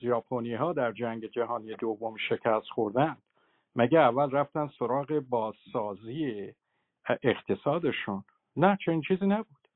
ژاپنی 0.03 0.55
ها 0.55 0.73
در 0.73 0.93
جنگ 0.93 1.27
جهانی 1.27 1.75
دوم 1.75 2.17
شکست 2.17 2.67
خوردن 2.67 3.17
مگه 3.77 3.99
اول 3.99 4.31
رفتن 4.31 4.71
سراغ 4.79 5.23
بازسازی 5.29 6.53
اقتصادشون. 7.23 8.25
نه 8.57 8.79
چنین 8.85 9.03
چیزی 9.09 9.27
نبود. 9.27 9.69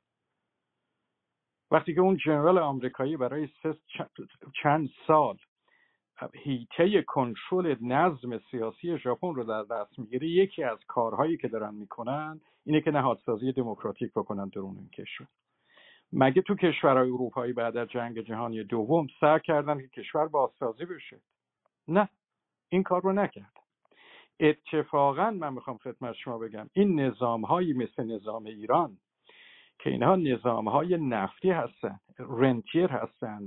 وقتی 1.70 1.94
که 1.94 2.00
اون 2.00 2.16
جنرال 2.16 2.58
آمریکایی 2.58 3.16
برای 3.16 3.48
چند 4.62 4.88
سال 5.06 5.38
هیته 6.34 7.02
کنترل 7.02 7.76
نظم 7.80 8.38
سیاسی 8.50 8.98
ژاپن 8.98 9.34
رو 9.34 9.44
در 9.44 9.62
دست 9.62 9.98
می‌گیره 9.98 10.28
یکی 10.28 10.62
از 10.62 10.78
کارهایی 10.86 11.36
که 11.36 11.48
دارن 11.48 11.74
می‌کنن 11.74 12.40
اینه 12.64 12.80
که 12.80 12.90
نهادسازی 12.90 13.52
دموکراتیک 13.52 14.12
بکنن 14.12 14.48
درون 14.48 14.76
این 14.76 14.88
کشور. 14.88 15.26
مگه 16.12 16.42
تو 16.42 16.54
کشورهای 16.54 17.10
اروپایی 17.10 17.52
بعد 17.52 17.76
از 17.76 17.88
جنگ 17.88 18.20
جهانی 18.20 18.64
دوم 18.64 19.06
سعی 19.20 19.40
کردن 19.44 19.80
که 19.80 19.88
کشور 19.88 20.28
بازسازی 20.28 20.84
بشه؟ 20.84 21.20
نه 21.88 22.08
این 22.68 22.82
کار 22.82 23.02
رو 23.02 23.12
نکرد 23.12 23.52
اتفاقا 24.40 25.30
من 25.30 25.52
می‌خوام 25.52 25.78
خدمت 25.78 26.14
شما 26.14 26.38
بگم 26.38 26.70
این 26.72 27.00
نظام 27.00 27.44
هایی 27.44 27.72
مثل 27.72 28.04
نظام 28.04 28.44
ایران 28.44 28.98
که 29.78 29.90
اینها 29.90 30.16
نظام 30.16 30.68
های 30.68 30.96
نفتی 30.96 31.50
هستن 31.50 32.00
رنتیر 32.18 32.86
هستن 32.86 33.46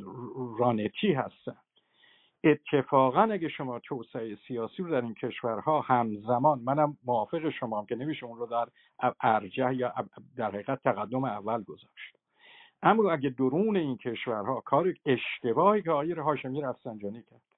رانتی 0.60 1.14
هستن 1.14 1.58
اتفاقا 2.44 3.22
اگه 3.22 3.50
شما 3.50 3.80
توسعه 3.80 4.38
سیاسی 4.48 4.84
رو 4.84 4.92
در 4.92 5.02
این 5.02 5.14
کشورها 5.14 5.82
همزمان 5.82 6.60
منم 6.60 6.98
موافق 7.06 7.50
شما 7.50 7.80
هم 7.80 7.86
که 7.86 7.96
نمیشه 7.96 8.26
اون 8.26 8.38
رو 8.38 8.46
در 8.46 8.68
ارجح 9.22 9.74
یا 9.74 9.94
در 10.38 10.48
حقیقت 10.48 10.84
تقدم 10.84 11.24
اول 11.24 11.64
گذاشت. 11.64 12.18
اما 12.84 13.12
اگه 13.12 13.30
درون 13.30 13.78
این 13.78 13.98
کشورها 13.98 14.62
کار 14.62 14.94
اشتباهی 15.06 15.82
که 15.82 15.92
آقای 15.92 16.12
هاشمی 16.12 16.62
رفسنجانی 16.62 17.24
کرد 17.24 17.51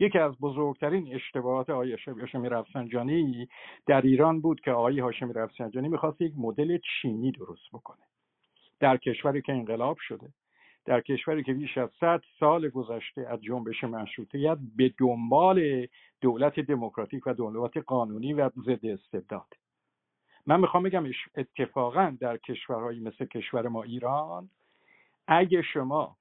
یکی 0.00 0.18
از 0.18 0.38
بزرگترین 0.38 1.14
اشتباهات 1.14 1.70
آقای 1.70 1.96
هاشمی 2.06 2.48
رفسنجانی 2.48 3.48
در 3.86 4.00
ایران 4.00 4.40
بود 4.40 4.60
که 4.60 4.70
آقای 4.70 5.00
هاشمی 5.00 5.32
رفسنجانی 5.32 5.88
می‌خواست 5.88 6.20
یک 6.20 6.32
مدل 6.36 6.78
چینی 6.78 7.32
درست 7.32 7.68
بکنه. 7.72 8.04
در 8.80 8.96
کشوری 8.96 9.42
که 9.42 9.52
انقلاب 9.52 9.96
شده 10.00 10.28
در 10.84 11.00
کشوری 11.00 11.42
که 11.44 11.52
بیش 11.54 11.78
از 11.78 11.90
صد 12.00 12.22
سال 12.40 12.68
گذشته 12.68 13.26
از 13.30 13.42
جنبش 13.42 13.84
مشروطیت 13.84 14.58
به 14.76 14.94
دنبال 14.98 15.86
دولت 16.20 16.60
دموکراتیک 16.60 17.26
و 17.26 17.34
دولت 17.34 17.76
قانونی 17.76 18.32
و 18.32 18.50
ضد 18.66 18.86
استبداد. 18.86 19.46
من 20.46 20.60
می‌خوام 20.60 20.82
بگم 20.82 21.04
اتفاقا 21.36 22.16
در 22.20 22.36
کشورهایی 22.36 23.00
مثل 23.00 23.24
کشور 23.24 23.68
ما 23.68 23.82
ایران 23.82 24.50
اگه 25.26 25.62
شما 25.62 26.16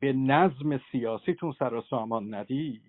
به 0.00 0.12
نظم 0.12 0.80
سیاسیتون 0.92 1.52
سر 1.52 1.74
و 1.74 1.80
سامان 1.80 2.34
ندید. 2.34 2.82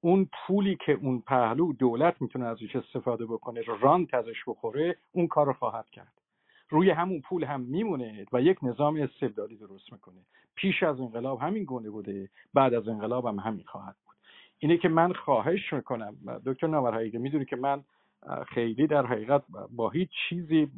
اون 0.00 0.28
پولی 0.46 0.78
که 0.86 0.92
اون 0.92 1.22
پهلو 1.26 1.72
دولت 1.72 2.22
می‌تونه 2.22 2.44
ازش 2.44 2.76
استفاده 2.76 3.26
بکنه 3.26 3.62
رانت 3.80 4.14
ازش 4.14 4.44
بخوره 4.46 4.96
اون 5.12 5.26
کار 5.26 5.46
رو 5.46 5.52
خواهد 5.52 5.90
کرد. 5.90 6.12
روی 6.70 6.90
همون 6.90 7.20
پول 7.20 7.44
هم 7.44 7.60
میمونه 7.60 8.26
و 8.32 8.42
یک 8.42 8.58
نظام 8.62 8.96
استبدادی 8.96 9.56
درست 9.56 9.92
می‌کنه. 9.92 10.20
پیش 10.54 10.82
از 10.82 11.00
انقلاب 11.00 11.40
همین 11.40 11.64
گونه 11.64 11.90
بوده 11.90 12.28
بعد 12.54 12.74
از 12.74 12.88
انقلاب 12.88 13.26
هم 13.26 13.38
همین 13.38 13.64
خواهد 13.66 13.96
بود. 14.06 14.16
اینه 14.58 14.76
که 14.76 14.88
من 14.88 15.12
خواهش 15.12 15.72
می‌کنم 15.72 16.16
دکتر 16.46 16.66
نامرهایی 16.66 17.18
می‌دونی 17.18 17.44
که 17.44 17.56
من 17.56 17.84
خیلی 18.48 18.86
در 18.86 19.06
حقیقت 19.06 19.42
با 19.70 19.90
هیچ 19.90 20.10
چیزی 20.28 20.70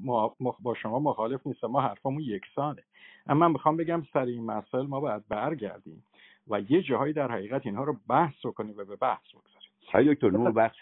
با 0.60 0.74
شما 0.82 0.98
مخالف 0.98 1.46
نیستم 1.46 1.66
ما 1.66 1.80
حرفمون 1.80 2.20
یکسانه. 2.20 2.82
اما 3.26 3.40
من 3.46 3.52
می‌خوام 3.52 3.76
بگم 3.76 4.02
سر 4.12 4.24
این 4.24 4.44
مسائل 4.44 4.86
ما 4.86 5.00
باید 5.00 5.28
برگردیم 5.28 6.04
و 6.48 6.60
یه 6.60 6.82
جاهایی 6.82 7.12
در 7.12 7.32
حقیقت 7.32 7.66
اینها 7.66 7.84
رو 7.84 7.96
بحث 8.08 8.46
کنیم 8.56 8.74
و 8.76 8.84
به 8.84 8.96
بحث 8.96 9.26
بگذاریم. 9.30 9.70
های 9.92 10.14
دکتر 10.14 10.30
نور 10.30 10.52
بخش 10.52 10.76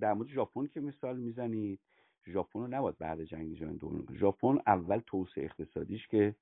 در 0.00 0.12
مورد 0.12 0.28
ژاپن 0.28 0.66
که 0.66 0.80
مثال 0.80 1.16
می‌زنید 1.16 1.80
ژاپن 2.26 2.60
رو 2.60 2.66
نباید 2.66 2.98
بعد 2.98 3.24
جنگ 3.24 3.54
جهانی 3.54 3.78
دوم 3.78 4.06
ژاپن 4.18 4.58
اول 4.66 5.00
توسعه 5.06 5.44
اقتصادیش 5.44 6.08
که 6.08 6.34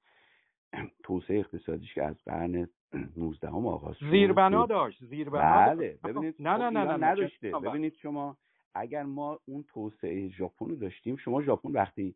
توسعه 1.05 1.39
اقتصادیش 1.39 1.95
که 1.95 2.03
از 2.03 2.17
قرن 2.27 2.69
19 3.17 3.49
هم 3.49 3.67
آغاز 3.67 3.97
شد 3.97 4.11
زیربنا 4.11 4.67
داشت 4.67 5.05
زیربنا 5.05 5.75
بله 5.75 5.99
ببینید 6.05 6.35
نه 6.39 6.57
نه 6.57 6.71
نه, 6.71 6.85
نه, 6.85 7.07
نداشته. 7.07 7.51
ببینید 7.51 7.95
شما 7.95 8.37
اگر 8.75 9.03
ما 9.03 9.41
اون 9.45 9.65
توسعه 9.69 10.29
ژاپن 10.29 10.67
رو 10.67 10.77
داشتیم 10.77 11.17
شما 11.17 11.43
ژاپن 11.43 11.73
وقتی 11.73 12.15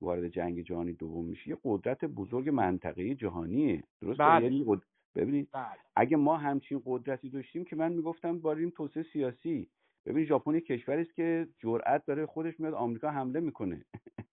وارد 0.00 0.28
جنگ 0.28 0.62
جهانی 0.62 0.92
دوم 0.92 1.24
میشه 1.24 1.48
یه 1.50 1.58
قدرت 1.64 2.04
بزرگ 2.04 2.48
منطقه 2.48 3.14
جهانیه. 3.14 3.82
درست 4.00 4.20
بله. 4.20 4.44
یعنی 4.44 4.64
قد- 4.68 4.82
ببینید 5.14 5.48
بله. 5.52 5.66
اگه 5.96 6.16
ما 6.16 6.36
همچین 6.36 6.82
قدرتی 6.86 7.30
داشتیم 7.30 7.64
که 7.64 7.76
من 7.76 7.92
می‌گفتم 7.92 8.38
باریم 8.38 8.70
توسعه 8.70 9.02
سیاسی. 9.02 9.68
ببین 10.06 10.24
ژاپن 10.24 10.60
کشوری 10.60 11.02
است 11.02 11.14
که 11.14 11.48
جرأت 11.58 12.06
داره 12.06 12.26
خودش 12.26 12.60
میاد 12.60 12.74
آمریکا 12.74 13.10
حمله 13.10 13.40
می‌کنه. 13.40 13.84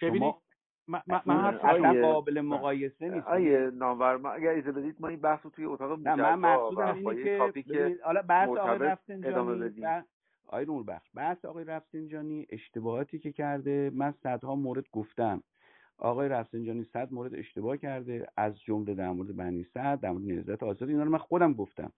شما 0.00 0.42
من, 0.88 1.00
اصلا 1.10 2.02
قابل 2.02 2.40
مقایسه 2.40 3.08
نیست 3.08 3.26
آیه 3.26 3.70
نامور 3.70 4.16
من 4.16 4.30
اگر 4.30 4.50
اجازه 4.50 4.72
بدید 4.72 4.96
ما 5.00 5.08
این 5.08 5.20
بحث 5.20 5.40
رو 5.44 5.50
توی 5.50 5.64
اتاق 5.64 5.92
نه 5.92 6.10
مجزا 6.14 6.36
من 6.36 6.54
مقصودم 6.54 6.94
اینه 6.94 7.22
که 7.24 7.38
حالا 8.04 8.22
بحث 8.22 8.48
آقای 8.48 8.90
ادامه 9.24 9.54
بدیم. 9.54 9.84
آقای 10.48 10.64
نوربخش 10.64 11.10
بحث 11.14 11.44
آقای 11.44 11.64
رفسنجانی 11.64 12.46
اشتباهاتی 12.50 13.18
که 13.18 13.32
کرده 13.32 13.90
من 13.94 14.14
صدها 14.22 14.54
مورد 14.54 14.84
گفتم. 14.92 15.42
آقای 15.98 16.28
رفسنجانی 16.28 16.84
صد 16.84 17.12
مورد 17.12 17.34
اشتباه 17.34 17.76
کرده 17.76 18.26
از 18.36 18.60
جمله 18.60 18.94
در 18.94 19.10
مورد 19.10 19.36
بنی 19.36 19.64
صد 19.74 20.00
در 20.00 20.10
مورد 20.10 20.24
نهضت 20.24 20.62
آزادی 20.62 20.92
اینا 20.92 21.04
رو 21.04 21.10
من 21.10 21.18
خودم 21.18 21.52
گفتم. 21.52 21.92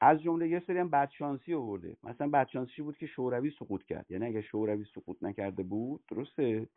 از 0.00 0.22
جمله 0.22 0.48
یه 0.48 0.62
سری 0.66 0.78
هم 0.78 0.90
بدشانسی 0.90 1.54
آورده. 1.54 1.96
مثلا 2.02 2.28
بدشانسی 2.28 2.82
بود 2.82 2.96
که 2.98 3.06
شوروی 3.06 3.50
سقوط 3.50 3.84
کرد. 3.84 4.06
یعنی 4.10 4.26
اگه 4.26 4.40
شوروی 4.40 4.84
سقوط 4.94 5.16
نکرده 5.22 5.62
بود 5.62 6.00
درسته؟ 6.08 6.68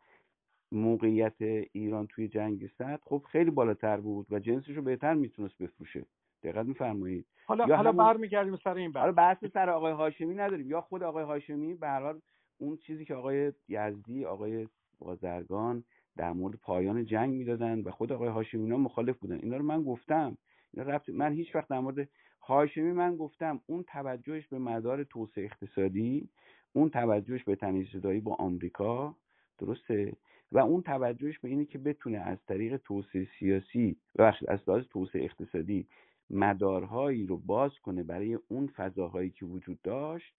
موقعیت 0.72 1.66
ایران 1.72 2.06
توی 2.06 2.28
جنگ 2.28 2.66
صد 2.78 3.00
خب 3.04 3.24
خیلی 3.32 3.50
بالاتر 3.50 3.96
بود 4.00 4.26
و 4.30 4.38
جنسش 4.38 4.70
رو 4.70 4.82
بهتر 4.82 5.14
می‌تونست 5.14 5.58
بفروشه. 5.58 6.06
دقت 6.42 6.66
میفرمایید. 6.66 7.26
حالا 7.44 7.66
یا 7.68 7.76
حالا 7.76 7.90
همون- 7.90 8.04
برمیگردیم 8.06 8.56
سر 8.56 8.74
این 8.74 8.92
حالا 8.96 9.12
بحث 9.12 9.36
بحث 9.42 9.52
سر 9.52 9.70
آقای 9.70 9.92
هاشمی 9.92 10.34
نداریم. 10.34 10.70
یا 10.70 10.80
خود 10.80 11.02
آقای 11.02 11.24
هاشمی 11.24 11.74
به 11.74 11.86
هر 11.88 12.00
حال 12.00 12.20
اون 12.58 12.76
چیزی 12.76 13.04
که 13.04 13.14
آقای 13.14 13.52
یزدی 13.68 14.24
آقای 14.24 14.68
بازرگان 14.98 15.84
در 16.16 16.32
مورد 16.32 16.54
پایان 16.56 17.04
جنگ 17.04 17.34
می‌دادن 17.34 17.80
و 17.80 17.90
خود 17.90 18.12
آقای 18.12 18.28
هاشمی 18.28 18.62
اینا 18.62 18.76
مخالف 18.76 19.18
بودن. 19.18 19.38
اینا 19.42 19.56
رو 19.56 19.64
من 19.64 19.82
گفتم. 19.82 20.36
اینا 20.74 20.88
رفت 20.90 21.08
من 21.10 21.32
هیچ 21.32 21.54
وقت 21.56 21.68
در 21.68 21.80
مورد 21.80 22.08
هاشمی 22.42 22.92
من 22.92 23.16
گفتم 23.16 23.60
اون 23.66 23.82
توجهش 23.82 24.46
به 24.46 24.58
مدار 24.58 25.04
توسعه 25.04 25.44
اقتصادی 25.44 26.28
اون 26.72 26.90
توجهش 26.90 27.44
به 27.44 27.56
تنش 27.56 27.86
زدایی 27.92 28.20
با 28.20 28.34
آمریکا 28.34 29.14
درسته؟ 29.58 30.12
و 30.52 30.58
اون 30.58 30.82
توجهش 30.82 31.38
به 31.38 31.48
اینه 31.48 31.64
که 31.64 31.78
بتونه 31.78 32.18
از 32.18 32.38
طریق 32.48 32.76
توسعه 32.76 33.28
سیاسی 33.38 33.96
ببخشید 34.18 34.50
از 34.50 34.58
لحاظ 34.68 34.84
توسعه 34.90 35.24
اقتصادی 35.24 35.86
مدارهایی 36.30 37.26
رو 37.26 37.36
باز 37.38 37.72
کنه 37.82 38.02
برای 38.02 38.38
اون 38.48 38.66
فضاهایی 38.66 39.30
که 39.30 39.46
وجود 39.46 39.82
داشت 39.82 40.34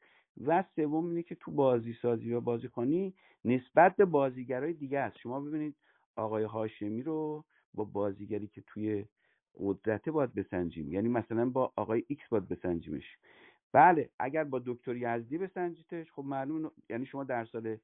و 0.45 0.63
سوم 0.75 1.05
اینه 1.09 1.23
که 1.23 1.35
تو 1.35 1.51
بازی 1.51 1.93
سازی 2.01 2.33
و 2.33 2.41
بازیکنی 2.41 3.13
نسبت 3.45 3.95
به 3.95 4.05
بازیگرای 4.05 4.73
دیگه 4.73 4.99
است. 4.99 5.17
شما 5.17 5.39
ببینید 5.41 5.75
آقای 6.15 6.43
هاشمی 6.43 7.03
رو 7.03 7.45
با 7.73 7.83
بازیگری 7.83 8.47
که 8.47 8.63
توی 8.67 9.05
قدرته 9.57 10.11
باید 10.11 10.33
بسنجیم 10.33 10.91
یعنی 10.93 11.09
مثلا 11.09 11.49
با 11.49 11.73
آقای 11.75 12.03
X 12.07 12.27
باید 12.29 12.47
بسنجیمش. 12.47 13.17
بله 13.73 14.09
اگر 14.19 14.43
با 14.43 14.61
دکتر 14.65 14.95
یزدی 14.95 15.37
بسنجیدش 15.37 16.11
خب 16.11 16.23
معلوم 16.25 16.71
یعنی 16.89 17.05
شما 17.05 17.23
در 17.23 17.45
سال 17.45 17.77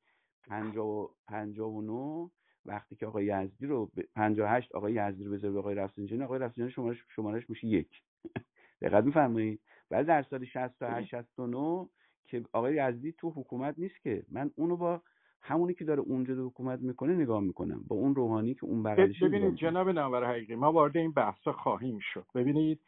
50 0.47 1.09
59 1.27 2.29
وقتی 2.67 2.95
که 2.95 3.05
آقای 3.05 3.25
یزدی 3.25 3.65
رو 3.65 3.85
ب... 3.85 4.01
58 4.15 4.75
آقای 4.75 4.93
یزدی 4.93 5.23
رو 5.23 5.31
بذاره 5.31 5.53
به 5.53 5.59
آقای 5.59 5.75
رفسنجانی 5.75 6.23
آقای 6.23 6.39
رفسنجانی 6.39 6.71
شمارش 6.71 6.97
شمارش 7.15 7.49
میشه 7.49 7.67
یک. 7.67 7.89
دقت 8.81 9.03
میفرمایید. 9.03 9.59
ولی 9.91 10.03
در 10.03 10.23
سال 10.23 10.45
68 10.45 11.07
69 11.07 11.87
که 12.27 12.43
آقای 12.53 12.75
یزدی 12.75 13.11
تو 13.11 13.29
حکومت 13.29 13.75
نیست 13.77 14.01
که. 14.01 14.23
من 14.31 14.51
اونو 14.55 14.77
با 14.77 15.01
همونی 15.41 15.73
که 15.73 15.85
داره 15.85 15.99
اونجا 15.99 16.35
دو 16.35 16.47
حکومت 16.47 16.79
می‌کنه 16.79 17.13
نگاه 17.13 17.41
می‌کنم. 17.41 17.83
با 17.87 17.95
اون 17.95 18.15
روحانی 18.15 18.53
که 18.53 18.65
اون 18.65 18.83
بغلش 18.83 19.23
ببینید 19.23 19.55
جناب 19.55 19.89
نامور 19.89 20.29
حقیقی 20.29 20.55
ما 20.55 20.71
وارد 20.71 20.97
این 20.97 21.11
بحثا 21.11 21.51
خواهیم 21.51 21.99
شد. 22.13 22.25
ببینید 22.35 22.79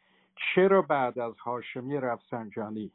چرا 0.54 0.82
بعد 0.82 1.18
از 1.18 1.38
هاشمی 1.38 1.96
رفسنجانی 1.96 2.92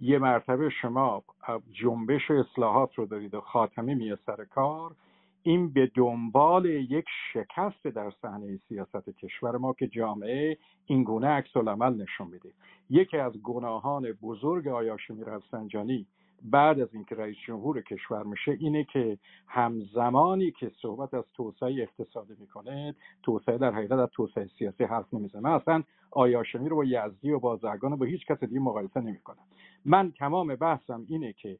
یه 0.00 0.18
مرتبه 0.18 0.70
شما 0.70 1.24
جنبش 1.72 2.30
اصلاحات 2.30 2.94
رو 2.94 3.06
دارید 3.06 3.34
و 3.34 3.40
خاتمی 3.40 3.94
میاد 3.94 4.20
سر 4.26 4.44
کار 4.44 4.96
این 5.42 5.72
به 5.72 5.90
دنبال 5.94 6.66
یک 6.66 7.04
شکست 7.32 7.86
در 7.86 8.10
صحنه 8.22 8.60
سیاست 8.68 9.10
کشور 9.10 9.56
ما 9.56 9.72
که 9.72 9.86
جامعه 9.86 10.58
این 10.86 11.04
گونه 11.04 11.26
عکس 11.26 11.56
العمل 11.56 12.02
نشون 12.02 12.26
میده. 12.26 12.50
یکی 12.90 13.16
از 13.16 13.32
گناهان 13.42 14.12
بزرگ 14.12 14.68
آقای 14.68 14.88
هاشمی 14.88 15.24
رفسنجانی 15.24 16.06
بعد 16.42 16.80
از 16.80 16.94
اینکه 16.94 17.14
رئیس 17.14 17.36
جمهور 17.46 17.82
کشور 17.82 18.22
میشه 18.22 18.56
اینه 18.60 18.84
که 18.84 19.18
همزمانی 19.46 20.50
که 20.50 20.70
صحبت 20.82 21.14
از 21.14 21.24
توسعه 21.34 21.82
اقتصادی 21.82 22.34
می‌کنه 22.40 22.94
توسعه 23.22 23.58
در 23.58 23.72
حقیقت 23.72 23.98
از 23.98 24.08
توسعه 24.12 24.46
سیاسی 24.58 24.84
حرف 24.84 25.14
نمی‌زنه. 25.14 25.42
من 25.42 25.50
اصلا 25.50 25.82
آیاشمی 26.10 26.68
رو 26.68 26.76
با 26.76 26.84
یزدی 26.84 27.30
و 27.30 27.38
بازرگان 27.38 27.92
و 27.92 27.96
با 27.96 28.06
هیچ 28.06 28.26
کس 28.26 28.44
دیگه 28.44 28.60
مقایسه 28.60 29.00
نمی‌کنم 29.00 29.44
من 29.84 30.12
تمام 30.12 30.56
بحثم 30.56 31.04
اینه 31.08 31.32
که 31.32 31.58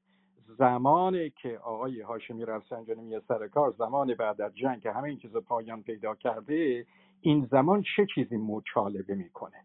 زمانی 0.58 1.30
که 1.30 1.58
آقای 1.58 2.00
هاشمی 2.00 2.44
رفسنجانی 2.44 3.02
میاد 3.02 3.24
سر 3.28 3.48
کار 3.48 3.74
زمان 3.78 4.14
بعد 4.14 4.40
از 4.40 4.56
جنگ 4.56 4.80
که 4.80 4.92
همه 4.92 5.08
این 5.08 5.18
چیزا 5.18 5.40
پایان 5.40 5.82
پیدا 5.82 6.14
کرده 6.14 6.86
این 7.20 7.48
زمان 7.50 7.84
چه 7.96 8.06
چیزی 8.14 8.36
مچالبه 8.36 9.14
می‌کنه؟ 9.14 9.56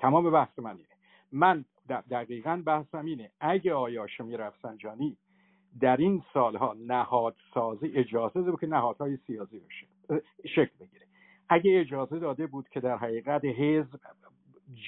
تمام 0.00 0.30
بحث 0.30 0.58
من 0.58 0.70
اینه. 0.70 0.88
من 1.32 1.64
دقیقا 2.10 2.62
بحثم 2.66 3.04
اینه 3.04 3.30
اگه 3.40 3.74
آقای 3.74 3.96
هاشمی 3.96 4.36
رفسنجانی 4.36 5.16
در 5.80 5.96
این 5.96 6.22
سالها 6.34 6.76
نهادسازی 6.86 7.92
اجازه 7.94 8.34
داده 8.34 8.50
بود 8.50 8.60
که 8.60 8.66
نهادهای 8.66 9.16
سیاسی 9.16 9.60
بشه 9.60 9.86
شکل 10.44 10.76
بگیره. 10.80 11.06
اگه 11.48 11.80
اجازه 11.80 12.18
داده 12.18 12.46
بود 12.46 12.68
که 12.68 12.80
در 12.80 12.96
حقیقت 12.96 13.44
حزب 13.44 13.96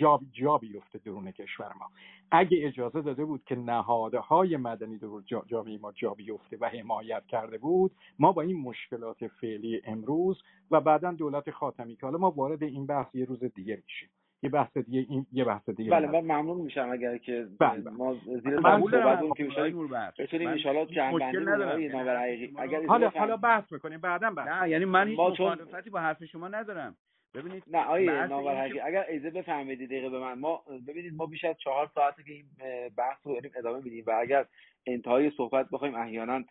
جا, 0.01 0.21
جا 0.33 0.59
بیفته 0.59 0.99
درون 0.99 1.31
کشور 1.31 1.73
ما. 1.81 1.91
اگه 2.31 2.67
اجازه 2.67 3.03
داده 3.03 3.25
بود 3.25 3.45
که 3.45 3.57
نهادهای 3.57 4.57
مدنی 4.57 4.99
در 4.99 5.09
جامعه 5.47 5.79
ما 5.79 5.93
جا 5.93 6.15
بیفته 6.15 6.57
و 6.61 6.69
حمایت 6.69 7.27
کرده 7.27 7.59
بود 7.59 7.93
ما 8.19 8.33
با 8.33 8.43
این 8.43 8.61
مشکلات 8.61 9.27
فعلی 9.27 9.83
امروز 9.85 10.43
و 10.71 10.81
بعدا 10.81 11.13
دولت 11.13 11.51
خاتمی 11.51 11.97
که 11.97 12.07
حالا 12.07 12.19
ما 12.19 12.31
وارد 12.31 12.63
این 12.63 12.87
بحث 12.87 13.15
یه 13.15 13.25
روز 13.25 13.45
دیگه 13.45 13.83
میشیم. 13.85 14.09
یه 14.43 14.51
بحث 14.51 14.77
دیگه 14.77 15.07
این 15.09 15.27
یه 15.33 15.45
بحث 15.45 15.69
دیگه 15.69 15.91
بله 15.91 16.07
من 16.07 16.21
ممنون 16.21 16.61
میشم 16.61 16.91
اگر 16.91 17.19
که 17.19 17.47
بله. 17.59 17.91
ما 17.91 18.15
زیر 18.15 18.61
صحبت 18.61 19.37
که 19.37 19.45
بشیم 19.45 19.89
بتونیم 20.19 20.49
ان 20.49 20.59
شاء 20.59 20.73
الله 20.73 20.95
جنبندی 20.95 21.89
ندارم. 21.89 22.57
اگر 22.57 22.87
حالا 22.87 23.09
حالا 23.09 23.37
بحث 23.37 23.73
می‌کنیم 23.73 24.01
بعدا 24.01 24.31
بحث 24.31 24.49
نه 24.49 24.69
یعنی 24.69 24.85
من 24.85 25.09
هیچ 25.09 25.19
مخالفتی 25.19 25.91
با 25.91 26.01
حرف 26.01 26.25
شما 26.25 26.49
ندارم. 26.49 26.97
ببینید 27.37 27.63
نه 27.67 27.85
آیه 27.85 28.27
ناورحقی 28.27 28.81
اگر 28.81 29.07
ایزه 29.09 29.31
بفهمید 29.31 29.87
دقیقه 29.87 30.09
به 30.09 30.19
من 30.19 30.39
ما 30.39 30.63
ببینید 30.89 31.15
ما 31.15 31.27
بیش 31.27 31.45
از 31.45 31.57
چهار 31.59 31.91
ساعته 31.95 32.23
که 32.23 32.33
این 32.33 32.45
بحث 32.97 33.19
رو 33.25 33.35
داریم 33.35 33.51
ادامه 33.57 33.85
میدیم 33.85 34.05
و 34.07 34.11
اگر 34.21 34.47
انتهای 34.87 35.31
صحبت 35.31 35.71
بخوایم 35.71 35.95
احیانا 35.95 36.45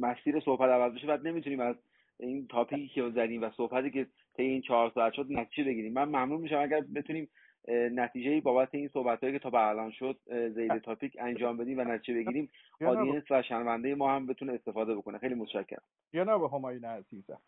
مسیر 0.00 0.40
صحبت 0.40 0.70
عوض 0.70 0.94
بشه 0.94 1.06
بعد 1.06 1.26
نمی‌تونیم 1.26 1.60
از 1.60 1.76
این 2.20 2.46
تاپیکی 2.46 2.88
که 2.88 3.10
زدیم 3.10 3.42
و 3.42 3.50
صحبتی 3.50 3.90
که 3.90 4.06
طی 4.36 4.42
این 4.42 4.60
چهار 4.60 4.90
ساعت 4.94 5.12
شد 5.12 5.26
نتیجه 5.30 5.64
بگیریم. 5.64 5.92
من 5.92 6.04
ممنون 6.04 6.40
میشم 6.40 6.58
اگر 6.58 6.80
بتونیم 6.94 7.28
نتیجه 7.68 8.40
بابت 8.40 8.74
این 8.74 8.88
صحبت 8.88 9.20
هایی 9.20 9.32
که 9.32 9.38
تا 9.38 9.50
به 9.50 9.68
الان 9.68 9.90
شد 9.90 10.18
زید 10.48 10.78
تاپیک 10.78 11.16
انجام 11.20 11.56
بدیم 11.56 11.78
و 11.78 11.84
نتیجه 11.84 12.14
بگیریم 12.14 12.50
آدینس 12.86 13.24
و 13.30 13.42
شنونده 13.42 13.94
ما 13.94 14.14
هم 14.14 14.26
بتونه 14.26 14.52
استفاده 14.52 14.94
بکنه. 14.94 15.18
خیلی 15.18 15.34
متشکرم. 15.34 15.82
جناب 16.14 16.54
همایون 16.54 16.84
عزیزم. 16.84 17.38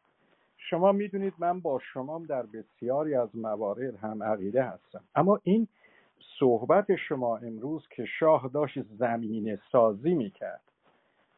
شما 0.71 0.93
می‌دونید 0.93 1.35
من 1.39 1.61
با 1.61 1.79
شما 1.93 2.23
در 2.29 2.43
بسیاری 2.43 3.15
از 3.15 3.37
موارد 3.37 3.97
هم 3.97 4.23
عقیده 4.23 4.63
هستم. 4.63 5.05
اما 5.15 5.41
این 5.43 5.69
صحبت 6.39 6.97
شما 6.97 7.37
امروز 7.37 7.89
که 7.89 8.05
شاه 8.05 8.51
داشت 8.55 8.83
زمین 8.83 9.59
سازی 9.73 10.15
می‌کرد 10.15 10.61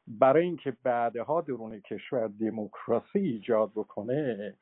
برای 0.09 0.45
اینکه 0.45 0.77
بعدها 0.83 1.41
درون 1.41 1.81
کشور 1.81 2.27
دموکراسی 2.41 3.19
ایجاد 3.19 3.71
بکنه 3.71 4.55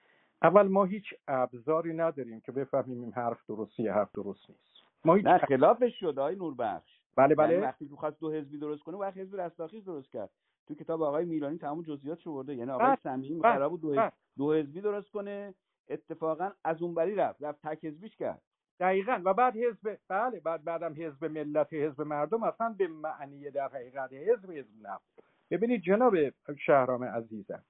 اول 0.43 0.69
ما 0.69 0.85
هیچ 0.85 1.15
ابزاری 1.29 1.95
نداریم 1.95 2.41
که 2.41 2.53
بفهمیم 2.53 3.01
این 3.03 3.13
حرف 3.13 3.39
درستی 3.49 3.89
حرف 3.89 4.13
درست 4.15 4.51
نیست. 4.51 4.85
ما 5.05 5.15
هیچ 5.15 5.27
نه 5.27 5.39
خلافش 5.39 6.01
شد 6.01 6.19
آقای 6.19 6.37
نوربخش. 6.37 7.01
بله 7.17 7.35
بله. 7.35 7.53
یعنی 7.53 7.63
وقتی 7.63 7.89
که 7.89 7.97
خواست 7.97 8.21
دو 8.21 8.33
حزبی 8.33 8.59
درست 8.59 8.83
کنه 8.83 8.97
وقتی 8.97 9.21
حزب 9.21 9.41
رستاخیز 9.41 9.85
درست 9.85 10.11
کرد. 10.13 10.31
تو 10.69 10.75
کتاب 10.75 11.03
آقای 11.03 11.25
میلانی 11.25 11.59
تمام 11.59 11.83
جزئیات 11.83 12.25
برده. 12.25 12.55
یعنی 12.55 12.71
آقای 12.71 12.97
صمیمی 13.03 13.41
قرار 13.43 13.69
بود 13.69 13.81
دو, 13.81 13.93
حزب 13.93 14.13
دو 14.39 14.55
حزبی 14.55 14.81
درست 14.81 15.11
کنه 15.11 15.55
اتفاقا 15.89 16.51
از 16.65 16.83
اون 16.83 16.95
بری 16.95 17.15
رفت 17.15 17.43
رفت 17.43 17.59
تک 17.63 17.85
حزبیش 17.85 18.17
کرد. 18.17 18.43
دقیقا. 18.81 19.23
و 19.25 19.35
بعد 19.35 19.57
حزب 19.57 19.99
بله 20.09 20.41
بعد 20.41 20.65
بعدم 20.65 20.95
حزب 20.99 21.25
ملت 21.25 21.73
حزب 21.73 22.03
مردم 22.03 22.43
اصلا 22.43 22.75
به 22.79 22.89
معنی 22.89 23.51
در 23.51 23.69
حقیقت 23.69 24.13
حزب 24.13 24.51
حزب 24.51 24.75
نبود 24.83 25.25
ببینید 25.51 25.83
جناب 25.83 26.15
شهرام 26.59 27.05
عزیزم 27.05 27.65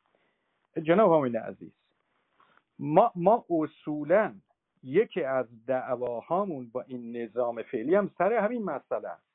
جناب 0.83 1.13
همین 1.13 1.37
عزیز 1.37 1.73
ما 2.79 3.13
ما 3.17 3.45
اصولا 3.51 4.35
یکی 4.83 5.23
از 5.23 5.47
دعواهامون 5.67 6.71
با 6.73 6.83
این 6.83 7.17
نظام 7.17 7.63
فعلی 7.63 7.95
هم 7.95 8.11
سر 8.19 8.33
همین 8.33 8.65
مسئله 8.65 9.09
است. 9.09 9.30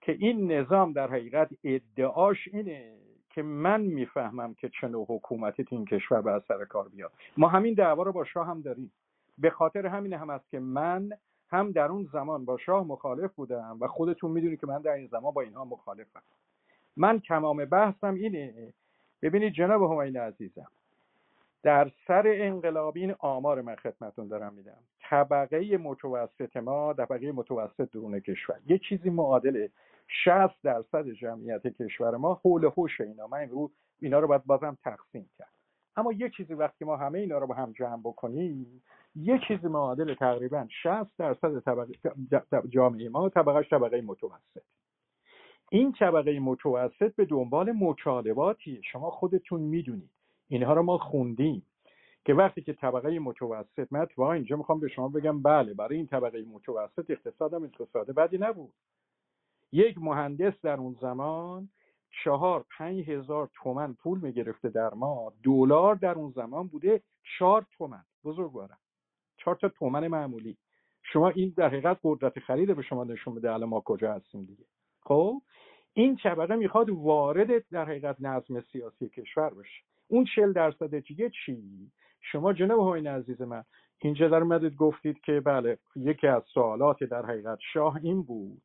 که 0.00 0.12
این 0.12 0.52
نظام 0.52 0.92
در 0.92 1.10
حقیقت 1.10 1.50
ادعاش 1.64 2.48
اینه 2.52 2.92
که 3.30 3.42
من 3.42 3.80
می‌فهمم 3.80 4.54
که 4.54 4.68
چه 4.80 4.88
نوع 4.88 5.06
حکومتی 5.08 5.64
تو 5.64 5.76
این 5.76 5.84
کشور 5.84 6.22
به 6.22 6.42
سر 6.48 6.64
کار 6.64 6.88
بیاد. 6.88 7.12
ما 7.36 7.48
همین 7.48 7.74
دعوا 7.74 8.02
رو 8.02 8.12
با 8.12 8.24
شاه 8.24 8.46
هم 8.46 8.60
داریم. 8.60 8.92
به 9.38 9.50
خاطر 9.50 9.86
همین 9.86 10.12
هم 10.12 10.30
است 10.30 10.50
که 10.50 10.60
من 10.60 11.10
هم 11.50 11.72
در 11.72 11.86
اون 11.86 12.08
زمان 12.12 12.44
با 12.44 12.58
شاه 12.58 12.86
مخالف 12.86 13.32
بودم 13.34 13.78
و 13.80 13.86
خودتون 13.86 14.30
می‌دونید 14.30 14.60
که 14.60 14.66
من 14.66 14.82
در 14.82 14.92
این 14.92 15.06
زمان 15.06 15.34
با 15.34 15.40
اینها 15.40 15.64
مخالفم. 15.64 16.22
من 16.96 17.20
تمام 17.20 17.64
بحثم 17.64 18.14
اینه. 18.14 18.72
ببینید 19.22 19.52
جناب 19.52 19.82
همین 19.82 20.16
عزیزم 20.16 20.66
در 21.62 21.90
سر 22.06 22.22
انقلاب 22.26 22.96
این 22.96 23.14
آمار 23.18 23.60
من 23.60 23.74
خدمتون 23.74 24.28
دارم 24.28 24.54
میدم. 24.54 24.78
طبقه 25.00 25.76
متوسط 25.76 26.56
ما 26.56 26.94
طبقه 26.94 27.32
متوسط 27.32 27.90
درون 27.90 28.20
کشور. 28.20 28.56
یه 28.66 28.78
چیزی 28.78 29.10
معادل 29.10 29.68
60 30.24 30.62
درصد 30.62 31.08
جمعیت 31.08 31.66
کشور 31.66 32.16
ما 32.16 32.34
حول 32.34 32.64
هوش 32.64 33.00
اینا. 33.00 33.26
من 33.26 33.42
امروز 33.42 33.70
اینا 34.00 34.18
رو 34.18 34.28
باید 34.28 34.44
بازم 34.44 34.78
تقسیم 34.84 35.30
کرد. 35.38 35.52
اما 35.96 36.12
یه 36.12 36.30
چیزی 36.30 36.54
وقتی 36.54 36.84
ما 36.84 36.96
همه 36.96 37.18
اینا 37.18 37.38
رو 37.38 37.46
با 37.46 37.54
هم 37.54 37.72
جمع 37.72 38.00
بکنیم 38.04 38.82
یه 39.16 39.40
چیزی 39.48 39.68
معادل 39.68 40.14
تقریبا 40.14 40.66
60 40.82 41.16
درصد 42.30 42.66
جامعه 42.68 43.08
ما 43.08 43.28
طبقه 43.28 43.62
طبقه 43.62 44.00
متوسط. 44.00 44.62
این 45.70 45.92
طبقه 45.92 46.40
متوسط 46.40 47.14
به 47.16 47.24
دنبال 47.24 47.72
مطالباتیه 47.72 48.80
شما 48.82 49.10
خودتون 49.10 49.60
می‌دونید. 49.60 50.10
اینها 50.48 50.74
رو 50.74 50.82
ما 50.82 50.98
خوندیم. 50.98 51.62
که 52.24 52.34
وقتی 52.34 52.62
که 52.62 52.72
طبقه 52.72 53.18
متوسط 53.18 53.88
من 53.90 54.00
اتفاقا 54.00 54.32
اینجا 54.32 54.56
می‌خوام 54.56 54.80
به 54.80 54.88
شما 54.88 55.08
بگم 55.08 55.42
بله 55.42 55.74
برای 55.74 55.96
این 55.96 56.06
طبقه 56.06 56.44
متوسط 56.52 57.10
اقتصادم 57.10 57.64
اقتصاد 57.64 58.10
بدی 58.10 58.38
نبود. 58.38 58.72
یک 59.72 59.98
مهندس 59.98 60.60
در 60.62 60.76
اون 60.76 60.96
زمان 61.00 61.68
چهار 62.24 62.64
پنج 62.78 63.10
هزار 63.10 63.50
تومن 63.54 63.94
پول 63.94 64.20
می‌گرفته 64.20 64.68
در 64.68 64.94
ما. 64.94 65.32
دلار 65.44 65.94
در 65.94 66.14
اون 66.14 66.30
زمان 66.30 66.66
بوده 66.68 67.02
چهار 67.38 67.66
تومن. 67.78 68.04
بزرگوارم 68.24 68.78
چهار 69.36 69.56
تا 69.56 69.68
تومن 69.68 70.08
معمولی. 70.08 70.56
شما 71.02 71.28
این 71.28 71.54
در 71.56 71.68
حقیقت 71.68 71.98
قدرت 72.02 72.38
خرید 72.38 72.76
به 72.76 72.82
شما 72.82 73.04
نشون 73.04 73.34
بده 73.34 73.52
الان 73.52 73.68
ما 73.68 73.80
کجا 73.80 74.12
هستیم 74.12 74.44
دیگه. 74.44 74.64
خب؟ 75.02 75.42
این 75.92 76.16
طبقه 76.16 76.56
می‌خواد 76.56 76.90
وارد 76.90 77.68
در 77.68 77.84
حقیقت 77.84 78.16
نظم 78.20 78.60
سیاسی 78.60 79.08
کشور 79.08 79.50
بشه. 79.50 79.82
اون 80.08 80.26
چل 80.36 80.52
درصد 80.52 80.98
دیگه 80.98 81.30
چی؟ 81.46 81.90
شما 82.20 82.52
جناب 82.52 82.80
هاین 82.80 83.06
عزیز 83.06 83.42
من 83.42 83.64
اینجا 83.98 84.28
در 84.28 84.42
مدد 84.42 84.74
گفتید 84.74 85.20
که 85.20 85.40
بله 85.40 85.78
یکی 85.96 86.26
از 86.26 86.42
سوالات 86.54 87.04
در 87.04 87.26
حقیقت 87.26 87.58
شاه 87.72 87.96
این 88.02 88.22
بود 88.22 88.62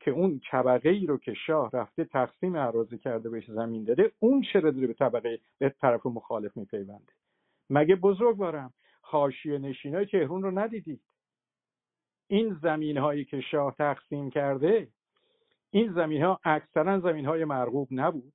که 0.00 0.10
اون 0.10 0.40
طبقه 0.50 0.88
ای 0.88 1.06
رو 1.06 1.18
که 1.18 1.34
شاه 1.34 1.70
رفته 1.72 2.04
تقسیم 2.04 2.56
اراضی 2.56 2.98
کرده 2.98 3.30
بهش 3.30 3.50
زمین 3.50 3.84
داده 3.84 4.12
اون 4.18 4.42
چرا 4.52 4.70
داره 4.70 4.86
به 4.86 4.94
طبقه 4.94 5.40
به 5.58 5.68
طرف 5.80 6.06
مخالف 6.06 6.56
میپیونده. 6.56 7.12
مگه 7.70 7.96
بزرگوارم 7.96 8.72
حاشیه 9.00 9.58
نشینای 9.58 10.06
تهرون 10.06 10.42
رو 10.42 10.58
ندیدید؟ 10.58 11.00
این 12.26 12.56
زمین 12.62 12.98
هایی 12.98 13.24
که 13.24 13.40
شاه 13.40 13.74
تقسیم 13.74 14.30
کرده 14.30 14.88
این 15.70 15.92
زمین 15.92 16.22
ها 16.22 16.40
اکثرا 16.44 17.00
زمین 17.00 17.26
های 17.26 17.44
مرغوب 17.44 17.88
نبود. 17.90 18.32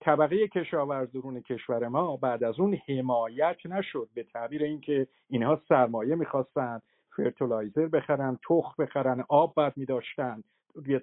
طبقه 0.00 0.48
کشاورز 0.48 1.12
درون 1.12 1.40
کشور 1.40 1.88
ما 1.88 2.16
بعد 2.16 2.44
از 2.44 2.60
اون 2.60 2.74
حمایت 2.74 3.66
نشد 3.66 4.08
به 4.14 4.22
تعبیر 4.22 4.62
اینکه 4.62 5.06
اینها 5.28 5.62
سرمایه 5.68 6.14
می‌خواستن 6.14 6.80
فرتولایزر 7.16 7.86
بخرن 7.86 8.38
تخم 8.48 8.84
بخرن 8.84 9.24
آب 9.28 9.54
بعد 9.54 9.76
میداشتن. 9.76 10.42
روی 10.74 11.00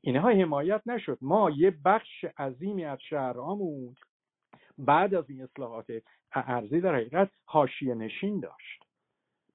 اینها 0.00 0.28
حمایت 0.28 0.82
نشد. 0.86 1.18
ما 1.20 1.50
یه 1.50 1.74
بخش 1.84 2.24
عظیمی 2.24 2.84
از 2.84 2.98
شهرهامون 3.00 3.94
بعد 4.78 5.14
از 5.14 5.30
این 5.30 5.42
اصلاحات 5.42 5.86
ارزی 6.32 6.80
در 6.80 6.94
حقیقت 6.94 7.30
حاشیه 7.44 7.94
نشین 7.94 8.40
داشت. 8.40 8.84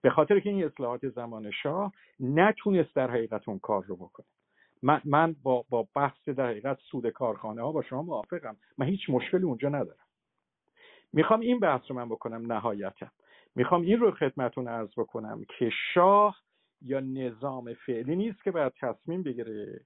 به 0.02 0.10
خاطر 0.10 0.40
که 0.40 0.50
این 0.50 0.66
اصلاحات 0.66 1.10
زمان 1.10 1.52
شاه 1.52 1.94
نتونست 2.20 2.96
در 2.96 3.12
حقیقت 3.12 3.50
اون 3.50 3.60
کار 3.60 3.84
رو 3.84 3.96
بکنه. 3.96 4.26
من, 4.84 5.02
من 5.06 5.36
با, 5.44 5.66
با 5.70 5.88
بحث 5.96 6.30
در 6.30 6.50
حقیقت 6.50 6.78
سود 6.92 7.10
کارخانه 7.10 7.62
ها 7.62 7.72
با 7.72 7.82
شما 7.82 8.02
موافقم. 8.02 8.58
من 8.78 8.86
هیچ 8.86 9.10
مشکلی 9.10 9.44
اونجا 9.44 9.70
ندارم. 9.70 10.06
می‌خوام 11.14 11.40
این 11.40 11.60
بحث 11.60 11.82
رو 11.88 11.96
من 11.96 12.10
بکنم 12.10 12.52
نهایتا. 12.52 13.08
می‌خوام 13.56 13.82
این 13.82 14.00
رو 14.00 14.12
خدمتون 14.12 14.68
ارز 14.68 14.90
بکنم 14.98 15.46
که 15.60 15.70
شاه 15.94 16.38
یا 16.82 17.00
نظام 17.00 17.74
فعلی 17.74 18.16
نیست 18.16 18.44
که 18.44 18.52
باید 18.52 18.74
تصمیم 18.82 19.24
بگیره 19.24 19.82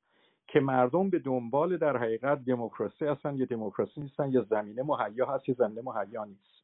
که 0.48 0.60
مردم 0.60 1.10
به 1.10 1.20
دنبال 1.20 1.78
در 1.78 1.98
حقیقت 1.98 2.45
دموکراسی 2.45 3.06
هستن 3.06 3.36
یا 3.36 3.45
دموکراسی 3.45 4.02
نیستن 4.02 4.32
یا 4.32 4.42
زمینه 4.42 4.84
مهیا 4.84 5.26
هست 5.26 5.50
یا 5.50 5.56
زمینه 5.56 5.82
مهیا 5.82 6.26
نیست. 6.26 6.64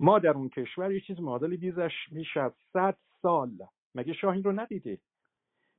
ما 0.00 0.18
در 0.18 0.30
اون 0.30 0.48
کشور 0.48 0.92
یه 0.92 1.00
چیز 1.00 1.20
معادل 1.20 1.56
بیزش 1.56 1.92
میشه 2.10 2.40
از 2.40 2.52
صد 2.72 2.96
سال. 3.22 3.50
مگه 3.94 4.12
شاه 4.12 4.34
این 4.34 4.44
رو 4.44 4.52
ندیده 4.52 4.98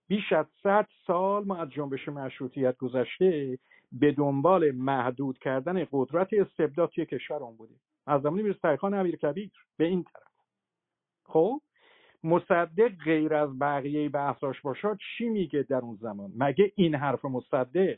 بیش 0.08 0.34
از 0.34 0.45
صد 0.64 0.88
سال 1.08 1.45
ما 1.45 1.56
از 1.56 1.69
جنبش 1.69 2.09
مشروطیت 2.09 2.77
گذشته 2.77 3.59
به 3.92 4.11
دنبال 4.11 4.72
محدود 4.72 5.38
کردن 5.40 5.88
قدرت 5.92 6.34
استبداد 6.34 6.90
توی 6.90 7.06
کشور 7.06 7.40
بودیم. 7.40 7.80
از 8.08 8.22
زمانی 8.22 8.43
می‌رسه 8.43 8.77
خان 8.77 8.93
امیر 8.93 9.16
کبیر 9.16 9.51
به 9.77 9.85
این 9.85 10.03
طرف. 10.03 10.24
خب؟ 11.24 11.61
مصدق 12.23 12.91
غیر 13.03 13.33
از 13.33 13.59
بقیه 13.59 14.09
بحثاش 14.09 14.61
باشد 14.61 14.98
چی 15.17 15.30
میگه 15.30 15.64
در 15.64 15.77
اون 15.77 15.95
زمان؟ 15.95 16.31
مگه 16.38 16.72
این 16.75 16.95
حرف 16.95 17.25
مصدق 17.25 17.98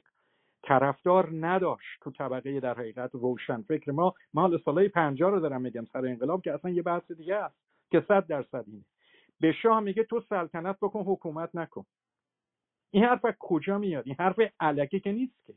طرفدار 0.63 1.29
نداشت 1.31 1.99
تو 2.01 2.11
طبقه 2.11 2.59
در 2.59 2.73
حقیقت 2.73 3.09
روشن 3.13 3.61
فکر 3.61 3.91
ما؟ 3.91 4.13
ما 4.33 4.41
حالا 4.41 4.57
سالهای 4.57 4.89
پنجاه 4.89 5.31
رو 5.31 5.39
دارم 5.39 5.61
میگم 5.61 5.85
سر 5.85 6.05
انقلاب 6.05 6.41
که 6.41 6.53
اصلا 6.53 6.71
یه 6.71 6.81
بحث 6.81 7.11
دیگه 7.11 7.35
است 7.35 7.55
که 7.91 8.05
صد 8.07 8.27
درصد 8.27 8.63
اینه. 8.67 8.85
به 9.39 9.51
شاه 9.51 9.79
میگه 9.79 10.03
تو 10.03 10.21
سلطنت 10.29 10.77
بکن 10.81 11.03
حکومت 11.03 11.55
نکن. 11.55 11.85
این 12.91 13.03
حرف 13.03 13.25
کجا 13.39 13.77
میاد؟ 13.77 14.03
این 14.05 14.15
حرف 14.19 14.39
علکه 14.59 14.99
که 14.99 15.11
نیست 15.11 15.45
که. 15.45 15.53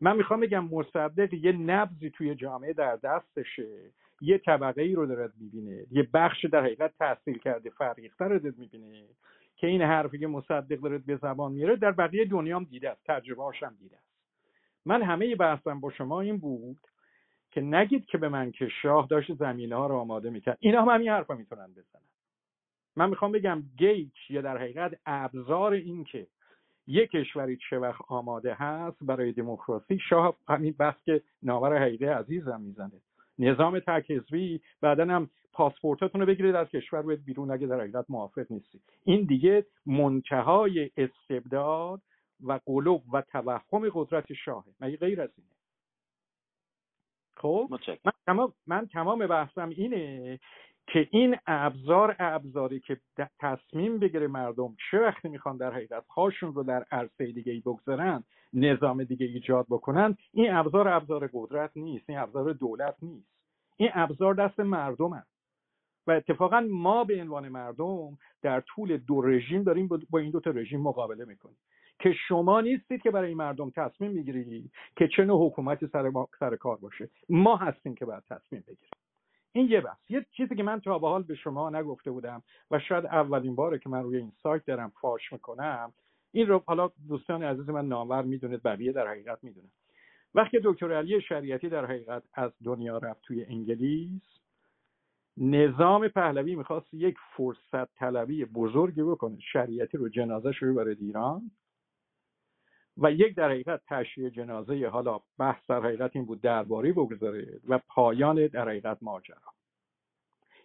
من 0.00 0.16
می‌خوام 0.16 0.40
بگم 0.40 0.64
مصدق 0.64 1.34
یه 1.34 1.52
نبزی 1.52 2.10
توی 2.10 2.34
جامعه 2.34 2.72
در 2.72 2.96
دستشه. 2.96 3.90
یه 4.20 4.38
طبقه 4.38 4.82
ای 4.82 4.94
رو 4.94 5.06
دارد 5.06 5.32
می‌بینه. 5.40 5.86
یه 5.90 6.08
بخش 6.14 6.44
در 6.44 6.64
حقیقت 6.64 6.98
تحصیل 6.98 7.38
کرده 7.38 7.70
فرقیقتر 7.70 8.28
رو 8.28 8.38
دارد 8.38 8.58
می‌بینه 8.58 9.04
که 9.56 9.66
این 9.66 9.82
حرفی 9.82 10.18
که 10.18 10.26
مصدق 10.26 10.80
دارد 10.80 11.06
به 11.06 11.16
زبان 11.16 11.52
میره 11.52 11.76
در 11.76 11.92
بقیه 11.92 12.24
دنیا 12.24 12.56
هم 12.56 12.64
دیده 12.64 12.90
است 12.90 13.04
تجربه 13.06 13.42
هاشم 13.42 13.76
دیده 13.78 13.96
است. 13.96 14.06
من 14.86 15.02
همه 15.02 15.36
بحثم 15.36 15.80
با 15.80 15.90
شما 15.90 16.20
این 16.20 16.38
بود 16.38 16.78
که 17.50 17.60
نگید 17.60 18.06
که 18.06 18.18
به 18.18 18.28
من 18.28 18.52
که 18.52 18.68
شاه 18.82 19.06
داشت 19.10 19.34
زمینه 19.34 19.76
ها 19.76 19.86
رو 19.86 19.94
آماده 19.94 20.30
می‌کرد. 20.30 20.58
اینا 20.60 20.82
هم 20.82 20.88
همین 20.88 21.08
حرف 21.08 21.30
می‌تونن 21.30 21.66
بزنن. 21.66 22.02
من 22.96 23.10
می‌خوام 23.10 23.32
بگم 23.32 23.62
گیت 23.76 24.30
یا 24.30 24.40
در 24.40 24.58
حقیقت 24.58 24.98
ابزار 25.06 25.72
این 25.72 26.04
که 26.04 26.26
یک 26.86 27.10
کشوری 27.10 27.58
چه 27.70 27.78
وقت 27.78 28.00
آماده 28.08 28.54
هست 28.54 29.04
برای 29.04 29.32
دموکراسی 29.32 29.98
شاه 30.08 30.36
همین 30.48 30.74
بحث 30.78 31.02
که 31.04 31.22
ناور 31.42 31.78
حقیقه 31.82 32.06
عزیزم 32.06 32.60
می‌زنه. 32.60 33.00
نظام 33.38 33.78
تک 33.78 34.10
حزبی 34.10 34.60
بعدا 34.80 35.04
هم 35.04 35.30
پاسپورتاتون 35.52 36.20
رو 36.20 36.26
بگیرید 36.26 36.54
از 36.54 36.68
کشور 36.68 37.02
باید 37.02 37.24
بیرون 37.24 37.50
اگه 37.50 37.66
در 37.66 37.80
حقیقت 37.80 38.04
موافق 38.08 38.46
نیستی. 38.50 38.80
این 39.04 39.24
دیگه 39.24 39.66
منتهای 39.86 40.90
استبداد 40.96 42.02
و 42.44 42.60
قلوب 42.66 43.14
و 43.14 43.22
توهم 43.22 43.88
قدرت 43.92 44.32
شاهه 44.32 44.74
مگه 44.80 44.96
غیر 44.96 45.20
از 45.20 45.30
اینه؟ 45.36 45.50
خب؟ 47.36 47.68
من 48.04 48.12
تمام 48.26 48.52
من 48.66 48.86
تمام 48.86 49.26
بحثم 49.26 49.68
اینه 49.68 50.38
که 50.86 51.08
این 51.10 51.36
ابزار 51.46 52.16
ابزاری 52.18 52.80
که 52.80 53.00
تصمیم 53.38 53.98
بگیره 53.98 54.26
مردم 54.26 54.76
چه 54.90 54.98
وقتی 54.98 55.28
می‌خوان 55.28 55.56
در 55.56 55.72
حقیقت 55.72 56.06
هاشون 56.06 56.54
رو 56.54 56.62
در 56.62 56.84
عرصه 56.90 57.32
دیگه 57.32 57.52
ای 57.52 57.60
بگذارن 57.60 58.24
نظام 58.52 59.04
دیگه 59.04 59.26
ایجاد 59.26 59.66
بکنن 59.70 60.16
این 60.32 60.52
ابزار 60.52 60.88
ابزار 60.88 61.30
قدرت 61.32 61.70
نیست 61.76 62.10
این 62.10 62.18
ابزار 62.18 62.52
دولت 62.52 62.96
نیست. 63.02 63.28
این 63.76 63.90
ابزار 63.94 64.34
دست 64.34 64.60
مردم 64.60 65.12
هست. 65.12 65.36
و 66.06 66.10
اتفاقا 66.10 66.66
ما 66.70 67.04
به 67.04 67.20
عنوان 67.20 67.48
مردم 67.48 68.18
در 68.42 68.60
طول 68.60 68.96
دو 68.96 69.22
رژیم 69.22 69.62
داریم 69.62 69.88
با 70.10 70.18
این 70.18 70.30
دو 70.30 70.40
تا 70.40 70.50
رژیم 70.50 70.80
مقابله 70.80 71.24
می‌کنیم. 71.24 71.58
که 71.98 72.12
شما 72.28 72.60
نیستید 72.60 73.02
که 73.02 73.10
برای 73.10 73.34
مردم 73.34 73.70
تصمیم 73.70 74.10
می‌گیرید 74.10 74.72
که 74.96 75.08
چه 75.08 75.24
نوع 75.24 75.46
حکومتی 75.46 75.86
سر, 75.86 76.10
سر 76.38 76.56
کار 76.56 76.76
باشه. 76.76 77.08
ما 77.28 77.56
هستیم 77.56 77.94
که 77.94 78.04
باید 78.04 78.22
تصمیم 78.28 78.64
بگیریم. 78.66 78.90
این 79.56 79.70
یه 79.70 79.80
بحث. 79.80 79.98
یه 80.08 80.26
چیزی 80.30 80.56
که 80.56 80.62
من 80.62 80.80
تا 80.80 80.98
به 80.98 81.08
حال 81.08 81.22
به 81.22 81.34
شما 81.34 81.70
نگفته 81.70 82.10
بودم 82.10 82.42
و 82.70 82.78
شاید 82.78 83.06
اولین 83.06 83.54
باره 83.54 83.78
که 83.78 83.88
من 83.88 84.02
روی 84.02 84.16
این 84.16 84.32
سایت 84.42 84.64
دارم 84.64 84.92
فاش 85.00 85.32
می‌کنم 85.32 85.92
این 86.32 86.46
رو 86.46 86.62
حالا 86.66 86.90
دوستان 87.08 87.42
عزیز 87.42 87.68
من 87.68 87.88
نامور 87.88 88.22
می‌دونید 88.22 88.62
بقیه 88.62 88.92
در 88.92 89.08
حقیقت 89.08 89.44
می‌دونن. 89.44 89.68
وقتی 90.34 90.60
دکتر 90.64 90.92
علی 90.92 91.20
شریعتی 91.20 91.68
در 91.68 91.84
حقیقت 91.86 92.22
از 92.34 92.52
دنیا 92.64 92.98
رفت 92.98 93.22
توی 93.22 93.44
انگلیس 93.44 94.22
نظام 95.36 96.08
پهلوی 96.08 96.54
می‌خواست 96.54 96.94
یک 96.94 97.16
فرصت 97.36 97.94
طلبی 97.94 98.44
بزرگی 98.44 99.02
بکنه 99.02 99.38
شریعتی 99.52 99.98
رو 99.98 100.08
جنازه 100.08 100.50
رو 100.60 100.74
برای 100.74 100.96
ایران. 101.00 101.50
و 102.98 103.12
یک 103.12 103.34
در 103.34 103.50
حقیقت 103.50 103.80
تشییع 103.88 104.28
جنازه 104.28 104.88
حالا 104.88 105.20
بحث 105.38 105.70
در 105.70 105.80
حقیقت 105.80 106.16
این 106.16 106.24
بود 106.24 106.40
درباری 106.40 106.92
بگذارید 106.92 107.60
و 107.68 107.78
پایان 107.88 108.46
در 108.46 108.68
حقیقت 108.68 108.98
ماجرا. 109.02 109.38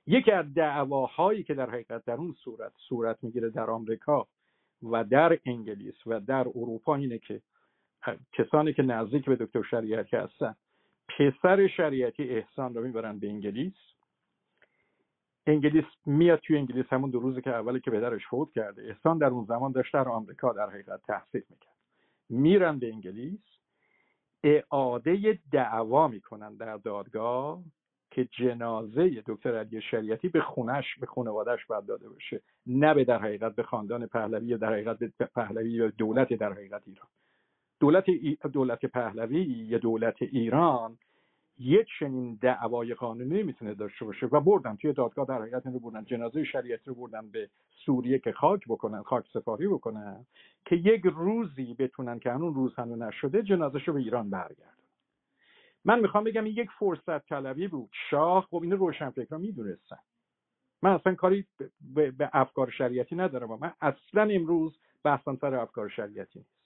یکی 0.08 0.32
از 0.32 0.54
دعواهایی 0.54 1.44
که 1.44 1.54
در 1.54 1.70
حقیقت 1.70 2.06
در 2.06 2.14
اون 2.14 2.34
صورت 2.34 2.72
صورت 2.90 3.24
می‌گیره 3.24 3.50
در 3.50 3.70
آمریکا 3.70 4.28
و 4.84 5.04
در 5.04 5.40
انگلیس 5.46 6.08
و 6.08 6.20
در 6.20 6.48
اروپا 6.48 6.96
اینه 6.96 7.18
که 7.18 7.42
کسانی 8.34 8.74
که 8.74 8.84
نزدیک 8.84 9.26
به 9.26 9.36
دکتر 9.36 9.64
شریعتی 9.64 10.18
هستن 10.18 10.56
پسر 11.08 11.68
شریعتی 11.68 12.24
احسان 12.30 12.74
رو 12.74 12.82
می‌برن 12.84 13.20
به 13.20 13.28
انگلیس. 13.28 13.74
انگلیس 15.48 15.86
میاد 16.06 16.40
توی 16.40 16.58
انگلیس 16.58 16.86
همون 16.90 17.10
دو 17.10 17.20
روزی 17.20 17.42
که 17.42 17.50
اولی 17.50 17.80
که 17.80 17.92
پدرش 17.92 18.28
فوت 18.28 18.52
کرده 18.54 18.82
احسان 18.84 19.18
در 19.18 19.28
اون 19.28 19.46
زمان 19.46 19.72
داشت 19.72 19.94
در 19.94 20.10
آمریکا 20.10 20.54
در 20.54 20.70
حقیقت 20.70 21.02
تحصیل 21.08 21.44
می‌کرد. 21.50 21.71
میرن 22.32 22.80
به 22.80 22.94
انگلیس 22.94 23.40
اعاده 24.44 25.40
دعوا 25.52 26.08
می‌کنن 26.08 26.56
در 26.56 26.78
دادگاه 26.78 27.64
که 28.12 28.28
جنازه 28.32 29.24
دکتر 29.28 29.58
علی 29.58 29.82
شریعتی 29.82 30.30
به 30.30 30.42
خونش 30.42 30.86
به 31.00 31.06
خانوادهش 31.06 31.66
باید 31.66 31.86
داده 31.86 32.10
بشه 32.10 32.42
نه 32.66 32.94
به 32.94 33.04
در 33.04 33.20
حقیقت 33.20 33.56
به 33.56 33.64
خاندان 33.64 34.08
پهلوی 34.08 34.48
یا 34.48 34.58
در 34.58 34.74
حقیقت 34.74 35.00
به 35.00 35.26
پهلوی 35.36 35.72
یا 35.72 35.88
دولت 35.88 36.34
در 36.34 36.54
حقیقت 36.54 36.82
ایران. 36.88 37.08
دولت 37.80 38.06
دولت 38.54 38.86
پهلوی 38.86 39.44
یا 39.44 39.78
دولت 39.78 40.22
ایران 40.22 40.98
یک 41.60 41.88
چنین 42.00 42.40
دعوای 42.42 42.94
قانونی 42.94 43.44
می‌تونه 43.44 43.74
داشته 43.74 44.06
باشه 44.06 44.26
و 44.26 44.40
بردن 44.40 44.76
توی 44.76 44.94
دادگاه 44.94 45.26
در 45.26 45.42
حقیقت 45.42 45.66
رو 45.66 45.80
بردن 45.80 46.06
جنازه 46.06 46.44
شریعتی 46.44 46.84
رو 46.86 46.96
بردن 46.96 47.28
به 47.32 47.50
سوریه 47.86 48.20
که 48.20 48.32
خاک 48.32 48.62
بکنن 48.68 49.04
خاک 49.04 49.26
سپاری 49.34 49.68
بکنن 49.68 50.26
که 50.66 50.76
یک 50.76 51.02
روزی 51.06 51.74
بتونن 51.74 52.20
که 52.20 52.32
هنون 52.32 52.54
روز 52.54 52.76
هنو 52.76 52.96
نشده 52.96 53.44
جنازش 53.44 53.88
رو 53.88 53.94
به 53.94 54.00
ایران 54.00 54.30
برگردن. 54.30 54.66
من 55.86 56.00
می‌خوام 56.00 56.24
بگم 56.24 56.44
این 56.44 56.54
یک 56.54 56.70
فرصت 56.80 57.28
طلبی 57.28 57.68
بود. 57.68 57.90
شاه 58.10 58.48
خب 58.52 58.62
این 58.64 58.72
روشنفکرا 58.72 59.38
می‌دونستن. 59.38 60.00
من 60.82 60.92
اصلا 60.92 61.16
کاری 61.16 61.46
به 61.94 62.30
افکار 62.34 62.70
شریعتی 62.70 63.16
ندارم. 63.16 63.60
من 63.60 63.74
اصلا 63.82 64.24
امروز 64.24 64.80
بحثم 65.04 65.36
سر 65.36 65.56
افکار 65.56 65.90
شریعتی 65.90 66.40
نیست. 66.40 66.61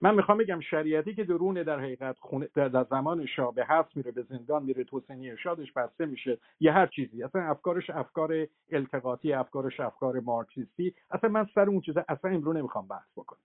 من 0.00 0.14
می‌خوام 0.14 0.38
بگم 0.38 0.60
شریعتی 0.60 1.14
که 1.14 1.24
درون 1.24 1.62
در 1.62 1.80
حقیقت 1.80 2.16
در 2.54 2.84
زمان 2.84 3.26
شاه 3.26 3.54
به 3.54 3.64
حبس 3.64 3.96
میره 3.96 4.10
به 4.10 4.22
زندان 4.22 4.62
میره 4.62 4.84
توسنی 4.84 5.30
ارشادش 5.30 5.72
بسته 5.72 6.06
میشه. 6.06 6.38
یه 6.60 6.72
هر 6.72 6.86
چیزی. 6.86 7.22
اصلا 7.22 7.42
افکارش 7.42 7.90
افکار 7.90 8.46
التقاطی 8.72 9.32
افکارش 9.32 9.80
افکار 9.80 10.20
مارکسیستی. 10.20 10.94
اصلا 11.10 11.30
من 11.30 11.46
سر 11.54 11.68
اون 11.68 11.80
چیزا 11.80 12.04
اصلا 12.08 12.30
امرو 12.30 12.52
نمی‌خوام 12.52 12.88
بحث 12.88 13.12
بکنم. 13.16 13.40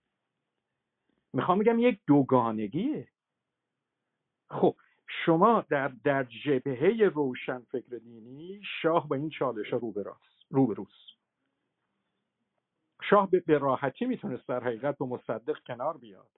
می‌خوام 1.32 1.58
بگم 1.58 1.78
یک 1.78 2.00
دوگانگیه. 2.06 3.08
خب 4.50 4.76
شما 5.26 5.64
در 5.70 5.88
در 6.04 6.24
جبهه 6.24 7.10
روشن 7.14 7.58
فکر 7.60 7.96
دینی 7.96 8.60
شاه 8.82 9.08
با 9.08 9.16
این 9.16 9.30
چالش 9.30 9.70
ها 9.70 9.76
رو 9.76 9.92
به 9.92 10.04
شاه 13.02 13.30
به 13.30 13.58
راحتی 13.58 14.06
می‌تونست 14.06 14.48
در 14.48 14.64
حقیقت 14.64 14.98
به 14.98 15.04
مصدق 15.04 15.58
کنار 15.66 15.96
بیاد. 15.96 16.28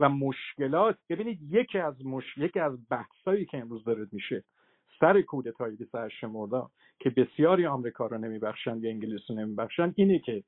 و 0.00 0.08
مشکلات 0.08 0.98
ببینید 1.10 1.38
یکی 1.42 1.78
از 1.78 2.06
مش... 2.06 2.38
یکی 2.38 2.60
از 2.60 2.88
بحثایی 2.88 3.44
که 3.44 3.58
امروز 3.58 3.84
دارد 3.84 4.12
میشه 4.12 4.44
سر 5.00 5.22
کودتای 5.22 5.76
28 5.76 6.24
مرداد 6.24 6.70
که 6.98 7.10
بسیاری 7.10 7.66
آمریکا 7.66 8.06
رو 8.06 8.18
نمیبخشن 8.18 8.78
یا 8.78 8.90
انگلیس 8.90 9.20
رو 9.28 9.36
نمیبخشن 9.36 9.92
اینه 9.96 10.18
که 10.18 10.42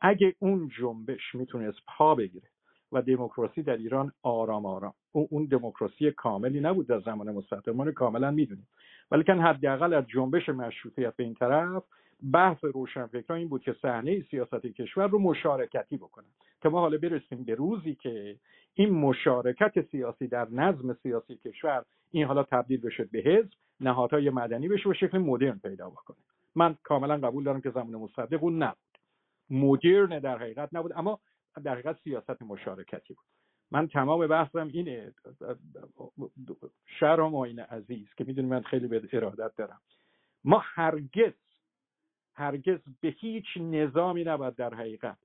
اگه 0.00 0.34
اون 0.38 0.70
جنبش 0.78 1.34
می‌تونست 1.34 1.78
پا 1.86 2.14
بگیره 2.14 2.48
و 2.92 3.02
دموکراسی 3.02 3.62
در 3.62 3.76
ایران 3.76 4.12
آرام 4.22 4.66
آرام. 4.66 4.94
اون 5.12 5.44
دموکراسی 5.44 6.10
کاملی 6.10 6.60
نبود 6.60 6.86
در 6.86 7.00
زمان 7.00 7.30
مصدق 7.30 7.68
ما 7.68 7.90
کاملا 7.90 8.30
می‌دونیم. 8.30 8.68
ولیکن 9.10 9.40
حداقل 9.40 9.94
از 9.94 10.04
جنبش 10.06 10.48
مشروطیت 10.48 11.16
به 11.16 11.24
این 11.24 11.34
طرف 11.34 11.82
بحث 12.32 12.64
روشنفکران 12.64 13.38
این 13.38 13.48
بود 13.48 13.62
که 13.62 13.72
صحنه 13.82 14.20
سیاست 14.20 14.66
کشور 14.66 15.06
رو 15.06 15.18
مشارکتی 15.18 15.96
بکنن. 15.96 16.28
که 16.62 16.68
ما 16.68 16.80
حالا 16.80 16.98
برسیم 16.98 17.44
به 17.44 17.54
روزی 17.54 17.94
که 17.94 18.36
این 18.74 18.90
مشارکت 18.90 19.90
سیاسی 19.90 20.26
در 20.26 20.48
نظم 20.50 20.94
سیاسی 20.94 21.36
کشور 21.36 21.84
این 22.10 22.24
حالا 22.24 22.42
تبدیل 22.42 22.80
بشه 22.80 23.04
به 23.04 23.18
حزب 23.18 23.50
نهادهای 23.80 24.30
مدنی 24.30 24.68
بشه 24.68 24.88
و 24.88 24.94
شکل 24.94 25.18
مدرن 25.18 25.58
پیدا 25.58 25.90
بکنه. 25.90 26.16
من 26.54 26.76
کاملا 26.82 27.16
قبول 27.16 27.44
دارم 27.44 27.60
که 27.60 27.70
زمان 27.70 27.94
مصدق 27.96 28.42
اون 28.44 28.62
نبود. 28.62 28.76
مدرن 29.50 30.18
در 30.18 30.38
حقیقت 30.38 30.68
نبود 30.72 30.92
اما 30.96 31.20
در 31.64 31.72
حقیقت 31.72 31.96
سیاست 32.04 32.42
مشارکتی 32.42 33.14
بود. 33.14 33.24
من 33.70 33.88
تمام 33.88 34.26
بحثم 34.26 34.68
اینه 34.72 35.12
شهر 37.00 37.20
و 37.20 37.46
عزیز 37.70 38.14
که 38.16 38.24
می‌دونی 38.24 38.48
من 38.48 38.62
خیلی 38.62 38.86
به 38.86 39.02
ارادت 39.12 39.56
دارم. 39.56 39.80
ما 40.44 40.62
هرگز 40.64 41.32
هرگز 42.34 42.78
به 43.00 43.08
هیچ 43.08 43.44
نظامی 43.56 44.24
نباید 44.24 44.54
در 44.54 44.74
حقیقت 44.74 45.16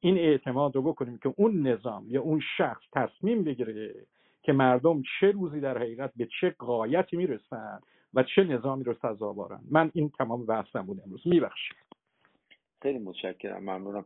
این 0.00 0.18
اعتماد 0.18 0.76
رو 0.76 0.82
بکنیم 0.82 1.18
که 1.18 1.34
اون 1.36 1.66
نظام 1.66 2.04
یا 2.08 2.22
اون 2.22 2.40
شخص 2.56 2.82
تصمیم 2.92 3.44
بگیره 3.44 3.94
که 4.42 4.52
مردم 4.52 5.02
چه 5.20 5.30
روزی 5.30 5.60
در 5.60 5.78
حقیقت 5.78 6.12
به 6.16 6.28
چه 6.40 6.50
قایتی 6.58 7.16
می‌رسن 7.16 7.80
و 8.14 8.22
چه 8.22 8.44
نظامی 8.44 8.84
رو 8.84 8.94
سزاوارن 8.94 9.60
من 9.70 9.90
این 9.94 10.08
تمام 10.08 10.46
بحثم 10.46 10.82
بود 10.82 11.00
امروز. 11.04 11.22
میبخشید. 11.26 11.76
خیلی 12.82 12.98
متشکرم. 12.98 13.62
ممنونم. 13.62 14.04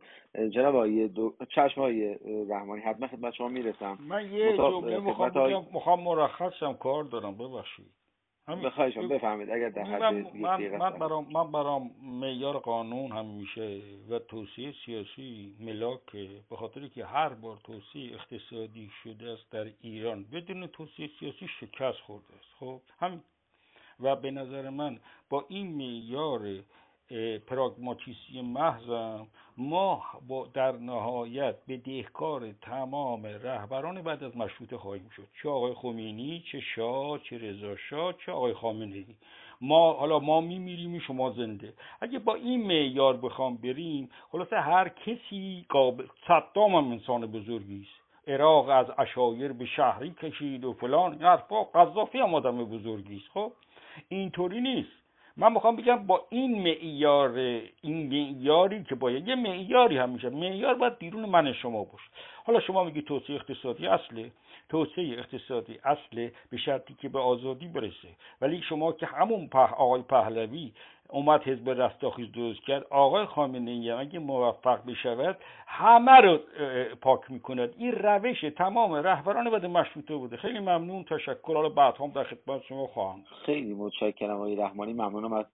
جناب 0.49 0.75
آقای 0.75 1.07
دو... 1.07 1.35
چشم 1.49 1.81
های 1.81 2.17
رحمانی 2.49 2.81
حتما 2.81 3.07
خدمت 3.07 3.33
شما 3.33 3.47
می‌رسم. 3.47 3.97
من 4.07 4.33
یه 4.33 4.57
جمله 4.57 4.99
می‌خوام 4.99 5.65
می‌خوام 5.73 6.03
مرخصم 6.03 6.73
کار 6.73 7.03
دارم. 7.03 7.37
ببخشید. 7.37 8.00
بخواهشم 8.47 9.07
بفهمید 9.07 9.49
اگر 9.49 9.69
در 9.69 9.83
حد 9.83 10.01
من, 10.01 10.25
من, 10.33 10.67
من 10.77 10.89
برام 10.89 11.27
من 11.31 11.51
برام 11.51 11.91
معیار 12.03 12.59
قانون 12.59 13.11
هم 13.11 13.25
میشه 13.25 13.81
و 14.09 14.19
توصیه 14.19 14.73
سیاسی 14.85 15.55
ملاک 15.59 16.11
به 16.49 16.55
خاطر 16.55 16.87
که 16.87 17.05
هر 17.05 17.29
بار 17.29 17.57
توصیه 17.63 18.13
اقتصادی 18.13 18.91
شده 19.03 19.31
است 19.31 19.51
در 19.51 19.71
ایران 19.81 20.23
بدون 20.23 20.67
توصیه 20.67 21.09
سیاسی 21.19 21.47
شکست 21.59 21.97
خورده 21.97 22.33
است. 22.39 22.55
خب 22.59 22.81
هم 22.99 23.23
و 23.99 24.15
به 24.15 24.31
نظر 24.31 24.69
من 24.69 24.99
با 25.29 25.45
این 25.49 25.75
معیار 25.75 26.63
پراگماتیسی 27.47 28.41
محضم 28.41 29.27
ما 29.61 30.03
با 30.27 30.47
در 30.53 30.71
نهایت 30.71 31.55
به 31.67 31.77
دهکار 31.77 32.51
تمام 32.51 33.25
رهبران 33.25 34.01
بعد 34.01 34.23
از 34.23 34.37
مشروطه 34.37 34.77
خواهیم 34.77 35.09
شد. 35.15 35.27
چه 35.43 35.49
آقای 35.49 35.73
خمینی 35.73 36.43
چه 36.51 36.59
شاه 36.59 37.19
چه 37.19 37.37
رضا 37.37 37.75
شاه 37.75 38.13
چه 38.25 38.31
آقای 38.31 38.53
خامنه 38.53 38.95
ای 38.95 39.05
ما 39.61 39.93
حالا 39.93 40.19
ما 40.19 40.41
میمیریم 40.41 40.99
شما 40.99 41.31
زنده. 41.31 41.73
اگه 42.01 42.19
با 42.19 42.35
این 42.35 42.67
معیار 42.67 43.17
بخوام 43.17 43.57
بریم 43.57 44.09
خلاصه 44.31 44.55
هر 44.55 44.89
کسی 44.89 45.65
قابل 45.69 46.05
صدام 46.27 46.75
هم 46.75 46.91
انسان 46.91 47.25
بزرگی 47.25 47.81
است. 47.81 48.01
عراق 48.27 48.69
از 48.69 48.85
اشایر 48.97 49.53
به 49.53 49.65
شهری 49.65 50.13
کشید 50.21 50.65
و 50.65 50.73
فلان. 50.73 51.11
این 51.11 51.21
حرفا 51.21 51.63
قذافی 51.63 52.17
هم 52.17 52.35
آدم 52.35 52.65
بزرگی 52.65 53.15
است. 53.15 53.27
خب 53.33 53.51
اینطوری 54.09 54.61
نیست. 54.61 55.00
من 55.37 55.53
می‌خوام 55.53 55.75
بگم 55.75 56.07
با 56.07 56.25
این 56.29 56.61
معیار 56.61 57.31
این 57.81 58.07
معیاری 58.07 58.83
که 58.83 58.95
باید 58.95 59.27
یه 59.27 59.35
معیاری 59.35 59.97
هم 59.97 60.09
میشه. 60.09 60.29
معیار 60.29 60.75
باید 60.75 60.97
بیرون 60.97 61.25
من 61.25 61.53
شما 61.53 61.83
باشه. 61.83 62.05
حالا 62.45 62.59
شما 62.59 62.83
میگی 62.83 63.01
توسعه 63.01 63.35
اقتصادی 63.35 63.87
اصله. 63.87 64.31
توسعه 64.69 65.19
اقتصادی 65.19 65.79
اصله 65.83 66.33
به 66.49 66.57
شرطی 66.57 66.93
که 66.93 67.09
به 67.09 67.19
آزادی 67.19 67.67
برسه. 67.67 68.07
ولی 68.41 68.61
شما 68.61 68.91
که 68.91 69.05
همون 69.05 69.47
په 69.47 69.59
آقای 69.59 70.01
پهلوی 70.01 70.71
اومد 71.11 71.43
حزب 71.43 71.69
رستاخیز 71.69 72.31
درست 72.31 72.61
کرد. 72.61 72.85
آقای 72.89 73.25
خامنه 73.25 73.71
ای 73.71 73.91
اگه 73.91 74.19
موفق 74.19 74.85
بشود 74.85 75.37
همه 75.67 76.11
رو 76.11 76.39
پاک 77.01 77.31
می‌کند. 77.31 77.73
این 77.77 77.91
روش 77.91 78.41
تمام 78.57 78.93
رهبران 78.93 79.49
بعد 79.49 79.65
مشروطه 79.65 80.15
بوده. 80.15 80.37
خیلی 80.37 80.59
ممنون. 80.59 81.03
تشکر. 81.03 81.53
حالا 81.53 81.69
بعد 81.69 81.97
هم 81.97 82.07
در 82.07 82.23
خدمت 82.23 82.63
شما 82.63 82.87
خواهم 82.87 83.23
خیلی 83.45 83.73
متشکرم 83.73 84.35
آقای 84.35 84.55
رحمانی. 84.55 84.93
ممنونم 84.93 85.33
از 85.33 85.45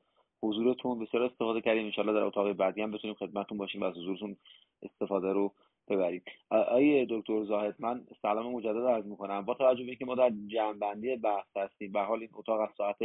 حضورتون. 0.43 0.99
بسیار 0.99 1.23
استفاده 1.23 1.61
کردیم. 1.61 1.85
انشالله 1.85 2.13
در 2.13 2.23
اتاق 2.23 2.53
بعدی 2.53 2.81
هم 2.81 2.91
بتونیم 2.91 3.15
خدمتتون 3.15 3.57
باشیم 3.57 3.81
و 3.81 3.85
از 3.85 3.97
حضورتون 3.97 4.35
استفاده 4.83 5.33
رو 5.33 5.51
ببریم. 5.89 6.21
آقای 6.49 7.07
دکتر 7.09 7.43
زاهد 7.43 7.75
من 7.79 8.01
سلام 8.21 8.51
مجدد 8.51 8.85
عرض 8.85 9.05
می‌کنم. 9.05 9.45
با 9.45 9.53
توجه 9.53 9.83
به 9.83 9.89
اینکه 9.89 10.05
ما 10.05 10.15
در 10.15 10.31
جمعبندی 10.47 11.15
بحث 11.15 11.57
هستیم 11.57 11.91
به 11.91 12.01
حال 12.01 12.19
این 12.19 12.29
اتاق 12.33 12.59
از 12.59 12.69
ساعت 12.77 12.97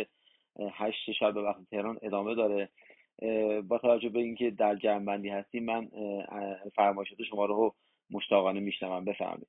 هشت 0.73 1.13
شب 1.13 1.35
به 1.35 1.43
وقت 1.43 1.61
تهران 1.71 1.99
ادامه 2.03 2.35
داره. 2.35 2.69
با 3.63 3.79
توجه 3.79 4.09
به 4.09 4.19
اینکه 4.19 4.51
در 4.51 4.77
جمعبندی 4.77 5.29
هستیم 5.29 5.65
من 5.65 5.89
فرمایشات 6.75 7.23
شما 7.23 7.45
رو 7.45 7.75
مشتاقانه 8.11 8.61
میشنوم. 8.61 9.05
بفرمایید. 9.05 9.47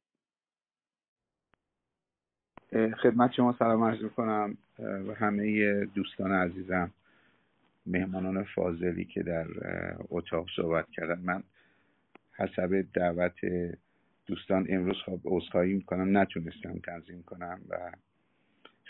خدمت 3.04 3.34
شما 3.34 3.56
سلام 3.60 3.84
عرض 3.84 4.04
می‌کنم 4.04 4.58
و 4.80 5.14
همه 5.14 5.86
دوستان 5.86 6.32
عزیزم 6.32 6.92
مهمانان 7.86 8.44
فاضلی 8.44 9.06
که 9.06 9.24
در 9.24 9.48
اتاق 10.10 10.48
صحبت 10.56 10.92
کردن. 10.92 11.20
من 11.20 11.44
حسب 12.38 12.86
دعوت 12.94 13.40
دوستان 14.26 14.68
امروز 14.70 14.98
خب 15.06 15.20
عذرخواهی 15.26 15.74
می‌کنم. 15.74 16.18
نتونستم 16.18 16.80
تنظیم 16.80 17.24
کنم 17.24 17.62
و 17.70 17.92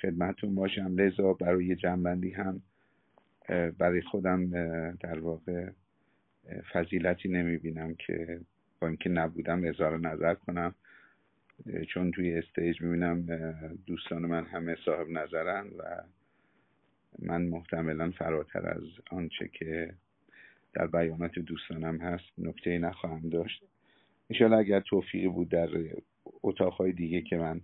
خدمتون 0.03 0.55
باشم. 0.55 0.95
لذا 0.95 1.33
برای 1.33 1.75
جنبندی 1.75 2.31
هم 2.31 2.61
برای 3.77 4.01
خودم 4.01 4.49
در 4.91 5.19
واقع 5.19 5.69
فضیلتی 6.73 7.29
نمی‌بینم 7.29 7.95
که 7.95 8.39
با 8.79 8.87
اینکه 8.87 9.09
نبودم 9.09 9.63
اظهار 9.63 9.99
نظر 9.99 10.33
کنم. 10.33 10.75
چون 11.89 12.11
توی 12.11 12.33
استیج 12.33 12.81
می‌بینم 12.81 13.25
دوستان 13.85 14.21
من 14.25 14.45
همه 14.45 14.77
صاحب 14.85 15.09
نظرن 15.09 15.67
و 15.67 16.03
من 17.19 17.41
محتملا 17.41 18.11
فراتر 18.11 18.69
از 18.69 18.83
آنچه 19.11 19.47
که 19.47 19.93
در 20.73 20.87
بیانات 20.87 21.39
دوستانم 21.39 21.97
هست 21.97 22.25
نکته 22.37 22.77
نخواهم 22.77 23.29
داشت. 23.29 23.63
انشاءالله 24.29 24.59
اگر 24.59 24.79
توفیقی 24.79 25.27
بود 25.27 25.49
در 25.49 25.69
اتاقهای 26.43 26.91
دیگه 26.91 27.21
که 27.21 27.37
من 27.37 27.61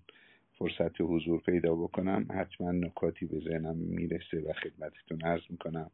فرصت 0.60 1.02
حضور 1.02 1.42
پیدا 1.42 1.76
بکنم 1.76 2.28
حتما 2.36 2.72
نکاتی 2.72 3.26
به 3.26 3.40
ذهنم 3.40 3.76
می‌رسه 3.78 4.42
و 4.42 4.54
خدمتتون 4.54 5.22
عرض 5.22 5.42
می‌کنم. 5.50 5.92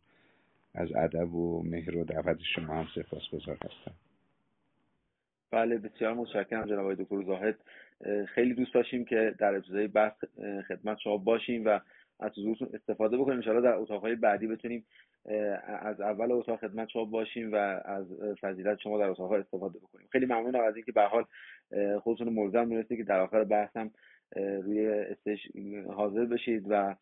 از 0.74 0.90
ادب 0.96 1.34
و 1.34 1.64
مهر 1.64 1.98
و 1.98 2.04
دعوت 2.04 2.38
شما 2.56 2.74
هم 2.74 2.88
سپاسگزار 2.96 3.56
هستم. 3.56 3.96
بله 5.52 5.78
بسیار 5.78 6.14
متشکرم 6.14 6.66
جناب 6.66 6.80
آقای 6.80 6.96
دکتر 6.96 7.24
زاهد. 7.24 7.58
خیلی 8.28 8.54
دوست 8.54 8.74
داشتیم 8.74 9.06
که 9.06 9.36
در 9.40 9.56
ابتدای 9.56 9.88
بحث 9.88 10.14
خدمت 10.68 10.98
شما 10.98 11.18
باشیم 11.18 11.66
و 11.66 11.80
از 12.20 12.32
حضورتون 12.32 12.70
استفاده 12.74 13.18
بکنیم. 13.18 13.38
انشاءالله 13.38 13.70
در 13.70 13.76
اتاقهای 13.76 14.16
بعدی 14.16 14.48
بتونیم 14.48 14.86
از 15.66 16.02
اول 16.02 16.32
اتاق 16.32 16.60
خدمت 16.60 16.90
شما 16.90 17.06
باشیم 17.06 17.52
و 17.52 17.56
از 17.86 18.06
فضیلت 18.42 18.80
شما 18.80 18.98
در 18.98 19.10
اتاقها 19.10 19.38
استفاده 19.38 19.80
بکنیم. 19.80 20.08
خیلی 20.12 20.26
ممنونم 20.26 20.64
از 20.64 20.76
اینکه 20.76 20.92
به 20.92 21.02
حال 21.02 21.26
خودتون 22.00 22.30
ملزم 22.30 22.70
دونستید 22.70 22.98
که 22.98 23.04
در 23.04 23.20
آخر 23.20 23.44
بحثم 23.44 23.92
روی 24.36 24.88
استش 24.88 25.40
حاضر 25.88 26.26
بشید 26.26 26.66
و 26.70 26.96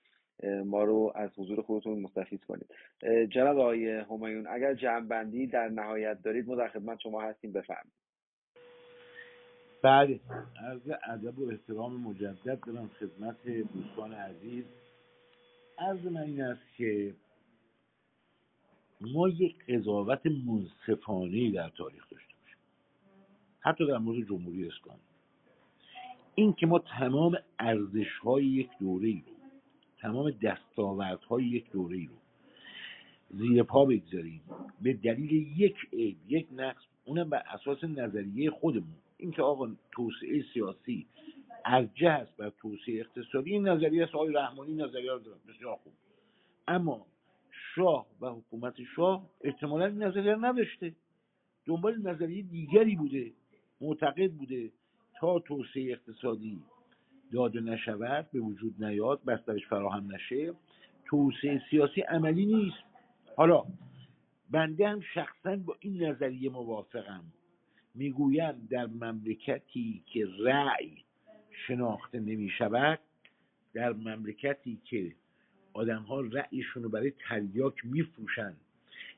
ما 0.65 0.83
رو 0.83 1.11
از 1.15 1.29
حضور 1.37 1.61
خودتون 1.61 1.99
مستفید 1.99 2.45
کنید. 2.45 2.69
جناب 3.29 3.57
آقای 3.57 3.89
همایون 3.89 4.47
اگر 4.47 4.73
جمع 4.73 5.25
در 5.45 5.69
نهایت 5.69 6.21
دارید 6.21 6.47
ما 6.47 6.55
در 6.55 6.67
خدمت 6.67 6.99
شما 6.99 7.21
هستیم 7.21 7.51
بفرمایید. 7.51 8.03
بله. 9.83 10.19
عرض 10.67 10.89
ادب 11.03 11.39
و 11.39 11.49
احترام 11.49 12.01
مجدد 12.01 12.59
دارم 12.59 12.87
خدمت 12.87 13.47
دوستان 13.47 14.13
عزیز. 14.13 14.65
عرض 15.77 16.05
من 16.05 16.21
این 16.21 16.41
است 16.41 16.75
که 16.77 17.13
ما 19.01 19.29
یک 19.29 19.65
قضاوت 19.65 20.21
منصفانه 20.25 21.51
در 21.51 21.69
تاریخ 21.69 22.09
داشته 22.09 22.33
باشیم. 22.41 22.57
حتی 23.59 23.87
در 23.87 23.97
مورد 23.97 24.27
جمهوری 24.27 24.67
اسلامی. 24.67 25.12
این 26.35 26.53
که 26.53 26.65
ما 26.65 26.79
تمام 26.79 27.37
ارزش 27.59 28.17
های 28.23 28.45
یک 28.45 28.69
دوره 28.79 29.07
ای 29.07 29.23
رو 29.27 29.33
تمام 29.97 30.31
دستاورد 30.31 31.23
های 31.23 31.45
یک 31.45 31.71
دوره 31.71 31.97
ای 31.97 32.05
رو 32.05 32.13
زیر 33.33 33.63
پا 33.63 33.85
بگذاریم. 33.85 34.41
به 34.81 34.93
دلیل 34.93 35.59
یک 35.59 35.75
عیب 35.93 36.17
یک 36.27 36.47
نقص 36.51 36.81
اونم 37.05 37.29
بر 37.29 37.43
اساس 37.53 37.83
نظریه 37.83 38.51
خودمون. 38.51 38.95
اینکه 39.17 39.41
آقا 39.41 39.71
توسعه 39.91 40.45
سیاسی 40.53 41.07
ارجه 41.65 42.09
است 42.09 42.37
بر 42.37 42.51
توسعه 42.61 42.99
اقتصادی 42.99 43.51
این 43.51 43.67
نظریه 43.67 44.03
است. 44.03 44.15
رحمانی 44.15 44.73
نظریه 44.73 45.11
رو 45.11 45.19
بسیار 45.47 45.75
خوب. 45.75 45.93
اما 46.67 47.05
شاه 47.75 48.05
و 48.21 48.29
حکومت 48.29 48.73
شاه 48.95 49.29
احتمالا 49.41 49.85
این 49.85 50.03
نظریه 50.03 50.35
نداشته. 50.35 50.93
دنبال 51.65 52.01
نظریه 52.01 52.41
دیگری 52.41 52.95
بوده. 52.95 53.31
معتقد 53.81 54.31
بوده. 54.31 54.71
تا 55.23 55.39
توسعه 55.39 55.91
اقتصادی 55.91 56.59
داده 57.31 57.61
نشود 57.61 58.31
به 58.31 58.39
وجود 58.39 58.83
نیاد 58.83 59.23
بسترش 59.23 59.67
فراهم 59.67 60.13
نشه. 60.15 60.53
توسعه 61.05 61.61
سیاسی 61.69 62.01
عملی 62.01 62.45
نیست. 62.45 62.77
حالا 63.35 63.63
بنده 64.51 64.89
هم 64.89 65.01
شخصا 65.13 65.55
با 65.55 65.75
این 65.79 66.03
نظریه 66.03 66.49
موافقم. 66.49 67.23
می‌گویم 67.95 68.67
در 68.69 68.85
مملکتی 68.85 70.03
که 70.05 70.27
رأی 70.39 70.97
شناخته 71.67 72.19
نمی 72.19 72.49
شود 72.49 72.99
در 73.73 73.93
مملکتی 73.93 74.81
که 74.85 75.15
آدم 75.73 76.01
ها 76.01 76.21
رأیشون 76.21 76.83
رو 76.83 76.89
برای 76.89 77.13
تریاک 77.29 77.85
میفروشن 77.85 78.53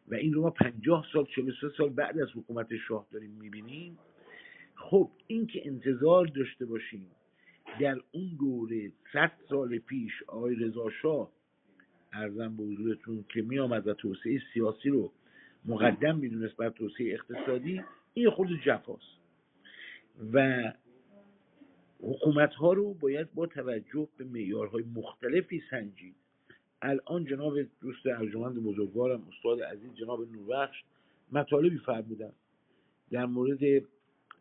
و 0.07 0.15
این 0.15 0.33
رو 0.33 0.41
ما 0.41 0.49
پنجاه 0.49 1.05
سال 1.13 1.25
چه 1.25 1.69
سال 1.77 1.89
بعد 1.89 2.19
از 2.19 2.27
حکومت 2.35 2.67
شاه 2.87 3.05
داریم 3.11 3.31
می‌بینیم. 3.31 3.97
خب 4.75 5.11
این 5.27 5.47
که 5.47 5.67
انتظار 5.67 6.25
داشته 6.25 6.65
باشیم 6.65 7.07
در 7.79 7.97
اون 8.11 8.37
دوره 8.39 8.91
صد 9.13 9.31
سال 9.49 9.77
پیش 9.77 10.11
آقای 10.27 10.55
رضا 10.55 10.89
شاه 11.01 11.31
ارزم 12.13 12.57
به 12.57 12.63
حضورتون 12.63 13.25
که 13.29 13.41
می 13.41 13.59
آمد 13.59 13.87
و 13.87 13.93
توسعه 13.93 14.41
سیاسی 14.53 14.89
رو 14.89 15.11
مقدم 15.65 16.17
می‌دونست 16.17 16.57
بر 16.57 16.69
توسعه 16.69 17.13
اقتصادی 17.13 17.81
این 18.13 18.29
خود 18.29 18.47
جفاست. 18.65 19.15
و 20.33 20.63
حکومت 21.99 22.53
ها 22.53 22.73
رو 22.73 22.93
باید 22.93 23.33
با 23.33 23.45
توجه 23.45 24.07
به 24.17 24.23
معیارهای 24.23 24.83
مختلفی 24.83 25.61
سنجید. 25.69 26.15
الان 26.81 27.25
جناب 27.25 27.53
دوست 27.81 28.05
ارجمند 28.05 28.63
بزرگوارم 28.63 29.27
استاد 29.27 29.61
عزیز 29.61 29.93
جناب 29.93 30.31
نوربخش 30.31 30.83
مطالبی 31.31 31.77
فرمودن 31.77 32.31
در 33.11 33.25
مورد 33.25 33.59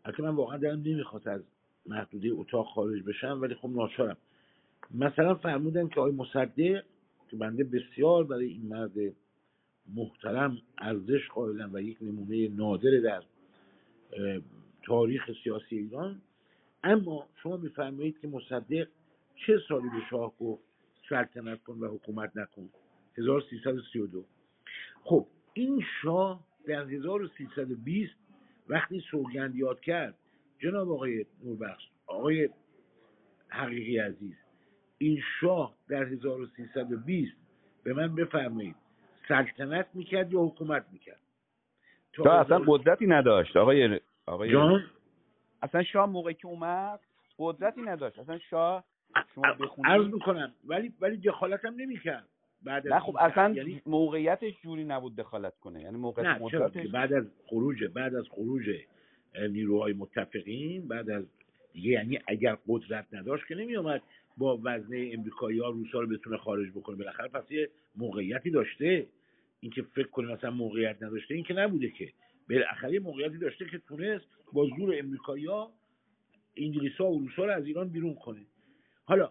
البته 0.04 0.22
من 0.22 0.34
واقعا 0.34 0.58
دارم 0.58 0.80
نمی‌خواد 0.80 1.28
از 1.28 1.40
محدوده 1.86 2.30
اتاق 2.32 2.66
خارج 2.66 3.02
بشم 3.02 3.38
ولی 3.42 3.54
خب 3.54 3.68
ناچارم. 3.68 4.16
مثلا 4.94 5.34
فرمودن 5.34 5.88
که 5.88 6.00
آقای 6.00 6.12
مصدق 6.12 6.84
که 7.30 7.36
بنده 7.36 7.64
بسیار 7.64 8.24
برای 8.24 8.46
این 8.46 8.66
مرد 8.66 8.92
محترم 9.94 10.58
ارزش 10.78 11.28
قائلم 11.28 11.70
و 11.72 11.80
یک 11.80 11.98
نمونه 12.00 12.48
نادر 12.48 12.90
در 12.90 13.22
تاریخ 14.86 15.30
سیاسی 15.44 15.78
ایران. 15.78 16.20
اما 16.84 17.26
شما 17.42 17.56
میفرمایید 17.56 18.20
که 18.20 18.28
مصدق 18.28 18.88
چه 19.46 19.58
سالی 19.68 19.88
به 19.88 20.00
شاه 20.10 20.32
گفت 20.40 20.62
سلطنت 21.08 21.62
کن 21.62 21.78
و 21.78 21.88
حکومت 21.88 22.36
نکن؟ 22.36 22.68
1332 23.18 24.24
خب 25.04 25.26
این 25.54 25.82
شاه 26.02 26.44
در 26.66 26.84
1320 26.88 28.23
وقتی 28.68 29.00
سوگند 29.00 29.56
یاد 29.56 29.80
کرد 29.80 30.14
جناب 30.58 30.90
آقای 30.90 31.26
نوربخش 31.44 31.88
آقای 32.06 32.48
حقیقی 33.48 33.98
عزیز 33.98 34.34
این 34.98 35.20
شاه 35.40 35.74
در 35.88 36.02
1320 36.04 37.32
به 37.84 37.92
من 37.92 38.14
بفرمایید 38.14 38.76
سلطنت 39.28 39.86
می‌کرد 39.94 40.32
یا 40.32 40.40
حکومت 40.40 40.86
می‌کرد؟ 40.92 41.20
تا 42.12 42.40
اصلا 42.40 42.62
قدرتی 42.66 43.06
نداشت. 43.06 43.56
آقای 43.56 44.00
آقای 44.26 44.52
جان؟ 44.52 44.84
اصلا 45.62 45.82
شاه 45.82 46.06
موقعی 46.06 46.34
که 46.34 46.46
اومد 46.46 47.00
قدرتی 47.38 47.82
نداشت. 47.82 48.18
اصلا 48.18 48.38
شاه 48.38 48.84
شما 49.34 49.52
بخونید. 49.52 49.90
عرض 49.90 50.06
می‌کنم 50.06 50.54
ولی 50.64 50.92
ولی 51.00 51.16
دخالت 51.16 51.64
هم 51.64 51.74
نمی‌کرد. 51.74 52.28
بعد 52.64 52.88
نه 52.88 53.00
خب 53.00 53.16
اصلا 53.20 53.54
یعنی... 53.54 53.82
موقعیتش 53.86 54.52
جوری 54.62 54.84
نبود 54.84 55.16
دخالت 55.16 55.58
کنه. 55.58 55.82
یعنی 55.82 55.96
موقعیت 55.96 56.26
نه 56.26 56.88
بعد 56.92 57.12
از 57.12 57.24
خروج 57.46 57.84
بعد 57.84 58.14
از 58.14 58.24
خروج 58.30 58.70
نیروهای 59.50 59.92
متفقین 59.92 60.88
بعد 60.88 61.10
از 61.10 61.24
دیگه 61.72 61.90
یعنی 61.90 62.18
اگر 62.26 62.58
قدرت 62.68 63.06
نداشت 63.12 63.46
که 63.46 63.54
نمیومد 63.54 64.02
با 64.36 64.60
وزنه 64.62 65.10
امریکایی 65.12 65.58
ها 65.58 65.70
روسا 65.70 66.00
رو 66.00 66.06
بتونه 66.06 66.36
خارج 66.36 66.70
بکنه. 66.70 66.96
بالاخره 66.96 67.28
پس 67.28 67.50
یه 67.50 67.70
موقعیتی 67.96 68.50
داشته. 68.50 69.06
اینکه 69.60 69.82
فکر 69.82 70.08
کنیم 70.08 70.30
مثلا 70.30 70.50
موقعیت 70.50 71.02
نداشته 71.02 71.34
این 71.34 71.44
که 71.44 71.54
نبوده 71.54 71.90
که. 71.90 72.12
بالاخره 72.50 72.92
یه 72.92 73.00
موقعیتی 73.00 73.38
داشته 73.38 73.64
که 73.64 73.78
تونست 73.78 74.24
با 74.52 74.66
زور 74.66 74.94
امریکایی 74.98 75.46
ها 75.46 75.72
انگلیس 76.56 76.96
ها 76.96 77.10
و 77.10 77.18
روسا 77.18 77.44
رو 77.44 77.52
از 77.52 77.66
ایران 77.66 77.88
بیرون 77.88 78.14
کنه. 78.14 78.40
حالا 79.04 79.30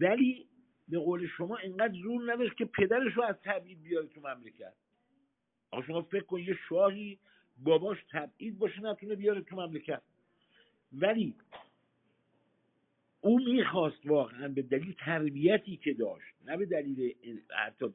ولی 0.00 0.46
به 0.88 0.98
قول 0.98 1.26
شما 1.26 1.56
انقدر 1.56 1.94
زور 2.02 2.32
نداشت 2.32 2.56
که 2.56 2.64
پدرش 2.64 3.12
رو 3.12 3.22
از 3.22 3.36
تبعید 3.44 3.82
بیاره 3.82 4.06
تو 4.06 4.20
مملکت. 4.20 4.74
آقا 5.70 5.82
شما 5.82 6.02
فکر 6.02 6.24
کن 6.24 6.40
یه 6.40 6.56
شاهی 6.68 7.18
باباش 7.58 7.98
تبعید 8.10 8.58
باشه 8.58 8.80
نتونه 8.80 9.14
بیاره 9.14 9.40
تو 9.40 9.56
مملکت. 9.56 10.02
ولی 10.92 11.34
او 13.20 13.38
می‌خواست 13.38 14.06
واقعا 14.06 14.48
به 14.48 14.62
دلیل 14.62 14.94
تربیتی 14.98 15.76
که 15.76 15.94
داشت 15.94 16.34
نه 16.44 16.56
به 16.56 16.66
دلیل 16.66 17.14
حتی 17.66 17.86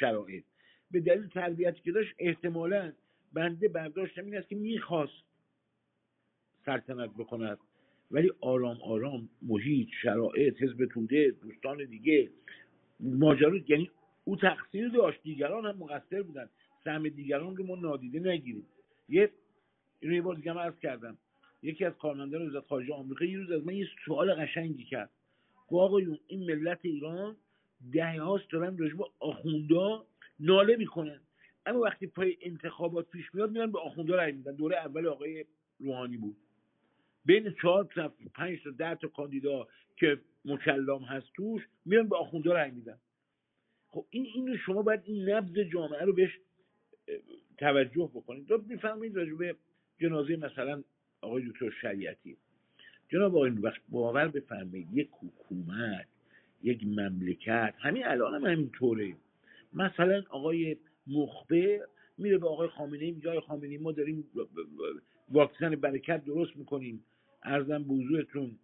شرایط 0.00 0.44
به 0.90 1.00
دلیل 1.00 1.28
تربیتی 1.28 1.80
که 1.80 1.92
داشت 1.92 2.14
احتمالا 2.18 2.92
بنده 3.32 3.68
برداشتم 3.68 4.24
این 4.24 4.36
است 4.36 4.48
که 4.48 4.56
می‌خواست 4.56 5.24
سلطنت 6.66 7.10
بکند. 7.10 7.58
ولی 8.10 8.30
آرام 8.40 8.78
آرام 8.82 9.28
محیط 9.42 9.88
شرایط 10.02 10.62
حزب 10.62 10.86
توده 10.86 11.34
دوستان 11.42 11.84
دیگه 11.84 12.30
ماجرا 13.00 13.58
یعنی 13.68 13.90
او 14.24 14.36
تقصیر 14.36 14.88
داشت. 14.88 15.22
دیگران 15.22 15.66
هم 15.66 15.76
مقصر 15.76 16.22
بودن. 16.22 16.48
سهم 16.84 17.08
دیگران 17.08 17.56
رو 17.56 17.66
ما 17.66 17.76
نادیده 17.76 18.20
نگیریم. 18.20 18.66
یه 19.08 19.30
اینو 20.00 20.14
یه 20.14 20.22
بار 20.22 20.34
دیگه 20.34 20.52
عرض 20.52 20.78
کردم. 20.78 21.18
یکی 21.62 21.84
از 21.84 21.92
کارمندان 21.92 22.46
وزارت 22.46 22.66
خارجه 22.66 22.94
آمریکا 22.94 23.24
یه 23.24 23.38
روز 23.38 23.50
از 23.50 23.66
من 23.66 23.74
یه 23.74 23.86
سوال 24.04 24.34
قشنگی 24.34 24.84
کرد. 24.84 25.10
گفت 25.68 25.82
آقایون 25.82 26.18
این 26.26 26.46
ملت 26.46 26.78
ایران 26.82 27.36
دهه 27.92 28.20
هاست 28.20 28.50
دارن 28.50 28.78
راجع 28.78 28.94
آخوندا 29.18 30.06
ناله 30.40 30.76
می‌کنن. 30.76 31.20
اما 31.66 31.80
وقتی 31.80 32.06
پای 32.06 32.36
انتخابات 32.42 33.10
پیش 33.10 33.34
میاد 33.34 33.50
میرن 33.50 33.72
به 33.72 33.78
آخوندا 33.78 34.14
رای 34.14 34.32
میدن. 34.32 34.54
دوره 34.54 34.76
اول 34.76 35.06
آقای 35.06 35.44
روحانی 35.80 36.16
بود. 36.16 36.36
بین 37.24 37.54
چهار 37.62 37.84
تا 37.84 38.14
پنج 38.34 38.62
تا 38.64 38.70
ده 38.70 38.94
تا 38.94 39.08
کاندیدا 39.08 39.68
که 39.96 40.20
مکلام 40.44 41.02
هست 41.02 41.26
توش 41.34 41.62
میرن 41.84 42.08
به 42.08 42.16
آخوندا 42.16 42.52
رای 42.52 42.70
میدن. 42.70 42.98
خب 43.88 44.06
این 44.10 44.26
اینو 44.34 44.56
شما 44.56 44.82
باید 44.82 45.00
این 45.04 45.30
نبض 45.30 45.58
جامعه 45.58 46.04
رو 46.04 46.12
بهش 46.12 46.38
توجه 47.58 48.10
بکنید. 48.14 48.48
تو 48.48 48.64
می‌فهمید 48.68 49.16
راجع 49.16 49.34
به 49.34 49.56
جنازه 49.98 50.36
مثلا 50.36 50.82
آقای 51.20 51.48
دکتر 51.48 51.70
شریعتی. 51.70 52.36
جناب 53.08 53.36
آقای 53.36 53.50
وقت 53.50 53.80
باور 53.88 54.28
بفرمایید 54.28 54.88
یک 54.92 55.08
حکومت 55.12 56.06
یک 56.62 56.86
مملکت 56.86 57.74
همین 57.78 58.06
الان 58.06 58.34
هم 58.34 58.50
همینطوره. 58.50 59.16
مثلا 59.72 60.22
آقای 60.30 60.76
مخبر 61.06 61.80
میره 62.18 62.38
به 62.38 62.48
آقای 62.48 62.68
خامنه 62.68 63.04
ای 63.04 63.10
میگه 63.10 63.28
آقای 63.28 63.40
خامنه 63.40 63.78
ما 63.78 63.92
داریم 63.92 64.24
واکسن 65.28 65.70
برکت 65.70 66.24
درست 66.24 66.56
می‌کنیم. 66.56 67.04
ارزم 67.42 67.82
به 67.82 67.94
حضورتون 67.94 68.58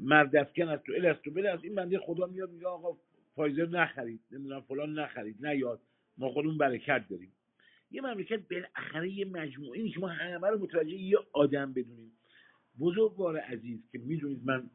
مردفکن 0.00 0.68
از 0.68 0.80
تو 0.82 0.92
ال 0.92 1.06
از 1.06 1.16
تو 1.16 1.30
بله 1.30 1.50
از 1.50 1.64
این 1.64 1.74
بنده 1.74 1.98
خدا 1.98 2.26
میاد 2.26 2.50
میگه 2.50 2.66
آقا 2.66 2.96
فایزر 3.36 3.66
نخرید 3.66 4.20
نمی‌دونم 4.30 4.60
فلان 4.60 4.98
نخرید 4.98 5.46
نیاد 5.46 5.80
ما 6.18 6.28
خودمون 6.28 6.58
برکت 6.58 7.08
داریم. 7.08 7.32
یه 7.90 8.00
مملکت 8.00 8.40
بالاخره 8.50 9.10
یه 9.10 9.24
مجموعه 9.24 9.78
اینی 9.78 9.90
که 9.90 10.00
ما 10.00 10.08
همه 10.08 10.48
رو 10.48 10.58
متوجه 10.58 10.94
یه 10.94 11.18
آدم 11.32 11.72
بدونیم. 11.72 12.12
بزرگوار 12.80 13.36
عزیز 13.36 13.90
که 13.92 13.98
می‌دونید 13.98 14.40
من 14.44 14.70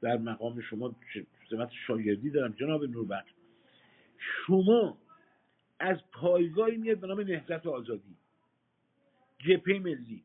در 0.00 0.16
مقام 0.16 0.60
شما 0.60 0.96
سمت 1.50 1.70
شاگردی 1.86 2.30
دارم 2.30 2.52
جناب 2.52 2.84
نوربخش 2.84 3.30
شما 4.46 4.98
از 5.78 5.96
پایگاهی 6.12 6.76
میاد 6.76 6.98
به 6.98 7.06
نام 7.06 7.20
نهضت 7.20 7.66
آزادی 7.66 8.16
جپه 9.38 9.78
ملی. 9.78 10.24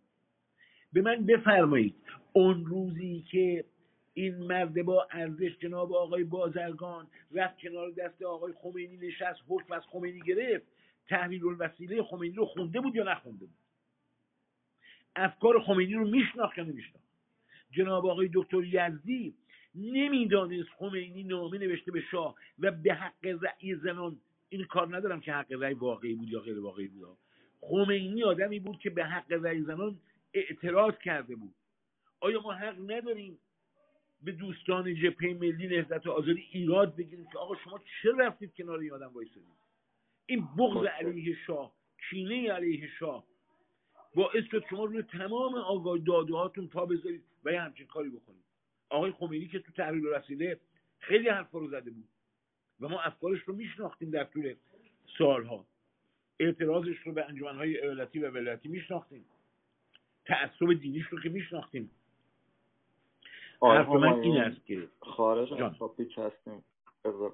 به 0.93 1.01
من 1.01 1.25
بفرمایید 1.25 1.95
اون 2.33 2.65
روزی 2.65 3.25
که 3.31 3.65
این 4.13 4.35
مرد 4.35 4.83
با 4.83 5.07
ارزش 5.11 5.57
جناب 5.59 5.93
آقای 5.93 6.23
بازرگان 6.23 7.07
رفت 7.31 7.57
کنار 7.57 7.91
دست 7.91 8.21
آقای 8.21 8.53
خمینی 8.53 8.97
نشست 8.97 9.39
حکم 9.47 9.73
از 9.73 9.81
خمینی 9.87 10.19
گرفت. 10.19 10.65
تحلیل 11.07 11.45
الوسیله 11.45 12.03
خمینی 12.03 12.35
رو 12.35 12.45
خونده 12.45 12.81
بود 12.81 12.95
یا 12.95 13.03
نخونده 13.03 13.45
بود؟ 13.45 13.55
افکار 15.15 15.59
خمینی 15.59 15.93
رو 15.93 16.07
میشناخت 16.07 16.57
یا 16.57 16.63
نمیشناخت؟ 16.63 17.07
جناب 17.71 18.05
آقای 18.05 18.29
دکتر 18.33 18.63
یزدی 18.63 19.33
نمی‌دانست 19.75 20.69
خمینی 20.77 21.23
نامه 21.23 21.57
نوشته 21.57 21.91
به 21.91 22.01
شاه 22.01 22.35
و 22.59 22.71
به 22.71 22.93
حق 22.93 23.25
رأی 23.41 23.75
زنان. 23.75 24.17
این 24.49 24.63
کار 24.63 24.97
ندارم 24.97 25.21
که 25.21 25.33
حق 25.33 25.51
رأی 25.51 25.73
واقعی 25.73 26.15
بود 26.15 26.29
یا 26.29 26.39
غیر 26.39 26.59
واقعی 26.59 26.87
بود. 26.87 27.17
خمینی 27.61 28.23
آدمی 28.23 28.59
بود 28.59 28.79
که 28.79 28.89
به 28.89 29.05
حق 29.05 29.31
رأی 29.31 29.61
زنان 29.61 29.99
اعتراض 30.33 30.93
کرده 30.97 31.35
بود. 31.35 31.53
آیا 32.21 32.41
ما 32.41 32.53
حق 32.53 32.91
نداریم 32.91 33.39
به 34.21 34.31
دوستان 34.31 34.95
جبهه 34.95 35.33
ملی 35.33 35.67
نهضت 35.67 36.07
آزادی 36.07 36.47
ایراد 36.51 36.95
بگیریم 36.95 37.27
که 37.31 37.37
آقا 37.37 37.55
شما 37.55 37.79
چرا 38.01 38.27
رفتید 38.27 38.53
کنار 38.53 38.79
این 38.79 38.93
آدم 38.93 39.13
وایسادید؟ 39.13 39.61
این 40.25 40.47
بغض 40.57 40.85
علیه 40.85 41.35
شاه 41.47 41.75
کینه 42.09 42.51
علیه 42.51 42.89
شاه. 42.99 43.25
باعث 44.15 44.43
شد 44.51 44.63
شما 44.69 44.85
روی 44.85 45.03
تمام 45.03 45.55
آگاه 45.55 45.97
داده 45.97 46.33
هاتون 46.33 46.67
پا 46.67 46.85
بذارید 46.85 47.23
و 47.43 47.51
یه 47.51 47.61
همچین 47.61 47.87
کاری 47.87 48.09
بکنید. 48.09 48.43
آقای 48.89 49.11
خمینی 49.11 49.47
که 49.47 49.59
تو 49.59 49.71
تحلیل 49.71 50.05
رسیده 50.05 50.59
خیلی 50.99 51.29
حرفا 51.29 51.59
رو 51.59 51.67
زده 51.67 51.91
بود 51.91 52.07
و 52.79 52.87
ما 52.87 53.01
افکارش 53.01 53.41
رو 53.41 53.55
میشناختیم 53.55 54.09
در 54.09 54.23
طول 54.23 54.55
سالها. 55.17 55.65
اعتراضش 56.39 56.97
رو 56.97 57.13
به 57.13 57.25
انجمنهای 57.25 57.81
ایالتی 57.81 58.19
و 58.19 58.31
ولایتی 58.31 58.69
میشناختیم. 58.69 59.25
تعصب 60.25 60.73
دینیش 60.73 61.05
رو 61.05 61.21
که 61.21 61.29
میشناختیم. 61.29 61.91
حرف 63.61 63.87
من 63.87 64.13
این 64.13 64.37
است 64.37 64.65
که 64.65 64.87
خارج 64.99 65.53
از 65.53 65.71
هستیم. 66.17 66.63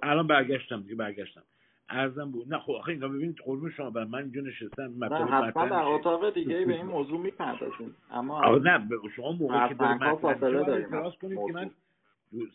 الان 0.04 0.28
برگشتم 0.28 0.82
دیگه 0.82 0.96
برگشتم. 0.96 1.44
ارزم 1.90 2.32
بود. 2.32 2.54
نه 2.54 2.60
خب 2.60 2.72
آخه 2.72 2.90
اینا 2.90 3.08
ببینید 3.08 3.38
قربون 3.46 3.72
شما 3.72 3.90
بر 3.90 4.04
من 4.04 4.20
اینجا 4.20 4.42
نشستم 4.42 5.04
نه 5.04 5.26
حتما 5.26 5.66
در 5.66 5.84
اتاق 5.84 6.34
دیگه 6.34 6.66
به 6.66 6.76
این 6.76 6.86
موضوع 6.86 7.20
می‌پردازیم. 7.20 7.96
اما 8.12 8.58
نه 8.58 8.88
شما 9.16 9.32
موقعی 9.32 9.70
که 9.70 9.74
داره 9.74 9.94
مطرح 9.94 10.70
اعتراض 10.70 11.14
کنید 11.16 11.40
که 11.48 11.54
من 11.54 11.72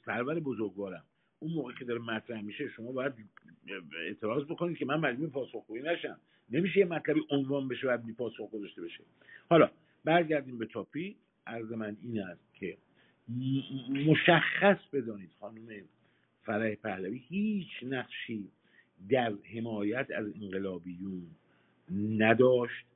سرور 0.05 0.41
بزرگوارم. 0.41 1.05
اون 1.39 1.53
موقع 1.53 1.73
که 1.73 1.85
داره 1.85 2.01
مطرح 2.01 2.41
میشه 2.43 2.69
شما 2.69 2.93
باید 2.93 3.13
اعتراض 4.07 4.45
بکنید 4.45 4.79
که 4.79 4.87
من 4.87 5.01
مجبور 5.01 5.29
پاسخگویی 5.29 5.83
نشم. 5.83 6.17
نمیشه 6.51 6.79
یه 6.79 6.87
مطلبی 6.87 7.21
عنوان 7.31 7.69
بشه 7.69 7.89
و 7.89 7.97
بی 7.97 8.13
پاسخ 8.13 8.51
گذاشته 8.51 8.83
بشه. 8.83 9.05
حالا 9.51 9.71
برگردیم 10.05 10.59
به 10.59 10.67
تاپی 10.67 11.17
عرض 11.47 11.73
من 11.73 11.97
این 12.03 12.23
است 12.23 12.55
که 12.55 12.77
مشخص 14.07 14.79
بدانید 14.93 15.31
خانم 15.41 15.67
فرح 16.43 16.75
پهلوی 16.75 17.19
هیچ 17.29 17.69
نقشی 17.83 18.49
در 19.09 19.33
حمایت 19.55 20.07
از 20.17 20.27
انقلابیون 20.43 21.23
نداشت. 22.19 22.87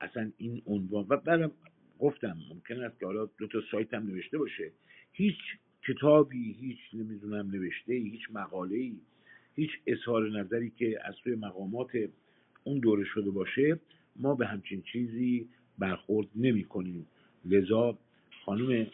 اصلا 0.00 0.30
این 0.38 0.62
عنوان 0.66 1.06
و 1.08 1.16
برم 1.16 1.52
گفتم 1.98 2.36
ممکن 2.50 2.84
است 2.84 3.00
که 3.00 3.06
حالا 3.06 3.28
دو 3.38 3.46
تا 3.46 3.58
سایت 3.70 3.94
هم 3.94 4.06
نوشته 4.06 4.38
باشه. 4.38 4.72
هیچ 5.12 5.38
کتابی 5.88 6.52
هیچ 6.52 6.78
نمی‌دونم 6.94 7.50
نوشته 7.50 7.92
هیچ 7.92 8.20
مقاله 8.32 8.76
ای 8.76 8.96
هیچ 9.56 9.70
اظهار 9.86 10.30
نظری 10.30 10.70
که 10.70 10.98
از 11.04 11.14
سوی 11.24 11.34
مقامات 11.34 11.90
اون 12.64 12.78
دوره 12.78 13.04
شده 13.04 13.30
باشه 13.30 13.80
ما 14.16 14.34
به 14.34 14.46
همچین 14.46 14.82
چیزی 14.82 15.48
برخورد 15.78 16.28
نمی 16.36 16.64
کنیم 16.64 17.06
لذا 17.44 17.98
خانم 18.44 18.86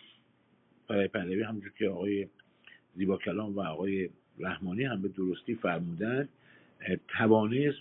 فرای 0.89 1.08
پهلوی 1.08 1.42
همونجور 1.42 1.73
که 1.78 1.89
آقای 1.89 2.28
زیبا 2.94 3.17
کلام 3.17 3.57
و 3.57 3.60
آقای 3.60 4.10
رحمانی 4.39 4.84
هم 4.84 5.02
به 5.02 5.08
درستی 5.08 5.55
فرمودن 5.55 6.28
توانست 7.18 7.78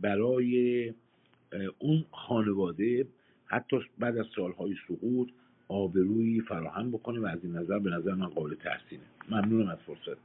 برای 0.00 0.94
اون 1.78 2.04
خانواده 2.12 3.06
حتی 3.46 3.76
بعد 3.98 4.18
از 4.18 4.26
سالهای 4.36 4.74
سقوط 4.88 5.28
آبرویی 5.68 6.40
فراهم 6.40 6.90
بکنه 6.90 7.20
و 7.20 7.26
از 7.26 7.38
این 7.44 7.56
نظر 7.56 7.78
به 7.78 7.90
نظر 7.90 8.14
من 8.14 8.26
قابل 8.26 8.54
تحسینه. 8.54 9.02
ممنونم 9.30 9.68
از 9.68 9.78
فرصت 9.78 10.18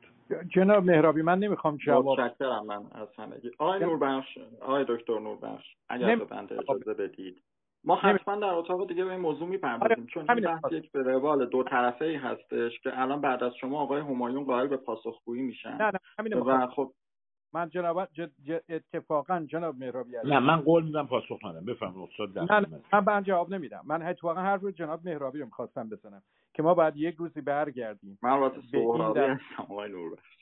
جناب 0.50 0.86
مهرابی 0.86 1.22
من 1.22 1.40
نمی‌خوام 1.40 1.78
جواب 1.78 2.20
متشکرم 2.20 2.66
من 2.66 2.82
از 2.92 3.08
همگی. 3.18 3.52
آقای 3.58 3.80
نوربخش 3.80 4.38
آقای 4.62 4.86
دکتر 4.88 5.20
نوربخش 5.20 5.76
اگر 5.90 6.16
به 6.16 6.26
بنده 6.26 6.60
اجازه 6.60 6.94
بدید. 6.94 7.42
ما 7.88 7.96
حتما 7.96 8.36
در 8.36 8.54
اتاق 8.54 8.88
دیگه 8.88 9.06
به 9.06 9.12
این 9.12 9.22
موضوع 9.22 9.48
می‌پردازیم. 9.48 9.92
آره، 9.92 10.06
چون 10.06 10.32
این 10.32 10.40
بحث 10.40 10.72
یک 10.72 10.92
به 10.92 11.04
روال 11.04 11.46
دو 11.46 11.64
طرفه 11.64 12.06
ای 12.06 12.16
هستش 12.16 12.80
که 12.80 13.02
الان 13.02 13.22
بعد 13.22 13.44
از 13.44 13.56
شما 13.56 13.82
آقای 13.82 14.02
همایون 14.02 14.44
قائل 14.44 14.68
به 14.68 14.78
پاسخگویی 14.78 15.42
میشن. 15.42 15.78
نه 15.78 15.92
نه 16.20 16.38
و 16.38 16.68
خب 16.68 16.94
من 17.54 17.70
جناب 17.70 18.08
اتفاقا 18.70 19.46
جناب 19.50 19.76
مهرابی 19.78 20.12
نه 20.24 20.40
من 20.40 20.62
قول 20.62 20.84
میدم 20.84 21.08
پاسخ 21.08 21.46
ندم. 21.46 21.66
بفهم 21.66 22.02
استاد 22.02 22.40
نه, 22.40 22.60
نه 22.60 22.82
من. 22.94 23.04
من 23.08 23.24
جواب 23.24 23.54
نمیدم. 23.54 23.82
من 23.86 24.02
اتفاقا 24.02 24.42
حرف 24.42 24.62
رو 24.62 24.72
جناب 24.72 25.00
مهرابی 25.06 25.40
رو 25.40 25.46
می‌خواستم 25.46 25.90
بزنم 25.90 26.22
که 26.54 26.64
ما 26.64 26.74
بعد 26.74 26.98
یک 26.98 27.16
روزی 27.16 27.42
برگردیم. 27.42 28.20
من 28.24 28.40
واسه 28.40 28.62
سهرابی 28.72 29.20
هستم 29.20 29.64
آقای 29.64 29.92
نوربخش 29.92 30.38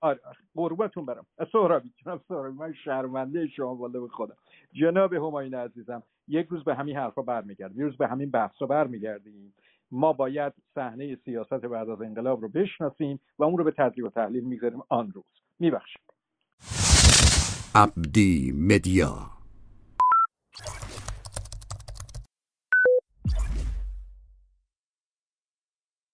آره 0.00 0.20
قربتون 0.54 1.06
برم. 1.06 1.26
سهرابی 1.52 1.90
جناب 2.04 2.20
سهرابی 2.28 2.58
من 2.58 2.72
شرمنده 2.72 3.46
شما 3.46 3.74
والله 3.74 4.00
به 4.00 4.08
خودم 4.08 4.36
جناب 4.72 5.12
همایون 5.12 5.54
عزیزم 5.54 6.02
یک 6.28 6.46
روز 6.46 6.64
به 6.64 6.74
همین 6.74 6.96
حرفا 6.96 7.22
برمیگردیم 7.22 7.76
یک 7.76 7.82
روز 7.82 7.96
به 7.96 8.08
همین 8.08 8.30
بحثا 8.30 8.66
برمیگردیم. 8.66 9.54
ما 9.90 10.12
باید 10.12 10.52
صحنه 10.74 11.16
سیاست 11.24 11.52
بعد 11.52 11.88
از 11.88 12.00
انقلاب 12.00 12.42
رو 12.42 12.48
بشناسیم 12.48 13.20
و 13.38 13.44
اون 13.44 13.58
رو 13.58 13.64
به 13.64 13.70
تدریب 13.70 14.04
و 14.04 14.10
تحلیل 14.10 14.44
می‌گذاریم 14.44 14.80
آن 14.88 15.12
روز. 15.12 15.24
میبخشید. 15.58 16.02
عبدی 17.74 18.52
مدیا 18.56 19.41